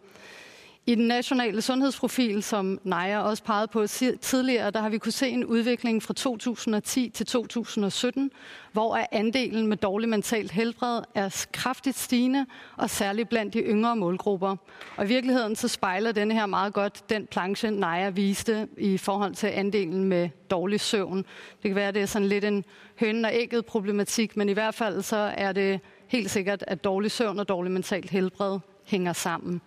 I 0.85 0.95
den 0.95 1.07
nationale 1.07 1.61
sundhedsprofil, 1.61 2.43
som 2.43 2.79
Naja 2.83 3.21
også 3.21 3.43
pegede 3.43 3.67
på 3.67 3.87
tidligere, 4.21 4.71
der 4.71 4.81
har 4.81 4.89
vi 4.89 4.97
kunne 4.97 5.11
se 5.11 5.29
en 5.29 5.45
udvikling 5.45 6.03
fra 6.03 6.13
2010 6.13 7.09
til 7.09 7.25
2017, 7.25 8.31
hvor 8.71 8.99
andelen 9.11 9.67
med 9.67 9.77
dårlig 9.77 10.09
mentalt 10.09 10.51
helbred 10.51 11.01
er 11.15 11.45
kraftigt 11.51 11.97
stigende, 11.97 12.45
og 12.77 12.89
særligt 12.89 13.29
blandt 13.29 13.53
de 13.53 13.59
yngre 13.59 13.95
målgrupper. 13.95 14.55
Og 14.97 15.05
i 15.05 15.07
virkeligheden 15.07 15.55
så 15.55 15.67
spejler 15.67 16.11
denne 16.11 16.33
her 16.33 16.45
meget 16.45 16.73
godt 16.73 17.09
den 17.09 17.27
planche, 17.27 17.71
Naja 17.71 18.09
viste 18.09 18.67
i 18.77 18.97
forhold 18.97 19.35
til 19.35 19.47
andelen 19.47 20.03
med 20.03 20.29
dårlig 20.49 20.79
søvn. 20.79 21.17
Det 21.17 21.69
kan 21.69 21.75
være, 21.75 21.87
at 21.87 21.95
det 21.95 22.01
er 22.01 22.05
sådan 22.05 22.27
lidt 22.27 22.43
en 22.43 22.65
høn 22.99 23.25
og 23.25 23.31
ægget 23.33 23.65
problematik, 23.65 24.37
men 24.37 24.49
i 24.49 24.53
hvert 24.53 24.75
fald 24.75 25.01
så 25.01 25.31
er 25.37 25.51
det 25.51 25.79
helt 26.07 26.31
sikkert, 26.31 26.63
at 26.67 26.83
dårlig 26.83 27.11
søvn 27.11 27.39
og 27.39 27.49
dårlig 27.49 27.71
mentalt 27.71 28.09
helbred 28.09 28.59
hænger 28.85 29.13
sammen. 29.13 29.61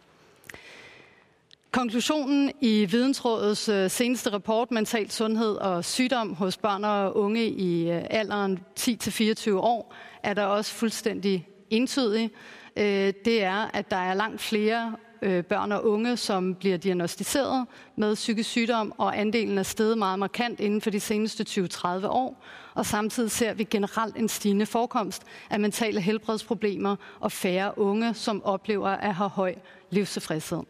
Konklusionen 1.75 2.53
i 2.61 2.85
Vidensrådets 2.85 3.69
øh, 3.69 3.91
seneste 3.91 4.33
rapport, 4.33 4.71
Mental 4.71 5.11
Sundhed 5.11 5.57
og 5.57 5.85
Sygdom 5.85 6.35
hos 6.35 6.57
børn 6.57 6.85
og 6.85 7.17
unge 7.17 7.47
i 7.47 7.91
øh, 7.91 8.03
alderen 8.11 8.59
10-24 8.81 9.51
år, 9.51 9.95
er 10.23 10.35
der 10.35 10.45
også 10.45 10.73
fuldstændig 10.73 11.49
entydig. 11.71 12.31
Øh, 12.77 13.13
det 13.25 13.45
er, 13.45 13.71
at 13.73 13.91
der 13.91 13.97
er 13.97 14.15
langt 14.15 14.41
flere 14.41 14.97
børn 15.23 15.73
og 15.73 15.87
unge, 15.87 16.17
som 16.17 16.55
bliver 16.55 16.77
diagnostiseret 16.77 17.67
med 17.97 18.15
psykisk 18.15 18.51
sygdom, 18.51 18.93
og 18.99 19.21
andelen 19.21 19.59
er 19.59 19.63
steget 19.63 19.99
meget 19.99 20.19
markant 20.19 20.61
inden 20.61 20.81
for 20.81 20.91
de 20.91 21.01
seneste 21.01 21.45
20-30 21.49 22.07
år. 22.07 22.45
Og 22.75 22.87
samtidig 22.87 23.31
ser 23.31 23.55
vi 23.55 23.65
generelt 23.65 24.17
en 24.17 24.29
stigende 24.29 24.67
forekomst 24.67 25.23
af 25.51 25.61
mentale 25.61 26.01
helbredsproblemer 26.01 26.97
og 27.21 27.33
færre 27.33 27.79
unge, 27.79 28.15
som 28.15 28.45
oplever 28.45 28.89
at 28.89 29.15
have 29.15 29.29
høj 29.29 29.55
livstilfredshed. 29.91 30.63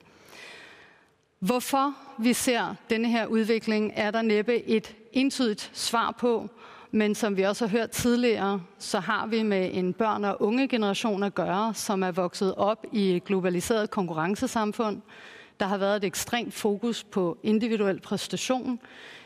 Hvorfor 1.44 1.94
vi 2.18 2.32
ser 2.32 2.74
denne 2.90 3.08
her 3.08 3.26
udvikling, 3.26 3.92
er 3.96 4.10
der 4.10 4.22
næppe 4.22 4.68
et 4.68 4.96
entydigt 5.12 5.70
svar 5.72 6.10
på, 6.18 6.48
men 6.90 7.14
som 7.14 7.36
vi 7.36 7.42
også 7.42 7.66
har 7.66 7.78
hørt 7.78 7.90
tidligere, 7.90 8.60
så 8.78 9.00
har 9.00 9.26
vi 9.26 9.42
med 9.42 9.70
en 9.72 9.92
børn- 9.92 10.24
og 10.24 10.42
unge 10.42 10.68
generation 10.68 11.22
at 11.22 11.34
gøre, 11.34 11.74
som 11.74 12.02
er 12.02 12.10
vokset 12.10 12.54
op 12.54 12.86
i 12.92 13.16
et 13.16 13.24
globaliseret 13.24 13.90
konkurrencesamfund. 13.90 15.00
Der 15.60 15.66
har 15.66 15.78
været 15.78 15.96
et 15.96 16.04
ekstremt 16.04 16.54
fokus 16.54 17.04
på 17.04 17.38
individuel 17.42 18.00
præstation. 18.00 18.80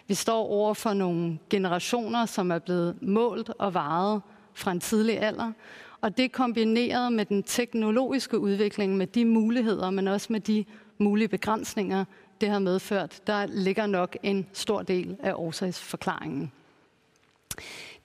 Vi 0.08 0.14
står 0.14 0.46
over 0.46 0.74
for 0.74 0.92
nogle 0.92 1.38
generationer, 1.50 2.26
som 2.26 2.50
er 2.50 2.58
blevet 2.58 3.02
målt 3.02 3.50
og 3.58 3.74
varet 3.74 4.22
fra 4.58 4.72
en 4.72 4.80
tidlig 4.80 5.20
alder. 5.20 5.52
Og 6.00 6.16
det 6.16 6.32
kombineret 6.32 7.12
med 7.12 7.24
den 7.24 7.42
teknologiske 7.42 8.38
udvikling, 8.38 8.96
med 8.96 9.06
de 9.06 9.24
muligheder, 9.24 9.90
men 9.90 10.08
også 10.08 10.26
med 10.30 10.40
de 10.40 10.64
mulige 10.98 11.28
begrænsninger, 11.28 12.04
det 12.40 12.48
har 12.48 12.58
medført, 12.58 13.20
der 13.26 13.46
ligger 13.46 13.86
nok 13.86 14.16
en 14.22 14.46
stor 14.52 14.82
del 14.82 15.16
af 15.22 15.32
årsagsforklaringen. 15.34 16.52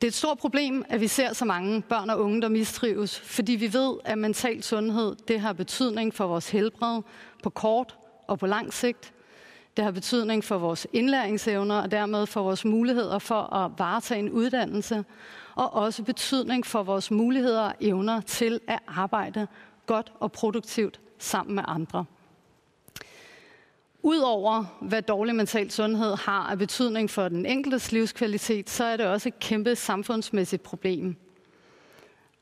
Det 0.02 0.08
er 0.08 0.12
et 0.12 0.14
stort 0.14 0.38
problem, 0.38 0.86
at 0.90 1.02
vi 1.02 1.08
ser 1.08 1.34
så 1.34 1.46
mange 1.46 1.82
børn 1.82 2.10
og 2.10 2.22
unge, 2.22 2.42
der 2.42 2.50
mistrives, 2.50 3.20
fordi 3.20 3.52
vi 3.52 3.74
ved, 3.74 3.98
at 4.06 4.18
mental 4.18 4.64
sundhed 4.64 5.16
det 5.28 5.40
har 5.40 5.54
betydning 5.54 6.14
for 6.14 6.28
vores 6.28 6.50
helbred 6.50 7.02
på 7.44 7.50
kort 7.50 7.98
og 8.28 8.40
på 8.40 8.48
lang 8.48 8.74
sigt. 8.74 9.14
Det 9.78 9.86
har 9.86 9.92
betydning 9.92 10.44
for 10.44 10.58
vores 10.58 10.88
indlæringsevner 10.94 11.82
og 11.82 11.92
dermed 11.92 12.26
for 12.26 12.44
vores 12.44 12.66
muligheder 12.66 13.20
for 13.20 13.54
at 13.54 13.72
varetage 13.78 14.20
en 14.20 14.30
uddannelse, 14.30 15.06
og 15.56 15.74
også 15.74 16.04
betydning 16.04 16.66
for 16.66 16.84
vores 16.84 17.12
muligheder 17.12 17.62
og 17.62 17.74
evner 17.80 18.22
til 18.22 18.60
at 18.68 18.80
arbejde 18.88 19.48
godt 19.86 20.12
og 20.20 20.32
produktivt 20.32 21.00
sammen 21.18 21.56
med 21.56 21.64
andre. 21.68 22.06
Udover 24.02 24.66
hvad 24.82 25.02
dårlig 25.02 25.36
mental 25.36 25.72
sundhed 25.72 26.16
har 26.16 26.50
af 26.52 26.58
betydning 26.58 27.10
for 27.10 27.30
den 27.30 27.46
enkeltes 27.46 27.92
livskvalitet, 27.92 28.70
så 28.70 28.84
er 28.84 28.98
det 28.98 29.06
også 29.06 29.30
et 29.30 29.40
kæmpe 29.40 29.76
samfundsmæssigt 29.76 30.64
problem. 30.64 31.16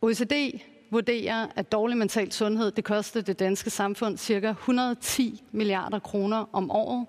OECD 0.01 0.61
vurderer, 0.91 1.47
at 1.55 1.71
dårlig 1.71 1.97
mental 1.97 2.31
sundhed 2.31 2.71
det 2.71 2.83
koster 2.83 3.21
det 3.21 3.39
danske 3.39 3.69
samfund 3.69 4.17
ca. 4.17 4.49
110 4.49 5.43
milliarder 5.51 5.99
kroner 5.99 6.45
om 6.53 6.71
året. 6.71 7.05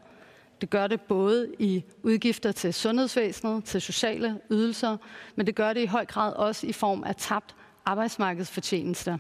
Det 0.63 0.71
gør 0.71 0.87
det 0.87 1.01
både 1.01 1.55
i 1.59 1.85
udgifter 2.03 2.53
til 2.53 2.75
sundhedsvæsenet, 2.75 3.65
til 3.65 3.81
sociale 3.81 4.41
ydelser, 4.51 4.97
men 5.37 5.47
det 5.47 5.55
gør 5.55 5.73
det 5.73 5.81
i 5.83 5.87
høj 5.87 6.05
grad 6.07 6.33
også 6.33 6.67
i 6.67 6.73
form 6.73 7.05
af 7.05 7.17
tabt 7.17 7.55
arbejdsmarkedsfortjenester. 7.85 9.19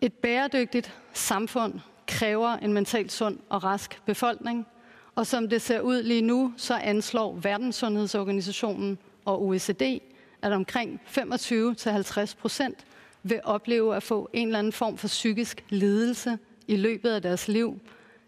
Et 0.00 0.12
bæredygtigt 0.12 0.94
samfund 1.12 1.74
kræver 2.06 2.48
en 2.48 2.72
mentalt 2.72 3.12
sund 3.12 3.38
og 3.48 3.64
rask 3.64 4.02
befolkning, 4.06 4.66
og 5.14 5.26
som 5.26 5.48
det 5.48 5.62
ser 5.62 5.80
ud 5.80 6.02
lige 6.02 6.22
nu, 6.22 6.52
så 6.56 6.74
anslår 6.74 7.34
Verdenssundhedsorganisationen 7.34 8.98
og 9.24 9.42
OECD, 9.42 10.00
at 10.42 10.52
omkring 10.52 11.00
25-50 11.06 12.36
procent 12.40 12.84
vil 13.22 13.40
opleve 13.44 13.96
at 13.96 14.02
få 14.02 14.30
en 14.32 14.48
eller 14.48 14.58
anden 14.58 14.72
form 14.72 14.98
for 14.98 15.08
psykisk 15.08 15.64
lidelse 15.68 16.38
i 16.66 16.76
løbet 16.76 17.10
af 17.10 17.22
deres 17.22 17.48
liv. 17.48 17.80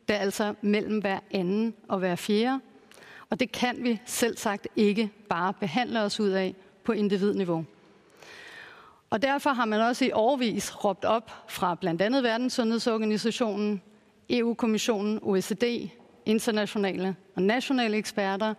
Det 0.09 0.17
er 0.17 0.21
altså 0.21 0.55
mellem 0.61 0.99
hver 0.99 1.19
anden 1.31 1.75
og 1.89 1.99
hver 1.99 2.17
fjerde. 2.17 2.61
Og 3.31 3.41
det 3.41 3.53
kan 3.53 3.77
vi 3.85 4.01
selv 4.07 4.37
sagt 4.37 4.69
ikke 4.77 5.11
bare 5.29 5.53
behandle 5.53 6.01
os 6.01 6.21
ud 6.21 6.29
af 6.29 6.55
på 6.85 6.93
individniveau. 6.93 7.65
Og 9.11 9.23
derfor 9.23 9.51
har 9.51 9.65
man 9.65 9.81
også 9.81 10.05
i 10.05 10.11
årvis 10.13 10.85
råbt 10.85 11.05
op 11.05 11.33
fra 11.49 11.75
blandt 11.75 12.03
andet 12.03 12.23
Verdenssundhedsorganisationen, 12.23 13.83
EU-kommissionen, 14.31 15.19
OECD, 15.23 15.91
internationale 16.27 17.17
og 17.37 17.43
nationale 17.43 17.97
eksperter 17.97 18.55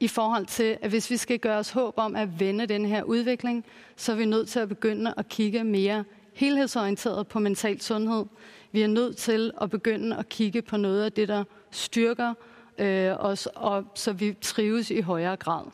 i 0.00 0.08
forhold 0.08 0.46
til, 0.46 0.78
at 0.82 0.90
hvis 0.90 1.10
vi 1.10 1.16
skal 1.16 1.38
gøre 1.38 1.58
os 1.58 1.70
håb 1.70 1.94
om 1.96 2.16
at 2.16 2.40
vende 2.40 2.66
den 2.66 2.86
her 2.86 3.02
udvikling, 3.02 3.64
så 3.96 4.12
er 4.12 4.16
vi 4.16 4.24
nødt 4.24 4.48
til 4.48 4.60
at 4.60 4.68
begynde 4.68 5.14
at 5.16 5.28
kigge 5.28 5.64
mere 5.64 6.04
helhedsorienteret 6.34 7.28
på 7.28 7.38
mental 7.38 7.80
sundhed. 7.80 8.24
Vi 8.72 8.82
er 8.82 8.86
nødt 8.86 9.16
til 9.16 9.52
at 9.60 9.70
begynde 9.70 10.16
at 10.16 10.28
kigge 10.28 10.62
på 10.62 10.76
noget 10.76 11.04
af 11.04 11.12
det, 11.12 11.28
der 11.28 11.44
styrker 11.70 12.34
øh, 12.78 13.12
os, 13.18 13.46
og 13.46 13.84
så 13.94 14.12
vi 14.12 14.36
trives 14.40 14.90
i 14.90 15.00
højere 15.00 15.36
grad. 15.36 15.64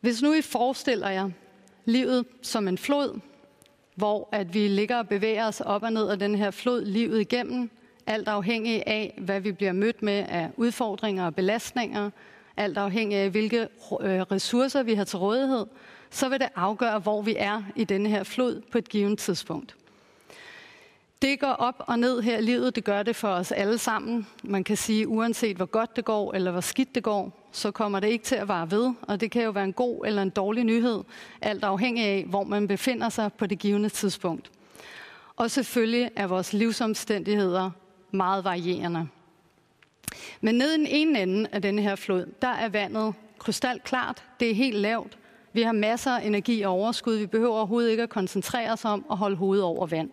Hvis 0.00 0.22
nu 0.22 0.34
I 0.34 0.42
forestiller 0.42 1.08
jer 1.08 1.30
livet 1.84 2.26
som 2.42 2.68
en 2.68 2.78
flod, 2.78 3.20
hvor 3.94 4.28
at 4.32 4.54
vi 4.54 4.68
ligger 4.68 4.98
og 4.98 5.08
bevæger 5.08 5.46
os 5.46 5.60
op 5.60 5.82
og 5.82 5.92
ned 5.92 6.08
af 6.08 6.18
den 6.18 6.34
her 6.34 6.50
flod 6.50 6.84
livet 6.84 7.20
igennem, 7.20 7.70
alt 8.06 8.28
afhængig 8.28 8.82
af, 8.86 9.18
hvad 9.18 9.40
vi 9.40 9.52
bliver 9.52 9.72
mødt 9.72 10.02
med 10.02 10.24
af 10.28 10.50
udfordringer 10.56 11.26
og 11.26 11.34
belastninger, 11.34 12.10
alt 12.56 12.78
afhængig 12.78 13.18
af, 13.18 13.30
hvilke 13.30 13.60
øh, 14.00 14.20
ressourcer 14.20 14.82
vi 14.82 14.94
har 14.94 15.04
til 15.04 15.18
rådighed, 15.18 15.66
så 16.10 16.28
vil 16.28 16.40
det 16.40 16.48
afgøre, 16.56 16.98
hvor 16.98 17.22
vi 17.22 17.34
er 17.38 17.62
i 17.76 17.84
denne 17.84 18.08
her 18.08 18.22
flod 18.22 18.60
på 18.60 18.78
et 18.78 18.88
givet 18.88 19.18
tidspunkt. 19.18 19.76
Det 21.22 21.40
går 21.40 21.52
op 21.52 21.74
og 21.78 21.98
ned 21.98 22.20
her 22.20 22.38
i 22.38 22.42
livet, 22.42 22.76
det 22.76 22.84
gør 22.84 23.02
det 23.02 23.16
for 23.16 23.28
os 23.28 23.52
alle 23.52 23.78
sammen. 23.78 24.26
Man 24.44 24.64
kan 24.64 24.76
sige, 24.76 25.08
uanset 25.08 25.56
hvor 25.56 25.66
godt 25.66 25.96
det 25.96 26.04
går, 26.04 26.34
eller 26.34 26.50
hvor 26.50 26.60
skidt 26.60 26.94
det 26.94 27.02
går, 27.02 27.48
så 27.52 27.70
kommer 27.70 28.00
det 28.00 28.08
ikke 28.08 28.24
til 28.24 28.34
at 28.34 28.48
vare 28.48 28.70
ved, 28.70 28.92
og 29.02 29.20
det 29.20 29.30
kan 29.30 29.42
jo 29.42 29.50
være 29.50 29.64
en 29.64 29.72
god 29.72 30.06
eller 30.06 30.22
en 30.22 30.30
dårlig 30.30 30.64
nyhed, 30.64 31.02
alt 31.40 31.64
afhængig 31.64 32.04
af, 32.04 32.24
hvor 32.28 32.44
man 32.44 32.68
befinder 32.68 33.08
sig 33.08 33.32
på 33.32 33.46
det 33.46 33.58
givende 33.58 33.88
tidspunkt. 33.88 34.50
Og 35.36 35.50
selvfølgelig 35.50 36.10
er 36.16 36.26
vores 36.26 36.52
livsomstændigheder 36.52 37.70
meget 38.10 38.44
varierende. 38.44 39.08
Men 40.40 40.54
nede 40.54 40.74
i 40.74 40.78
den 40.78 40.86
ene 40.86 41.22
ende 41.22 41.48
af 41.52 41.62
denne 41.62 41.82
her 41.82 41.96
flod, 41.96 42.26
der 42.42 42.48
er 42.48 42.68
vandet 42.68 43.14
krystalklart. 43.38 44.24
Det 44.40 44.50
er 44.50 44.54
helt 44.54 44.76
lavt. 44.76 45.18
Vi 45.52 45.62
har 45.62 45.72
masser 45.72 46.10
af 46.10 46.26
energi 46.26 46.62
og 46.62 46.72
overskud. 46.72 47.16
Vi 47.16 47.26
behøver 47.26 47.54
overhovedet 47.54 47.90
ikke 47.90 48.02
at 48.02 48.08
koncentrere 48.08 48.72
os 48.72 48.84
om 48.84 49.06
at 49.10 49.16
holde 49.16 49.36
hovedet 49.36 49.64
over 49.64 49.86
vand. 49.86 50.10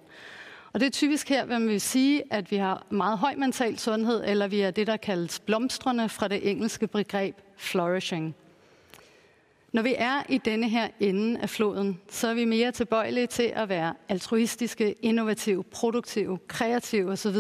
Og 0.73 0.79
det 0.79 0.85
er 0.85 0.91
typisk 0.91 1.29
her, 1.29 1.45
hvad 1.45 1.59
man 1.59 1.67
vil 1.67 1.81
sige, 1.81 2.23
at 2.31 2.51
vi 2.51 2.55
har 2.55 2.85
meget 2.89 3.17
høj 3.17 3.35
mental 3.37 3.79
sundhed, 3.79 4.23
eller 4.25 4.47
vi 4.47 4.61
er 4.61 4.71
det, 4.71 4.87
der 4.87 4.97
kaldes 4.97 5.39
blomstrende 5.39 6.09
fra 6.09 6.27
det 6.27 6.49
engelske 6.49 6.87
begreb 6.87 7.35
flourishing. 7.57 8.35
Når 9.71 9.81
vi 9.81 9.95
er 9.97 10.23
i 10.29 10.37
denne 10.37 10.69
her 10.69 10.87
ende 10.99 11.39
af 11.39 11.49
floden, 11.49 12.01
så 12.09 12.27
er 12.27 12.33
vi 12.33 12.45
mere 12.45 12.71
tilbøjelige 12.71 13.27
til 13.27 13.51
at 13.55 13.69
være 13.69 13.93
altruistiske, 14.09 14.91
innovative, 15.01 15.63
produktive, 15.63 16.39
kreative 16.47 17.11
osv. 17.11 17.35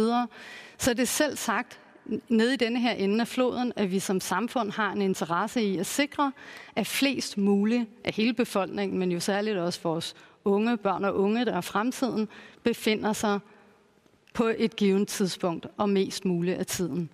Så 0.77 0.93
det 0.93 0.99
er 0.99 1.05
selv 1.05 1.37
sagt 1.37 1.79
nede 2.29 2.53
i 2.53 2.57
denne 2.57 2.79
her 2.79 2.91
ende 2.91 3.21
af 3.21 3.27
floden, 3.27 3.73
at 3.75 3.91
vi 3.91 3.99
som 3.99 4.19
samfund 4.19 4.71
har 4.71 4.91
en 4.91 5.01
interesse 5.01 5.61
i 5.61 5.77
at 5.77 5.85
sikre, 5.85 6.31
at 6.75 6.87
flest 6.87 7.37
muligt 7.37 7.85
af 8.03 8.13
hele 8.13 8.33
befolkningen, 8.33 8.99
men 8.99 9.11
jo 9.11 9.19
særligt 9.19 9.57
også 9.57 9.79
vores 9.83 10.15
unge, 10.45 10.77
børn 10.77 11.05
og 11.05 11.15
unge, 11.15 11.45
der 11.45 11.53
er 11.53 11.61
fremtiden, 11.61 12.27
befinder 12.63 13.13
sig 13.13 13.39
på 14.33 14.51
et 14.57 14.75
givet 14.75 15.07
tidspunkt 15.07 15.67
og 15.77 15.89
mest 15.89 16.25
muligt 16.25 16.57
af 16.57 16.65
tiden. 16.65 17.09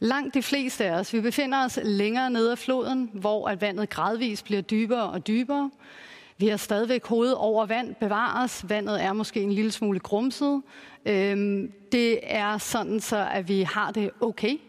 Langt 0.00 0.34
de 0.34 0.42
fleste 0.42 0.84
af 0.84 0.92
os, 0.92 1.12
vi 1.12 1.20
befinder 1.20 1.64
os 1.64 1.78
længere 1.82 2.30
nede 2.30 2.50
af 2.50 2.58
floden, 2.58 3.10
hvor 3.12 3.48
at 3.48 3.60
vandet 3.60 3.90
gradvist 3.90 4.44
bliver 4.44 4.62
dybere 4.62 5.10
og 5.10 5.26
dybere. 5.26 5.70
Vi 6.40 6.48
har 6.48 6.56
stadigvæk 6.56 7.06
hovedet 7.06 7.34
over 7.34 7.66
vand, 7.66 7.94
bevares. 7.94 8.64
Vandet 8.68 9.02
er 9.02 9.12
måske 9.12 9.40
en 9.40 9.52
lille 9.52 9.70
smule 9.70 10.00
grumset. 10.00 10.62
Øhm, 11.06 11.72
det 11.92 12.20
er 12.22 12.58
sådan 12.58 13.00
så, 13.00 13.28
at 13.32 13.48
vi 13.48 13.62
har 13.62 13.90
det 13.90 14.10
okay, 14.20 14.60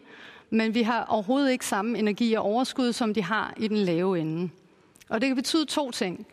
men 0.50 0.74
vi 0.74 0.82
har 0.82 1.04
overhovedet 1.04 1.50
ikke 1.50 1.66
samme 1.66 1.98
energi 1.98 2.34
og 2.34 2.44
overskud, 2.44 2.92
som 2.92 3.14
de 3.14 3.22
har 3.22 3.54
i 3.56 3.68
den 3.68 3.76
lave 3.76 4.20
ende. 4.20 4.50
Og 5.08 5.20
det 5.20 5.28
kan 5.28 5.36
betyde 5.36 5.64
to 5.64 5.90
ting. 5.90 6.26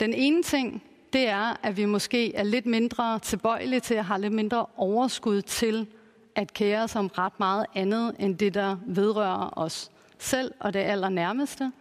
Den 0.00 0.14
ene 0.14 0.42
ting, 0.42 0.82
det 1.12 1.28
er, 1.28 1.56
at 1.62 1.76
vi 1.76 1.84
måske 1.84 2.34
er 2.34 2.42
lidt 2.42 2.66
mindre 2.66 3.18
tilbøjelige 3.18 3.80
til 3.80 3.94
at 3.94 4.04
have 4.04 4.20
lidt 4.20 4.32
mindre 4.32 4.66
overskud 4.76 5.42
til 5.42 5.86
at 6.34 6.52
kære 6.52 6.82
os 6.82 6.96
om 6.96 7.06
ret 7.06 7.38
meget 7.38 7.66
andet 7.74 8.16
end 8.18 8.38
det, 8.38 8.54
der 8.54 8.76
vedrører 8.86 9.58
os 9.58 9.90
selv 10.18 10.54
og 10.60 10.72
det 10.74 10.80
allernærmeste. 10.80 11.72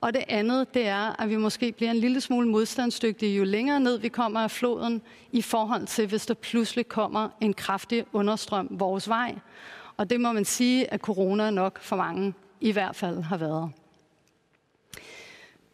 Og 0.00 0.14
det 0.14 0.24
andet, 0.28 0.74
det 0.74 0.86
er, 0.86 1.22
at 1.22 1.28
vi 1.28 1.36
måske 1.36 1.72
bliver 1.72 1.90
en 1.90 1.96
lille 1.96 2.20
smule 2.20 2.48
modstandsdygtige, 2.48 3.36
jo 3.36 3.44
længere 3.44 3.80
ned 3.80 3.98
vi 3.98 4.08
kommer 4.08 4.40
af 4.40 4.50
floden, 4.50 5.02
i 5.32 5.42
forhold 5.42 5.86
til, 5.86 6.06
hvis 6.06 6.26
der 6.26 6.34
pludselig 6.34 6.88
kommer 6.88 7.28
en 7.40 7.54
kraftig 7.54 8.04
understrøm 8.12 8.68
vores 8.70 9.08
vej. 9.08 9.34
Og 9.96 10.10
det 10.10 10.20
må 10.20 10.32
man 10.32 10.44
sige, 10.44 10.92
at 10.92 11.00
corona 11.00 11.50
nok 11.50 11.82
for 11.82 11.96
mange 11.96 12.34
i 12.60 12.72
hvert 12.72 12.96
fald 12.96 13.22
har 13.22 13.36
været. 13.36 13.70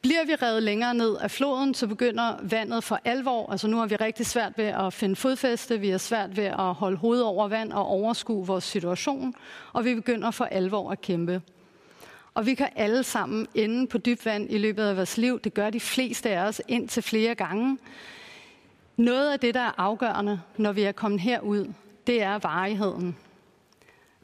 Bliver 0.03 0.25
vi 0.27 0.35
revet 0.35 0.63
længere 0.63 0.95
ned 0.95 1.17
af 1.17 1.31
floden, 1.31 1.75
så 1.75 1.87
begynder 1.87 2.37
vandet 2.43 2.85
for 2.85 3.01
alvor. 3.05 3.51
Altså 3.51 3.69
nu 3.69 3.77
har 3.77 3.87
vi 3.87 3.97
rigtig 3.97 4.27
svært 4.27 4.53
ved 4.57 4.65
at 4.65 4.93
finde 4.93 5.17
fodfæste, 5.17 5.81
vi 5.81 5.89
har 5.89 5.99
svært 5.99 6.37
ved 6.37 6.45
at 6.45 6.75
holde 6.75 6.97
hovedet 6.97 7.25
over 7.25 7.49
vand 7.49 7.73
og 7.73 7.87
overskue 7.87 8.47
vores 8.47 8.65
situation, 8.65 9.35
og 9.73 9.85
vi 9.85 9.95
begynder 9.95 10.31
for 10.31 10.45
alvor 10.45 10.91
at 10.91 11.01
kæmpe. 11.01 11.43
Og 12.37 12.47
vi 12.47 12.55
kan 12.55 12.69
alle 12.77 13.03
sammen 13.03 13.47
ende 13.55 13.87
på 13.87 13.99
dybt 13.99 14.27
vand 14.27 14.51
i 14.51 14.59
løbet 14.59 14.83
af 14.83 14.97
vores 14.97 15.19
liv. 15.19 15.41
Det 15.41 15.55
gør 15.55 15.71
de 15.71 15.81
fleste 15.81 16.31
af 16.31 16.49
os 16.49 16.63
ind 16.69 16.89
til 16.89 17.03
flere 17.03 17.35
gange. 17.35 17.79
Noget 18.97 19.33
af 19.33 19.41
det, 19.41 19.55
der 19.55 19.61
er 19.61 19.73
afgørende, 19.81 20.41
når 20.57 20.73
vi 20.73 20.83
er 20.83 20.93
kommet 20.93 21.21
herud, 21.21 21.73
det 22.07 22.23
er 22.23 22.39
varigheden. 22.39 23.17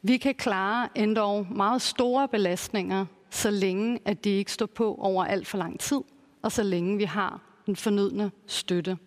Vi 0.01 0.17
kan 0.17 0.35
klare 0.35 0.89
endda 0.95 1.41
meget 1.41 1.81
store 1.81 2.27
belastninger, 2.27 3.05
så 3.29 3.51
længe 3.51 3.99
at 4.05 4.23
de 4.23 4.29
ikke 4.29 4.51
står 4.51 4.65
på 4.65 4.95
over 4.99 5.25
alt 5.25 5.47
for 5.47 5.57
lang 5.57 5.79
tid, 5.79 6.01
og 6.41 6.51
så 6.51 6.63
længe 6.63 6.97
vi 6.97 7.03
har 7.03 7.41
den 7.65 7.75
fornødne 7.75 8.31
støtte. 8.47 8.97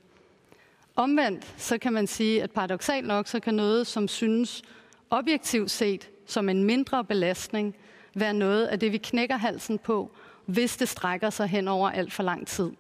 Omvendt, 0.97 1.55
så 1.57 1.79
kan 1.79 1.93
man 1.93 2.07
sige, 2.07 2.43
at 2.43 2.51
paradoxalt 2.51 3.07
nok, 3.07 3.29
så 3.29 3.41
kan 3.41 3.55
noget, 3.55 3.87
som 3.87 4.09
synes 4.09 4.63
objektivt 5.11 5.71
set 5.71 6.11
som 6.27 6.49
en 6.49 6.65
mindre 6.65 7.05
belastning, 7.05 7.75
være 8.17 8.35
noget 8.35 8.67
af 8.67 8.81
det, 8.81 8.93
vi 8.93 8.99
knækker 8.99 9.37
halsen 9.37 9.79
på, 9.79 10.11
hvis 10.47 10.77
det 10.77 10.89
strækker 10.89 11.31
sig 11.31 11.49
hen 11.49 11.69
over 11.69 11.91
alt 11.91 12.13
for 12.13 12.23
lang 12.23 12.47
tid. 12.47 12.71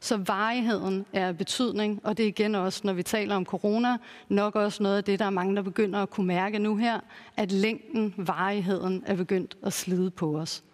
Så 0.00 0.16
varigheden 0.16 1.06
er 1.12 1.28
af 1.28 1.38
betydning, 1.38 2.00
og 2.04 2.16
det 2.16 2.22
er 2.22 2.28
igen 2.28 2.54
også, 2.54 2.80
når 2.84 2.92
vi 2.92 3.02
taler 3.02 3.36
om 3.36 3.44
corona, 3.44 3.96
nok 4.28 4.56
også 4.56 4.82
noget 4.82 4.96
af 4.96 5.04
det, 5.04 5.18
der 5.18 5.24
er 5.24 5.30
mange, 5.30 5.56
der 5.56 5.62
begynder 5.62 6.02
at 6.02 6.10
kunne 6.10 6.26
mærke 6.26 6.58
nu 6.58 6.76
her, 6.76 7.00
at 7.36 7.52
længden, 7.52 8.14
varigheden 8.16 9.02
er 9.06 9.16
begyndt 9.16 9.56
at 9.62 9.72
slide 9.72 10.10
på 10.10 10.38
os. 10.38 10.64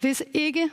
Hvis 0.00 0.22
ikke 0.34 0.70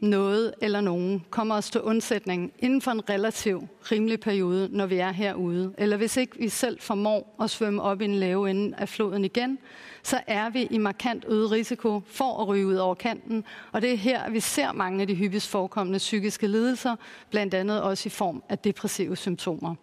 noget 0.00 0.54
eller 0.60 0.80
nogen 0.80 1.24
kommer 1.30 1.54
os 1.54 1.70
til 1.70 1.80
undsætning 1.80 2.52
inden 2.58 2.82
for 2.82 2.90
en 2.90 3.10
relativ 3.10 3.68
rimelig 3.92 4.20
periode, 4.20 4.68
når 4.72 4.86
vi 4.86 4.96
er 4.96 5.10
herude, 5.10 5.74
eller 5.78 5.96
hvis 5.96 6.16
ikke 6.16 6.38
vi 6.38 6.48
selv 6.48 6.80
formår 6.80 7.36
at 7.42 7.50
svømme 7.50 7.82
op 7.82 8.00
i 8.00 8.04
en 8.04 8.14
lave 8.14 8.50
ende 8.50 8.76
af 8.78 8.88
floden 8.88 9.24
igen, 9.24 9.58
så 10.02 10.20
er 10.26 10.50
vi 10.50 10.68
i 10.70 10.78
markant 10.78 11.24
øget 11.28 11.50
risiko 11.50 12.02
for 12.06 12.42
at 12.42 12.48
ryge 12.48 12.66
ud 12.66 12.74
over 12.74 12.94
kanten. 12.94 13.44
Og 13.72 13.82
det 13.82 13.92
er 13.92 13.96
her, 13.96 14.30
vi 14.30 14.40
ser 14.40 14.72
mange 14.72 15.00
af 15.00 15.06
de 15.06 15.14
hyppigst 15.14 15.48
forekommende 15.48 15.98
psykiske 15.98 16.46
lidelser, 16.46 16.96
blandt 17.30 17.54
andet 17.54 17.82
også 17.82 18.08
i 18.08 18.10
form 18.10 18.42
af 18.48 18.58
depressive 18.58 19.16
symptomer. 19.16 19.74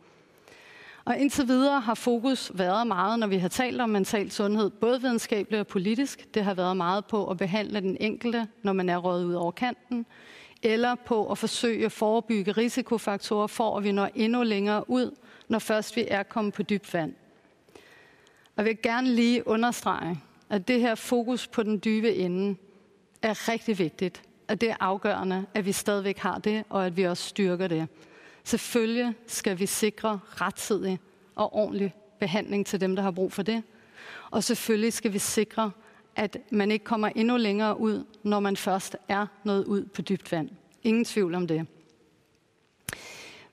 Og 1.08 1.18
indtil 1.18 1.48
videre 1.48 1.82
har 1.82 1.94
fokus 1.94 2.52
været 2.54 2.88
meget, 2.88 3.20
når 3.20 3.28
vi 3.28 3.38
har 3.38 3.48
talt 3.48 3.82
om 3.82 3.90
mental 3.90 4.32
sundhed, 4.32 4.70
både 4.70 5.02
videnskabeligt 5.02 5.60
og 5.60 5.68
politisk. 5.68 6.34
Det 6.34 6.44
har 6.44 6.54
været 6.54 6.78
meget 6.78 7.06
på 7.06 7.28
at 7.28 7.38
behandle 7.38 7.82
den 7.82 7.98
enkelte, 8.00 8.48
når 8.64 8.74
man 8.74 8.90
er 8.90 8.98
røget 8.98 9.26
ud 9.26 9.34
over 9.34 9.52
kanten, 9.52 10.06
eller 10.64 10.96
på 10.96 11.32
at 11.32 11.38
forsøge 11.38 11.86
at 11.86 11.92
forebygge 11.92 12.52
risikofaktorer 12.52 13.48
for, 13.48 13.78
at 13.78 13.84
vi 13.84 13.92
når 13.92 14.10
endnu 14.16 14.44
længere 14.44 14.90
ud, 14.90 15.16
når 15.48 15.60
først 15.60 15.96
vi 15.96 16.06
er 16.08 16.24
kommet 16.24 16.54
på 16.54 16.64
dybt 16.64 16.94
vand. 16.94 17.14
Og 18.56 18.58
jeg 18.58 18.66
vil 18.66 18.82
gerne 18.84 19.08
lige 19.08 19.48
understrege, 19.48 20.20
at 20.50 20.68
det 20.68 20.82
her 20.82 20.96
fokus 20.96 21.48
på 21.48 21.64
den 21.64 21.82
dybe 21.86 22.16
ende 22.16 22.56
er 23.22 23.50
rigtig 23.50 23.80
vigtigt. 23.80 24.22
At 24.48 24.62
det 24.62 24.70
er 24.70 24.76
afgørende, 24.80 25.46
at 25.54 25.66
vi 25.66 25.72
stadigvæk 25.72 26.18
har 26.18 26.38
det, 26.38 26.64
og 26.70 26.86
at 26.86 26.98
vi 26.98 27.04
også 27.04 27.24
styrker 27.24 27.68
det. 27.68 27.88
Selvfølgelig 28.48 29.14
skal 29.26 29.60
vi 29.60 29.66
sikre 29.66 30.20
rettidig 30.26 31.00
og 31.36 31.54
ordentlig 31.54 31.94
behandling 32.20 32.66
til 32.66 32.82
dem, 32.82 32.96
der 32.96 33.04
har 33.04 33.12
brug 33.12 33.34
for 33.34 33.44
det. 33.44 33.64
Og 34.32 34.44
selvfølgelig 34.44 34.94
skal 34.94 35.14
vi 35.14 35.20
sikre, 35.20 35.72
at 36.16 36.38
man 36.52 36.72
ikke 36.72 36.86
kommer 36.86 37.08
endnu 37.08 37.38
længere 37.38 37.80
ud, 37.80 38.06
når 38.24 38.40
man 38.40 38.58
først 38.58 38.98
er 39.08 39.28
nået 39.44 39.66
ud 39.66 39.86
på 39.86 40.02
dybt 40.02 40.32
vand. 40.32 40.50
Ingen 40.84 41.06
tvivl 41.06 41.36
om 41.36 41.48
det. 41.48 41.68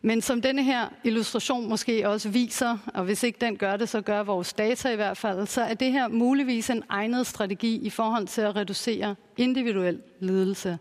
Men 0.01 0.23
som 0.23 0.43
denne 0.43 0.63
her 0.63 0.89
illustration 1.05 1.69
måske 1.69 2.09
også 2.09 2.29
viser, 2.29 2.79
og 2.95 3.05
hvis 3.05 3.23
ikke 3.23 3.39
den 3.41 3.57
gør 3.57 3.77
det, 3.77 3.89
så 3.89 4.01
gør 4.01 4.23
vores 4.23 4.53
data 4.53 4.93
i 4.93 4.97
hvert 4.97 5.17
fald, 5.17 5.47
så 5.47 5.63
er 5.63 5.75
det 5.75 5.93
her 5.93 6.09
muligvis 6.09 6.71
en 6.71 6.83
egnet 6.89 7.27
strategi 7.27 7.77
i 7.77 7.91
forhold 7.91 8.27
til 8.27 8.41
at 8.41 8.57
reducere 8.57 9.15
individuel 9.37 10.03
lidelse. 10.21 10.79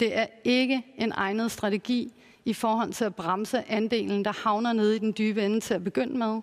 Det 0.00 0.18
er 0.18 0.26
ikke 0.44 0.82
en 0.98 1.12
egnet 1.12 1.50
strategi 1.50 2.12
i 2.46 2.52
forhold 2.52 2.92
til 2.92 3.04
at 3.04 3.14
bremse 3.14 3.70
andelen, 3.70 4.24
der 4.24 4.32
havner 4.44 4.72
nede 4.72 4.96
i 4.96 4.98
den 4.98 5.14
dybe 5.18 5.44
ende 5.44 5.60
til 5.60 5.74
at 5.74 5.84
begynde 5.84 6.18
med. 6.18 6.40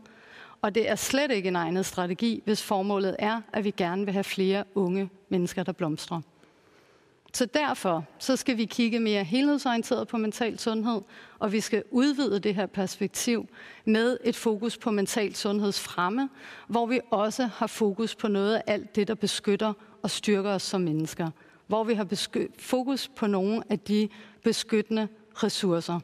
Og 0.62 0.76
det 0.76 0.90
er 0.90 0.96
slet 0.96 1.32
ikke 1.32 1.48
en 1.48 1.56
egnet 1.56 1.86
strategi, 1.86 2.42
hvis 2.46 2.64
formålet 2.64 3.16
er, 3.20 3.42
at 3.54 3.64
vi 3.64 3.72
gerne 3.78 4.06
vil 4.06 4.14
have 4.14 4.24
flere 4.24 4.64
unge 4.76 5.10
mennesker, 5.30 5.64
der 5.64 5.72
blomstrer. 5.72 6.22
Så 7.34 7.46
derfor 7.46 8.06
så 8.20 8.36
skal 8.36 8.58
vi 8.58 8.66
kigge 8.66 9.00
mere 9.00 9.24
helhedsorienteret 9.24 10.08
på 10.08 10.18
mental 10.18 10.60
sundhed, 10.60 11.02
og 11.40 11.52
vi 11.52 11.60
skal 11.60 11.84
udvide 11.92 12.40
det 12.40 12.56
her 12.56 12.66
perspektiv 12.66 13.48
med 13.86 14.18
et 14.24 14.36
fokus 14.36 14.78
på 14.78 14.92
mental 14.92 15.36
sundhedsfremme, 15.36 16.30
hvor 16.68 16.86
vi 16.86 17.00
også 17.12 17.50
har 17.56 17.68
fokus 17.68 18.16
på 18.16 18.28
noget 18.28 18.56
af 18.56 18.64
alt 18.68 18.96
det, 18.96 19.08
der 19.08 19.16
beskytter 19.16 19.74
og 20.02 20.10
styrker 20.10 20.50
os 20.50 20.64
som 20.64 20.82
mennesker. 20.82 21.30
Hvor 21.68 21.84
vi 21.84 21.94
har 21.94 22.08
fokus 22.60 23.08
på 23.08 23.28
nogle 23.28 23.64
af 23.70 23.80
de 23.80 24.10
beskyttende 24.44 25.08
ressourcer. 25.36 26.00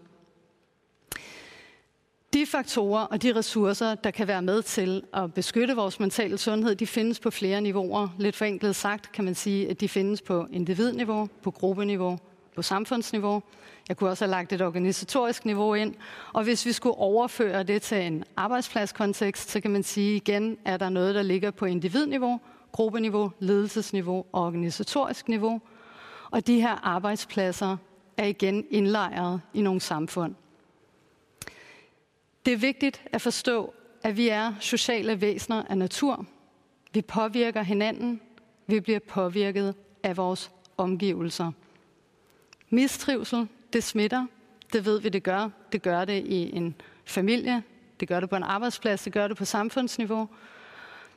De 2.33 2.45
faktorer 2.45 3.05
og 3.05 3.21
de 3.21 3.35
ressourcer, 3.35 3.95
der 3.95 4.11
kan 4.11 4.27
være 4.27 4.41
med 4.41 4.61
til 4.61 5.03
at 5.13 5.33
beskytte 5.33 5.75
vores 5.75 5.99
mentale 5.99 6.37
sundhed, 6.37 6.75
de 6.75 6.87
findes 6.87 7.19
på 7.19 7.29
flere 7.29 7.61
niveauer. 7.61 8.07
Lidt 8.17 8.35
forenklet 8.35 8.75
sagt 8.75 9.11
kan 9.11 9.25
man 9.25 9.35
sige, 9.35 9.69
at 9.69 9.81
de 9.81 9.89
findes 9.89 10.21
på 10.21 10.47
individniveau, 10.51 11.29
på 11.43 11.51
gruppeniveau, 11.51 12.19
på 12.55 12.61
samfundsniveau. 12.61 13.43
Jeg 13.89 13.97
kunne 13.97 14.09
også 14.09 14.25
have 14.25 14.31
lagt 14.31 14.53
et 14.53 14.61
organisatorisk 14.61 15.45
niveau 15.45 15.73
ind. 15.73 15.95
Og 16.33 16.43
hvis 16.43 16.65
vi 16.65 16.71
skulle 16.71 16.95
overføre 16.95 17.63
det 17.63 17.81
til 17.81 17.97
en 17.97 18.23
arbejdspladskontekst, 18.37 19.49
så 19.49 19.61
kan 19.61 19.71
man 19.71 19.83
sige 19.83 20.15
igen, 20.15 20.57
at 20.65 20.79
der 20.79 20.89
noget, 20.89 21.15
der 21.15 21.21
ligger 21.21 21.51
på 21.51 21.65
individniveau, 21.65 22.39
gruppeniveau, 22.71 23.31
ledelsesniveau 23.39 24.25
og 24.31 24.43
organisatorisk 24.45 25.27
niveau. 25.27 25.61
Og 26.31 26.47
de 26.47 26.61
her 26.61 26.87
arbejdspladser 26.87 27.77
er 28.19 28.25
igen 28.25 28.65
indlejret 28.69 29.41
i 29.53 29.61
nogle 29.61 29.81
samfund. 29.81 30.35
Det 32.45 32.53
er 32.53 32.57
vigtigt 32.57 33.03
at 33.05 33.21
forstå, 33.21 33.73
at 34.03 34.17
vi 34.17 34.27
er 34.27 34.53
sociale 34.59 35.21
væsener 35.21 35.63
af 35.69 35.77
natur. 35.77 36.25
Vi 36.93 37.01
påvirker 37.01 37.61
hinanden. 37.61 38.21
Vi 38.67 38.79
bliver 38.79 38.99
påvirket 38.99 39.75
af 40.03 40.17
vores 40.17 40.51
omgivelser. 40.77 41.51
Mistrivsel, 42.69 43.47
det 43.73 43.83
smitter. 43.83 44.25
Det 44.73 44.85
ved 44.85 45.01
vi, 45.01 45.09
det 45.09 45.23
gør. 45.23 45.49
Det 45.71 45.81
gør 45.81 46.05
det 46.05 46.25
i 46.25 46.55
en 46.55 46.75
familie. 47.05 47.63
Det 47.99 48.07
gør 48.07 48.19
det 48.19 48.29
på 48.29 48.35
en 48.35 48.43
arbejdsplads. 48.43 49.03
Det 49.03 49.13
gør 49.13 49.27
det 49.27 49.37
på 49.37 49.45
samfundsniveau. 49.45 50.29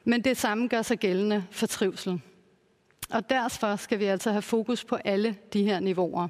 Men 0.05 0.25
det 0.25 0.37
samme 0.37 0.69
gør 0.69 0.83
sig 0.83 0.99
gældende 0.99 1.45
for 1.51 1.67
trivsel. 1.67 2.21
Og 3.11 3.31
derfor 3.31 3.77
skal 3.77 3.99
vi 3.99 4.05
altså 4.05 4.31
have 4.31 4.43
fokus 4.43 4.85
på 4.85 4.97
alle 4.97 5.37
de 5.53 5.63
her 5.65 5.81
niveauer. 5.81 6.29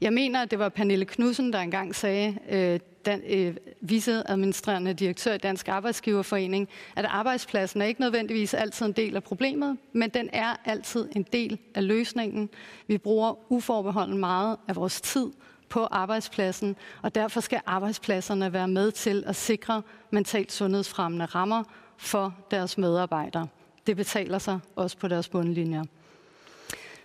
Jeg 0.00 0.12
mener, 0.12 0.42
at 0.42 0.50
det 0.50 0.58
var 0.58 0.68
Pernille 0.68 1.04
Knudsen, 1.04 1.52
der 1.52 1.58
engang 1.58 1.94
sagde, 1.94 2.38
øh, 2.50 2.80
den 3.04 3.22
øh, 3.28 3.56
viceadministrerende 3.80 4.94
direktør 4.94 5.34
i 5.34 5.38
Dansk 5.38 5.68
Arbejdsgiverforening, 5.68 6.68
at 6.96 7.04
arbejdspladsen 7.04 7.82
er 7.82 7.86
ikke 7.86 8.00
nødvendigvis 8.00 8.54
altid 8.54 8.86
en 8.86 8.92
del 8.92 9.16
af 9.16 9.22
problemet, 9.22 9.78
men 9.92 10.10
den 10.10 10.30
er 10.32 10.56
altid 10.64 11.08
en 11.16 11.26
del 11.32 11.58
af 11.74 11.86
løsningen. 11.86 12.50
Vi 12.86 12.98
bruger 12.98 13.52
uforbeholden 13.52 14.18
meget 14.18 14.56
af 14.68 14.76
vores 14.76 15.00
tid 15.00 15.30
på 15.68 15.84
arbejdspladsen, 15.90 16.76
og 17.02 17.14
derfor 17.14 17.40
skal 17.40 17.60
arbejdspladserne 17.66 18.52
være 18.52 18.68
med 18.68 18.90
til 18.90 19.24
at 19.26 19.36
sikre 19.36 19.82
mentalt 20.10 20.52
sundhedsfremmende 20.52 21.24
rammer 21.24 21.64
for 21.96 22.34
deres 22.50 22.78
medarbejdere. 22.78 23.46
Det 23.86 23.96
betaler 23.96 24.38
sig 24.38 24.58
også 24.76 24.98
på 24.98 25.08
deres 25.08 25.28
bundlinjer. 25.28 25.84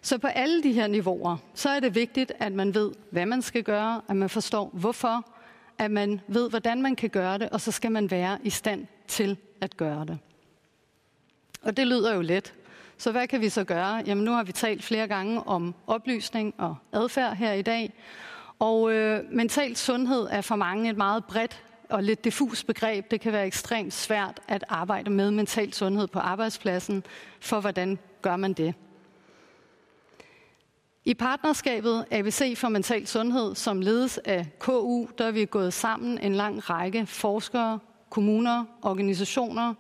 Så 0.02 0.18
på 0.18 0.28
alle 0.28 0.64
de 0.64 0.74
her 0.74 0.88
niveauer, 0.88 1.38
så 1.54 1.70
er 1.70 1.80
det 1.80 1.96
vigtigt, 1.96 2.32
at 2.40 2.52
man 2.54 2.74
ved, 2.74 2.92
hvad 3.12 3.26
man 3.26 3.42
skal 3.42 3.64
gøre, 3.64 4.02
at 4.10 4.16
man 4.16 4.30
forstår, 4.30 4.70
hvorfor, 4.74 5.26
at 5.78 5.92
man 5.92 6.22
ved, 6.28 6.50
hvordan 6.50 6.82
man 6.82 6.96
kan 6.96 7.10
gøre 7.10 7.38
det, 7.38 7.50
og 7.50 7.62
så 7.62 7.72
skal 7.72 7.92
man 7.92 8.12
være 8.12 8.38
i 8.44 8.50
stand 8.50 8.88
til 9.08 9.38
at 9.62 9.78
gøre 9.78 10.06
det. 10.06 10.18
Og 11.62 11.78
det 11.78 11.88
lyder 11.88 12.16
jo 12.16 12.22
let. 12.22 12.54
Så 12.98 13.12
hvad 13.12 13.28
kan 13.28 13.42
vi 13.42 13.50
så 13.50 13.64
gøre? 13.64 14.04
Jamen 14.06 14.24
nu 14.24 14.32
har 14.32 14.44
vi 14.44 14.52
talt 14.52 14.84
flere 14.84 15.08
gange 15.08 15.48
om 15.48 15.76
oplysning 15.88 16.54
og 16.58 16.76
adfærd 16.94 17.36
her 17.36 17.54
i 17.54 17.62
dag. 17.62 17.94
Og 18.60 18.94
øh, 18.94 19.24
mental 19.32 19.76
sundhed 19.76 20.28
er 20.32 20.42
for 20.42 20.56
mange 20.56 20.90
et 20.90 20.98
meget 20.98 21.26
bredt 21.26 21.64
og 21.90 22.04
lidt 22.04 22.24
diffus 22.24 22.64
begreb. 22.64 23.12
Det 23.12 23.22
kan 23.22 23.34
være 23.34 23.46
ekstremt 23.46 23.94
svært 23.94 24.40
at 24.48 24.64
arbejde 24.70 25.10
med 25.10 25.32
mental 25.32 25.74
sundhed 25.74 26.08
på 26.08 26.20
arbejdspladsen, 26.20 27.04
for 27.40 27.60
hvordan 27.60 28.00
gør 28.22 28.36
man 28.36 28.54
det? 28.54 28.74
I 31.10 31.14
partnerskabet 31.14 32.06
ABC 32.12 32.58
for 32.58 32.70
Mental 32.70 33.08
Sundhed, 33.08 33.56
som 33.56 33.82
ledes 33.82 34.18
af 34.18 34.48
KU, 34.60 35.08
der 35.18 35.26
er 35.26 35.32
vi 35.32 35.46
gået 35.46 35.74
sammen 35.74 36.18
en 36.18 36.36
lang 36.36 36.70
række 36.70 37.06
forskere, 37.06 37.80
kommuner, 38.10 38.66
organisationer, 38.82 39.74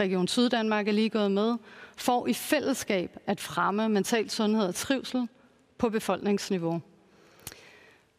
Region 0.00 0.28
Syddanmark 0.28 0.88
er 0.88 0.92
lige 0.92 1.10
gået 1.10 1.30
med, 1.30 1.56
for 1.96 2.26
i 2.26 2.32
fællesskab 2.32 3.16
at 3.26 3.40
fremme 3.40 3.88
mental 3.88 4.30
sundhed 4.30 4.66
og 4.66 4.74
trivsel 4.74 5.28
på 5.78 5.88
befolkningsniveau. 5.88 6.80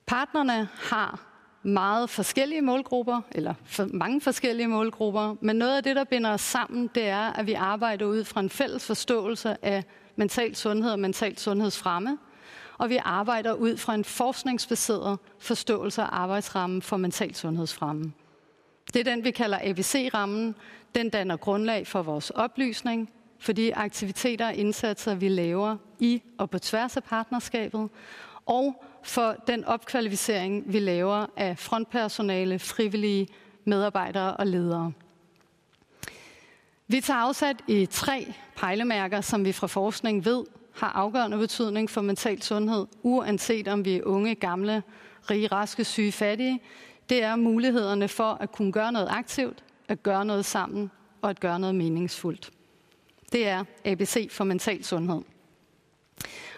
Partnerne 0.05 0.69
har 0.73 1.19
meget 1.63 2.09
forskellige 2.09 2.61
målgrupper, 2.61 3.21
eller 3.31 3.53
for 3.65 3.87
mange 3.93 4.21
forskellige 4.21 4.67
målgrupper, 4.67 5.35
men 5.41 5.55
noget 5.55 5.77
af 5.77 5.83
det, 5.83 5.95
der 5.95 6.03
binder 6.03 6.33
os 6.33 6.41
sammen, 6.41 6.89
det 6.95 7.07
er, 7.07 7.33
at 7.33 7.47
vi 7.47 7.53
arbejder 7.53 8.05
ud 8.05 8.23
fra 8.23 8.39
en 8.39 8.49
fælles 8.49 8.87
forståelse 8.87 9.65
af 9.65 9.83
mental 10.15 10.55
sundhed 10.55 10.91
og 10.91 10.99
mental 10.99 11.37
sundhedsfremme, 11.37 12.17
og 12.77 12.89
vi 12.89 12.99
arbejder 13.03 13.53
ud 13.53 13.77
fra 13.77 13.95
en 13.95 14.03
forskningsbaseret 14.03 15.19
forståelse 15.39 16.01
af 16.01 16.07
arbejdsrammen 16.11 16.81
for 16.81 16.97
mental 16.97 17.35
sundhedsfremme. 17.35 18.13
Det 18.93 18.99
er 18.99 19.03
den, 19.03 19.23
vi 19.23 19.31
kalder 19.31 19.59
ABC-rammen. 19.63 20.55
Den 20.95 21.09
danner 21.09 21.37
grundlag 21.37 21.87
for 21.87 22.01
vores 22.01 22.29
oplysning, 22.29 23.09
for 23.39 23.53
de 23.53 23.75
aktiviteter 23.75 24.47
og 24.47 24.55
indsatser, 24.55 25.15
vi 25.15 25.29
laver 25.29 25.77
i 25.99 26.21
og 26.37 26.49
på 26.49 26.59
tværs 26.59 26.97
af 26.97 27.03
partnerskabet, 27.03 27.89
og 28.45 28.83
for 29.03 29.35
den 29.47 29.65
opkvalificering, 29.65 30.63
vi 30.73 30.79
laver 30.79 31.25
af 31.37 31.57
frontpersonale, 31.57 32.59
frivillige 32.59 33.27
medarbejdere 33.65 34.37
og 34.37 34.47
ledere. 34.47 34.91
Vi 36.87 37.01
tager 37.01 37.19
afsat 37.19 37.55
i 37.67 37.85
tre 37.85 38.33
pejlemærker, 38.55 39.21
som 39.21 39.45
vi 39.45 39.51
fra 39.51 39.67
forskning 39.67 40.25
ved 40.25 40.43
har 40.73 40.89
afgørende 40.89 41.37
betydning 41.37 41.89
for 41.89 42.01
mental 42.01 42.41
sundhed, 42.41 42.87
uanset 43.03 43.67
om 43.67 43.85
vi 43.85 43.97
er 43.97 44.03
unge, 44.03 44.35
gamle, 44.35 44.83
rige, 45.29 45.47
raske, 45.47 45.83
syge, 45.83 46.11
fattige. 46.11 46.59
Det 47.09 47.23
er 47.23 47.35
mulighederne 47.35 48.07
for 48.07 48.37
at 48.39 48.51
kunne 48.51 48.71
gøre 48.71 48.91
noget 48.91 49.07
aktivt, 49.09 49.63
at 49.87 50.03
gøre 50.03 50.25
noget 50.25 50.45
sammen 50.45 50.91
og 51.21 51.29
at 51.29 51.39
gøre 51.39 51.59
noget 51.59 51.75
meningsfuldt. 51.75 52.51
Det 53.31 53.47
er 53.47 53.63
ABC 53.85 54.31
for 54.31 54.43
mental 54.43 54.83
sundhed. 54.83 55.21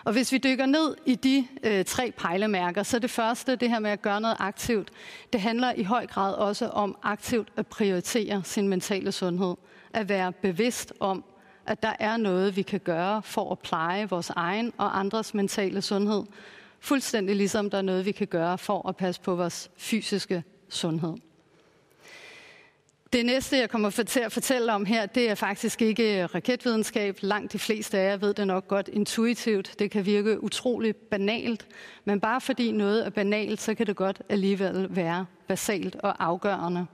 Og 0.03 0.13
hvis 0.13 0.31
vi 0.31 0.37
dykker 0.37 0.65
ned 0.65 0.95
i 1.05 1.15
de 1.15 1.47
øh, 1.63 1.85
tre 1.85 2.11
pejlemærker, 2.17 2.83
så 2.83 2.99
det 2.99 3.09
første, 3.09 3.55
det 3.55 3.69
her 3.69 3.79
med 3.79 3.91
at 3.91 4.01
gøre 4.01 4.21
noget 4.21 4.37
aktivt, 4.39 4.91
det 5.33 5.41
handler 5.41 5.73
i 5.73 5.83
høj 5.83 6.07
grad 6.07 6.33
også 6.33 6.67
om 6.67 6.97
aktivt 7.03 7.47
at 7.55 7.67
prioritere 7.67 8.41
sin 8.43 8.67
mentale 8.67 9.11
sundhed. 9.11 9.55
At 9.93 10.09
være 10.09 10.31
bevidst 10.31 10.93
om, 10.99 11.23
at 11.67 11.83
der 11.83 11.93
er 11.99 12.17
noget, 12.17 12.55
vi 12.55 12.61
kan 12.61 12.79
gøre 12.79 13.21
for 13.23 13.51
at 13.51 13.59
pleje 13.59 14.09
vores 14.09 14.29
egen 14.29 14.73
og 14.77 14.99
andres 14.99 15.33
mentale 15.33 15.81
sundhed. 15.81 16.23
Fuldstændig 16.79 17.35
ligesom 17.35 17.69
der 17.69 17.77
er 17.77 17.81
noget, 17.81 18.05
vi 18.05 18.11
kan 18.11 18.27
gøre 18.27 18.57
for 18.57 18.89
at 18.89 18.95
passe 18.95 19.21
på 19.21 19.35
vores 19.35 19.71
fysiske 19.77 20.43
sundhed. 20.69 21.15
Det 23.13 23.25
næste, 23.25 23.57
jeg 23.57 23.69
kommer 23.69 23.89
til 23.89 24.19
at 24.19 24.31
fortælle 24.31 24.73
om 24.73 24.85
her, 24.85 25.05
det 25.05 25.29
er 25.29 25.35
faktisk 25.35 25.81
ikke 25.81 26.21
øh, 26.21 26.29
raketvidenskab. 26.35 27.17
Langt 27.21 27.53
de 27.53 27.59
fleste 27.59 27.97
af 27.97 28.11
jer 28.11 28.17
ved 28.17 28.33
det 28.33 28.47
nok 28.47 28.67
godt 28.67 28.87
intuitivt. 28.93 29.75
Det 29.79 29.91
kan 29.91 30.05
virke 30.05 30.43
utroligt 30.43 31.09
banalt, 31.09 31.67
men 32.05 32.19
bare 32.19 32.41
fordi 32.41 32.71
noget 32.71 33.05
er 33.05 33.09
banalt, 33.09 33.61
så 33.61 33.75
kan 33.75 33.87
det 33.87 33.95
godt 33.95 34.21
alligevel 34.29 34.87
være 34.95 35.25
basalt 35.47 35.95
og 35.95 36.25
afgørende. 36.25 36.85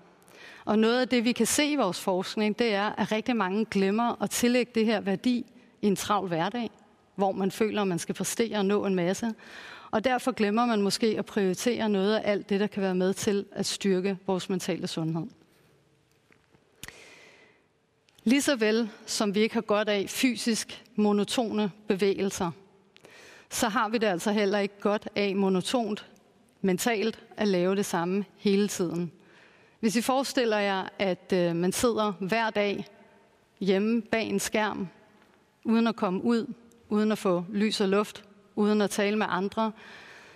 Og 0.66 0.80
noget 0.80 1.02
af 1.02 1.08
det, 1.08 1.26
vi 1.26 1.32
kan 1.32 1.46
se 1.46 1.66
i 1.66 1.76
vores 1.76 2.00
forskning, 2.00 2.60
det 2.60 2.74
er, 2.74 2.90
at 2.98 3.12
rigtig 3.12 3.36
mange 3.36 3.66
glemmer 3.66 4.24
at 4.24 4.30
tillægge 4.30 4.72
det 4.76 4.86
her 4.86 5.02
værdi 5.02 5.46
i 5.82 5.88
en 5.88 5.96
travl 5.96 6.28
hverdag, 6.28 6.70
hvor 7.16 7.32
man 7.32 7.52
føler, 7.52 7.82
at 7.82 7.88
man 7.88 8.00
skal 8.00 8.16
præstere 8.16 8.58
og 8.58 8.66
nå 8.66 8.86
en 8.86 8.96
masse. 8.96 9.34
Og 9.92 10.04
derfor 10.04 10.32
glemmer 10.32 10.66
man 10.66 10.82
måske 10.82 11.16
at 11.18 11.26
prioritere 11.26 11.90
noget 11.90 12.16
af 12.16 12.32
alt 12.32 12.50
det, 12.50 12.60
der 12.60 12.68
kan 12.68 12.84
være 12.84 12.96
med 12.96 13.14
til 13.14 13.46
at 13.52 13.66
styrke 13.66 14.18
vores 14.28 14.50
mentale 14.50 14.88
sundhed. 14.88 15.28
Lige 18.24 18.42
så 18.42 18.56
vel 18.56 18.90
som 19.06 19.36
vi 19.36 19.40
ikke 19.40 19.56
har 19.56 19.62
godt 19.62 19.90
af 19.90 20.06
fysisk 20.10 20.84
monotone 20.96 21.72
bevægelser, 21.88 22.52
så 23.50 23.70
har 23.70 23.90
vi 23.90 23.98
det 23.98 24.08
altså 24.08 24.32
heller 24.32 24.60
ikke 24.60 24.80
godt 24.82 25.10
af 25.16 25.36
monotont 25.36 26.06
mentalt 26.62 27.20
at 27.38 27.48
lave 27.48 27.76
det 27.76 27.86
samme 27.86 28.26
hele 28.38 28.68
tiden. 28.68 29.12
Hvis 29.82 29.96
I 29.96 30.02
forestiller 30.02 30.58
jer, 30.58 30.84
at 31.00 31.34
øh, 31.34 31.56
man 31.56 31.72
sidder 31.72 32.12
hver 32.20 32.50
dag 32.50 32.86
hjemme 33.60 34.02
bag 34.02 34.24
en 34.24 34.40
skærm, 34.40 34.88
uden 35.64 35.88
at 35.88 35.96
komme 35.96 36.24
ud, 36.24 36.54
uden 36.90 37.12
at 37.12 37.18
få 37.18 37.46
lys 37.50 37.82
og 37.82 37.90
luft, 37.90 38.24
uden 38.56 38.82
at 38.82 38.90
tale 38.90 39.18
med 39.18 39.26
andre, 39.30 39.72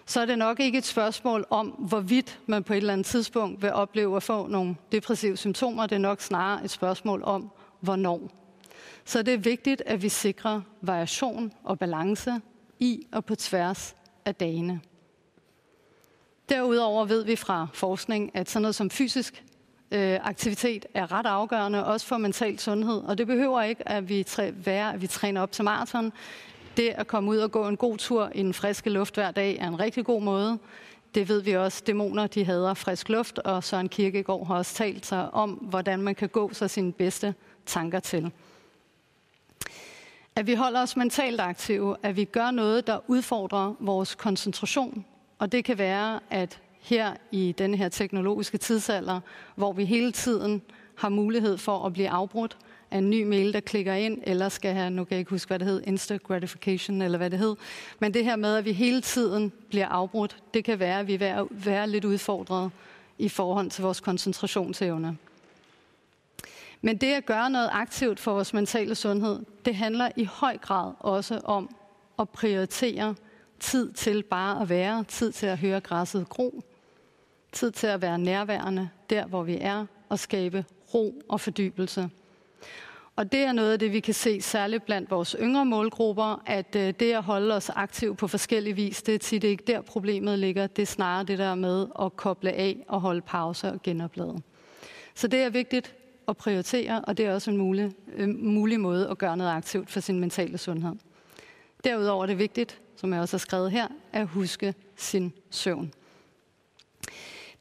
så 0.06 0.22
er 0.22 0.26
det 0.26 0.38
nok 0.38 0.60
ikke 0.60 0.78
et 0.78 0.86
spørgsmål 0.86 1.46
om, 1.50 1.68
hvorvidt 1.68 2.40
man 2.46 2.64
på 2.64 2.74
et 2.74 2.78
eller 2.78 2.94
andet 2.94 3.06
tidspunkt 3.06 3.62
vil 3.62 3.74
opleve 3.74 4.16
at 4.16 4.24
få 4.24 4.48
nogle 4.48 4.76
depressive 4.92 5.38
symptomer. 5.38 5.88
Det 5.88 5.96
er 5.96 6.00
nok 6.00 6.22
snarere 6.22 6.64
et 6.66 6.72
spørgsmål 6.72 7.24
om, 7.24 7.52
hvornår. 7.80 8.30
Så 9.06 9.24
det 9.24 9.34
er 9.34 9.38
vigtigt, 9.38 9.84
at 9.86 10.02
vi 10.02 10.10
sikrer 10.10 10.62
variation 10.82 11.52
og 11.64 11.80
balance 11.80 12.34
i 12.80 13.08
og 13.12 13.26
på 13.26 13.36
tværs 13.36 13.96
af 14.26 14.36
dagene. 14.36 14.82
Derudover 16.50 17.06
ved 17.06 17.26
vi 17.26 17.36
fra 17.36 17.68
forskning, 17.74 18.32
at 18.34 18.50
sådan 18.50 18.62
noget 18.62 18.76
som 18.76 18.90
fysisk 18.90 19.44
øh, 19.92 20.20
aktivitet 20.24 20.86
er 20.94 21.12
ret 21.12 21.26
afgørende, 21.26 21.86
også 21.86 22.08
for 22.08 22.18
mental 22.18 22.60
sundhed. 22.60 23.04
Og 23.04 23.18
det 23.18 23.28
behøver 23.28 23.62
ikke 23.62 23.90
at 23.90 24.10
vi 24.10 24.24
træ, 24.24 24.52
være, 24.56 24.94
at 24.94 25.02
vi 25.02 25.08
træner 25.08 25.42
op 25.42 25.52
til 25.52 25.64
maraton. 25.64 26.14
Det 26.78 26.90
at 26.90 27.08
komme 27.08 27.32
ud 27.32 27.38
og 27.38 27.52
gå 27.52 27.68
en 27.68 27.78
god 27.78 27.98
tur 27.98 28.32
i 28.36 28.44
den 28.44 28.54
friske 28.54 28.90
luft 28.90 29.16
hver 29.16 29.32
dag 29.32 29.58
er 29.58 29.68
en 29.68 29.80
rigtig 29.80 30.06
god 30.06 30.22
måde. 30.22 30.60
Det 31.16 31.30
ved 31.30 31.42
vi 31.42 31.54
også, 31.54 31.84
dæmoner 31.88 32.28
de 32.28 32.46
hader 32.46 32.74
frisk 32.74 33.10
luft, 33.10 33.40
og 33.40 33.64
Søren 33.64 33.90
Kirkegaard 33.90 34.48
har 34.48 34.56
også 34.56 34.76
talt 34.76 35.06
sig 35.06 35.34
om, 35.34 35.52
hvordan 35.52 36.02
man 36.02 36.16
kan 36.16 36.30
gå 36.30 36.54
sig 36.54 36.70
sine 36.70 36.92
bedste 36.92 37.34
tanker 37.66 38.00
til. 38.00 38.32
At 40.36 40.48
vi 40.48 40.54
holder 40.54 40.82
os 40.82 40.96
mentalt 40.96 41.42
aktive, 41.42 41.96
at 42.04 42.16
vi 42.16 42.26
gør 42.26 42.52
noget, 42.52 42.88
der 42.88 43.00
udfordrer 43.08 43.74
vores 43.80 44.16
koncentration. 44.16 45.06
Og 45.40 45.52
det 45.52 45.66
kan 45.66 45.78
være, 45.78 46.20
at 46.30 46.62
her 46.82 47.14
i 47.32 47.56
denne 47.58 47.78
her 47.78 47.90
teknologiske 47.90 48.58
tidsalder, 48.58 49.20
hvor 49.56 49.74
vi 49.74 49.86
hele 49.86 50.12
tiden 50.12 50.62
har 50.96 51.10
mulighed 51.10 51.58
for 51.58 51.86
at 51.86 51.94
blive 51.94 52.10
afbrudt 52.10 52.58
af 52.92 52.98
en 52.98 53.10
ny 53.10 53.24
mail, 53.24 53.54
der 53.54 53.60
klikker 53.60 53.94
ind, 53.94 54.22
eller 54.24 54.50
skal 54.50 54.74
have, 54.74 54.90
nu 54.90 55.04
kan 55.04 55.12
jeg 55.12 55.20
ikke 55.20 55.30
huske, 55.30 55.50
hvad 55.50 55.60
det 55.60 55.68
hed, 55.68 55.84
instant 55.88 56.24
gratification, 56.24 57.02
eller 57.02 57.18
hvad 57.18 57.30
det 57.30 57.40
hed. 57.40 57.56
Men 58.00 58.14
det 58.14 58.24
her 58.24 58.36
med, 58.36 58.56
at 58.56 58.66
vi 58.66 58.72
hele 58.72 59.02
tiden 59.02 59.52
bliver 59.70 59.88
afbrudt, 59.88 60.38
det 60.54 60.64
kan 60.64 60.80
være, 60.80 61.00
at 61.00 61.08
vi 61.08 61.18
er 61.22 61.48
være 61.50 61.90
lidt 61.90 62.06
udfordret 62.06 62.72
i 63.18 63.30
forhold 63.30 63.70
til 63.70 63.84
vores 63.84 64.00
koncentrationsevne. 64.00 65.18
Men 66.82 66.98
det 66.98 67.14
at 67.14 67.26
gøre 67.26 67.50
noget 67.50 67.70
aktivt 67.72 68.20
for 68.20 68.34
vores 68.34 68.54
mentale 68.54 68.96
sundhed, 68.96 69.40
det 69.66 69.76
handler 69.76 70.10
i 70.16 70.24
høj 70.24 70.58
grad 70.58 70.94
også 71.00 71.42
om 71.44 71.76
at 72.20 72.30
prioritere 72.30 73.16
tid 73.66 73.92
til 73.92 74.24
bare 74.24 74.62
at 74.62 74.70
være, 74.70 75.04
tid 75.04 75.32
til 75.32 75.46
at 75.46 75.58
høre 75.58 75.80
græsset 75.80 76.30
gro, 76.30 76.64
tid 77.52 77.72
til 77.72 77.88
at 77.88 78.02
være 78.02 78.20
nærværende 78.20 78.90
der, 79.10 79.26
hvor 79.26 79.44
vi 79.44 79.58
er, 79.62 79.86
og 80.10 80.20
skabe 80.20 80.66
ro 80.94 81.22
og 81.30 81.42
fordybelse. 81.42 82.10
Og 83.16 83.32
det 83.32 83.40
er 83.40 83.52
noget 83.52 83.72
af 83.72 83.80
det, 83.80 83.92
vi 83.92 84.00
kan 84.00 84.14
se 84.14 84.42
særligt 84.42 84.86
blandt 84.86 85.12
vores 85.12 85.36
yngre 85.40 85.66
målgrupper, 85.66 86.44
at 86.46 86.76
øh, 86.76 86.94
det 87.00 87.12
at 87.14 87.24
holde 87.24 87.56
os 87.56 87.70
aktiv 87.70 88.16
på 88.16 88.28
forskellige 88.28 88.74
vis, 88.74 89.02
det 89.02 89.16
er 89.16 89.20
tit 89.20 89.44
ikke 89.44 89.64
der 89.68 89.82
problemet 89.82 90.40
ligger. 90.40 90.68
Det 90.68 90.82
er 90.82 90.86
snarere 90.86 91.24
det 91.24 91.38
der 91.38 91.56
med 91.56 91.88
at 92.02 92.16
koble 92.16 92.52
af 92.52 92.86
og 92.88 93.02
holde 93.02 93.22
pause 93.22 93.68
og 93.68 93.82
genoplade. 93.84 94.42
Så 95.16 95.28
det 95.28 95.40
er 95.40 95.50
vigtigt 95.50 95.96
at 96.28 96.38
prioritere, 96.38 97.02
og 97.08 97.18
det 97.18 97.26
er 97.26 97.34
også 97.34 97.52
en 97.52 97.58
mulig, 97.58 97.92
øh, 98.16 98.30
mulig 98.30 98.80
måde 98.80 99.10
at 99.10 99.18
gøre 99.18 99.38
noget 99.38 99.52
aktivt 99.52 99.92
for 99.92 100.00
sin 100.00 100.20
mentale 100.20 100.58
sundhed. 100.58 100.96
Derudover 101.84 102.24
er 102.24 102.28
det 102.28 102.40
vigtigt, 102.40 102.82
som 102.96 103.14
jeg 103.14 103.22
også 103.22 103.34
har 103.34 103.40
skrevet 103.40 103.72
her, 103.72 103.88
at 104.14 104.28
huske 104.28 104.74
sin 104.96 105.34
søvn. 105.50 105.94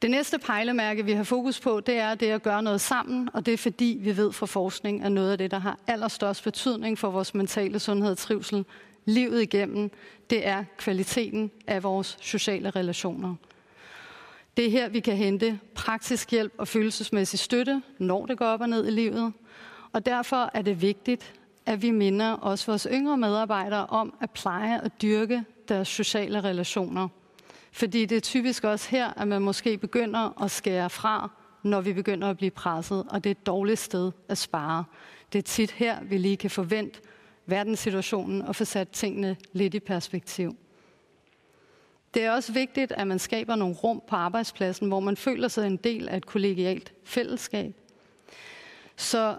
Det 0.03 0.11
næste 0.11 0.39
pejlemærke, 0.39 1.05
vi 1.05 1.13
har 1.13 1.25
fokus 1.25 1.61
på, 1.61 1.81
det 1.81 1.99
er 1.99 2.15
det 2.15 2.27
at 2.27 2.43
gøre 2.43 2.63
noget 2.63 2.81
sammen, 2.81 3.29
og 3.33 3.47
det 3.47 3.55
er 3.55 3.59
fordi, 3.59 3.99
vi 4.01 4.17
ved 4.17 4.33
fra 4.33 4.47
forskning, 4.47 5.05
at 5.05 5.13
noget 5.13 5.33
af 5.33 5.39
det, 5.39 5.51
der 5.51 5.59
har 5.59 5.79
allerstørst 5.87 6.45
betydning 6.45 6.99
for 6.99 7.11
vores 7.11 7.35
mentale 7.35 7.79
sundhed 7.79 8.11
og 8.11 8.19
trivsel 8.19 8.65
livet 9.05 9.43
igennem, 9.43 9.91
det 10.31 10.47
er 10.47 10.65
kvaliteten 10.79 11.51
af 11.67 11.83
vores 11.83 12.17
sociale 12.21 12.71
relationer. 12.71 13.35
Det 14.57 14.67
er 14.67 14.71
her, 14.71 14.89
vi 14.89 15.01
kan 15.01 15.17
hente 15.17 15.59
praktisk 15.75 16.31
hjælp 16.31 16.53
og 16.59 16.69
følelsesmæssig 16.69 17.39
støtte, 17.39 17.83
når 17.99 18.27
det 18.27 18.39
går 18.39 18.47
op 18.47 18.61
og 18.61 18.69
ned 18.69 18.87
i 18.87 18.91
livet. 18.91 19.33
Og 19.93 20.07
derfor 20.07 20.51
er 20.55 20.63
det 20.63 20.83
vigtigt, 20.83 21.35
at 21.67 21.83
vi 21.83 21.91
minder 21.91 22.33
også 22.33 22.67
vores 22.67 22.87
yngre 22.91 23.17
medarbejdere 23.17 23.87
om 23.87 24.15
at 24.21 24.31
pleje 24.31 24.81
og 24.81 25.03
dyrke 25.03 25.45
deres 25.69 25.89
sociale 25.89 26.41
relationer. 26.41 27.09
Fordi 27.73 28.05
det 28.05 28.17
er 28.17 28.21
typisk 28.21 28.65
også 28.65 28.91
her, 28.91 29.21
at 29.21 29.29
man 29.29 29.43
måske 29.43 29.79
begynder 29.79 30.43
at 30.43 30.51
skære 30.51 30.91
fra, 30.91 31.31
når 31.63 31.81
vi 31.81 31.93
begynder 31.93 32.31
at 32.31 32.37
blive 32.37 32.51
presset, 32.51 33.07
og 33.11 33.25
det 33.25 33.31
er 33.31 33.35
et 33.35 33.47
dårligt 33.47 33.79
sted 33.79 34.13
at 34.29 34.39
spare. 34.39 34.85
Det 35.33 35.39
er 35.39 35.43
tit 35.43 35.71
her, 35.71 36.05
vi 36.05 36.19
lige 36.19 36.37
kan 36.37 36.51
forvente 36.51 37.01
verdenssituationen 37.47 38.43
og 38.43 38.57
få 38.57 38.65
sat 38.65 38.89
tingene 38.89 39.37
lidt 39.53 39.75
i 39.75 39.81
perspektiv. 39.81 40.57
Det 42.15 42.25
er 42.25 42.31
også 42.31 42.53
vigtigt, 42.53 42.93
at 42.93 43.07
man 43.07 43.19
skaber 43.19 43.57
nogle 43.57 43.75
rum 43.75 44.03
på 44.09 44.17
arbejdspladsen, 44.17 44.89
hvor 44.89 45.01
man 45.01 45.17
føler 45.17 45.49
sig 45.49 45.67
en 45.67 45.77
del 45.77 46.09
af 46.09 46.17
et 46.17 46.27
kollegialt 46.27 46.93
fællesskab. 47.05 47.75
Så 48.97 49.37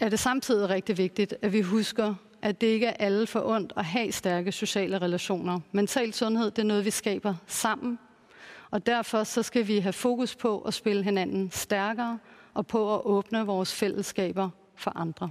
er 0.00 0.08
det 0.08 0.18
samtidig 0.18 0.68
rigtig 0.68 0.98
vigtigt, 0.98 1.34
at 1.42 1.52
vi 1.52 1.60
husker, 1.60 2.14
at 2.42 2.60
det 2.60 2.66
ikke 2.66 2.86
er 2.86 2.92
alle 2.92 3.26
for 3.26 3.40
ondt 3.46 3.72
at 3.76 3.84
have 3.84 4.12
stærke 4.12 4.52
sociale 4.52 4.98
relationer. 4.98 5.60
Mental 5.72 6.12
sundhed, 6.12 6.50
det 6.50 6.58
er 6.58 6.66
noget, 6.66 6.84
vi 6.84 6.90
skaber 6.90 7.34
sammen. 7.46 7.98
Og 8.70 8.86
derfor 8.86 9.24
så 9.24 9.42
skal 9.42 9.68
vi 9.68 9.78
have 9.78 9.92
fokus 9.92 10.36
på 10.36 10.60
at 10.60 10.74
spille 10.74 11.02
hinanden 11.02 11.50
stærkere 11.50 12.18
og 12.54 12.66
på 12.66 12.94
at 12.94 13.00
åbne 13.04 13.46
vores 13.46 13.74
fællesskaber 13.74 14.50
for 14.76 14.92
andre. 14.96 15.30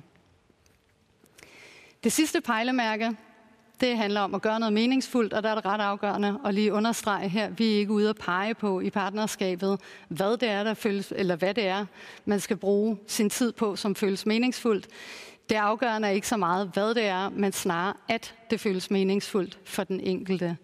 Det 2.03 2.11
sidste 2.11 2.41
pejlemærke, 2.41 3.17
det 3.81 3.97
handler 3.97 4.21
om 4.21 4.35
at 4.35 4.41
gøre 4.41 4.59
noget 4.59 4.73
meningsfuldt, 4.73 5.33
og 5.33 5.43
der 5.43 5.49
er 5.49 5.55
det 5.55 5.65
ret 5.65 5.81
afgørende 5.81 6.39
at 6.45 6.53
lige 6.53 6.73
understrege 6.73 7.29
her, 7.29 7.49
vi 7.49 7.73
er 7.73 7.77
ikke 7.77 7.91
ude 7.91 8.09
at 8.09 8.15
pege 8.15 8.53
på 8.53 8.79
i 8.79 8.89
partnerskabet, 8.89 9.79
hvad 10.07 10.37
det 10.37 10.49
er, 10.49 10.63
der 10.63 10.73
føles, 10.73 11.13
eller 11.15 11.35
hvad 11.35 11.53
det 11.53 11.67
er, 11.67 11.85
man 12.25 12.39
skal 12.39 12.57
bruge 12.57 12.97
sin 13.07 13.29
tid 13.29 13.51
på, 13.51 13.75
som 13.75 13.95
føles 13.95 14.25
meningsfuldt. 14.25 14.87
Det 15.49 15.55
afgørende 15.55 16.07
er 16.07 16.11
ikke 16.11 16.27
så 16.27 16.37
meget, 16.37 16.69
hvad 16.73 16.95
det 16.95 17.05
er, 17.05 17.29
men 17.29 17.51
snarere, 17.51 17.93
at 18.07 18.35
det 18.49 18.59
føles 18.59 18.91
meningsfuldt 18.91 19.59
for 19.65 19.83
den 19.83 19.99
enkelte. 19.99 20.57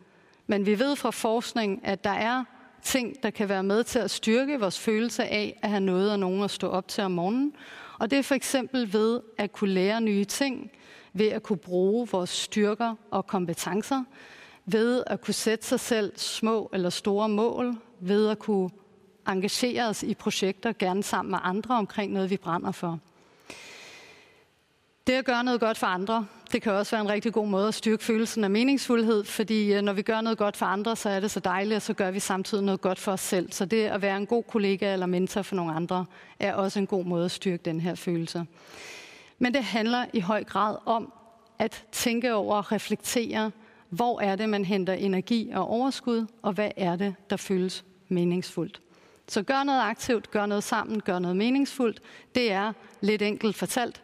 Men 0.48 0.66
vi 0.66 0.80
ved 0.80 0.96
fra 0.96 1.12
forskning, 1.12 1.82
at 1.84 2.04
der 2.04 2.10
er 2.10 2.44
ting, 2.84 3.24
der 3.24 3.30
kan 3.30 3.50
være 3.50 3.64
med 3.64 3.84
til 3.84 4.00
at 4.00 4.12
styrke 4.12 4.60
vores 4.60 4.80
følelse 4.80 5.24
af 5.24 5.60
at 5.62 5.70
have 5.70 5.82
noget 5.82 6.12
og 6.12 6.20
nogen 6.20 6.44
at 6.44 6.52
stå 6.52 6.70
op 6.70 6.88
til 6.88 7.04
om 7.04 7.12
morgenen. 7.12 7.54
Og 8.00 8.12
det 8.12 8.20
er 8.20 8.24
for 8.24 8.36
eksempel 8.36 8.94
ved 8.94 9.20
at 9.38 9.52
kunne 9.52 9.74
lære 9.74 10.02
nye 10.02 10.26
ting, 10.26 10.72
ved 11.14 11.28
at 11.28 11.44
kunne 11.44 11.58
bruge 11.58 12.08
vores 12.12 12.30
styrker 12.30 12.96
og 13.12 13.28
kompetencer, 13.28 14.04
ved 14.66 15.04
at 15.08 15.22
kunne 15.22 15.34
sætte 15.34 15.66
sig 15.66 15.80
selv 15.80 16.14
små 16.18 16.70
eller 16.74 16.90
store 16.90 17.30
mål, 17.30 17.76
ved 18.00 18.28
at 18.28 18.40
kunne 18.40 18.70
engagere 19.28 19.88
os 19.88 20.04
i 20.04 20.14
projekter, 20.14 20.74
gerne 20.80 21.04
sammen 21.04 21.32
med 21.32 21.40
andre 21.44 21.76
omkring 21.76 22.14
noget, 22.14 22.30
vi 22.30 22.38
brænder 22.38 22.72
for. 22.72 23.00
Det 25.08 25.14
at 25.14 25.26
gøre 25.26 25.44
noget 25.44 25.60
godt 25.60 25.78
for 25.78 25.88
andre, 25.88 26.26
Det 26.52 26.62
kan 26.62 26.72
også 26.72 26.92
være 26.92 27.02
en 27.02 27.10
rigtig 27.10 27.34
god 27.34 27.48
måde 27.48 27.68
at 27.68 27.74
styrke 27.74 28.04
følelsen 28.04 28.44
af 28.44 28.50
meningsfuldhed, 28.50 29.24
fordi 29.24 29.74
øh, 29.74 29.82
når 29.82 29.94
vi 29.94 30.02
gør 30.02 30.22
noget 30.22 30.38
godt 30.38 30.58
for 30.58 30.66
andre, 30.66 30.96
så 30.96 31.10
er 31.10 31.20
det 31.20 31.32
så 31.32 31.40
dejligt, 31.40 31.76
og 31.76 31.82
så 31.82 31.94
gør 31.94 32.12
vi 32.12 32.20
samtidig 32.20 32.64
noget 32.64 32.82
godt 32.82 33.00
for 33.00 33.12
os 33.12 33.22
selv. 33.22 33.52
Så 33.52 33.66
det 33.66 33.86
at 33.86 34.02
være 34.02 34.18
en 34.18 34.26
god 34.26 34.44
kollega 34.44 34.94
eller 34.94 35.06
mentor 35.06 35.42
for 35.42 35.56
nogle 35.56 35.74
andre, 35.74 36.06
er 36.40 36.54
også 36.54 36.80
en 36.80 36.88
god 36.88 37.06
måde 37.06 37.26
at 37.26 37.32
styrke 37.32 37.64
den 37.66 37.82
her 37.82 37.96
følelse. 37.96 38.46
Men 39.42 39.54
det 39.54 39.64
handler 39.64 40.06
i 40.14 40.20
høj 40.20 40.44
grad 40.44 40.78
om 40.86 41.14
at 41.60 41.86
tænke 41.92 42.34
over 42.34 42.56
og 42.56 42.72
reflektere, 42.72 43.52
hvor 43.90 44.22
er 44.22 44.36
det, 44.36 44.50
man 44.50 44.66
henter 44.66 44.94
energi 44.94 45.52
og 45.54 45.68
overskud, 45.68 46.26
og 46.42 46.54
hvad 46.54 46.72
er 46.78 46.96
det, 46.96 47.16
der 47.30 47.38
føles 47.38 47.86
meningsfuldt. 48.08 48.82
Så 49.28 49.44
gør 49.44 49.64
noget 49.64 49.82
aktivt, 49.82 50.32
gør 50.32 50.46
noget 50.46 50.64
sammen, 50.64 51.02
gør 51.02 51.20
noget 51.20 51.38
meningsfuldt. 51.38 52.02
Det 52.36 52.52
er 52.52 52.74
lidt 53.02 53.22
enkelt 53.22 53.56
fortalt 53.56 54.02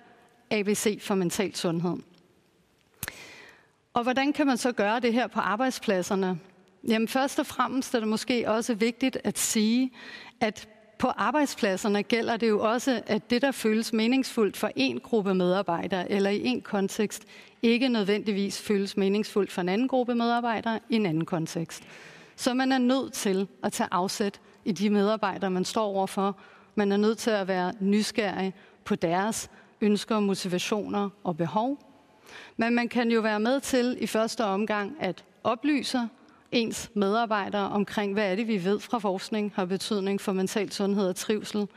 ABC 0.52 1.02
for 1.02 1.16
mental 1.16 1.56
sundhed. 1.56 1.98
Og 3.94 4.04
hvordan 4.04 4.34
kan 4.34 4.48
man 4.48 4.58
så 4.58 4.72
gøre 4.72 5.00
det 5.00 5.14
her 5.14 5.28
på 5.28 5.40
arbejdspladserne? 5.40 6.40
Jamen 6.88 7.08
først 7.08 7.40
og 7.40 7.46
fremmest 7.46 7.96
er 7.96 8.00
det 8.00 8.08
måske 8.08 8.50
også 8.50 8.74
vigtigt 8.74 9.18
at 9.24 9.38
sige, 9.38 9.92
at 10.40 10.68
på 11.00 11.08
arbejdspladserne 11.08 12.04
gælder 12.04 12.38
det 12.38 12.50
jo 12.50 12.60
også, 12.60 13.02
at 13.08 13.30
det, 13.30 13.42
der 13.42 13.52
føles 13.52 13.94
meningsfuldt 13.94 14.58
for 14.58 14.72
en 14.76 15.00
gruppe 15.00 15.34
medarbejdere 15.34 16.12
eller 16.12 16.30
i 16.30 16.46
en 16.46 16.62
kontekst, 16.62 17.24
ikke 17.62 17.90
nødvendigvis 17.90 18.62
føles 18.62 18.98
meningsfuldt 18.98 19.52
for 19.52 19.62
en 19.62 19.70
anden 19.70 19.88
gruppe 19.88 20.16
medarbejdere 20.16 20.80
i 20.90 20.96
en 20.96 21.06
anden 21.06 21.26
kontekst. 21.26 21.84
Så 22.36 22.54
man 22.54 22.72
er 22.72 22.78
nødt 22.78 23.14
til 23.14 23.48
at 23.64 23.74
tage 23.74 23.88
afsæt 23.92 24.40
i 24.66 24.72
de 24.72 24.90
medarbejdere, 24.90 25.52
man 25.52 25.66
står 25.66 25.86
overfor. 25.86 26.38
Man 26.76 26.92
er 26.92 26.98
nødt 26.98 27.18
til 27.18 27.32
at 27.32 27.48
være 27.48 27.74
nysgerrig 27.80 28.54
på 28.86 28.96
deres 28.96 29.50
ønsker, 29.82 30.20
motivationer 30.20 31.10
og 31.24 31.38
behov. 31.38 31.80
Men 32.58 32.76
man 32.76 32.90
kan 32.90 33.12
jo 33.12 33.22
være 33.22 33.40
med 33.40 33.60
til 33.60 33.98
i 34.00 34.08
første 34.08 34.46
omgang 34.46 34.96
at 35.00 35.24
oplyse 35.44 36.10
ens 36.52 36.90
medarbejdere 36.94 37.70
omkring, 37.70 38.14
hvad 38.14 38.32
er 38.32 38.36
det, 38.36 38.48
vi 38.48 38.64
ved 38.64 38.80
fra 38.80 39.00
forskning 39.00 39.54
har 39.56 39.66
betydning 39.66 40.22
for 40.22 40.34
mental 40.34 40.72
sundhed 40.72 41.10
og 41.10 41.16
trivsel. 41.16 41.68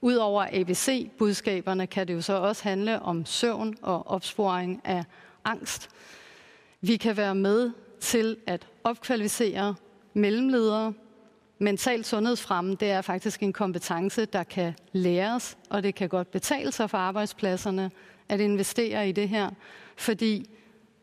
Udover 0.00 0.46
ABC-budskaberne 0.52 1.86
kan 1.86 2.08
det 2.08 2.14
jo 2.14 2.20
så 2.20 2.32
også 2.32 2.62
handle 2.62 3.02
om 3.02 3.26
søvn 3.26 3.76
og 3.82 4.08
opsporing 4.08 4.80
af 4.84 5.04
angst. 5.44 5.88
Vi 6.80 6.96
kan 6.96 7.16
være 7.16 7.34
med 7.34 7.70
til 8.00 8.36
at 8.46 8.66
opkvalificere 8.84 9.74
mellemledere. 10.14 10.92
Mental 11.58 12.04
sundhedsfremme, 12.04 12.74
det 12.74 12.90
er 12.90 13.00
faktisk 13.00 13.42
en 13.42 13.52
kompetence, 13.52 14.24
der 14.24 14.42
kan 14.42 14.74
læres, 14.92 15.58
og 15.70 15.82
det 15.82 15.94
kan 15.94 16.08
godt 16.08 16.30
betale 16.30 16.72
sig 16.72 16.90
for 16.90 16.98
arbejdspladserne 16.98 17.90
at 18.28 18.40
investere 18.40 19.08
i 19.08 19.12
det 19.12 19.28
her, 19.28 19.50
fordi 19.96 20.50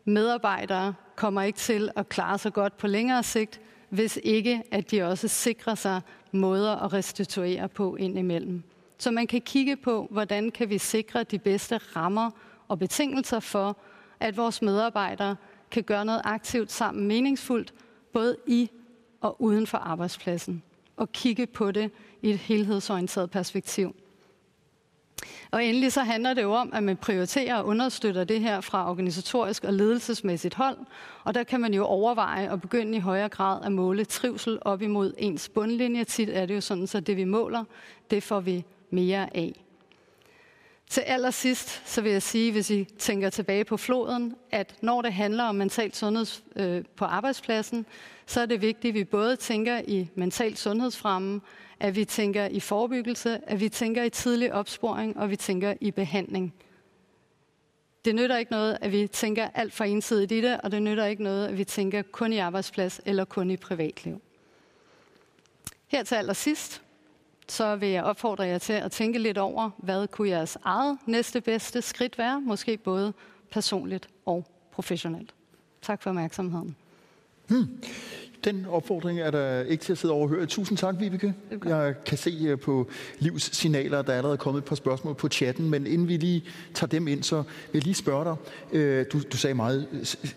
medarbejdere 0.06 0.94
kommer 1.16 1.42
ikke 1.42 1.58
til 1.58 1.90
at 1.96 2.08
klare 2.08 2.38
sig 2.38 2.52
godt 2.52 2.76
på 2.76 2.86
længere 2.86 3.22
sigt, 3.22 3.60
hvis 3.88 4.18
ikke 4.22 4.62
at 4.70 4.90
de 4.90 5.02
også 5.02 5.28
sikrer 5.28 5.74
sig 5.74 6.00
måder 6.32 6.76
at 6.76 6.92
restituere 6.92 7.68
på 7.68 7.96
indimellem. 7.96 8.62
Så 8.98 9.10
man 9.10 9.26
kan 9.26 9.40
kigge 9.40 9.76
på, 9.76 10.08
hvordan 10.10 10.50
kan 10.50 10.70
vi 10.70 10.78
sikre 10.78 11.22
de 11.24 11.38
bedste 11.38 11.78
rammer 11.78 12.30
og 12.68 12.78
betingelser 12.78 13.40
for, 13.40 13.76
at 14.20 14.36
vores 14.36 14.62
medarbejdere 14.62 15.36
kan 15.70 15.82
gøre 15.82 16.04
noget 16.04 16.20
aktivt 16.24 16.72
sammen 16.72 17.06
meningsfuldt, 17.06 17.74
både 18.12 18.36
i 18.46 18.70
og 19.20 19.42
uden 19.42 19.66
for 19.66 19.78
arbejdspladsen, 19.78 20.62
og 20.96 21.12
kigge 21.12 21.46
på 21.46 21.70
det 21.70 21.90
i 22.22 22.30
et 22.30 22.38
helhedsorienteret 22.38 23.30
perspektiv. 23.30 23.96
Og 25.50 25.64
endelig 25.64 25.92
så 25.92 26.00
handler 26.00 26.34
det 26.34 26.42
jo 26.42 26.52
om, 26.52 26.70
at 26.72 26.82
man 26.82 26.96
prioriterer 26.96 27.54
og 27.54 27.66
understøtter 27.66 28.24
det 28.24 28.40
her 28.40 28.60
fra 28.60 28.90
organisatorisk 28.90 29.64
og 29.64 29.72
ledelsesmæssigt 29.72 30.54
hold. 30.54 30.78
Og 31.24 31.34
der 31.34 31.44
kan 31.44 31.60
man 31.60 31.74
jo 31.74 31.84
overveje 31.84 32.52
at 32.52 32.60
begynde 32.60 32.96
i 32.96 33.00
højere 33.00 33.28
grad 33.28 33.64
at 33.64 33.72
måle 33.72 34.04
trivsel 34.04 34.58
op 34.60 34.82
imod 34.82 35.14
ens 35.18 35.48
bundlinje. 35.48 36.04
Tit 36.04 36.28
er 36.28 36.46
det 36.46 36.54
jo 36.54 36.60
sådan, 36.60 36.86
så 36.86 37.00
det 37.00 37.16
vi 37.16 37.24
måler, 37.24 37.64
det 38.10 38.22
får 38.22 38.40
vi 38.40 38.64
mere 38.90 39.36
af. 39.36 39.62
Til 40.90 41.00
allersidst, 41.00 41.82
så 41.84 42.00
vil 42.00 42.12
jeg 42.12 42.22
sige, 42.22 42.52
hvis 42.52 42.70
I 42.70 42.84
tænker 42.84 43.30
tilbage 43.30 43.64
på 43.64 43.76
floden, 43.76 44.34
at 44.50 44.74
når 44.80 45.02
det 45.02 45.12
handler 45.12 45.44
om 45.44 45.54
mental 45.54 45.94
sundhed 45.94 46.26
øh, 46.56 46.84
på 46.96 47.04
arbejdspladsen, 47.04 47.86
så 48.26 48.40
er 48.40 48.46
det 48.46 48.60
vigtigt, 48.60 48.92
at 48.92 48.94
vi 48.94 49.04
både 49.04 49.36
tænker 49.36 49.80
i 49.88 50.08
mental 50.14 50.56
sundhedsfremme, 50.56 51.40
at 51.80 51.96
vi 51.96 52.04
tænker 52.04 52.46
i 52.46 52.60
forebyggelse, 52.60 53.40
at 53.50 53.60
vi 53.60 53.68
tænker 53.68 54.02
i 54.02 54.10
tidlig 54.10 54.52
opsporing, 54.52 55.16
og 55.16 55.30
vi 55.30 55.36
tænker 55.36 55.74
i 55.80 55.90
behandling. 55.90 56.54
Det 58.04 58.14
nytter 58.14 58.36
ikke 58.36 58.52
noget, 58.52 58.78
at 58.80 58.92
vi 58.92 59.06
tænker 59.06 59.48
alt 59.54 59.72
for 59.72 59.84
ensidigt 59.84 60.32
i 60.32 60.40
det, 60.40 60.60
og 60.60 60.72
det 60.72 60.82
nytter 60.82 61.04
ikke 61.06 61.22
noget, 61.22 61.46
at 61.46 61.58
vi 61.58 61.64
tænker 61.64 62.02
kun 62.02 62.32
i 62.32 62.38
arbejdsplads 62.38 63.00
eller 63.04 63.24
kun 63.24 63.50
i 63.50 63.56
privatliv. 63.56 64.22
Her 65.86 66.02
til 66.02 66.14
allersidst, 66.14 66.82
så 67.48 67.76
vil 67.76 67.88
jeg 67.88 68.04
opfordre 68.04 68.44
jer 68.44 68.58
til 68.58 68.72
at 68.72 68.92
tænke 68.92 69.18
lidt 69.18 69.38
over, 69.38 69.70
hvad 69.78 70.08
kunne 70.08 70.28
jeres 70.28 70.58
eget 70.64 70.98
næste 71.06 71.40
bedste 71.40 71.82
skridt 71.82 72.18
være, 72.18 72.40
måske 72.40 72.76
både 72.76 73.12
personligt 73.50 74.08
og 74.26 74.46
professionelt. 74.72 75.34
Tak 75.82 76.02
for 76.02 76.10
opmærksomheden. 76.10 76.76
Hmm. 77.48 77.68
Den 78.44 78.66
opfordring 78.68 79.20
er 79.20 79.30
der 79.30 79.62
ikke 79.62 79.84
til 79.84 79.92
at 79.92 79.98
sidde 79.98 80.14
overhøre. 80.14 80.46
Tusind 80.46 80.78
tak, 80.78 80.94
Vibeke. 81.00 81.34
Jeg 81.64 81.94
kan 82.06 82.18
se 82.18 82.38
øh, 82.40 82.58
på 82.58 82.88
Livs 83.18 83.56
signaler, 83.56 83.98
at 83.98 84.06
der 84.06 84.12
er 84.12 84.16
allerede 84.16 84.38
kommet 84.38 84.60
et 84.60 84.64
par 84.64 84.76
spørgsmål 84.76 85.14
på 85.14 85.28
chatten, 85.28 85.70
men 85.70 85.86
inden 85.86 86.08
vi 86.08 86.16
lige 86.16 86.44
tager 86.74 86.88
dem 86.88 87.08
ind, 87.08 87.22
så 87.22 87.36
vil 87.36 87.44
jeg 87.74 87.82
lige 87.82 87.94
spørge 87.94 88.24
dig. 88.24 88.36
Øh, 88.76 89.06
du, 89.12 89.20
du 89.32 89.36
sagde 89.36 89.54
meget 89.54 89.86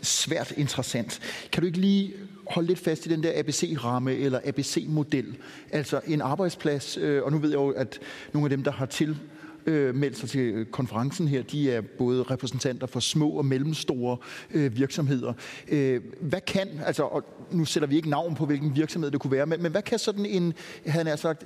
svært 0.01 0.53
interessant. 0.57 1.19
Kan 1.51 1.61
du 1.61 1.67
ikke 1.67 1.79
lige 1.79 2.13
holde 2.49 2.67
lidt 2.67 2.79
fast 2.79 3.05
i 3.05 3.09
den 3.09 3.23
der 3.23 3.31
ABC-ramme 3.39 4.13
eller 4.15 4.39
ABC-model? 4.45 5.37
Altså 5.71 6.01
en 6.07 6.21
arbejdsplads, 6.21 6.97
øh, 6.97 7.23
og 7.23 7.31
nu 7.31 7.37
ved 7.37 7.49
jeg 7.49 7.57
jo, 7.57 7.69
at 7.69 7.99
nogle 8.33 8.45
af 8.45 8.49
dem, 8.49 8.63
der 8.63 8.71
har 8.71 8.85
til 8.85 9.17
øh, 9.65 9.95
meldt 9.95 10.17
sig 10.17 10.29
til 10.29 10.39
øh, 10.39 10.65
konferencen 10.65 11.27
her, 11.27 11.41
de 11.41 11.71
er 11.71 11.81
både 11.81 12.23
repræsentanter 12.23 12.87
for 12.87 12.99
små 12.99 13.29
og 13.29 13.45
mellemstore 13.45 14.17
øh, 14.51 14.77
virksomheder. 14.77 15.33
Øh, 15.67 16.01
hvad 16.21 16.41
kan, 16.41 16.67
altså, 16.85 17.03
og 17.03 17.23
nu 17.51 17.65
sætter 17.65 17.87
vi 17.87 17.95
ikke 17.95 18.09
navn 18.09 18.35
på, 18.35 18.45
hvilken 18.45 18.75
virksomhed 18.75 19.11
det 19.11 19.19
kunne 19.19 19.31
være, 19.31 19.45
men, 19.45 19.61
men 19.61 19.71
hvad 19.71 19.81
kan 19.81 19.99
sådan 19.99 20.25
en, 20.25 20.53
havde 20.85 21.09
jeg 21.09 21.19
sagt, 21.19 21.43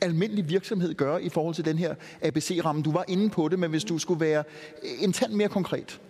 almindelig 0.00 0.48
virksomhed 0.48 0.94
gøre 0.94 1.22
i 1.22 1.28
forhold 1.28 1.54
til 1.54 1.64
den 1.64 1.78
her 1.78 1.94
ABC-ramme? 2.22 2.82
Du 2.82 2.92
var 2.92 3.04
inde 3.08 3.30
på 3.30 3.48
det, 3.48 3.58
men 3.58 3.70
hvis 3.70 3.84
du 3.84 3.98
skulle 3.98 4.20
være 4.20 4.44
en 5.00 5.12
tand 5.12 5.32
mere 5.32 5.48
konkret. 5.48 6.00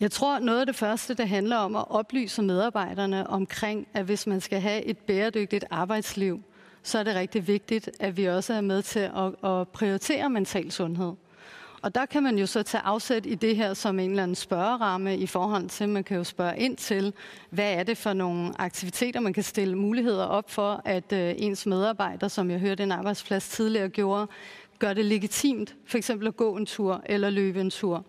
Jeg 0.00 0.10
tror, 0.10 0.38
noget 0.38 0.60
af 0.60 0.66
det 0.66 0.76
første, 0.76 1.14
det 1.14 1.28
handler 1.28 1.56
om 1.56 1.76
at 1.76 1.84
oplyse 1.90 2.42
medarbejderne 2.42 3.30
omkring, 3.30 3.88
at 3.94 4.04
hvis 4.04 4.26
man 4.26 4.40
skal 4.40 4.60
have 4.60 4.84
et 4.84 4.98
bæredygtigt 4.98 5.64
arbejdsliv, 5.70 6.42
så 6.88 6.98
er 6.98 7.02
det 7.02 7.14
rigtig 7.14 7.46
vigtigt, 7.46 7.90
at 8.00 8.16
vi 8.16 8.24
også 8.24 8.54
er 8.54 8.60
med 8.60 8.82
til 8.82 8.98
at, 8.98 9.50
at 9.50 9.68
prioritere 9.68 10.30
mental 10.30 10.72
sundhed. 10.72 11.12
Og 11.82 11.94
der 11.94 12.06
kan 12.06 12.22
man 12.22 12.38
jo 12.38 12.46
så 12.46 12.62
tage 12.62 12.82
afsæt 12.82 13.26
i 13.26 13.34
det 13.34 13.56
her 13.56 13.74
som 13.74 13.98
en 13.98 14.10
eller 14.10 14.22
anden 14.22 14.34
spørgeramme 14.34 15.16
i 15.16 15.26
forhold 15.26 15.68
til, 15.68 15.88
man 15.88 16.04
kan 16.04 16.16
jo 16.16 16.24
spørge 16.24 16.58
ind 16.58 16.76
til, 16.76 17.12
hvad 17.50 17.72
er 17.72 17.82
det 17.82 17.98
for 17.98 18.12
nogle 18.12 18.60
aktiviteter, 18.60 19.20
man 19.20 19.32
kan 19.32 19.42
stille 19.42 19.76
muligheder 19.76 20.24
op 20.24 20.50
for, 20.50 20.82
at 20.84 21.12
øh, 21.12 21.34
ens 21.36 21.66
medarbejdere, 21.66 22.30
som 22.30 22.50
jeg 22.50 22.58
hørte 22.58 22.82
en 22.82 22.92
arbejdsplads 22.92 23.48
tidligere 23.48 23.88
gjorde, 23.88 24.26
gør 24.78 24.94
det 24.94 25.04
legitimt, 25.04 25.74
for 25.86 25.98
eksempel 25.98 26.28
at 26.28 26.36
gå 26.36 26.56
en 26.56 26.66
tur 26.66 27.02
eller 27.06 27.30
løbe 27.30 27.60
en 27.60 27.70
tur. 27.70 28.04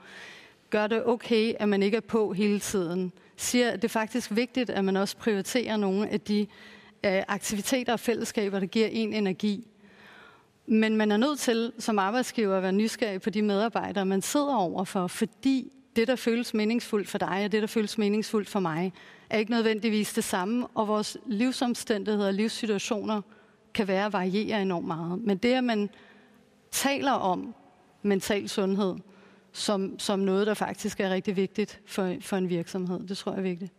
Gør 0.70 0.88
det 0.88 1.06
okay, 1.06 1.54
at 1.60 1.70
man 1.70 1.84
ikke 1.84 1.98
er 1.98 2.02
på 2.02 2.34
hele 2.34 2.60
tiden. 2.60 3.12
Siger, 3.38 3.70
at 3.70 3.82
det 3.82 3.84
er 3.84 3.90
faktisk 3.90 4.36
vigtigt, 4.36 4.70
at 4.70 4.86
man 4.86 4.98
også 4.98 5.18
prioriterer 5.18 5.78
nogle 5.78 6.10
af 6.10 6.22
de 6.22 6.48
Øh, 7.04 7.24
aktiviteter 7.28 7.94
og 7.94 8.00
fællesskaber, 8.00 8.60
der 8.60 8.66
giver 8.66 8.88
en 8.88 9.14
energi. 9.14 9.68
Men 10.66 10.98
man 10.98 11.12
er 11.12 11.18
nødt 11.18 11.40
til 11.40 11.72
som 11.80 12.00
arbejdsgiver 12.00 12.58
at 12.58 12.64
være 12.64 12.72
nysgerrig 12.72 13.22
på 13.22 13.30
de 13.30 13.42
medarbejdere, 13.42 14.06
man 14.06 14.22
sidder 14.22 14.56
overfor, 14.56 15.08
fordi 15.08 15.72
det, 15.96 16.08
der 16.08 16.16
føles 16.16 16.54
meningsfuldt 16.54 17.10
for 17.10 17.18
dig, 17.18 17.42
og 17.46 17.52
det, 17.52 17.62
der 17.62 17.68
føles 17.68 17.98
meningsfuldt 17.98 18.50
for 18.50 18.60
mig, 18.60 18.94
er 19.30 19.38
ikke 19.38 19.52
nødvendigvis 19.52 20.14
det 20.14 20.24
samme, 20.24 20.68
og 20.68 20.88
vores 20.88 21.18
livsomstændigheder 21.26 22.28
og 22.28 22.34
livssituationer 22.34 23.22
kan 23.74 23.88
være 23.88 24.06
at 24.06 24.14
variere 24.14 24.62
enormt 24.62 24.88
meget. 24.88 25.22
Men 25.22 25.38
det, 25.38 25.54
at 25.54 25.64
man 25.64 25.90
taler 26.72 27.12
om 27.12 27.56
mental 28.02 28.50
sundhed 28.50 28.96
som, 29.52 30.00
som 30.00 30.20
noget, 30.20 30.48
der 30.48 30.54
faktisk 30.54 31.00
er 31.00 31.10
rigtig 31.10 31.36
vigtigt 31.36 31.82
for, 31.86 32.16
for 32.22 32.38
en 32.38 32.50
virksomhed, 32.50 33.08
det 33.08 33.18
tror 33.18 33.32
jeg 33.32 33.40
er 33.40 33.44
vigtigt. 33.44 33.74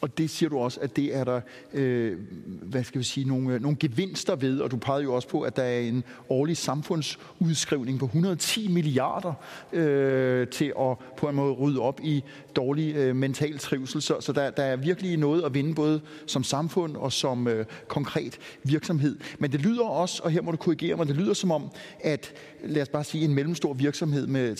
Og 0.00 0.18
det 0.18 0.30
siger 0.30 0.48
du 0.48 0.58
også, 0.58 0.80
at 0.80 0.96
det 0.96 1.16
er 1.16 1.24
der, 1.24 1.40
øh, 1.74 2.18
hvad 2.62 2.84
skal 2.84 2.98
vi 2.98 3.04
sige, 3.04 3.28
nogle, 3.28 3.54
øh, 3.54 3.62
nogle 3.62 3.76
gevinster 3.80 4.36
ved, 4.36 4.60
og 4.60 4.70
du 4.70 4.76
pegede 4.76 5.02
jo 5.02 5.14
også 5.14 5.28
på, 5.28 5.40
at 5.40 5.56
der 5.56 5.62
er 5.62 5.80
en 5.80 6.04
årlig 6.28 6.56
samfundsudskrivning 6.56 7.98
på 7.98 8.04
110 8.04 8.68
milliarder 8.68 9.32
øh, 9.72 10.48
til 10.48 10.72
at 10.80 10.96
på 11.16 11.28
en 11.28 11.36
måde 11.36 11.52
rydde 11.52 11.80
op 11.80 12.00
i 12.02 12.24
dårlig 12.56 12.94
øh, 12.94 13.16
mental 13.16 13.58
trivsel. 13.58 14.02
Så, 14.02 14.20
så 14.20 14.32
der, 14.32 14.50
der 14.50 14.62
er 14.62 14.76
virkelig 14.76 15.16
noget 15.16 15.42
at 15.42 15.54
vinde, 15.54 15.74
både 15.74 16.00
som 16.26 16.44
samfund 16.44 16.96
og 16.96 17.12
som 17.12 17.48
øh, 17.48 17.66
konkret 17.88 18.38
virksomhed. 18.62 19.18
Men 19.38 19.52
det 19.52 19.60
lyder 19.60 19.84
også, 19.84 20.22
og 20.24 20.30
her 20.30 20.42
må 20.42 20.50
du 20.50 20.56
korrigere 20.56 20.96
mig, 20.96 21.06
det 21.06 21.16
lyder 21.16 21.34
som 21.34 21.50
om, 21.50 21.70
at 22.00 22.34
lad 22.64 22.82
os 22.82 22.88
bare 22.88 23.04
sige 23.04 23.24
en 23.24 23.34
mellemstor 23.34 23.72
virksomhed 23.72 24.26
med 24.26 24.56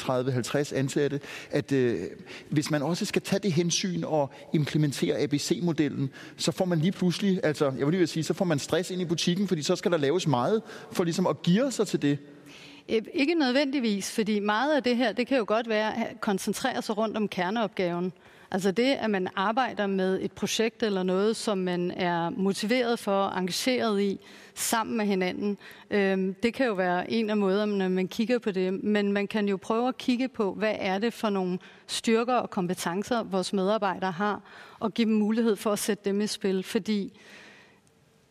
30-50 0.71 0.77
ansatte, 0.77 1.21
at 1.51 1.73
øh, 1.73 2.01
hvis 2.49 2.71
man 2.71 2.83
også 2.83 3.05
skal 3.05 3.23
tage 3.23 3.41
det 3.41 3.53
hensyn 3.53 4.05
og 4.05 4.31
implementere 4.53 5.21
ABC-modellen, 5.27 6.11
så 6.37 6.53
får 6.53 6.65
man 6.65 6.79
lige 6.79 6.93
pludselig, 6.93 7.41
altså 7.43 7.73
jeg 7.79 7.87
vil 7.87 7.95
lige 7.95 8.07
sige, 8.07 8.25
så 8.25 8.35
får 8.35 8.45
man 8.45 8.59
stress 8.59 8.91
ind 8.91 9.03
i 9.03 9.05
butikken, 9.05 9.49
fordi 9.49 9.63
så 9.63 9.77
skal 9.77 9.91
der 9.91 9.99
laves 9.99 10.27
meget 10.27 10.63
for 10.93 11.05
ligesom 11.05 11.27
at 11.27 11.43
give 11.43 11.73
sig 11.73 11.87
til 11.87 12.03
det. 12.03 12.19
Ikke 13.15 13.35
nødvendigvis, 13.35 14.13
fordi 14.13 14.41
meget 14.41 14.77
af 14.77 14.83
det 14.83 14.97
her, 14.97 15.13
det 15.13 15.27
kan 15.27 15.39
jo 15.39 15.45
godt 15.49 15.69
være 15.69 16.09
at 16.09 16.21
koncentrere 16.21 16.83
sig 16.83 16.99
rundt 16.99 17.17
om 17.17 17.29
kerneopgaven. 17.29 18.13
Altså 18.51 18.71
det, 18.71 18.95
at 18.95 19.11
man 19.11 19.29
arbejder 19.37 19.87
med 19.87 20.19
et 20.23 20.33
projekt 20.33 20.83
eller 20.83 21.03
noget, 21.03 21.37
som 21.37 21.59
man 21.59 21.91
er 21.91 22.31
motiveret 22.31 22.99
for, 22.99 23.23
og 23.23 23.39
engageret 23.39 24.01
i, 24.03 24.21
sammen 24.55 24.97
med 24.97 25.07
hinanden, 25.07 25.59
øh, 25.91 26.35
det 26.43 26.55
kan 26.55 26.67
jo 26.67 26.73
være 26.73 27.11
en 27.11 27.31
af 27.31 27.37
måderne, 27.37 27.79
når 27.79 27.89
man 27.89 28.09
kigger 28.09 28.39
på 28.39 28.51
det. 28.51 28.85
Men 28.85 29.13
man 29.13 29.27
kan 29.27 29.49
jo 29.49 29.57
prøve 29.57 29.89
at 29.89 29.99
kigge 29.99 30.29
på, 30.29 30.55
hvad 30.55 30.75
er 30.79 30.99
det 30.99 31.13
for 31.15 31.31
nogle 31.31 31.59
styrker 31.87 32.35
og 32.35 32.51
kompetencer, 32.51 33.23
vores 33.23 33.53
medarbejdere 33.53 34.13
har, 34.13 34.41
og 34.81 34.95
give 34.95 35.09
dem 35.09 35.15
mulighed 35.15 35.57
for 35.57 35.73
at 35.73 35.79
sætte 35.79 36.05
dem 36.05 36.21
i 36.21 36.27
spil. 36.27 36.63
Fordi 36.63 37.21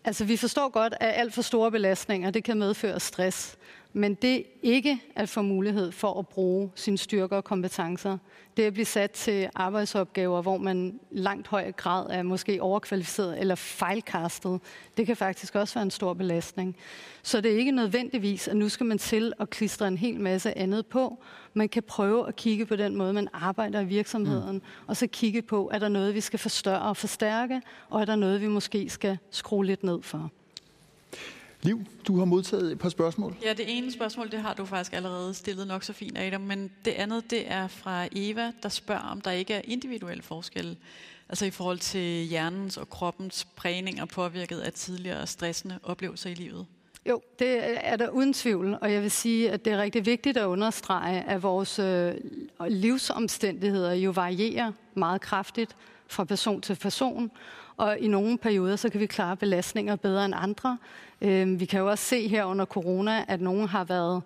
altså, 0.05 0.25
vi 0.25 0.37
forstår 0.37 0.69
godt, 0.69 0.93
at 0.99 1.13
alt 1.15 1.33
for 1.33 1.41
store 1.41 1.71
belastninger, 1.71 2.31
det 2.31 2.43
kan 2.43 2.57
medføre 2.57 2.99
stress. 2.99 3.57
Men 3.97 4.13
det 4.13 4.43
ikke 4.61 5.01
at 5.15 5.29
få 5.29 5.41
mulighed 5.41 5.91
for 5.91 6.19
at 6.19 6.27
bruge 6.27 6.71
sine 6.75 6.97
styrker 6.97 7.37
og 7.37 7.43
kompetencer, 7.43 8.17
det 8.57 8.63
at 8.63 8.73
blive 8.73 8.85
sat 8.85 9.11
til 9.11 9.49
arbejdsopgaver, 9.55 10.41
hvor 10.41 10.57
man 10.57 10.99
langt 11.11 11.47
høj 11.47 11.71
grad 11.71 12.07
er 12.09 12.23
måske 12.23 12.61
overkvalificeret 12.61 13.39
eller 13.39 13.55
fejlkastet, 13.55 14.59
det 14.97 15.05
kan 15.05 15.17
faktisk 15.17 15.55
også 15.55 15.73
være 15.73 15.83
en 15.83 15.91
stor 15.91 16.13
belastning. 16.13 16.75
Så 17.23 17.41
det 17.41 17.53
er 17.53 17.57
ikke 17.57 17.71
nødvendigvis, 17.71 18.47
at 18.47 18.57
nu 18.57 18.69
skal 18.69 18.85
man 18.85 18.97
til 18.97 19.33
at 19.39 19.49
klistre 19.49 19.87
en 19.87 19.97
hel 19.97 20.19
masse 20.19 20.57
andet 20.57 20.85
på. 20.85 21.23
Man 21.53 21.69
kan 21.69 21.83
prøve 21.83 22.27
at 22.27 22.35
kigge 22.35 22.65
på 22.65 22.75
den 22.75 22.95
måde, 22.95 23.13
man 23.13 23.27
arbejder 23.33 23.79
i 23.79 23.85
virksomheden, 23.85 24.55
mm. 24.55 24.63
og 24.87 24.97
så 24.97 25.07
kigge 25.07 25.41
på, 25.41 25.69
er 25.73 25.79
der 25.79 25.89
noget, 25.89 26.15
vi 26.15 26.21
skal 26.21 26.39
forstørre 26.39 26.81
og 26.81 26.97
forstærke, 26.97 27.61
og 27.89 28.01
er 28.01 28.05
der 28.05 28.15
noget, 28.15 28.41
vi 28.41 28.47
måske 28.47 28.89
skal 28.89 29.17
skrue 29.29 29.65
lidt 29.65 29.83
ned 29.83 30.01
for. 30.01 30.31
Liv, 31.65 31.85
du 32.07 32.17
har 32.17 32.25
modtaget 32.25 32.71
et 32.71 32.79
par 32.79 32.89
spørgsmål. 32.89 33.35
Ja, 33.43 33.53
det 33.53 33.77
ene 33.77 33.91
spørgsmål, 33.91 34.31
det 34.31 34.39
har 34.39 34.53
du 34.53 34.65
faktisk 34.65 34.93
allerede 34.93 35.33
stillet 35.33 35.67
nok 35.67 35.83
så 35.83 35.93
fint, 35.93 36.17
Adam, 36.17 36.41
men 36.41 36.71
det 36.85 36.91
andet, 36.91 37.31
det 37.31 37.51
er 37.51 37.67
fra 37.67 38.07
Eva, 38.11 38.51
der 38.63 38.69
spørger, 38.69 39.01
om 39.01 39.21
der 39.21 39.31
ikke 39.31 39.53
er 39.53 39.61
individuelle 39.63 40.23
forskelle, 40.23 40.77
altså 41.29 41.45
i 41.45 41.49
forhold 41.49 41.79
til 41.79 42.25
hjernens 42.25 42.77
og 42.77 42.89
kroppens 42.89 43.47
prægninger 43.55 44.05
påvirket 44.05 44.59
af 44.59 44.73
tidligere 44.73 45.27
stressende 45.27 45.79
oplevelser 45.83 46.29
i 46.29 46.33
livet. 46.33 46.65
Jo, 47.09 47.21
det 47.39 47.59
er 47.87 47.95
der 47.95 48.09
uden 48.09 48.33
tvivl, 48.33 48.77
og 48.81 48.93
jeg 48.93 49.01
vil 49.01 49.11
sige, 49.11 49.51
at 49.51 49.65
det 49.65 49.73
er 49.73 49.77
rigtig 49.77 50.05
vigtigt 50.05 50.37
at 50.37 50.45
understrege, 50.45 51.21
at 51.21 51.43
vores 51.43 51.79
øh, 51.79 52.13
livsomstændigheder 52.67 53.93
jo 53.93 54.11
varierer 54.11 54.71
meget 54.93 55.21
kraftigt 55.21 55.75
fra 56.07 56.23
person 56.23 56.61
til 56.61 56.75
person, 56.75 57.31
og 57.77 57.99
i 57.99 58.07
nogle 58.07 58.37
perioder, 58.37 58.75
så 58.75 58.89
kan 58.89 58.99
vi 58.99 59.05
klare 59.05 59.37
belastninger 59.37 59.95
bedre 59.95 60.25
end 60.25 60.33
andre. 60.37 60.77
Øh, 61.21 61.59
vi 61.59 61.65
kan 61.65 61.79
jo 61.79 61.89
også 61.89 62.03
se 62.03 62.27
her 62.27 62.45
under 62.45 62.65
corona, 62.65 63.25
at 63.27 63.41
nogen 63.41 63.67
har 63.67 63.83
været 63.83 64.21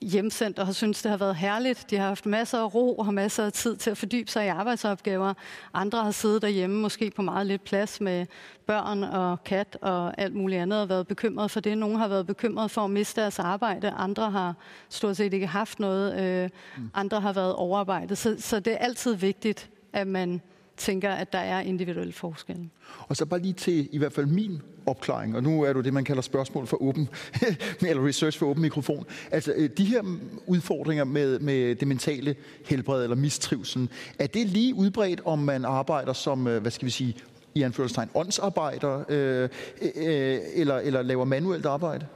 hjemsendt 0.00 0.58
og 0.58 0.66
har 0.66 0.72
syntes, 0.72 1.02
det 1.02 1.10
har 1.10 1.18
været 1.18 1.36
herligt. 1.36 1.90
De 1.90 1.96
har 1.96 2.08
haft 2.08 2.26
masser 2.26 2.58
af 2.58 2.74
ro 2.74 2.94
og 2.94 3.14
masser 3.14 3.44
af 3.44 3.52
tid 3.52 3.76
til 3.76 3.90
at 3.90 3.98
fordybe 3.98 4.30
sig 4.30 4.44
i 4.44 4.48
arbejdsopgaver. 4.48 5.34
Andre 5.74 6.04
har 6.04 6.10
siddet 6.10 6.42
derhjemme 6.42 6.80
måske 6.80 7.10
på 7.10 7.22
meget 7.22 7.46
lidt 7.46 7.64
plads 7.64 8.00
med 8.00 8.26
børn 8.66 9.02
og 9.02 9.44
kat 9.44 9.78
og 9.80 10.20
alt 10.20 10.34
muligt 10.34 10.60
andet 10.60 10.82
og 10.82 10.88
været 10.88 11.06
bekymret 11.06 11.50
for 11.50 11.60
det. 11.60 11.78
Nogle 11.78 11.98
har 11.98 12.08
været 12.08 12.26
bekymret 12.26 12.70
for 12.70 12.84
at 12.84 12.90
miste 12.90 13.20
deres 13.20 13.38
arbejde. 13.38 13.90
Andre 13.90 14.30
har 14.30 14.54
stort 14.88 15.16
set 15.16 15.32
ikke 15.32 15.46
haft 15.46 15.80
noget. 15.80 16.20
Øh, 16.20 16.50
mm. 16.76 16.90
Andre 16.94 17.20
har 17.20 17.32
været 17.32 17.54
overarbejdet. 17.54 18.18
Så, 18.18 18.36
så 18.38 18.60
det 18.60 18.72
er 18.72 18.78
altid 18.78 19.14
vigtigt, 19.14 19.70
at 19.92 20.06
man 20.06 20.40
tænker, 20.76 21.10
at 21.10 21.32
der 21.32 21.38
er 21.38 21.60
individuelle 21.60 22.12
forskelle. 22.12 22.70
Og 23.08 23.16
så 23.16 23.26
bare 23.26 23.40
lige 23.40 23.52
til 23.52 23.88
i 23.92 23.98
hvert 23.98 24.12
fald 24.12 24.26
min 24.26 24.62
opklaring, 24.86 25.36
og 25.36 25.42
nu 25.42 25.62
er 25.62 25.72
du 25.72 25.80
det, 25.80 25.94
man 25.94 26.04
kalder 26.04 26.22
spørgsmål 26.22 26.66
for 26.66 26.82
åben, 26.82 27.08
eller 27.88 28.06
research 28.06 28.38
for 28.38 28.46
åben 28.46 28.62
mikrofon. 28.62 29.06
Altså, 29.30 29.52
øh, 29.56 29.70
de 29.78 29.84
her 29.84 30.02
udfordringer 30.46 31.04
med, 31.04 31.38
med 31.38 31.74
det 31.74 31.88
mentale 31.88 32.36
helbred 32.66 33.02
eller 33.02 33.16
mistrivsel, 33.16 33.88
er 34.18 34.26
det 34.26 34.46
lige 34.46 34.74
udbredt, 34.74 35.20
om 35.24 35.38
man 35.38 35.64
arbejder 35.64 36.12
som, 36.12 36.46
øh, 36.46 36.62
hvad 36.62 36.70
skal 36.70 36.86
vi 36.86 36.90
sige, 36.90 37.16
i 37.54 37.62
anførselstegn, 37.62 38.10
åndsarbejder, 38.14 39.04
øh, 39.08 39.48
øh, 39.82 39.90
øh 39.96 40.38
eller, 40.54 40.76
eller 40.76 41.02
laver 41.02 41.24
manuelt 41.24 41.66
arbejde? 41.66 42.06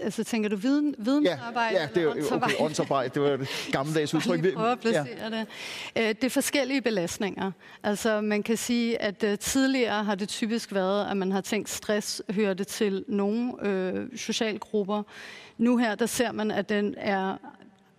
Altså 0.00 0.24
tænker 0.24 0.48
du 0.48 0.56
viden, 0.56 0.94
vidensarbejde? 0.98 1.76
Ja, 1.76 1.82
ja 1.82 1.88
det 1.94 1.96
er 1.96 2.02
jo 2.02 2.36
okay, 2.36 2.54
åndsarbejde. 2.58 3.14
Det 3.14 3.22
var 3.22 3.28
et 3.28 3.48
gammeldags 3.72 4.14
udtryk. 4.14 4.42
Vi 4.42 4.50
prøver 4.50 4.72
at 4.72 4.80
placere 4.80 5.06
ja. 5.20 5.30
det. 5.30 5.46
Øh, 5.96 6.08
det 6.08 6.24
er 6.24 6.30
forskellige 6.30 6.82
belastninger. 6.82 7.52
Altså 7.82 8.20
man 8.20 8.42
kan 8.42 8.56
sige, 8.56 9.02
at 9.02 9.24
uh, 9.24 9.34
tidligere 9.40 10.04
har 10.04 10.14
det 10.14 10.28
typisk 10.28 10.74
været, 10.74 11.10
at 11.10 11.16
man 11.16 11.32
har 11.32 11.40
tænkt, 11.40 11.68
stress 11.68 12.22
hører 12.30 12.54
det 12.54 12.66
til 12.66 13.04
nogle 13.08 13.52
øh, 13.66 14.08
socialgrupper. 14.16 15.02
Nu 15.58 15.76
her, 15.76 15.94
der 15.94 16.06
ser 16.06 16.32
man, 16.32 16.50
at 16.50 16.68
den 16.68 16.94
er 16.98 17.36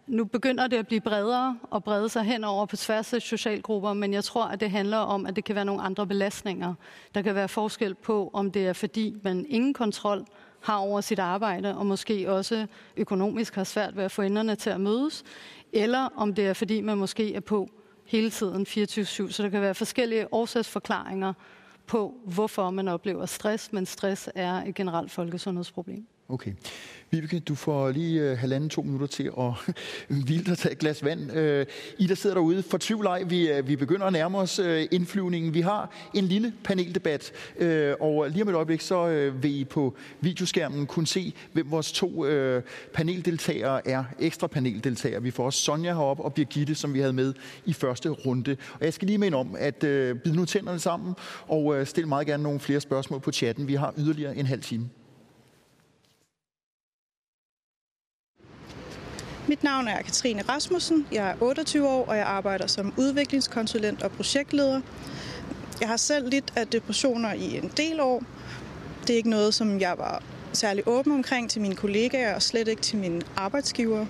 nu 0.08 0.26
begynder 0.26 0.68
det 0.68 0.78
at 0.78 0.88
blive 0.88 1.02
bredere 1.02 1.58
og 1.72 1.84
brede 1.84 2.10
sig 2.10 2.24
henover 2.24 2.66
på 2.66 2.76
tværs 2.76 3.14
af 3.14 3.22
socialgrupper, 3.22 3.94
men 3.94 4.14
jeg 4.14 4.24
tror, 4.24 4.46
at 4.46 4.60
det 4.60 4.72
handler 4.72 4.98
om, 4.98 5.26
at 5.26 5.36
det 5.36 5.44
kan 5.44 5.56
være 5.56 5.66
nogle 5.66 5.82
andre 5.82 6.08
belastninger. 6.08 6.74
Der 7.16 7.22
kan 7.22 7.36
være 7.36 7.48
forskel 7.48 7.96
på, 7.96 8.30
om 8.34 8.52
det 8.52 8.68
er 8.68 8.74
fordi 8.74 9.16
man 9.24 9.46
ingen 9.50 9.74
kontrol 9.74 10.26
har 10.64 10.78
over 10.78 11.02
sit 11.02 11.20
arbejde, 11.20 11.78
og 11.78 11.86
måske 11.86 12.32
også 12.32 12.68
økonomisk 12.98 13.56
har 13.56 13.64
svært 13.64 13.96
ved 13.96 14.04
at 14.04 14.12
få 14.12 14.22
enderne 14.22 14.56
til 14.56 14.70
at 14.70 14.82
mødes, 14.82 15.24
eller 15.74 16.10
om 16.16 16.34
det 16.34 16.48
er 16.48 16.54
fordi, 16.54 16.82
man 16.82 16.98
måske 16.98 17.36
er 17.36 17.40
på 17.40 17.70
hele 18.06 18.30
tiden 18.30 18.66
24-7. 18.70 19.32
Så 19.32 19.44
der 19.44 19.50
kan 19.50 19.62
være 19.62 19.76
forskellige 19.76 20.34
årsagsforklaringer 20.34 21.34
på, 21.88 22.14
hvorfor 22.26 22.70
man 22.70 22.88
oplever 22.88 23.26
stress, 23.26 23.74
men 23.74 23.86
stress 23.86 24.30
er 24.36 24.54
et 24.54 24.76
generelt 24.76 25.12
folkesundhedsproblem. 25.12 26.08
Okay. 26.30 26.52
Vibeke, 27.12 27.40
du 27.40 27.56
får 27.56 27.92
lige 27.92 28.22
øh, 28.22 28.38
halvanden, 28.38 28.70
to 28.70 28.82
minutter 28.82 29.08
til 29.08 29.32
at 29.40 29.74
hvile 30.26 30.44
dig 30.44 30.58
tage 30.58 30.72
et 30.72 30.80
glas 30.80 31.04
vand. 31.04 31.32
Øh, 31.32 31.66
I, 31.98 32.08
der 32.08 32.16
sidder 32.16 32.36
derude, 32.36 32.64
for 32.64 32.78
tvivl 32.78 33.06
ej, 33.06 33.24
vi, 33.24 33.52
øh, 33.52 33.68
vi 33.68 33.76
begynder 33.76 34.06
at 34.06 34.14
nærme 34.14 34.38
os 34.38 34.60
øh, 34.60 34.88
indflyvningen. 34.92 35.54
Vi 35.54 35.62
har 35.62 35.92
en 36.14 36.24
lille 36.24 36.54
paneldebat, 36.64 37.32
øh, 37.60 37.96
og 38.00 38.30
lige 38.30 38.44
om 38.44 38.50
et 38.50 38.56
øjeblik, 38.56 38.82
så 38.82 39.08
øh, 39.08 39.44
vil 39.44 39.60
I 39.60 39.66
på 39.66 39.96
videoskærmen 40.22 40.86
kunne 40.86 41.08
se, 41.08 41.34
hvem 41.54 41.72
vores 41.72 41.92
to 41.92 42.26
øh, 42.26 42.64
paneldeltagere 42.94 43.88
er. 43.88 44.04
Ekstra 44.20 44.48
paneldeltagere. 44.48 45.24
Vi 45.24 45.32
får 45.32 45.46
også 45.46 45.60
Sonja 45.60 45.94
herop 45.94 46.20
og 46.20 46.34
Birgitte, 46.34 46.76
som 46.76 46.94
vi 46.94 47.00
havde 47.00 47.14
med 47.14 47.34
i 47.66 47.74
første 47.74 48.10
runde. 48.10 48.58
Og 48.74 48.86
jeg 48.86 48.94
skal 48.94 49.06
lige 49.06 49.18
minde 49.18 49.38
om, 49.38 49.56
at 49.60 49.84
øh, 49.84 50.16
bide 50.16 50.36
nu 50.36 50.46
tænderne 50.46 50.80
sammen 50.80 51.16
og 51.48 51.78
øh, 51.78 51.88
stille 51.88 52.10
meget 52.10 52.28
gerne 52.28 52.44
nogle 52.44 52.60
flere 52.60 52.80
spørgsmål 52.82 53.20
på 53.20 53.32
chatten. 53.32 53.68
Vi 53.68 53.76
har 53.76 53.94
yderligere 53.98 54.38
en 54.38 54.46
halv 54.46 54.62
time. 54.62 54.90
Mit 59.54 59.64
navn 59.64 59.88
er 59.88 60.02
Katrine 60.02 60.42
Rasmussen. 60.50 61.08
Jeg 61.12 61.30
er 61.30 61.34
28 61.42 61.88
år, 61.88 62.06
og 62.06 62.18
jeg 62.18 62.26
arbejder 62.26 62.68
som 62.68 62.94
udviklingskonsulent 62.98 64.04
og 64.04 64.12
projektleder. 64.12 64.82
Jeg 65.82 65.90
har 65.90 65.98
selv 65.98 66.30
lidt 66.30 66.54
af 66.56 66.68
depressioner 66.68 67.34
i 67.34 67.58
en 67.58 67.72
del 67.78 68.00
år. 68.00 68.24
Det 69.02 69.14
er 69.14 69.18
ikke 69.18 69.30
noget, 69.30 69.54
som 69.54 69.80
jeg 69.80 69.98
var 69.98 70.24
særlig 70.54 70.84
åben 70.88 71.12
omkring 71.12 71.50
til 71.50 71.62
mine 71.62 71.76
kollegaer 71.76 72.36
og 72.36 72.42
slet 72.42 72.68
ikke 72.68 72.82
til 72.82 72.98
mine 72.98 73.22
arbejdsgiver. 73.36 74.06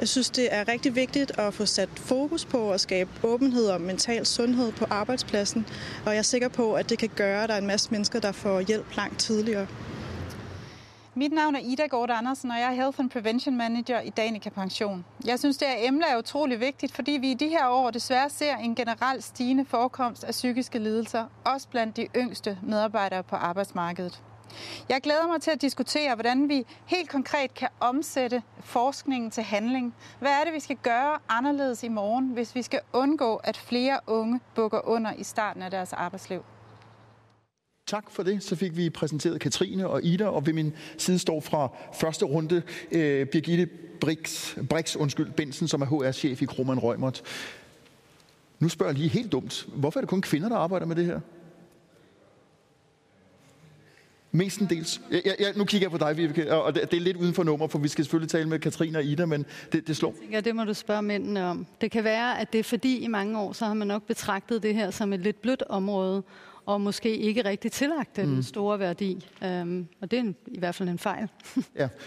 Jeg 0.00 0.08
synes, 0.08 0.30
det 0.30 0.48
er 0.50 0.68
rigtig 0.68 0.94
vigtigt 0.94 1.38
at 1.38 1.54
få 1.54 1.66
sat 1.66 1.88
fokus 1.96 2.44
på 2.44 2.72
at 2.72 2.80
skabe 2.80 3.10
åbenhed 3.22 3.68
om 3.68 3.80
mental 3.80 4.26
sundhed 4.26 4.72
på 4.72 4.84
arbejdspladsen, 4.90 5.66
og 6.06 6.12
jeg 6.12 6.18
er 6.18 6.22
sikker 6.22 6.48
på, 6.48 6.74
at 6.74 6.90
det 6.90 6.98
kan 6.98 7.10
gøre, 7.16 7.42
at 7.42 7.48
der 7.48 7.54
er 7.54 7.58
en 7.58 7.66
masse 7.66 7.88
mennesker, 7.90 8.20
der 8.20 8.32
får 8.32 8.60
hjælp 8.60 8.96
langt 8.96 9.18
tidligere. 9.18 9.66
Mit 11.18 11.32
navn 11.32 11.56
er 11.56 11.60
Ida 11.60 11.86
Gård 11.86 12.10
Andersen, 12.10 12.50
og 12.50 12.56
jeg 12.56 12.66
er 12.66 12.72
Health 12.72 13.00
and 13.00 13.10
Prevention 13.10 13.56
Manager 13.56 14.00
i 14.00 14.10
Danica 14.10 14.50
Pension. 14.50 15.04
Jeg 15.26 15.38
synes, 15.38 15.56
det 15.56 15.68
her 15.68 15.88
emne 15.88 16.06
er 16.06 16.18
utrolig 16.18 16.60
vigtigt, 16.60 16.94
fordi 16.94 17.10
vi 17.10 17.30
i 17.30 17.34
de 17.34 17.48
her 17.48 17.68
år 17.68 17.90
desværre 17.90 18.30
ser 18.30 18.56
en 18.56 18.74
generelt 18.74 19.24
stigende 19.24 19.64
forekomst 19.64 20.24
af 20.24 20.30
psykiske 20.30 20.78
lidelser, 20.78 21.24
også 21.44 21.68
blandt 21.68 21.96
de 21.96 22.08
yngste 22.16 22.58
medarbejdere 22.62 23.22
på 23.22 23.36
arbejdsmarkedet. 23.36 24.22
Jeg 24.88 25.00
glæder 25.00 25.26
mig 25.26 25.42
til 25.42 25.50
at 25.50 25.62
diskutere, 25.62 26.14
hvordan 26.14 26.48
vi 26.48 26.66
helt 26.86 27.10
konkret 27.10 27.54
kan 27.54 27.68
omsætte 27.80 28.42
forskningen 28.60 29.30
til 29.30 29.42
handling. 29.42 29.94
Hvad 30.20 30.30
er 30.30 30.44
det, 30.44 30.52
vi 30.52 30.60
skal 30.60 30.76
gøre 30.76 31.18
anderledes 31.28 31.82
i 31.82 31.88
morgen, 31.88 32.28
hvis 32.28 32.54
vi 32.54 32.62
skal 32.62 32.80
undgå, 32.92 33.36
at 33.36 33.56
flere 33.56 34.00
unge 34.06 34.40
bukker 34.54 34.88
under 34.88 35.12
i 35.12 35.24
starten 35.24 35.62
af 35.62 35.70
deres 35.70 35.92
arbejdsliv? 35.92 36.44
Tak 37.86 38.10
for 38.10 38.22
det. 38.22 38.42
Så 38.42 38.56
fik 38.56 38.76
vi 38.76 38.90
præsenteret 38.90 39.40
Katrine 39.40 39.88
og 39.88 40.04
Ida, 40.04 40.26
og 40.26 40.46
ved 40.46 40.52
min 40.52 40.72
side 40.98 41.18
står 41.18 41.40
fra 41.40 41.68
første 42.00 42.24
runde 42.24 42.62
øh, 42.92 43.26
Birgitte 43.26 43.66
Brix, 44.00 44.54
Brix 44.70 44.96
undskyld, 44.96 45.30
Bensen, 45.30 45.68
som 45.68 45.82
er 45.82 45.86
HR-chef 45.86 46.42
i 46.42 46.44
Kroman 46.44 46.78
Rømert. 46.78 47.22
Nu 48.58 48.68
spørger 48.68 48.92
jeg 48.92 48.98
lige 48.98 49.08
helt 49.08 49.32
dumt. 49.32 49.66
Hvorfor 49.74 50.00
er 50.00 50.02
det 50.02 50.08
kun 50.08 50.22
kvinder, 50.22 50.48
der 50.48 50.56
arbejder 50.56 50.86
med 50.86 50.96
det 50.96 51.06
her? 51.06 51.20
Mestendels. 54.30 55.00
Ja, 55.10 55.32
ja, 55.40 55.52
nu 55.56 55.64
kigger 55.64 55.84
jeg 55.84 55.90
på 55.90 55.98
dig, 55.98 56.16
Vibeke, 56.16 56.54
og 56.54 56.74
det, 56.74 56.90
det 56.90 56.96
er 56.96 57.00
lidt 57.00 57.16
uden 57.16 57.34
for 57.34 57.42
nummer, 57.42 57.68
for 57.68 57.78
vi 57.78 57.88
skal 57.88 58.04
selvfølgelig 58.04 58.30
tale 58.30 58.48
med 58.48 58.58
Katrine 58.58 58.98
og 58.98 59.04
Ida, 59.04 59.26
men 59.26 59.46
det, 59.72 59.86
det 59.86 59.96
slår. 59.96 60.08
Jeg 60.08 60.20
tænker, 60.20 60.40
det 60.40 60.56
må 60.56 60.64
du 60.64 60.74
spørge 60.74 61.02
mændene 61.02 61.44
om. 61.44 61.66
Det 61.80 61.90
kan 61.90 62.04
være, 62.04 62.40
at 62.40 62.52
det 62.52 62.58
er 62.58 62.64
fordi 62.64 62.98
i 62.98 63.06
mange 63.06 63.38
år, 63.38 63.52
så 63.52 63.64
har 63.64 63.74
man 63.74 63.88
nok 63.88 64.02
betragtet 64.02 64.62
det 64.62 64.74
her 64.74 64.90
som 64.90 65.12
et 65.12 65.20
lidt 65.20 65.42
blødt 65.42 65.62
område, 65.68 66.22
og 66.66 66.80
måske 66.80 67.16
ikke 67.16 67.44
rigtig 67.44 67.72
tillagt 67.72 68.16
den 68.16 68.34
mm. 68.34 68.42
store 68.42 68.78
værdi. 68.78 69.28
Um, 69.42 69.88
og 70.00 70.10
det 70.10 70.16
er 70.16 70.20
en, 70.20 70.36
i 70.46 70.58
hvert 70.58 70.74
fald 70.74 70.88
en 70.88 70.98
fejl. 70.98 71.28
ja. 71.78 71.88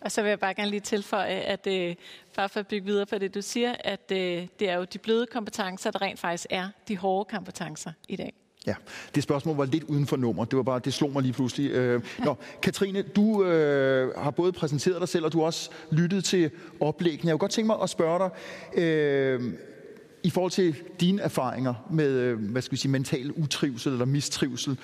Og 0.00 0.12
så 0.12 0.22
vil 0.22 0.28
jeg 0.28 0.40
bare 0.40 0.54
gerne 0.54 0.70
lige 0.70 0.80
tilføje, 0.80 1.34
at 1.34 1.66
øh, 1.66 1.94
bare 2.36 2.48
for 2.48 2.60
at 2.60 2.66
bygge 2.66 2.86
videre 2.86 3.06
på 3.06 3.18
det, 3.18 3.34
du 3.34 3.42
siger, 3.42 3.74
at 3.84 4.12
øh, 4.12 4.46
det 4.58 4.70
er 4.70 4.74
jo 4.74 4.84
de 4.84 4.98
bløde 4.98 5.26
kompetencer, 5.26 5.90
der 5.90 6.02
rent 6.02 6.18
faktisk 6.18 6.46
er 6.50 6.68
de 6.88 6.96
hårde 6.96 7.28
kompetencer 7.34 7.92
i 8.08 8.16
dag. 8.16 8.32
Ja, 8.66 8.74
det 9.14 9.22
spørgsmål 9.22 9.56
var 9.56 9.64
lidt 9.64 9.84
uden 9.84 10.06
for 10.06 10.16
nummer. 10.16 10.44
Det 10.44 10.56
var 10.56 10.62
bare, 10.62 10.78
det 10.78 10.94
slog 10.94 11.12
mig 11.12 11.22
lige 11.22 11.32
pludselig. 11.32 11.70
Øh, 11.70 12.02
nå, 12.24 12.36
Katrine, 12.62 13.02
du 13.02 13.44
øh, 13.44 14.14
har 14.18 14.30
både 14.30 14.52
præsenteret 14.52 15.00
dig 15.00 15.08
selv, 15.08 15.24
og 15.24 15.32
du 15.32 15.38
har 15.38 15.46
også 15.46 15.70
lyttet 15.90 16.24
til 16.24 16.50
oplæggene. 16.80 17.28
Jeg 17.28 17.32
kunne 17.32 17.38
godt 17.38 17.52
tænke 17.52 17.66
mig 17.66 17.76
at 17.82 17.90
spørge 17.90 18.18
dig, 18.18 18.30
øh, 18.82 19.52
i 20.22 20.30
forhold 20.30 20.52
til 20.52 20.76
dine 21.00 21.22
erfaringer 21.22 21.74
med, 21.90 22.10
øh, 22.10 22.38
hvad 22.38 22.62
skal 22.62 22.72
vi 22.72 22.76
sige, 22.76 22.92
mental 22.92 23.32
utrivsel 23.32 23.92
eller 23.92 24.04
mistrivsel, 24.04 24.78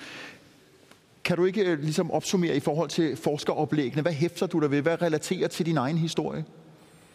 kan 1.23 1.37
du 1.37 1.45
ikke 1.45 1.71
øh, 1.71 1.79
ligesom 1.79 2.11
opsummere 2.11 2.55
i 2.55 2.59
forhold 2.59 2.89
til 2.89 3.15
forskeroplæggene? 3.15 4.01
Hvad 4.01 4.13
hæfter 4.13 4.47
du 4.47 4.59
dig 4.59 4.71
ved? 4.71 4.81
Hvad 4.81 5.01
relaterer 5.01 5.47
til 5.47 5.65
din 5.65 5.77
egen 5.77 5.97
historie? 5.97 6.45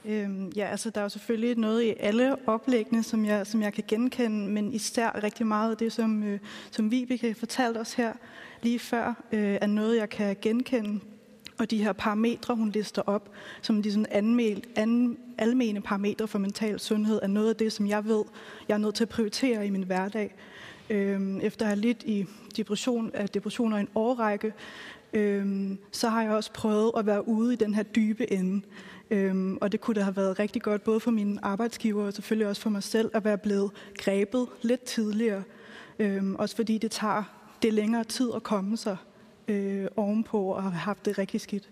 Øhm, 0.04 0.52
ja, 0.56 0.66
altså 0.66 0.90
der 0.90 1.00
er 1.00 1.04
jo 1.04 1.08
selvfølgelig 1.08 1.58
noget 1.58 1.82
i 1.82 1.94
alle 2.00 2.48
oplæggene, 2.48 3.02
som 3.02 3.24
jeg, 3.24 3.46
som 3.46 3.62
jeg 3.62 3.72
kan 3.72 3.84
genkende, 3.88 4.50
men 4.50 4.72
især 4.72 5.24
rigtig 5.24 5.46
meget 5.46 5.70
af 5.70 5.76
det, 5.76 5.92
som, 5.92 6.22
øh, 6.22 6.38
som 6.70 6.90
Vibeke 6.90 7.34
fortalte 7.34 7.78
os 7.78 7.94
her 7.94 8.12
lige 8.62 8.78
før, 8.78 9.24
øh, 9.32 9.58
er 9.60 9.66
noget, 9.66 9.96
jeg 9.96 10.08
kan 10.08 10.36
genkende. 10.42 11.00
Og 11.62 11.70
de 11.70 11.82
her 11.82 11.92
parametre, 11.92 12.54
hun 12.54 12.70
lister 12.70 13.02
op, 13.06 13.30
som 13.60 13.82
de 13.82 13.92
sådan 13.92 14.06
anmel, 14.10 14.64
an, 14.76 15.18
almene 15.38 15.80
parametre 15.80 16.28
for 16.28 16.38
mental 16.38 16.80
sundhed, 16.80 17.20
er 17.22 17.26
noget 17.26 17.48
af 17.48 17.56
det, 17.56 17.72
som 17.72 17.86
jeg 17.86 18.04
ved, 18.04 18.24
jeg 18.68 18.74
er 18.74 18.78
nødt 18.78 18.94
til 18.94 19.04
at 19.04 19.08
prioritere 19.08 19.66
i 19.66 19.70
min 19.70 19.82
hverdag. 19.82 20.34
Øhm, 20.90 21.40
efter 21.40 21.64
at 21.64 21.68
have 21.68 21.80
lidt 21.80 22.02
i 22.02 22.26
depression, 22.56 23.10
af 23.14 23.28
depressioner 23.28 23.76
i 23.76 23.80
en 23.80 23.88
årrække, 23.94 24.52
øhm, 25.12 25.78
så 25.92 26.08
har 26.08 26.22
jeg 26.22 26.32
også 26.32 26.52
prøvet 26.52 26.92
at 26.96 27.06
være 27.06 27.28
ude 27.28 27.52
i 27.52 27.56
den 27.56 27.74
her 27.74 27.82
dybe 27.82 28.32
ende. 28.32 28.62
Øhm, 29.10 29.58
og 29.60 29.72
det 29.72 29.80
kunne 29.80 29.94
da 29.94 30.00
have 30.00 30.16
været 30.16 30.38
rigtig 30.38 30.62
godt, 30.62 30.84
både 30.84 31.00
for 31.00 31.10
mine 31.10 31.44
arbejdsgiver 31.44 32.04
og 32.04 32.12
selvfølgelig 32.12 32.46
også 32.46 32.62
for 32.62 32.70
mig 32.70 32.82
selv, 32.82 33.10
at 33.14 33.24
være 33.24 33.38
blevet 33.38 33.70
grebet 33.98 34.46
lidt 34.62 34.82
tidligere. 34.82 35.42
Øhm, 35.98 36.34
også 36.34 36.56
fordi 36.56 36.78
det 36.78 36.90
tager 36.90 37.22
det 37.62 37.72
længere 37.72 38.04
tid 38.04 38.30
at 38.34 38.42
komme 38.42 38.76
sig 38.76 38.96
øh, 39.52 39.86
ovenpå 39.96 40.42
og 40.42 40.62
have 40.62 40.72
haft 40.72 41.04
det 41.04 41.18
rigtig 41.18 41.40
skidt. 41.40 41.68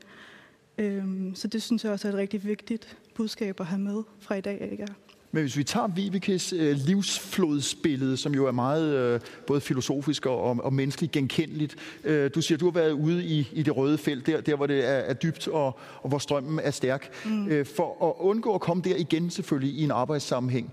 Øhm, 0.79 1.35
så 1.35 1.49
det 1.49 1.63
synes 1.63 1.85
jeg 1.85 1.93
også 1.93 2.09
er 2.09 2.13
et 2.13 2.19
rigtig 2.19 2.45
vigtigt 2.45 2.97
budskab 3.15 3.61
at 3.61 3.67
have 3.67 3.81
med 3.81 4.03
fra 4.21 4.35
i 4.35 4.41
dag. 4.41 4.69
Ikke? 4.73 4.87
Men 5.33 5.43
hvis 5.43 5.57
vi 5.57 5.65
tager 5.65 5.87
Vibekes 5.87 6.53
øh, 6.53 6.77
livsflodsbillede, 6.77 8.17
som 8.17 8.35
jo 8.35 8.47
er 8.47 8.53
meget 8.53 8.95
øh, 8.95 9.21
både 9.47 9.61
filosofisk 9.61 10.27
og, 10.27 10.41
og, 10.41 10.57
og 10.65 10.73
menneskeligt 10.73 11.13
genkendeligt. 11.13 11.77
Øh, 12.05 12.31
du 12.35 12.43
siger, 12.43 12.59
du 12.59 12.65
har 12.65 12.73
været 12.73 12.93
ude 12.93 13.25
i, 13.25 13.49
i 13.53 13.63
det 13.63 13.77
røde 13.77 13.99
felt, 13.99 14.27
der, 14.27 14.41
der 14.41 14.57
hvor 14.57 14.67
det 14.67 14.89
er, 14.89 14.93
er 14.93 15.13
dybt 15.15 15.49
og, 15.49 15.79
og 16.03 16.09
hvor 16.09 16.19
strømmen 16.19 16.61
er 16.63 16.71
stærk. 16.71 17.11
Mm. 17.25 17.49
Øh, 17.49 17.67
for 17.67 18.09
at 18.09 18.25
undgå 18.25 18.55
at 18.55 18.61
komme 18.61 18.83
der 18.83 18.97
igen 18.97 19.31
selvfølgelig 19.31 19.75
i 19.75 19.85
en 19.85 19.91
arbejdssammenhæng. 19.91 20.73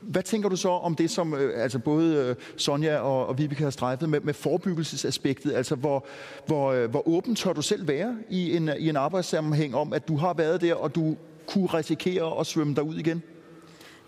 Hvad 0.00 0.22
tænker 0.22 0.48
du 0.48 0.56
så 0.56 0.68
om 0.68 0.94
det, 0.94 1.10
som 1.10 1.34
øh, 1.34 1.62
altså 1.62 1.78
både 1.78 2.16
øh, 2.16 2.36
Sonja 2.56 2.98
og, 2.98 3.26
og 3.26 3.38
Vibeke 3.38 3.62
har 3.62 3.70
strejfet 3.70 4.08
med, 4.08 4.20
med 4.20 4.34
forebyggelsesaspektet? 4.34 5.52
Altså, 5.52 5.74
hvor, 5.74 6.06
hvor, 6.46 6.72
øh, 6.72 6.90
hvor 6.90 7.08
åben 7.08 7.34
tør 7.34 7.52
du 7.52 7.62
selv 7.62 7.88
være 7.88 8.16
i 8.30 8.56
en, 8.56 8.70
i 8.78 8.88
en 8.88 8.96
arbejdssammenhæng 8.96 9.74
om, 9.74 9.92
at 9.92 10.08
du 10.08 10.16
har 10.16 10.34
været 10.34 10.60
der, 10.60 10.74
og 10.74 10.94
du 10.94 11.16
kunne 11.46 11.66
risikere 11.66 12.40
at 12.40 12.46
svømme 12.46 12.74
dig 12.74 12.82
ud 12.82 12.94
igen? 12.94 13.22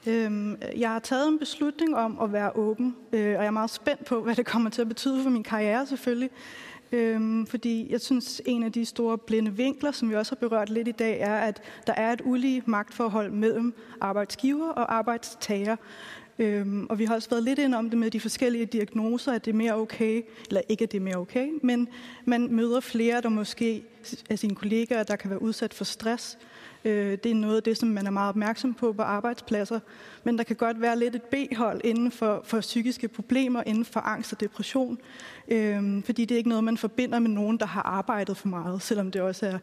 Øhm, 0.07 0.57
jeg 0.77 0.91
har 0.91 0.99
taget 0.99 1.29
en 1.29 1.39
beslutning 1.39 1.97
om 1.97 2.19
at 2.23 2.33
være 2.33 2.57
åben, 2.57 2.97
øh, 3.13 3.21
og 3.21 3.27
jeg 3.27 3.47
er 3.47 3.51
meget 3.51 3.71
spændt 3.71 4.05
på, 4.05 4.23
hvad 4.23 4.35
det 4.35 4.47
kommer 4.47 4.71
til 4.71 4.83
at 4.83 4.89
betyde 4.89 5.23
for 5.23 5.31
min 5.31 5.43
karriere 5.43 5.87
selvfølgelig. 5.87 6.31
Øhm, 6.93 7.47
fordi 7.47 7.87
jeg 7.91 8.01
synes, 8.01 8.43
en 8.47 8.63
af 8.63 8.73
de 8.73 8.85
store 8.85 9.19
blinde 9.19 9.53
vinkler, 9.57 9.93
som 9.93 10.11
vi 10.11 10.15
også 10.15 10.35
har 10.35 10.49
berørt 10.49 10.71
lidt 10.71 10.89
i 10.89 10.93
dag, 10.93 11.21
er, 11.21 11.35
at 11.35 11.63
der 11.87 11.93
er 11.93 12.13
et 12.13 12.21
ulige 12.25 12.63
magtforhold 12.67 13.31
mellem 13.31 13.75
arbejdsgiver 14.01 14.69
og 14.69 14.95
arbejdstager. 14.95 15.77
Øhm, 16.39 16.87
og 16.87 16.99
vi 16.99 17.05
har 17.05 17.15
også 17.15 17.31
været 17.31 17.43
lidt 17.43 17.59
ind 17.59 17.75
om 17.75 17.91
det 17.91 17.99
med 17.99 18.11
de 18.11 18.21
forskellige 18.21 18.67
diagnoser, 18.67 19.33
at 19.33 19.45
det 19.45 19.51
er 19.51 19.57
mere 19.57 19.75
okay, 19.75 20.23
eller 20.49 20.61
ikke 20.69 20.85
at 20.85 20.93
det 20.93 20.99
er 20.99 21.03
mere 21.03 21.17
okay, 21.17 21.49
men 21.63 21.89
man 22.25 22.53
møder 22.53 22.81
flere, 22.81 23.21
der 23.21 23.29
måske 23.29 23.85
af 24.31 24.39
sine 24.39 24.55
kollegaer, 24.55 25.03
der 25.03 25.17
kan 25.17 25.31
være 25.31 25.43
udsat 25.43 25.75
for 25.75 25.85
stress, 25.85 26.39
Øh, 26.85 27.19
det 27.25 27.27
er 27.31 27.35
noget 27.35 27.57
af 27.57 27.63
det, 27.63 27.77
som 27.77 27.89
man 27.89 28.07
er 28.07 28.11
meget 28.11 28.29
opmærksom 28.29 28.75
på 28.75 28.93
på 28.93 29.03
arbejdspladser. 29.03 29.81
Men 30.25 30.39
der 30.39 30.45
kan 30.45 30.57
godt 30.57 30.81
være 30.81 30.99
lidt 30.99 31.15
et 31.15 31.23
B-hold 31.23 31.81
inden 31.85 32.11
for, 32.11 32.41
for 32.45 32.61
psykiske 32.61 33.09
problemer, 33.09 33.63
inden 33.67 33.85
for 33.85 34.01
angst 34.01 34.33
og 34.33 34.41
depression. 34.41 34.99
Øh, 35.49 36.05
fordi 36.05 36.25
det 36.25 36.35
er 36.35 36.39
ikke 36.39 36.49
noget, 36.49 36.65
man 36.65 36.77
forbinder 36.77 37.19
med 37.19 37.31
nogen, 37.31 37.59
der 37.59 37.67
har 37.67 37.83
arbejdet 37.83 38.37
for 38.37 38.49
meget, 38.49 38.83
selvom 38.83 39.11
det 39.11 39.23
også 39.23 39.47
er 39.47 39.59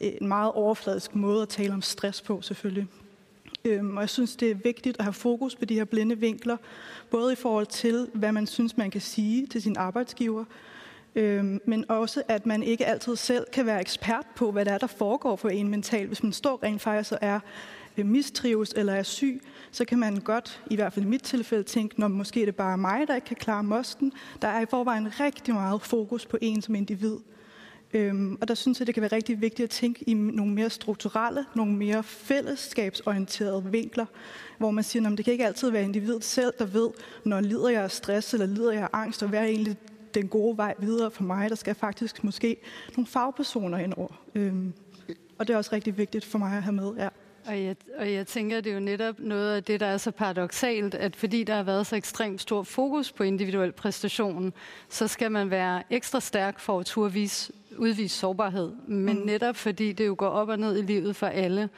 øh, 0.00 0.12
en 0.20 0.28
meget 0.28 0.52
overfladisk 0.52 1.14
måde 1.14 1.42
at 1.42 1.48
tale 1.48 1.72
om 1.72 1.82
stress 1.82 2.22
på, 2.22 2.42
selvfølgelig. 2.42 2.86
Øhm, 3.64 3.96
og 3.96 4.00
jeg 4.00 4.08
synes, 4.08 4.36
det 4.36 4.50
er 4.50 4.54
vigtigt 4.54 4.96
at 4.98 5.04
have 5.04 5.12
fokus 5.12 5.56
på 5.56 5.64
de 5.64 5.74
her 5.74 5.84
blinde 5.84 6.18
vinkler, 6.18 6.56
både 7.10 7.32
i 7.32 7.36
forhold 7.36 7.66
til, 7.66 8.08
hvad 8.14 8.32
man 8.32 8.46
synes, 8.46 8.76
man 8.76 8.90
kan 8.90 9.00
sige 9.00 9.46
til 9.46 9.62
sin 9.62 9.76
arbejdsgiver, 9.76 10.44
Øhm, 11.18 11.60
men 11.64 11.84
også, 11.88 12.22
at 12.28 12.46
man 12.46 12.62
ikke 12.62 12.86
altid 12.86 13.16
selv 13.16 13.46
kan 13.52 13.66
være 13.66 13.80
ekspert 13.80 14.26
på, 14.36 14.52
hvad 14.52 14.64
der 14.64 14.72
er, 14.72 14.78
der 14.78 14.86
foregår 14.86 15.36
for 15.36 15.48
en 15.48 15.68
mentalt. 15.68 16.06
Hvis 16.06 16.22
man 16.22 16.32
står 16.32 16.62
rent 16.62 16.82
faktisk 16.82 17.12
og 17.12 17.18
er 17.20 17.40
øh, 17.96 18.06
mistrives 18.06 18.72
eller 18.76 18.92
er 18.92 19.02
syg, 19.02 19.42
så 19.70 19.84
kan 19.84 19.98
man 19.98 20.16
godt, 20.16 20.62
i 20.70 20.74
hvert 20.74 20.92
fald 20.92 21.04
i 21.04 21.08
mit 21.08 21.22
tilfælde, 21.22 21.62
tænke, 21.62 22.00
når 22.00 22.08
måske 22.08 22.40
er 22.40 22.44
det 22.44 22.56
bare 22.56 22.78
mig, 22.78 23.08
der 23.08 23.14
ikke 23.14 23.24
kan 23.24 23.36
klare 23.36 23.62
mosten. 23.62 24.12
Der 24.42 24.48
er 24.48 24.60
i 24.60 24.66
forvejen 24.66 25.20
rigtig 25.20 25.54
meget 25.54 25.82
fokus 25.82 26.26
på 26.26 26.38
en 26.40 26.62
som 26.62 26.74
individ. 26.74 27.16
Øhm, 27.92 28.38
og 28.40 28.48
der 28.48 28.54
synes 28.54 28.78
jeg, 28.78 28.86
det 28.86 28.94
kan 28.94 29.00
være 29.00 29.12
rigtig 29.12 29.40
vigtigt 29.40 29.64
at 29.64 29.70
tænke 29.70 30.04
i 30.10 30.14
nogle 30.14 30.52
mere 30.52 30.70
strukturelle, 30.70 31.44
nogle 31.54 31.72
mere 31.72 32.02
fællesskabsorienterede 32.02 33.64
vinkler, 33.70 34.06
hvor 34.58 34.70
man 34.70 34.84
siger, 34.84 35.10
at 35.10 35.18
det 35.18 35.24
kan 35.24 35.32
ikke 35.32 35.46
altid 35.46 35.70
være 35.70 35.82
individet 35.82 36.24
selv, 36.24 36.52
der 36.58 36.66
ved, 36.66 36.88
når 37.24 37.40
lider 37.40 37.68
jeg 37.68 37.82
af 37.82 37.90
stress 37.90 38.32
eller 38.34 38.46
lider 38.46 38.72
jeg 38.72 38.82
af 38.82 38.88
angst, 38.92 39.22
og 39.22 39.28
hvad 39.28 39.40
er 39.40 39.44
egentlig 39.44 39.76
den 40.14 40.28
gode 40.28 40.56
vej 40.56 40.74
videre 40.78 41.10
for 41.10 41.22
mig. 41.22 41.50
Der 41.50 41.56
skal 41.56 41.74
faktisk 41.74 42.24
måske 42.24 42.56
nogle 42.96 43.06
fagpersoner 43.06 43.78
ind 43.78 43.92
over. 43.96 44.20
Øhm, 44.34 44.72
og 45.38 45.48
det 45.48 45.54
er 45.54 45.56
også 45.56 45.70
rigtig 45.72 45.98
vigtigt 45.98 46.24
for 46.24 46.38
mig 46.38 46.56
at 46.56 46.62
have 46.62 46.74
med. 46.74 46.92
Ja. 46.96 47.08
Og 47.46 47.62
jeg, 47.62 47.76
og 47.98 48.12
jeg 48.12 48.26
tænker, 48.26 48.60
det 48.60 48.70
er 48.70 48.74
jo 48.74 48.80
netop 48.80 49.18
noget 49.18 49.56
af 49.56 49.64
det, 49.64 49.80
der 49.80 49.86
er 49.86 49.96
så 49.96 50.10
paradoxalt, 50.10 50.94
at 50.94 51.16
fordi 51.16 51.44
der 51.44 51.54
har 51.54 51.62
været 51.62 51.86
så 51.86 51.96
ekstremt 51.96 52.40
stor 52.40 52.62
fokus 52.62 53.12
på 53.12 53.22
individuel 53.22 53.72
præstation, 53.72 54.52
så 54.88 55.08
skal 55.08 55.32
man 55.32 55.50
være 55.50 55.82
ekstra 55.90 56.20
stærk 56.20 56.60
for 56.60 56.80
at 56.80 56.86
turde 56.86 57.12
vise, 57.12 57.52
udvise 57.76 58.18
sårbarhed. 58.18 58.72
Men 58.86 59.18
mm. 59.18 59.26
netop 59.26 59.56
fordi 59.56 59.92
det 59.92 60.06
jo 60.06 60.14
går 60.18 60.28
op 60.28 60.48
og 60.48 60.58
ned 60.58 60.78
i 60.78 60.82
livet 60.82 61.16
for 61.16 61.26
alle, 61.26 61.68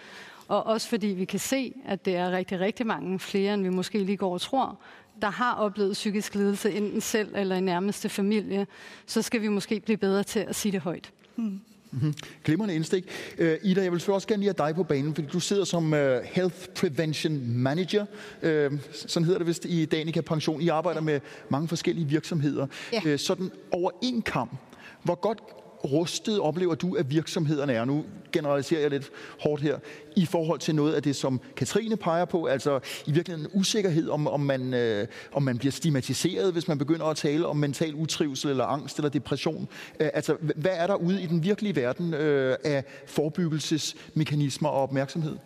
og 0.49 0.67
også 0.67 0.89
fordi 0.89 1.07
vi 1.07 1.25
kan 1.25 1.39
se, 1.39 1.75
at 1.85 2.05
det 2.05 2.17
er 2.17 2.31
rigtig, 2.31 2.61
rigtig 2.61 2.87
mange 2.87 3.19
flere, 3.19 3.55
end 3.55 3.63
vi 3.63 3.69
måske 3.69 3.99
lige 3.99 4.17
går 4.17 4.33
og 4.33 4.41
tror, 4.41 4.79
der 5.23 5.31
har 5.31 5.55
oplevet 5.55 5.93
psykisk 5.93 6.35
lidelse, 6.35 6.73
enten 6.73 7.01
selv 7.01 7.29
eller 7.35 7.57
i 7.57 7.61
nærmeste 7.61 8.09
familie, 8.09 8.67
så 9.07 9.23
skal 9.23 9.43
vi 9.43 9.49
måske 9.49 9.81
blive 9.81 9.97
bedre 9.97 10.23
til 10.23 10.41
at 10.41 10.57
sige 10.57 10.73
det 10.73 10.81
højt. 10.81 11.13
Mm. 11.37 11.61
Mm-hmm. 11.93 12.15
Glimrende 12.45 12.75
indstik. 12.75 13.05
Uh, 13.41 13.47
Ida, 13.63 13.83
jeg 13.83 13.93
vil 13.93 14.03
også 14.11 14.29
gerne 14.29 14.43
lige 14.43 14.55
have 14.59 14.69
dig 14.69 14.75
på 14.75 14.83
banen, 14.83 15.15
fordi 15.15 15.29
du 15.29 15.41
sidder 15.41 15.65
som 15.65 15.93
uh, 15.93 15.99
Health 16.25 16.57
Prevention 16.75 17.41
Manager. 17.47 18.07
Uh, 18.43 18.79
sådan 18.93 19.25
hedder 19.25 19.39
det 19.39 19.47
vist 19.47 19.65
i 19.65 19.85
Danica 19.85 20.21
Pension. 20.21 20.61
I 20.61 20.69
arbejder 20.69 21.01
med 21.01 21.21
mange 21.49 21.69
forskellige 21.69 22.09
virksomheder. 22.09 22.67
Ja. 22.93 23.13
Uh, 23.13 23.19
sådan 23.19 23.51
over 23.73 23.91
en 24.03 24.23
kamp. 24.23 24.57
Hvor 25.03 25.15
godt 25.15 25.39
rustet 25.85 26.41
oplever 26.41 26.75
du, 26.75 26.95
at 26.95 27.11
virksomhederne 27.11 27.73
er? 27.73 27.85
Nu 27.85 28.05
generaliserer 28.33 28.81
jeg 28.81 28.91
lidt 28.91 29.11
hårdt 29.41 29.63
her, 29.63 29.79
i 30.17 30.27
forhold 30.27 30.59
til 30.59 30.75
noget 30.75 30.95
af 30.95 31.03
det, 31.03 31.17
som 31.17 31.41
Katrine 31.57 31.97
peger 31.97 32.25
på, 32.25 32.47
altså 32.47 32.81
i 33.07 33.13
virkeligheden 33.13 33.51
en 33.53 33.61
usikkerhed, 33.61 34.09
om, 34.09 34.27
om, 34.27 34.41
man, 34.41 34.75
øh, 34.75 35.07
om 35.33 35.43
man 35.43 35.59
bliver 35.59 35.73
stigmatiseret, 35.73 36.53
hvis 36.53 36.69
man 36.69 36.79
begynder 36.79 37.07
at 37.07 37.17
tale 37.17 37.47
om 37.47 37.57
mental 37.57 37.95
utrivsel, 37.95 38.51
eller 38.51 38.65
angst, 38.65 38.97
eller 38.97 39.09
depression. 39.09 39.69
Øh, 40.01 40.09
altså, 40.15 40.37
hvad 40.57 40.73
er 40.75 40.87
der 40.87 40.95
ude 40.95 41.23
i 41.23 41.27
den 41.27 41.45
virkelige 41.45 41.77
verden 41.77 42.15
øh, 42.15 42.57
af 42.65 42.85
forebyggelsesmekanismer 43.07 44.69
og 44.69 44.83
opmærksomhed? 44.83 45.37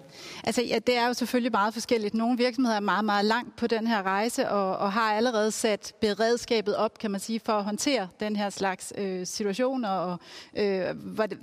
Altså, 0.45 0.63
ja, 0.63 0.79
det 0.79 0.97
er 0.97 1.07
jo 1.07 1.15
selvfølgelig 1.15 1.53
meget 1.53 1.75
forskelligt. 1.75 2.15
Nogle 2.15 2.39
virksomheder 2.39 2.77
er 2.77 2.81
meget, 2.81 3.05
meget 3.05 3.25
langt 3.25 3.57
på 3.57 3.67
den 3.67 3.87
her 3.87 4.03
rejse, 4.03 4.49
og, 4.49 4.77
og 4.77 4.93
har 4.93 5.15
allerede 5.15 5.51
sat 5.51 5.93
beredskabet 6.01 6.77
op, 6.77 6.99
kan 6.99 7.11
man 7.11 7.21
sige, 7.21 7.41
for 7.45 7.53
at 7.53 7.65
håndtere 7.65 8.09
den 8.21 8.37
her 8.37 8.51
slags 8.51 8.93
øh, 8.99 9.27
situationer, 9.27 9.89
og, 9.89 10.19
øh, 10.57 10.95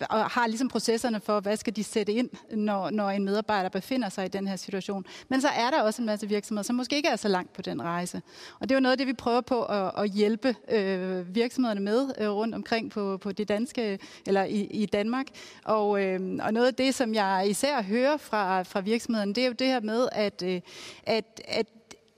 og 0.10 0.26
har 0.26 0.48
ligesom 0.48 0.68
processerne 0.68 1.20
for, 1.20 1.40
hvad 1.40 1.58
skal 1.58 1.76
de 1.76 1.84
sætte 1.84 2.14
ind, 2.14 2.30
når, 2.52 2.90
når 2.90 3.10
en 3.10 3.26
medarbejder 3.26 3.70
befinder 3.70 4.10
sig 4.10 4.26
i 4.26 4.28
den 4.28 4.48
her 4.48 4.56
situation. 4.56 5.06
Men 5.30 5.42
så 5.42 5.48
er 5.48 5.70
der 5.70 5.82
også 5.82 6.02
en 6.02 6.06
masse 6.06 6.28
virksomheder, 6.28 6.64
som 6.64 6.76
måske 6.76 6.96
ikke 6.96 7.10
er 7.10 7.16
så 7.16 7.28
langt 7.28 7.54
på 7.54 7.62
den 7.62 7.82
rejse. 7.82 8.22
Og 8.60 8.70
det 8.70 8.72
er 8.72 8.76
jo 8.76 8.82
noget 8.82 8.92
af 8.92 8.98
det, 8.98 9.08
vi 9.08 9.14
prøver 9.14 9.42
på 9.42 9.64
at, 9.64 9.92
at 9.98 10.10
hjælpe 10.10 10.56
øh, 10.72 11.36
virksomhederne 11.36 11.82
med 11.82 12.12
øh, 12.20 12.30
rundt 12.30 12.56
omkring 12.56 12.92
på, 12.92 13.18
på 13.18 13.32
det 13.32 13.48
danske, 13.48 14.00
eller 14.28 14.44
i, 14.44 14.62
i 14.64 14.86
Danmark. 14.86 15.26
Og, 15.64 16.04
øh, 16.04 16.20
og 16.42 16.54
noget 16.54 16.68
af 16.68 16.74
det, 16.74 16.96
som 16.96 17.14
jeg 17.14 17.46
især 17.50 17.82
hører 17.82 18.18
fra, 18.18 18.61
fra 18.64 18.80
virksomheden, 18.80 19.36
det 19.36 19.44
er 19.44 19.48
jo 19.48 19.54
det 19.54 19.68
her 19.68 19.80
med, 19.80 20.10
at, 20.12 20.44
øh, 20.44 20.62
at, 21.04 21.42
at 21.48 21.68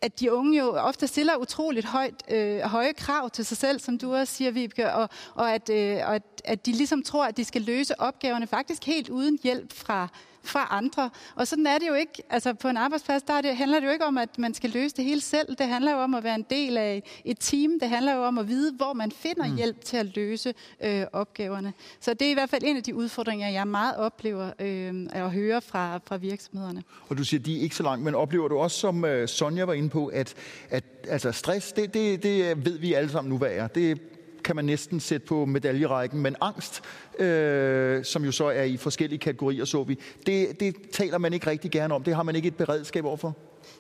at 0.04 0.20
de 0.20 0.34
unge 0.34 0.60
jo 0.60 0.76
ofte 0.76 1.08
stiller 1.08 1.36
utroligt 1.36 1.86
højt, 1.86 2.24
øh, 2.32 2.60
høje 2.60 2.94
krav 2.94 3.30
til 3.30 3.46
sig 3.46 3.58
selv, 3.58 3.80
som 3.80 3.98
du 3.98 4.16
også 4.16 4.34
siger, 4.34 4.52
Vibeke, 4.52 4.94
og, 4.94 5.10
og, 5.36 5.54
at, 5.54 5.70
øh, 5.70 5.96
og 5.96 6.16
at, 6.16 6.24
at 6.46 6.66
de 6.66 6.72
ligesom 6.72 7.04
tror, 7.04 7.26
at 7.26 7.38
de 7.38 7.44
skal 7.44 7.62
løse 7.62 8.02
opgaverne 8.02 8.48
faktisk 8.48 8.86
helt 8.86 9.10
uden 9.10 9.40
hjælp 9.44 9.74
fra, 9.74 10.08
fra 10.44 10.68
andre. 10.72 11.10
Og 11.36 11.48
sådan 11.48 11.68
er 11.68 11.78
det 11.78 11.88
jo 11.88 11.94
ikke. 11.94 12.24
Altså 12.30 12.54
på 12.54 12.68
en 12.68 12.78
arbejdsplads, 12.78 13.24
der 13.24 13.42
det, 13.42 13.58
handler 13.58 13.80
det 13.80 13.88
jo 13.88 13.92
ikke 13.92 14.06
om, 14.06 14.18
at 14.18 14.40
man 14.40 14.54
skal 14.54 14.70
løse 14.70 14.96
det 14.96 15.06
hele 15.06 15.22
selv. 15.22 15.56
Det 15.56 15.68
handler 15.68 15.92
jo 15.92 15.98
om 15.98 16.14
at 16.14 16.24
være 16.24 16.36
en 16.36 16.46
del 16.50 16.78
af 16.78 17.04
et 17.26 17.38
team. 17.40 17.80
Det 17.80 17.90
handler 17.90 18.16
jo 18.16 18.24
om 18.24 18.38
at 18.38 18.48
vide, 18.48 18.74
hvor 18.74 18.94
man 18.94 19.12
finder 19.12 19.48
mm. 19.48 19.56
hjælp 19.56 19.86
til 19.86 19.98
at 19.98 20.16
løse 20.16 20.54
øh, 20.84 21.06
opgaverne. 21.14 21.74
Så 22.00 22.14
det 22.14 22.28
er 22.28 22.32
i 22.32 22.34
hvert 22.34 22.50
fald 22.50 22.64
en 22.66 22.78
af 22.78 22.84
de 22.84 22.96
udfordringer, 22.96 23.50
jeg 23.50 23.68
meget 23.68 23.96
oplever 23.96 24.52
øh, 24.60 25.08
at 25.12 25.32
høre 25.32 25.62
fra, 25.62 26.00
fra 26.06 26.18
virksomhederne. 26.18 26.84
Og 27.10 27.18
du 27.18 27.24
siger, 27.24 27.44
de 27.44 27.58
er 27.58 27.62
ikke 27.62 27.76
så 27.76 27.84
langt, 27.84 28.04
men 28.04 28.16
oplever 28.16 28.48
du 28.48 28.58
også, 28.58 28.80
som 28.80 29.06
øh, 29.06 29.28
Sonja 29.28 29.66
var 29.66 29.74
inde 29.74 29.90
på, 29.90 30.08
at, 30.08 30.34
at 30.70 30.84
altså 31.08 31.32
stress, 31.32 31.74
det, 31.74 31.94
det, 31.94 32.24
det 32.24 32.66
ved 32.66 32.78
vi 32.78 32.94
alle 32.94 33.10
sammen 33.10 33.30
nu, 33.30 33.38
hvad 33.38 33.52
er. 33.52 33.68
Det 33.68 34.02
kan 34.44 34.56
man 34.56 34.66
næsten 34.66 35.00
sætte 35.00 35.28
på 35.28 35.46
medaljerækken, 35.46 36.22
men 36.22 36.36
angst, 36.42 36.82
øh, 37.20 38.06
som 38.06 38.26
jo 38.26 38.32
så 38.32 38.46
er 38.46 38.64
i 38.64 38.78
forskellige 38.78 39.20
kategorier, 39.20 39.66
så 39.66 39.84
vi, 39.84 40.00
det, 40.26 40.60
det 40.60 40.76
taler 40.92 41.18
man 41.18 41.34
ikke 41.34 41.48
rigtig 41.48 41.72
gerne 41.72 41.94
om. 41.94 42.04
Det 42.04 42.16
har 42.16 42.24
man 42.24 42.36
ikke 42.36 42.48
et 42.48 42.56
beredskab 42.56 43.06
overfor. 43.06 43.36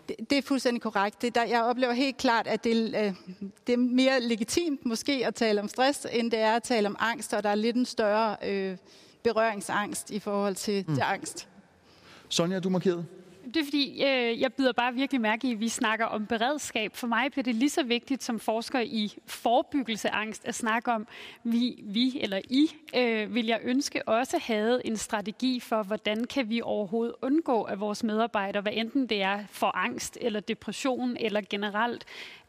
Det, 0.09 0.15
det 0.29 0.37
er 0.37 0.41
fuldstændig 0.41 0.81
korrekt. 0.81 1.21
Det 1.21 1.35
der, 1.35 1.43
jeg 1.43 1.63
oplever 1.63 1.93
helt 1.93 2.17
klart, 2.17 2.47
at 2.47 2.63
det, 2.63 2.95
øh, 2.95 3.13
det 3.67 3.73
er 3.73 3.77
mere 3.77 4.21
legitimt 4.21 4.85
måske 4.85 5.27
at 5.27 5.35
tale 5.35 5.61
om 5.61 5.67
stress, 5.67 6.07
end 6.11 6.31
det 6.31 6.39
er 6.39 6.55
at 6.55 6.63
tale 6.63 6.87
om 6.87 6.95
angst, 6.99 7.33
og 7.33 7.43
der 7.43 7.49
er 7.49 7.55
lidt 7.55 7.75
en 7.75 7.85
større 7.85 8.35
øh, 8.47 8.77
berøringsangst 9.23 10.11
i 10.11 10.19
forhold 10.19 10.55
til, 10.55 10.85
mm. 10.87 10.93
til 10.95 11.01
angst. 11.01 11.47
Sonja, 12.29 12.59
du 12.59 12.69
markerede. 12.69 13.05
Det 13.45 13.57
er 13.57 13.63
fordi, 13.63 14.03
øh, 14.03 14.41
jeg 14.41 14.53
byder 14.53 14.71
bare 14.71 14.93
virkelig 14.93 15.21
mærke 15.21 15.47
i, 15.47 15.51
at 15.51 15.59
vi 15.59 15.69
snakker 15.69 16.05
om 16.05 16.25
beredskab. 16.25 16.95
For 16.95 17.07
mig 17.07 17.31
bliver 17.31 17.43
det 17.43 17.55
lige 17.55 17.69
så 17.69 17.83
vigtigt 17.83 18.23
som 18.23 18.39
forsker 18.39 18.79
i 18.79 19.13
forebyggelse 19.25 20.09
af 20.09 20.17
angst 20.17 20.45
at 20.45 20.55
snakke 20.55 20.91
om, 20.91 21.07
vi, 21.43 21.79
vi 21.83 22.19
eller 22.21 22.41
I, 22.49 22.67
øh, 22.95 23.35
vil 23.35 23.45
jeg 23.45 23.59
ønske 23.63 24.07
også 24.07 24.39
havde 24.41 24.81
en 24.85 24.97
strategi 24.97 25.59
for, 25.59 25.83
hvordan 25.83 26.23
kan 26.23 26.49
vi 26.49 26.61
overhovedet 26.61 27.15
undgå, 27.21 27.63
at 27.63 27.79
vores 27.79 28.03
medarbejdere, 28.03 28.61
hvad 28.61 28.73
enten 28.75 29.07
det 29.07 29.21
er 29.21 29.43
for 29.49 29.77
angst 29.77 30.17
eller 30.21 30.39
depression 30.39 31.17
eller 31.19 31.41
generelt, 31.49 32.05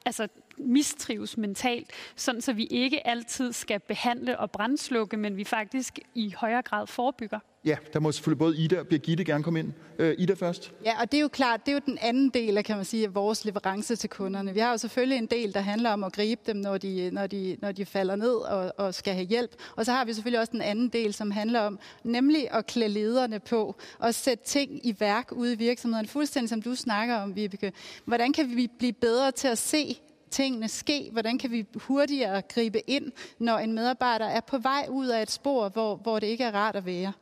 altså 0.07 0.29
mistrives 0.57 1.37
mentalt, 1.37 1.91
sådan 2.17 2.41
så 2.41 2.53
vi 2.53 2.65
ikke 2.67 3.07
altid 3.07 3.53
skal 3.53 3.81
behandle 3.81 4.39
og 4.39 4.51
brændslukke, 4.51 5.17
men 5.17 5.37
vi 5.37 5.45
faktisk 5.45 5.99
i 6.15 6.35
højere 6.37 6.63
grad 6.63 6.87
forebygger. 6.87 7.39
Ja, 7.65 7.77
der 7.93 8.01
må 8.01 8.13
selvfølgelig 8.13 8.39
både 8.39 8.57
Ida 8.57 8.79
og 8.79 8.87
Birgitte 8.87 9.25
gerne 9.25 9.45
komme 9.45 9.59
ind. 9.59 9.73
Øh, 9.99 10.15
Ida 10.19 10.35
først. 10.35 10.73
Ja, 10.85 11.01
og 11.01 11.13
det 11.13 11.19
er 11.19 11.23
jo 11.23 11.29
klart, 11.29 11.67
det 11.67 11.73
er 11.73 11.77
jo 11.77 11.81
den 11.87 11.99
anden 12.01 12.29
del 12.29 12.59
af, 12.59 12.65
kan 12.65 12.77
man 12.77 12.85
sige, 12.85 13.05
af 13.05 13.15
vores 13.15 13.45
leverance 13.45 13.97
til 13.97 14.11
kunderne. 14.11 14.55
Vi 14.55 14.61
har 14.61 14.71
jo 14.71 14.77
selvfølgelig 14.77 15.19
en 15.19 15.27
del, 15.27 15.55
der 15.55 15.61
handler 15.61 15.91
om 15.91 16.05
at 16.05 16.13
gribe 16.13 16.41
dem, 16.47 16.57
når 16.57 16.79
de, 16.79 17.11
når 17.13 17.27
de, 17.27 17.57
når 17.63 17.73
de 17.73 17.85
falder 17.85 18.17
ned 18.17 18.35
og, 18.35 18.73
og 18.77 18.95
skal 18.95 19.15
have 19.15 19.27
hjælp. 19.27 19.51
Og 19.77 19.85
så 19.85 19.93
har 19.93 20.05
vi 20.05 20.13
selvfølgelig 20.13 20.41
også 20.41 20.53
den 20.53 20.63
anden 20.63 20.89
del, 20.89 21.15
som 21.15 21.31
handler 21.31 21.61
om 21.61 21.79
nemlig 22.05 22.51
at 22.51 22.67
klæde 22.67 22.93
lederne 22.93 23.41
på 23.41 23.77
og 23.99 24.15
sætte 24.15 24.45
ting 24.45 24.87
i 24.87 24.97
værk 24.99 25.33
ude 25.33 25.53
i 25.53 25.57
virksomheden. 25.57 26.07
Fuldstændig 26.07 26.49
som 26.49 26.63
du 26.63 26.75
snakker 26.75 27.17
om, 27.17 27.37
Vibeke. 27.37 27.73
Hvordan 28.05 28.33
kan 28.33 28.57
vi 28.57 28.71
blive 28.79 28.93
bedre 28.93 29.31
til 29.33 29.49
at 29.49 29.59
se 29.59 29.99
tingene 30.31 30.69
ske? 30.69 31.09
Hvordan 31.13 31.39
kan 31.39 31.51
vi 31.51 31.67
hurtigere 31.75 32.43
gribe 32.43 32.91
ind, 32.91 33.13
når 33.39 33.59
en 33.59 33.73
medarbejder 33.73 34.27
er 34.27 34.41
på 34.41 34.59
vej 34.59 34.87
ud 34.91 35.07
af 35.07 35.23
et 35.23 35.31
spor, 35.31 35.69
hvor, 35.69 35.97
hvor 35.97 36.19
det 36.19 36.27
ikke 36.27 36.45
er 36.45 36.55
rart 36.55 36.77
at 36.77 36.87
være? 36.87 37.13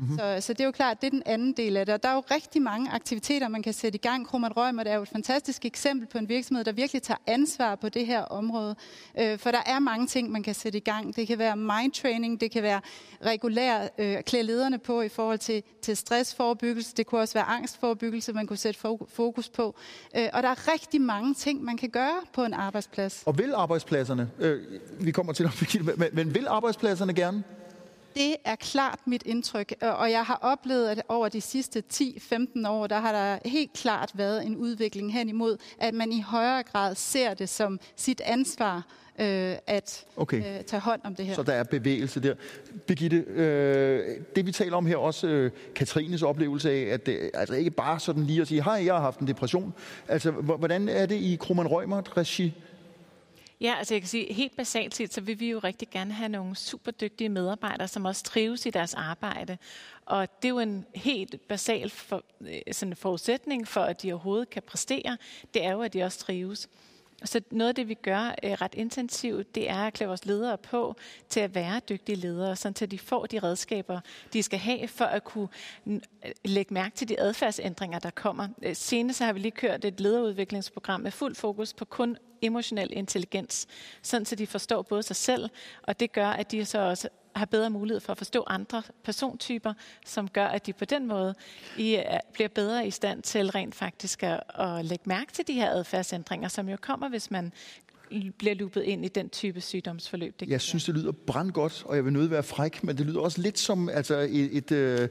Mm-hmm. 0.00 0.18
Så, 0.18 0.36
så 0.40 0.52
det 0.52 0.60
er 0.60 0.64
jo 0.64 0.70
klart, 0.70 1.00
det 1.00 1.06
er 1.06 1.10
den 1.10 1.22
anden 1.26 1.52
del 1.52 1.76
af 1.76 1.86
det. 1.86 1.94
Og 1.94 2.02
der 2.02 2.08
er 2.08 2.14
jo 2.14 2.22
rigtig 2.30 2.62
mange 2.62 2.90
aktiviteter, 2.90 3.48
man 3.48 3.62
kan 3.62 3.72
sætte 3.72 3.96
i 3.96 4.00
gang. 4.00 4.26
Kromat 4.26 4.56
Rømer 4.56 4.84
er 4.86 4.94
jo 4.94 5.02
et 5.02 5.08
fantastisk 5.08 5.64
eksempel 5.64 6.08
på 6.08 6.18
en 6.18 6.28
virksomhed, 6.28 6.64
der 6.64 6.72
virkelig 6.72 7.02
tager 7.02 7.18
ansvar 7.26 7.74
på 7.74 7.88
det 7.88 8.06
her 8.06 8.22
område. 8.22 8.76
Øh, 9.20 9.38
for 9.38 9.50
der 9.50 9.62
er 9.66 9.78
mange 9.78 10.06
ting, 10.06 10.30
man 10.30 10.42
kan 10.42 10.54
sætte 10.54 10.78
i 10.78 10.80
gang. 10.80 11.16
Det 11.16 11.26
kan 11.26 11.38
være 11.38 11.56
mindtraining, 11.56 12.40
det 12.40 12.50
kan 12.50 12.62
være 12.62 12.80
regulær 13.24 13.88
øh, 13.98 14.22
klæde 14.22 14.42
lederne 14.42 14.78
på 14.78 15.02
i 15.02 15.08
forhold 15.08 15.38
til, 15.38 15.62
til 15.82 15.96
stressforebyggelse. 15.96 16.94
Det 16.96 17.06
kunne 17.06 17.20
også 17.20 17.34
være 17.34 17.44
angstforebyggelse, 17.44 18.32
man 18.32 18.46
kunne 18.46 18.56
sætte 18.56 18.80
fokus 19.08 19.48
på. 19.48 19.74
Øh, 20.16 20.28
og 20.32 20.42
der 20.42 20.48
er 20.48 20.72
rigtig 20.72 21.00
mange 21.00 21.34
ting, 21.34 21.64
man 21.64 21.76
kan 21.76 21.90
gøre 21.90 22.20
på 22.32 22.44
en 22.44 22.54
arbejdsplads. 22.54 23.22
Og 23.26 23.38
vil 23.38 23.52
arbejdspladserne, 23.54 24.30
øh, 24.38 24.62
vi 25.00 25.10
kommer 25.10 25.32
til 25.32 25.44
at 25.44 25.76
men, 25.98 26.08
men 26.12 26.34
vil 26.34 26.46
arbejdspladserne 26.48 27.14
gerne? 27.14 27.44
Det 28.14 28.36
er 28.44 28.56
klart 28.56 28.98
mit 29.06 29.22
indtryk, 29.26 29.74
og 29.80 30.10
jeg 30.10 30.24
har 30.24 30.38
oplevet, 30.42 30.88
at 30.88 31.02
over 31.08 31.28
de 31.28 31.40
sidste 31.40 31.82
10-15 31.92 32.68
år, 32.68 32.86
der 32.86 33.00
har 33.00 33.12
der 33.12 33.48
helt 33.48 33.72
klart 33.72 34.10
været 34.14 34.46
en 34.46 34.56
udvikling 34.56 35.12
hen 35.12 35.28
imod, 35.28 35.56
at 35.78 35.94
man 35.94 36.12
i 36.12 36.20
højere 36.20 36.62
grad 36.62 36.94
ser 36.94 37.34
det 37.34 37.48
som 37.48 37.80
sit 37.96 38.20
ansvar 38.20 38.86
øh, 39.20 39.56
at 39.66 40.04
okay. 40.16 40.38
øh, 40.38 40.64
tage 40.64 40.80
hånd 40.80 41.00
om 41.04 41.14
det 41.14 41.26
her. 41.26 41.34
Så 41.34 41.42
der 41.42 41.52
er 41.52 41.64
bevægelse 41.64 42.20
der. 42.20 42.34
Birgitte, 42.86 43.16
øh, 43.16 44.16
det 44.36 44.46
vi 44.46 44.52
taler 44.52 44.76
om 44.76 44.86
her 44.86 44.96
også, 44.96 45.26
øh, 45.26 45.50
Katrines 45.74 46.22
oplevelse 46.22 46.70
af, 46.70 46.94
at 46.94 47.06
det 47.06 47.30
altså 47.34 47.54
ikke 47.54 47.70
bare 47.70 48.00
sådan 48.00 48.24
lige 48.24 48.40
at 48.40 48.48
sige, 48.48 48.64
hej, 48.64 48.82
jeg 48.86 48.94
har 48.94 49.00
haft 49.00 49.20
en 49.20 49.26
depression. 49.26 49.74
Altså, 50.08 50.30
hvordan 50.30 50.88
er 50.88 51.06
det 51.06 51.16
i 51.16 51.36
Krummern 51.40 51.66
Rømert 51.66 52.16
regi? 52.16 52.54
Ja, 53.60 53.74
altså 53.78 53.94
jeg 53.94 54.00
kan 54.00 54.08
sige, 54.08 54.32
helt 54.32 54.56
basalt 54.56 54.94
set, 54.94 55.14
så 55.14 55.20
vil 55.20 55.40
vi 55.40 55.50
jo 55.50 55.58
rigtig 55.58 55.90
gerne 55.90 56.12
have 56.12 56.28
nogle 56.28 56.56
super 56.56 56.90
dygtige 56.90 57.28
medarbejdere, 57.28 57.88
som 57.88 58.04
også 58.04 58.24
trives 58.24 58.66
i 58.66 58.70
deres 58.70 58.94
arbejde. 58.94 59.58
Og 60.06 60.42
det 60.42 60.48
er 60.48 60.52
jo 60.52 60.58
en 60.58 60.86
helt 60.94 61.48
basal 61.48 61.90
for, 61.90 62.24
øh, 62.40 62.60
sådan 62.72 62.92
en 62.92 62.96
forudsætning 62.96 63.68
for, 63.68 63.80
at 63.80 64.02
de 64.02 64.12
overhovedet 64.12 64.50
kan 64.50 64.62
præstere, 64.62 65.16
det 65.54 65.64
er 65.64 65.72
jo, 65.72 65.82
at 65.82 65.92
de 65.92 66.02
også 66.02 66.18
trives. 66.18 66.68
Så 67.24 67.40
noget 67.50 67.68
af 67.68 67.74
det, 67.74 67.88
vi 67.88 67.94
gør 67.94 68.34
øh, 68.42 68.50
ret 68.50 68.74
intensivt, 68.74 69.54
det 69.54 69.70
er 69.70 69.76
at 69.76 69.92
klæde 69.92 70.08
vores 70.08 70.24
ledere 70.24 70.58
på 70.58 70.94
til 71.28 71.40
at 71.40 71.54
være 71.54 71.80
dygtige 71.88 72.16
ledere, 72.16 72.56
så 72.56 72.86
de 72.90 72.98
får 72.98 73.26
de 73.26 73.38
redskaber, 73.38 74.00
de 74.32 74.42
skal 74.42 74.58
have 74.58 74.88
for 74.88 75.04
at 75.04 75.24
kunne 75.24 75.48
øh, 75.86 76.00
lægge 76.44 76.74
mærke 76.74 76.96
til 76.96 77.08
de 77.08 77.20
adfærdsændringer, 77.20 77.98
der 77.98 78.10
kommer. 78.10 78.48
Senere 78.74 78.74
senest 78.74 79.20
har 79.20 79.32
vi 79.32 79.38
lige 79.38 79.50
kørt 79.50 79.84
et 79.84 80.00
lederudviklingsprogram 80.00 81.00
med 81.00 81.10
fuld 81.10 81.34
fokus 81.34 81.72
på 81.72 81.84
kun 81.84 82.16
emotionel 82.42 82.88
intelligens, 82.92 83.66
sådan 84.02 84.24
så 84.24 84.36
de 84.36 84.46
forstår 84.46 84.82
både 84.82 85.02
sig 85.02 85.16
selv, 85.16 85.50
og 85.82 86.00
det 86.00 86.12
gør, 86.12 86.28
at 86.28 86.52
de 86.52 86.64
så 86.64 86.78
også 86.78 87.08
har 87.36 87.46
bedre 87.46 87.70
mulighed 87.70 88.00
for 88.00 88.12
at 88.12 88.18
forstå 88.18 88.44
andre 88.46 88.82
persontyper, 89.04 89.74
som 90.06 90.28
gør, 90.28 90.46
at 90.46 90.66
de 90.66 90.72
på 90.72 90.84
den 90.84 91.06
måde 91.06 91.34
I 91.76 92.02
bliver 92.32 92.48
bedre 92.48 92.86
i 92.86 92.90
stand 92.90 93.22
til 93.22 93.50
rent 93.50 93.74
faktisk 93.74 94.22
at, 94.22 94.40
at 94.58 94.84
lægge 94.84 95.04
mærke 95.06 95.32
til 95.32 95.46
de 95.46 95.52
her 95.52 95.70
adfærdsændringer, 95.70 96.48
som 96.48 96.68
jo 96.68 96.76
kommer, 96.80 97.08
hvis 97.08 97.30
man 97.30 97.52
bliver 98.38 98.54
lupet 98.54 98.82
ind 98.82 99.04
i 99.04 99.08
den 99.08 99.28
type 99.28 99.60
sygdomsforløb. 99.60 100.40
Det 100.40 100.48
jeg 100.48 100.60
synes, 100.60 100.84
det 100.84 100.94
lyder 100.94 101.12
brandgodt, 101.12 101.82
og 101.86 101.96
jeg 101.96 102.04
vil 102.04 102.12
nødt 102.12 102.30
være 102.30 102.42
fræk, 102.42 102.84
men 102.84 102.98
det 102.98 103.06
lyder 103.06 103.20
også 103.20 103.40
lidt 103.40 103.58
som, 103.58 103.88
altså 103.88 104.18
et, 104.30 104.56
et, 104.56 104.72
øh, 104.72 105.08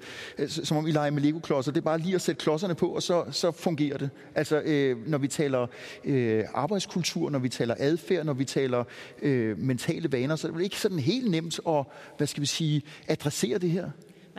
som 0.49 0.77
om 0.77 0.87
I 0.87 0.91
leger 0.91 1.11
med 1.11 1.21
Lego-klodser. 1.21 1.71
Det 1.71 1.79
er 1.79 1.85
bare 1.85 1.97
lige 1.97 2.15
at 2.15 2.21
sætte 2.21 2.39
klodserne 2.39 2.75
på, 2.75 2.87
og 2.87 3.03
så, 3.03 3.25
så 3.31 3.51
fungerer 3.51 3.97
det. 3.97 4.09
Altså, 4.35 4.61
øh, 4.65 5.07
når 5.07 5.17
vi 5.17 5.27
taler 5.27 5.67
øh, 6.03 6.43
arbejdskultur, 6.53 7.29
når 7.29 7.39
vi 7.39 7.49
taler 7.49 7.75
adfærd, 7.77 8.25
når 8.25 8.33
vi 8.33 8.45
taler 8.45 8.83
øh, 9.21 9.57
mentale 9.57 10.11
vaner, 10.11 10.35
så 10.35 10.47
er 10.47 10.51
det 10.51 10.63
ikke 10.63 10.79
sådan 10.79 10.99
helt 10.99 11.31
nemt 11.31 11.59
at, 11.67 11.85
hvad 12.17 12.27
skal 12.27 12.41
vi 12.41 12.47
sige, 12.47 12.81
adressere 13.07 13.57
det 13.57 13.69
her. 13.69 13.89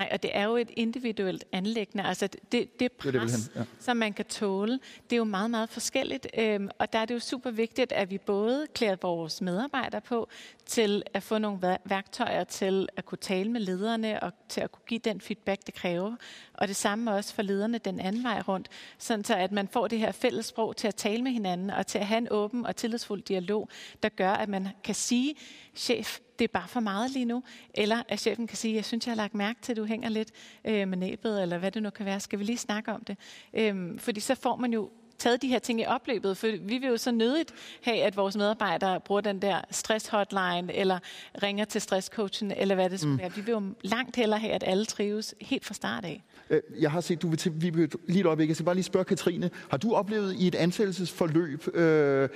Nej, 0.01 0.09
og 0.13 0.23
det 0.23 0.31
er 0.35 0.45
jo 0.45 0.57
et 0.57 0.71
individuelt 0.77 1.45
anlæggende. 1.53 2.05
Altså 2.05 2.29
det, 2.53 2.81
det 2.81 2.93
pres, 2.93 3.13
det, 3.13 3.23
det 3.23 3.51
ja. 3.57 3.65
som 3.79 3.97
man 3.97 4.13
kan 4.13 4.25
tåle, 4.25 4.81
det 5.05 5.13
er 5.13 5.17
jo 5.17 5.25
meget, 5.25 5.51
meget 5.51 5.69
forskelligt. 5.69 6.27
Øhm, 6.39 6.69
og 6.79 6.93
der 6.93 6.99
er 6.99 7.05
det 7.05 7.15
jo 7.15 7.19
super 7.19 7.51
vigtigt, 7.51 7.93
at 7.93 8.11
vi 8.11 8.19
både 8.19 8.67
klæder 8.75 8.97
vores 9.03 9.41
medarbejdere 9.41 10.01
på 10.01 10.29
til 10.67 11.03
at 11.15 11.23
få 11.23 11.39
nogle 11.39 11.79
værktøjer 11.85 12.45
til 12.45 12.89
at 12.97 13.05
kunne 13.05 13.19
tale 13.19 13.51
med 13.51 13.61
lederne 13.61 14.23
og 14.23 14.33
til 14.49 14.61
at 14.61 14.73
kunne 14.73 14.87
give 14.87 15.01
den 15.05 15.21
feedback, 15.21 15.67
det 15.67 15.75
kræver. 15.75 16.17
Og 16.55 16.69
det 16.69 16.77
samme 16.77 17.13
også 17.13 17.35
for 17.35 17.43
lederne 17.43 17.79
den 17.79 18.01
anden 18.01 18.25
vej 18.25 18.43
rundt, 18.49 18.69
sådan 18.99 19.25
så 19.25 19.35
at 19.35 19.53
man 19.53 19.69
får 19.69 19.89
det 19.89 19.99
her 19.99 20.13
fælles 20.13 20.47
sprog 20.47 20.77
til 20.77 20.89
at 20.89 20.95
tale 20.95 21.23
med 21.23 21.33
hinanden 21.33 21.71
og 21.71 21.87
til 21.87 21.99
at 21.99 22.07
have 22.07 22.19
en 22.19 22.29
åben 22.31 22.67
og 22.67 22.77
tillidsfuld 22.77 23.23
dialog, 23.23 23.69
der 24.03 24.09
gør, 24.09 24.31
at 24.31 24.49
man 24.49 24.69
kan 24.85 24.95
sige, 24.95 25.35
chef, 25.81 26.19
det 26.39 26.45
er 26.45 26.53
bare 26.53 26.69
for 26.69 26.81
meget 26.81 27.11
lige 27.11 27.25
nu. 27.25 27.43
Eller 27.75 28.03
at 28.09 28.21
chefen 28.21 28.47
kan 28.47 28.57
sige, 28.57 28.75
jeg 28.75 28.85
synes, 28.85 29.07
jeg 29.07 29.13
har 29.13 29.17
lagt 29.17 29.35
mærke 29.35 29.59
til, 29.63 29.73
at 29.73 29.77
du 29.77 29.85
hænger 29.85 30.09
lidt 30.09 30.29
øh, 30.65 30.89
med 30.89 30.99
næbet, 30.99 31.43
eller 31.43 31.59
hvad 31.59 31.71
det 31.71 31.83
nu 31.83 31.91
kan 31.91 32.07
være. 32.07 32.21
Skal 32.21 32.39
vi 32.39 32.45
lige 32.45 32.59
snakke 32.59 32.93
om 32.93 33.05
det? 33.05 33.17
Øhm, 33.55 33.99
fordi 33.99 34.21
så 34.21 34.35
får 34.35 34.57
man 34.57 34.73
jo 34.73 34.91
taget 35.19 35.43
de 35.43 35.49
her 35.49 35.59
ting 35.59 35.81
i 35.81 35.85
opløbet, 35.87 36.37
for 36.37 36.47
vi 36.47 36.79
vil 36.79 36.89
jo 36.89 36.97
så 36.97 37.11
nødigt 37.13 37.53
have, 37.83 38.03
at 38.03 38.17
vores 38.17 38.37
medarbejdere 38.37 39.01
bruger 39.01 39.21
den 39.21 39.43
der 39.43 39.61
stress-hotline, 39.71 40.75
eller 40.75 40.99
ringer 41.43 41.65
til 41.65 41.81
stresscoachen, 41.81 42.51
eller 42.51 42.75
hvad 42.75 42.91
det 42.91 43.01
skal 43.01 43.11
mm. 43.11 43.19
være. 43.19 43.33
Vi 43.35 43.41
vil 43.41 43.53
jo 43.53 43.63
langt 43.83 44.17
hellere 44.17 44.41
have, 44.41 44.53
at 44.53 44.65
alle 44.67 44.85
trives 44.85 45.35
helt 45.41 45.65
fra 45.65 45.75
start 45.75 46.05
af. 46.05 46.23
Øh, 46.51 46.61
jeg 46.81 46.91
har 46.91 47.01
set, 47.01 47.23
du 47.23 47.29
vil 47.29 47.39
til 47.39 47.53
vi 47.63 47.71
vil 47.71 47.93
lige 48.09 48.21
et 48.21 48.27
øjeblik. 48.27 48.49
Jeg 48.49 48.57
skal 48.57 48.65
bare 48.65 48.75
lige 48.75 48.85
spørge 48.85 49.05
Katrine. 49.05 49.51
Har 49.71 49.77
du 49.77 49.95
oplevet 49.95 50.35
i 50.35 50.47
et 50.47 50.55
ansættelsesforløb, 50.55 51.77
øh, 51.77 52.29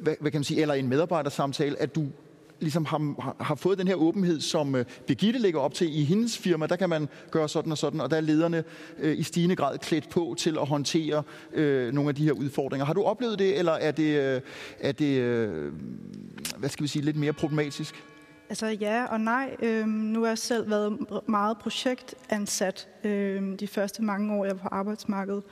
hvad, 0.00 0.14
hvad 0.20 0.30
kan 0.30 0.38
man 0.38 0.44
sige, 0.44 0.60
eller 0.60 0.74
en 0.74 0.88
medarbejdersamtale, 0.88 1.82
at 1.82 1.94
du 1.94 2.06
ligesom 2.60 2.84
har, 2.84 3.36
har 3.40 3.54
fået 3.54 3.78
den 3.78 3.88
her 3.88 3.94
åbenhed, 3.94 4.40
som 4.40 4.74
øh, 4.74 4.84
Birgitte 5.06 5.38
lægger 5.38 5.60
op 5.60 5.74
til 5.74 5.98
i 6.00 6.04
hendes 6.04 6.38
firma. 6.38 6.66
Der 6.66 6.76
kan 6.76 6.88
man 6.88 7.08
gøre 7.30 7.48
sådan 7.48 7.72
og 7.72 7.78
sådan, 7.78 8.00
og 8.00 8.10
der 8.10 8.16
er 8.16 8.20
lederne 8.20 8.64
øh, 8.98 9.18
i 9.18 9.22
stigende 9.22 9.56
grad 9.56 9.78
klædt 9.78 10.08
på 10.08 10.34
til 10.38 10.58
at 10.58 10.66
håndtere 10.66 11.22
øh, 11.52 11.92
nogle 11.92 12.08
af 12.08 12.14
de 12.14 12.24
her 12.24 12.32
udfordringer. 12.32 12.86
Har 12.86 12.92
du 12.92 13.02
oplevet 13.02 13.38
det, 13.38 13.58
eller 13.58 13.72
er 13.72 13.90
det, 13.90 14.20
øh, 14.20 14.40
er 14.80 14.92
det 14.92 15.20
øh, 15.20 15.72
hvad 16.56 16.68
skal 16.68 16.82
vi 16.82 16.88
sige, 16.88 17.04
lidt 17.04 17.16
mere 17.16 17.32
problematisk? 17.32 17.94
Altså 18.48 18.66
ja 18.66 19.04
og 19.04 19.20
nej. 19.20 19.56
Øhm, 19.62 19.88
nu 19.88 20.20
har 20.20 20.28
jeg 20.28 20.38
selv 20.38 20.70
været 20.70 20.98
meget 21.26 21.58
projektansat 21.58 22.88
øhm, 23.04 23.56
de 23.56 23.66
første 23.66 24.02
mange 24.02 24.34
år, 24.34 24.44
jeg 24.44 24.54
var 24.56 24.62
på 24.62 24.68
arbejdsmarkedet. 24.68 25.42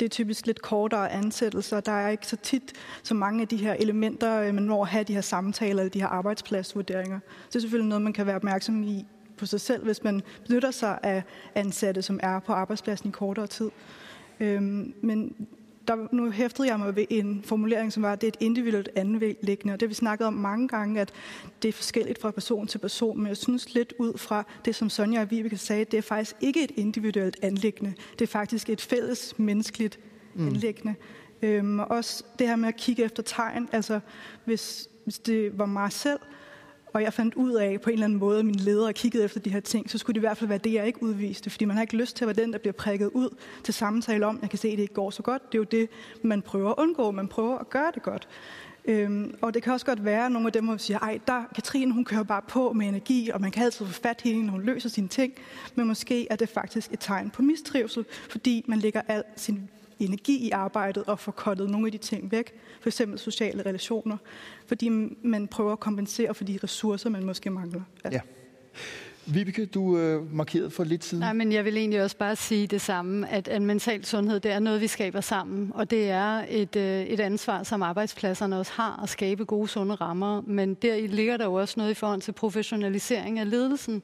Det 0.00 0.06
er 0.06 0.10
typisk 0.10 0.46
lidt 0.46 0.62
kortere 0.62 1.12
ansættelser. 1.12 1.80
Der 1.80 1.92
er 1.92 2.08
ikke 2.08 2.26
så 2.26 2.36
tit 2.36 2.72
så 3.02 3.14
mange 3.14 3.42
af 3.42 3.48
de 3.48 3.56
her 3.56 3.74
elementer, 3.74 4.40
øh, 4.40 4.54
man 4.54 4.62
når 4.62 4.82
at 4.82 4.88
have 4.88 5.04
de 5.04 5.14
her 5.14 5.20
samtaler 5.20 5.80
eller 5.80 5.90
de 5.90 6.00
her 6.00 6.08
arbejdspladsvurderinger. 6.08 7.18
Så 7.20 7.46
det 7.48 7.56
er 7.56 7.60
selvfølgelig 7.60 7.88
noget, 7.88 8.02
man 8.02 8.12
kan 8.12 8.26
være 8.26 8.36
opmærksom 8.36 8.82
i 8.82 9.06
på 9.36 9.46
sig 9.46 9.60
selv, 9.60 9.84
hvis 9.84 10.04
man 10.04 10.22
benytter 10.46 10.70
sig 10.70 10.98
af 11.02 11.22
ansatte, 11.54 12.02
som 12.02 12.20
er 12.22 12.40
på 12.40 12.52
arbejdspladsen 12.52 13.08
i 13.08 13.12
kortere 13.12 13.46
tid. 13.46 13.70
Øhm, 14.40 14.94
men 15.02 15.48
der, 15.88 15.96
nu 16.12 16.30
hæftede 16.30 16.68
jeg 16.68 16.78
mig 16.78 16.96
ved 16.96 17.04
en 17.10 17.42
formulering, 17.44 17.92
som 17.92 18.02
var, 18.02 18.12
at 18.12 18.20
det 18.20 18.26
er 18.26 18.32
et 18.40 18.46
individuelt 18.46 18.88
anlæggende, 18.94 19.74
og 19.74 19.80
det 19.80 19.86
har 19.86 19.88
vi 19.88 19.94
snakket 19.94 20.26
om 20.26 20.32
mange 20.32 20.68
gange, 20.68 21.00
at 21.00 21.12
det 21.62 21.68
er 21.68 21.72
forskelligt 21.72 22.20
fra 22.20 22.30
person 22.30 22.66
til 22.66 22.78
person, 22.78 23.18
men 23.18 23.26
jeg 23.26 23.36
synes 23.36 23.74
lidt 23.74 23.94
ud 23.98 24.18
fra 24.18 24.44
det, 24.64 24.74
som 24.74 24.90
Sonja 24.90 25.20
og 25.20 25.30
Vibeke 25.30 25.56
sagde, 25.56 25.84
det 25.84 25.98
er 25.98 26.02
faktisk 26.02 26.36
ikke 26.40 26.64
et 26.64 26.72
individuelt 26.76 27.36
anlæggende, 27.42 27.94
det 28.12 28.22
er 28.22 28.26
faktisk 28.26 28.70
et 28.70 28.80
fælles 28.80 29.34
menneskeligt 29.38 29.98
mm. 30.34 30.46
anlæggende. 30.46 30.94
Øhm, 31.42 31.78
og 31.78 31.90
også 31.90 32.24
det 32.38 32.48
her 32.48 32.56
med 32.56 32.68
at 32.68 32.76
kigge 32.76 33.04
efter 33.04 33.22
tegn, 33.22 33.68
altså 33.72 34.00
hvis, 34.44 34.88
hvis 35.04 35.18
det 35.18 35.58
var 35.58 35.66
mig 35.66 35.92
selv, 35.92 36.18
og 36.92 37.02
jeg 37.02 37.12
fandt 37.12 37.34
ud 37.34 37.52
af 37.52 37.80
på 37.80 37.90
en 37.90 37.94
eller 37.94 38.04
anden 38.04 38.18
måde, 38.18 38.38
at 38.38 38.44
mine 38.44 38.58
ledere 38.58 38.92
kiggede 38.92 39.24
efter 39.24 39.40
de 39.40 39.50
her 39.50 39.60
ting, 39.60 39.90
så 39.90 39.98
skulle 39.98 40.14
det 40.14 40.20
i 40.20 40.26
hvert 40.26 40.36
fald 40.36 40.48
være 40.48 40.58
det, 40.58 40.72
jeg 40.72 40.86
ikke 40.86 41.02
udviste. 41.02 41.50
Fordi 41.50 41.64
man 41.64 41.76
har 41.76 41.82
ikke 41.82 41.96
lyst 41.96 42.16
til 42.16 42.24
at 42.24 42.36
være 42.36 42.44
den, 42.44 42.52
der 42.52 42.58
bliver 42.58 42.72
prikket 42.72 43.10
ud 43.14 43.36
til 43.64 43.74
samtale 43.74 44.26
om, 44.26 44.38
jeg 44.42 44.50
kan 44.50 44.58
se, 44.58 44.68
at 44.68 44.76
det 44.76 44.82
ikke 44.82 44.94
går 44.94 45.10
så 45.10 45.22
godt. 45.22 45.52
Det 45.52 45.58
er 45.58 45.58
jo 45.58 45.64
det, 45.64 45.88
man 46.22 46.42
prøver 46.42 46.70
at 46.70 46.74
undgå. 46.78 47.10
Man 47.10 47.28
prøver 47.28 47.58
at 47.58 47.70
gøre 47.70 47.90
det 47.94 48.02
godt. 48.02 48.28
Øhm, 48.84 49.34
og 49.42 49.54
det 49.54 49.62
kan 49.62 49.72
også 49.72 49.86
godt 49.86 50.04
være, 50.04 50.26
at 50.26 50.32
nogle 50.32 50.48
af 50.48 50.52
dem, 50.52 50.66
der 50.66 50.76
siger, 50.76 50.98
ej, 50.98 51.18
der, 51.26 51.44
Katrine, 51.54 51.92
hun 51.92 52.04
kører 52.04 52.22
bare 52.22 52.42
på 52.48 52.72
med 52.72 52.86
energi, 52.86 53.30
og 53.34 53.40
man 53.40 53.50
kan 53.50 53.64
altid 53.64 53.86
få 53.86 53.92
fat 53.92 54.20
i 54.24 54.32
hende, 54.32 54.46
når 54.46 54.52
hun 54.52 54.62
løser 54.62 54.88
sine 54.88 55.08
ting. 55.08 55.32
Men 55.74 55.86
måske 55.86 56.26
er 56.30 56.36
det 56.36 56.48
faktisk 56.48 56.92
et 56.92 57.00
tegn 57.00 57.30
på 57.30 57.42
mistrivsel, 57.42 58.04
fordi 58.30 58.64
man 58.68 58.78
lægger 58.78 59.00
al 59.08 59.22
sin 59.36 59.68
energi 59.98 60.46
i 60.46 60.50
arbejdet 60.50 61.04
og 61.06 61.18
få 61.18 61.30
kottet 61.30 61.70
nogle 61.70 61.86
af 61.86 61.92
de 61.92 61.98
ting 61.98 62.32
væk, 62.32 62.52
for 62.80 62.88
eksempel 62.88 63.18
sociale 63.18 63.62
relationer, 63.66 64.16
fordi 64.66 64.88
man 65.22 65.48
prøver 65.48 65.72
at 65.72 65.80
kompensere 65.80 66.34
for 66.34 66.44
de 66.44 66.58
ressourcer, 66.62 67.10
man 67.10 67.24
måske 67.24 67.50
mangler. 67.50 67.82
Ja. 68.04 68.10
ja. 68.12 68.20
Vibeke, 69.30 69.66
du 69.66 69.98
øh, 69.98 70.34
markerede 70.34 70.70
for 70.70 70.84
lidt 70.84 71.04
siden. 71.04 71.20
Nej, 71.20 71.32
men 71.32 71.52
jeg 71.52 71.64
vil 71.64 71.76
egentlig 71.76 72.02
også 72.02 72.16
bare 72.16 72.36
sige 72.36 72.66
det 72.66 72.80
samme, 72.80 73.28
at, 73.28 73.48
at 73.48 73.62
mental 73.62 74.04
sundhed, 74.04 74.40
det 74.40 74.52
er 74.52 74.58
noget, 74.58 74.80
vi 74.80 74.86
skaber 74.86 75.20
sammen, 75.20 75.72
og 75.74 75.90
det 75.90 76.10
er 76.10 76.44
et, 76.48 76.76
øh, 76.76 77.02
et 77.02 77.20
ansvar, 77.20 77.62
som 77.62 77.82
arbejdspladserne 77.82 78.58
også 78.58 78.72
har, 78.72 79.00
at 79.02 79.08
skabe 79.08 79.44
gode, 79.44 79.68
sunde 79.68 79.94
rammer, 79.94 80.40
men 80.40 80.74
der 80.74 81.06
ligger 81.06 81.36
der 81.36 81.44
jo 81.44 81.54
også 81.54 81.74
noget 81.76 81.90
i 81.90 81.94
forhold 81.94 82.20
til 82.20 82.32
professionalisering 82.32 83.38
af 83.38 83.50
ledelsen, 83.50 84.02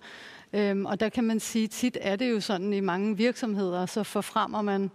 øhm, 0.53 0.87
og 0.87 1.01
der 1.01 1.09
kan 1.09 1.25
man 1.25 1.41
sige, 1.41 1.67
tit 1.67 1.99
er 2.01 2.17
det 2.17 2.31
jo 2.31 2.41
sådan 2.41 2.73
i 2.73 2.81
mange 2.81 3.17
virksomheder, 3.17 3.87
så 3.87 4.03
forfremmer 4.03 4.63
man 4.63 4.91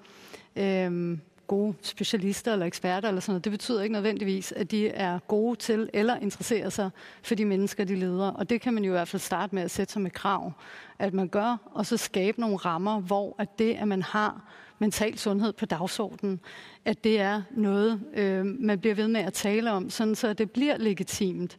øhm, 0.55 1.21
gode 1.49 1.73
specialister 1.81 2.53
eller 2.53 2.65
eksperter 2.65 3.07
eller 3.07 3.21
sådan 3.21 3.31
noget. 3.31 3.43
Det 3.43 3.51
betyder 3.51 3.81
ikke 3.81 3.93
nødvendigvis, 3.93 4.51
at 4.51 4.71
de 4.71 4.87
er 4.87 5.19
gode 5.19 5.55
til 5.55 5.89
eller 5.93 6.15
interesserer 6.15 6.69
sig 6.69 6.89
for 7.23 7.35
de 7.35 7.45
mennesker, 7.45 7.83
de 7.83 7.95
leder. 7.95 8.31
Og 8.31 8.49
det 8.49 8.61
kan 8.61 8.73
man 8.73 8.83
jo 8.83 8.91
i 8.91 8.95
hvert 8.95 9.07
fald 9.07 9.19
starte 9.19 9.55
med 9.55 9.63
at 9.63 9.71
sætte 9.71 9.93
som 9.93 10.05
et 10.05 10.13
krav, 10.13 10.51
at 10.99 11.13
man 11.13 11.27
gør, 11.27 11.57
og 11.73 11.85
så 11.85 11.97
skabe 11.97 12.41
nogle 12.41 12.57
rammer, 12.57 12.99
hvor 12.99 13.35
at 13.39 13.59
det, 13.59 13.73
at 13.73 13.87
man 13.87 14.01
har 14.01 14.41
mental 14.79 15.17
sundhed 15.17 15.53
på 15.53 15.65
dagsordenen, 15.65 16.39
at 16.85 17.03
det 17.03 17.19
er 17.19 17.41
noget, 17.51 18.01
øh, 18.13 18.45
man 18.45 18.79
bliver 18.79 18.95
ved 18.95 19.07
med 19.07 19.21
at 19.21 19.33
tale 19.33 19.71
om, 19.71 19.89
sådan 19.89 20.15
så 20.15 20.33
det 20.33 20.51
bliver 20.51 20.77
legitimt. 20.77 21.57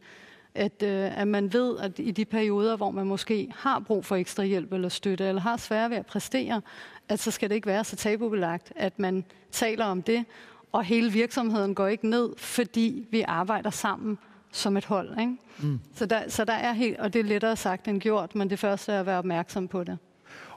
At, 0.55 0.83
øh, 0.83 1.19
at 1.19 1.27
man 1.27 1.53
ved, 1.53 1.79
at 1.79 1.91
i 1.97 2.11
de 2.11 2.25
perioder, 2.25 2.77
hvor 2.77 2.91
man 2.91 3.05
måske 3.05 3.51
har 3.55 3.79
brug 3.79 4.05
for 4.05 4.15
ekstra 4.15 4.43
hjælp 4.43 4.73
eller 4.73 4.89
støtte, 4.89 5.25
eller 5.25 5.41
har 5.41 5.57
svært 5.57 5.91
ved 5.91 5.97
at 5.97 6.05
præstere, 6.05 6.61
at 7.09 7.19
så 7.19 7.31
skal 7.31 7.49
det 7.49 7.55
ikke 7.55 7.67
være 7.67 7.83
så 7.83 7.95
tabubelagt, 7.95 8.73
at 8.75 8.99
man 8.99 9.25
taler 9.51 9.85
om 9.85 10.01
det, 10.01 10.25
og 10.71 10.83
hele 10.83 11.11
virksomheden 11.11 11.75
går 11.75 11.87
ikke 11.87 12.09
ned, 12.09 12.29
fordi 12.37 13.07
vi 13.11 13.21
arbejder 13.21 13.69
sammen 13.69 14.17
som 14.51 14.77
et 14.77 14.85
hold. 14.85 15.19
Ikke? 15.19 15.37
Mm. 15.59 15.79
Så, 15.95 16.05
der, 16.05 16.29
så 16.29 16.45
der 16.45 16.53
er 16.53 16.73
helt, 16.73 16.99
og 16.99 17.13
det 17.13 17.19
er 17.19 17.23
lettere 17.23 17.55
sagt 17.55 17.87
end 17.87 18.01
gjort, 18.01 18.35
men 18.35 18.49
det 18.49 18.59
første 18.59 18.91
er 18.91 18.99
at 18.99 19.05
være 19.05 19.17
opmærksom 19.17 19.67
på 19.67 19.83
det. 19.83 19.97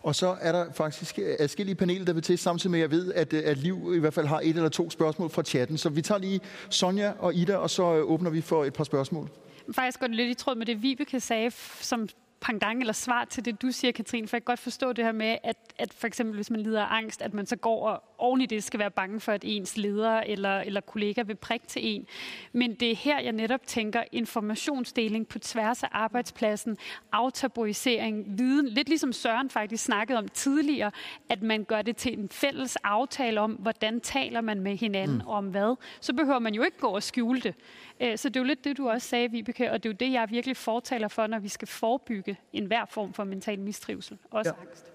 Og 0.02 0.14
så 0.14 0.36
er 0.40 0.52
der 0.52 0.73
faktisk 0.73 1.18
adskillige 1.39 1.74
paneler, 1.74 2.05
der 2.05 2.12
vil 2.12 2.23
til, 2.23 2.39
samtidig 2.39 2.70
med, 2.70 2.81
at 2.81 2.82
jeg 2.82 2.90
ved, 2.90 3.12
at, 3.12 3.34
at 3.34 3.58
Liv 3.58 3.92
i 3.97 3.98
hvert 3.98 4.14
fald 4.14 4.26
har 4.26 4.40
et 4.40 4.56
eller 4.56 4.68
to 4.68 4.90
spørgsmål 4.90 5.31
fra 5.31 5.42
chatten. 5.42 5.78
Så 5.78 5.89
vi 5.89 6.02
tager 6.02 6.18
lige 6.18 6.40
Sonja 6.70 7.12
og 7.18 7.34
Ida, 7.34 7.56
og 7.56 7.70
så 7.70 7.82
åbner 7.82 8.31
vi 8.31 8.40
for 8.40 8.64
et 8.64 8.73
par 8.73 8.84
spørgsmål. 8.84 9.28
Faktisk 9.72 10.00
går 10.00 10.06
det 10.06 10.16
lidt 10.16 10.30
i 10.30 10.34
tråd 10.34 10.54
med 10.54 10.66
det, 10.66 10.82
Vibeke 10.82 11.20
sagde, 11.20 11.50
som 11.80 12.08
pangdang 12.40 12.80
eller 12.80 12.92
svar 12.92 13.24
til 13.24 13.44
det, 13.44 13.62
du 13.62 13.70
siger, 13.70 13.92
Katrine, 13.92 14.28
for 14.28 14.36
jeg 14.36 14.42
kan 14.42 14.46
godt 14.46 14.60
forstå 14.60 14.92
det 14.92 15.04
her 15.04 15.12
med, 15.12 15.38
at, 15.44 15.56
at 15.78 15.94
for 15.94 16.06
eksempel 16.06 16.34
hvis 16.34 16.50
man 16.50 16.60
lider 16.60 16.82
af 16.82 16.96
angst, 16.96 17.22
at 17.22 17.34
man 17.34 17.46
så 17.46 17.56
går 17.56 17.88
og 17.88 18.02
i 18.42 18.46
det 18.46 18.64
skal 18.64 18.80
være 18.80 18.90
bange 18.90 19.20
for, 19.20 19.32
at 19.32 19.44
ens 19.44 19.76
leder 19.76 20.20
eller, 20.20 20.60
eller 20.60 20.80
kollega 20.80 21.22
vil 21.22 21.36
prikke 21.36 21.66
til 21.66 21.82
en. 21.84 22.06
Men 22.52 22.74
det 22.74 22.90
er 22.90 22.96
her, 22.96 23.20
jeg 23.20 23.32
netop 23.32 23.66
tænker 23.66 24.02
informationsdeling 24.12 25.28
på 25.28 25.38
tværs 25.38 25.82
af 25.82 25.88
arbejdspladsen, 25.92 26.76
aftabuisering, 27.12 28.38
viden, 28.38 28.68
lidt 28.68 28.88
ligesom 28.88 29.12
Søren 29.12 29.50
faktisk 29.50 29.84
snakkede 29.84 30.18
om 30.18 30.28
tidligere, 30.28 30.90
at 31.28 31.42
man 31.42 31.64
gør 31.64 31.82
det 31.82 31.96
til 31.96 32.18
en 32.18 32.28
fælles 32.28 32.76
aftale 32.76 33.40
om, 33.40 33.52
hvordan 33.52 34.00
taler 34.00 34.40
man 34.40 34.60
med 34.60 34.76
hinanden 34.76 35.16
mm. 35.16 35.28
om 35.28 35.46
hvad. 35.46 35.76
Så 36.00 36.12
behøver 36.12 36.38
man 36.38 36.54
jo 36.54 36.62
ikke 36.62 36.78
gå 36.78 36.88
og 36.88 37.02
skjule 37.02 37.40
det. 37.40 37.54
Øh, 38.00 38.18
så 38.18 38.28
det 38.28 38.36
er 38.36 38.40
jo 38.40 38.46
lidt 38.46 38.64
det, 38.64 38.76
du 38.76 38.88
også 38.88 39.08
sagde, 39.08 39.30
Vibeke, 39.30 39.72
og 39.72 39.82
det 39.82 39.88
er 39.88 39.92
jo 39.92 39.96
det, 40.00 40.12
jeg 40.12 40.30
virkelig 40.30 40.56
fortaler 40.56 41.08
for, 41.08 41.26
når 41.26 41.38
vi 41.38 41.48
skal 41.48 41.68
forebygge 41.68 42.36
enhver 42.52 42.84
form 42.84 43.12
for 43.12 43.24
mental 43.24 43.60
mistrivsel, 43.60 44.18
også 44.30 44.54
ja. 44.56 44.66
angst. 44.66 44.93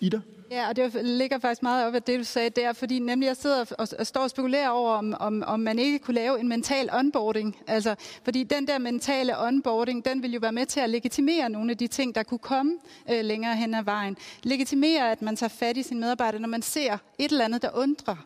Ida? 0.00 0.20
Ja, 0.50 0.68
og 0.68 0.76
det 0.76 1.04
ligger 1.04 1.38
faktisk 1.38 1.62
meget 1.62 1.86
op 1.86 1.94
af 1.94 2.02
det, 2.02 2.18
du 2.18 2.24
sagde 2.24 2.50
der, 2.50 2.72
fordi 2.72 2.98
nemlig 2.98 3.26
jeg 3.26 3.36
sidder 3.36 3.64
og, 3.78 3.88
og 3.98 4.06
står 4.06 4.20
og 4.20 4.30
spekulerer 4.30 4.68
over, 4.68 4.92
om, 4.92 5.14
om, 5.20 5.42
om 5.46 5.60
man 5.60 5.78
ikke 5.78 5.98
kunne 5.98 6.14
lave 6.14 6.40
en 6.40 6.48
mental 6.48 6.88
onboarding. 6.92 7.56
Altså, 7.66 7.94
fordi 8.24 8.42
den 8.42 8.66
der 8.66 8.78
mentale 8.78 9.38
onboarding, 9.38 10.04
den 10.04 10.22
vil 10.22 10.32
jo 10.32 10.38
være 10.42 10.52
med 10.52 10.66
til 10.66 10.80
at 10.80 10.90
legitimere 10.90 11.48
nogle 11.48 11.70
af 11.70 11.78
de 11.78 11.86
ting, 11.86 12.14
der 12.14 12.22
kunne 12.22 12.38
komme 12.38 12.72
øh, 13.10 13.24
længere 13.24 13.56
hen 13.56 13.74
ad 13.74 13.82
vejen. 13.82 14.16
Legitimere, 14.42 15.12
at 15.12 15.22
man 15.22 15.36
tager 15.36 15.48
fat 15.48 15.76
i 15.76 15.82
sine 15.82 16.00
medarbejdere, 16.00 16.40
når 16.40 16.48
man 16.48 16.62
ser 16.62 16.98
et 17.18 17.30
eller 17.30 17.44
andet, 17.44 17.62
der 17.62 17.70
undrer 17.74 18.16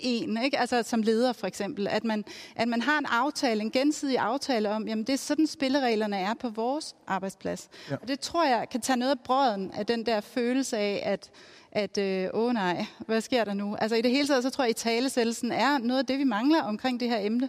en, 0.00 0.44
ikke? 0.44 0.58
altså 0.58 0.82
som 0.82 1.02
leder 1.02 1.32
for 1.32 1.46
eksempel, 1.46 1.88
at 1.88 2.04
man, 2.04 2.24
at 2.56 2.68
man 2.68 2.82
har 2.82 2.98
en 2.98 3.06
aftale, 3.06 3.60
en 3.60 3.70
gensidig 3.70 4.18
aftale 4.18 4.70
om, 4.70 4.88
jamen 4.88 5.04
det 5.04 5.12
er 5.12 5.16
sådan 5.18 5.46
spillereglerne 5.46 6.16
er 6.16 6.34
på 6.34 6.48
vores 6.48 6.96
arbejdsplads. 7.06 7.68
Ja. 7.90 7.96
Og 8.02 8.08
det 8.08 8.20
tror 8.20 8.44
jeg 8.44 8.66
kan 8.70 8.80
tage 8.80 8.96
noget 8.96 9.12
af 9.12 9.20
brøden 9.24 9.70
af 9.70 9.86
den 9.86 10.06
der 10.06 10.20
følelse 10.20 10.78
af, 10.78 11.02
at 11.04 11.30
at 11.72 11.98
øh, 11.98 12.28
åh 12.34 12.52
nej, 12.52 12.86
hvad 13.06 13.20
sker 13.20 13.44
der 13.44 13.54
nu? 13.54 13.76
Altså 13.76 13.96
i 13.96 14.02
det 14.02 14.10
hele 14.10 14.28
taget, 14.28 14.42
så 14.42 14.50
tror 14.50 14.64
jeg, 14.64 14.70
at 14.70 14.76
talesættelsen 14.76 15.52
er 15.52 15.78
noget 15.78 15.98
af 15.98 16.06
det, 16.06 16.18
vi 16.18 16.24
mangler 16.24 16.62
omkring 16.62 17.00
det 17.00 17.08
her 17.08 17.18
emne. 17.20 17.48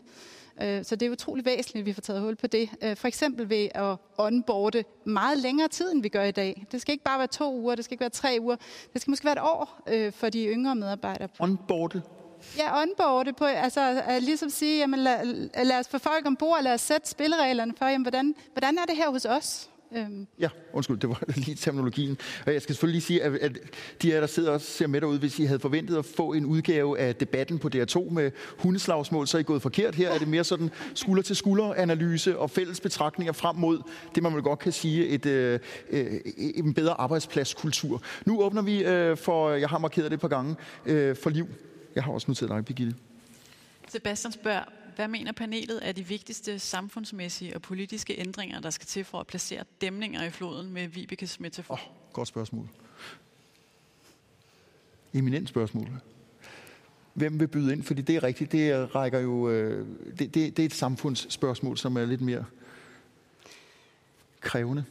Øh, 0.61 0.83
så 0.85 0.95
det 0.95 1.05
er 1.05 1.11
utrolig 1.11 1.45
væsentligt, 1.45 1.83
at 1.83 1.85
vi 1.85 1.93
får 1.93 2.01
taget 2.01 2.21
hul 2.21 2.35
på 2.35 2.47
det. 2.47 2.69
Øh, 2.83 2.95
for 2.95 3.07
eksempel 3.07 3.49
ved 3.49 3.67
at 3.75 3.97
onboarde 4.17 4.83
meget 5.05 5.37
længere 5.37 5.67
tid, 5.67 5.91
end 5.91 6.01
vi 6.01 6.09
gør 6.09 6.23
i 6.23 6.31
dag. 6.31 6.65
Det 6.71 6.81
skal 6.81 6.91
ikke 6.91 7.03
bare 7.03 7.19
være 7.19 7.27
to 7.27 7.55
uger, 7.55 7.75
det 7.75 7.85
skal 7.85 7.93
ikke 7.93 8.01
være 8.01 8.09
tre 8.09 8.37
uger. 8.41 8.55
Det 8.93 9.01
skal 9.01 9.11
måske 9.11 9.25
være 9.25 9.33
et 9.33 9.41
år 9.41 9.81
øh, 9.87 10.11
for 10.11 10.29
de 10.29 10.45
yngre 10.45 10.75
medarbejdere. 10.75 11.27
Onboarde? 11.39 12.01
Ja, 12.57 12.81
onboarde 12.81 13.33
på, 13.33 13.45
altså 13.45 14.01
at 14.07 14.23
ligesom 14.23 14.49
sige, 14.49 14.79
jamen 14.79 14.99
lad, 14.99 15.25
lad 15.65 15.79
os 15.79 15.87
få 15.87 15.97
folk 15.97 16.25
ombord, 16.25 16.63
lad 16.63 16.73
os 16.73 16.81
sætte 16.81 17.09
spillereglerne 17.09 17.73
for, 17.77 17.85
jamen, 17.85 18.01
hvordan, 18.01 18.35
hvordan 18.53 18.77
er 18.77 18.85
det 18.85 18.95
her 18.95 19.09
hos 19.11 19.25
os? 19.25 19.69
Øhm. 19.95 20.27
Ja, 20.39 20.49
undskyld, 20.73 20.97
det 20.97 21.09
var 21.09 21.23
lige 21.45 21.55
terminologien. 21.55 22.17
Og 22.45 22.53
jeg 22.53 22.61
skal 22.61 22.75
selvfølgelig 22.75 22.95
lige 22.95 23.05
sige, 23.05 23.23
at, 23.23 23.35
at 23.35 23.57
de 24.01 24.15
af 24.15 24.21
der 24.21 24.27
sidder 24.27 24.51
og 24.51 24.61
ser 24.61 24.87
med 24.87 25.01
derude, 25.01 25.19
hvis 25.19 25.39
I 25.39 25.43
havde 25.43 25.59
forventet 25.59 25.97
at 25.97 26.05
få 26.05 26.33
en 26.33 26.45
udgave 26.45 26.99
af 26.99 27.15
debatten 27.15 27.59
på 27.59 27.69
DR2 27.75 28.13
med 28.13 28.31
hundeslagsmål, 28.57 29.27
så 29.27 29.37
er 29.37 29.39
I 29.39 29.43
gået 29.43 29.61
forkert. 29.61 29.95
Her 29.95 30.09
er 30.09 30.17
det 30.17 30.27
mere 30.27 30.43
sådan 30.43 30.69
skulder-til-skulder-analyse 30.95 32.39
og 32.39 32.49
fælles 32.49 32.79
betragtninger 32.79 33.33
frem 33.33 33.55
mod 33.55 33.81
det, 34.15 34.23
man 34.23 34.33
vel 34.33 34.43
godt 34.43 34.59
kan 34.59 34.71
sige, 34.71 35.07
et, 35.07 35.25
øh, 35.25 35.59
øh, 35.89 36.13
en 36.35 36.73
bedre 36.73 36.93
arbejdspladskultur. 36.93 38.01
Nu 38.25 38.41
åbner 38.41 38.61
vi 38.61 38.83
øh, 38.83 39.17
for, 39.17 39.51
jeg 39.51 39.69
har 39.69 39.77
markeret 39.77 40.11
det 40.11 40.13
et 40.13 40.21
par 40.21 40.27
gange, 40.27 40.55
øh, 40.85 41.15
for 41.15 41.29
liv. 41.29 41.47
Jeg 41.95 42.03
har 42.03 42.11
også 42.11 42.25
noteret 42.27 42.49
dig, 42.49 42.65
Birgitte. 42.65 42.95
Sebastian 43.87 44.31
spørger, 44.31 44.63
hvad 44.95 45.07
mener 45.07 45.31
panelet 45.31 45.87
er 45.87 45.91
de 45.91 46.07
vigtigste 46.07 46.59
samfundsmæssige 46.59 47.55
og 47.55 47.61
politiske 47.61 48.19
ændringer, 48.19 48.59
der 48.59 48.69
skal 48.69 48.87
til 48.87 49.03
for 49.03 49.19
at 49.19 49.27
placere 49.27 49.63
dæmninger 49.81 50.23
i 50.23 50.29
floden 50.29 50.73
med 50.73 50.87
Vibekes 50.87 51.39
metafor? 51.39 51.73
Oh, 51.73 52.13
godt 52.13 52.27
spørgsmål. 52.27 52.67
Eminent 55.13 55.49
spørgsmål. 55.49 55.87
Hvem 57.13 57.39
vil 57.39 57.47
byde 57.47 57.73
ind? 57.73 57.83
Fordi 57.83 58.01
det 58.01 58.15
er 58.15 58.23
rigtigt, 58.23 58.51
det 58.51 58.95
rækker 58.95 59.19
jo... 59.19 59.49
Øh, 59.49 59.87
det, 60.19 60.19
det, 60.19 60.33
det 60.33 60.59
er 60.59 60.65
et 60.65 60.73
samfundsspørgsmål, 60.73 61.77
som 61.77 61.97
er 61.97 62.05
lidt 62.05 62.21
mere 62.21 62.45
krævende. 64.41 64.85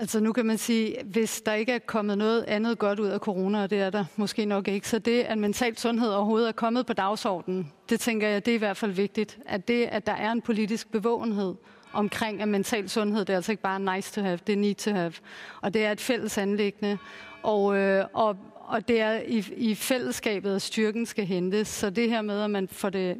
Altså 0.00 0.20
nu 0.20 0.32
kan 0.32 0.46
man 0.46 0.58
sige, 0.58 0.96
hvis 1.04 1.40
der 1.40 1.52
ikke 1.52 1.72
er 1.72 1.78
kommet 1.78 2.18
noget 2.18 2.44
andet 2.48 2.78
godt 2.78 3.00
ud 3.00 3.06
af 3.06 3.18
corona, 3.18 3.62
og 3.62 3.70
det 3.70 3.80
er 3.80 3.90
der 3.90 4.04
måske 4.16 4.44
nok 4.44 4.68
ikke, 4.68 4.88
så 4.88 4.98
det, 4.98 5.20
at 5.20 5.38
mental 5.38 5.78
sundhed 5.78 6.08
overhovedet 6.08 6.48
er 6.48 6.52
kommet 6.52 6.86
på 6.86 6.92
dagsordenen, 6.92 7.72
det 7.88 8.00
tænker 8.00 8.28
jeg, 8.28 8.46
det 8.46 8.50
er 8.50 8.54
i 8.54 8.58
hvert 8.58 8.76
fald 8.76 8.90
vigtigt. 8.90 9.38
At 9.46 9.68
det, 9.68 9.84
at 9.84 10.06
der 10.06 10.12
er 10.12 10.32
en 10.32 10.40
politisk 10.42 10.92
bevågenhed 10.92 11.54
omkring, 11.92 12.42
at 12.42 12.48
mental 12.48 12.88
sundhed, 12.88 13.24
det 13.24 13.32
er 13.32 13.36
altså 13.36 13.52
ikke 13.52 13.62
bare 13.62 13.94
nice 13.96 14.12
to 14.12 14.20
have, 14.20 14.38
det 14.46 14.52
er 14.52 14.56
need 14.56 14.74
to 14.74 14.90
have. 14.90 15.12
Og 15.60 15.74
det 15.74 15.84
er 15.84 15.92
et 15.92 16.00
fælles 16.00 16.38
anlæggende. 16.38 16.98
Og, 17.42 17.76
øh, 17.76 18.04
og, 18.12 18.36
og 18.54 18.88
det 18.88 19.00
er 19.00 19.20
i, 19.26 19.44
i 19.56 19.74
fællesskabet, 19.74 20.54
at 20.54 20.62
styrken 20.62 21.06
skal 21.06 21.26
hentes. 21.26 21.68
Så 21.68 21.90
det 21.90 22.10
her 22.10 22.22
med, 22.22 22.42
at 22.42 22.50
man 22.50 22.68
får 22.68 22.90
det 22.90 23.16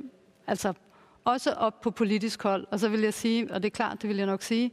altså 0.46 0.72
også 1.24 1.52
op 1.52 1.80
på 1.80 1.90
politisk 1.90 2.42
hold. 2.42 2.66
Og 2.70 2.80
så 2.80 2.88
vil 2.88 3.00
jeg 3.00 3.14
sige, 3.14 3.48
og 3.50 3.62
det 3.62 3.68
er 3.68 3.74
klart, 3.74 4.02
det 4.02 4.08
vil 4.08 4.16
jeg 4.16 4.26
nok 4.26 4.42
sige, 4.42 4.70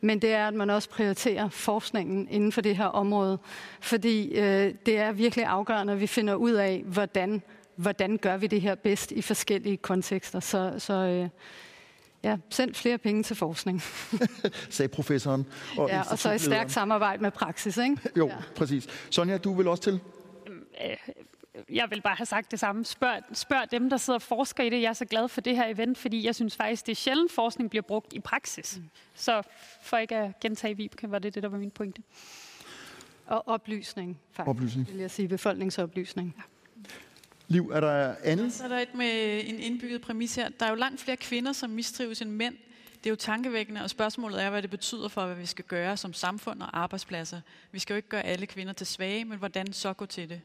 men 0.00 0.22
det 0.22 0.32
er, 0.32 0.48
at 0.48 0.54
man 0.54 0.70
også 0.70 0.88
prioriterer 0.88 1.48
forskningen 1.48 2.28
inden 2.30 2.52
for 2.52 2.60
det 2.60 2.76
her 2.76 2.86
område. 2.86 3.38
Fordi 3.80 4.38
øh, 4.38 4.74
det 4.86 4.98
er 4.98 5.12
virkelig 5.12 5.44
afgørende, 5.44 5.92
at 5.92 6.00
vi 6.00 6.06
finder 6.06 6.34
ud 6.34 6.52
af, 6.52 6.82
hvordan, 6.86 7.42
hvordan 7.76 8.16
gør 8.16 8.36
vi 8.36 8.46
det 8.46 8.60
her 8.60 8.74
bedst 8.74 9.12
i 9.12 9.22
forskellige 9.22 9.76
kontekster. 9.76 10.40
Så, 10.40 10.74
så 10.78 10.94
øh, 10.94 11.28
ja, 12.22 12.36
send 12.50 12.74
flere 12.74 12.98
penge 12.98 13.22
til 13.22 13.36
forskning. 13.36 13.82
Sagde 14.70 14.88
professoren. 14.88 15.46
Og 15.78 15.88
ja, 15.88 16.02
og 16.10 16.18
så 16.18 16.32
et 16.32 16.40
stærkt 16.40 16.72
samarbejde 16.72 17.22
med 17.22 17.30
praksis, 17.30 17.76
ikke? 17.76 17.96
jo, 18.16 18.26
ja. 18.26 18.34
præcis. 18.56 18.86
Sonja, 19.10 19.38
du 19.38 19.54
vil 19.54 19.68
også 19.68 19.82
til? 19.82 20.00
Jeg 21.70 21.90
vil 21.90 22.00
bare 22.00 22.16
have 22.16 22.26
sagt 22.26 22.50
det 22.50 22.60
samme. 22.60 22.84
Spørg, 22.84 23.22
spørg 23.32 23.70
dem, 23.70 23.90
der 23.90 23.96
sidder 23.96 24.18
og 24.18 24.22
forsker 24.22 24.64
i 24.64 24.70
det. 24.70 24.82
Jeg 24.82 24.88
er 24.88 24.92
så 24.92 25.04
glad 25.04 25.28
for 25.28 25.40
det 25.40 25.56
her 25.56 25.66
event, 25.66 25.98
fordi 25.98 26.26
jeg 26.26 26.34
synes 26.34 26.56
faktisk, 26.56 26.86
det 26.86 26.92
er 26.92 26.96
sjældent, 26.96 27.32
forskning 27.32 27.70
bliver 27.70 27.82
brugt 27.82 28.12
i 28.12 28.20
praksis. 28.20 28.78
Mm. 28.78 28.90
Så 29.14 29.42
for 29.82 29.96
ikke 29.96 30.16
at 30.16 30.40
gentage 30.40 30.76
Vibeke, 30.76 31.10
var 31.10 31.18
det 31.18 31.34
det, 31.34 31.42
der 31.42 31.48
var 31.48 31.58
min 31.58 31.70
pointe. 31.70 32.02
Og 33.26 33.48
oplysning, 33.48 34.20
faktisk. 34.32 34.48
Oplysning. 34.48 34.88
Vil 34.88 34.96
jeg 34.96 35.10
sige, 35.10 35.28
befolkningsoplysning. 35.28 36.34
Ja. 36.36 36.42
Liv, 37.48 37.70
er 37.74 37.80
der 37.80 38.14
andet? 38.24 38.52
Så 38.52 38.64
er 38.64 38.68
der 38.68 38.78
et 38.78 38.94
med 38.94 39.42
en 39.44 39.58
indbygget 39.58 40.00
præmis 40.00 40.34
her. 40.34 40.48
Der 40.48 40.66
er 40.66 40.70
jo 40.70 40.76
langt 40.76 41.00
flere 41.00 41.16
kvinder, 41.16 41.52
som 41.52 41.70
mistrives 41.70 42.22
end 42.22 42.30
mænd. 42.30 42.56
Det 42.98 43.06
er 43.06 43.10
jo 43.10 43.16
tankevækkende, 43.16 43.82
og 43.82 43.90
spørgsmålet 43.90 44.42
er, 44.42 44.50
hvad 44.50 44.62
det 44.62 44.70
betyder 44.70 45.08
for, 45.08 45.26
hvad 45.26 45.36
vi 45.36 45.46
skal 45.46 45.64
gøre 45.64 45.96
som 45.96 46.12
samfund 46.12 46.62
og 46.62 46.78
arbejdspladser. 46.78 47.40
Vi 47.72 47.78
skal 47.78 47.94
jo 47.94 47.96
ikke 47.96 48.08
gøre 48.08 48.22
alle 48.22 48.46
kvinder 48.46 48.72
til 48.72 48.86
svage, 48.86 49.24
men 49.24 49.38
hvordan 49.38 49.72
så 49.72 49.92
gå 49.92 50.06
til 50.06 50.28
det? 50.28 50.40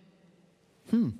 Hmm. 0.89 1.13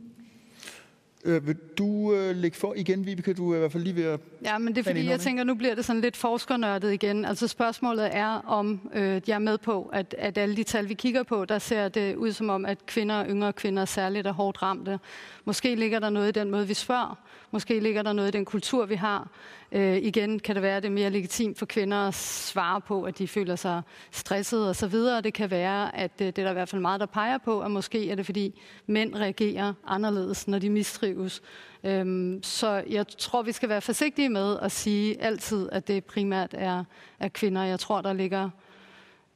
Øh, 1.26 1.48
vil 1.48 1.56
du 1.78 2.14
øh, 2.14 2.36
lægge 2.36 2.58
for 2.58 2.74
igen, 2.78 3.06
Vibeke? 3.06 3.34
Du 3.34 3.52
er 3.52 3.56
i 3.56 3.60
hvert 3.60 3.72
fald 3.72 3.84
lige 3.84 3.96
ved 3.96 4.04
at... 4.04 4.20
Ja, 4.44 4.58
men 4.58 4.76
det 4.76 4.80
er 4.80 4.84
fordi, 4.84 5.06
jeg 5.06 5.20
tænker, 5.20 5.44
nu 5.44 5.56
bliver 5.56 5.76
det 5.76 5.86
sådan 5.86 6.02
lidt 6.02 6.18
forskernørdet 6.18 6.94
igen. 6.94 7.26
Altså 7.26 7.48
spørgsmålet 7.48 8.10
er, 8.12 8.28
om 8.28 8.90
øh, 8.94 9.22
jeg 9.28 9.36
er 9.36 9.40
med 9.40 9.58
på, 9.58 9.90
at, 9.94 10.16
at 10.18 10.38
alle 10.38 10.56
de 10.56 10.64
tal, 10.64 10.90
vi 10.90 10.94
kigger 10.94 11.24
på, 11.24 11.46
der 11.46 11.60
ser 11.60 11.88
det 11.88 12.16
ud 12.16 12.32
som 12.32 12.50
om, 12.50 12.66
at 12.66 12.86
kvinder 12.86 13.16
og 13.16 13.26
yngre 13.30 13.54
kvinder 13.54 13.86
særligt 13.86 14.28
er 14.28 14.32
hårdt 14.32 14.62
ramte. 14.62 15.00
Måske 15.46 15.76
ligger 15.76 16.00
der 16.00 16.10
noget 16.10 16.28
i 16.28 16.40
den 16.40 16.52
måde, 16.52 16.68
vi 16.68 16.74
spørger. 16.74 17.20
Måske 17.56 17.80
ligger 17.80 18.02
der 18.02 18.14
noget 18.14 18.28
i 18.28 18.32
den 18.32 18.46
kultur, 18.46 18.86
vi 18.86 18.96
har. 18.96 19.30
Øh, 19.72 19.98
igen 19.98 20.40
kan 20.40 20.56
det 20.56 20.62
være, 20.64 20.78
at 20.78 20.84
det 20.84 20.90
er 20.90 20.94
mere 20.94 21.10
legitimt 21.10 21.60
for 21.60 21.66
kvinder 21.66 21.98
at 21.98 22.14
svare 22.14 22.82
på, 22.82 23.04
at 23.04 23.18
de 23.18 23.28
føler 23.28 23.56
sig 23.56 23.82
stresset 24.12 24.68
og 24.68 24.76
så 24.76 24.88
videre. 24.88 25.22
Det 25.22 25.34
kan 25.34 25.52
være, 25.52 25.96
at 25.96 26.12
øh, 26.22 26.28
det 26.28 26.38
er 26.38 26.44
der 26.44 26.50
i 26.50 26.54
hvert 26.54 26.70
fald 26.70 26.82
meget, 26.82 27.00
der 27.00 27.06
peger 27.06 27.38
på, 27.38 27.62
at 27.62 27.72
måske 27.72 28.12
er 28.12 28.16
det, 28.16 28.26
fordi 28.26 28.62
mænd 28.88 29.16
reagerer 29.16 29.74
anderledes, 29.88 30.48
når 30.48 30.60
de 30.60 30.70
mistrives. 30.70 31.42
Øhm, 31.84 32.44
så 32.44 32.84
jeg 32.90 33.08
tror, 33.08 33.42
vi 33.42 33.52
skal 33.52 33.70
være 33.70 33.82
forsigtige 33.82 34.30
med 34.30 34.58
at 34.62 34.72
sige 34.72 35.22
altid, 35.22 35.70
at 35.72 35.88
det 35.88 36.06
primært 36.06 36.54
er, 36.58 36.84
er 37.20 37.28
kvinder. 37.28 37.64
Jeg 37.64 37.80
tror, 37.80 38.02
der 38.02 38.14
ligger 38.14 38.50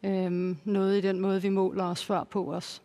øhm, 0.04 0.58
noget 0.64 0.98
i 0.98 1.02
den 1.02 1.20
måde, 1.20 1.42
vi 1.42 1.50
måler 1.50 1.84
os 1.84 2.06
før 2.06 2.24
på 2.24 2.54
os. 2.54 2.82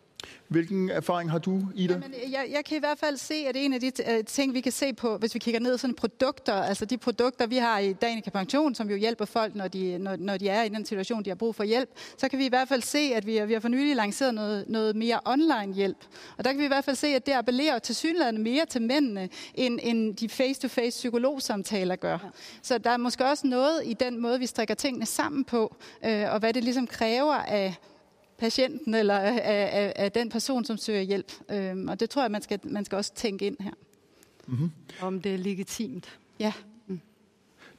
Hvilken 0.47 0.89
erfaring 0.89 1.31
har 1.31 1.37
du, 1.37 1.61
Ida? 1.75 1.93
Jamen, 1.93 2.13
jeg, 2.31 2.47
jeg 2.51 2.65
kan 2.65 2.77
i 2.77 2.79
hvert 2.79 2.99
fald 2.99 3.17
se, 3.17 3.33
at 3.33 3.55
en 3.55 3.73
af 3.73 3.79
de 3.79 3.91
uh, 3.99 4.25
ting, 4.25 4.53
vi 4.53 4.61
kan 4.61 4.71
se 4.71 4.93
på, 4.93 5.17
hvis 5.17 5.33
vi 5.33 5.39
kigger 5.39 5.59
ned 5.59 5.77
sådan 5.77 5.95
produkter, 5.95 6.53
altså 6.53 6.85
de 6.85 6.97
produkter, 6.97 7.47
vi 7.47 7.57
har 7.57 7.79
i 7.79 7.93
Danica 7.93 8.29
Pension, 8.29 8.75
som 8.75 8.89
jo 8.89 8.95
hjælper 8.95 9.25
folk, 9.25 9.55
når 9.55 9.67
de, 9.67 9.97
når, 9.97 10.15
når 10.15 10.37
de 10.37 10.49
er 10.49 10.63
i 10.63 10.69
den 10.69 10.85
situation, 10.85 11.25
de 11.25 11.29
har 11.29 11.35
brug 11.35 11.55
for 11.55 11.63
hjælp, 11.63 11.89
så 12.17 12.29
kan 12.29 12.39
vi 12.39 12.45
i 12.45 12.49
hvert 12.49 12.67
fald 12.67 12.81
se, 12.81 13.11
at 13.15 13.25
vi, 13.25 13.41
vi 13.45 13.53
har 13.53 13.59
for 13.59 13.69
nylig 13.69 13.95
lanceret 13.95 14.33
noget, 14.33 14.65
noget 14.67 14.95
mere 14.95 15.19
online 15.25 15.73
hjælp. 15.73 15.97
Og 16.37 16.43
der 16.43 16.51
kan 16.51 16.59
vi 16.59 16.65
i 16.65 16.67
hvert 16.67 16.85
fald 16.85 16.95
se, 16.95 17.07
at 17.07 17.25
det 17.25 17.31
appellerer 17.31 17.79
til 17.79 17.95
synligheden 17.95 18.43
mere 18.43 18.65
til 18.65 18.81
mændene, 18.81 19.29
end, 19.53 19.79
end 19.83 20.15
de 20.15 20.29
face-to-face 20.29 20.97
psykologsamtaler 20.97 21.95
gør. 21.95 22.11
Ja. 22.11 22.29
Så 22.61 22.77
der 22.77 22.89
er 22.89 22.97
måske 22.97 23.25
også 23.25 23.47
noget 23.47 23.81
i 23.85 23.93
den 23.93 24.21
måde, 24.21 24.39
vi 24.39 24.45
strikker 24.45 24.75
tingene 24.75 25.05
sammen 25.05 25.43
på, 25.43 25.75
øh, 26.05 26.33
og 26.33 26.39
hvad 26.39 26.53
det 26.53 26.63
ligesom 26.63 26.87
kræver 26.87 27.33
af 27.35 27.75
patienten 28.37 28.93
eller 28.93 29.17
af, 29.17 29.41
af, 29.43 29.93
af 29.95 30.11
den 30.11 30.29
person, 30.29 30.65
som 30.65 30.77
søger 30.77 31.01
hjælp. 31.01 31.31
Øhm, 31.51 31.87
og 31.87 31.99
det 31.99 32.09
tror 32.09 32.21
jeg, 32.21 32.31
man 32.31 32.41
skal, 32.41 32.59
man 32.63 32.85
skal 32.85 32.95
også 32.95 33.13
tænke 33.13 33.45
ind 33.45 33.57
her. 33.59 33.71
Mm-hmm. 34.47 34.71
Om 35.01 35.21
det 35.21 35.33
er 35.33 35.37
legitimt. 35.37 36.19
Ja. 36.39 36.53
Mm. 36.87 36.99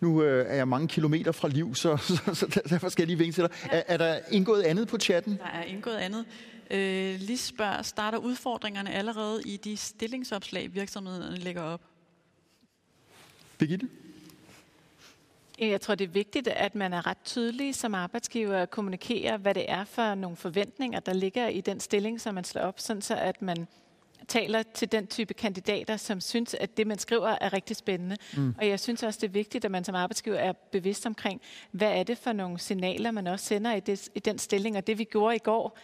Nu 0.01 0.23
øh, 0.23 0.47
er 0.49 0.55
jeg 0.55 0.69
mange 0.69 0.89
kilometer 0.89 1.33
fra 1.33 1.49
liv, 1.49 1.75
så, 1.75 1.97
så, 2.07 2.35
så 2.35 2.63
derfor 2.69 2.89
skal 2.89 3.03
jeg 3.03 3.07
lige 3.07 3.19
vinke 3.19 3.35
til 3.35 3.43
dig. 3.43 3.51
Er, 3.71 3.83
er 3.87 3.97
der 3.97 4.19
indgået 4.31 4.63
andet 4.63 4.89
på 4.89 4.99
chatten? 4.99 5.39
Der 5.39 5.45
er 5.45 5.63
indgået 5.63 5.97
andet. 5.97 6.25
Øh, 6.71 7.21
lige 7.21 7.39
spørger, 7.39 7.83
starter 7.83 8.19
udfordringerne 8.19 8.93
allerede 8.93 9.43
i 9.45 9.57
de 9.57 9.77
stillingsopslag, 9.77 10.75
virksomhederne 10.75 11.37
lægger 11.37 11.63
op? 11.63 11.81
Birgitte? 13.59 13.89
Jeg 15.59 15.81
tror, 15.81 15.95
det 15.95 16.05
er 16.05 16.09
vigtigt, 16.09 16.49
at 16.49 16.75
man 16.75 16.93
er 16.93 17.07
ret 17.07 17.19
tydelig 17.25 17.75
som 17.75 17.95
arbejdsgiver 17.95 18.57
at 18.57 18.71
kommunikere, 18.71 19.37
hvad 19.37 19.55
det 19.55 19.71
er 19.71 19.85
for 19.85 20.15
nogle 20.15 20.37
forventninger, 20.37 21.01
der 21.01 21.13
ligger 21.13 21.49
i 21.49 21.61
den 21.61 21.81
stilling, 21.81 22.21
som 22.21 22.35
man 22.35 22.45
slår 22.45 22.63
op, 22.63 22.81
sådan 22.81 23.03
så 23.03 23.17
at 23.17 23.43
man 23.43 23.67
taler 24.29 24.63
til 24.63 24.93
den 24.93 25.07
type 25.07 25.35
kandidater, 25.35 25.97
som 25.97 26.21
synes, 26.21 26.55
at 26.55 26.77
det, 26.77 26.87
man 26.87 26.99
skriver, 26.99 27.29
er 27.41 27.53
rigtig 27.53 27.77
spændende. 27.77 28.17
Mm. 28.37 28.55
Og 28.59 28.69
jeg 28.69 28.81
synes 28.81 29.03
også, 29.03 29.19
det 29.21 29.29
er 29.29 29.33
vigtigt, 29.33 29.65
at 29.65 29.71
man 29.71 29.85
som 29.85 29.95
arbejdsgiver 29.95 30.37
er 30.37 30.53
bevidst 30.53 31.07
omkring, 31.07 31.41
hvad 31.71 31.93
er 31.93 32.03
det 32.03 32.19
for 32.19 32.33
nogle 32.33 32.59
signaler, 32.59 33.11
man 33.11 33.27
også 33.27 33.45
sender 33.45 33.75
i, 33.75 33.81
det, 33.81 34.09
i 34.15 34.19
den 34.19 34.39
stilling. 34.39 34.77
Og 34.77 34.87
det, 34.87 34.99
vi 34.99 35.05
gjorde 35.05 35.37
i 35.37 35.39
går, 35.39 35.79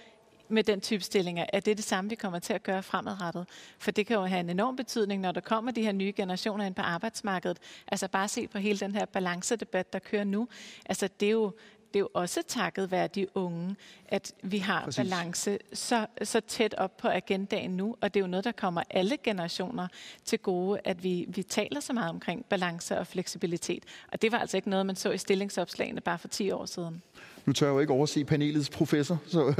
med 0.48 0.64
den 0.64 0.80
type 0.80 1.04
stillinger, 1.04 1.46
er 1.52 1.60
det 1.60 1.76
det 1.76 1.84
samme, 1.84 2.10
vi 2.10 2.16
kommer 2.16 2.38
til 2.38 2.52
at 2.52 2.62
gøre 2.62 2.82
fremadrettet. 2.82 3.46
For 3.78 3.90
det 3.90 4.06
kan 4.06 4.16
jo 4.16 4.24
have 4.24 4.40
en 4.40 4.50
enorm 4.50 4.76
betydning, 4.76 5.22
når 5.22 5.32
der 5.32 5.40
kommer 5.40 5.72
de 5.72 5.82
her 5.82 5.92
nye 5.92 6.12
generationer 6.16 6.64
ind 6.64 6.74
på 6.74 6.82
arbejdsmarkedet. 6.82 7.58
Altså 7.88 8.08
bare 8.08 8.28
se 8.28 8.48
på 8.48 8.58
hele 8.58 8.78
den 8.78 8.94
her 8.94 9.04
balancedebat, 9.04 9.92
der 9.92 9.98
kører 9.98 10.24
nu. 10.24 10.48
Altså 10.86 11.08
det 11.20 11.26
er 11.26 11.32
jo, 11.32 11.52
det 11.88 11.96
er 11.96 12.00
jo 12.00 12.08
også 12.14 12.42
takket 12.48 12.90
være 12.90 13.06
de 13.06 13.36
unge, 13.36 13.76
at 14.12 14.32
vi 14.42 14.58
har 14.58 14.84
Præcis. 14.84 14.96
balance 14.96 15.58
så, 15.72 16.06
så 16.22 16.40
tæt 16.40 16.74
op 16.74 16.96
på 16.96 17.08
agendaen 17.08 17.70
nu, 17.70 17.96
og 18.00 18.14
det 18.14 18.20
er 18.20 18.24
jo 18.24 18.30
noget, 18.30 18.44
der 18.44 18.52
kommer 18.52 18.82
alle 18.90 19.16
generationer 19.24 19.88
til 20.24 20.38
gode, 20.38 20.80
at 20.84 21.04
vi, 21.04 21.24
vi 21.28 21.42
taler 21.42 21.80
så 21.80 21.92
meget 21.92 22.10
omkring 22.10 22.44
balance 22.44 22.98
og 22.98 23.06
fleksibilitet. 23.06 23.84
Og 24.12 24.22
det 24.22 24.32
var 24.32 24.38
altså 24.38 24.56
ikke 24.56 24.70
noget, 24.70 24.86
man 24.86 24.96
så 24.96 25.10
i 25.10 25.18
stillingsopslagene 25.18 26.00
bare 26.00 26.18
for 26.18 26.28
10 26.28 26.50
år 26.50 26.66
siden. 26.66 27.02
Nu 27.46 27.52
tør 27.52 27.66
jeg 27.66 27.74
jo 27.74 27.80
ikke 27.80 27.92
overse 27.92 28.24
panelets 28.24 28.70
professor, 28.70 29.18
så 29.26 29.54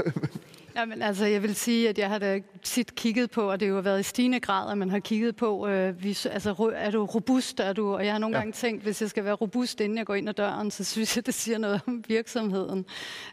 Jamen, 0.75 1.01
altså, 1.01 1.25
jeg 1.25 1.43
vil 1.43 1.55
sige, 1.55 1.89
at 1.89 1.97
jeg 1.97 2.09
har 2.09 2.19
da 2.19 2.39
tit 2.63 2.95
kigget 2.95 3.31
på, 3.31 3.51
og 3.51 3.59
det 3.59 3.67
har 3.67 3.75
jo 3.75 3.81
været 3.81 3.99
i 3.99 4.03
stigende 4.03 4.39
grad, 4.39 4.71
at 4.71 4.77
man 4.77 4.89
har 4.89 4.99
kigget 4.99 5.35
på, 5.35 5.67
øh, 5.67 6.03
vi, 6.03 6.09
altså, 6.09 6.71
er 6.75 6.91
du 6.91 7.05
robust, 7.05 7.59
er 7.59 7.73
du, 7.73 7.93
og 7.93 8.05
jeg 8.05 8.13
har 8.13 8.19
nogle 8.19 8.35
ja. 8.35 8.41
gange 8.41 8.53
tænkt, 8.53 8.83
hvis 8.83 9.01
jeg 9.01 9.09
skal 9.09 9.23
være 9.23 9.33
robust, 9.33 9.81
inden 9.81 9.97
jeg 9.97 10.05
går 10.05 10.15
ind 10.15 10.29
ad 10.29 10.33
døren, 10.33 10.71
så 10.71 10.83
synes 10.83 11.15
jeg, 11.15 11.25
det 11.25 11.33
siger 11.33 11.57
noget 11.57 11.81
om 11.87 12.03
virksomheden. 12.07 12.85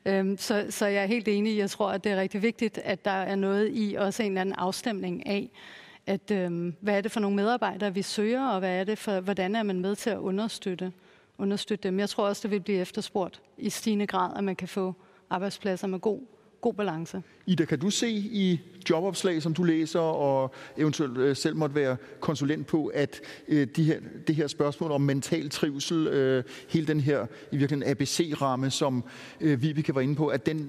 Øhm, 0.07 0.39
så, 0.39 0.67
så 0.71 0.87
jeg 0.87 1.03
er 1.03 1.07
helt 1.11 1.29
enig, 1.29 1.59
jeg 1.59 1.71
tror, 1.71 1.91
at 1.91 2.05
det 2.05 2.13
er 2.13 2.21
rigtig 2.21 2.43
vigtigt, 2.43 2.79
at 2.79 3.05
der 3.05 3.11
er 3.11 3.35
noget 3.35 3.71
i 3.73 3.95
også 3.95 4.23
en 4.23 4.33
eller 4.33 4.41
anden 4.41 4.55
afstemning 4.55 5.27
af, 5.27 5.51
at 6.07 6.31
øh, 6.31 6.73
hvad 6.81 6.97
er 6.97 7.01
det 7.01 7.11
for 7.11 7.21
nogle 7.21 7.37
medarbejdere, 7.37 7.95
vi 7.95 8.03
søger, 8.03 8.49
og 8.49 8.59
hvad 8.59 8.81
er 8.81 8.85
det 8.85 8.99
for, 8.99 9.21
hvordan 9.21 9.55
er 9.55 9.63
man 9.63 9.81
med 9.81 9.97
til 9.97 10.11
at 10.11 10.19
understøtte, 10.19 10.93
understøtte 11.39 11.89
dem. 11.89 11.99
Jeg 11.99 12.09
tror 12.09 12.27
også, 12.27 12.43
det 12.43 12.51
vil 12.51 12.61
blive 12.61 12.79
efterspurgt 12.79 13.43
i 13.59 13.71
stigende 13.71 14.07
grad, 14.07 14.37
at 14.37 14.45
man 14.45 14.57
kan 14.57 14.69
få 14.69 14.95
arbejdspladser 15.31 15.87
med 15.87 15.99
god 15.99 16.21
god 16.61 16.75
balance. 16.75 17.23
Ida, 17.47 17.65
kan 17.65 17.79
du 17.79 17.91
se 17.91 18.11
i 18.11 18.61
jobopslag, 18.91 19.43
som 19.43 19.55
du 19.55 19.63
læser, 19.63 20.01
og 20.01 20.55
eventuelt 20.77 21.19
øh, 21.19 21.37
selv 21.37 21.57
måtte 21.57 21.75
være 21.75 21.97
konsulent 22.21 22.67
på, 22.67 22.87
at 22.87 23.21
øh, 23.49 23.67
de 23.77 23.85
her, 23.85 24.01
det 24.27 24.35
her 24.35 24.47
spørgsmål 24.47 24.91
om 24.91 25.01
mental 25.01 25.51
trivsel, 25.51 26.07
øh, 26.07 26.45
hele 26.69 26.87
den 26.87 27.01
her 27.01 27.27
i 27.53 27.57
virkeligheden 27.57 27.91
ABC-ramme, 27.91 28.71
som 28.71 29.05
vi 29.41 29.55
Vibeke 29.55 29.95
var 29.95 30.01
inde 30.01 30.15
på, 30.15 30.27
at 30.27 30.47
den 30.47 30.67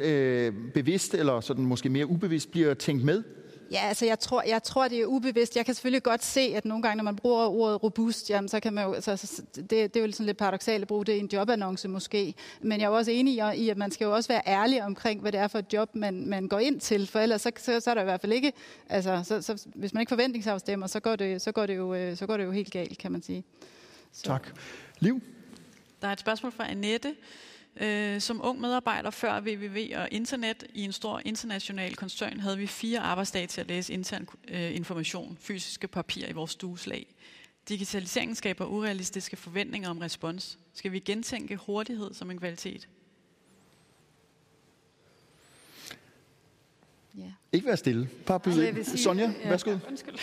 bevidst 0.73 1.13
eller 1.13 1.41
sådan 1.41 1.65
måske 1.65 1.89
mere 1.89 2.07
ubevidst 2.07 2.51
bliver 2.51 2.73
tænkt 2.73 3.03
med? 3.03 3.23
Ja, 3.71 3.87
altså 3.87 4.05
jeg 4.05 4.19
tror, 4.19 4.43
jeg 4.47 4.63
tror, 4.63 4.87
det 4.87 4.99
er 4.99 5.05
ubevidst. 5.05 5.55
Jeg 5.55 5.65
kan 5.65 5.75
selvfølgelig 5.75 6.03
godt 6.03 6.23
se, 6.23 6.41
at 6.41 6.65
nogle 6.65 6.83
gange, 6.83 6.97
når 6.97 7.03
man 7.03 7.15
bruger 7.15 7.45
ordet 7.45 7.83
robust, 7.83 8.29
jamen, 8.29 8.47
så 8.47 8.59
kan 8.59 8.73
man 8.73 8.85
jo, 8.85 8.93
altså, 8.93 9.41
det, 9.55 9.69
det 9.69 9.95
er 9.95 10.05
jo 10.05 10.11
sådan 10.11 10.25
lidt 10.25 10.37
paradoxalt 10.37 10.81
at 10.81 10.87
bruge 10.87 11.05
det 11.05 11.13
i 11.13 11.19
en 11.19 11.29
jobannonce 11.33 11.87
måske. 11.87 12.33
Men 12.61 12.79
jeg 12.79 12.85
er 12.85 12.89
jo 12.89 12.95
også 12.95 13.11
enig 13.11 13.55
i, 13.55 13.69
at 13.69 13.77
man 13.77 13.91
skal 13.91 14.05
jo 14.05 14.15
også 14.15 14.27
være 14.27 14.41
ærlig 14.47 14.83
omkring, 14.83 15.21
hvad 15.21 15.31
det 15.31 15.39
er 15.39 15.47
for 15.47 15.59
et 15.59 15.73
job, 15.73 15.95
man, 15.95 16.27
man 16.27 16.47
går 16.47 16.59
ind 16.59 16.79
til. 16.79 17.07
For 17.07 17.19
ellers 17.19 17.41
så, 17.41 17.51
så, 17.57 17.79
så 17.79 17.89
er 17.89 17.93
der 17.93 18.01
i 18.01 18.05
hvert 18.05 18.21
fald 18.21 18.33
ikke, 18.33 18.53
altså, 18.89 19.23
så, 19.23 19.41
så, 19.41 19.67
hvis 19.75 19.93
man 19.93 20.01
ikke 20.01 20.09
forventningsafstemmer, 20.09 20.87
så 20.87 20.99
går, 20.99 21.15
det, 21.15 21.41
så, 21.41 21.51
går 21.51 21.65
det 21.65 21.77
jo, 21.77 21.93
øh, 21.93 22.17
så 22.17 22.27
går 22.27 22.37
det 22.37 22.43
jo 22.43 22.51
helt 22.51 22.71
galt, 22.71 22.97
kan 22.97 23.11
man 23.11 23.21
sige. 23.21 23.43
Så. 24.11 24.23
Tak. 24.23 24.47
Liv? 24.99 25.21
Der 26.01 26.07
er 26.07 26.11
et 26.11 26.19
spørgsmål 26.19 26.51
fra 26.51 26.71
Annette. 26.71 27.15
Øh, 27.79 28.21
som 28.21 28.41
ung 28.43 28.61
medarbejder 28.61 29.09
før 29.09 29.39
VVV 29.39 29.91
og 29.95 30.07
internet 30.11 30.63
i 30.73 30.83
en 30.83 30.91
stor 30.91 31.21
international 31.25 31.95
koncern 31.95 32.39
havde 32.39 32.57
vi 32.57 32.67
fire 32.67 32.99
arbejdsdage 32.99 33.47
til 33.47 33.61
at 33.61 33.67
læse 33.67 33.93
intern 33.93 34.27
øh, 34.47 34.75
information, 34.75 35.37
fysiske 35.41 35.87
papir 35.87 36.27
i 36.27 36.31
vores 36.31 36.51
stueslag. 36.51 37.15
Digitaliseringen 37.69 38.35
skaber 38.35 38.65
urealistiske 38.65 39.35
forventninger 39.35 39.89
om 39.89 39.97
respons. 39.97 40.59
Skal 40.73 40.91
vi 40.91 40.99
gentænke 40.99 41.55
hurtighed 41.55 42.13
som 42.13 42.31
en 42.31 42.39
kvalitet? 42.39 42.87
Ja. 47.17 47.31
Ikke 47.51 47.67
være 47.67 47.77
stille. 47.77 48.09
Bare 48.25 48.39
byde 48.39 48.67
ind. 48.67 48.83
Sonja, 48.83 49.31
ja, 49.43 49.49
værsgo. 49.49 49.71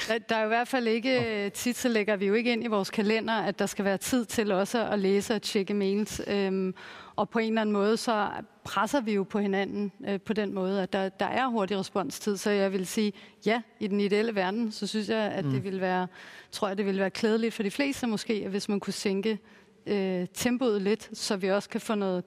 Der, 0.09 0.18
der 0.18 0.36
er 0.36 0.41
jo 0.41 0.47
i 0.47 0.49
hvert 0.49 0.68
fald 0.68 0.86
ikke, 0.86 1.44
oh. 1.47 1.52
tit 1.52 1.77
så 1.77 1.89
lægger 1.89 2.17
vi 2.17 2.27
jo 2.27 2.35
ikke 2.35 2.52
ind 2.52 2.65
i 2.65 2.67
vores 2.67 2.91
kalender, 2.91 3.35
at 3.35 3.59
der 3.59 3.67
skal 3.67 3.85
være 3.85 3.99
tid 3.99 4.25
til 4.25 4.52
også 4.52 4.86
at 4.86 4.99
læse 4.99 5.35
og 5.35 5.43
tjekke 5.43 5.75
mails. 5.75 6.20
Øhm, 6.27 6.75
og 7.18 7.30
på 7.30 7.38
en 7.38 7.48
eller 7.48 7.60
anden 7.60 7.72
måde, 7.72 7.97
så 7.97 8.30
presser 8.64 9.00
vi 9.00 9.12
jo 9.12 9.22
på 9.22 9.38
hinanden 9.38 9.92
øh, 10.08 10.20
på 10.20 10.32
den 10.32 10.55
måde, 10.55 10.82
at 10.82 10.92
der, 10.92 11.08
der 11.08 11.26
er 11.26 11.47
hurtig 11.47 11.78
responstid. 11.78 12.36
Så 12.36 12.50
jeg 12.50 12.72
vil 12.72 12.86
sige, 12.86 13.12
ja, 13.47 13.62
i 13.80 13.86
den 13.86 14.00
ideelle 14.00 14.34
verden, 14.34 14.72
så 14.72 14.86
synes 14.86 15.08
jeg, 15.08 15.18
at 15.18 15.44
mm. 15.44 15.50
det 15.50 15.64
vil 15.64 15.80
være, 15.80 16.06
tror 16.52 16.68
jeg, 16.68 16.78
det 16.78 16.86
vil 16.86 16.98
være 16.98 17.10
klædeligt 17.10 17.55
for 17.55 17.62
de 17.62 17.70
fleste 17.70 18.06
måske, 18.06 18.32
at 18.44 18.50
hvis 18.50 18.68
man 18.68 18.80
kunne 18.80 18.92
sænke 18.92 19.38
øh, 19.86 20.26
tempoet 20.34 20.82
lidt, 20.82 21.18
så 21.18 21.36
vi 21.36 21.50
også 21.50 21.68
kan 21.68 21.80
få 21.80 21.94
noget 21.94 22.24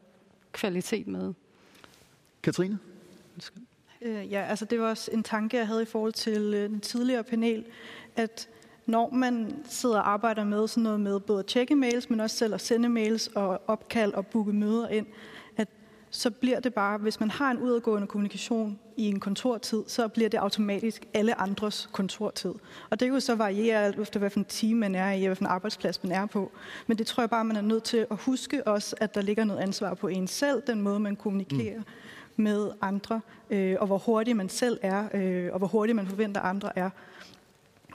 kvalitet 0.51 1.07
med. 1.07 1.33
Katrine? 2.43 2.79
Øh, 4.01 4.31
ja, 4.31 4.41
altså 4.41 4.65
det 4.65 4.79
var 4.79 4.89
også 4.89 5.11
en 5.13 5.23
tanke, 5.23 5.57
jeg 5.57 5.67
havde 5.67 5.81
i 5.81 5.85
forhold 5.85 6.13
til 6.13 6.53
øh, 6.53 6.69
den 6.69 6.79
tidligere 6.79 7.23
panel, 7.23 7.65
at 8.15 8.49
når 8.85 9.09
man 9.09 9.55
sidder 9.69 9.99
og 9.99 10.09
arbejder 10.09 10.43
med 10.43 10.67
sådan 10.67 10.83
noget 10.83 10.99
med 10.99 11.19
både 11.19 11.39
at 11.39 11.45
tjekke 11.45 11.75
mails, 11.75 12.09
men 12.09 12.19
også 12.19 12.35
selv 12.37 12.53
at 12.53 12.61
sende 12.61 12.89
mails 12.89 13.27
og 13.27 13.61
opkald 13.67 14.13
og 14.13 14.27
booke 14.27 14.53
møder 14.53 14.87
ind, 14.87 15.05
at 15.57 15.67
så 16.09 16.31
bliver 16.31 16.59
det 16.59 16.73
bare, 16.73 16.97
hvis 16.97 17.19
man 17.19 17.31
har 17.31 17.51
en 17.51 17.57
udadgående 17.57 18.07
kommunikation 18.07 18.79
i 18.97 19.05
en 19.05 19.19
kontortid, 19.19 19.83
så 19.87 20.07
bliver 20.07 20.29
det 20.29 20.37
automatisk 20.37 21.05
alle 21.13 21.41
andres 21.41 21.89
kontortid. 21.91 22.53
Og 22.89 22.99
det 22.99 23.07
kan 23.07 23.13
jo 23.13 23.19
så 23.19 23.35
variere 23.35 23.83
alt 23.83 23.99
efter, 23.99 24.19
hvilken 24.19 24.45
team 24.45 24.77
man 24.77 24.95
er 24.95 25.11
i, 25.11 25.25
hvilken 25.25 25.45
arbejdsplads 25.45 26.03
man 26.03 26.11
er 26.11 26.25
på. 26.25 26.51
Men 26.87 26.97
det 26.97 27.07
tror 27.07 27.23
jeg 27.23 27.29
bare, 27.29 27.45
man 27.45 27.57
er 27.57 27.61
nødt 27.61 27.83
til 27.83 28.07
at 28.11 28.17
huske 28.17 28.67
også, 28.67 28.95
at 28.99 29.15
der 29.15 29.21
ligger 29.21 29.43
noget 29.43 29.59
ansvar 29.59 29.93
på 29.93 30.07
en 30.07 30.27
selv, 30.27 30.61
den 30.67 30.81
måde, 30.81 30.99
man 30.99 31.15
kommunikerer. 31.15 31.77
Mm 31.77 31.85
med 32.35 32.71
andre, 32.81 33.21
øh, 33.49 33.77
og 33.79 33.87
hvor 33.87 33.97
hurtigt 33.97 34.37
man 34.37 34.49
selv 34.49 34.79
er, 34.81 35.03
øh, 35.13 35.49
og 35.51 35.57
hvor 35.57 35.67
hurtigt 35.67 35.95
man 35.95 36.07
forventer 36.07 36.41
andre 36.41 36.77
er, 36.79 36.89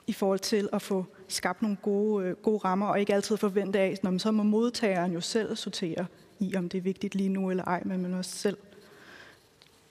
i 0.07 0.12
forhold 0.12 0.39
til 0.39 0.68
at 0.73 0.83
få 0.83 1.07
skabt 1.28 1.62
nogle 1.62 1.76
gode, 1.83 2.26
øh, 2.26 2.36
gode 2.36 2.59
rammer, 2.59 2.86
og 2.86 3.01
ikke 3.01 3.15
altid 3.15 3.36
forvente 3.36 3.78
af, 3.78 3.94
når 4.02 4.10
man 4.10 4.20
så 4.20 4.31
må 4.31 4.43
modtageren 4.43 5.12
jo 5.12 5.20
selv 5.20 5.57
sortere 5.57 6.07
i, 6.39 6.57
om 6.57 6.68
det 6.68 6.78
er 6.78 6.83
vigtigt 6.83 7.15
lige 7.15 7.28
nu 7.28 7.51
eller 7.51 7.65
ej, 7.65 7.83
men 7.85 8.02
man 8.02 8.15
også 8.15 8.31
selv 8.31 8.57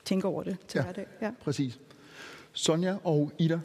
tænker 0.04 0.28
over 0.28 0.42
det 0.42 0.56
til 0.68 0.78
ja, 0.78 0.84
hverdag. 0.84 1.06
Ja, 1.20 1.30
præcis. 1.44 1.78
Sonja 2.52 2.96
og 3.04 3.32
Ida? 3.38 3.60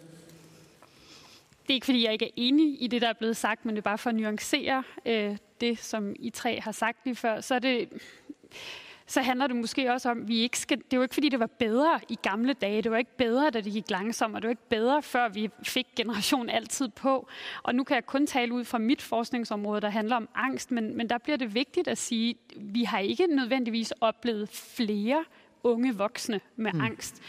Det 1.63 1.69
er 1.69 1.73
ikke, 1.73 1.85
fordi 1.85 2.03
jeg 2.03 2.13
ikke 2.13 2.25
er 2.25 2.31
enig 2.35 2.83
i 2.83 2.87
det, 2.87 3.01
der 3.01 3.09
er 3.09 3.13
blevet 3.13 3.37
sagt, 3.37 3.65
men 3.65 3.75
det 3.75 3.81
er 3.81 3.83
bare 3.83 3.97
for 3.97 4.09
at 4.09 4.15
nuancere 4.15 4.83
øh, 5.05 5.37
det, 5.61 5.79
som 5.79 6.15
I 6.19 6.29
tre 6.29 6.61
har 6.61 6.71
sagt 6.71 6.97
lige 7.05 7.15
før. 7.15 7.41
Så 7.41 7.55
er 7.55 7.59
det 7.59 7.89
så 9.11 9.21
handler 9.21 9.47
det 9.47 9.55
måske 9.55 9.93
også 9.93 10.11
om, 10.11 10.21
at 10.21 10.27
vi 10.27 10.39
ikke 10.39 10.59
skal... 10.59 10.77
Det 10.77 10.93
er 10.93 10.97
jo 10.97 11.01
ikke, 11.01 11.13
fordi 11.13 11.29
det 11.29 11.39
var 11.39 11.49
bedre 11.59 11.99
i 12.09 12.17
gamle 12.21 12.53
dage. 12.53 12.81
Det 12.81 12.91
var 12.91 12.97
ikke 12.97 13.17
bedre, 13.17 13.49
da 13.49 13.61
det 13.61 13.73
gik 13.73 13.89
langsomt, 13.89 14.35
og 14.35 14.41
det 14.41 14.47
var 14.47 14.51
ikke 14.51 14.69
bedre, 14.69 15.01
før 15.01 15.29
vi 15.29 15.49
fik 15.63 15.87
generation 15.95 16.49
altid 16.49 16.89
på. 16.89 17.27
Og 17.63 17.75
nu 17.75 17.83
kan 17.83 17.95
jeg 17.95 18.05
kun 18.05 18.27
tale 18.27 18.53
ud 18.53 18.65
fra 18.65 18.77
mit 18.77 19.01
forskningsområde, 19.01 19.81
der 19.81 19.89
handler 19.89 20.15
om 20.15 20.29
angst, 20.35 20.71
men, 20.71 20.97
men 20.97 21.09
der 21.09 21.17
bliver 21.17 21.37
det 21.37 21.55
vigtigt 21.55 21.87
at 21.87 21.97
sige, 21.97 22.29
at 22.29 22.55
vi 22.59 22.83
har 22.83 22.99
ikke 22.99 23.27
nødvendigvis 23.27 23.93
oplevet 24.01 24.49
flere 24.49 25.23
unge 25.63 25.95
voksne 25.95 26.41
med 26.55 26.73
mm. 26.73 26.81
angst. 26.81 27.21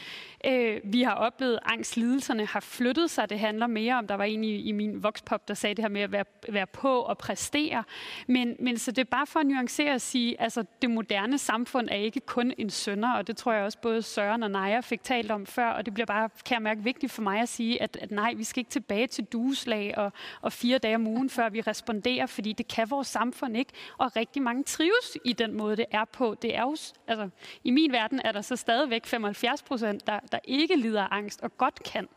Øh, 0.47 0.81
vi 0.85 1.03
har 1.03 1.15
oplevet, 1.15 1.55
at 1.55 1.61
angstlidelserne 1.65 2.47
har 2.47 2.61
flyttet 2.61 3.11
sig. 3.11 3.31
Det 3.31 3.39
handler 3.39 3.67
mere 3.67 3.99
om, 3.99 4.07
der 4.07 4.15
var 4.15 4.25
en 4.25 4.45
i, 4.45 4.57
i 4.57 4.73
min 4.73 5.03
vokspop, 5.03 5.49
der 5.49 5.55
sagde 5.55 5.75
det 5.75 5.85
her 5.85 5.89
med 5.89 6.01
at 6.01 6.12
være, 6.12 6.25
være 6.49 6.67
på 6.67 7.01
og 7.01 7.19
præstere. 7.19 7.85
Men, 8.29 8.57
men 8.61 8.79
så 8.79 8.91
det 8.91 8.99
er 8.99 9.11
bare 9.11 9.27
for 9.27 9.41
at 9.41 9.47
nuancere 9.47 9.95
og 9.95 10.01
sige, 10.01 10.41
altså 10.41 10.65
det 10.83 10.91
moderne 10.91 11.39
samfund 11.39 11.89
er 11.91 11.97
ikke 11.97 12.21
kun 12.21 12.53
en 12.59 12.71
sønder, 12.71 13.12
og 13.12 13.27
det 13.27 13.37
tror 13.37 13.53
jeg 13.53 13.65
også 13.65 13.79
både 13.79 14.03
Søren 14.03 14.43
og 14.43 14.51
Naja 14.51 14.81
fik 14.81 15.03
talt 15.03 15.31
om 15.31 15.47
før, 15.47 15.69
og 15.69 15.87
det 15.87 15.95
bliver 15.95 16.07
bare, 16.07 16.29
kan 16.45 16.55
jeg 16.55 16.62
mærke, 16.62 16.83
vigtigt 16.83 17.12
for 17.12 17.23
mig 17.23 17.41
at 17.41 17.49
sige, 17.49 17.83
at, 17.83 17.99
at 18.01 18.11
nej, 18.11 18.35
vi 18.37 18.45
skal 18.45 18.61
ikke 18.61 18.71
tilbage 18.71 19.07
til 19.07 19.25
dueslag 19.25 19.99
og, 19.99 20.12
og 20.41 20.53
fire 20.53 20.79
dage 20.79 20.95
om 20.95 21.07
ugen, 21.07 21.31
før 21.31 21.49
vi 21.49 21.61
responderer, 21.61 22.27
fordi 22.27 22.53
det 22.53 22.69
kan 22.69 22.91
vores 22.91 23.09
samfund 23.09 23.57
ikke, 23.57 23.73
og 23.99 24.17
rigtig 24.17 24.43
mange 24.43 24.62
trives 24.65 25.19
i 25.25 25.33
den 25.33 25.55
måde, 25.55 25.77
det 25.77 25.87
er 25.91 26.05
på. 26.05 26.37
Det 26.43 26.57
er 26.57 26.62
jo, 26.62 26.77
altså, 27.07 27.29
I 27.65 27.71
min 27.71 27.93
verden 27.93 28.21
er 28.25 28.33
der 28.33 28.41
så 28.41 28.57
stadigvæk 28.57 29.07
75 29.07 29.62
procent, 29.62 30.07
der, 30.07 30.21
der 30.33 30.39
ikke 30.44 30.77
lider 30.77 31.02
af 31.02 31.09
angst 31.11 31.41
og 31.43 31.57
godt 31.59 31.83
kan. 31.83 32.09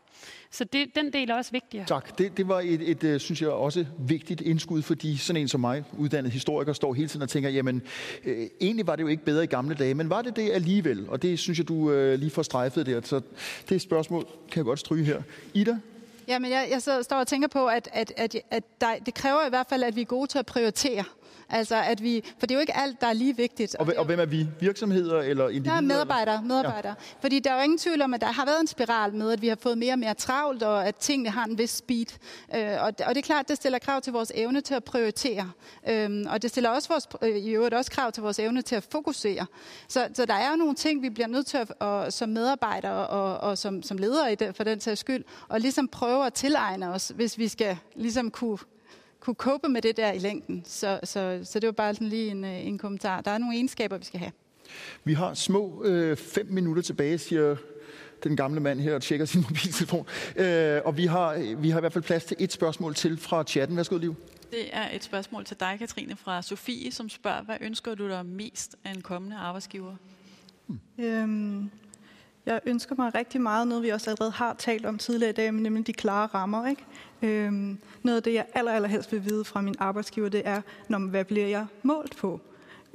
Så 0.50 0.64
det, 0.64 0.94
den 0.94 1.12
del 1.12 1.30
er 1.30 1.34
også 1.34 1.52
vigtig. 1.52 1.84
Tak. 1.86 2.18
Det, 2.18 2.36
det 2.36 2.48
var 2.48 2.60
et, 2.60 2.90
et, 2.90 3.04
øh, 3.04 3.20
synes 3.20 3.42
jeg, 3.42 3.50
også 3.50 3.86
vigtigt 3.98 4.40
indskud, 4.40 4.82
fordi 4.82 5.16
sådan 5.16 5.42
en 5.42 5.48
som 5.48 5.60
mig, 5.60 5.84
uddannet 5.98 6.32
historiker, 6.32 6.72
står 6.72 6.94
hele 6.94 7.08
tiden 7.08 7.22
og 7.22 7.28
tænker, 7.28 7.50
jamen, 7.50 7.82
øh, 8.24 8.46
egentlig 8.60 8.86
var 8.86 8.96
det 8.96 9.02
jo 9.02 9.08
ikke 9.08 9.24
bedre 9.24 9.44
i 9.44 9.46
gamle 9.46 9.74
dage, 9.74 9.94
men 9.94 10.10
var 10.10 10.22
det 10.22 10.36
det 10.36 10.50
alligevel? 10.52 11.08
Og 11.08 11.22
det 11.22 11.38
synes 11.38 11.58
jeg, 11.58 11.68
du 11.68 11.90
øh, 11.90 12.18
lige 12.18 12.30
får 12.30 12.42
strejfet 12.42 12.86
der. 12.86 13.00
Så 13.04 13.20
det 13.68 13.80
spørgsmål 13.82 14.24
kan 14.24 14.56
jeg 14.56 14.64
godt 14.64 14.78
stryge 14.78 15.04
her. 15.04 15.22
Ida? 15.54 15.78
Ja, 16.28 16.38
men 16.38 16.50
jeg, 16.50 16.68
jeg 16.70 16.82
så 16.82 17.02
står 17.02 17.16
og 17.16 17.26
tænker 17.26 17.48
på, 17.48 17.66
at, 17.66 17.88
at, 17.92 18.12
at, 18.16 18.36
at 18.50 18.80
der, 18.80 18.86
det 19.06 19.14
kræver 19.14 19.46
i 19.46 19.48
hvert 19.48 19.66
fald, 19.68 19.82
at 19.82 19.96
vi 19.96 20.00
er 20.00 20.04
gode 20.04 20.26
til 20.26 20.38
at 20.38 20.46
prioritere. 20.46 21.04
Altså, 21.48 21.76
at 21.76 22.02
vi, 22.02 22.24
for 22.38 22.46
det 22.46 22.50
er 22.50 22.54
jo 22.54 22.60
ikke 22.60 22.76
alt, 22.76 23.00
der 23.00 23.06
er 23.06 23.12
lige 23.12 23.36
vigtigt. 23.36 23.74
Og, 23.74 23.86
og, 23.86 23.94
og 23.96 24.04
hvem 24.04 24.20
er 24.20 24.24
vi? 24.24 24.48
Virksomheder 24.60 25.20
eller 25.20 25.48
individer? 25.48 25.74
Ja, 25.74 25.80
medarbejdere. 25.80 26.42
medarbejdere. 26.42 26.94
Ja. 26.98 27.16
Fordi 27.20 27.38
der 27.38 27.50
er 27.50 27.56
jo 27.56 27.62
ingen 27.62 27.78
tvivl 27.78 28.02
om, 28.02 28.14
at 28.14 28.20
der 28.20 28.26
har 28.26 28.44
været 28.44 28.60
en 28.60 28.66
spiral 28.66 29.14
med, 29.14 29.32
at 29.32 29.42
vi 29.42 29.48
har 29.48 29.56
fået 29.60 29.78
mere 29.78 29.92
og 29.92 29.98
mere 29.98 30.14
travlt, 30.14 30.62
og 30.62 30.86
at 30.86 30.96
tingene 30.96 31.30
har 31.30 31.44
en 31.44 31.58
vis 31.58 31.70
speed. 31.70 32.06
Øh, 32.54 32.62
og, 32.80 32.86
og 32.86 33.14
det 33.14 33.16
er 33.16 33.22
klart, 33.22 33.48
det 33.48 33.56
stiller 33.56 33.78
krav 33.78 34.00
til 34.00 34.12
vores 34.12 34.32
evne 34.34 34.60
til 34.60 34.74
at 34.74 34.84
prioritere. 34.84 35.50
Øh, 35.88 36.24
og 36.28 36.42
det 36.42 36.50
stiller 36.50 36.70
også 36.70 36.88
vores, 36.88 37.08
øh, 37.22 37.36
i 37.36 37.50
øvrigt 37.50 37.74
også 37.74 37.90
krav 37.90 38.12
til 38.12 38.22
vores 38.22 38.38
evne 38.38 38.62
til 38.62 38.76
at 38.76 38.86
fokusere. 38.90 39.46
Så, 39.88 40.08
så 40.14 40.24
der 40.24 40.34
er 40.34 40.50
jo 40.50 40.56
nogle 40.56 40.74
ting, 40.74 41.02
vi 41.02 41.10
bliver 41.10 41.28
nødt 41.28 41.46
til 41.46 41.58
at, 41.58 41.72
og, 41.80 42.12
som 42.12 42.28
medarbejdere 42.28 43.06
og, 43.06 43.50
og 43.50 43.58
som, 43.58 43.82
som 43.82 43.98
ledere 43.98 44.32
i 44.32 44.34
det, 44.34 44.56
for 44.56 44.64
den 44.64 44.80
sags 44.80 45.00
skyld, 45.00 45.24
og 45.48 45.60
ligesom 45.60 45.88
prøve 45.88 46.26
at 46.26 46.32
tilegne 46.32 46.88
os, 46.88 47.12
hvis 47.14 47.38
vi 47.38 47.48
skal 47.48 47.78
ligesom 47.94 48.30
kunne 48.30 48.58
kunne 49.26 49.34
cope 49.34 49.68
med 49.68 49.82
det 49.82 49.96
der 49.96 50.12
i 50.12 50.18
længden. 50.18 50.62
Så, 50.66 51.00
så, 51.04 51.40
så 51.44 51.60
det 51.60 51.66
var 51.66 51.72
bare 51.72 51.94
sådan 51.94 52.08
lige 52.08 52.30
en, 52.30 52.44
øh, 52.44 52.66
en 52.66 52.78
kommentar. 52.78 53.20
Der 53.20 53.30
er 53.30 53.38
nogle 53.38 53.54
egenskaber, 53.54 53.98
vi 53.98 54.04
skal 54.04 54.20
have. 54.20 54.32
Vi 55.04 55.14
har 55.14 55.34
små 55.34 55.82
øh, 55.84 56.16
fem 56.16 56.46
minutter 56.50 56.82
tilbage, 56.82 57.18
siger 57.18 57.56
den 58.24 58.36
gamle 58.36 58.60
mand 58.60 58.80
her 58.80 58.94
og 58.94 59.02
tjekker 59.02 59.26
sin 59.26 59.40
mobiltelefon. 59.48 60.06
Øh, 60.36 60.80
og 60.84 60.96
vi 60.96 61.06
har, 61.06 61.56
vi 61.56 61.70
har 61.70 61.78
i 61.78 61.80
hvert 61.80 61.92
fald 61.92 62.04
plads 62.04 62.24
til 62.24 62.36
et 62.40 62.52
spørgsmål 62.52 62.94
til 62.94 63.18
fra 63.18 63.44
chatten. 63.44 63.76
Værsgo, 63.76 63.98
Liv. 63.98 64.14
Det 64.50 64.68
er 64.72 64.88
et 64.92 65.04
spørgsmål 65.04 65.44
til 65.44 65.56
dig, 65.60 65.76
Katrine, 65.78 66.16
fra 66.16 66.42
Sofie, 66.42 66.92
som 66.92 67.08
spørger, 67.08 67.42
hvad 67.42 67.56
ønsker 67.60 67.94
du 67.94 68.08
dig 68.08 68.26
mest 68.26 68.76
af 68.84 68.90
en 68.90 69.00
kommende 69.02 69.36
arbejdsgiver? 69.36 69.94
Hmm. 70.66 70.80
Øhm, 70.98 71.70
Jeg 72.46 72.60
ønsker 72.66 72.94
mig 72.98 73.14
rigtig 73.14 73.40
meget 73.40 73.68
noget, 73.68 73.82
vi 73.84 73.88
også 73.88 74.10
allerede 74.10 74.30
har 74.30 74.54
talt 74.58 74.86
om 74.86 74.98
tidligere 74.98 75.30
i 75.30 75.34
dag, 75.34 75.54
men 75.54 75.62
nemlig 75.62 75.86
de 75.86 75.92
klare 75.92 76.26
rammer. 76.26 76.66
Ikke? 76.68 76.84
Øhm, 77.22 77.78
noget 78.06 78.16
af 78.16 78.22
det, 78.22 78.34
jeg 78.34 78.46
aller, 78.54 78.72
allerhelst 78.72 79.12
vil 79.12 79.24
vide 79.24 79.44
fra 79.44 79.60
min 79.60 79.74
arbejdsgiver, 79.78 80.28
det 80.28 80.42
er, 80.44 80.60
når, 80.88 80.98
hvad 80.98 81.24
bliver 81.24 81.46
jeg 81.46 81.66
målt 81.82 82.16
på? 82.16 82.40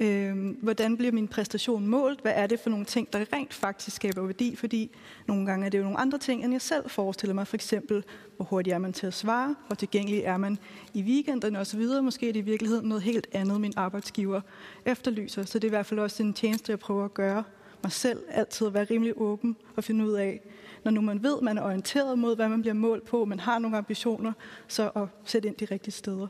Øhm, 0.00 0.58
hvordan 0.62 0.96
bliver 0.96 1.12
min 1.12 1.28
præstation 1.28 1.86
målt? 1.86 2.20
Hvad 2.20 2.32
er 2.34 2.46
det 2.46 2.60
for 2.60 2.70
nogle 2.70 2.84
ting, 2.84 3.12
der 3.12 3.24
rent 3.32 3.54
faktisk 3.54 3.96
skaber 3.96 4.22
værdi? 4.22 4.56
Fordi 4.56 4.90
nogle 5.26 5.46
gange 5.46 5.66
er 5.66 5.70
det 5.70 5.78
jo 5.78 5.82
nogle 5.82 5.98
andre 5.98 6.18
ting, 6.18 6.44
end 6.44 6.52
jeg 6.52 6.60
selv 6.60 6.90
forestiller 6.90 7.34
mig. 7.34 7.46
For 7.46 7.56
eksempel, 7.56 8.04
hvor 8.36 8.44
hurtigt 8.44 8.74
er 8.74 8.78
man 8.78 8.92
til 8.92 9.06
at 9.06 9.14
svare? 9.14 9.56
Hvor 9.66 9.74
tilgængelig 9.74 10.20
er 10.20 10.36
man 10.36 10.58
i 10.94 11.02
weekenderne 11.02 11.60
osv.? 11.60 11.80
Måske 12.02 12.28
er 12.28 12.32
det 12.32 12.40
i 12.40 12.44
virkeligheden 12.44 12.88
noget 12.88 13.02
helt 13.02 13.26
andet, 13.32 13.60
min 13.60 13.72
arbejdsgiver 13.76 14.40
efterlyser. 14.84 15.44
Så 15.44 15.58
det 15.58 15.64
er 15.64 15.68
i 15.68 15.76
hvert 15.76 15.86
fald 15.86 16.00
også 16.00 16.22
en 16.22 16.34
tjeneste, 16.34 16.70
jeg 16.70 16.78
prøver 16.78 17.04
at 17.04 17.14
gøre 17.14 17.44
mig 17.82 17.92
selv. 17.92 18.22
Altid 18.28 18.66
at 18.66 18.74
være 18.74 18.84
rimelig 18.84 19.12
åben 19.16 19.56
og 19.76 19.84
finde 19.84 20.04
ud 20.04 20.12
af, 20.12 20.40
når 20.84 20.90
nu 20.90 21.00
man 21.00 21.22
ved, 21.22 21.40
man 21.42 21.58
er 21.58 21.62
orienteret 21.62 22.18
mod, 22.18 22.36
hvad 22.36 22.48
man 22.48 22.60
bliver 22.60 22.74
målt 22.74 23.04
på, 23.04 23.24
man 23.24 23.40
har 23.40 23.58
nogle 23.58 23.76
ambitioner, 23.76 24.32
så 24.68 24.88
at 24.88 25.08
sætte 25.24 25.48
ind 25.48 25.56
de 25.56 25.64
rigtige 25.64 25.92
steder. 25.92 26.26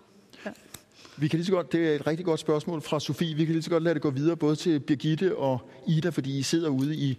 Vi 1.17 1.29
kan 1.29 1.39
lige 1.39 1.47
så 1.47 1.53
godt, 1.53 1.73
det 1.73 1.89
er 1.89 1.95
et 1.95 2.07
rigtig 2.07 2.27
godt 2.27 2.41
spørgsmål 2.41 2.83
fra 2.83 3.01
Sofie. 3.01 3.37
Vi 3.37 3.45
kan 3.45 3.53
lige 3.53 3.63
så 3.63 3.71
godt 3.71 3.83
lade 3.83 3.95
det 3.95 4.03
gå 4.03 4.11
videre 4.11 4.37
både 4.37 4.57
til 4.57 4.81
Birgitte 4.81 5.37
og 5.37 5.71
Ida, 5.87 6.09
fordi 6.09 6.39
I 6.39 6.43
sidder 6.43 6.69
ude 6.69 6.97
i 6.97 7.19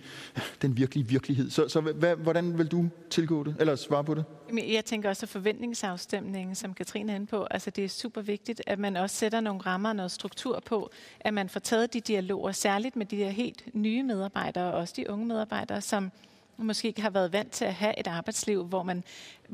den 0.62 0.78
virkelige 0.78 1.08
virkelighed. 1.08 1.50
Så, 1.50 1.68
så 1.68 1.82
hvad, 1.82 2.16
hvordan 2.16 2.58
vil 2.58 2.68
du 2.68 2.90
tilgå 3.10 3.44
det, 3.44 3.56
eller 3.60 3.76
svare 3.76 4.04
på 4.04 4.14
det? 4.14 4.26
Jeg 4.74 4.86
tænker 4.86 5.10
også, 5.10 5.26
at 5.26 5.30
forventningsafstemningen, 5.30 6.56
som 6.56 6.74
Katrine 6.74 7.12
er 7.12 7.16
inde 7.16 7.28
på, 7.28 7.44
altså 7.44 7.70
det 7.70 7.84
er 7.84 7.90
super 7.90 8.22
vigtigt, 8.22 8.62
at 8.68 8.80
man 8.80 8.98
også 8.98 9.16
sætter 9.16 9.42
nogle 9.42 9.62
rammer 9.62 9.90
og 9.90 9.96
noget 9.96 10.12
struktur 10.12 10.64
på, 10.66 10.90
at 11.20 11.34
man 11.34 11.50
får 11.50 11.60
taget 11.60 11.94
de 11.94 12.00
dialoger, 12.00 12.52
særligt 12.52 12.96
med 12.96 13.06
de 13.06 13.16
her 13.16 13.30
helt 13.30 13.64
nye 13.74 14.04
medarbejdere, 14.04 14.74
og 14.74 14.80
også 14.80 14.94
de 14.98 15.10
unge 15.10 15.26
medarbejdere, 15.26 15.82
som 15.82 16.12
måske 16.58 16.88
ikke 16.88 17.02
har 17.02 17.10
været 17.10 17.34
vant 17.34 17.52
til 17.52 17.66
at 17.66 17.74
have 17.74 18.00
et 18.00 18.08
arbejdsliv, 18.08 18.66
hvor 18.66 18.84
man 18.84 19.04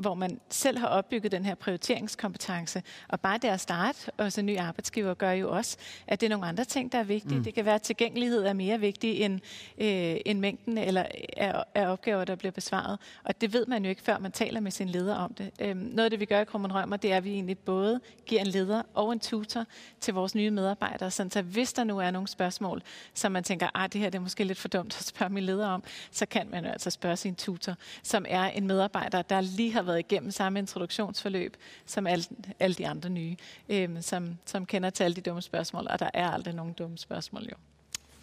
hvor 0.00 0.14
man 0.14 0.40
selv 0.50 0.78
har 0.78 0.86
opbygget 0.86 1.32
den 1.32 1.44
her 1.44 1.54
prioriteringskompetence. 1.54 2.82
Og 3.08 3.20
bare 3.20 3.38
det 3.38 3.48
at 3.48 3.60
starte 3.60 3.98
hos 4.20 4.38
en 4.38 4.46
ny 4.46 4.58
arbejdsgiver 4.58 5.14
gør 5.14 5.30
jo 5.30 5.50
også, 5.50 5.76
at 6.06 6.20
det 6.20 6.26
er 6.26 6.30
nogle 6.30 6.46
andre 6.46 6.64
ting, 6.64 6.92
der 6.92 6.98
er 6.98 7.02
vigtige. 7.02 7.38
Mm. 7.38 7.44
Det 7.44 7.54
kan 7.54 7.64
være, 7.64 7.74
at 7.74 7.82
tilgængelighed 7.82 8.44
er 8.44 8.52
mere 8.52 8.80
vigtig 8.80 9.20
end, 9.20 9.40
øh, 9.78 10.16
end 10.26 10.38
mængden 10.38 10.78
eller 10.78 11.04
af, 11.36 11.64
af 11.74 11.86
opgaver, 11.86 12.24
der 12.24 12.34
bliver 12.34 12.52
besvaret. 12.52 12.98
Og 13.24 13.40
det 13.40 13.52
ved 13.52 13.66
man 13.66 13.84
jo 13.84 13.88
ikke, 13.90 14.02
før 14.02 14.18
man 14.18 14.32
taler 14.32 14.60
med 14.60 14.70
sin 14.70 14.88
leder 14.88 15.14
om 15.14 15.34
det. 15.34 15.50
Øhm, 15.60 15.78
noget 15.78 16.04
af 16.04 16.10
det, 16.10 16.20
vi 16.20 16.24
gør 16.24 16.40
i 16.40 16.44
Krummen 16.44 16.74
Rømer, 16.74 16.96
det 16.96 17.12
er, 17.12 17.16
at 17.16 17.24
vi 17.24 17.30
egentlig 17.30 17.58
både 17.58 18.00
giver 18.26 18.40
en 18.40 18.46
leder 18.46 18.82
og 18.94 19.12
en 19.12 19.20
tutor 19.20 19.64
til 20.00 20.14
vores 20.14 20.34
nye 20.34 20.50
medarbejdere, 20.50 21.10
sådan 21.10 21.30
så 21.30 21.42
hvis 21.42 21.72
der 21.72 21.84
nu 21.84 21.98
er 21.98 22.10
nogle 22.10 22.28
spørgsmål, 22.28 22.82
som 23.14 23.32
man 23.32 23.44
tænker, 23.44 23.66
at 23.66 23.72
ah, 23.74 23.88
det 23.92 24.00
her 24.00 24.10
det 24.10 24.18
er 24.18 24.22
måske 24.22 24.44
lidt 24.44 24.58
for 24.58 24.68
dumt 24.68 24.96
at 24.98 25.04
spørge 25.04 25.32
min 25.32 25.44
leder 25.44 25.68
om, 25.68 25.82
så 26.10 26.26
kan 26.26 26.50
man 26.50 26.64
jo 26.64 26.70
altså 26.70 26.90
spørge 26.90 27.16
sin 27.16 27.34
tutor, 27.34 27.74
som 28.02 28.24
er 28.28 28.44
en 28.44 28.66
medarbejder, 28.66 29.22
der 29.22 29.40
lige 29.40 29.72
har 29.72 29.82
været 29.90 29.98
igennem 29.98 30.30
samme 30.30 30.58
introduktionsforløb 30.58 31.56
som 31.86 32.06
alle, 32.06 32.24
alle 32.60 32.74
de 32.74 32.88
andre 32.88 33.10
nye, 33.10 33.36
øhm, 33.68 34.02
som, 34.02 34.38
som 34.46 34.66
kender 34.66 34.90
til 34.90 35.04
alle 35.04 35.16
de 35.16 35.20
dumme 35.20 35.42
spørgsmål, 35.42 35.86
og 35.90 35.98
der 35.98 36.10
er 36.14 36.30
aldrig 36.30 36.54
nogen 36.54 36.72
dumme 36.72 36.98
spørgsmål 36.98 37.42
jo. 37.42 37.56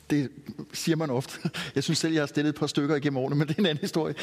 Det 0.09 0.31
siger 0.73 0.95
man 0.95 1.09
ofte. 1.09 1.49
Jeg 1.75 1.83
synes 1.83 1.99
selv, 1.99 2.13
jeg 2.13 2.21
har 2.21 2.27
stillet 2.27 2.49
et 2.49 2.59
par 2.59 2.67
stykker 2.67 2.95
igennem 2.95 3.17
årene, 3.17 3.35
men 3.35 3.47
det 3.47 3.55
er 3.55 3.59
en 3.59 3.65
anden 3.65 3.81
historie. 3.81 4.15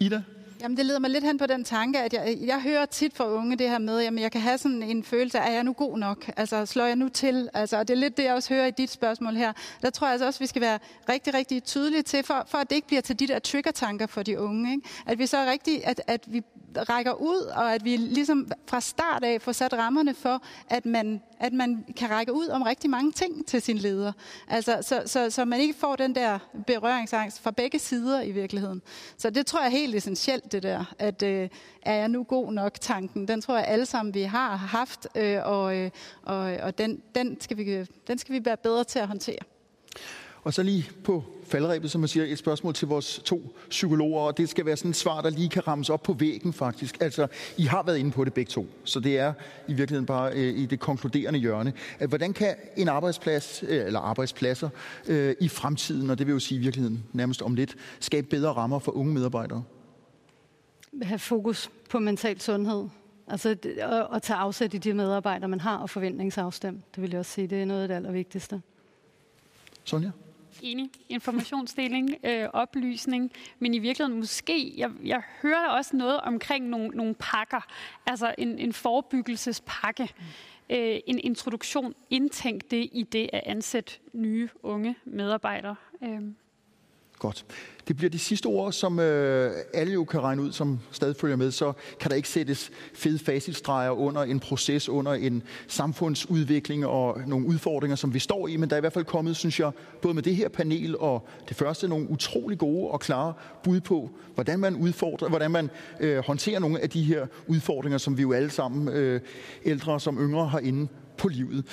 Ida? 0.00 0.22
Jamen, 0.64 0.76
det 0.76 0.86
leder 0.86 0.98
mig 0.98 1.10
lidt 1.10 1.24
hen 1.24 1.38
på 1.38 1.46
den 1.46 1.64
tanke, 1.64 1.98
at 1.98 2.12
jeg, 2.12 2.38
jeg 2.40 2.62
hører 2.62 2.86
tit 2.86 3.16
fra 3.16 3.28
unge 3.28 3.56
det 3.56 3.70
her 3.70 3.78
med, 3.78 4.00
at 4.00 4.20
jeg 4.20 4.32
kan 4.32 4.40
have 4.40 4.58
sådan 4.58 4.82
en 4.82 5.04
følelse 5.04 5.40
af, 5.40 5.48
er 5.48 5.52
jeg 5.54 5.64
nu 5.64 5.72
god 5.72 5.98
nok? 5.98 6.30
Altså, 6.36 6.66
slår 6.66 6.84
jeg 6.84 6.96
nu 6.96 7.08
til? 7.08 7.48
Altså, 7.54 7.76
og 7.76 7.88
det 7.88 7.94
er 7.94 7.98
lidt 7.98 8.16
det, 8.16 8.24
jeg 8.24 8.34
også 8.34 8.54
hører 8.54 8.66
i 8.66 8.70
dit 8.70 8.90
spørgsmål 8.90 9.34
her. 9.34 9.52
Der 9.82 9.90
tror 9.90 10.06
jeg 10.06 10.12
altså 10.12 10.26
også, 10.26 10.36
at 10.36 10.40
vi 10.40 10.46
skal 10.46 10.62
være 10.62 10.78
rigtig, 11.08 11.34
rigtig 11.34 11.64
tydelige 11.64 12.02
til, 12.02 12.22
for, 12.24 12.44
for 12.48 12.58
at 12.58 12.70
det 12.70 12.76
ikke 12.76 12.88
bliver 12.88 13.00
til 13.00 13.18
de 13.18 13.26
der 13.26 13.38
trigger-tanker 13.38 14.06
for 14.06 14.22
de 14.22 14.40
unge. 14.40 14.70
Ikke? 14.70 14.88
At 15.06 15.18
vi 15.18 15.26
så 15.26 15.36
er 15.36 15.50
rigtig, 15.50 15.86
at, 15.86 16.02
at 16.06 16.24
vi 16.26 16.42
rækker 16.76 17.12
ud, 17.12 17.40
og 17.56 17.74
at 17.74 17.84
vi 17.84 17.96
ligesom 17.96 18.50
fra 18.66 18.80
start 18.80 19.24
af 19.24 19.42
får 19.42 19.52
sat 19.52 19.72
rammerne 19.72 20.14
for, 20.14 20.42
at 20.70 20.86
man, 20.86 21.22
at 21.40 21.52
man 21.52 21.84
kan 21.96 22.10
række 22.10 22.32
ud 22.32 22.48
om 22.48 22.62
rigtig 22.62 22.90
mange 22.90 23.12
ting 23.12 23.46
til 23.46 23.62
sin 23.62 23.78
leder. 23.78 24.12
Altså, 24.48 24.78
så, 24.82 25.02
så, 25.06 25.30
så 25.30 25.44
man 25.44 25.60
ikke 25.60 25.74
får 25.74 25.96
den 25.96 26.14
der 26.14 26.38
berøringsangst 26.66 27.40
fra 27.40 27.50
begge 27.50 27.78
sider 27.78 28.22
i 28.22 28.30
virkeligheden. 28.30 28.82
Så 29.18 29.30
det 29.30 29.46
tror 29.46 29.60
jeg 29.60 29.66
er 29.66 29.70
helt 29.70 29.94
essentielt, 29.94 30.52
det 30.54 30.62
der, 30.62 30.94
at 30.98 31.22
øh, 31.22 31.48
er 31.82 31.94
jeg 31.94 32.08
nu 32.08 32.22
god 32.22 32.52
nok 32.52 32.80
tanken. 32.80 33.28
Den 33.28 33.40
tror 33.40 33.56
jeg 33.56 33.66
alle 33.66 33.86
sammen, 33.86 34.14
vi 34.14 34.22
har 34.22 34.56
haft, 34.56 35.06
øh, 35.14 35.38
og, 35.44 35.76
øh, 35.76 35.90
og, 36.22 36.36
og 36.36 36.78
den, 36.78 37.02
den, 37.14 37.40
skal 37.40 37.56
vi, 37.56 37.86
den 38.06 38.18
skal 38.18 38.34
vi 38.34 38.44
være 38.44 38.56
bedre 38.56 38.84
til 38.84 38.98
at 38.98 39.08
håndtere. 39.08 39.38
Og 40.44 40.54
så 40.54 40.62
lige 40.62 40.90
på 41.04 41.24
faldrebet, 41.46 41.90
som 41.90 42.00
man 42.00 42.08
siger, 42.08 42.26
et 42.26 42.38
spørgsmål 42.38 42.74
til 42.74 42.88
vores 42.88 43.20
to 43.24 43.56
psykologer, 43.70 44.20
og 44.20 44.38
det 44.38 44.48
skal 44.48 44.66
være 44.66 44.76
sådan 44.76 44.90
et 44.90 44.96
svar, 44.96 45.20
der 45.20 45.30
lige 45.30 45.48
kan 45.48 45.68
rammes 45.68 45.90
op 45.90 46.02
på 46.02 46.12
væggen 46.12 46.52
faktisk. 46.52 46.96
Altså, 47.00 47.26
I 47.56 47.62
har 47.62 47.82
været 47.82 47.98
inde 47.98 48.10
på 48.10 48.24
det 48.24 48.34
begge 48.34 48.50
to, 48.50 48.66
så 48.84 49.00
det 49.00 49.18
er 49.18 49.32
i 49.68 49.72
virkeligheden 49.72 50.06
bare 50.06 50.32
øh, 50.32 50.58
i 50.58 50.66
det 50.66 50.80
konkluderende 50.80 51.38
hjørne. 51.38 51.72
At, 51.98 52.08
hvordan 52.08 52.32
kan 52.32 52.54
en 52.76 52.88
arbejdsplads, 52.88 53.64
øh, 53.68 53.86
eller 53.86 54.00
arbejdspladser 54.00 54.68
øh, 55.06 55.34
i 55.40 55.48
fremtiden, 55.48 56.10
og 56.10 56.18
det 56.18 56.26
vil 56.26 56.32
jo 56.32 56.38
sige 56.38 56.58
i 56.58 56.62
virkeligheden 56.62 57.04
nærmest 57.12 57.42
om 57.42 57.54
lidt, 57.54 57.76
skabe 58.00 58.26
bedre 58.26 58.52
rammer 58.52 58.78
for 58.78 58.92
unge 58.92 59.14
medarbejdere? 59.14 59.62
Have 61.02 61.18
fokus 61.18 61.70
på 61.90 61.98
mental 61.98 62.40
sundhed. 62.40 62.88
Altså 63.26 63.48
at, 63.48 64.06
at 64.14 64.22
tage 64.22 64.36
afsæt 64.36 64.74
i 64.74 64.78
de 64.78 64.94
medarbejdere, 64.94 65.48
man 65.48 65.60
har, 65.60 65.76
og 65.76 65.90
forventningsafstem. 65.90 66.82
Det 66.94 67.02
vil 67.02 67.10
jeg 67.10 67.18
også 67.18 67.32
sige, 67.32 67.46
det 67.46 67.62
er 67.62 67.64
noget 67.64 67.82
af 67.82 67.88
det 67.88 67.94
allervigtigste. 67.94 68.62
Sonja? 69.84 70.10
enig. 70.62 70.90
Informationsdeling, 71.08 72.16
øh, 72.24 72.48
oplysning, 72.52 73.32
men 73.58 73.74
i 73.74 73.78
virkeligheden 73.78 74.20
måske, 74.20 74.74
jeg, 74.76 74.90
jeg 75.04 75.22
hører 75.42 75.68
også 75.68 75.96
noget 75.96 76.20
omkring 76.20 76.68
nogle, 76.68 76.88
nogle 76.88 77.14
pakker, 77.14 77.66
altså 78.06 78.34
en, 78.38 78.58
en 78.58 78.72
forebyggelsespakke, 78.72 80.08
mm. 80.18 80.74
øh, 80.76 81.00
en 81.06 81.18
introduktion, 81.18 81.94
indtænk 82.10 82.70
det 82.70 82.88
i 82.92 83.02
det 83.02 83.30
at 83.32 83.42
ansætte 83.46 83.92
nye 84.12 84.48
unge 84.62 84.96
medarbejdere. 85.04 85.76
Øh. 86.02 86.22
Godt. 87.24 87.44
Det 87.88 87.96
bliver 87.96 88.10
de 88.10 88.18
sidste 88.18 88.46
ord, 88.46 88.72
som 88.72 88.98
øh, 88.98 89.52
alle 89.74 89.92
jo 89.92 90.04
kan 90.04 90.20
regne 90.20 90.42
ud, 90.42 90.52
som 90.52 90.80
stadig 90.90 91.16
følger 91.16 91.36
med. 91.36 91.50
Så 91.50 91.72
kan 92.00 92.10
der 92.10 92.16
ikke 92.16 92.28
sættes 92.28 92.70
fede 92.94 93.18
facitstreger 93.18 93.90
under 93.90 94.22
en 94.22 94.40
proces, 94.40 94.88
under 94.88 95.12
en 95.12 95.42
samfundsudvikling 95.68 96.86
og 96.86 97.20
nogle 97.26 97.46
udfordringer, 97.46 97.96
som 97.96 98.14
vi 98.14 98.18
står 98.18 98.48
i. 98.48 98.56
Men 98.56 98.70
der 98.70 98.76
er 98.76 98.78
i 98.78 98.80
hvert 98.80 98.92
fald 98.92 99.04
kommet, 99.04 99.36
synes 99.36 99.60
jeg, 99.60 99.70
både 100.02 100.14
med 100.14 100.22
det 100.22 100.36
her 100.36 100.48
panel 100.48 100.98
og 100.98 101.28
det 101.48 101.56
første, 101.56 101.88
nogle 101.88 102.10
utrolig 102.10 102.58
gode 102.58 102.90
og 102.90 103.00
klare 103.00 103.32
bud 103.62 103.80
på, 103.80 104.10
hvordan 104.34 104.58
man 104.58 104.76
udfordrer, 104.76 105.28
hvordan 105.28 105.50
man 105.50 105.70
øh, 106.00 106.24
håndterer 106.26 106.58
nogle 106.58 106.80
af 106.80 106.90
de 106.90 107.02
her 107.02 107.26
udfordringer, 107.46 107.98
som 107.98 108.16
vi 108.16 108.22
jo 108.22 108.32
alle 108.32 108.50
sammen, 108.50 108.88
øh, 108.88 109.20
ældre 109.64 110.00
som 110.00 110.18
yngre, 110.18 110.46
har 110.46 110.58
inde 110.58 110.88
på 111.16 111.28
livet. 111.28 111.64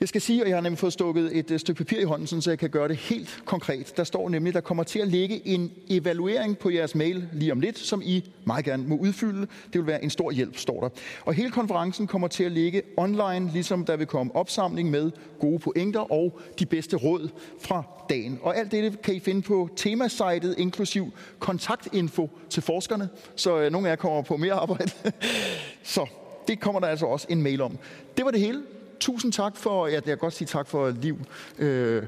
Jeg 0.00 0.08
skal 0.08 0.20
sige, 0.20 0.42
at 0.42 0.48
jeg 0.48 0.56
har 0.56 0.62
nemlig 0.62 0.78
fået 0.78 0.92
stukket 0.92 1.38
et 1.38 1.50
øh, 1.50 1.58
stykke 1.58 1.78
papir 1.78 2.00
i 2.00 2.04
hånden, 2.04 2.42
så 2.42 2.50
jeg 2.50 2.58
kan 2.58 2.70
gøre 2.70 2.88
det 2.88 2.96
helt 2.96 3.42
konkret. 3.44 3.96
Der 3.96 4.04
står 4.04 4.28
nemlig, 4.28 4.50
at 4.50 4.54
der 4.54 4.60
kommer 4.60 4.82
til 4.82 4.98
at 4.98 5.08
ligge 5.08 5.48
en 5.48 5.72
evaluering 5.90 6.58
på 6.58 6.70
jeres 6.70 6.94
mail 6.94 7.28
lige 7.32 7.52
om 7.52 7.60
lidt, 7.60 7.78
som 7.78 8.02
I 8.04 8.30
meget 8.44 8.64
gerne 8.64 8.88
må 8.88 8.96
udfylde. 8.96 9.40
Det 9.40 9.80
vil 9.80 9.86
være 9.86 10.04
en 10.04 10.10
stor 10.10 10.30
hjælp, 10.30 10.56
står 10.56 10.80
der. 10.80 10.88
Og 11.24 11.34
hele 11.34 11.50
konferencen 11.50 12.06
kommer 12.06 12.28
til 12.28 12.44
at 12.44 12.52
ligge 12.52 12.82
online, 12.96 13.50
ligesom 13.52 13.84
der 13.84 13.96
vil 13.96 14.06
komme 14.06 14.36
opsamling 14.36 14.90
med 14.90 15.10
gode 15.40 15.58
pointer 15.58 16.12
og 16.12 16.40
de 16.58 16.66
bedste 16.66 16.96
råd 16.96 17.28
fra 17.60 17.82
dagen. 18.08 18.38
Og 18.42 18.56
alt 18.56 18.70
det 18.72 19.02
kan 19.02 19.14
I 19.14 19.20
finde 19.20 19.42
på 19.42 19.68
temasitet, 19.76 20.54
inklusiv 20.58 21.12
kontaktinfo 21.38 22.30
til 22.50 22.62
forskerne, 22.62 23.08
så 23.36 23.60
øh, 23.60 23.72
nogle 23.72 23.88
af 23.88 23.90
jer 23.90 23.96
kommer 23.96 24.22
på 24.22 24.36
mere 24.36 24.52
arbejde. 24.52 24.90
så 25.82 26.06
det 26.48 26.60
kommer 26.60 26.80
der 26.80 26.86
altså 26.86 27.06
også 27.06 27.26
en 27.30 27.42
mail 27.42 27.60
om. 27.60 27.78
Det 28.16 28.24
var 28.24 28.30
det 28.30 28.40
hele 28.40 28.62
tusind 29.00 29.32
tak 29.32 29.56
for, 29.56 29.86
ja, 29.86 29.92
jeg 29.92 30.02
kan 30.02 30.18
godt 30.18 30.34
sige 30.34 30.48
tak 30.48 30.66
for 30.66 30.90
liv. 30.90 31.18
Øh, 31.58 32.02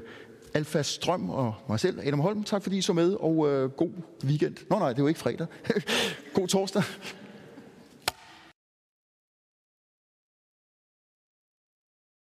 Alfa 0.54 0.82
Strøm 0.82 1.30
og 1.30 1.54
mig 1.68 1.80
selv, 1.80 2.00
Adam 2.02 2.20
Holm. 2.20 2.44
Tak 2.44 2.62
fordi 2.62 2.78
I 2.78 2.80
så 2.80 2.92
med, 2.92 3.14
og 3.20 3.48
øh, 3.48 3.70
god 3.70 3.90
weekend. 4.24 4.56
Nå 4.70 4.78
nej, 4.78 4.88
det 4.88 4.98
er 4.98 5.02
jo 5.02 5.08
ikke 5.08 5.20
fredag. 5.20 5.46
god 6.34 6.48
torsdag. 6.48 6.82